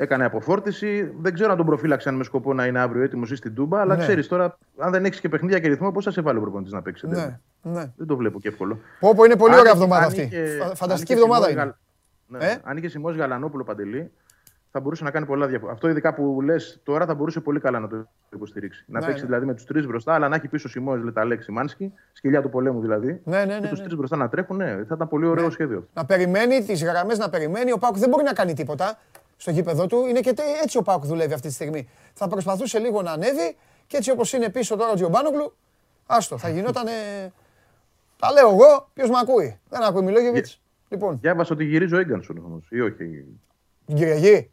Έκανε 0.00 0.24
αποφόρτιση. 0.24 1.12
Δεν 1.20 1.34
ξέρω 1.34 1.50
αν 1.50 1.56
τον 1.56 1.66
προφύλαξαν 1.66 2.14
με 2.14 2.24
σκοπό 2.24 2.54
να 2.54 2.66
είναι 2.66 2.78
αύριο 2.80 3.02
έτοιμος 3.02 3.30
ή 3.30 3.36
στην 3.36 3.54
Τούμπα. 3.54 3.80
Αλλά 3.80 3.96
Ναι. 3.96 4.02
ξέρεις 4.02 4.28
τώρα, 4.28 4.58
αν 4.78 4.90
δεν 4.92 5.04
έχεις 5.04 5.20
και 5.20 5.28
παιχνίδια 5.28 5.58
και 5.58 5.68
ρυθμό, 5.68 5.92
πώς 5.92 6.04
θα 6.04 6.10
σε 6.10 6.20
βάλει 6.20 6.38
ο 6.38 6.40
προπονητής 6.40 6.72
να 6.72 6.82
παίξει. 6.82 7.06
Ναι, 7.06 7.38
ναι. 7.62 7.92
Δεν 7.96 8.06
το 8.06 8.16
βλέπω 8.16 8.40
και 8.40 8.48
εύκολο. 8.48 8.78
Πω, 9.00 9.14
πω, 9.14 9.24
είναι 9.24 9.36
πολύ 9.36 9.52
Αν 9.52 9.58
ωραία 9.58 9.72
είχε- 9.72 9.82
εβδομάδα 9.82 10.02
αν 10.04 10.08
αυτή. 10.10 10.20
είχε- 10.22 10.56
Φα- 10.58 10.64
αν 10.64 10.74
Φανταστική 10.76 11.12
είχε 11.12 11.20
εβδομάδα 11.22 11.46
Σιμώης 11.48 11.64
είναι. 11.64 11.74
Γαλ- 12.30 12.44
Ναι, 12.44 12.52
Ε; 12.52 12.58
Αν 12.64 12.76
είχε 12.76 12.88
Σιμός 12.88 13.16
Γαλανόπουλο 13.16 13.64
παντελή, 13.64 14.10
θα 14.72 14.80
μπορούσε 14.80 15.04
να 15.04 15.10
κάνει 15.10 15.26
πολλά 15.26 15.40
διαφορετικά. 15.46 15.72
Αυτό 15.72 15.88
ειδικά 15.88 16.14
που 16.14 16.40
λες 16.42 16.80
τώρα 16.82 17.06
θα 17.06 17.14
μπορούσε 17.14 17.40
πολύ 17.40 17.60
καλά 17.60 17.78
να 17.78 17.88
το 17.88 18.08
υποστηρίξει. 18.32 18.84
Να 18.88 18.98
Ναι, 19.00 19.06
παίξει 19.06 19.20
ναι. 19.20 19.26
δηλαδή 19.26 19.46
με 19.46 19.54
τους 19.54 19.64
τρεις 19.64 19.86
μπροστά, 19.86 20.14
αλλά 20.14 20.28
να 20.28 20.36
έχει 20.36 20.48
πίσω 20.48 20.68
Σιμώ 20.68 20.96
Λεταλέξη 20.96 21.52
Μάνσκι, 21.52 21.92
σκυλιά 22.12 22.42
του 22.42 22.48
πολέμου 22.50 22.80
δηλαδή. 22.80 23.20
Ναι, 23.24 23.44
ναι, 23.44 23.54
Και 23.54 23.60
ναι, 23.60 23.68
τους 23.68 23.78
ναι. 23.78 23.84
τρεις 23.84 23.96
μπροστά 23.96 24.16
να 24.16 24.28
τρέχουν, 24.28 24.56
ναι, 24.56 24.84
θα 24.88 24.94
ήταν 24.94 25.08
πολύ 25.08 25.26
ωραίο 25.26 25.50
σχέδιο. 25.50 25.88
Να 25.94 26.04
περιμένει 26.04 26.64
τις 26.64 26.84
γραμμές, 26.84 27.18
να 27.18 27.30
περιμένει. 27.30 27.72
Ο 27.72 27.78
Πάουκ 27.78 27.96
δεν 27.98 28.08
μπορεί 28.08 28.22
να 28.24 28.32
κάνει 28.32 28.54
τίποτα 28.54 28.98
στο 29.40 29.50
γήπεδο 29.50 29.86
του. 29.86 30.06
Είναι 30.06 30.20
και 30.20 30.32
τε- 30.32 30.46
έτσι 30.62 30.78
ο 30.78 30.82
Πάουκ 30.82 31.04
δουλεύει 31.04 31.32
αυτή 31.34 31.48
τη 31.48 31.54
στιγμή. 31.54 31.88
Θα 32.14 32.28
προσπαθούσε 32.28 32.78
λίγο 32.78 33.02
να 33.02 33.12
ανέβει 33.12 33.56
και 33.86 33.96
έτσι 33.96 34.10
όπως 34.10 34.32
είναι 34.32 34.48
πίσω 34.50 34.76
τώρα 34.76 34.90
ο 34.90 34.94
Τζιομπάνογλου, 34.94 35.56
άστο, 36.06 36.38
θα 36.38 36.48
γινόταν. 36.48 36.86
Τα 38.18 38.32
λέω 38.32 38.48
εγώ, 38.48 38.88
ποιος 38.94 39.08
με 39.10 39.18
ακούει; 39.18 39.58
Δεν 39.68 39.82
ακούει 39.82 40.02
Μιλόγεβιτς. 40.02 40.60
Λοιπόν, 40.88 41.18
Διάβασα 41.20 41.54
ότι 41.54 41.64
γυρίζει 41.64 41.94
ο 41.94 41.98
Έγκανσον 41.98 42.38
όμως, 42.38 42.66
ή 42.70 42.80
όχι; 42.80 42.94
την 43.86 43.96
Κυριακή. 43.96 44.50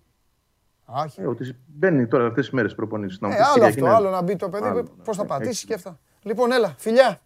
Άχι. 0.86 1.22
Ε, 1.22 1.28
ότι 1.28 1.56
μπαίνει 1.66 2.08
τώρα 2.08 2.26
αυτές 2.28 2.44
τις 2.46 2.54
μέρες 2.54 2.76
προπονήσεις. 2.76 3.20
Ε, 3.22 3.28
άλλο 3.56 3.66
αυτό, 3.66 3.86
άλλο 3.86 4.10
να 4.10 4.22
μπει 4.22 4.36
το 4.36 4.50
παιδί, 4.50 4.68
Άλλο, 4.68 4.84
πώς 5.04 5.16
θα 5.18 5.22
ναι, 5.24 5.28
πατήσει 5.30 5.50
έτσι. 5.50 5.66
και 5.66 5.74
αυτά. 5.74 6.00
Λοιπόν, 6.22 6.52
έλα, 6.52 6.76
φιλιά. 6.78 7.22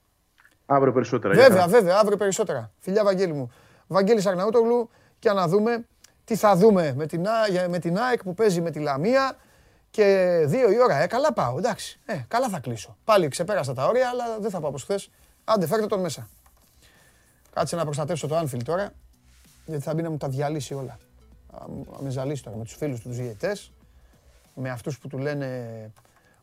Αύριο 0.66 0.94
περισσότερα. 0.94 1.34
για 1.34 1.44
Βέβαια, 1.44 1.60
χαρά. 1.62 1.72
βέβαια, 1.72 1.98
αύριο 1.98 2.18
περισσότερα. 2.18 2.72
Φιλιά, 2.80 3.04
Βαγγέλη 3.04 3.34
μου. 3.34 3.52
Βαγγέλης 3.88 4.26
Αρναούτογλου 4.26 4.90
και 5.20 5.32
να 5.32 5.48
δούμε 5.48 5.86
τι 6.30 6.36
θα 6.36 6.56
δούμε 6.56 6.94
με 6.96 7.06
την, 7.06 7.28
Α- 7.28 7.48
για- 7.50 7.70
με 7.70 7.80
την 7.80 7.98
ΑΕΚ 7.98 8.24
που 8.24 8.34
παίζει 8.34 8.62
με 8.62 8.72
τη 8.72 8.80
Λαμία 8.80 9.36
και 9.92 10.04
δύο 10.48 10.72
η 10.72 10.80
ώρα. 10.82 11.02
Ε, 11.02 11.08
καλά 11.08 11.34
πάω, 11.34 11.58
εντάξει. 11.58 12.00
Ε, 12.06 12.20
καλά 12.28 12.50
θα 12.50 12.60
κλείσω. 12.60 12.98
Πάλι 13.04 13.28
ξεπέρασα 13.28 13.74
τα 13.74 13.86
όρια, 13.86 14.10
αλλά 14.10 14.40
δεν 14.40 14.50
θα 14.50 14.60
πάω 14.60 14.70
όπως 14.70 14.84
χθες. 14.84 15.10
Άντε, 15.44 15.68
φέρτε 15.68 15.86
τον 15.88 16.00
μέσα. 16.00 16.30
Κάτσε 17.54 17.76
να 17.76 17.84
προστατεύσω 17.84 18.28
το 18.28 18.40
Anfield 18.40 18.64
τώρα, 18.66 18.92
γιατί 19.66 19.84
θα 19.84 19.94
μπει 19.94 20.02
να 20.02 20.10
μου 20.10 20.18
τα 20.18 20.30
διαλύσει 20.30 20.74
όλα. 20.74 20.98
Α, 21.54 21.66
μου- 21.68 21.86
να 21.96 22.02
με 22.02 22.10
ζαλίσει 22.10 22.44
τώρα 22.44 22.58
με 22.58 22.64
τους 22.64 22.76
φίλους 22.76 23.00
τους, 23.00 23.10
τους 23.12 23.18
ηγετές, 23.20 23.72
με 24.56 24.70
αυτούς 24.70 25.00
που 25.00 25.08
του 25.08 25.18
λένε... 25.18 25.92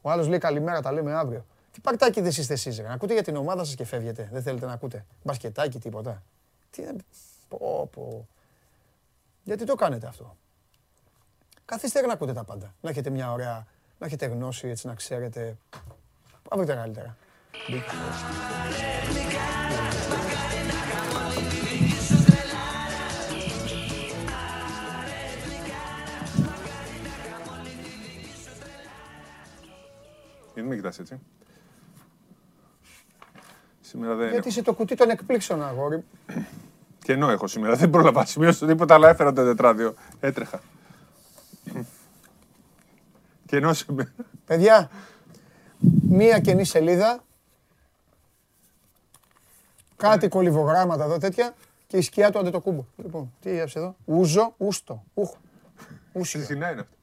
Ο 0.02 0.10
άλλος 0.10 0.28
λέει 0.28 0.38
καλημέρα, 0.38 0.82
τα 0.82 0.92
λέμε 0.92 1.12
αύριο. 1.14 1.44
Τι 1.72 1.80
παρτάκι 1.80 2.20
δεν 2.20 2.30
είστε 2.30 2.52
εσείς, 2.52 2.76
ρε. 2.76 2.82
Να 2.86 2.92
ακούτε 2.92 3.12
για 3.12 3.22
την 3.22 3.36
ομάδα 3.36 3.64
σας 3.64 3.74
και 3.74 3.84
φεύγετε. 3.84 4.28
Δεν 4.32 4.42
θέλετε 4.42 4.66
να 4.66 4.72
ακούτε. 4.72 5.04
Μπασκετάκι, 5.22 5.78
τίποτα. 5.78 6.22
Τι... 6.70 6.82
Πω, 7.48 7.88
πω. 7.92 8.26
Γιατί 9.46 9.64
το 9.64 9.74
κάνετε 9.74 10.06
αυτό. 10.06 10.36
Καθίστε 11.64 12.06
να 12.06 12.12
ακούτε 12.12 12.32
τα 12.32 12.44
πάντα. 12.44 12.74
Να 12.80 12.90
έχετε 12.90 13.10
μια 13.10 13.32
ωραία, 13.32 13.66
να 13.98 14.06
έχετε 14.06 14.26
γνώση, 14.26 14.68
έτσι 14.68 14.86
να 14.86 14.94
ξέρετε. 14.94 15.56
Πάμε 16.48 16.64
καλύτερα. 16.64 17.16
Ε, 30.54 30.60
μην 30.60 30.66
με 30.66 30.74
κοιτάς 30.76 30.98
έτσι. 30.98 31.20
Σήμερα 33.80 34.14
δεν 34.14 34.30
Γιατί 34.30 34.48
είσαι 34.48 34.62
το 34.62 34.74
κουτί 34.74 34.94
των 34.94 35.10
εκπλήξεων, 35.10 35.62
αγόρι. 35.64 36.04
Και 37.06 37.12
ενώ 37.12 37.30
έχω 37.30 37.46
σήμερα, 37.46 37.74
δεν 37.76 37.90
πρόλαβα 37.90 38.20
να 38.20 38.26
σημειώσω 38.26 38.66
τίποτα, 38.66 38.94
αλλά 38.94 39.08
έφερα 39.08 39.32
το 39.32 39.44
τετράδιο. 39.44 39.94
Έτρεχα. 40.20 40.60
Και 43.46 43.56
ενώ 43.56 43.72
σήμερα. 43.72 44.12
Παιδιά, 44.44 44.90
μία 46.08 46.38
καινή 46.40 46.64
σελίδα, 46.64 47.24
κάτι 49.96 50.28
κολυβογράμματα 50.28 51.04
εδώ 51.04 51.18
τέτοια 51.18 51.54
και 51.86 51.96
η 51.96 52.00
σκιά 52.00 52.30
του 52.30 52.38
αντετοκούμπο. 52.38 52.84
Λοιπόν, 52.96 53.32
τι 53.40 53.50
έγραψε 53.50 53.78
εδώ; 53.78 53.96
Ούζο, 54.04 54.54
ούστο. 54.56 55.04
Ουχ. 55.14 55.30
Τι 56.12 56.18
Ούσιο. 56.18 56.40
συνά 56.40 56.70
είναι 56.70 56.80
αυτό; 56.80 56.96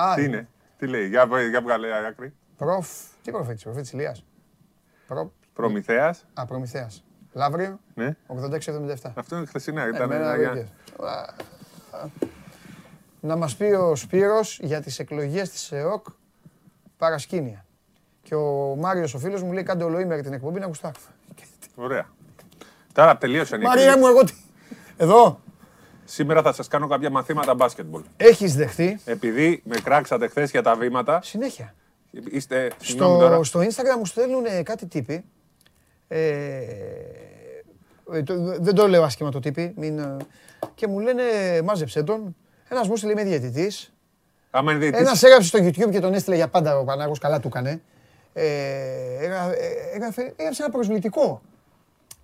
Α, 0.00 0.10
α, 0.10 0.14
Τι 0.14 0.24
είναι, 0.24 0.48
τι 0.78 0.86
λέει, 0.86 1.08
για, 1.08 1.28
για 1.50 1.62
βγάλε 1.62 2.06
άκρη. 2.06 2.32
Προφ. 2.56 2.88
Τι 3.22 3.30
προφήτης, 3.30 3.62
προφήτης 3.62 3.92
Ηλίας. 3.92 4.24
Προ... 5.06 5.32
Προμηθέας, 5.52 6.24
Α, 6.34 6.46
Προμηθέας. 6.46 7.04
Λαύριο, 7.32 7.78
ναι. 7.94 8.16
86-77. 8.26 9.12
Αυτό 9.14 9.36
είναι 9.36 9.46
χθεσινά. 9.46 9.82
Ε, 9.84 9.88
Ήταν 9.88 10.02
εμένα 10.02 10.20
ένα- 10.24 10.30
δεν 10.30 10.40
για- 10.40 10.50
βγες. 10.52 10.66
Α, 11.00 11.12
α. 11.98 12.08
Να 13.20 13.36
μας 13.36 13.56
πει 13.56 13.64
ο 13.64 13.94
Σπύρος 13.96 14.58
για 14.62 14.80
τις 14.80 14.98
εκλογές 14.98 15.50
της 15.50 15.72
ΕΟΚ 15.72 16.06
παρασκήνια. 16.96 17.64
Και 18.22 18.34
ο 18.34 18.74
Μάριος 18.78 19.14
ο 19.14 19.18
φίλος 19.18 19.42
μου 19.42 19.52
λέει 19.52 19.62
κάντε 19.62 19.84
ολοήμερη 19.84 20.22
την 20.22 20.32
εκπομπή 20.32 20.60
να 20.60 20.66
γουστάρω. 20.66 20.98
Ωραία. 21.74 22.06
Τώρα 22.92 23.16
τελείωσαν 23.18 23.60
οι 23.60 23.64
Μαρία 23.64 23.82
εκλογές. 23.82 24.02
μου 24.02 24.08
εγώ 24.16 24.24
τι. 24.24 24.32
Εδώ 24.96 25.40
Σήμερα 26.04 26.42
θα 26.42 26.52
σας 26.52 26.68
κάνω 26.68 26.86
κάποια 26.86 27.10
μαθήματα 27.10 27.54
μπάσκετμπολ. 27.54 28.02
έχεις 28.16 28.56
δεχτεί 28.56 29.00
Επειδή 29.04 29.62
με 29.64 29.76
κράξατε 29.84 30.28
χθες 30.28 30.50
για 30.50 30.62
τα 30.62 30.74
βήματα, 30.76 31.20
συνέχεια. 31.22 31.74
είστε. 32.10 32.72
Συγγνώμη 32.80 33.18
τώρα. 33.18 33.42
Στο, 33.44 33.44
στο 33.44 33.60
Instagram 33.82 33.96
μου 33.98 34.06
στέλνουν 34.06 34.44
κάτι 34.62 34.86
τύποι. 34.86 35.24
Ε, 36.14 36.58
ε, 38.12 38.22
το- 38.22 38.56
δεν 38.60 38.74
το 38.74 38.88
λέω 38.88 39.02
άσχημα 39.02 39.30
το 39.30 39.40
τύποι. 39.40 39.72
Μην, 39.76 39.98
ε, 39.98 40.16
και 40.74 40.86
μου 40.86 40.98
λένε 41.00 41.22
μάζεψε 41.64 42.02
τον. 42.02 42.36
Ένας 42.68 42.88
μου 42.88 42.96
στείλε 42.96 43.12
είμαι 43.12 43.24
διαιτητής. 43.24 43.92
Άμα 44.50 44.70
είναι 44.70 44.80
διαιτητής, 44.80 45.06
Ένας 45.06 45.22
έγραψε 45.22 45.48
στο 45.48 45.58
YouTube 45.58 45.90
και 45.90 46.00
τον 46.00 46.14
έστειλε 46.14 46.36
για 46.36 46.48
πάντα 46.48 46.78
ο 46.78 46.84
Πανάγος, 46.84 47.18
καλά 47.18 47.40
του 47.40 47.48
έκανε. 47.48 47.80
Ε, 48.32 48.44
έγρα- 49.20 49.52
ε, 49.54 49.94
έγραφε, 49.94 50.32
έγραψε 50.36 50.62
ένα 50.62 50.72
προσβλητικό. 50.72 51.40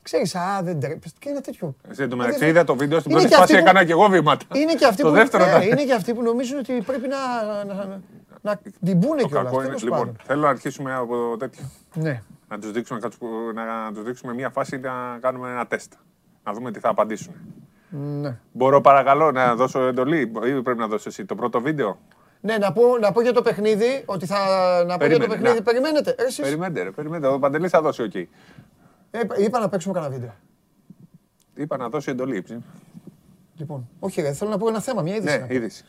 Ξέρεις, 0.02 0.34
α, 0.34 0.60
δεν 0.62 0.80
τρέπεσαι. 0.80 1.14
Και 1.18 1.28
ένα 1.28 1.40
τέτοιο. 1.40 1.74
Εν 1.88 1.96
τω 1.96 2.02
Ε, 2.14 2.18
μεταξύ 2.18 2.38
δεν- 2.38 2.48
είδα 2.48 2.64
το 2.64 2.76
βίντεο 2.76 2.98
στην 2.98 3.10
Είναι 3.10 3.20
πρώτη 3.20 3.34
και 3.34 3.40
φάση 3.40 3.52
αυτοί 3.52 3.64
που- 3.64 3.68
έκανα 3.70 3.86
και 3.86 3.92
εγώ 3.92 4.08
βήματα. 4.08 4.44
Είναι 4.52 4.74
και 4.74 4.84
αυτοί 4.86 5.02
Το 5.02 5.08
που, 5.08 5.14
δεύτερο 5.14 5.44
ναι, 5.44 5.50
ήταν. 5.50 5.62
είναι 5.62 5.84
και 5.84 5.92
αυτοί 5.94 6.14
που 6.14 6.22
νομίζουν 6.22 6.58
ότι 6.58 6.72
πρέπει 6.86 7.08
να, 7.08 7.64
να, 7.64 7.74
να, 7.74 8.00
να 8.40 8.60
την 8.84 8.98
πούνε 9.00 9.20
Το 9.22 9.28
κιόλας. 9.28 9.44
κακό 9.44 9.56
είναι. 9.56 9.66
τέλος 9.66 9.82
Λοιπόν, 9.82 9.98
πάντων. 9.98 10.16
θέλω 10.26 10.40
να 10.40 10.48
αρχίσουμε 10.48 10.94
από 10.94 11.36
τέτοιο. 11.38 11.62
Ναι. 11.94 12.22
Να 12.48 12.58
τους 12.58 12.70
δείξουμε, 12.70 12.98
να 13.02 13.08
τους- 13.08 13.18
να 13.54 13.92
τους 13.94 14.02
δείξουμε 14.02 14.34
μια 14.34 14.50
φάση 14.50 14.78
να 14.78 15.18
κάνουμε 15.20 15.50
ένα 15.50 15.66
τεστ. 15.66 15.92
Να 16.44 16.52
δούμε 16.52 16.70
τι 16.70 16.78
θα 16.80 16.88
απαντήσουν. 16.88 17.34
Ναι. 17.90 18.38
Μπορώ 18.52 18.80
παρακαλώ 18.80 19.30
να 19.32 19.54
δώσω 19.54 19.80
εντολή; 19.80 20.20
Ή 20.20 20.62
πρέπει 20.62 20.78
να 20.78 20.86
δώσεις 20.86 21.06
εσύ 21.06 21.24
το 21.24 21.34
πρώτο 21.34 21.60
βίντεο; 21.60 21.98
Ναι, 22.40 22.56
να 22.58 22.72
πω, 22.72 22.98
να 23.00 23.12
πω 23.12 23.20
για 23.20 23.32
το 23.32 23.42
παιχνίδι, 23.42 24.02
ότι 24.06 24.26
θα. 24.26 24.36
Να 24.86 24.96
πω 24.96 25.04
για 25.06 25.18
το 25.18 25.18
Περίμενε, 25.18 25.26
παιχνίδι. 25.26 25.56
να. 25.56 25.62
Περιμένετε. 25.62 26.10
Ε, 26.18 26.22
εσείς. 26.22 26.44
Περιμένετε 26.44 26.82
ρε, 26.82 26.90
περιμένετε. 26.90 27.32
Ο 27.32 27.38
Παντελής 27.38 27.70
θα 27.70 27.82
δώσει 27.82 28.02
οκ. 28.02 28.14
Ε, 28.14 28.28
είπα 29.38 29.58
να 29.58 29.68
παίξουμε 29.68 29.94
κανένα 29.94 30.12
βίντεο. 30.12 30.34
Είπα 31.54 31.76
να 31.76 31.88
δώσει 31.88 32.10
εντολή. 32.10 32.42
ψη. 32.42 32.58
Λοιπόν, 33.56 33.88
όχι, 33.98 34.20
ρε, 34.20 34.32
θέλω 34.32 34.50
να 34.50 34.58
πω 34.58 34.68
ένα 34.68 34.80
θέμα, 34.80 35.02
μια 35.02 35.14
είδηση. 35.16 35.34
Ναι, 35.34 35.40
να 35.40 35.46
πω. 35.46 35.54
είδηση. 35.54 35.84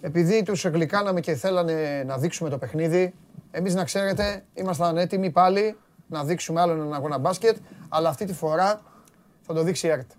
Επειδή 0.00 0.42
τους 0.42 0.64
γλυκάναμε 0.64 1.20
και 1.20 1.34
θέλανε 1.34 2.02
να 2.06 2.18
δείξουμε 2.18 2.48
το 2.50 2.58
παιχνίδι, 2.58 3.14
εμείς 3.56 3.74
να 3.74 3.84
ξέρετε, 3.84 4.44
ήμασταν 4.54 4.96
έτοιμοι 4.96 5.30
πάλι 5.30 5.76
να 6.06 6.24
δείξουμε 6.24 6.60
άλλο 6.60 6.72
έναν 6.72 6.94
αγώνα 6.94 7.18
μπάσκετ, 7.18 7.56
αλλά 7.88 8.08
αυτή 8.08 8.24
τη 8.24 8.32
φορά 8.32 8.80
θα 9.40 9.54
το 9.54 9.62
δείξει 9.62 9.86
η 9.86 9.90
ΕΡΤ. 9.90 10.10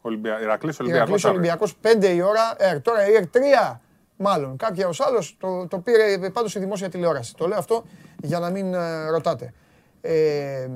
Ολυμπια... 0.00 0.40
Ηρακλής 0.40 0.78
Ηρακλής 0.78 0.80
Ολυμπιακός 0.80 1.24
αύριο. 1.24 1.30
Ολυμπιακός 1.30 1.74
5 2.12 2.14
η 2.16 2.22
ώρα, 2.22 2.54
ΕΡΤ. 2.56 2.84
Τώρα 2.84 3.08
η 3.08 3.14
ΕΡΤ 3.14 3.36
3 3.72 3.76
μάλλον. 4.16 4.56
Κάποιος 4.56 5.00
άλλος 5.00 5.36
το, 5.40 5.66
το 5.66 5.78
πήρε 5.78 6.30
πάντως 6.30 6.54
η 6.54 6.58
δημόσια 6.58 6.88
τηλεόραση. 6.88 7.34
Το 7.34 7.46
λέω 7.48 7.58
αυτό 7.58 7.84
για 8.22 8.38
να 8.38 8.50
μην 8.50 8.74
ε, 8.74 9.08
ρωτάτε. 9.10 9.52
Ε, 10.00 10.68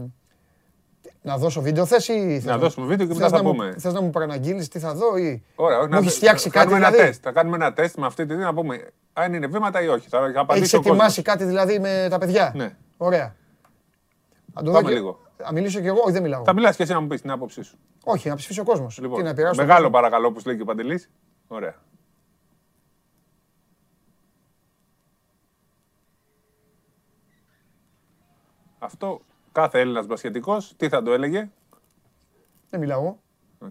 να 1.23 1.37
δώσω 1.39 1.61
βίντεο 1.61 1.87
θες 1.87 2.09
ή 2.09 2.13
θες 2.35 2.45
Να 2.45 2.59
δώσουμε 2.59 2.87
βίντεο 2.87 3.07
και 3.07 3.13
θες 3.13 3.23
μετά 3.23 3.37
θα 3.37 3.43
να 3.43 3.49
μου- 3.49 3.57
πούμε. 3.57 3.75
Θες 3.79 3.93
να 3.93 4.01
μου 4.01 4.11
παραναγγείλεις 4.11 4.69
τι 4.69 4.79
θα 4.79 4.95
δω 4.95 5.17
ή 5.17 5.43
Ωραία, 5.55 5.87
μου 5.89 5.99
έχεις 5.99 6.15
φτιάξει 6.15 6.49
θα 6.49 6.55
κάτι 6.59 6.65
κάνουμε 6.69 6.77
ένα 6.87 6.91
δηλαδή. 6.91 7.09
τεστ. 7.11 7.21
Θα 7.25 7.33
κάνουμε 7.33 7.57
ένα 7.57 7.73
τεστ 7.73 7.97
με 7.97 8.07
αυτή 8.07 8.23
τη 8.27 8.29
δύναμη 8.35 8.45
να 8.45 8.55
πούμε 8.55 8.91
αν 9.17 9.35
είναι 9.35 9.47
βήματα 9.47 9.83
ή 9.83 9.89
όχι. 9.89 10.09
Θα 10.09 10.19
Έχεις 10.25 10.37
απαντήσει 10.37 10.75
ο 10.77 10.79
κόσμος. 10.79 10.95
ετοιμάσει 10.97 11.23
κάτι 11.23 11.45
δηλαδή 11.45 11.79
με 11.79 12.07
τα 12.11 12.19
παιδιά; 12.19 12.53
Ναι. 12.55 12.77
Ωραία. 12.97 13.37
Θα 14.55 14.63
το 14.63 14.71
Πάμε 14.71 14.83
δω 14.83 14.89
και- 14.89 14.95
λίγο. 14.95 15.19
Θα 15.37 15.53
μιλήσω 15.53 15.81
κι 15.81 15.87
εγώ, 15.87 16.01
όχι 16.03 16.13
δεν 16.13 16.23
μιλάω. 16.23 16.43
Θα 16.45 16.53
μιλάς 16.53 16.77
και 16.77 16.83
εσύ 16.83 16.93
να 16.93 17.01
μου 17.01 17.07
πεις 17.07 17.21
την 17.21 17.31
άποψή 17.31 17.63
σου. 17.63 17.79
Όχι, 18.05 18.29
να 18.29 18.35
ψηφίσει 18.35 18.61
ο 18.61 18.65
κόσμος. 18.65 18.99
Λοιπόν, 18.99 19.17
Τι 19.19 19.23
να 19.25 19.31
επηρεάσω 19.31 19.55
τον 19.57 19.65
μεγάλο 19.67 19.85
κόσμο. 19.91 20.01
παρακαλώ 20.01 20.33
που 20.33 20.41
λέει 20.47 20.57
και 20.57 20.63
ο 20.63 20.65
Παντελής. 20.65 21.11
Ωραία. 21.49 21.75
Αυτό 28.79 29.21
κάθε 29.53 29.81
Έλληνας 29.81 30.07
μπασχετικός 30.07 30.75
τι 30.77 30.89
θα 30.89 31.03
το 31.03 31.13
έλεγε; 31.13 31.51
Δεν 32.71 32.81
μιλάω 32.81 33.01
εγώ. 33.01 33.19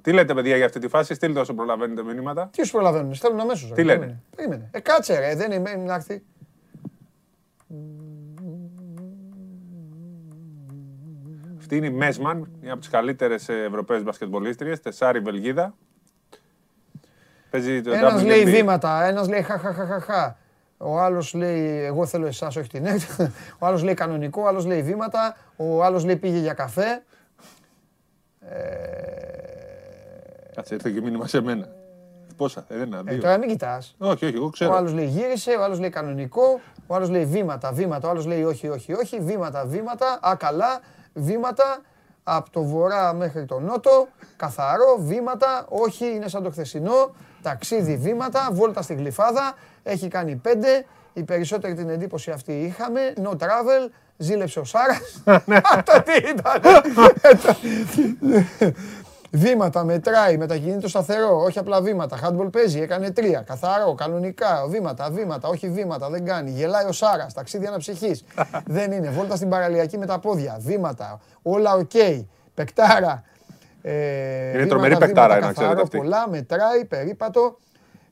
Τι 0.02 0.12
λέτε 0.12 0.34
παιδιά 0.34 0.56
για 0.56 0.66
αυτή 0.66 0.80
τη 0.80 0.88
φάση, 0.88 1.14
στείλτε 1.14 1.40
όσο 1.40 1.54
προλαβαίνετε 1.54 2.04
μηνύματα. 2.04 2.50
Τι 2.54 2.66
σου 2.66 2.72
προλαβαίνουν, 2.72 3.14
στέλνουν 3.16 3.40
αμέσως. 3.40 3.72
Τι 3.72 3.84
λένε; 3.84 4.22
Περίμενε. 4.36 4.70
Ε, 4.72 4.80
κάτσε 4.80 5.20
ρε, 5.20 5.36
δεν 5.36 5.52
είναι 5.52 5.76
να 5.76 5.94
έρθει. 5.94 6.24
Αυτή 11.58 11.76
είναι 11.78 11.86
η 11.86 11.90
Μέσμαν, 11.92 12.52
μια 12.62 12.72
από 12.72 12.82
τις 12.82 12.90
καλύτερες 12.90 13.50
ε, 13.50 13.64
Ευρωπαίες 13.64 14.04
μπασκετμπολίστριες, 14.04 14.80
τεσάρι 14.80 15.20
Βελγίδα. 15.20 15.76
Παίζει 17.50 17.82
το 17.82 17.92
Ένας 17.92 18.22
WNBA. 18.22 18.26
λέει 18.26 18.44
βήματα, 18.46 19.04
ένας 19.06 19.28
λέει 19.28 19.42
χαχαχαχαχα. 19.42 20.38
Ο 20.78 21.00
άλλος 21.00 21.34
λέει 21.34 21.84
εγώ 21.84 22.06
θέλω 22.06 22.26
εσάς, 22.26 22.56
όχι 22.56 22.70
την 22.70 22.86
ΕΚΤ. 22.86 23.22
Ο 23.60 23.66
άλλος 23.66 23.84
λέει 23.84 23.94
κανονικό, 23.94 24.42
ο 24.42 24.48
άλλος 24.48 24.66
λέει 24.66 24.82
βήματα. 24.82 25.38
Ο 25.56 25.84
άλλος 25.84 26.06
λέει 26.06 26.16
πήγε 26.16 26.38
για 26.38 26.54
καφέ. 26.54 27.04
Κάτσε, 30.56 30.74
ήρθε 30.74 30.90
και 30.90 31.02
μήνυμα 31.02 31.28
σε 31.28 31.42
μένα. 31.42 31.68
Πόσα, 32.38 32.66
ε, 32.68 32.82
ένα, 32.82 32.98
Ε, 32.98 33.02
δύο. 33.12 33.22
τώρα 33.22 33.38
μην 33.38 33.50
κοιτάς. 33.50 33.96
Όχι, 33.98 34.26
όχι, 34.26 34.36
εγώ 34.36 34.46
Ο 34.46 34.50
ξέρω. 34.50 34.74
άλλος 34.76 34.94
λέει 34.94 35.06
γύρισε, 35.06 35.52
ο 35.52 35.64
άλλος 35.64 35.80
λέει 35.80 35.90
κανονικό, 35.90 36.60
ο 36.88 36.96
άλλος 36.96 37.10
λέει 37.10 37.26
βήματα, 37.26 37.72
βήματα, 37.72 38.08
ο 38.08 38.12
άλλος 38.12 38.26
λέει 38.26 38.44
όχι, 38.44 38.68
όχι, 38.70 38.94
όχι, 38.94 39.20
βήματα, 39.20 39.66
βήματα, 39.66 40.20
α 40.22 40.36
καλά, 40.36 40.80
βήματα 41.14 41.82
από 42.24 42.50
το 42.50 42.64
βορρά 42.64 43.14
μέχρι 43.14 43.46
το 43.46 43.60
νότο, 43.60 44.08
καθαρό, 44.36 44.96
βήματα, 45.00 45.66
όχι, 45.70 46.06
είναι 46.06 46.28
σαν 46.28 46.44
το 46.44 46.50
χθεσινό, 46.52 47.16
ταξίδι, 47.42 47.96
βήματα, 47.98 48.50
βόλτα 48.52 48.82
στη 48.82 48.94
γλυφάδα, 48.94 49.54
έχει 49.84 50.08
κάνει 50.08 50.36
πέντε, 50.36 50.86
η 51.14 51.24
περισσότερη 51.24 51.74
την 51.74 51.90
εντύπωση 51.90 52.32
αυτή 52.32 52.62
είχαμε, 52.62 53.14
no 53.24 53.30
travel, 53.30 53.90
ζήλεψε 54.18 54.60
ο 54.60 54.64
Σάρας. 54.64 55.24
Αυτό 55.78 56.04
τι 56.04 56.30
ήταν. 56.30 56.62
Βήματα, 59.36 59.84
μετράει, 59.84 60.38
μετακινείται 60.38 60.88
σταθερό, 60.88 61.42
όχι 61.44 61.60
απλά 61.60 61.82
βήματα. 61.82 62.18
Handball 62.24 62.52
παίζει, 62.52 62.80
έκανε 62.80 63.12
τρία. 63.12 63.42
Καθαρό, 63.42 63.94
κανονικά. 63.94 64.66
Βήματα, 64.70 65.10
βήματα, 65.12 65.48
όχι 65.48 65.70
βήματα, 65.70 66.10
δεν 66.10 66.26
κάνει. 66.26 66.52
Γελάει 66.52 66.86
ο 66.86 66.92
Σάρας, 66.92 67.34
ταξίδι 67.34 67.66
αναψυχής. 67.66 68.24
δεν 68.66 68.92
είναι. 68.92 69.10
Βόλτα 69.10 69.36
στην 69.36 69.50
παραλιακή 69.50 69.98
με 69.98 70.06
τα 70.06 70.20
πόδια. 70.20 70.58
Βήματα, 70.60 71.20
όλα 71.42 71.74
οκ. 71.74 71.92
Πεκτάρα. 72.54 73.24
Ε, 73.82 74.52
βήματα, 74.52 74.68
τρομερή 74.68 74.94
βήματα, 74.94 75.06
πεκτάρα, 75.06 75.34
να 75.34 75.40
καθαρό, 75.40 75.54
ξέρετε 75.54 75.82
αυτή. 75.82 75.98
Πολλά, 75.98 76.30
μετράει, 76.30 76.86
περίπατο. 76.86 77.58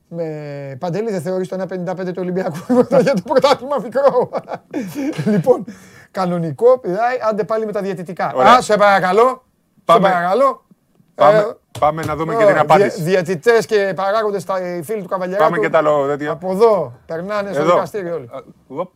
Με... 0.08 0.76
Παντελή 0.78 1.10
δεν 1.10 1.20
θεωρείς 1.20 1.48
το 1.48 1.66
1.55 1.68 2.04
του 2.04 2.12
Ολυμπιακού 2.18 2.56
για 3.00 3.14
το 3.14 3.22
πρωτάθλημα 3.24 3.76
μικρό; 3.82 4.30
λοιπόν, 5.32 5.64
κανονικό, 6.10 6.78
πηδάει, 6.78 7.16
άντε 7.30 7.44
πάλι 7.44 7.66
με 7.66 7.72
τα 7.72 7.80
διαιτητικά. 7.80 8.32
Ωραία. 8.34 8.52
Α, 8.52 8.60
σε 8.60 8.76
παρακαλώ. 8.76 9.44
Πάμε. 9.84 10.06
Σε 10.06 10.12
παρακαλώ. 10.12 10.64
Πάμε, 11.14 11.38
Ε, 11.38 11.44
πάμε 11.78 12.02
να 12.04 12.16
δούμε 12.16 12.36
και 12.36 12.44
Ω, 12.44 12.46
την 12.46 12.58
απάντηση. 12.58 13.02
Διαιτητές 13.02 13.66
και 13.66 13.92
παράγοντες, 13.96 14.44
τα 14.44 14.54
φίλοι 14.82 15.02
του 15.02 15.08
Καβαλιαράτου. 15.08 15.50
Πάμε 15.50 15.62
και 15.66 15.70
τα 15.72 15.78
άλλο 15.78 16.06
τέτοια. 16.06 16.30
Από 16.30 16.50
εδώ 16.52 16.98
περνάνε 17.06 17.52
στο 17.52 17.62
Εδώ. 17.62 17.72
δικαστήριο 17.72 18.14
όλοι. 18.14 18.26
Α, 18.32 18.42
οπ. 18.66 18.90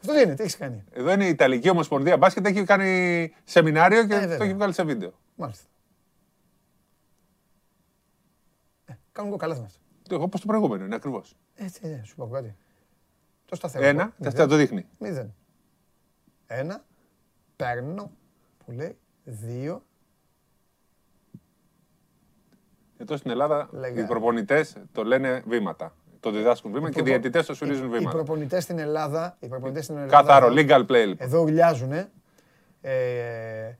Αυτό 0.00 0.12
τι 0.12 0.20
είναι, 0.20 0.34
τι 0.34 0.42
έχεις 0.42 0.56
κάνει; 0.56 0.84
Εδώ 0.92 1.12
είναι 1.12 1.24
η 1.24 1.28
Ιταλική 1.28 1.70
Ομοσπονδία 1.70 2.16
Μπάσκετ, 2.16 2.46
έχει 2.46 2.64
κάνει 2.64 3.32
σεμινάριο 3.44 4.06
και 4.06 4.14
Ε, 4.14 4.20
το 4.20 4.28
βέβαια. 4.28 4.46
έχει 4.46 4.54
βγάλει 4.54 4.72
σε 4.72 4.82
βίντεο. 4.84 5.12
Μάλιστα. 5.34 5.64
Ε, 8.84 8.92
κάνουν 9.12 9.30
κοκαλάθι 9.30 9.62
αυτό. 9.64 10.22
Όπως 10.22 10.40
το 10.40 10.46
προηγούμενο, 10.46 10.84
είναι 10.84 10.94
ακριβώς. 10.94 11.36
Έτσι, 11.56 11.86
ναι, 11.86 12.00
σου 12.04 12.14
πω 12.16 12.28
κάτι. 12.28 12.56
Το 13.44 13.56
σταθερό. 13.56 13.84
Ένα, 13.84 13.92
Μηδέν. 14.04 14.12
και 14.20 14.28
αυτά 14.28 14.46
το 14.46 14.56
δείχνει. 14.56 14.86
Μηδέn. 14.98 15.26
Ένα, 16.46 16.84
παίρνω, 17.56 18.10
που 18.64 18.70
λέει, 18.72 18.98
δύο, 19.24 19.82
Εδώ 22.98 23.16
στην 23.16 23.30
Ελλάδα 23.30 23.68
Λέγα. 23.72 24.00
οι 24.02 24.04
προπονητές 24.06 24.76
το 24.92 25.04
λένε 25.04 25.42
βήματα. 25.46 25.92
Το 26.20 26.30
το 26.30 26.36
διδάσκουν 26.36 26.72
βήματα 26.72 26.92
και 26.92 27.00
οι 27.00 27.02
προπο- 27.02 27.18
διαιτητές 27.20 27.46
το 27.46 27.54
σφυρίζουν 27.54 27.86
Οι 27.86 27.88
βήματα. 27.98 28.16
προπονητές 28.16 28.62
στην 28.62 28.78
Ελλάδα, 28.78 29.36
οι 29.40 29.46
προπονητές 29.46 29.84
στην 29.84 29.96
Ελλάδα 29.96 30.16
Καθαρό, 30.16 30.46
εδώ- 30.46 30.56
legal 30.56 30.80
play 30.90 31.06
λοιπόν. 31.06 31.16
Εδώ 31.26 31.40
ουρλιάζουν. 31.42 31.92
Ε, 31.92 32.08
ε, 32.80 33.74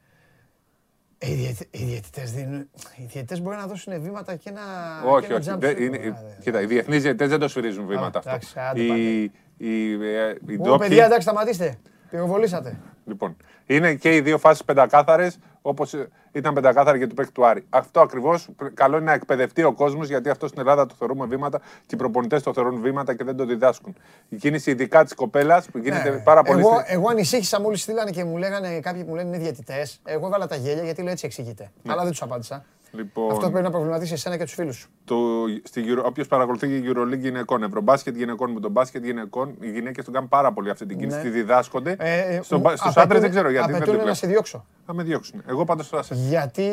οι, 1.19 1.35
διαιτ, 1.35 1.61
οι 1.70 1.85
διαιτητές 1.85 2.32
δίνουν, 2.32 2.69
οι 2.97 3.05
διαιτητές 3.05 3.40
μπορεί 3.43 3.57
να 3.57 3.66
δώσουν 3.66 4.01
βήματα 4.03 4.36
και 4.36 4.49
ένα, 4.49 4.61
Όχι, 5.07 5.27
και 5.27 5.32
ένα 5.32 5.40
όχι. 5.43 5.51
jump 5.53 5.59
Δεν- 5.59 5.77
shot, 5.77 5.81
είναι- 5.81 5.99
ωραία, 5.99 6.11
δε. 6.11 6.43
Κοίτα, 6.43 6.61
οι 6.61 6.66
διεθνείς 6.66 7.03
διαιτητές 7.03 7.28
δεν 7.28 7.39
το 7.39 7.49
σφυρίζουν 7.49 7.86
βήματα 7.86 8.19
αυτό. 8.19 8.31
εντάξει, 8.31 8.55
άντε 8.70 8.81
Οι- 8.82 8.89
πάλι. 8.89 9.32
οι- 9.57 9.93
ε, 9.93 10.35
οι 10.47 10.55
Ω, 10.55 10.62
ντόπιοι- 10.62 10.78
παιδιά, 10.89 11.05
εντάξει, 11.05 11.23
σταματήστε. 11.23 11.78
Πυροβολήσατε. 12.11 12.78
Λοιπόν, 13.05 13.36
είναι 13.66 13.95
και 13.95 14.15
οι 14.15 14.20
δύο 14.20 14.39
φάσεις 14.39 14.65
πεντακάθαρες, 14.65 15.39
όπως 15.69 15.95
ήταν 16.32 16.55
πεντακάθαρη 16.55 16.99
για 16.99 17.09
του 17.09 17.15
παίκτη 17.15 17.32
του 17.32 17.47
Άρη. 17.47 17.65
Αυτό 17.70 18.01
ακριβώς 18.01 18.49
καλό 18.74 18.97
είναι 18.97 19.05
να 19.05 19.12
εκπαιδευτεί 19.12 19.62
ο 19.62 19.73
κόσμος, 19.73 20.09
γιατί 20.09 20.28
αυτό 20.31 20.47
στην 20.47 20.61
Ελλάδα 20.61 20.86
το 20.86 20.95
θεωρούμε 20.99 21.27
βήματα 21.27 21.59
και 21.59 21.95
οι 21.95 21.97
προπονητές 21.97 22.43
το 22.43 22.53
θεωρούν 22.53 22.81
βήματα 22.81 23.15
και 23.15 23.24
δεν 23.24 23.36
το 23.36 23.45
διδάσκουν. 23.45 23.95
Η 24.28 24.36
κίνηση 24.36 24.70
ειδικά 24.70 25.05
της 25.05 25.15
κοπέλας 25.15 25.66
που 25.66 25.78
γίνεται 25.78 26.11
Ναι. 26.11 26.16
πάρα 26.19 26.43
πολύ. 26.43 26.61
Εγώ, 26.61 26.81
στη- 26.81 26.93
εγώ 26.93 27.09
ανησύχησα 27.11 27.61
μόλις 27.61 27.82
στείλανε 27.82 28.11
και 28.11 28.24
μου 28.24 28.36
λέγανε 28.36 28.81
κάποιοι 28.81 29.05
που 29.05 29.15
λένε 29.15 29.28
είναι 29.28 29.39
διαιτητές. 29.39 30.01
Εγώ 30.05 30.27
έβαλα 30.27 30.47
τα 30.47 30.57
γέλια 30.57 30.82
γιατί 30.85 31.03
λέω 31.03 31.12
έτσι 31.12 31.27
εξηγείται. 31.27 31.70
Αλλά 31.89 32.03
δεν 32.03 32.11
τους 32.11 32.23
απάντησα. 32.23 32.65
Λοιπόν, 32.93 33.31
Αυτό 33.31 33.51
πρέπει 33.51 33.65
να 33.65 33.70
προβληματίσει 33.70 34.12
εσένα 34.12 34.36
και 34.36 34.44
τους 34.44 34.55
φίλους 34.55 34.77
σου. 34.77 34.89
το, 35.05 35.16
στη 35.62 35.85
Euro, 35.86 36.02
όποιος 36.05 36.27
παρακολουθεί 36.28 36.66
η 36.77 36.82
Euroleague 36.86 37.19
γυναικών, 37.19 37.62
Ευρωμπάσκετ 37.62 38.16
γυναικών 38.16 38.51
με 38.51 38.60
τον 38.60 38.70
μπάσκετ 38.70 39.05
γυναικών, 39.05 39.55
οι 39.60 39.70
γυναίκες 39.70 40.05
τον 40.05 40.15
κάνουν 40.15 40.28
πάρα 40.28 40.52
πολύ 40.52 40.70
αυτή 40.70 40.86
την 40.86 40.98
κίνηση, 40.98 41.16
Ναι. 41.16 41.23
τη 41.23 41.31
διδάσκονται. 41.31 41.97
Ε, 41.98 42.40
Στο, 42.43 42.59
μου- 42.59 42.66
Στους 42.69 42.81
απαιτούν- 42.81 43.02
άντρες 43.02 43.20
δεν 43.20 43.31
ξέρω 43.31 43.51
γιατί. 43.51 43.66
Δεν 43.73 43.77
απαιτούν 43.82 43.98
το 43.98 44.05
να 44.05 44.15
σε 44.15 44.27
βλέπω. 44.27 44.32
διώξω. 44.32 44.66
Θα 44.86 44.94
με 44.94 45.02
διώξουν. 45.02 45.43
Εγώ 45.47 45.65
πάντως 45.65 45.89
θα 45.89 46.02
σε. 46.02 46.15
Γιατί 46.15 46.69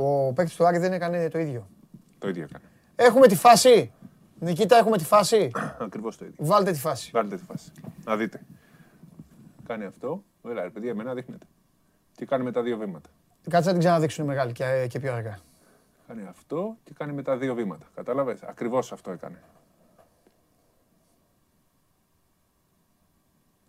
ο 0.00 0.32
παίκτης 0.32 0.56
του 0.56 0.66
Άρη 0.66 0.78
δεν 0.78 0.92
έκανε 0.92 1.28
το 1.28 1.38
ίδιο. 1.38 1.68
Το 2.18 2.28
ίδιο 2.28 2.42
έκανε. 2.42 2.64
Έχουμε 2.96 3.26
τη 3.26 3.36
φάση. 3.36 3.92
Νικήτα, 4.38 4.76
έχουμε 4.76 4.96
τη 4.96 5.04
φάση. 5.04 5.50
Ακριβώς 5.86 6.16
το 6.16 6.24
ίδιο. 6.24 6.36
Βάλτε 6.46 6.70
τη 6.70 6.78
φάση. 6.78 7.10
Βάλτε 7.12 7.36
τη 7.36 7.44
φάση. 7.44 7.70
Να 8.04 8.16
δείτε. 8.16 8.40
Κάνει 9.66 9.84
αυτό. 9.84 10.22
Έλα, 10.50 10.62
ρε 10.62 10.70
παιδιά, 10.70 10.90
εμένα 10.90 11.14
δείχνετε. 11.14 11.46
Τι 12.16 12.26
κάνει 12.26 12.44
με 12.44 12.52
τα 12.52 12.62
δύο 12.62 12.76
βήματα. 12.76 13.08
Κάτσε 13.48 13.66
να 13.66 13.72
την 13.72 13.78
ξαναδείξουν 13.78 14.24
μεγάλη 14.24 14.52
και, 14.52 14.86
και 14.88 14.98
πιο 15.00 15.14
αργά. 15.14 15.38
Κάνει 16.06 16.26
αυτό 16.28 16.76
και 16.84 16.92
κάνει 16.94 17.12
με 17.12 17.22
τα 17.22 17.36
δύο 17.36 17.54
βήματα. 17.54 17.86
Κατάλαβες; 17.94 18.42
Ακριβώς 18.42 18.92
αυτό 18.92 19.10
έκανε. 19.10 19.42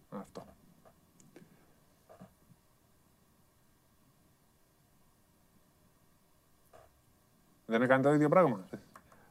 Αυτό. 0.10 0.46
Δεν 7.66 7.82
έκανε 7.82 8.04
το 8.04 8.14
ίδιο 8.14 8.30
πράγμα. 8.30 8.66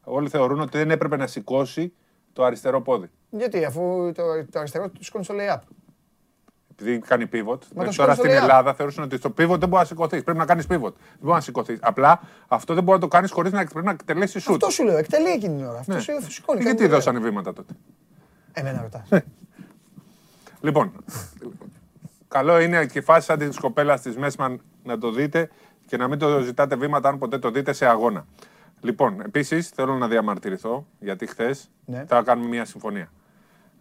Όλοι 0.05 0.29
θεωρούν 0.29 0.61
ότι 0.61 0.79
δεν 0.79 0.91
έπρεπε 0.91 1.17
να 1.17 1.27
σηκώσει 1.27 1.93
το 2.33 2.45
αριστερό 2.45 2.83
πόδι. 2.83 3.11
Γιατί 3.31 3.65
αφού 3.65 4.13
το, 4.15 4.47
το 4.51 4.59
αριστερό 4.59 4.91
του 4.91 5.05
σηκώνει 5.05 5.25
στο 5.25 5.35
lay-up. 5.39 5.61
Επειδή 6.81 6.99
κάνει 6.99 7.25
pivot. 7.25 7.31
το 7.45 7.67
Μέχρι 7.75 7.93
σηκώνεις 7.93 7.97
τώρα 7.97 8.15
στο 8.15 8.23
στην 8.25 8.35
lay-up. 8.37 8.43
Ελλάδα 8.43 8.75
θεωρούσαν 8.75 9.05
ότι 9.05 9.17
στο 9.17 9.29
pivot 9.29 9.35
δεν 9.37 9.47
μπορεί 9.69 9.71
να 9.71 9.85
σηκωθείς. 9.85 10.23
Πρέπει 10.23 10.39
να 10.39 10.45
κάνεις 10.45 10.65
pivot. 10.65 10.71
Δεν 10.93 11.19
μπορεί 11.21 11.35
να 11.35 11.41
σηκωθείς. 11.41 11.79
Απλά 11.83 12.21
αυτό 12.49 12.75
δεν 12.75 12.83
μπορεί 12.83 12.99
να 12.99 13.05
το 13.05 13.09
κάνεις 13.17 13.31
χωρίς 13.31 13.53
να, 13.53 13.65
πρέπει 13.65 13.85
να 13.87 13.91
εκτελέσει 13.91 14.41
shoot. 14.47 14.53
Αυτό 14.53 14.71
σου 14.71 14.85
λέω, 14.85 14.97
εκτελεί 14.97 15.29
εκείνη 15.29 15.57
την 15.57 15.67
ώρα. 15.67 15.79
Αυτό 15.79 15.93
Ναι. 15.95 16.01
σου 16.01 16.13
σηκώνει. 16.33 16.63
Γιατί 16.63 16.77
κάνει 16.77 16.89
δώσανε 16.95 17.19
βήματα 17.19 17.53
τότε; 17.53 17.73
Εμένα 18.53 18.81
ρωτάς. 18.83 19.23
Λοιπόν, 20.61 20.93
καλό 22.29 22.61
είναι 22.61 22.87
και 22.87 22.99
η 22.99 23.03
φάση 23.03 23.27
σαν 23.27 23.39
της 23.39 23.59
κοπέλας 23.59 24.01
της 24.01 24.17
Μέσμαν 24.17 24.61
να 24.85 24.99
το 24.99 25.11
δείτε 25.11 25.51
και 25.87 25.97
να 25.97 26.09
μην 26.09 26.19
το 26.19 26.41
ζητάτε 26.41 26.77
βήματα 26.77 27.09
αν 27.09 27.19
ποτέ 27.19 27.39
το 27.39 27.51
δείτε 27.51 27.73
σε 27.73 27.87
αγώνα. 27.87 28.27
Λοιπόν, 28.81 29.21
επίσης 29.21 29.69
θέλω 29.69 29.95
να 29.95 30.09
διαμαρτυρηθώ 30.09 30.87
γιατί 30.99 31.27
χθες 31.27 31.71
Ναι. 31.85 32.05
θα 32.09 32.23
κάνουμε 32.23 32.49
μια 32.49 32.65
συμφωνία. 32.65 33.11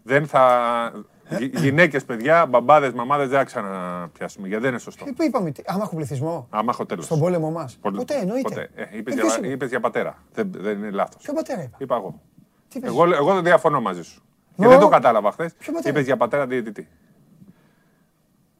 Δεν 0.02 0.26
θα. 0.26 0.92
Γυναίκες, 1.38 2.04
παιδιά, 2.04 2.46
μπαμπάδες, 2.46 2.92
μαμάδες 2.92 3.28
δεν 3.28 3.38
θα 3.38 3.44
ξαναπιάσουμε 3.44 4.48
γιατί 4.48 4.62
δεν 4.62 4.70
είναι 4.72 4.80
σωστό. 4.80 5.04
Ε, 5.08 5.12
Πού 5.16 5.22
είπαμε, 5.22 5.50
τι- 5.50 5.62
άμα 5.66 5.82
έχω 5.82 5.96
πληθυσμό. 5.96 6.46
Άμα 6.50 6.70
έχω 6.72 6.86
τέλος. 6.86 7.04
Στον 7.04 7.18
πόλεμο 7.18 7.50
μας. 7.50 7.76
Ποτέ 7.80 8.14
εννοείται. 8.14 8.70
Ε, 8.74 8.82
είπες, 8.96 9.12
Ε, 9.14 9.16
για, 9.16 9.24
τι 9.24 9.30
σου- 9.30 9.44
είπες 9.44 9.68
για 9.68 9.80
πατέρα. 9.80 10.16
Δεν, 10.32 10.50
δεν 10.56 10.78
είναι 10.78 10.90
λάθος. 10.90 11.22
Ποιο 11.22 11.32
πατέρα 11.32 11.62
είπα; 11.62 11.76
Είπα 11.80 11.96
εγώ. 11.96 12.20
Τι 12.68 12.78
είπες; 12.78 12.90
Εγώ, 12.90 13.04
εγώ 13.14 13.34
δεν 13.34 13.44
διαφωνώ 13.44 13.80
μαζί 13.80 14.02
σου. 14.02 14.22
Και 14.56 14.66
Ω. 14.66 14.68
δεν 14.68 14.78
το 14.78 14.88
κατάλαβα 14.88 15.30
χθες. 15.32 15.54
Ποιο 15.58 15.72
πατέρα; 15.72 15.90
Είπες 15.94 16.04
για 16.06 16.16
πατέρα 16.16 16.46
διαιτητή. 16.46 16.88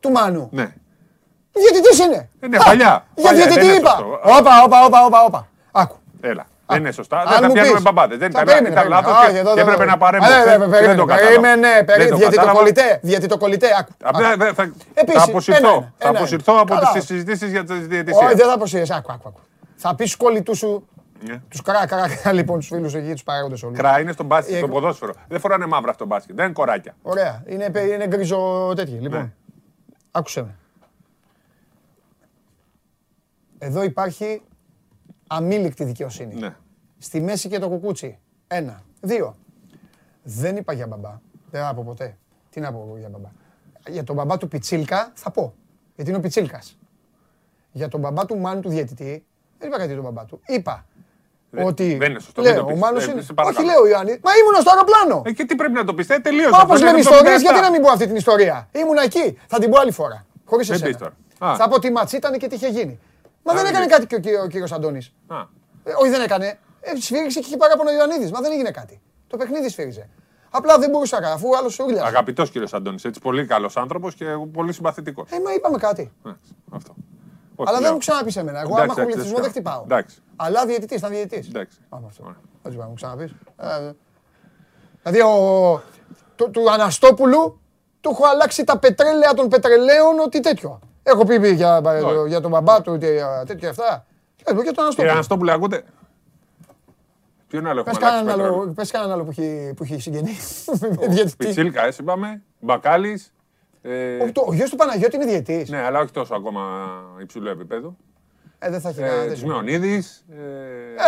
Του 0.01 0.11
Μάνου. 0.11 0.49
Ναι. 0.53 0.75
Διαιτητής 1.53 1.99
είναι. 1.99 2.29
Είναι 2.45 2.57
Α, 2.57 2.63
παλιά. 2.65 3.07
Για 3.15 3.25
Παλιά, 3.25 3.45
δεν 3.45 3.53
διαιτητή 3.53 3.67
είναι 3.67 3.77
είπα. 3.77 3.91
σωστό. 3.91 4.21
Όπα, 4.25 4.63
όπα, 4.65 4.85
όπα, 4.85 5.05
όπα, 5.05 5.25
όπα. 5.25 5.49
Άκου. 5.73 5.97
Έλα. 6.21 6.47
Δεν 6.71 6.79
είναι 6.79 6.93
σωστά. 6.93 7.17
Αν 7.21 7.27
Δεν 7.29 7.39
θα 7.41 7.47
μου 7.47 7.53
πιάνουμε 7.53 7.75
πεις- 7.75 7.83
μπαμπάδε. 7.85 8.17
Δεν 8.17 8.31
Θα 8.33 8.41
ήταν, 8.43 8.45
περίμενε, 8.45 8.69
ήταν 8.75 8.89
περίμενε. 8.89 9.07
λάθο 9.07 9.21
Όχι, 9.23 9.33
και, 9.33 9.39
εδώ, 9.39 9.55
και 9.55 9.61
εδώ, 9.61 9.71
έπρεπε 9.71 9.83
εδώ. 9.83 9.91
να 9.93 9.99
παρέμβω. 10.05 10.27
Α, 10.27 10.29
ναι, 10.31 10.35
χθες 10.35 10.47
ναι, 10.59 10.65
και 10.65 10.71
περίμενε, 10.71 10.87
Δεν 10.87 10.97
το 10.97 11.05
κατάλαβα. 11.05 11.27
περίμενε, 11.29 11.71
Δεν 11.75 11.85
περίμενε. 11.85 12.11
το 12.11 12.19
κατάλαβα. 12.19 12.53
Διαιτητοκολλητέ, 12.53 12.89
διαιτητοκολλητέ, 13.09 13.69
άκου. 13.81 13.93
Απλά 14.11 14.29
δεν 14.37 14.55
θα, 14.55 14.63
Επίσης, 15.03 15.23
θα 15.23 15.29
αποσυρθώ. 15.31 15.59
ένα 15.61 15.73
είναι, 15.77 15.93
θα 15.99 16.09
ένα 16.09 16.19
αποσυρθώ 16.19 16.53
είναι. 16.53 16.61
από 16.61 16.75
Καλά. 16.75 16.91
τι 16.93 17.01
συζητήσει 17.01 17.47
για 17.55 17.65
τι 17.65 17.73
Όχι, 17.73 17.83
διαιτησίε. 17.93 18.29
δεν 18.41 18.47
θα 18.51 18.55
αποσύρεσαι. 18.59 18.95
Άκου, 18.99 19.13
άκου, 19.13 19.29
άκου. 19.29 19.41
Θα 19.77 19.95
πει 19.95 20.05
στου 20.07 20.17
κολλητού 20.25 20.55
σου, 20.57 20.71
Ναι. 21.29 21.37
του 21.49 21.59
κρά, 21.65 21.87
κρά, 21.87 22.05
κρά, 22.23 22.33
λοιπόν, 22.33 22.59
του 22.61 22.67
φίλου 22.67 22.91
εκεί, 22.95 23.13
του 23.15 23.23
παράγοντε 23.25 23.57
όλου. 23.67 23.75
Κρά 23.77 24.01
είναι 24.01 24.13
στο 24.13 24.25
μπάσκετ, 24.25 24.55
Ε, 24.55 24.59
στο 24.59 24.69
ποδόσφαιρο. 24.69 25.13
Δεν 25.29 25.41
φοράνε 25.41 25.67
μαύρα 25.67 25.93
στο 25.93 26.05
μπάσκετ. 26.07 26.35
Δεν 26.37 26.45
είναι 26.45 26.55
κοράκια. 26.55 26.95
Ωραία. 27.03 27.43
Είναι, 27.47 27.71
πε- 27.71 27.93
είναι 27.93 28.07
γκρίζο 28.07 28.73
τέτοιο. 28.77 28.95
Ναι. 28.95 29.01
Λοιπόν, 29.01 29.33
άκουσε 30.11 30.41
με. 30.43 30.55
Εδώ 33.59 33.83
υπάρχει 33.83 34.43
αμήλικτη 35.33 35.85
δικαιοσύνη. 35.85 36.35
Ναι. 36.35 36.55
Στη 36.99 37.21
μέση 37.21 37.49
και 37.49 37.59
το 37.59 37.69
κουκούτσι. 37.69 38.19
Ένα. 38.47 38.83
Δύο. 39.01 39.37
Δεν 40.23 40.57
είπα 40.57 40.73
για 40.73 40.87
μπαμπά. 40.87 41.21
Δεν 41.51 41.63
θα 41.63 41.75
πω 41.75 41.83
ποτέ. 41.87 42.17
Τι 42.51 42.61
να 42.61 42.73
πω 42.73 42.85
εγώ 42.89 42.97
για 42.99 43.09
μπαμπά. 43.09 43.29
Για 43.89 44.05
τον 44.05 44.17
μπαμπά 44.17 44.37
του 44.39 44.49
Πιτσίλκα 44.49 45.11
θα 45.15 45.31
πω. 45.31 45.55
Γιατί 45.95 46.11
είναι 46.11 46.19
ο 46.19 46.23
Πιτσίλκας. 46.23 46.79
Για 47.73 47.89
τον 47.89 48.01
μπαμπά 48.01 48.27
του 48.27 48.39
Μάνου 48.39 48.61
του 48.61 48.69
διαιτητή, 48.69 49.25
δεν 49.59 49.69
είπα 49.69 49.77
κάτι 49.77 49.93
για 49.93 49.97
τον 50.03 50.05
μπαμπά 50.13 50.25
του. 50.25 50.41
Είπα 50.47 50.87
Δεν- 51.51 51.67
ότι. 51.67 51.95
δεν 51.97 52.11
είναι 52.11 52.21
σωστό, 52.21 52.43
μην 52.43 52.51
Λέω, 52.51 52.61
το 52.61 52.67
ο 52.67 52.71
πεις. 52.73 52.81
Μάνος 52.81 53.07
Ε, 53.07 53.11
είναι. 53.11 53.21
σε 53.21 53.33
παρακαλώ. 53.33 53.67
Όχι, 53.69 53.77
λέω 53.77 53.87
Ιωάννη. 53.87 54.11
Μα 54.23 54.31
ήμουν 54.41 54.61
στο 54.61 54.71
αεροπλάνο. 54.71 55.23
Ε, 55.27 55.33
και 55.33 55.45
τι 55.45 55.55
πρέπει 55.55 55.73
να 55.73 55.85
το 55.85 55.95
πιστεύετε, 55.95 56.29
τελείω. 56.31 56.49
Όπως 56.63 56.83
λέμε 56.83 56.99
ιστορίες, 56.99 57.41
γιατί 57.41 57.61
να 57.61 57.71
μην 57.71 57.83
πω 57.83 57.91
αυτή 57.91 58.07
την 58.07 58.17
ιστορία. 58.17 58.69
Ήμουν 58.73 58.97
εκεί. 58.97 59.39
Θα 59.47 59.59
την 59.59 59.71
πω 59.71 59.79
άλλη 59.81 59.91
φορά. 59.93 60.27
Χωρίς 60.45 60.67
Δεν 60.67 60.77
εσένα. 60.77 60.91
πεις 60.91 60.99
τώρα. 61.39 61.53
Α. 61.53 61.57
Θα 61.57 61.69
πω 61.69 61.79
τι 61.79 61.91
ματσί 61.91 62.17
ήταν 62.17 62.39
και 62.39 62.47
τι 62.47 62.55
είχε 62.55 62.69
γίνει. 62.69 62.99
Μα 63.43 63.53
Α, 63.53 63.55
δεν 63.55 63.65
δεν 63.65 63.73
έκανε 63.73 63.87
πεις. 63.87 63.95
κάτι 63.95 64.07
και 64.07 64.15
ο, 64.15 64.19
κύριο- 64.19 64.43
ο 64.43 64.47
κύριος 64.47 64.73
Αντώνης. 64.73 65.13
όχι, 66.01 66.11
δεν 66.11 66.21
έκανε. 66.23 66.59
Ε, 66.81 66.97
σφύριξε 67.01 67.41
και 67.41 67.47
είχε 67.47 67.57
παράπονο 67.57 67.91
ο 67.91 67.93
Ιωαννίδης. 67.93 68.31
Μα 68.33 68.41
δεν 68.41 68.53
έγινε 68.53 68.71
κάτι. 68.71 69.01
Το 69.27 69.37
παιχνίδι 69.37 69.69
σφύριζε. 69.69 70.09
Απλά 70.51 70.79
δεν 70.79 70.91
μπορούσα 70.91 71.17
να 71.17 71.23
κάνω, 71.23 71.35
αφού 71.35 71.57
άλλος 71.57 71.73
σου 71.75 71.89
ήλιαζε. 71.89 72.07
Αγαπητός 72.07 72.51
κύριος 72.51 72.73
Αντώνης, 72.75 73.05
έτσι 73.05 73.21
πολύ 73.21 73.47
καλός 73.47 73.77
άνθρωπος 73.77 74.15
και 74.15 74.25
πολύ 74.53 74.73
συμπαθητικός. 74.73 75.31
Ε, 75.31 75.41
μα 75.41 75.53
είπαμε 75.53 75.79
κάτι. 75.79 76.13
Αυτό. 76.71 76.95
Αλλά 77.65 77.81
δεν 77.81 77.91
μου 77.93 77.99
ξαναπείς 77.99 78.37
εμένα. 78.37 78.61
Εγώ 78.61 78.69
Εντάξει, 78.69 78.83
άμα 78.83 78.93
έχω 78.93 79.01
εντάξει, 79.01 79.17
λυθισμό 79.17 79.35
δεν 79.43 79.53
δεν 79.53 79.53
σου 79.53 79.59
χτυπάω. 79.59 79.83
Εντάξει. 79.83 80.23
Αλλά 80.37 80.67
διαιτητής, 80.67 80.99
ήταν 80.99 81.11
διαιτητής. 81.11 81.47
Εντάξει. 81.49 81.79
Άμα 81.89 82.07
αυτό. 82.07 82.35
Δεν 82.63 82.73
σου 82.73 82.79
μου 82.79 82.95
ξαναπείς. 82.95 83.33
Δηλαδή 85.03 85.21
ο, 85.21 85.83
του, 86.37 86.51
του 86.51 86.71
Αναστόπουλου 86.71 87.61
του 88.01 88.11
έχω 88.11 88.27
αλλάξει 88.27 88.65
τα 88.65 88.79
πετρέλαια 88.79 89.35
των 89.35 89.49
πετρελαίων, 89.49 90.19
ότι 90.19 90.41
τέτοιο. 90.41 90.79
Έχω 91.03 91.25
πει 91.25 91.53
για, 91.53 91.81
για 92.27 92.41
τον 92.41 92.51
μπαμπά 92.51 92.83
του 92.83 92.99
και 92.99 93.07
για 93.07 93.43
τέτοια 93.47 93.69
αυτά. 93.71 94.07
Ε, 94.45 94.53
για 94.53 94.55
τον 94.55 94.65
Κύριε 94.65 94.73
Αναστόπουλο. 94.81 95.11
Αναστόπουλε, 95.11 95.53
ακούτε. 95.53 95.83
Ποιον 97.49 97.67
άλλο 97.67 97.83
Πες 97.83 97.93
έχουμε 97.95 98.07
αλλάξει 98.09 98.25
κανέναν 98.27 98.37
πετρέλαιο; 98.37 98.63
άλλο, 98.63 98.73
πες 98.75 98.91
κανέναν 98.91 99.15
άλλο 99.15 99.25
που 99.25 99.31
έχει, 99.31 99.73
που 99.77 99.83
έχει 99.83 100.01
συγγενεί. 100.01 100.37
Πιτσίλκα, 101.39 101.85
έτσι 101.87 102.03
είπαμε. 102.03 102.43
Μπακάλι. 102.61 103.23
Ε, 103.83 104.17
Ο, 104.23 104.33
το- 104.33 104.45
ο 104.49 104.55
γιος 104.55 104.71
του 104.71 104.77
Παναγιώτη 104.77 105.17
είναι 105.17 105.25
διαιτής. 105.25 105.69
ναι, 105.71 105.79
αλλά 105.79 106.01
όχι 106.01 106.13
τόσο 106.13 106.35
ακόμα 106.35 106.63
υψηλού 107.23 107.49
επίπεδου. 107.49 107.97
Ε, 108.59 108.71
δεν 108.71 108.81
θα 108.81 108.89
έχει 108.89 108.99
κανένα 108.99 109.17
Ε, 109.17 109.23
τέτοιο. 109.23 109.37
Σιμεωνίδης. 109.37 110.25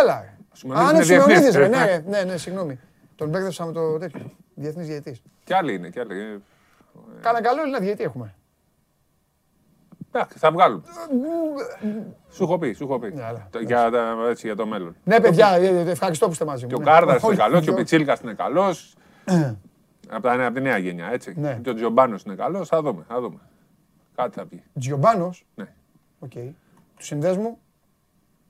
Έλα. 0.01 0.19
ρε. 0.21 0.37
Σιμεωνίδης 0.53 0.89
Α, 0.89 0.91
ναι, 0.91 0.97
είναι 0.97 1.05
Σιμεωνίδης, 1.05 1.51
διεθνής, 1.51 1.77
ρε. 1.79 1.93
ε. 1.93 1.97
Ναι, 2.07 2.17
ναι, 2.17 2.23
ναι, 2.31 2.37
συγγνώμη. 2.37 2.79
Τον 3.15 3.29
μπέρδεψα 3.29 3.65
με 3.65 3.71
το 3.71 3.97
τέτοιο. 3.97 4.31
Διεθνής 4.55 4.87
διαιτής. 4.87 5.21
Κι 5.43 5.53
άλλοι 5.53 5.73
είναι, 5.73 5.89
κι 5.89 5.99
άλλοι. 5.99 6.19
Ε, 6.21 6.37
Κάνα 7.21 7.41
καλό 7.41 7.61
Έλληνα 7.61 7.79
διαιτή 7.79 8.03
έχουμε. 8.03 8.35
Εντάξει, 10.15 10.37
θα 10.37 10.51
βγάλουν. 10.51 10.83
Σου 12.31 12.43
έχω 12.43 12.57
πει, 12.57 12.73
σου 12.73 12.83
έχω 12.83 12.99
πει. 12.99 13.13
Ναι, 13.13 13.23
αλλά, 13.23 13.47
Το- 13.51 13.59
για, 13.59 13.89
τα- 13.91 14.15
έτσι, 14.29 14.47
για 14.47 14.55
το 14.55 14.65
μέλλον. 14.65 14.95
Ναι, 15.03 15.19
παιδιά, 15.19 15.47
ε, 15.51 15.65
ε, 15.67 15.89
ευχαριστώ 15.89 16.25
που 16.25 16.31
είστε 16.31 16.45
μαζί 16.45 16.63
μου. 16.63 16.69
Και 16.69 16.75
ο 16.75 16.79
ναι. 16.79 16.83
Κάρδας 16.85 17.15
είναι 17.21 17.27
Όλοι 17.27 17.37
καλός, 17.37 17.59
οι 17.61 17.63
και 17.63 17.69
ο 17.69 17.73
δυο. 17.73 17.83
Πιτσίλκα 17.83 18.17
είναι 18.23 18.33
καλός. 18.33 18.95
Από, 20.09 20.21
τα- 20.21 20.45
από 20.45 20.53
τη 20.55 20.61
νέα 20.61 20.77
γενιά, 20.77 21.09
έτσι. 21.11 21.33
Ναι. 21.37 21.59
Και 21.63 21.69
ο 21.69 21.73
Τζιομπάνος 21.73 22.23
είναι 22.23 22.35
καλός. 22.35 22.67
Θα 22.67 22.81
δούμε, 22.81 23.03
θα 23.07 23.21
δούμε. 23.21 23.39
Κάτι 24.15 24.39
θα 24.39 24.45
πει. 24.45 24.63
Τζιομπάνος; 24.79 25.45
Ναι. 25.55 25.67
Οκ. 26.19 26.31
Τους 26.95 27.05
συνδέσμου. 27.05 27.57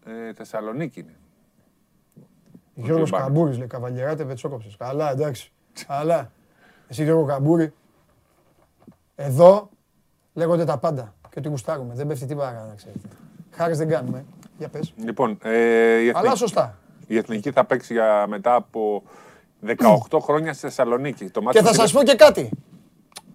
Ε, 0.05 0.33
Θεσσαλονίκη 0.33 0.99
είναι. 0.99 1.15
Γιώργος 2.73 3.03
Τζιομπάνος. 3.09 3.27
Καμπούρης 3.33 3.57
λέει, 3.57 3.67
Καβαλιεράτε 3.67 4.25
πετσόκοψες. 4.25 4.75
Καλά, 4.77 5.11
εντάξει. 5.11 5.51
Αλλά, 5.87 6.31
εσύ 6.87 7.03
Γιώργο 7.03 7.25
Καμπούρη, 7.25 7.73
εδώ 9.15 9.69
λέγονται 10.33 10.65
τα 10.65 10.77
πάντα 10.77 11.13
και 11.33 11.39
ότι 11.39 11.47
γουστάρουμε. 11.49 11.93
Δεν 11.93 12.07
πέφτει 12.07 12.25
τίποτα 12.25 12.65
να 12.69 12.75
ξέρετε. 12.75 13.07
Χάρης 13.51 13.77
δεν 13.77 13.87
κάνουμε. 13.87 14.25
Για 14.57 14.67
πες. 14.69 14.93
Λοιπόν, 15.03 15.37
ε, 15.43 15.49
η, 15.99 16.09
Αλλά 16.09 16.17
εθνική, 16.19 16.37
σωστά. 16.37 16.77
η 17.07 17.17
εθνική 17.17 17.51
θα 17.51 17.65
παίξει 17.65 17.93
για, 17.93 18.25
μετά 18.27 18.55
από 18.55 19.03
18 19.65 20.19
χρόνια 20.21 20.53
στη 20.53 20.61
Θεσσαλονίκη. 20.61 21.29
Το 21.29 21.41
μάτι 21.41 21.57
Και 21.57 21.63
θα 21.63 21.69
του 21.69 21.75
σας 21.75 21.91
πω 21.91 22.03
και 22.03 22.15
κάτι. 22.15 22.49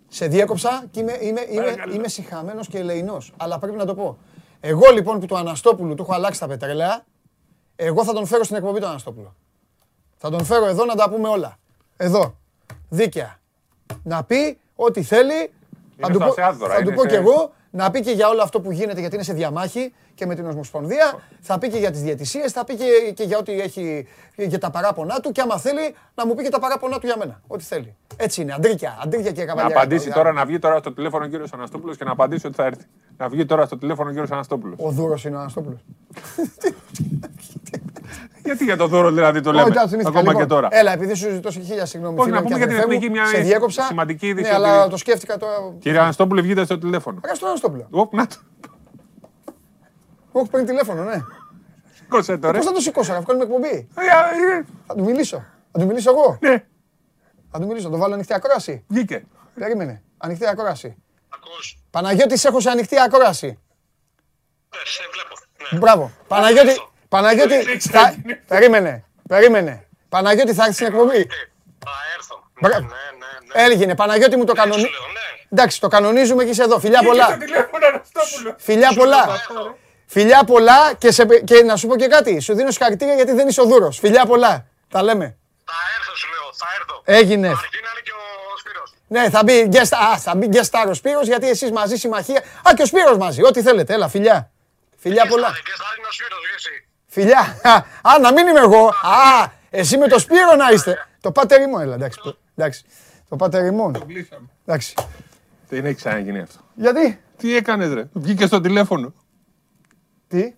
Σε 0.09 0.27
διέκοψα 0.27 0.85
και 0.91 1.01
είμαι, 1.01 1.13
είμαι, 1.21 1.41
είμαι, 1.51 1.63
Παρακαλώ. 1.63 1.95
είμαι 1.95 2.09
συγχαμένο 2.09 2.61
και 2.71 2.79
ελεηνός. 2.79 3.33
Αλλά 3.37 3.59
πρέπει 3.59 3.77
να 3.77 3.85
το 3.85 3.95
πω. 3.95 4.19
Εγώ 4.61 4.91
λοιπόν 4.93 5.21
που 5.21 5.27
του 5.27 5.37
Αναστόπουλου 5.37 5.95
του 5.95 6.03
έχω 6.03 6.15
αλλάξει 6.15 6.41
τα 6.41 6.47
πετρέλαια, 6.47 7.05
εγώ 7.77 8.05
θα 8.05 8.13
τον 8.13 8.27
φέρω 8.27 8.45
στην 8.45 8.57
εκπομπή 8.57 8.81
τον 8.81 8.89
Αναστόπουλο. 8.89 9.35
Θα 10.17 10.31
τον 10.31 10.45
φέρω 10.45 10.67
εδώ 10.67 10.85
να 10.85 10.95
τα 10.95 11.11
πούμε 11.11 11.29
όλα. 11.29 11.57
Εδώ. 11.97 12.35
Δίκαια. 12.89 13.39
Να 14.03 14.25
πει 14.25 14.59
ό,τι 14.77 15.03
θέλει. 15.03 15.51
Θα 16.01 16.07
Είναι 16.09 16.09
του, 16.09 16.15
στο 16.15 16.19
πω, 16.19 16.31
Ασιάδωρα, 16.31 16.75
θα 16.75 16.81
του 16.83 16.87
είναι 16.87 16.95
πω 16.97 17.01
σε- 17.03 17.09
κι 17.09 17.15
εγώ 17.15 17.53
να 17.71 17.91
πει 17.91 18.01
και 18.01 18.11
για 18.11 18.29
όλο 18.29 18.43
αυτό 18.43 18.61
που 18.61 18.73
γίνεται 18.73 19.01
γιατί 19.01 19.15
είναι 19.15 19.25
σε 19.25 19.33
διαμάχη 19.33 19.93
και 20.19 20.27
με 20.27 20.35
την 20.35 20.47
Ομοσπονδία. 20.51 21.19
Θα 21.41 21.59
πει 21.59 21.69
και 21.69 21.79
για 21.79 21.91
τις 21.91 22.01
διαιτησίες, 22.03 22.53
θα 22.53 22.65
πει 22.65 22.75
και, 22.75 22.85
και 23.15 23.23
για 23.23 23.39
ό,τι 23.39 23.61
έχει 23.61 24.07
για 24.37 24.59
τα 24.59 24.71
παράπονά 24.71 25.21
του 25.21 25.33
και 25.33 25.41
άμα 25.41 25.59
θέλει 25.59 25.95
να 26.15 26.27
μου 26.27 26.35
πει 26.35 26.43
και 26.43 26.49
τα 26.49 26.59
παράπονά 26.59 26.99
του 26.99 27.07
για 27.07 27.17
μένα. 27.19 27.41
Ό,τι 27.47 27.65
θέλει. 27.65 27.95
Έτσι 28.17 28.43
είναι. 28.43 28.53
Αντρίκια, 28.53 28.99
αντρίκια 29.03 29.31
και 29.33 29.41
Να 29.41 29.47
καβαλιά. 29.47 29.77
απαντήσει 29.77 30.11
τώρα, 30.13 30.33
να 30.33 30.45
βγει 30.45 30.59
τώρα 30.59 30.79
στο 30.79 30.93
τηλέφωνο 30.93 31.25
ο 31.25 31.29
κύριος 31.29 31.53
Αναστόπουλος 31.53 31.97
και 31.97 32.05
να 32.05 32.11
απαντήσει 32.13 32.47
ότι 32.47 32.55
θα 32.57 32.65
έρθει. 32.65 32.85
Να 33.17 33.29
βγει 33.29 33.45
τώρα 33.45 33.67
στο 33.67 33.79
τηλέφωνο 33.79 34.09
ο 34.09 34.13
κύριος 34.13 34.31
Αναστόπουλος. 34.31 34.77
Ο 34.81 34.91
Δούρος 34.91 35.25
είναι 35.25 35.37
ο 35.37 35.39
Αναστόπουλος. 35.39 35.81
Γιατί 38.45 38.65
για 38.65 38.77
το 38.77 38.87
δώρο 38.87 39.11
δηλαδή 39.11 39.41
το 39.41 39.49
Όχι, 39.51 39.59
λέμε. 39.59 39.71
εντάξει, 39.71 39.89
θυμήθηκα. 39.89 40.19
Ακόμα 40.19 40.33
Λοιπόν, 40.33 40.43
και 40.47 40.55
τώρα. 40.55 40.69
Έλα, 40.71 40.93
επειδή 40.93 41.15
σου 41.15 41.31
ζητώ 41.31 41.51
χίλια 41.51 41.87
συγγνώμη. 41.87 42.19
Όχι, 42.19 42.25
φίλε 42.29 42.37
να 42.37 42.43
μου 42.43 42.49
πούμε 42.49 42.59
και 42.59 42.65
για 42.65 42.75
την 42.75 42.77
αδερφέ 42.77 42.87
μου, 42.87 42.93
εθνική 42.93 43.11
μια 43.11 43.27
Σε 43.27 43.39
διέκοψα. 43.43 43.83
σημαντική 43.83 44.27
είδηση 44.27 44.49
Ναι, 44.51 44.55
αλλά 44.55 44.81
ότι- 44.81 44.91
το 44.91 44.97
σκέφτηκα 44.97 45.37
τώρα. 45.37 45.55
Κύριε 45.79 45.99
Αναστόπουλο, 45.99 46.43
βγείτε 46.43 46.65
στο 46.65 46.79
τηλέφωνο. 46.79 47.21
Άρα 47.25 47.35
στον 47.35 47.49
Αναστόπουλο. 47.49 47.87
Οπ, 50.41 50.53
να 50.53 50.65
το. 50.65 50.65
Μου 50.65 50.65
έχει 50.65 50.67
παίρνει 50.67 50.67
τηλέφωνο, 50.67 51.03
ναι. 51.05 51.23
Σήκωσε 51.95 52.37
το 52.39 52.51
ρε. 52.51 52.57
Πώς 52.59 52.67
θα 52.67 52.73
το 52.73 52.81
σηκώσω, 52.81 53.13
να 53.13 53.21
βγάλουμε 53.21 53.45
εκπομπή; 53.45 53.89
Ε, 53.97 54.01
ε, 54.59 54.65
Θα 54.87 54.95
του 54.95 55.05
μιλήσω. 55.05 55.45
Θα 55.73 55.79
του 55.79 55.87
μιλήσω 55.87 56.11
εγώ; 56.11 56.39
Ναι, 56.41 56.65
Θα 57.51 57.59
του 57.61 57.67
μιλήσω. 57.67 57.85
Θα 57.87 57.91
το 57.93 57.99
βάλω 57.99 58.15
ανοιχτή 58.15 58.35
ακρόαση; 58.35 58.85
βγήκε. 58.89 59.25
Περίμενε. 59.55 60.03
Ανοιχτή 60.19 60.47
ακρόαση. 60.49 60.97
Παναγιώτη, 61.91 62.37
σε 62.37 62.49
έχω 62.49 62.61
σε 62.61 62.71
ανοιχτή 62.71 63.01
ακρόαση. 63.01 63.47
Ναι, 63.47 64.79
σε 64.85 65.03
βλέπω. 65.13 65.35
Ναι. 65.71 65.79
Μπράβο. 65.79 66.11
Παναγιώτη, 66.29 66.81
Παναγιώτη, 67.09 67.55
Ρίξτε, 67.57 67.99
θα... 67.99 68.09
έγινε. 68.09 68.43
περίμενε, 68.49 69.05
περίμενε. 69.29 69.87
Παναγιώτη 70.09 70.55
θα 70.55 70.63
έρθεις 70.63 70.75
στην 70.77 70.87
εκπομπή; 70.87 71.27
Θα 71.79 71.91
έρθω. 72.17 72.45
Ναι, 72.61 72.69
Μπρα- 72.69 72.81
ναι, 72.81 72.87
ναι. 72.87 72.91
ναι. 73.55 73.63
Έλεγε, 73.65 73.95
Παναγιώτη 73.95 74.37
μου 74.37 74.45
το 74.45 74.53
Σου 74.57 74.63
κανονίζει. 74.63 74.89
λέω, 74.91 75.01
ναι. 75.13 75.45
Εντάξει, 75.51 75.81
το 75.81 75.89
κανονίζουμε 75.89 76.45
και 76.45 76.51
είσαι 76.51 76.63
εδώ. 76.63 76.79
Φιλιά 76.79 77.03
πολλά. 77.03 77.25
Στο 77.25 77.37
τηλέφωνο 77.39 77.87
Αναστόπουλο. 77.87 78.55
Φιλιά 78.59 78.93
πολλά. 78.95 79.27
Φιλιά 80.11 80.45
πολλά 80.45 80.95
και, 80.99 81.11
σε... 81.11 81.25
και 81.45 81.63
να 81.63 81.77
σου 81.77 81.87
πω 81.87 81.97
και 81.97 82.07
κάτι. 82.07 82.41
Σου 82.41 82.55
δίνω 82.55 82.71
συγχαρητήρια 82.71 83.15
γιατί 83.15 83.33
δεν 83.33 83.49
είσαι 83.49 83.61
ο 83.61 83.65
Δούρος. 83.65 83.99
Φιλιά 83.99 84.27
πολλά. 84.27 84.67
Τα 84.89 85.03
λέμε. 85.03 85.37
Θα 85.65 85.75
έρθω, 85.99 86.17
σου 86.17 86.29
λέω. 86.29 86.53
Θα 86.55 86.67
έρθω. 86.79 87.03
Έγινε. 87.05 87.49
Αρκεί 87.49 87.61
να 87.83 87.91
είναι 87.91 88.01
και 88.03 88.11
ο 88.11 88.59
Σπύρος. 88.59 88.95
Ναι, 89.09 89.31
θα 89.31 89.43
μπει 89.45 89.69
guest, 89.73 89.97
α, 90.13 90.19
θα 90.19 90.35
μπει 90.37 90.49
guest 90.53 90.71
star 90.71 90.89
ο 90.89 90.95
Σπύρος 90.95 91.27
γιατί 91.27 91.49
εσείς 91.49 91.71
μαζί 91.71 91.97
συμμαχία. 91.97 92.43
Α, 92.69 92.75
και 92.77 92.83
ο 92.83 92.87
Σπύρος 92.87 93.17
μαζί. 93.17 93.43
Ό,τι 93.43 93.63
θέλετε. 93.63 93.95
Έλα, 93.95 94.09
φιλιά. 94.09 94.51
Φιλιά 94.97 95.27
πολλά. 95.27 95.47
Και 95.47 95.73
θα 95.77 95.85
είναι 95.99 96.07
ο 96.09 96.13
Σπύρος, 96.13 96.39
εσύ. 96.57 96.87
Φιλιά. 97.07 97.59
Α, 97.63 97.75
Α, 98.15 98.19
να 98.21 98.33
μην 98.33 98.47
είμαι 98.47 98.61
εγώ. 98.61 98.87
Α, 98.87 99.51
εσύ 99.71 99.97
με 99.99 100.09
το 100.09 100.19
Σπύρο 100.19 100.55
να 100.57 100.71
είστε. 100.71 101.07
Το 101.21 101.33
πάτερ 101.33 101.69
μου, 101.69 101.79
έλα, 101.79 101.95
εντάξει. 101.95 102.21
εντάξει. 102.57 102.85
Το 103.29 103.37
πάτερ 103.37 103.73
μου. 103.73 103.93
Εντάξει. 104.67 104.95
Δεν 105.69 105.85
έχει 105.85 105.95
ξαναγίνει 105.95 106.41
αυτό. 106.41 106.59
Γιατί, 106.75 107.21
Τι 107.37 107.57
έκανες, 107.57 107.93
ρε; 107.93 108.09
Βγήκε 108.13 108.47
στο 108.47 108.61
τηλέφωνο. 108.61 109.15
Τι; 110.29 110.43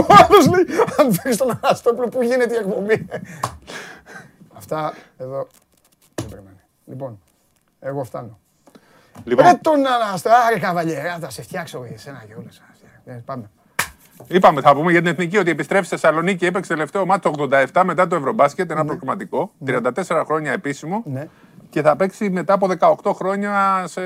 Ο 0.00 0.06
άλλος 0.08 0.46
λέει, 0.46 0.64
αν 0.98 1.12
φέρεις 1.12 1.36
τον 1.36 1.58
Αναστόπουλο, 1.62 2.08
πού 2.08 2.22
γίνεται 2.22 2.54
η 2.54 2.56
εκπομπή; 2.56 3.06
Αυτά 4.52 4.94
εδώ 5.16 5.46
δεν 6.14 6.28
περνάνε. 6.28 6.64
Λοιπόν, 6.84 7.20
εγώ 7.80 8.04
φτάνω. 8.04 8.38
Λοιπόν, 9.24 9.46
Ρε 9.46 9.54
τον 9.60 9.86
Αναστόπουλο, 9.86 10.42
άρε 10.46 10.58
καβαλιέρα, 10.58 11.18
θα 11.18 11.30
σε 11.30 11.42
φτιάξω 11.42 11.86
εσένα 11.92 12.24
και 12.28 12.34
όλες. 12.34 12.62
Ε, 13.04 13.22
Πάμε. 13.24 13.50
είπαμε, 14.26 14.60
θα 14.60 14.74
πούμε 14.74 14.90
για 14.90 15.00
την 15.00 15.10
εθνική 15.10 15.36
ότι 15.38 15.50
επιστρέφει 15.50 15.84
στη 15.84 15.94
Θεσσαλονίκη. 15.94 16.46
Έπαιξε 16.46 16.72
τελευταίο 16.72 17.06
μάτι 17.06 17.30
το 17.30 17.48
87 17.72 17.82
μετά 17.84 18.06
το 18.06 18.16
Ευρωμπάσκετ, 18.16 18.70
ένα 18.70 18.84
προκριματικό. 18.84 19.52
34 19.66 20.22
χρόνια 20.24 20.52
επίσημο. 20.52 21.02
Ναι. 21.06 21.28
Και 21.72 21.82
θα 21.82 21.96
παίξει 21.96 22.30
μετά 22.30 22.52
από 22.52 22.68
18 23.04 23.12
χρόνια, 23.14 23.82
σε... 23.86 24.00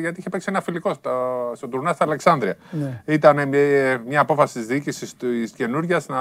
γιατί 0.00 0.20
είχε 0.20 0.28
παίξει 0.28 0.46
ένα 0.50 0.60
φιλικό 0.60 0.94
στο, 0.94 1.10
στο 1.54 1.68
τουρνά 1.68 1.92
στα 1.92 2.04
Αλεξάνδρεια. 2.04 2.56
Ναι. 2.70 3.02
Ήταν 3.06 3.38
ε, 3.38 3.98
μια 4.06 4.20
απόφαση 4.20 4.58
της 4.58 4.66
διοίκησης 4.66 5.16
της 5.16 5.52
καινούργιας 5.52 6.06
να 6.08 6.16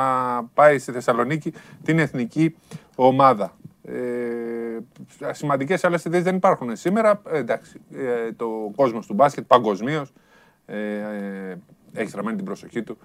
πάει 0.54 0.80
στη 0.80 0.92
Θεσσαλονίκη 0.92 1.54
την 1.84 2.00
εθνική 2.00 2.56
ομάδα. 2.96 3.54
Ε, 3.84 3.94
σημαντικές 5.32 5.84
άλλες 5.84 6.06
ιδέες 6.06 6.24
δεν 6.24 6.36
υπάρχουν 6.36 6.76
σήμερα. 6.76 7.22
Ε, 7.32 7.38
εντάξει, 7.38 7.80
ε, 7.96 8.32
το 8.36 8.48
κόσμος 8.76 9.08
του 9.08 9.14
μπάσκετ 9.14 9.44
παγκοσμίως 9.48 10.14
ε, 10.66 10.78
ε, 10.78 11.56
έχει 11.94 12.10
στραμμένη 12.10 12.36
την 12.36 12.46
προσοχή 12.46 12.84
του 12.84 12.98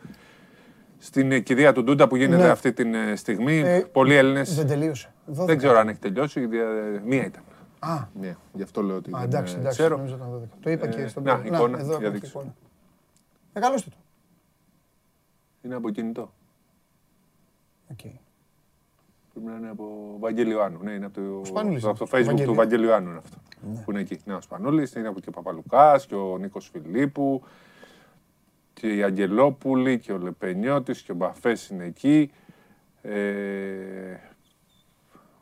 στην 0.99 1.33
ε, 1.33 1.39
κηδεία 1.39 1.73
του 1.73 1.83
Ντούντα 1.85 2.09
που 2.09 2.17
γίνεται 2.17 2.43
Ναι. 2.43 2.49
αυτή 2.49 2.73
τη 2.73 2.85
στιγμή. 3.15 3.59
Ε, 3.65 3.85
Πολλοί 3.93 4.15
Έλληνες 4.15 4.55
Δεν 4.55 4.67
τελείωσε. 4.67 5.13
δεν 5.27 5.59
ξέρω 5.59 5.79
αν 5.79 5.89
έχει 5.89 5.99
τελειώσει. 5.99 6.47
δια- 6.47 7.01
Μία 7.05 7.25
ήταν. 7.25 7.43
Α, 7.83 8.07
Μία. 8.21 8.37
Γι' 8.53 8.63
αυτό 8.63 8.83
λέω 8.83 8.97
ότι 8.97 9.11
α, 9.15 9.19
δεν 9.19 9.29
εντάξει, 9.29 9.55
ε, 9.55 9.59
εντάξει, 9.59 9.79
ξέρω. 9.79 9.97
νομίζω 9.97 10.15
ήταν 10.15 10.41
12. 10.45 10.59
Το 10.63 10.71
είπα 10.71 10.87
και 10.89 11.01
Ε, 11.03 11.07
στον 11.09 11.23
να, 11.23 11.39
πρώτο. 11.39 11.55
εικόνα, 11.55 11.79
εδώ 11.79 11.97
για 11.99 12.07
έχω 12.07 12.11
δείξου. 12.15 12.31
εικόνα. 12.39 12.55
Μεγαλώστε 13.53 13.91
το. 13.91 13.97
Είναι 15.63 15.75
από 15.75 15.91
κινητό. 15.91 16.33
Οκ. 17.91 17.99
Πρέπει 19.33 19.47
να 19.47 19.57
είναι 19.57 19.69
από 19.69 20.17
Βαγγέλη 20.21 20.51
Ιωάννου. 20.53 20.83
Ναι, 20.83 20.93
είναι 20.93 21.05
από 21.07 21.15
το, 21.21 21.45
Σπανούλης 21.45 21.85
από 21.85 21.99
το 21.99 22.07
είναι. 22.09 22.19
Facebook 22.21 22.27
Βαγγέλη. 22.27 22.49
του 22.49 22.55
Βαγγέλη 22.55 22.87
Ιωάννου 22.87 23.09
είναι 23.11 23.19
αυτό. 23.19 23.37
Που 23.85 23.91
είναι 23.91 24.01
εκεί. 24.01 24.21
Ναι, 24.25 24.35
ο 24.35 24.41
Σπανούλης, 24.41 24.95
είναι 24.95 25.09
από 25.09 25.21
και 25.21 25.29
ο 25.29 25.33
Παπαλουκάς 25.33 26.07
και 26.07 26.15
ο 26.15 26.39
Νίκος 26.39 26.69
Φιλίππου 26.73 27.43
και 28.73 28.95
η 28.95 29.03
Αγγελόπουλη 29.03 29.99
και 29.99 30.13
ο 30.13 30.19
Λεπενιώτης 30.19 31.03
και 31.03 31.13
ο 31.13 31.15
Μπαφές 31.15 31.69
είναι 31.69 31.85
εκεί. 31.85 32.31
Ε, 33.03 34.15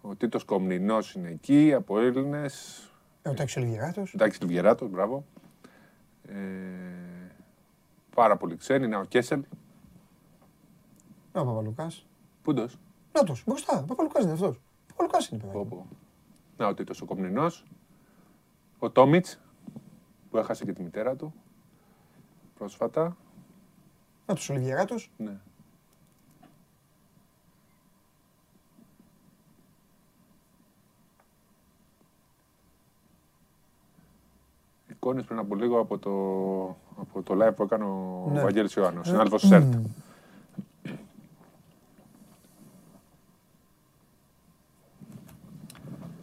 ο 0.09 0.15
Τίτος 0.15 0.45
Κομνηνός 0.45 1.15
είναι 1.15 1.29
εκεί 1.29 1.75
από 1.75 1.99
Έλληνες. 1.99 2.83
Ε, 3.23 3.29
ο 3.29 3.35
Τάκης 3.35 3.57
Λιβιεράτος. 3.57 4.15
Ο 4.15 4.17
Τάκης 4.17 4.41
Λιβιεράτος, 4.41 4.91
μπράβο. 4.91 5.25
Ε, 6.29 6.35
πάρα 8.15 8.37
πολύ 8.37 8.57
ξένοι. 8.57 8.85
Είναι 8.85 8.97
ο 8.97 9.05
Κέσελ. 9.05 9.45
Ναι, 11.33 11.41
ο 11.41 11.45
Παπαλουκάς. 11.45 12.07
Πούντος. 12.43 12.79
Νάτος, 13.13 13.43
μπροστά. 13.47 13.79
Ο 13.79 13.85
Παπαλουκάς 13.85 14.23
είναι 14.23 14.33
αυτός. 14.33 14.57
Ο 14.57 14.61
Παπαλουκάς 14.87 15.29
είναι 15.29 15.41
παιδάκι. 15.41 15.59
Πω, 15.59 15.67
πω. 15.71 15.87
Να, 16.57 16.67
ο 16.67 16.75
Τίτος 16.75 17.01
ο 17.01 17.05
Κομνηνός. 17.05 17.65
Ο 18.79 18.91
Τόμιτς, 18.91 19.41
που 20.31 20.39
έχασε 20.39 20.65
και 20.65 20.73
τη 20.73 20.83
μητέρα 20.83 21.17
του 21.17 21.35
πρόσφατα. 22.59 23.17
Νάτος 24.27 24.51
Ολιβιεράτος. 24.51 25.11
Ναι. 25.17 25.41
Εικόνες 35.01 35.25
πριν 35.25 35.39
από 35.39 35.55
λίγο 35.55 35.81
από 35.81 35.99
το, 35.99 36.11
από 37.01 37.23
το 37.23 37.35
live 37.47 37.55
που 37.57 37.63
έκανε 37.63 37.85
ο 37.85 38.31
Ναι. 38.33 38.43
Βαγγέλης 38.43 38.75
Ιωάννου, 38.75 39.05
συνάδελφος 39.05 39.41
του 39.41 39.47
ΣΕΡΤ. 39.47 39.73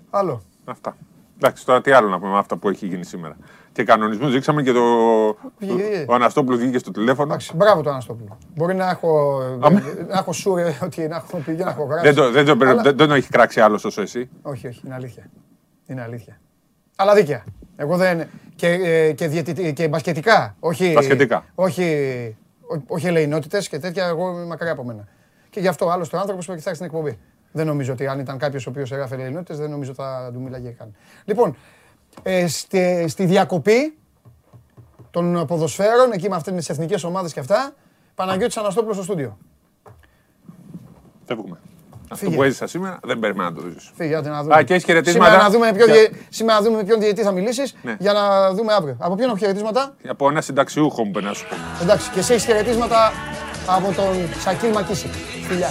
Άλλο. 0.10 0.42
Αυτά. 0.66 0.96
Εντάξει, 1.36 1.66
τώρα 1.66 1.82
τι 1.82 1.92
άλλο 1.92 2.10
να 2.10 2.20
πούμε 2.20 2.32
με 2.32 2.38
αυτά 2.38 2.58
που 2.58 2.70
έχει 2.70 2.88
γίνει 2.88 3.06
σήμερα. 3.06 3.36
Και 3.72 3.84
κανονισμούς 3.84 4.32
δείξαμε 4.32 4.64
και 4.64 4.72
το. 4.72 4.82
Βγήκε. 5.60 6.06
Ο 6.10 6.14
Αναστόπουλος 6.14 6.60
βγήκε 6.60 6.78
στο 6.78 6.92
τηλέφωνο. 6.92 7.28
Εντάξει, 7.28 7.56
μπράβο 7.56 7.82
το 7.82 7.90
Αναστόπουλο. 7.90 8.38
Μπορεί 8.56 8.76
να 8.76 8.90
έχω, 8.90 9.40
Αμέ. 9.62 10.06
να 10.08 10.18
έχω 10.18 10.34
σούρε 10.34 10.78
ότι 10.84 11.08
να 11.08 11.16
έχω 11.16 11.38
πει 11.38 11.56
και 11.56 11.64
να 11.64 11.70
έχω 11.70 11.84
γράψει. 11.84 12.06
Δεν 12.12 12.16
το, 12.16 12.32
δεν, 12.32 12.46
το, 12.46 12.52
Αλλά- 12.66 12.82
δεν, 12.82 12.98
δεν 12.98 13.08
το 13.08 13.14
έχει 13.14 13.30
κράξει 13.30 13.60
άλλος 13.62 13.86
όσο 13.86 14.02
εσύ. 14.02 14.30
Όχι, 14.42 14.68
όχι, 14.68 14.82
είναι 14.86 14.94
αλήθεια. 14.96 15.30
Είναι 15.86 16.02
αλήθεια. 16.02 16.40
Αλλά 16.96 17.14
δίκαια. 17.16 17.44
Εγώ 17.76 17.98
δεν. 17.98 18.28
και, 18.56 18.68
ε, 18.68 19.12
και, 19.14 19.28
διαιτητι- 19.28 19.74
και 19.74 19.88
μπασκετικά. 19.88 20.56
Όχι, 20.60 20.92
Μπασκετικά. 20.94 21.46
Όχι, 21.56 21.84
ό- 22.62 22.84
όχι 22.88 23.08
ελεηνότητες 23.08 23.70
και 23.70 23.80
τέτοια. 23.80 24.06
Εγώ 24.06 24.30
είμαι 24.32 24.46
μακριά 24.46 24.72
από 24.72 24.84
μένα. 24.84 25.08
Και 25.50 25.60
γι' 25.60 25.68
αυτό 25.68 25.90
άλλο 25.90 26.08
ο 26.14 26.18
άνθρωπος 26.18 26.46
που 26.46 26.52
έχει 26.52 26.60
φτιάξει 26.62 26.82
την 26.82 26.90
εκπομπή. 26.92 27.18
Δεν 27.52 27.66
νομίζω 27.66 27.94
ότι 27.94 28.08
αν 28.08 28.20
ήταν 28.20 28.38
κάποιος 28.38 28.68
ο 28.68 28.70
οποίος 28.70 28.92
έγραφε 28.92 29.16
ελεηνότητες, 29.16 29.58
δεν 29.58 29.70
νομίζω 29.70 29.94
θα 29.94 30.30
του 30.34 30.42
μίλαγε 30.42 30.70
καν. 30.70 30.96
Λοιπόν, 31.26 31.56
ε, 32.24 32.48
στη, 32.48 33.06
στη 33.08 33.26
διακοπή 33.26 33.98
των 35.12 35.46
ποδοσφαίρων, 35.48 36.12
εκεί 36.12 36.30
με 36.30 36.36
αυτές 36.36 36.54
τις 36.54 36.70
εθνικές 36.70 37.04
ομάδες 37.04 37.34
και 37.34 37.40
αυτά, 37.40 37.74
Παναγιώτης 38.16 38.58
Αναστόπουλος 38.58 38.96
στο 38.96 39.04
στούντιο. 39.06 39.38
Φεύγουμε. 41.26 41.58
Αυτό 42.10 42.30
που 42.30 42.44
έζησα 42.44 42.68
σήμερα 42.68 43.00
δεν 43.04 43.20
περιμένω 43.20 43.50
να 43.50 43.56
το 43.56 43.62
ζήσω. 43.68 43.92
Φύγε, 43.96 44.20
να 44.22 44.44
δούμε. 44.44 44.56
Α, 44.56 44.64
και 44.64 44.74
έχεις 44.74 44.86
χαιρετίσματα; 44.86 45.26
Σήμερα 45.26 45.44
να 45.44 45.50
δούμε, 45.50 45.74
ποιο 45.74 45.86
διε... 45.86 46.10
σήμερα 46.30 46.58
να 46.60 46.66
δούμε 46.66 46.78
με 46.78 46.84
ποιον 46.84 47.00
διαιτή 47.00 47.22
θα 47.22 47.32
μιλήσεις 47.32 47.76
ναι. 47.82 47.96
για 48.00 48.14
να 48.14 48.54
δούμε 48.54 48.74
αύριο. 48.74 48.98
Από 49.00 49.16
ποιον 49.16 49.28
έχω 49.28 49.38
χαιρετίσματα; 49.38 49.96
Από 50.08 50.30
ένα 50.30 50.42
συνταξιούχο 50.42 51.04
μου 51.04 51.12
περνά 51.12 51.34
σου 51.34 51.46
Εντάξει, 51.82 52.10
και 52.10 52.20
εσύ 52.20 52.34
έχεις 52.34 52.46
χαιρετίσματα 52.46 53.12
από 53.68 53.94
τον 53.96 54.40
Σακίλ 54.40 54.72
Μακίση. 54.72 55.08
Φιλιά. 55.48 55.70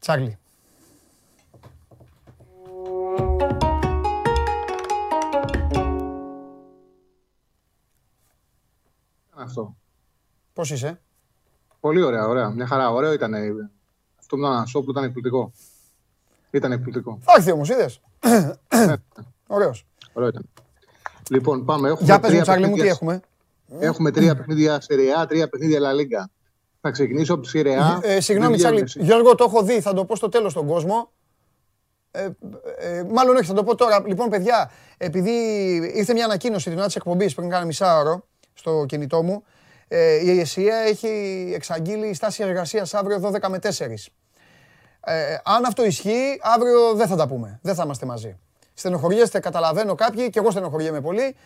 Τσάκλι. 0.00 0.38
Αυτό. 9.46 9.76
Πώς 10.52 10.70
είσαι; 10.70 11.00
Πολύ 11.80 12.02
ωραία, 12.02 12.26
ωραία. 12.28 12.48
Μια 12.50 12.66
χαρά. 12.66 12.90
Ωραίο 12.90 13.12
ήταν. 13.12 13.34
Αυτό 14.18 14.36
που 14.36 14.42
ήταν 14.42 14.66
σόπ 14.66 14.84
που 14.84 14.90
ήταν 14.90 15.04
εκπληκτικό. 15.04 15.52
Ήταν 16.50 16.72
εκπληκτικό. 16.72 17.18
Θα 17.20 17.32
έρθει 17.36 17.52
όμως, 17.52 17.68
είδες. 17.68 18.00
Ωραίος. 19.46 19.86
Ωραίο 20.12 20.28
ήταν. 20.28 20.48
Λοιπόν, 21.30 21.64
πάμε. 21.64 21.88
Έχουμε 21.88 22.04
Για 22.06 22.20
πες 22.20 22.30
μου, 22.30 22.34
τρία 22.34 22.42
Τσάρλι 22.42 22.66
μου, 22.66 22.74
τι 22.74 22.80
παιχνίδια- 22.80 22.92
έχουμε; 22.92 23.20
Έχουμε 23.86 24.10
τρία 24.10 24.36
παιχνίδια 24.36 24.80
Serie 24.88 25.22
A, 25.22 25.28
τρία 25.28 25.48
παιχνίδια 25.48 25.80
La 25.80 25.94
Liga. 26.00 26.24
Θα 26.80 26.90
ξεκινήσω 26.90 27.34
από 27.34 27.42
τη 27.42 27.50
Serie 27.54 27.78
A. 27.98 27.98
Ε, 28.02 28.20
συγγνώμη, 28.20 28.50
Δεν 28.50 28.58
Τσάρλι. 28.60 28.82
βγαίνουν 28.84 29.06
Γιώργο, 29.08 29.34
το 29.34 29.44
έχω 29.44 29.62
δει. 29.62 29.80
Θα 29.80 29.92
το 29.94 30.04
πω 30.04 30.16
στο 30.16 30.28
τέλος 30.28 30.52
στον 30.52 30.66
κόσμο. 30.66 31.10
Ε, 32.10 32.28
ε, 32.78 33.04
μάλλον 33.12 33.36
όχι, 33.36 33.44
θα 33.46 33.54
το 33.54 33.64
πω 33.64 33.74
τώρα. 33.74 34.02
Λοιπόν, 34.06 34.28
παιδιά, 34.28 34.70
επειδή 34.96 35.30
ήρθε 35.94 36.12
μια 36.12 36.24
ανακοίνωση 36.24 36.68
την 36.68 36.78
ώρα 36.78 36.86
της 36.86 36.96
εκπομπής 36.96 37.34
πριν 37.34 37.48
κάνα 37.48 37.64
μισάωρο 37.64 38.26
στο 38.56 38.84
κινητό 38.88 39.22
μου, 39.22 39.44
ε, 39.88 40.14
η 40.14 40.40
ΕΣΥΑ 40.40 40.76
έχει 40.76 41.08
εξαγγείλει 41.54 42.14
στάση 42.14 42.42
εργασίας 42.42 42.94
αύριο 42.94 43.20
12 43.20 43.48
με 43.48 43.58
4. 43.58 44.10
Ε, 45.00 45.36
αν 45.44 45.64
αυτό 45.64 45.84
ισχύει, 45.84 46.40
αύριο 46.42 46.94
δεν 46.94 47.06
θα 47.06 47.16
τα 47.16 47.28
πούμε. 47.28 47.58
Δεν 47.62 47.74
θα 47.74 47.82
είμαστε 47.84 48.06
μαζί. 48.06 48.38
Στενοχωριέστε, 48.74 49.40
καταλαβαίνω 49.40 49.94
κάποιοι, 49.94 50.30
και 50.30 50.38
εγώ 50.38 50.50
στενοχωριέμαι 50.50 51.00
πολύ, 51.00 51.36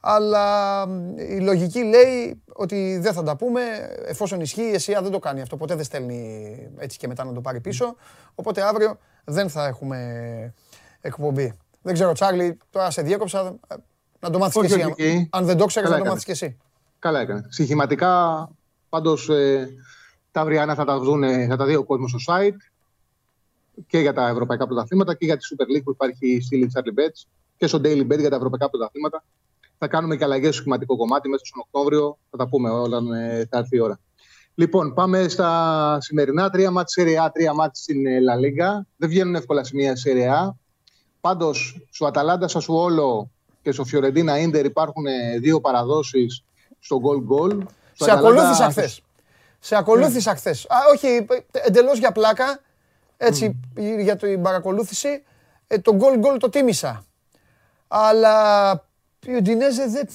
αλλά 0.00 0.86
μ, 0.86 1.18
η 1.18 1.40
λογική 1.40 1.84
λέει 1.84 2.42
ότι 2.52 2.98
δεν 2.98 3.12
θα 3.12 3.22
τα 3.22 3.36
πούμε 3.36 3.60
εφόσον 4.06 4.40
ισχύει. 4.40 4.62
Η 4.62 4.72
ΕΣΥΑ 4.74 5.02
δεν 5.02 5.10
το 5.10 5.18
κάνει 5.18 5.40
αυτό. 5.40 5.56
Ποτέ 5.56 5.74
δεν 5.74 5.84
στέλνει 5.84 6.70
έτσι 6.78 6.98
και 6.98 7.08
μετά 7.08 7.24
να 7.24 7.32
το 7.32 7.40
πάρει 7.40 7.60
πίσω. 7.60 7.96
Οπότε 8.34 8.62
αύριο 8.62 8.98
δεν 9.24 9.50
θα 9.50 9.66
έχουμε 9.66 10.54
εκπομπή. 11.00 11.56
Δεν 11.82 11.94
ξέρω, 11.94 12.12
Τσάρλι, 12.12 12.58
τώρα 12.70 12.90
σε 12.90 13.02
διέκοψα. 13.02 13.58
Ε, 14.20 14.26
Να 14.26 14.30
το 14.30 14.38
μάθεις 14.38 14.56
Όχι, 14.56 14.66
και 14.68 14.74
εσύ. 14.74 14.84
όχι, 14.90 15.02
αν- 15.12 15.20
οκ. 15.22 15.34
Αν 15.34 15.44
δεν 15.44 15.56
το 15.56 15.64
ξέρεις, 15.66 15.88
να 15.90 15.94
Καλά 15.96 16.08
το 16.08 16.14
μάθεις 16.14 16.24
έκανες. 16.28 16.40
και 16.40 16.46
εσύ. 16.46 16.56
Καλά 16.98 17.20
έκανες. 17.20 17.44
Στοιχηματικά, 17.48 18.48
πάντως 18.88 19.30
τα 20.32 20.40
αυριανά 20.40 20.74
θα 20.74 20.84
τα 20.84 20.98
δουν, 20.98 21.22
θα 21.48 21.56
τα 21.56 21.64
δει 21.64 21.74
ο 21.74 21.84
κόσμος 21.84 22.10
στο 22.22 22.34
site 22.34 22.56
και 23.86 23.98
για 23.98 24.12
τα 24.12 24.28
ευρωπαϊκά 24.28 24.66
πρωταθλήματα 24.66 25.14
και 25.14 25.24
για 25.24 25.36
τη 25.36 25.46
Super 25.52 25.76
League 25.76 25.82
που 25.84 25.90
υπάρχει 25.90 26.40
στη 26.42 26.70
Charlie 26.74 26.98
Bets 26.98 27.26
και 27.56 27.66
στο 27.66 27.78
Daily 27.78 28.06
Bet 28.12 28.18
για 28.18 28.30
τα 28.30 28.36
ευρωπαϊκά 28.36 28.70
πρωταθλήματα. 28.70 29.24
Θα 29.78 29.88
κάνουμε 29.88 30.16
και 30.16 30.24
αλλαγές 30.24 30.48
στο 30.48 30.56
στοιχηματικό 30.60 30.96
κομμάτι 30.96 31.28
μέσα 31.28 31.44
στον 31.44 31.60
Οκτώβριο. 31.64 32.18
Θα 32.30 32.36
τα 32.36 32.48
πούμε 32.48 32.70
όταν 32.70 33.12
ε, 33.12 33.46
θα 33.50 33.58
έρθει 33.58 33.76
η 33.76 33.80
ώρα. 33.80 33.98
Λοιπόν, 34.54 34.94
πάμε 34.94 35.28
στα 35.28 35.98
σημερινά. 36.00 36.50
Τρία 36.50 36.70
μάτς 36.70 36.94
Serie 37.00 37.26
A, 37.26 37.28
τρία 37.32 37.54
μάτς 37.54 37.80
στην 37.80 38.06
ε, 38.06 38.18
La 38.18 38.36
Liga. 38.44 38.80
Δεν 38.96 39.08
βγαίνουν 39.08 39.34
εύκολα 39.34 39.64
σημεία 39.64 39.92
Serie 40.06 40.46
A. 40.48 40.50
Πάντως, 41.20 41.86
στο 41.90 42.06
Αταλάντα 42.06 42.48
Σασουόλο 42.48 43.30
και 43.68 43.74
στο 43.74 43.84
Φιωρεντίνα 43.84 44.38
Ίντερ 44.38 44.64
υπάρχουν 44.64 45.06
ε, 45.06 45.38
δύο 45.38 45.60
παραδόσεις 45.60 46.44
στο 46.78 47.00
goal 47.04 47.16
goal. 47.32 47.58
Στο 47.92 48.04
Σε 48.04 48.10
Αταλάντα- 48.10 48.28
ακολούθησα 48.40 48.70
χθες. 48.70 49.02
Σε 49.58 49.76
ακολούθησα 49.76 50.34
χθες. 50.34 50.66
Όχι, 50.94 51.26
εντελώς 51.52 51.98
για 51.98 52.12
πλάκα. 52.12 52.60
Έτσι, 53.16 53.60
για 53.98 54.16
την 54.16 54.42
παρακολούθηση. 54.42 55.22
Ε, 55.66 55.78
το 55.78 55.94
γκολ 55.94 56.18
γκολ 56.18 56.38
το 56.38 56.48
τίμησα. 56.48 57.04
Αλλά 57.88 58.72
η 59.26 59.34
Ουντινέζε 59.34 59.86
δεν. 59.88 60.08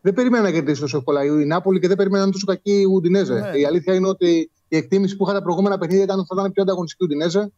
Δεν 0.00 0.14
περίμενα 0.14 0.42
να 0.42 0.50
κερδίσει 0.50 0.80
τόσο 0.80 0.96
εύκολα 0.96 1.24
η 1.24 1.28
Νάπολη 1.30 1.80
και 1.80 1.88
δεν 1.88 1.96
περίμενα 1.96 2.18
να 2.20 2.24
είναι 2.24 2.32
τόσο 2.32 2.46
κακή 2.46 2.80
η 2.80 2.84
Ουντινέζε. 2.84 3.34
Ναι. 3.34 3.58
Η 3.58 3.64
αλήθεια 3.64 3.94
είναι 3.94 4.08
ότι 4.08 4.50
η 4.68 4.76
εκτίμηση 4.76 5.16
που 5.16 5.24
είχα 5.24 5.32
τα 5.32 5.42
προηγούμενα 5.42 5.78
παιχνίδια 5.78 6.04
ήταν 6.04 6.18
ότι 6.18 6.26
θα 6.34 6.40
ήταν 6.40 6.52
πιο 6.52 6.62
ανταγωνιστική 6.62 7.02
η 7.02 7.06
Ουντινέζε. 7.06 7.52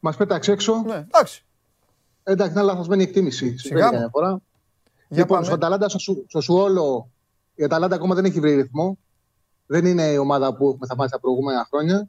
Μας 0.00 0.16
πέταξε 0.16 0.52
έξω. 0.52 0.82
Ναι, 0.86 0.94
εντάξει. 0.94 1.42
Εντάξει, 2.30 2.52
είναι 2.52 2.62
λαθασμένη 2.62 3.02
εκτίμηση. 3.02 3.58
Συμβαίνει 3.58 3.86
μου. 3.86 3.92
καμιά 3.92 4.08
φορά. 4.12 4.28
Για 4.28 4.40
λοιπόν, 5.08 5.26
πάμε. 5.28 5.44
στο 5.44 5.54
Αταλάντα, 5.54 5.88
στο, 5.88 5.98
Σου- 5.98 6.24
στο 6.28 6.40
Σουόλο, 6.40 7.10
η 7.54 7.64
Αταλάντα 7.64 7.94
ακόμα 7.94 8.14
δεν 8.14 8.24
έχει 8.24 8.40
βρει 8.40 8.54
ρυθμό. 8.54 8.98
Δεν 9.66 9.86
είναι 9.86 10.02
η 10.02 10.16
ομάδα 10.16 10.54
που 10.54 10.68
έχουμε 10.68 10.86
θαυμάσει 10.86 11.10
τα 11.10 11.20
προηγούμενα 11.20 11.66
χρόνια. 11.70 12.08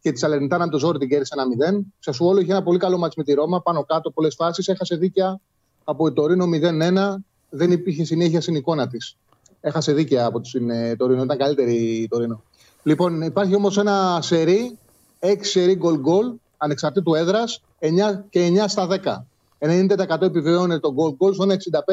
Και 0.00 0.12
της 0.12 0.22
Αλερνιτάνα 0.22 0.64
με 0.64 0.70
το 0.70 0.78
ζόρι 0.78 0.98
την 0.98 1.08
κέρδισε 1.08 1.34
ένα 1.36 1.76
0. 1.78 1.84
Στο 1.98 2.12
Σουόλο 2.12 2.40
είχε 2.40 2.50
ένα 2.50 2.62
πολύ 2.62 2.78
καλό 2.78 2.98
μάτς 2.98 3.14
με 3.16 3.24
τη 3.24 3.32
Ρώμα, 3.32 3.62
πάνω 3.62 3.84
κάτω, 3.84 4.10
πολλές 4.10 4.34
φάσεις. 4.34 4.68
Έχασε 4.68 4.96
δίκαια 4.96 5.40
από 5.84 6.04
το 6.04 6.12
Τωρίνο 6.12 6.46
0-1. 6.46 7.24
Δεν 7.50 7.70
υπήρχε 7.70 8.04
συνέχεια 8.04 8.40
στην 8.40 8.54
εικόνα 8.54 8.88
της. 8.88 9.16
Έχασε 9.60 9.92
δίκαια 9.92 10.24
από 10.26 10.40
την 10.40 10.70
ε, 10.70 10.96
Τωρίνο. 10.96 11.22
Ήταν 11.22 11.38
καλύτερη 11.38 11.74
η 11.74 12.08
Τωρίνο. 12.08 12.42
Λοιπόν, 12.82 13.22
υπάρχει 13.22 13.54
όμως 13.54 13.78
ένα 13.78 14.18
σερί, 14.22 14.78
6 15.20 15.34
σερί 15.40 15.74
γκολ 15.74 15.98
γκολ, 15.98 16.32
ανεξαρτήτου 16.56 17.14
έδρας, 17.14 17.62
9 17.78 18.24
και 18.30 18.46
9 18.46 18.64
στα 18.68 18.86
10. 18.86 19.26
90% 19.58 20.20
επιβεβαιώνεται 20.20 20.80
το 20.80 20.92
γκολ 20.92 21.14
γκολ, 21.14 21.34
στο 21.34 21.46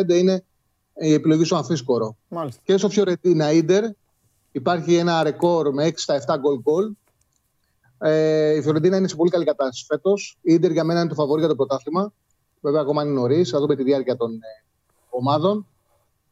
65 0.06 0.14
είναι 0.14 0.44
η 0.94 1.14
επιλογή 1.14 1.44
στο 1.44 1.56
αμφίσκορο. 1.56 2.18
Μάλιστα. 2.27 2.61
Και 2.64 2.77
στο 2.77 2.90
Φιωρετίνα 2.90 3.52
Ίντερ 3.52 3.84
υπάρχει 4.52 4.95
ένα 4.95 5.24
ρεκόρ 5.24 5.74
με 5.74 5.88
6 5.88 5.92
στα 5.95 6.24
7 6.27 6.38
γκολ 6.40 6.60
γκολ. 6.60 6.92
Ε, 7.98 8.56
η 8.56 8.61
Φιωρεντίνα 8.61 8.98
είναι 8.98 9.08
σε 9.08 9.16
πολύ 9.16 9.30
καλή 9.30 9.45
κατάσταση 9.45 9.85
φέτος. 9.88 10.38
Η 10.42 10.53
Ίντερ 10.53 10.72
για 10.72 10.84
μένα 10.84 11.00
είναι 11.00 11.10
το 11.10 11.16
φαβορή 11.16 11.40
για 11.40 11.50
το 11.50 11.56
πρωτάθλημα. 11.56 12.14
Βέβαια, 12.61 12.82
ακόμα 12.82 13.03
είναι 13.03 13.11
νωρίς. 13.11 13.50
Θα 13.50 13.60
δούμε 13.60 13.76
τη 13.76 13.84
διάρκεια 13.84 14.18
των 14.18 14.32
ε, 14.34 14.38
ομάδων. 15.10 15.68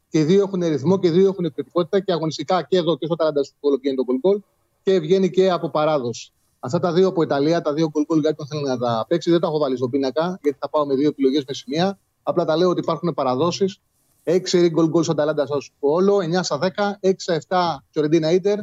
Και 0.09 0.19
οι 0.19 0.23
δύο 0.23 0.41
έχουν 0.41 0.61
ρυθμό 0.61 0.99
και 0.99 1.07
οι 1.07 1.11
δύο 1.11 1.27
έχουν 1.27 1.45
επιθετικότητα 1.45 1.99
και 1.99 2.11
αγωνιστικά 2.11 2.63
και 2.63 2.77
εδώ 2.77 2.97
και 2.97 3.05
στο 3.05 3.15
Αταλάντα 3.15 3.43
Σασουόλο 3.43 3.77
βγαίνει 3.79 3.95
το 3.95 4.03
γκολ 4.03 4.17
γκολ 4.19 4.39
και 4.83 4.99
βγαίνει 4.99 5.29
και 5.29 5.51
από 5.51 5.69
παράδοση. 5.69 6.31
Αυτά 6.65 6.79
τα 6.79 6.93
δύο 6.93 7.07
από 7.07 7.21
Ιταλία, 7.21 7.61
τα 7.61 7.73
δύο 7.73 7.89
γκολ 7.89 8.03
γκολ 8.05 8.19
για 8.19 8.29
όποιον 8.29 8.47
θέλει 8.47 8.63
να 8.63 8.77
τα 8.77 9.05
παίξει, 9.07 9.31
δεν 9.31 9.39
τα 9.39 9.47
έχω 9.47 9.57
βάλει 9.57 9.77
στον 9.77 9.89
πίνακα 9.89 10.39
γιατί 10.41 10.57
θα 10.59 10.69
πάω 10.69 10.85
με 10.85 10.95
δύο 10.95 11.07
επιλογές 11.07 11.43
με 11.47 11.53
σημεία. 11.53 11.99
Απλά 12.23 12.45
τα 12.45 12.57
λέω 12.57 12.69
ότι 12.69 12.79
υπάρχουν 12.79 13.13
παραδόσεις. 13.13 13.79
6 14.23 14.69
γκολ 14.69 14.87
γκολ 14.87 15.03
στο 15.03 15.15
Αταλάντα 15.15 15.45
Σασουόλο, 15.47 16.17
9 16.17 16.43
στα 16.43 16.59
10, 16.61 16.67
6 16.99 17.13
στα 17.17 17.33
7 17.47 17.83
Φιωρεντίνα 17.91 18.31
Ίντερ. 18.31 18.59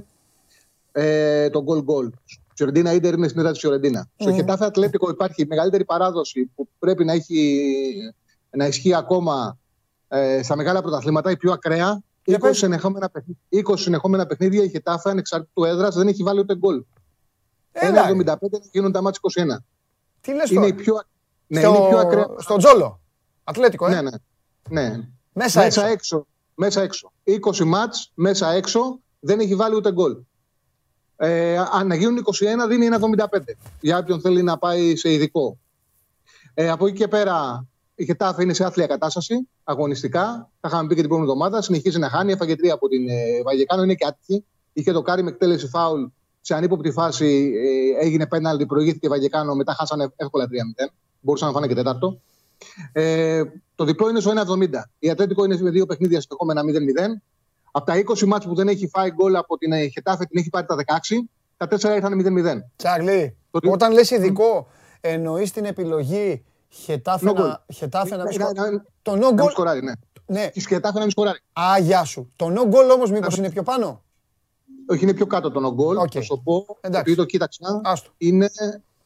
Ε, 0.93 1.51
το 1.51 1.63
γκολ 1.63 1.83
γκολ. 1.83 2.11
Φιωρεντίνα 2.55 2.93
Ίντερ 2.93 3.15
είναι 3.15 3.29
στην 3.29 3.41
έδρα 3.41 3.53
της 3.53 3.61
Φιωρεντίνα. 3.61 4.09
Στο 4.17 4.29
Μμμ. 4.29 4.37
Χετάφε 4.37 4.65
Ατλέτικο 4.65 5.11
υπάρχει 5.11 5.47
μεγαλύτερη 5.47 5.85
παράδοση 5.85 6.51
που 6.55 6.69
πρέπει 6.79 7.05
να, 7.05 7.13
έχει, 7.13 7.93
να 8.51 8.67
ισχύει 8.67 8.95
ακόμα 8.95 9.59
ε, 10.09 10.43
στα 10.43 10.57
μεγάλα 10.57 10.83
πρωταθλήματα, 10.83 11.31
η 11.31 11.37
πιο 11.37 11.53
ακραία. 11.53 12.03
20 12.25 12.37
πες. 12.41 12.59
συνεχόμενα, 12.59 13.11
παιχνίδια, 13.11 13.43
20 13.71 13.79
συνεχόμενα 13.79 14.27
παιχνίδια 14.27 14.63
η 14.63 14.69
Χετάφε 14.69 15.11
ανεξαρτήτου 15.11 15.65
έδρας 15.65 15.95
δεν 15.95 16.09
έχει 16.09 16.23
βάλει 16.23 16.41
ούτε 16.41 16.57
γκολ. 16.57 16.83
Έλα, 17.73 18.09
1,75 18.09 18.35
γίνουν 18.71 18.93
τα 18.93 19.03
μάτια 19.03 19.21
21. 19.23 19.57
Τι 20.21 20.35
λες 20.35 20.51
Είναι 20.51 20.61
τώρα. 20.61 20.67
η 20.67 20.73
πιο, 20.83 21.03
ναι, 21.47 21.61
στο, 21.61 21.69
είναι 21.69 21.85
η 21.85 21.89
πιο 21.89 21.99
ακραία. 21.99 22.27
στο 22.39 22.57
Τζόλο. 22.57 23.01
Ατλέτικο, 23.45 23.87
ε. 23.87 23.91
Ναι, 23.91 24.01
ναι. 24.01 24.11
ναι. 24.69 25.09
Μέσα, 25.33 25.63
μέσα 25.63 25.87
έξω. 25.87 25.93
έξω. 25.93 26.27
Μέσα 26.55 26.83
έξω. 26.83 27.13
20 27.25 27.65
μάτς 27.65 28.11
μέσα 28.15 28.53
έξω 28.53 29.01
δεν 29.21 29.41
έχει 29.41 29.55
βάλει 29.55 29.75
ούτε 29.75 29.93
γκολ. 29.93 30.17
Ε, 31.17 31.59
αν 31.59 31.87
να 31.87 31.95
γίνουν 31.95 32.25
21 32.65 32.69
δίνει 32.69 32.89
1,75 32.91 33.39
για 33.81 33.99
όποιον 33.99 34.21
θέλει 34.21 34.43
να 34.43 34.59
πάει 34.59 34.97
σε 34.97 35.13
ειδικό. 35.13 35.59
Ε, 36.55 36.71
από 36.71 36.87
εκεί 36.87 36.97
και 36.97 37.09
πέρα 37.09 37.67
η 37.95 38.05
Χετάφε 38.05 38.43
είναι 38.43 38.53
σε 38.53 38.65
άθλια 38.65 38.87
κατάσταση, 38.87 39.49
αγωνιστικά. 39.65 40.51
Τα 40.61 40.69
είχαμε 40.69 40.89
πει 40.89 40.95
και 40.95 41.01
την 41.01 41.09
προηγούμενη 41.09 41.33
εβδομάδα. 41.33 41.63
Συνεχίζει 41.63 41.99
να 41.99 42.09
χάνει. 42.09 42.33
Έφαγε 42.33 42.57
τρία 42.57 42.75
από 42.75 42.89
την 42.89 43.09
ε, 43.09 43.43
Βαγεκάνο. 43.45 43.83
Είναι 43.83 43.95
και 43.95 44.07
άτυχη. 44.07 44.45
Είχε 44.73 44.93
το 44.93 45.03
κάρι 45.03 45.23
με 45.23 45.31
εκτέλεση 45.31 45.69
φάουλ 45.69 46.03
σε 46.41 46.55
ανύποπτη 46.55 46.91
φάση. 46.91 47.53
Ε, 47.99 48.05
έγινε 48.05 48.27
πέναλτι, 48.27 48.67
προηγήθηκε 48.67 49.07
η 49.07 49.09
Βαγεκάνο. 49.09 49.55
Μετά 49.55 49.75
χάσανε 49.75 50.09
εύκολα 50.17 50.47
3-0. 50.47 50.93
Μπορούσαν 51.21 51.49
να 51.49 51.55
φάνε 51.55 51.67
και 51.67 51.75
τέταρτο. 51.75 52.21
Ε, 52.93 53.43
το 53.75 53.85
διπλό 53.85 54.09
είναι 54.09 54.21
στο 54.21 54.31
1,70. 54.31 54.69
Η 54.99 55.11
Ατλέτικο 55.11 55.45
είναι 55.45 55.57
με 55.61 55.71
δύο 55.71 55.87
παιχνίδια 55.87 56.21
συνεχόμενα 56.21 56.63
0-0. 56.63 57.23
Από 57.73 57.87
τα 57.87 57.95
20 57.97 58.25
μάτς 58.27 58.47
που 58.47 58.55
δεν 58.55 58.69
έχει 58.69 58.89
φάει 58.89 59.11
γκολ 59.11 59.37
από 59.37 59.59
την 59.59 59.73
ε, 59.73 59.87
Χετάφε 59.89 60.25
την 60.25 60.39
έχει 60.39 60.49
πάρει 60.51 60.67
τα 60.67 60.77
16. 60.77 60.83
Τα 61.57 61.67
4 61.67 61.95
ήρθαν 61.95 62.13
0-0. 62.57 62.63
Τσάρλι, 62.77 63.37
Το- 63.51 63.71
όταν 63.71 63.93
λες 63.93 64.11
ειδικό, 64.11 64.67
εννοείς 65.01 65.53
την 65.53 65.65
επιλογή 65.65 66.45
Χετάφε 66.69 67.27
No 67.29 67.33
goal. 67.33 67.37
να, 67.37 67.65
Χετάφε 67.75 68.17
να 68.17 68.25
μην 68.25 68.39
Να- 68.39 68.45
σκο- 68.47 68.55
να- 68.61 68.85
Το 69.03 69.13
no 69.13 69.19
Να 69.19 69.27
μην 69.35 69.45
goal. 69.45 69.51
σκοράρει, 69.51 69.83
ναι. 69.83 69.93
Ναι. 70.27 70.51
Η 70.53 70.61
Χετάφε 70.61 70.95
να 70.95 71.01
μην 71.01 71.11
σκοράρει. 71.11 71.39
Α, 71.53 71.79
γεια 71.79 72.05
σου. 72.05 72.31
Το 72.37 72.47
no 72.47 72.61
goal 72.75 72.95
όμως 72.95 73.11
μήπως 73.11 73.37
είναι 73.37 73.51
πιο 73.51 73.63
πάνω; 73.63 74.03
Όχι, 74.89 75.03
είναι 75.03 75.15
πιο 75.15 75.27
κάτω 75.27 75.51
το 75.51 75.62
no 75.62 75.73
goal. 75.75 75.97
Οκ. 75.97 76.11
Θα 76.13 76.21
σου 76.21 76.29
το 76.29 76.37
πω. 76.39 76.67
Εντάξει. 76.81 77.01
Επειδή 77.01 77.17
το 77.17 77.25
κοίταξα. 77.25 77.81
Άστο. 77.85 78.11
Είναι. 78.17 78.51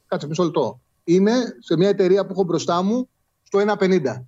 Κάτσε 0.06 0.26
μισό 0.26 0.42
λεπτό. 0.44 0.80
Είναι 1.04 1.32
σε 1.58 1.76
μια 1.76 1.88
εταιρεία 1.88 2.26
που 2.26 2.32
έχω 2.32 2.42
μπροστά 2.44 2.82
μου 2.82 3.08
στο 3.42 3.58
1,50. 3.58 4.24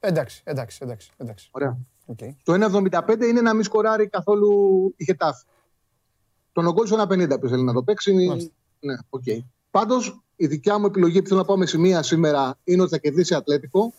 Εντάξει, 0.00 0.40
εντάξει, 0.44 0.78
εντάξει. 0.82 1.10
εντάξει. 1.16 1.48
Ωραία. 1.52 1.78
Οκ. 2.06 2.18
Το 2.42 2.52
1,75 2.52 3.22
είναι 3.28 3.40
να 3.40 3.54
μην 3.54 3.64
σκοράρει 3.64 4.08
καθόλου 4.08 4.50
η 4.96 5.04
Χετάφε. 5.04 5.44
Το 6.52 6.59
no 6.59 6.66
goal 6.66 6.86
στο 6.86 6.96
1,50 7.08 7.40
που 7.40 7.48
θέλει 7.48 7.62
να 7.62 7.72
το 7.72 7.82
παίξει. 7.82 8.12
Μάλιστα. 8.26 8.50
Ναι, 8.80 8.94
οκ. 9.08 9.22
Πάντως, 9.70 10.20
η 10.36 10.46
δικιά 10.46 10.78
μου 10.78 10.86
επιλογή 10.86 11.22
που 11.22 11.28
θέλω 11.28 11.40
να 11.40 11.46
πάω 11.46 11.56
με 11.56 11.66
σημεία 11.66 12.02
σήμερα 12.02 12.58
είναι 12.64 12.82
ότι 12.82 12.90
θα 12.90 12.98
κερδίσει 12.98 13.34
Ατλέτικο. 13.34 13.92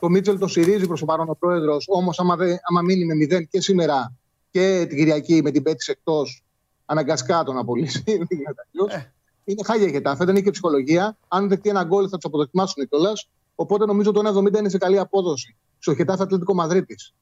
Τον 0.00 0.08
Μίτσελ 0.08 0.38
τον 0.38 0.48
στηρίζει 0.48 0.86
προς 0.86 1.00
το 1.00 1.06
παρόν 1.06 1.28
ο 1.28 1.34
πρόεδρος. 1.38 1.84
Όμως, 1.88 2.18
άμα, 2.20 2.36
δε- 2.36 2.56
άμα 2.70 2.82
μείνει 2.82 3.04
με 3.04 3.14
0 3.14 3.42
και 3.48 3.60
σήμερα 3.60 4.12
και 4.54 4.86
την 4.88 4.98
Κυριακή 4.98 5.42
με 5.42 5.50
την 5.50 5.62
Μπέτις 5.62 5.90
εκτός, 5.90 6.44
αναγκαστικά 6.84 7.42
θα 7.42 7.50
τον 7.50 7.58
απολύσει. 7.58 8.02
Δεν 8.06 8.26
γίνεται 8.30 8.66
αλλιώς. 8.72 8.94
Ε. 8.94 9.12
Είναι 9.44 9.62
χάλια 9.64 9.86
η 9.86 9.90
Χετάφε, 9.90 10.24
δεν 10.24 10.34
έχει 10.34 10.44
και 10.44 10.50
ψυχολογία. 10.50 11.16
Αν 11.28 11.48
δεχτεί 11.48 11.68
ένα 11.68 11.84
γκολ 11.84 12.06
θα 12.10 12.16
τους 12.16 12.24
αποδοκιμάσουν 12.24 12.88
κιόλας. 12.88 13.30
Οπότε 13.54 13.86
νομίζω 13.86 14.12
το 14.12 14.38
1,70 14.38 14.58
είναι 14.58 14.68
σε 14.68 14.78
καλή 14.78 14.98
απόδοση. 14.98 15.56
Στο 15.78 15.92
Χετάφε 15.92 16.22
Ατλέτικο 16.22 16.54
Μαδρίτης. 16.54 17.14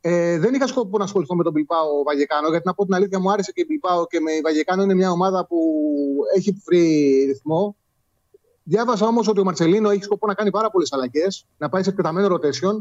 Ε, 0.00 0.38
δεν 0.38 0.54
είχα 0.54 0.66
σκοπό 0.66 0.98
να 0.98 1.04
ασχοληθώ 1.04 1.34
με 1.34 1.42
τον 1.42 1.52
Μπιλπάο 1.52 2.02
Βαγεκάνο, 2.04 2.48
γιατί 2.48 2.66
να 2.66 2.74
πω 2.74 2.84
την 2.84 2.94
αλήθεια 2.94 3.18
μου 3.20 3.30
άρεσε 3.30 3.52
και 3.52 3.60
η 3.60 3.64
Μπιλπάο 3.68 4.06
και 4.06 4.20
με 4.20 4.32
η 4.32 4.40
Βαγεκάνο 4.40 4.82
είναι 4.82 4.94
μια 4.94 5.10
ομάδα 5.10 5.46
που 5.46 5.58
έχει 6.36 6.62
βρει 6.64 7.24
ρυθμό. 7.26 7.76
Διάβασα 8.62 9.06
όμως 9.06 9.28
ότι 9.28 9.40
ο 9.40 9.44
Μαρσελίνο 9.44 9.90
έχει 9.90 10.02
σκοπό 10.02 10.26
να 10.26 10.34
κάνει 10.34 10.50
πάρα 10.50 10.70
πολλές 10.70 10.92
αλλαγές, 10.92 11.46
να 11.58 11.68
πάει 11.68 11.82
σε 11.82 11.90
εκτεταμένο 11.90 12.36
rotation. 12.36 12.78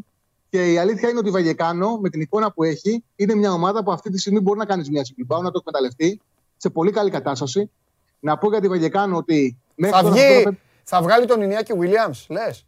Και 0.52 0.72
η 0.72 0.78
αλήθεια 0.78 1.10
είναι 1.10 1.20
ότι 1.20 1.28
η 1.28 1.32
Βαγεκάνο, 1.32 1.98
με 1.98 2.10
την 2.10 2.22
εικόνα 2.22 2.52
που 2.52 2.64
έχει, 2.64 3.04
είναι 3.16 3.36
μια 3.36 3.52
ομάδα 3.52 3.84
που 3.84 3.92
αυτή 3.92 4.10
τη 4.10 4.20
στιγμή 4.20 4.40
μπορεί 4.40 4.60
να 4.60 4.66
κάνει 4.66 4.90
μια 4.90 5.02
Μπιλπάο, 5.16 5.42
να 5.42 5.52
το 5.52 5.58
εκμεταλλευτεί 5.60 6.22
σε 6.58 6.70
πολύ 6.70 6.92
καλή 6.92 7.10
κατάσταση. 7.10 7.72
Να 8.20 8.38
πω 8.38 8.50
για 8.50 8.62
τη 8.62 8.68
Βαγεκάνο 8.68 9.18
ότι. 9.18 9.58
μέχρι 9.76 9.98
Θα, 9.98 10.04
τώρα 10.04 10.16
βγει, 10.16 10.36
αυτό 10.36 10.54
θα 10.84 11.02
βγάλει 11.02 11.26
τον 11.26 11.42
Ινιάκη 11.42 11.74
Williams, 11.80 12.26
λες. 12.30 12.66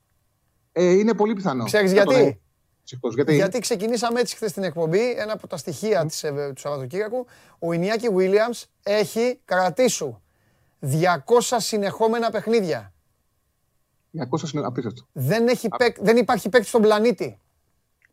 Ε, 0.71 0.91
είναι 0.91 1.13
πολύ 1.13 1.33
πιθανό. 1.33 1.63
Ξέρεις 1.63 1.91
Θα 1.91 2.03
τον 2.03 2.13
γιατί; 2.13 2.27
έχω. 2.27 2.39
Ψυχός. 2.83 3.13
γιατί. 3.15 3.35
Γιατί 3.35 3.59
ξεκινήσαμε 3.59 4.19
έτσι 4.19 4.35
χθες 4.35 4.53
την 4.53 4.63
εκπομπή. 4.63 5.11
Ένα 5.11 5.33
από 5.33 5.47
τα 5.47 5.57
στοιχεία 5.57 6.05
της, 6.05 6.23
ε, 6.23 6.51
του 6.55 6.61
Σαββατοκύριακου. 6.61 7.25
Ο 7.59 7.71
Ινιάκη 7.73 8.07
Williams 8.17 8.63
έχει 8.83 9.39
κρατήσου 9.45 10.21
200 10.79 11.57
συνεχόμενα 11.57 12.29
παιχνίδια. 12.29 12.93
200 14.11 14.53
είναι 14.53 14.65
απίστευτο. 14.65 15.05
Δεν, 15.11 15.47
έχει 15.47 15.69
παίκ- 15.77 16.01
δεν 16.01 16.17
υπάρχει 16.17 16.49
παίκτη 16.49 16.67
στον 16.67 16.81
πλανήτη. 16.81 17.37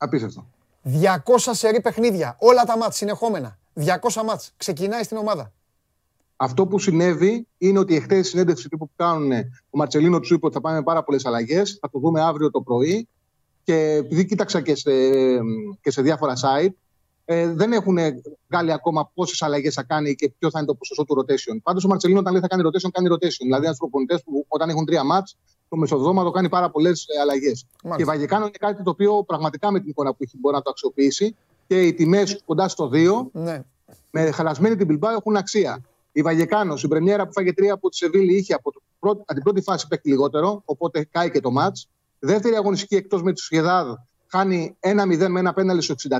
Απίστευτο. 0.03 0.47
200 0.85 1.51
σερή 1.51 1.81
παιχνίδια. 1.81 2.37
Όλα 2.39 2.65
τα 2.65 2.77
μάτς 2.77 2.97
συνεχόμενα. 2.97 3.59
200 3.75 4.23
μάτς. 4.27 4.53
Ξεκινάει 4.57 5.03
στην 5.03 5.17
ομάδα. 5.17 5.53
Αυτό 6.37 6.67
που 6.67 6.79
συνέβη 6.79 7.47
είναι 7.59 7.79
ότι 7.79 7.97
εχθές 7.97 8.27
η 8.27 8.31
συνέντευξη 8.31 8.69
τύπου 8.69 8.87
που 8.87 8.93
κάνουν 8.97 9.33
ο 9.71 9.79
Μαρτσελίνο 9.79 10.21
του 10.21 10.35
είπε 10.35 10.47
ότι 10.47 10.55
θα 10.55 10.61
πάμε 10.61 10.77
με 10.77 10.83
πάρα 10.83 11.03
πολλές 11.03 11.25
αλλαγές. 11.25 11.79
Θα 11.81 11.91
το 11.91 11.99
δούμε 11.99 12.21
αύριο 12.21 12.51
το 12.51 12.61
πρωί. 12.61 13.09
Και 13.63 13.75
επειδή 13.75 14.25
κοίταξα 14.25 14.61
και 14.61 14.75
σε, 14.75 14.91
και 15.81 15.91
σε 15.91 16.03
διάφορα 16.03 16.33
site, 16.35 16.73
ε, 17.25 17.53
δεν 17.53 17.73
έχουν 17.73 17.99
βγάλει 18.49 18.73
ακόμα 18.73 19.11
πόσες 19.15 19.43
αλλαγές 19.43 19.75
θα 19.75 19.83
κάνει 19.83 20.15
και 20.15 20.33
ποιο 20.39 20.51
θα 20.51 20.59
είναι 20.59 20.69
το 20.69 20.75
ποσοστό 20.75 21.05
του 21.05 21.21
rotation. 21.21 21.57
Πάντως 21.63 21.85
ο 21.85 21.89
Μαρτσελίνο 21.89 22.21
όταν 22.21 22.33
λέει 22.33 22.41
θα 22.41 22.49
κάνει 22.49 22.63
rotation, 22.67 22.91
κάνει 22.93 23.09
rotation. 23.13 23.43
Δηλαδή, 23.43 23.67
ένα 23.67 23.75
προπονητέ 23.79 24.23
που 24.25 24.45
όταν 24.49 24.69
έχουν 24.69 24.85
τρία 24.85 25.05
μάτς, 25.05 25.37
το 25.71 25.77
μεσοδόματο 25.77 26.31
κάνει 26.31 26.49
πάρα 26.49 26.71
πολλές 26.71 27.07
αλλαγές. 27.23 27.67
Και 27.83 28.03
η 28.03 28.05
Βαγεκάνο 28.05 28.43
είναι 28.45 28.57
κάτι 28.59 28.83
το 28.83 28.91
οποίο 28.91 29.25
πραγματικά 29.25 29.71
με 29.71 29.81
την 29.81 29.89
εικόνα 29.89 30.11
που 30.11 30.17
έχει 30.21 30.37
μπορεί 30.41 30.55
να 30.55 30.63
το 30.63 30.71
αξιοποιήσει 30.71 31.37
και 31.67 31.83
οι 31.83 31.95
τιμές 31.95 32.43
κοντά 32.45 32.69
στο 32.69 32.91
2 32.93 33.29
Ναι. 33.33 33.63
με 34.11 34.31
χαλασμένη 34.31 34.77
την 34.77 34.89
Bilbao 34.91 35.09
έχουν 35.19 35.37
αξία. 35.37 35.81
Η 36.13 36.23
Βαγεκάνος, 36.23 36.83
η 36.83 36.89
πρεμιέρα 36.89 37.27
που 37.27 37.33
φάγε 37.33 37.53
τρία 37.53 37.73
από 37.73 37.89
τη 37.89 37.97
Σεβίλη, 37.97 38.37
είχε 38.37 38.55
από, 38.55 38.73
το 38.73 38.81
πρώτο, 38.99 39.21
από 39.21 39.35
την 39.35 39.43
πρώτη 39.43 39.61
φάση 39.61 39.87
παίκτη 39.89 40.09
λιγότερο, 40.09 40.63
οπότε 40.65 41.05
κάει 41.11 41.31
και 41.31 41.41
το 41.41 41.51
μάτ. 41.51 41.77
Δεύτερη 42.19 42.55
αγωνιστική 42.55 42.97
εκτός 42.97 43.23
με 43.23 43.33
τη 43.33 43.41
Σιεδάδ 43.41 43.87
χάνει 44.27 44.77
1-0 44.81 45.27
με 45.29 45.41
ένα 45.41 45.53
πέναλι 45.53 45.83
στο 45.83 45.95
64 45.95 46.19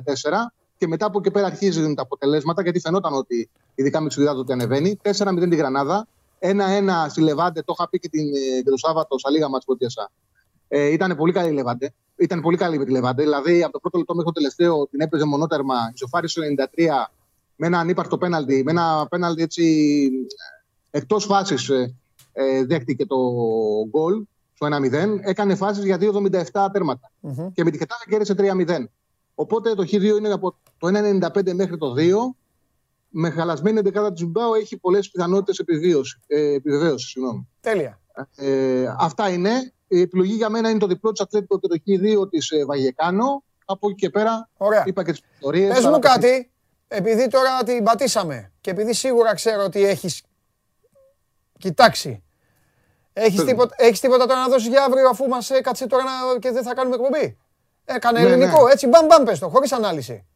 και 0.77 0.87
μετά 0.87 1.07
από 1.07 1.19
εκεί 1.19 1.31
πέρα 1.31 1.47
αρχίζουν 1.47 1.95
τα 1.95 2.03
αποτελέσματα 2.03 2.63
γιατί 2.63 2.81
φαινόταν 2.81 3.13
ότι 3.15 3.49
ειδικά 3.75 4.01
με 4.01 4.09
τη 4.09 4.15
Σιεδάδ 4.15 4.39
ότι 4.39 4.53
ανεβαίνει. 4.53 4.99
4-0 5.03 5.47
τη 5.51 5.57
Γρανάδα, 5.57 6.07
1-1 6.41 7.07
στη 7.09 7.21
Λεβάντε, 7.21 7.63
το 7.63 7.75
είχα 7.79 7.89
πει 7.89 7.99
και, 7.99 8.09
την, 8.09 8.27
ε, 8.35 8.63
και 8.63 8.71
το 8.71 8.77
Σάββατο 8.77 9.19
στα 9.19 9.31
λίγα 9.31 9.49
μάτς 9.49 9.65
που 9.65 9.73
έδιασα. 9.73 10.11
Ε, 10.69 10.87
ήταν 10.87 11.17
πολύ 11.17 11.33
καλή 11.33 11.49
η 11.49 11.53
Λεβάντε. 11.53 11.93
Ήταν 12.17 12.41
πολύ 12.41 12.57
καλή 12.57 12.79
με 12.79 12.85
τη 12.85 12.91
Λεβάντε. 12.91 13.23
Δηλαδή 13.23 13.63
από 13.63 13.73
το 13.73 13.79
πρώτο 13.81 13.99
λεπτό 13.99 14.15
μέχρι 14.15 14.33
το 14.33 14.41
τελευταίο 14.41 14.87
την 14.87 15.01
έπαιζε 15.01 15.25
μονότερμα, 15.25 15.75
ισοφάρισε 15.95 16.41
στο 16.41 16.65
93 16.77 16.89
με 17.57 17.67
ένα 17.67 17.79
ανύπαρκτο 17.79 18.19
πέναλτι, 18.19 18.63
με 18.65 18.71
ένα 18.71 19.07
πέναλτι 19.11 19.43
έτσι 19.43 20.11
εκτός 20.91 21.25
φάσης 21.25 21.69
ε, 21.69 21.95
ε, 22.33 22.65
δέχτηκε 22.65 23.07
το 23.07 23.17
γκολ 23.89 24.25
στο 24.55 24.69
1-0. 24.71 25.19
Έκανε 25.21 25.55
φάσεις 25.55 25.85
για 25.85 25.99
2,77 26.01 26.69
τέρματα. 26.73 27.13
Και 27.53 27.65
με 27.65 27.71
τη 27.71 27.79
Χετάφε 27.79 28.05
κέρδισε 28.09 28.35
3-0. 28.39 28.85
Οπότε 29.35 29.75
το 29.75 29.83
Χ2 29.83 30.03
είναι 30.03 30.33
από 30.33 30.57
το 30.79 30.89
1,95 30.89 31.55
μέχρι 31.55 31.79
το 31.79 31.95
2. 31.97 32.01
Με 33.13 33.31
χαλασμένη 33.31 33.79
εντεκάδα 33.79 34.13
τη 34.13 34.27
Μπάου 34.27 34.55
έχει 34.55 34.77
πολλές 34.77 35.11
πιθανότητες 35.11 35.59
ε, 36.27 36.55
επιβεβαίωσης. 36.55 37.11
Συγγνώμη. 37.11 37.49
Τέλεια. 37.61 38.01
Ε, 38.37 38.95
αυτά 38.99 39.29
είναι. 39.29 39.73
Η 39.89 40.01
επιλογή 40.01 40.33
για 40.33 40.49
μένα 40.49 40.71
είναι 40.71 40.79
το 40.79 40.87
διπλό 40.87 41.13
της 41.13 41.21
Ατλέτικο 41.21 41.59
και 41.59 41.67
το 41.69 41.77
Χ2 41.87 42.31
της 42.31 42.51
ε, 42.51 42.65
Βαγεκάνο. 42.65 43.43
Από 43.65 43.89
εκεί 43.89 43.99
και 43.99 44.11
πέρα 44.11 44.49
Ωραία. 44.57 44.83
είπα 44.87 45.05
και 45.05 45.11
τις 45.11 45.23
ιστορίε. 45.35 45.69
Πες 45.69 45.85
μου 45.85 45.99
κάτι, 45.99 46.51
επειδή 46.89 47.29
τώρα 47.29 47.63
την 47.63 47.85
πατήσαμε 47.85 48.53
και 48.61 48.71
επειδή 48.71 48.95
σίγουρα 48.95 49.35
ξέρω 49.35 49.65
ότι 49.65 49.85
έχεις 49.85 50.23
κοιτάξει. 51.59 52.23
Έχεις 53.13 53.35
Πες 53.35 53.45
μου. 53.45 53.51
τίποτα, 53.51 53.75
έχεις 53.79 54.01
τίποτα 54.01 54.27
τώρα 54.27 54.41
να 54.41 54.49
δώσεις 54.49 54.69
για 54.69 54.85
αύριο 54.85 55.09
αφού 55.09 55.27
μας 55.27 55.51
έκατσε 55.51 55.87
τώρα 55.87 56.03
να... 56.03 56.39
και 56.39 56.51
δεν 56.51 56.63
θα 56.63 56.75
κάνουμε 56.75 56.95
εκπομπή; 56.95 57.39
Έκανε 57.85 58.21
Ναι, 58.21 58.27
ελληνικό, 58.27 58.65
ναι. 58.65 58.73
έτσι 58.73 58.87
μπαμ 58.87 59.07
μπαμ 59.07 59.25
πες 59.25 59.39
το, 59.39 59.49
χωρίς 59.49 59.73
ανάλυση. 59.73 60.27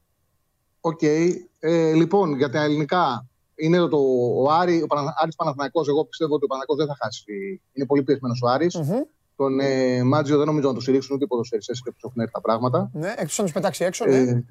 Οκ. 0.86 1.02
Ε, 1.02 1.92
λοιπόν, 1.94 2.36
για 2.36 2.50
τα 2.50 2.62
ελληνικά 2.62 3.26
είναι 3.54 3.78
το, 3.88 3.98
ο 4.36 4.50
Άρη, 4.50 4.82
ο 4.82 4.86
Πανα, 4.86 5.14
Άρης 5.16 5.34
Παναθηναϊκός. 5.34 5.88
Εγώ 5.88 6.04
πιστεύω 6.04 6.34
ότι 6.34 6.44
ο 6.44 6.46
Παναθηναϊκός 6.46 6.86
δεν 6.86 6.96
θα 6.96 7.04
χάσει. 7.04 7.60
Είναι 7.72 7.86
πολύ 7.86 8.02
πιεσμένος 8.02 8.42
ο 8.42 8.48
Άρης. 8.48 8.80
Τον 9.36 9.60
ε, 9.60 10.02
Μάντζιο 10.02 10.36
δεν 10.36 10.46
νομίζω 10.46 10.68
να 10.68 10.74
το 10.74 10.80
στηρίξουν 10.80 11.14
ούτε 11.14 11.24
οι 11.24 11.26
ποδοσφαιριστές 11.26 11.82
και 11.82 11.90
τους 11.90 12.02
έχουν 12.02 12.20
έρθει 12.20 12.32
τα 12.32 12.40
πράγματα. 12.40 12.90
Ναι, 12.92 13.14
εκτός 13.16 13.38
να 13.38 13.44
τους 13.44 13.52
πετάξει 13.52 13.84
έξω, 13.84 14.04
ναι. 14.06 14.16
Ε, 14.16 14.44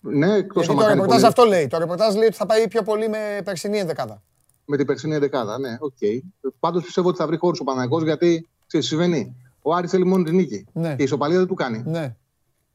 ναι, 0.00 0.34
εκτός 0.34 0.64
Γιατί 0.66 0.70
άμα 0.72 0.80
το 0.80 0.86
κάνει 0.86 0.92
ρεπορτάζ 0.94 1.14
πολύ- 1.16 1.26
αυτό 1.26 1.44
λέει. 1.44 1.66
Το 1.66 1.78
ρεπορτάζ 1.78 2.14
λέει 2.14 2.26
ότι 2.26 2.36
θα 2.36 2.46
πάει 2.46 2.68
πιο 2.68 2.82
πολύ 2.82 3.08
με 3.08 3.40
περσινή 3.44 3.78
ενδεκάδα. 3.78 4.22
με 4.64 4.76
την 4.76 4.86
περσινή 4.86 5.18
δεκάδα. 5.18 5.58
Ναι, 5.58 5.76
οκ. 5.80 5.98
Πάντως 6.60 6.82
πιστεύω 6.84 7.08
ότι 7.08 7.16
θα 7.18 7.26
βρει 7.26 7.36
χώρο 7.36 7.56
ο 7.60 7.64
Παναγό 7.64 8.02
γιατί 8.02 8.48
ξέρεις, 8.66 8.88
τι 8.88 8.94
συμβαίνει. 8.94 9.36
Ο 9.62 9.74
Άρης 9.74 9.90
θέλει 9.90 10.04
μόνο 10.06 10.24
την 10.24 10.34
νίκη. 10.34 10.66
Ναι. 10.72 10.88
Και 10.88 11.00
η 11.02 11.04
ισοπαλία 11.04 11.38
δεν 11.38 11.46
του 11.46 11.54
κάνει. 11.54 11.82
Ναι. 11.86 12.16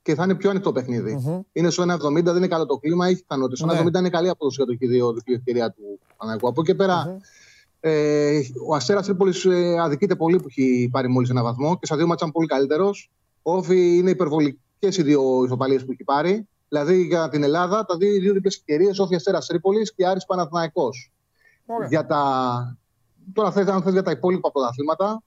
Και 0.07 0.15
θα 0.15 0.23
είναι 0.23 0.35
πιο 0.35 0.49
ανοιχτό 0.49 0.71
παιχνίδι. 0.71 1.43
Είναι 1.51 1.69
στο 1.69 1.83
1,70, 1.83 2.23
δεν 2.23 2.35
είναι 2.35 2.47
καλό 2.47 2.65
το 2.65 2.77
κλίμα, 2.77 3.07
έχει 3.07 3.21
πιθανότητε. 3.21 3.55
Στο 3.55 3.65
Ναι. 3.65 3.73
1,70 3.73 3.99
είναι 3.99 4.09
καλή 4.09 4.29
απόδοση 4.29 4.55
για 4.55 4.65
το 4.65 4.77
χειδίο, 4.77 5.13
διπλή 5.13 5.33
ευκαιρία 5.33 5.71
του 5.71 5.99
Παναγού. 6.17 6.47
Από 6.47 6.61
εκεί 6.61 6.71
και 6.71 6.75
πέρα, 6.75 7.17
ε, 7.79 8.39
ο 8.67 8.75
Αστέρα 8.75 9.01
Τρίπολης 9.01 9.45
ε, 9.45 9.79
αδικείται 9.79 10.15
πολύ 10.15 10.37
που 10.37 10.45
έχει 10.47 10.89
πάρει 10.91 11.07
μόλις 11.07 11.29
ένα 11.29 11.43
βαθμό 11.43 11.77
και 11.79 11.85
στα 11.85 11.95
δύο 11.95 12.07
μάτσα 12.07 12.25
είναι 12.25 12.33
πολύ 12.33 12.47
καλύτερος. 12.47 13.11
Ο 13.41 13.55
Όφη 13.55 13.97
είναι 13.97 14.09
υπερβολικές 14.09 14.97
οι 14.97 15.01
δύο 15.03 15.43
ισοπαλίες 15.45 15.85
που 15.85 15.91
έχει 15.91 16.03
πάρει. 16.03 16.47
Δηλαδή 16.67 17.01
για 17.01 17.29
την 17.29 17.43
Ελλάδα, 17.43 17.85
τα 17.85 17.97
δύο, 17.97 18.13
οι 18.15 18.19
δύο 18.19 18.33
διπλές 18.33 18.55
ευκαιρίες, 18.55 18.99
Όφη 18.99 19.15
Αστέρας 19.15 19.45
Τρίπολης 19.45 19.93
και 19.93 20.07
Άρης 20.07 20.25
Παναθηναϊκός. 20.25 21.11
Για 21.89 22.05
τα... 22.05 22.77
Τώρα 23.33 23.51
θες, 23.51 23.67
αν 23.67 23.81
θες 23.81 23.93
για 23.93 24.03
τα 24.03 24.11
υπόλοιπα 24.11 24.51
πρωταθλήματα, 24.51 25.23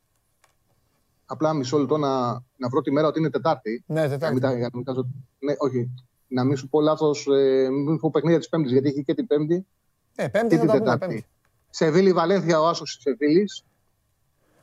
απλά 1.33 1.53
μισό 1.55 1.79
λεπτό 1.79 1.97
να, 1.97 2.31
να 2.57 2.69
βρω 2.71 2.81
τη 2.81 2.91
μέρα 2.93 3.07
ότι 3.07 3.19
είναι 3.19 3.31
Τετάρτη. 3.31 3.85
Ναι, 3.87 4.01
Να 4.03 4.09
Τετάρτη. 4.09 4.33
μην, 4.35 4.43
τα- 4.43 4.51
για 4.57 4.61
να 4.63 4.71
μην 4.75 4.85
κάνω- 4.85 5.07
ναι, 5.39 5.55
όχι. 5.59 5.91
Να 6.29 6.45
μην 6.45 6.57
σου 6.57 6.69
πω 6.69 6.81
λάθος, 6.81 7.27
ε, 7.27 7.69
μην 7.71 7.99
πω 7.99 8.11
παιχνίδια 8.11 8.39
της 8.39 8.49
Πέμπτης, 8.49 8.73
γιατί 8.73 8.89
έχει 8.89 9.03
και 9.05 9.15
την 9.15 9.27
Πέμπτη 9.27 9.67
Ε, 10.15 10.29
πέμπτη 10.29 10.49
και 10.49 10.55
θα 10.57 10.61
την 10.61 10.67
τα 10.71 10.77
πούμε, 10.77 10.79
Τετάρτη. 10.91 11.07
πέμπτη. 11.07 11.27
Σεβίλη 11.71 12.13
Βαλένθια, 12.13 12.61
ο 12.61 12.67
Άσος 12.69 12.95
της 12.95 13.03
Σεβίλης. 13.03 13.65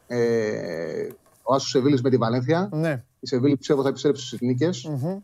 Ε, 0.08 1.08
ο 1.44 1.54
Άσος 1.54 1.70
Σεβίλης 1.70 2.02
με 2.02 2.10
τη 2.10 2.18
Βαλένθια. 2.18 2.70
Ναι. 2.72 3.04
Η 3.20 3.28
Σεβίλη 3.28 3.58
πιστεύω 3.58 3.82
θα 3.82 3.90
επιστρέψει 3.90 4.26
στις 4.26 4.40
νίκες. 4.42 4.84
Μμμ. 4.86 5.18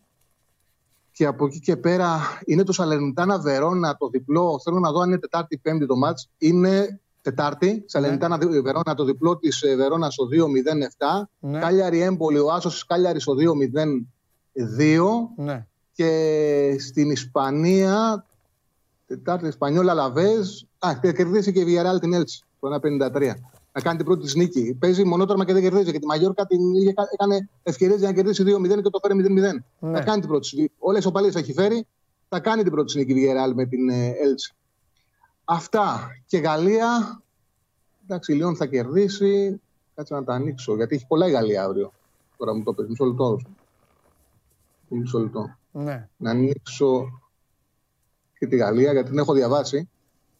Και 1.11 1.25
από 1.25 1.45
εκεί 1.45 1.59
και 1.59 1.77
πέρα 1.77 2.19
είναι 2.45 2.63
το 2.63 2.71
Σαλερνιτάνα 2.71 3.39
Βερόνα 3.39 3.95
το 3.97 4.09
διπλό. 4.09 4.59
Θέλω 4.63 4.79
να 4.79 4.91
δω 4.91 4.99
αν 4.99 5.09
είναι 5.09 5.19
Τετάρτη 5.19 5.55
ή 5.55 5.57
Πέμπτη 5.57 5.85
το 5.85 5.95
μάτς. 5.95 6.29
Είναι 6.37 6.99
Τετάρτη. 7.23 7.83
Σαλερνιτάνα 7.87 8.37
Ναι. 8.37 8.61
Βερόνα 8.61 8.93
το 8.95 9.03
διπλό 9.03 9.37
της 9.37 9.63
Βερόνας 9.77 10.13
στο 10.13 10.25
2-0-7. 10.25 11.29
Ναι. 11.39 11.59
Κάλιαρη 11.59 12.01
Έμπολη, 12.01 12.39
ο 12.39 12.51
Άσος 12.51 12.73
της 12.73 12.85
Κάλιαρη 12.85 13.19
στο 13.19 13.33
2-0-2. 13.33 15.29
Ναι. 15.35 15.65
Και 15.91 16.75
στην 16.79 17.09
Ισπανία, 17.09 18.25
Τετάρτη 19.07 19.47
Ισπανιόλα 19.47 19.93
Λαβέζ. 19.93 20.61
Α, 20.79 20.91
και 21.01 21.11
κερδίσει 21.11 21.51
και 21.51 21.59
η 21.59 21.65
Villarreal 21.67 21.99
την 21.99 22.13
Έλτσι 22.13 22.43
το 22.59 22.67
1-53. 22.67 23.35
Να 23.71 23.81
κάνει 23.81 23.97
την 23.97 24.05
πρώτη 24.05 24.21
της 24.21 24.35
νίκη. 24.35 24.73
Παίζει 24.79 25.03
μονότρομα 25.03 25.45
και 25.45 25.53
δεν 25.53 25.61
κερδίζει. 25.61 25.83
Γιατί 25.89 26.03
η 26.03 26.07
Μαγιόρκα 26.07 26.45
την 26.45 26.73
είχε, 26.73 26.93
έκανε 27.13 27.49
ευκαιρίες 27.63 27.99
για 27.99 28.07
να 28.07 28.13
κερδίσει 28.13 28.43
2-0 28.43 28.83
και 28.83 28.89
το 28.89 28.99
φέρει 29.01 29.15
0-0. 29.15 29.63
Ναι. 29.79 29.97
Θα 29.97 30.03
κάνει 30.03 30.19
την 30.19 30.29
πρώτη 30.29 30.55
νίκη. 30.55 30.71
Όλες 30.79 31.03
οι 31.03 31.07
οπαλίες 31.07 31.35
έχει 31.35 31.53
φέρει. 31.53 31.87
Θα 32.29 32.39
κάνει 32.39 32.63
την 32.63 32.71
πρώτη 32.71 32.97
νίκη 32.97 33.11
η 33.11 33.15
Villarreal 33.15 33.53
με 33.55 33.65
την 33.65 33.89
ε, 33.89 34.13
Έλτσι. 34.23 34.53
Αυτά. 35.45 36.09
Και 36.25 36.37
Γαλλία. 36.37 37.21
Εντάξει, 38.03 38.31
η 38.31 38.35
Λιόν 38.35 38.55
θα 38.55 38.65
κερδίσει. 38.65 39.61
Κάτσε 39.95 40.13
να 40.13 40.23
τα 40.23 40.33
ανοίξω. 40.33 40.75
Γιατί 40.75 40.95
έχει 40.95 41.07
πολλά 41.07 41.27
η 41.27 41.31
Γαλλία 41.31 41.63
αύριο. 41.63 41.93
Τώρα 42.37 42.53
μου 42.53 42.63
το 42.63 42.73
πες. 42.73 42.87
Μισό 42.87 43.05
λεπτό. 43.05 43.39
Μισό 44.87 45.19
λεπτό 45.19 45.55
Ναι. 45.71 46.09
να 46.17 46.29
ανοίξω 46.29 47.21
και 48.39 48.47
τη 48.47 48.55
Γαλλία, 48.55 48.91
γιατί 48.91 49.09
την 49.09 49.17
έχω 49.19 49.33
διαβάσει. 49.33 49.89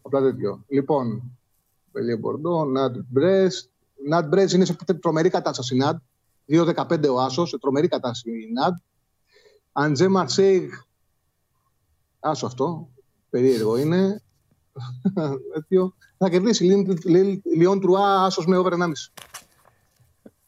Απλά 0.01 0.21
τέτοιο. 0.21 0.63
Λοιπόν, 0.67 1.37
Πελιέ 1.91 2.15
Μπορντό, 2.17 2.65
Ναντ 2.65 2.95
Μπρέστ. 3.09 3.69
Ναντ 4.07 4.27
Μπρέστ 4.27 4.53
είναι 4.53 4.65
σε 4.65 4.75
τρομερή 5.01 5.29
κατάσταση. 5.29 5.75
Ναντ. 5.75 5.99
2-15 6.45 7.07
ο 7.09 7.19
Άσος, 7.21 7.49
σε 7.49 7.57
τρομερή 7.59 7.87
κατάσταση 7.87 8.29
η 8.31 8.51
Ναντ. 8.51 8.75
Αντζέ 9.71 10.07
Μαρσέιγ. 10.07 10.69
Άσο 12.19 12.45
αυτό. 12.45 12.89
Περίεργο 13.29 13.77
είναι. 13.77 14.21
Τέτοιο. 15.53 15.93
Θα 16.17 16.29
κερδίσει 16.29 16.85
Λιόν 17.55 17.81
Τρουά, 17.81 18.23
άσος 18.25 18.45
με 18.45 18.57
over 18.57 18.71
1,5. 18.71 18.77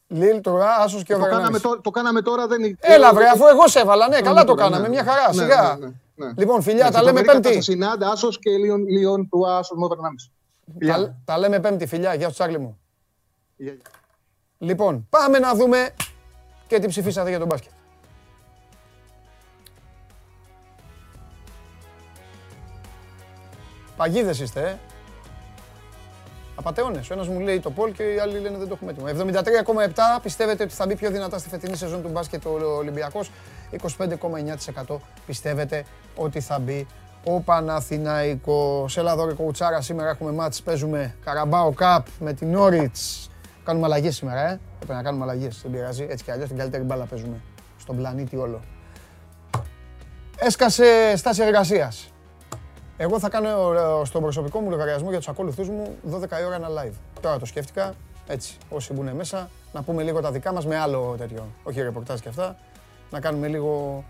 Λίλ, 0.07 0.41
τώρα, 0.41 0.75
άσος 0.75 1.03
και 1.03 1.13
Το 1.13 1.19
ο 1.21 1.25
κάναμε, 1.29 1.59
τώρα, 1.59 1.81
το 1.81 1.89
κάναμε 1.89 2.21
τώρα, 2.21 2.47
δεν 2.47 2.63
είναι. 2.63 2.75
Έλα 2.79 3.13
βρε, 3.13 3.27
αφού 3.29 3.47
εγώ 3.47 3.67
σε 3.67 3.79
έβαλα, 3.79 4.07
ναι, 4.07 4.21
καλά 4.21 4.43
το 4.43 4.47
τώρα, 4.53 4.61
κάναμε, 4.63 4.83
ναι. 4.83 4.89
μια 4.89 5.03
χαρά, 5.03 5.33
Ναι, 5.33 5.41
σιγά. 5.41 5.77
ναι, 5.79 5.85
ναι, 6.15 6.25
ναι. 6.25 6.33
Λοιπόν, 6.37 6.61
φιλιά, 6.61 6.81
τα 6.81 6.87
Εντάξει, 6.87 7.05
λέμε 7.05 7.19
φοβερή 7.19 7.25
πέμπτη. 7.33 7.41
κατάσταση 7.47 7.73
είναι 7.73 7.87
άντε, 7.87 8.05
άσος 8.05 8.39
και 8.39 8.49
Λιόν, 8.49 8.87
Λιόν 8.87 9.29
Τρουά, 9.29 9.57
άσος 9.57 9.77
με 9.77 9.85
over 9.85 9.97
1,5. 9.97 10.31
Τα, 10.87 11.15
τα 11.25 11.37
λέμε 11.37 11.59
πέμπτη, 11.59 11.85
φιλιά, 11.87 12.13
γεια 12.13 12.27
σου 12.27 12.33
Τσάρλι 12.33 12.59
μου. 12.59 12.79
Γεια, 13.55 13.71
γεια. 13.71 13.81
Λοιπόν, 14.57 15.07
πάμε 15.09 15.39
να 15.39 15.55
δούμε 15.55 15.89
και 16.67 16.79
τι 16.79 16.87
ψηφίσατε 16.87 17.29
για 17.29 17.39
τον 17.39 17.47
μπάσκετ. 17.47 17.71
Παγίδες 23.97 24.39
είστε, 24.39 24.61
ε. 24.61 24.77
Απατεώνες. 26.55 27.09
Ο 27.09 27.13
ένας 27.13 27.27
μου 27.27 27.39
λέει 27.39 27.59
το 27.59 27.71
Πολ 27.71 27.91
και 27.91 28.03
οι 28.03 28.19
άλλοι 28.19 28.39
λένε 28.39 28.57
δεν 28.57 28.67
το 28.67 28.73
έχουμε 28.73 28.91
έτοιμο. 28.91 29.07
73,7 29.07 30.19
πιστεύετε 30.21 30.63
ότι 30.63 30.73
θα 30.73 30.85
μπει 30.85 30.95
πιο 30.95 31.11
δυνατά 31.11 31.37
στη 31.37 31.49
φετινή 31.49 31.75
σεζόν 31.75 32.01
του 32.01 32.09
μπάσκετ 32.09 32.45
ο 32.45 32.49
Ολυμπιακός; 32.77 33.31
25,9% 33.71 34.95
πιστεύετε 35.25 35.85
ότι 36.15 36.39
θα 36.39 36.59
μπει 36.59 36.87
ο 37.23 37.39
Παναθηναϊκός; 37.39 38.97
Έλα 38.97 39.11
εδώ 39.11 39.25
ρε 39.25 39.33
κοουτσάρα, 39.33 39.81
σήμερα 39.81 40.09
έχουμε 40.09 40.31
μάτς, 40.31 40.61
παίζουμε 40.61 41.15
Καραμπάο 41.25 41.73
Cup 41.79 42.01
με 42.19 42.33
την 42.33 42.55
Όριτς. 42.55 43.29
Κάνουμε 43.63 43.85
αλλαγές 43.85 44.15
σήμερα, 44.15 44.49
ε. 44.49 44.59
Πρέπει 44.77 44.93
να 44.93 45.03
κάνουμε 45.03 45.23
αλλαγές, 45.23 45.59
δεν 45.61 45.71
πειράζει. 45.71 46.07
Έτσι 46.09 46.23
κι 46.23 46.31
αλλιώς 46.31 46.47
την 46.47 46.57
καλύτερη 46.57 46.83
μπάλα 46.83 47.05
παίζουμε 47.05 47.41
στον 47.79 47.95
πλανήτη 47.95 48.35
όλο. 48.35 48.61
Έσκασε 50.37 51.13
στάση 51.15 51.43
εργασίας. 51.43 52.09
Εγώ 52.97 53.19
θα 53.19 53.29
κάνω 53.29 53.73
ε, 53.73 54.05
στον 54.05 54.21
προσωπικό 54.21 54.59
μου 54.59 54.69
λογαριασμό 54.69 55.09
για 55.09 55.17
τους 55.17 55.27
ακόλουθούς 55.27 55.69
μου 55.69 55.95
12 56.11 56.15
η 56.41 56.45
ώρα 56.45 56.55
ένα 56.55 56.67
live. 56.69 56.93
Τώρα 57.21 57.39
το 57.39 57.45
σκέφτηκα, 57.45 57.93
έτσι, 58.27 58.57
όσοι 58.69 58.93
μπουν 58.93 59.09
μέσα, 59.09 59.49
να 59.73 59.81
πούμε 59.81 60.03
λίγο 60.03 60.21
τα 60.21 60.31
δικά 60.31 60.53
μας 60.53 60.65
με 60.65 60.77
άλλο 60.77 61.15
τέτοιο, 61.17 61.47
όχι 61.63 61.81
ρεπορτάζ 61.81 62.19
και 62.19 62.29
αυτά, 62.29 62.55
να 63.11 63.19
κάνουμε 63.19 63.47
λίγο, 63.47 64.03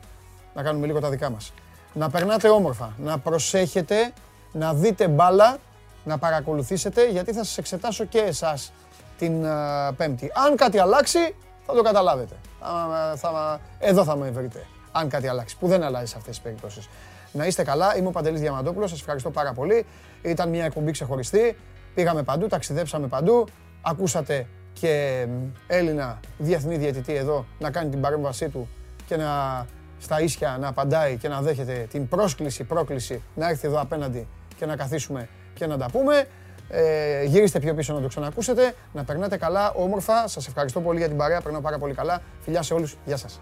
να 0.54 0.64
κάνουμε 0.64 0.86
λίγο 0.86 1.00
τα 1.00 1.10
δικά 1.10 1.30
μας. 1.30 1.54
Να 1.94 2.10
περνάτε 2.10 2.50
όμορφα, 2.50 2.94
να 2.98 3.18
προσέχετε, 3.18 4.14
να 4.52 4.74
δείτε 4.74 5.08
μπάλα, 5.08 5.58
να 6.04 6.18
παρακολουθήσετε, 6.18 7.10
γιατί 7.10 7.34
θα 7.34 7.44
σας 7.44 7.58
εξετάσω 7.58 8.06
και 8.06 8.20
εσάς 8.20 8.72
την 9.18 9.46
α, 9.46 9.94
Πέμπτη. 9.98 10.32
Αν 10.48 10.56
κάτι 10.56 10.80
αλλάξει, 10.80 11.36
θα 11.66 11.74
το 11.74 11.82
καταλάβετε. 11.82 12.36
Θα, 12.60 13.14
θα, 13.16 13.60
εδώ 13.80 14.04
θα 14.04 14.16
με 14.16 14.30
βρείτε, 14.30 14.66
αν 14.92 15.10
κάτι 15.10 15.28
αλλάξει, 15.28 15.58
που 15.58 15.68
δεν 15.68 15.84
αλλάζει 15.84 16.06
σε 16.06 16.16
αυτές 16.18 16.36
τις 16.36 16.44
περιπτώσεις. 16.44 16.90
Να 17.36 17.46
είστε 17.46 17.64
καλά, 17.64 17.98
είμαι 17.98 18.08
ο 18.08 18.12
Παντελής 18.12 18.42
Διαμαντόπουλος, 18.42 18.90
σας 18.90 19.00
ευχαριστώ 19.00 19.32
πάρα 19.32 19.54
πολύ. 19.54 19.86
Ήταν 20.22 20.50
μια 20.50 20.66
εκπομπή 20.66 20.92
ξεχωριστή, 20.92 21.58
πήγαμε 21.96 22.24
παντού, 22.24 22.48
ταξιδέψαμε 22.48 23.08
παντού, 23.08 23.48
ακούσατε 23.82 24.48
και 24.74 25.26
μ, 25.30 25.32
Έλληνα 25.68 26.20
διεθνή 26.38 26.78
διαιτητή 26.78 27.14
εδώ 27.14 27.46
να 27.60 27.72
κάνει 27.72 27.90
την 27.90 28.02
παρέμβασή 28.02 28.50
του 28.50 28.70
και 29.06 29.16
να 29.16 29.66
στα 30.00 30.22
ίσια 30.22 30.58
να 30.60 30.68
απαντάει 30.68 31.18
και 31.18 31.28
να 31.28 31.42
δέχεται 31.42 31.88
την 31.92 32.08
πρόσκληση, 32.08 32.64
πρόκληση 32.64 33.24
να 33.36 33.50
έρθει 33.50 33.68
εδώ 33.68 33.82
απέναντι 33.82 34.28
και 34.56 34.66
να 34.66 34.76
καθίσουμε 34.76 35.30
και 35.54 35.66
να 35.66 35.78
τα 35.78 35.86
πούμε. 35.92 36.26
Ε, 36.70 37.24
γυρίστε 37.24 37.60
πιο 37.60 37.74
πίσω 37.74 37.94
να 37.94 38.02
το 38.02 38.08
ξανακούσετε, 38.08 38.74
να 38.94 39.04
περνάτε 39.04 39.38
καλά, 39.38 39.72
όμορφα. 39.72 40.28
Σας 40.28 40.48
ευχαριστώ 40.48 40.82
πολύ 40.82 40.98
για 40.98 41.08
την 41.08 41.18
παρέα, 41.18 41.42
περνάω 41.42 41.62
πάρα 41.62 41.78
πολύ 41.78 41.94
καλά. 41.94 42.22
Φιλιά 42.42 42.62
σε 42.62 42.74
όλους, 42.74 42.98
γεια 43.06 43.18
σας. 43.18 43.40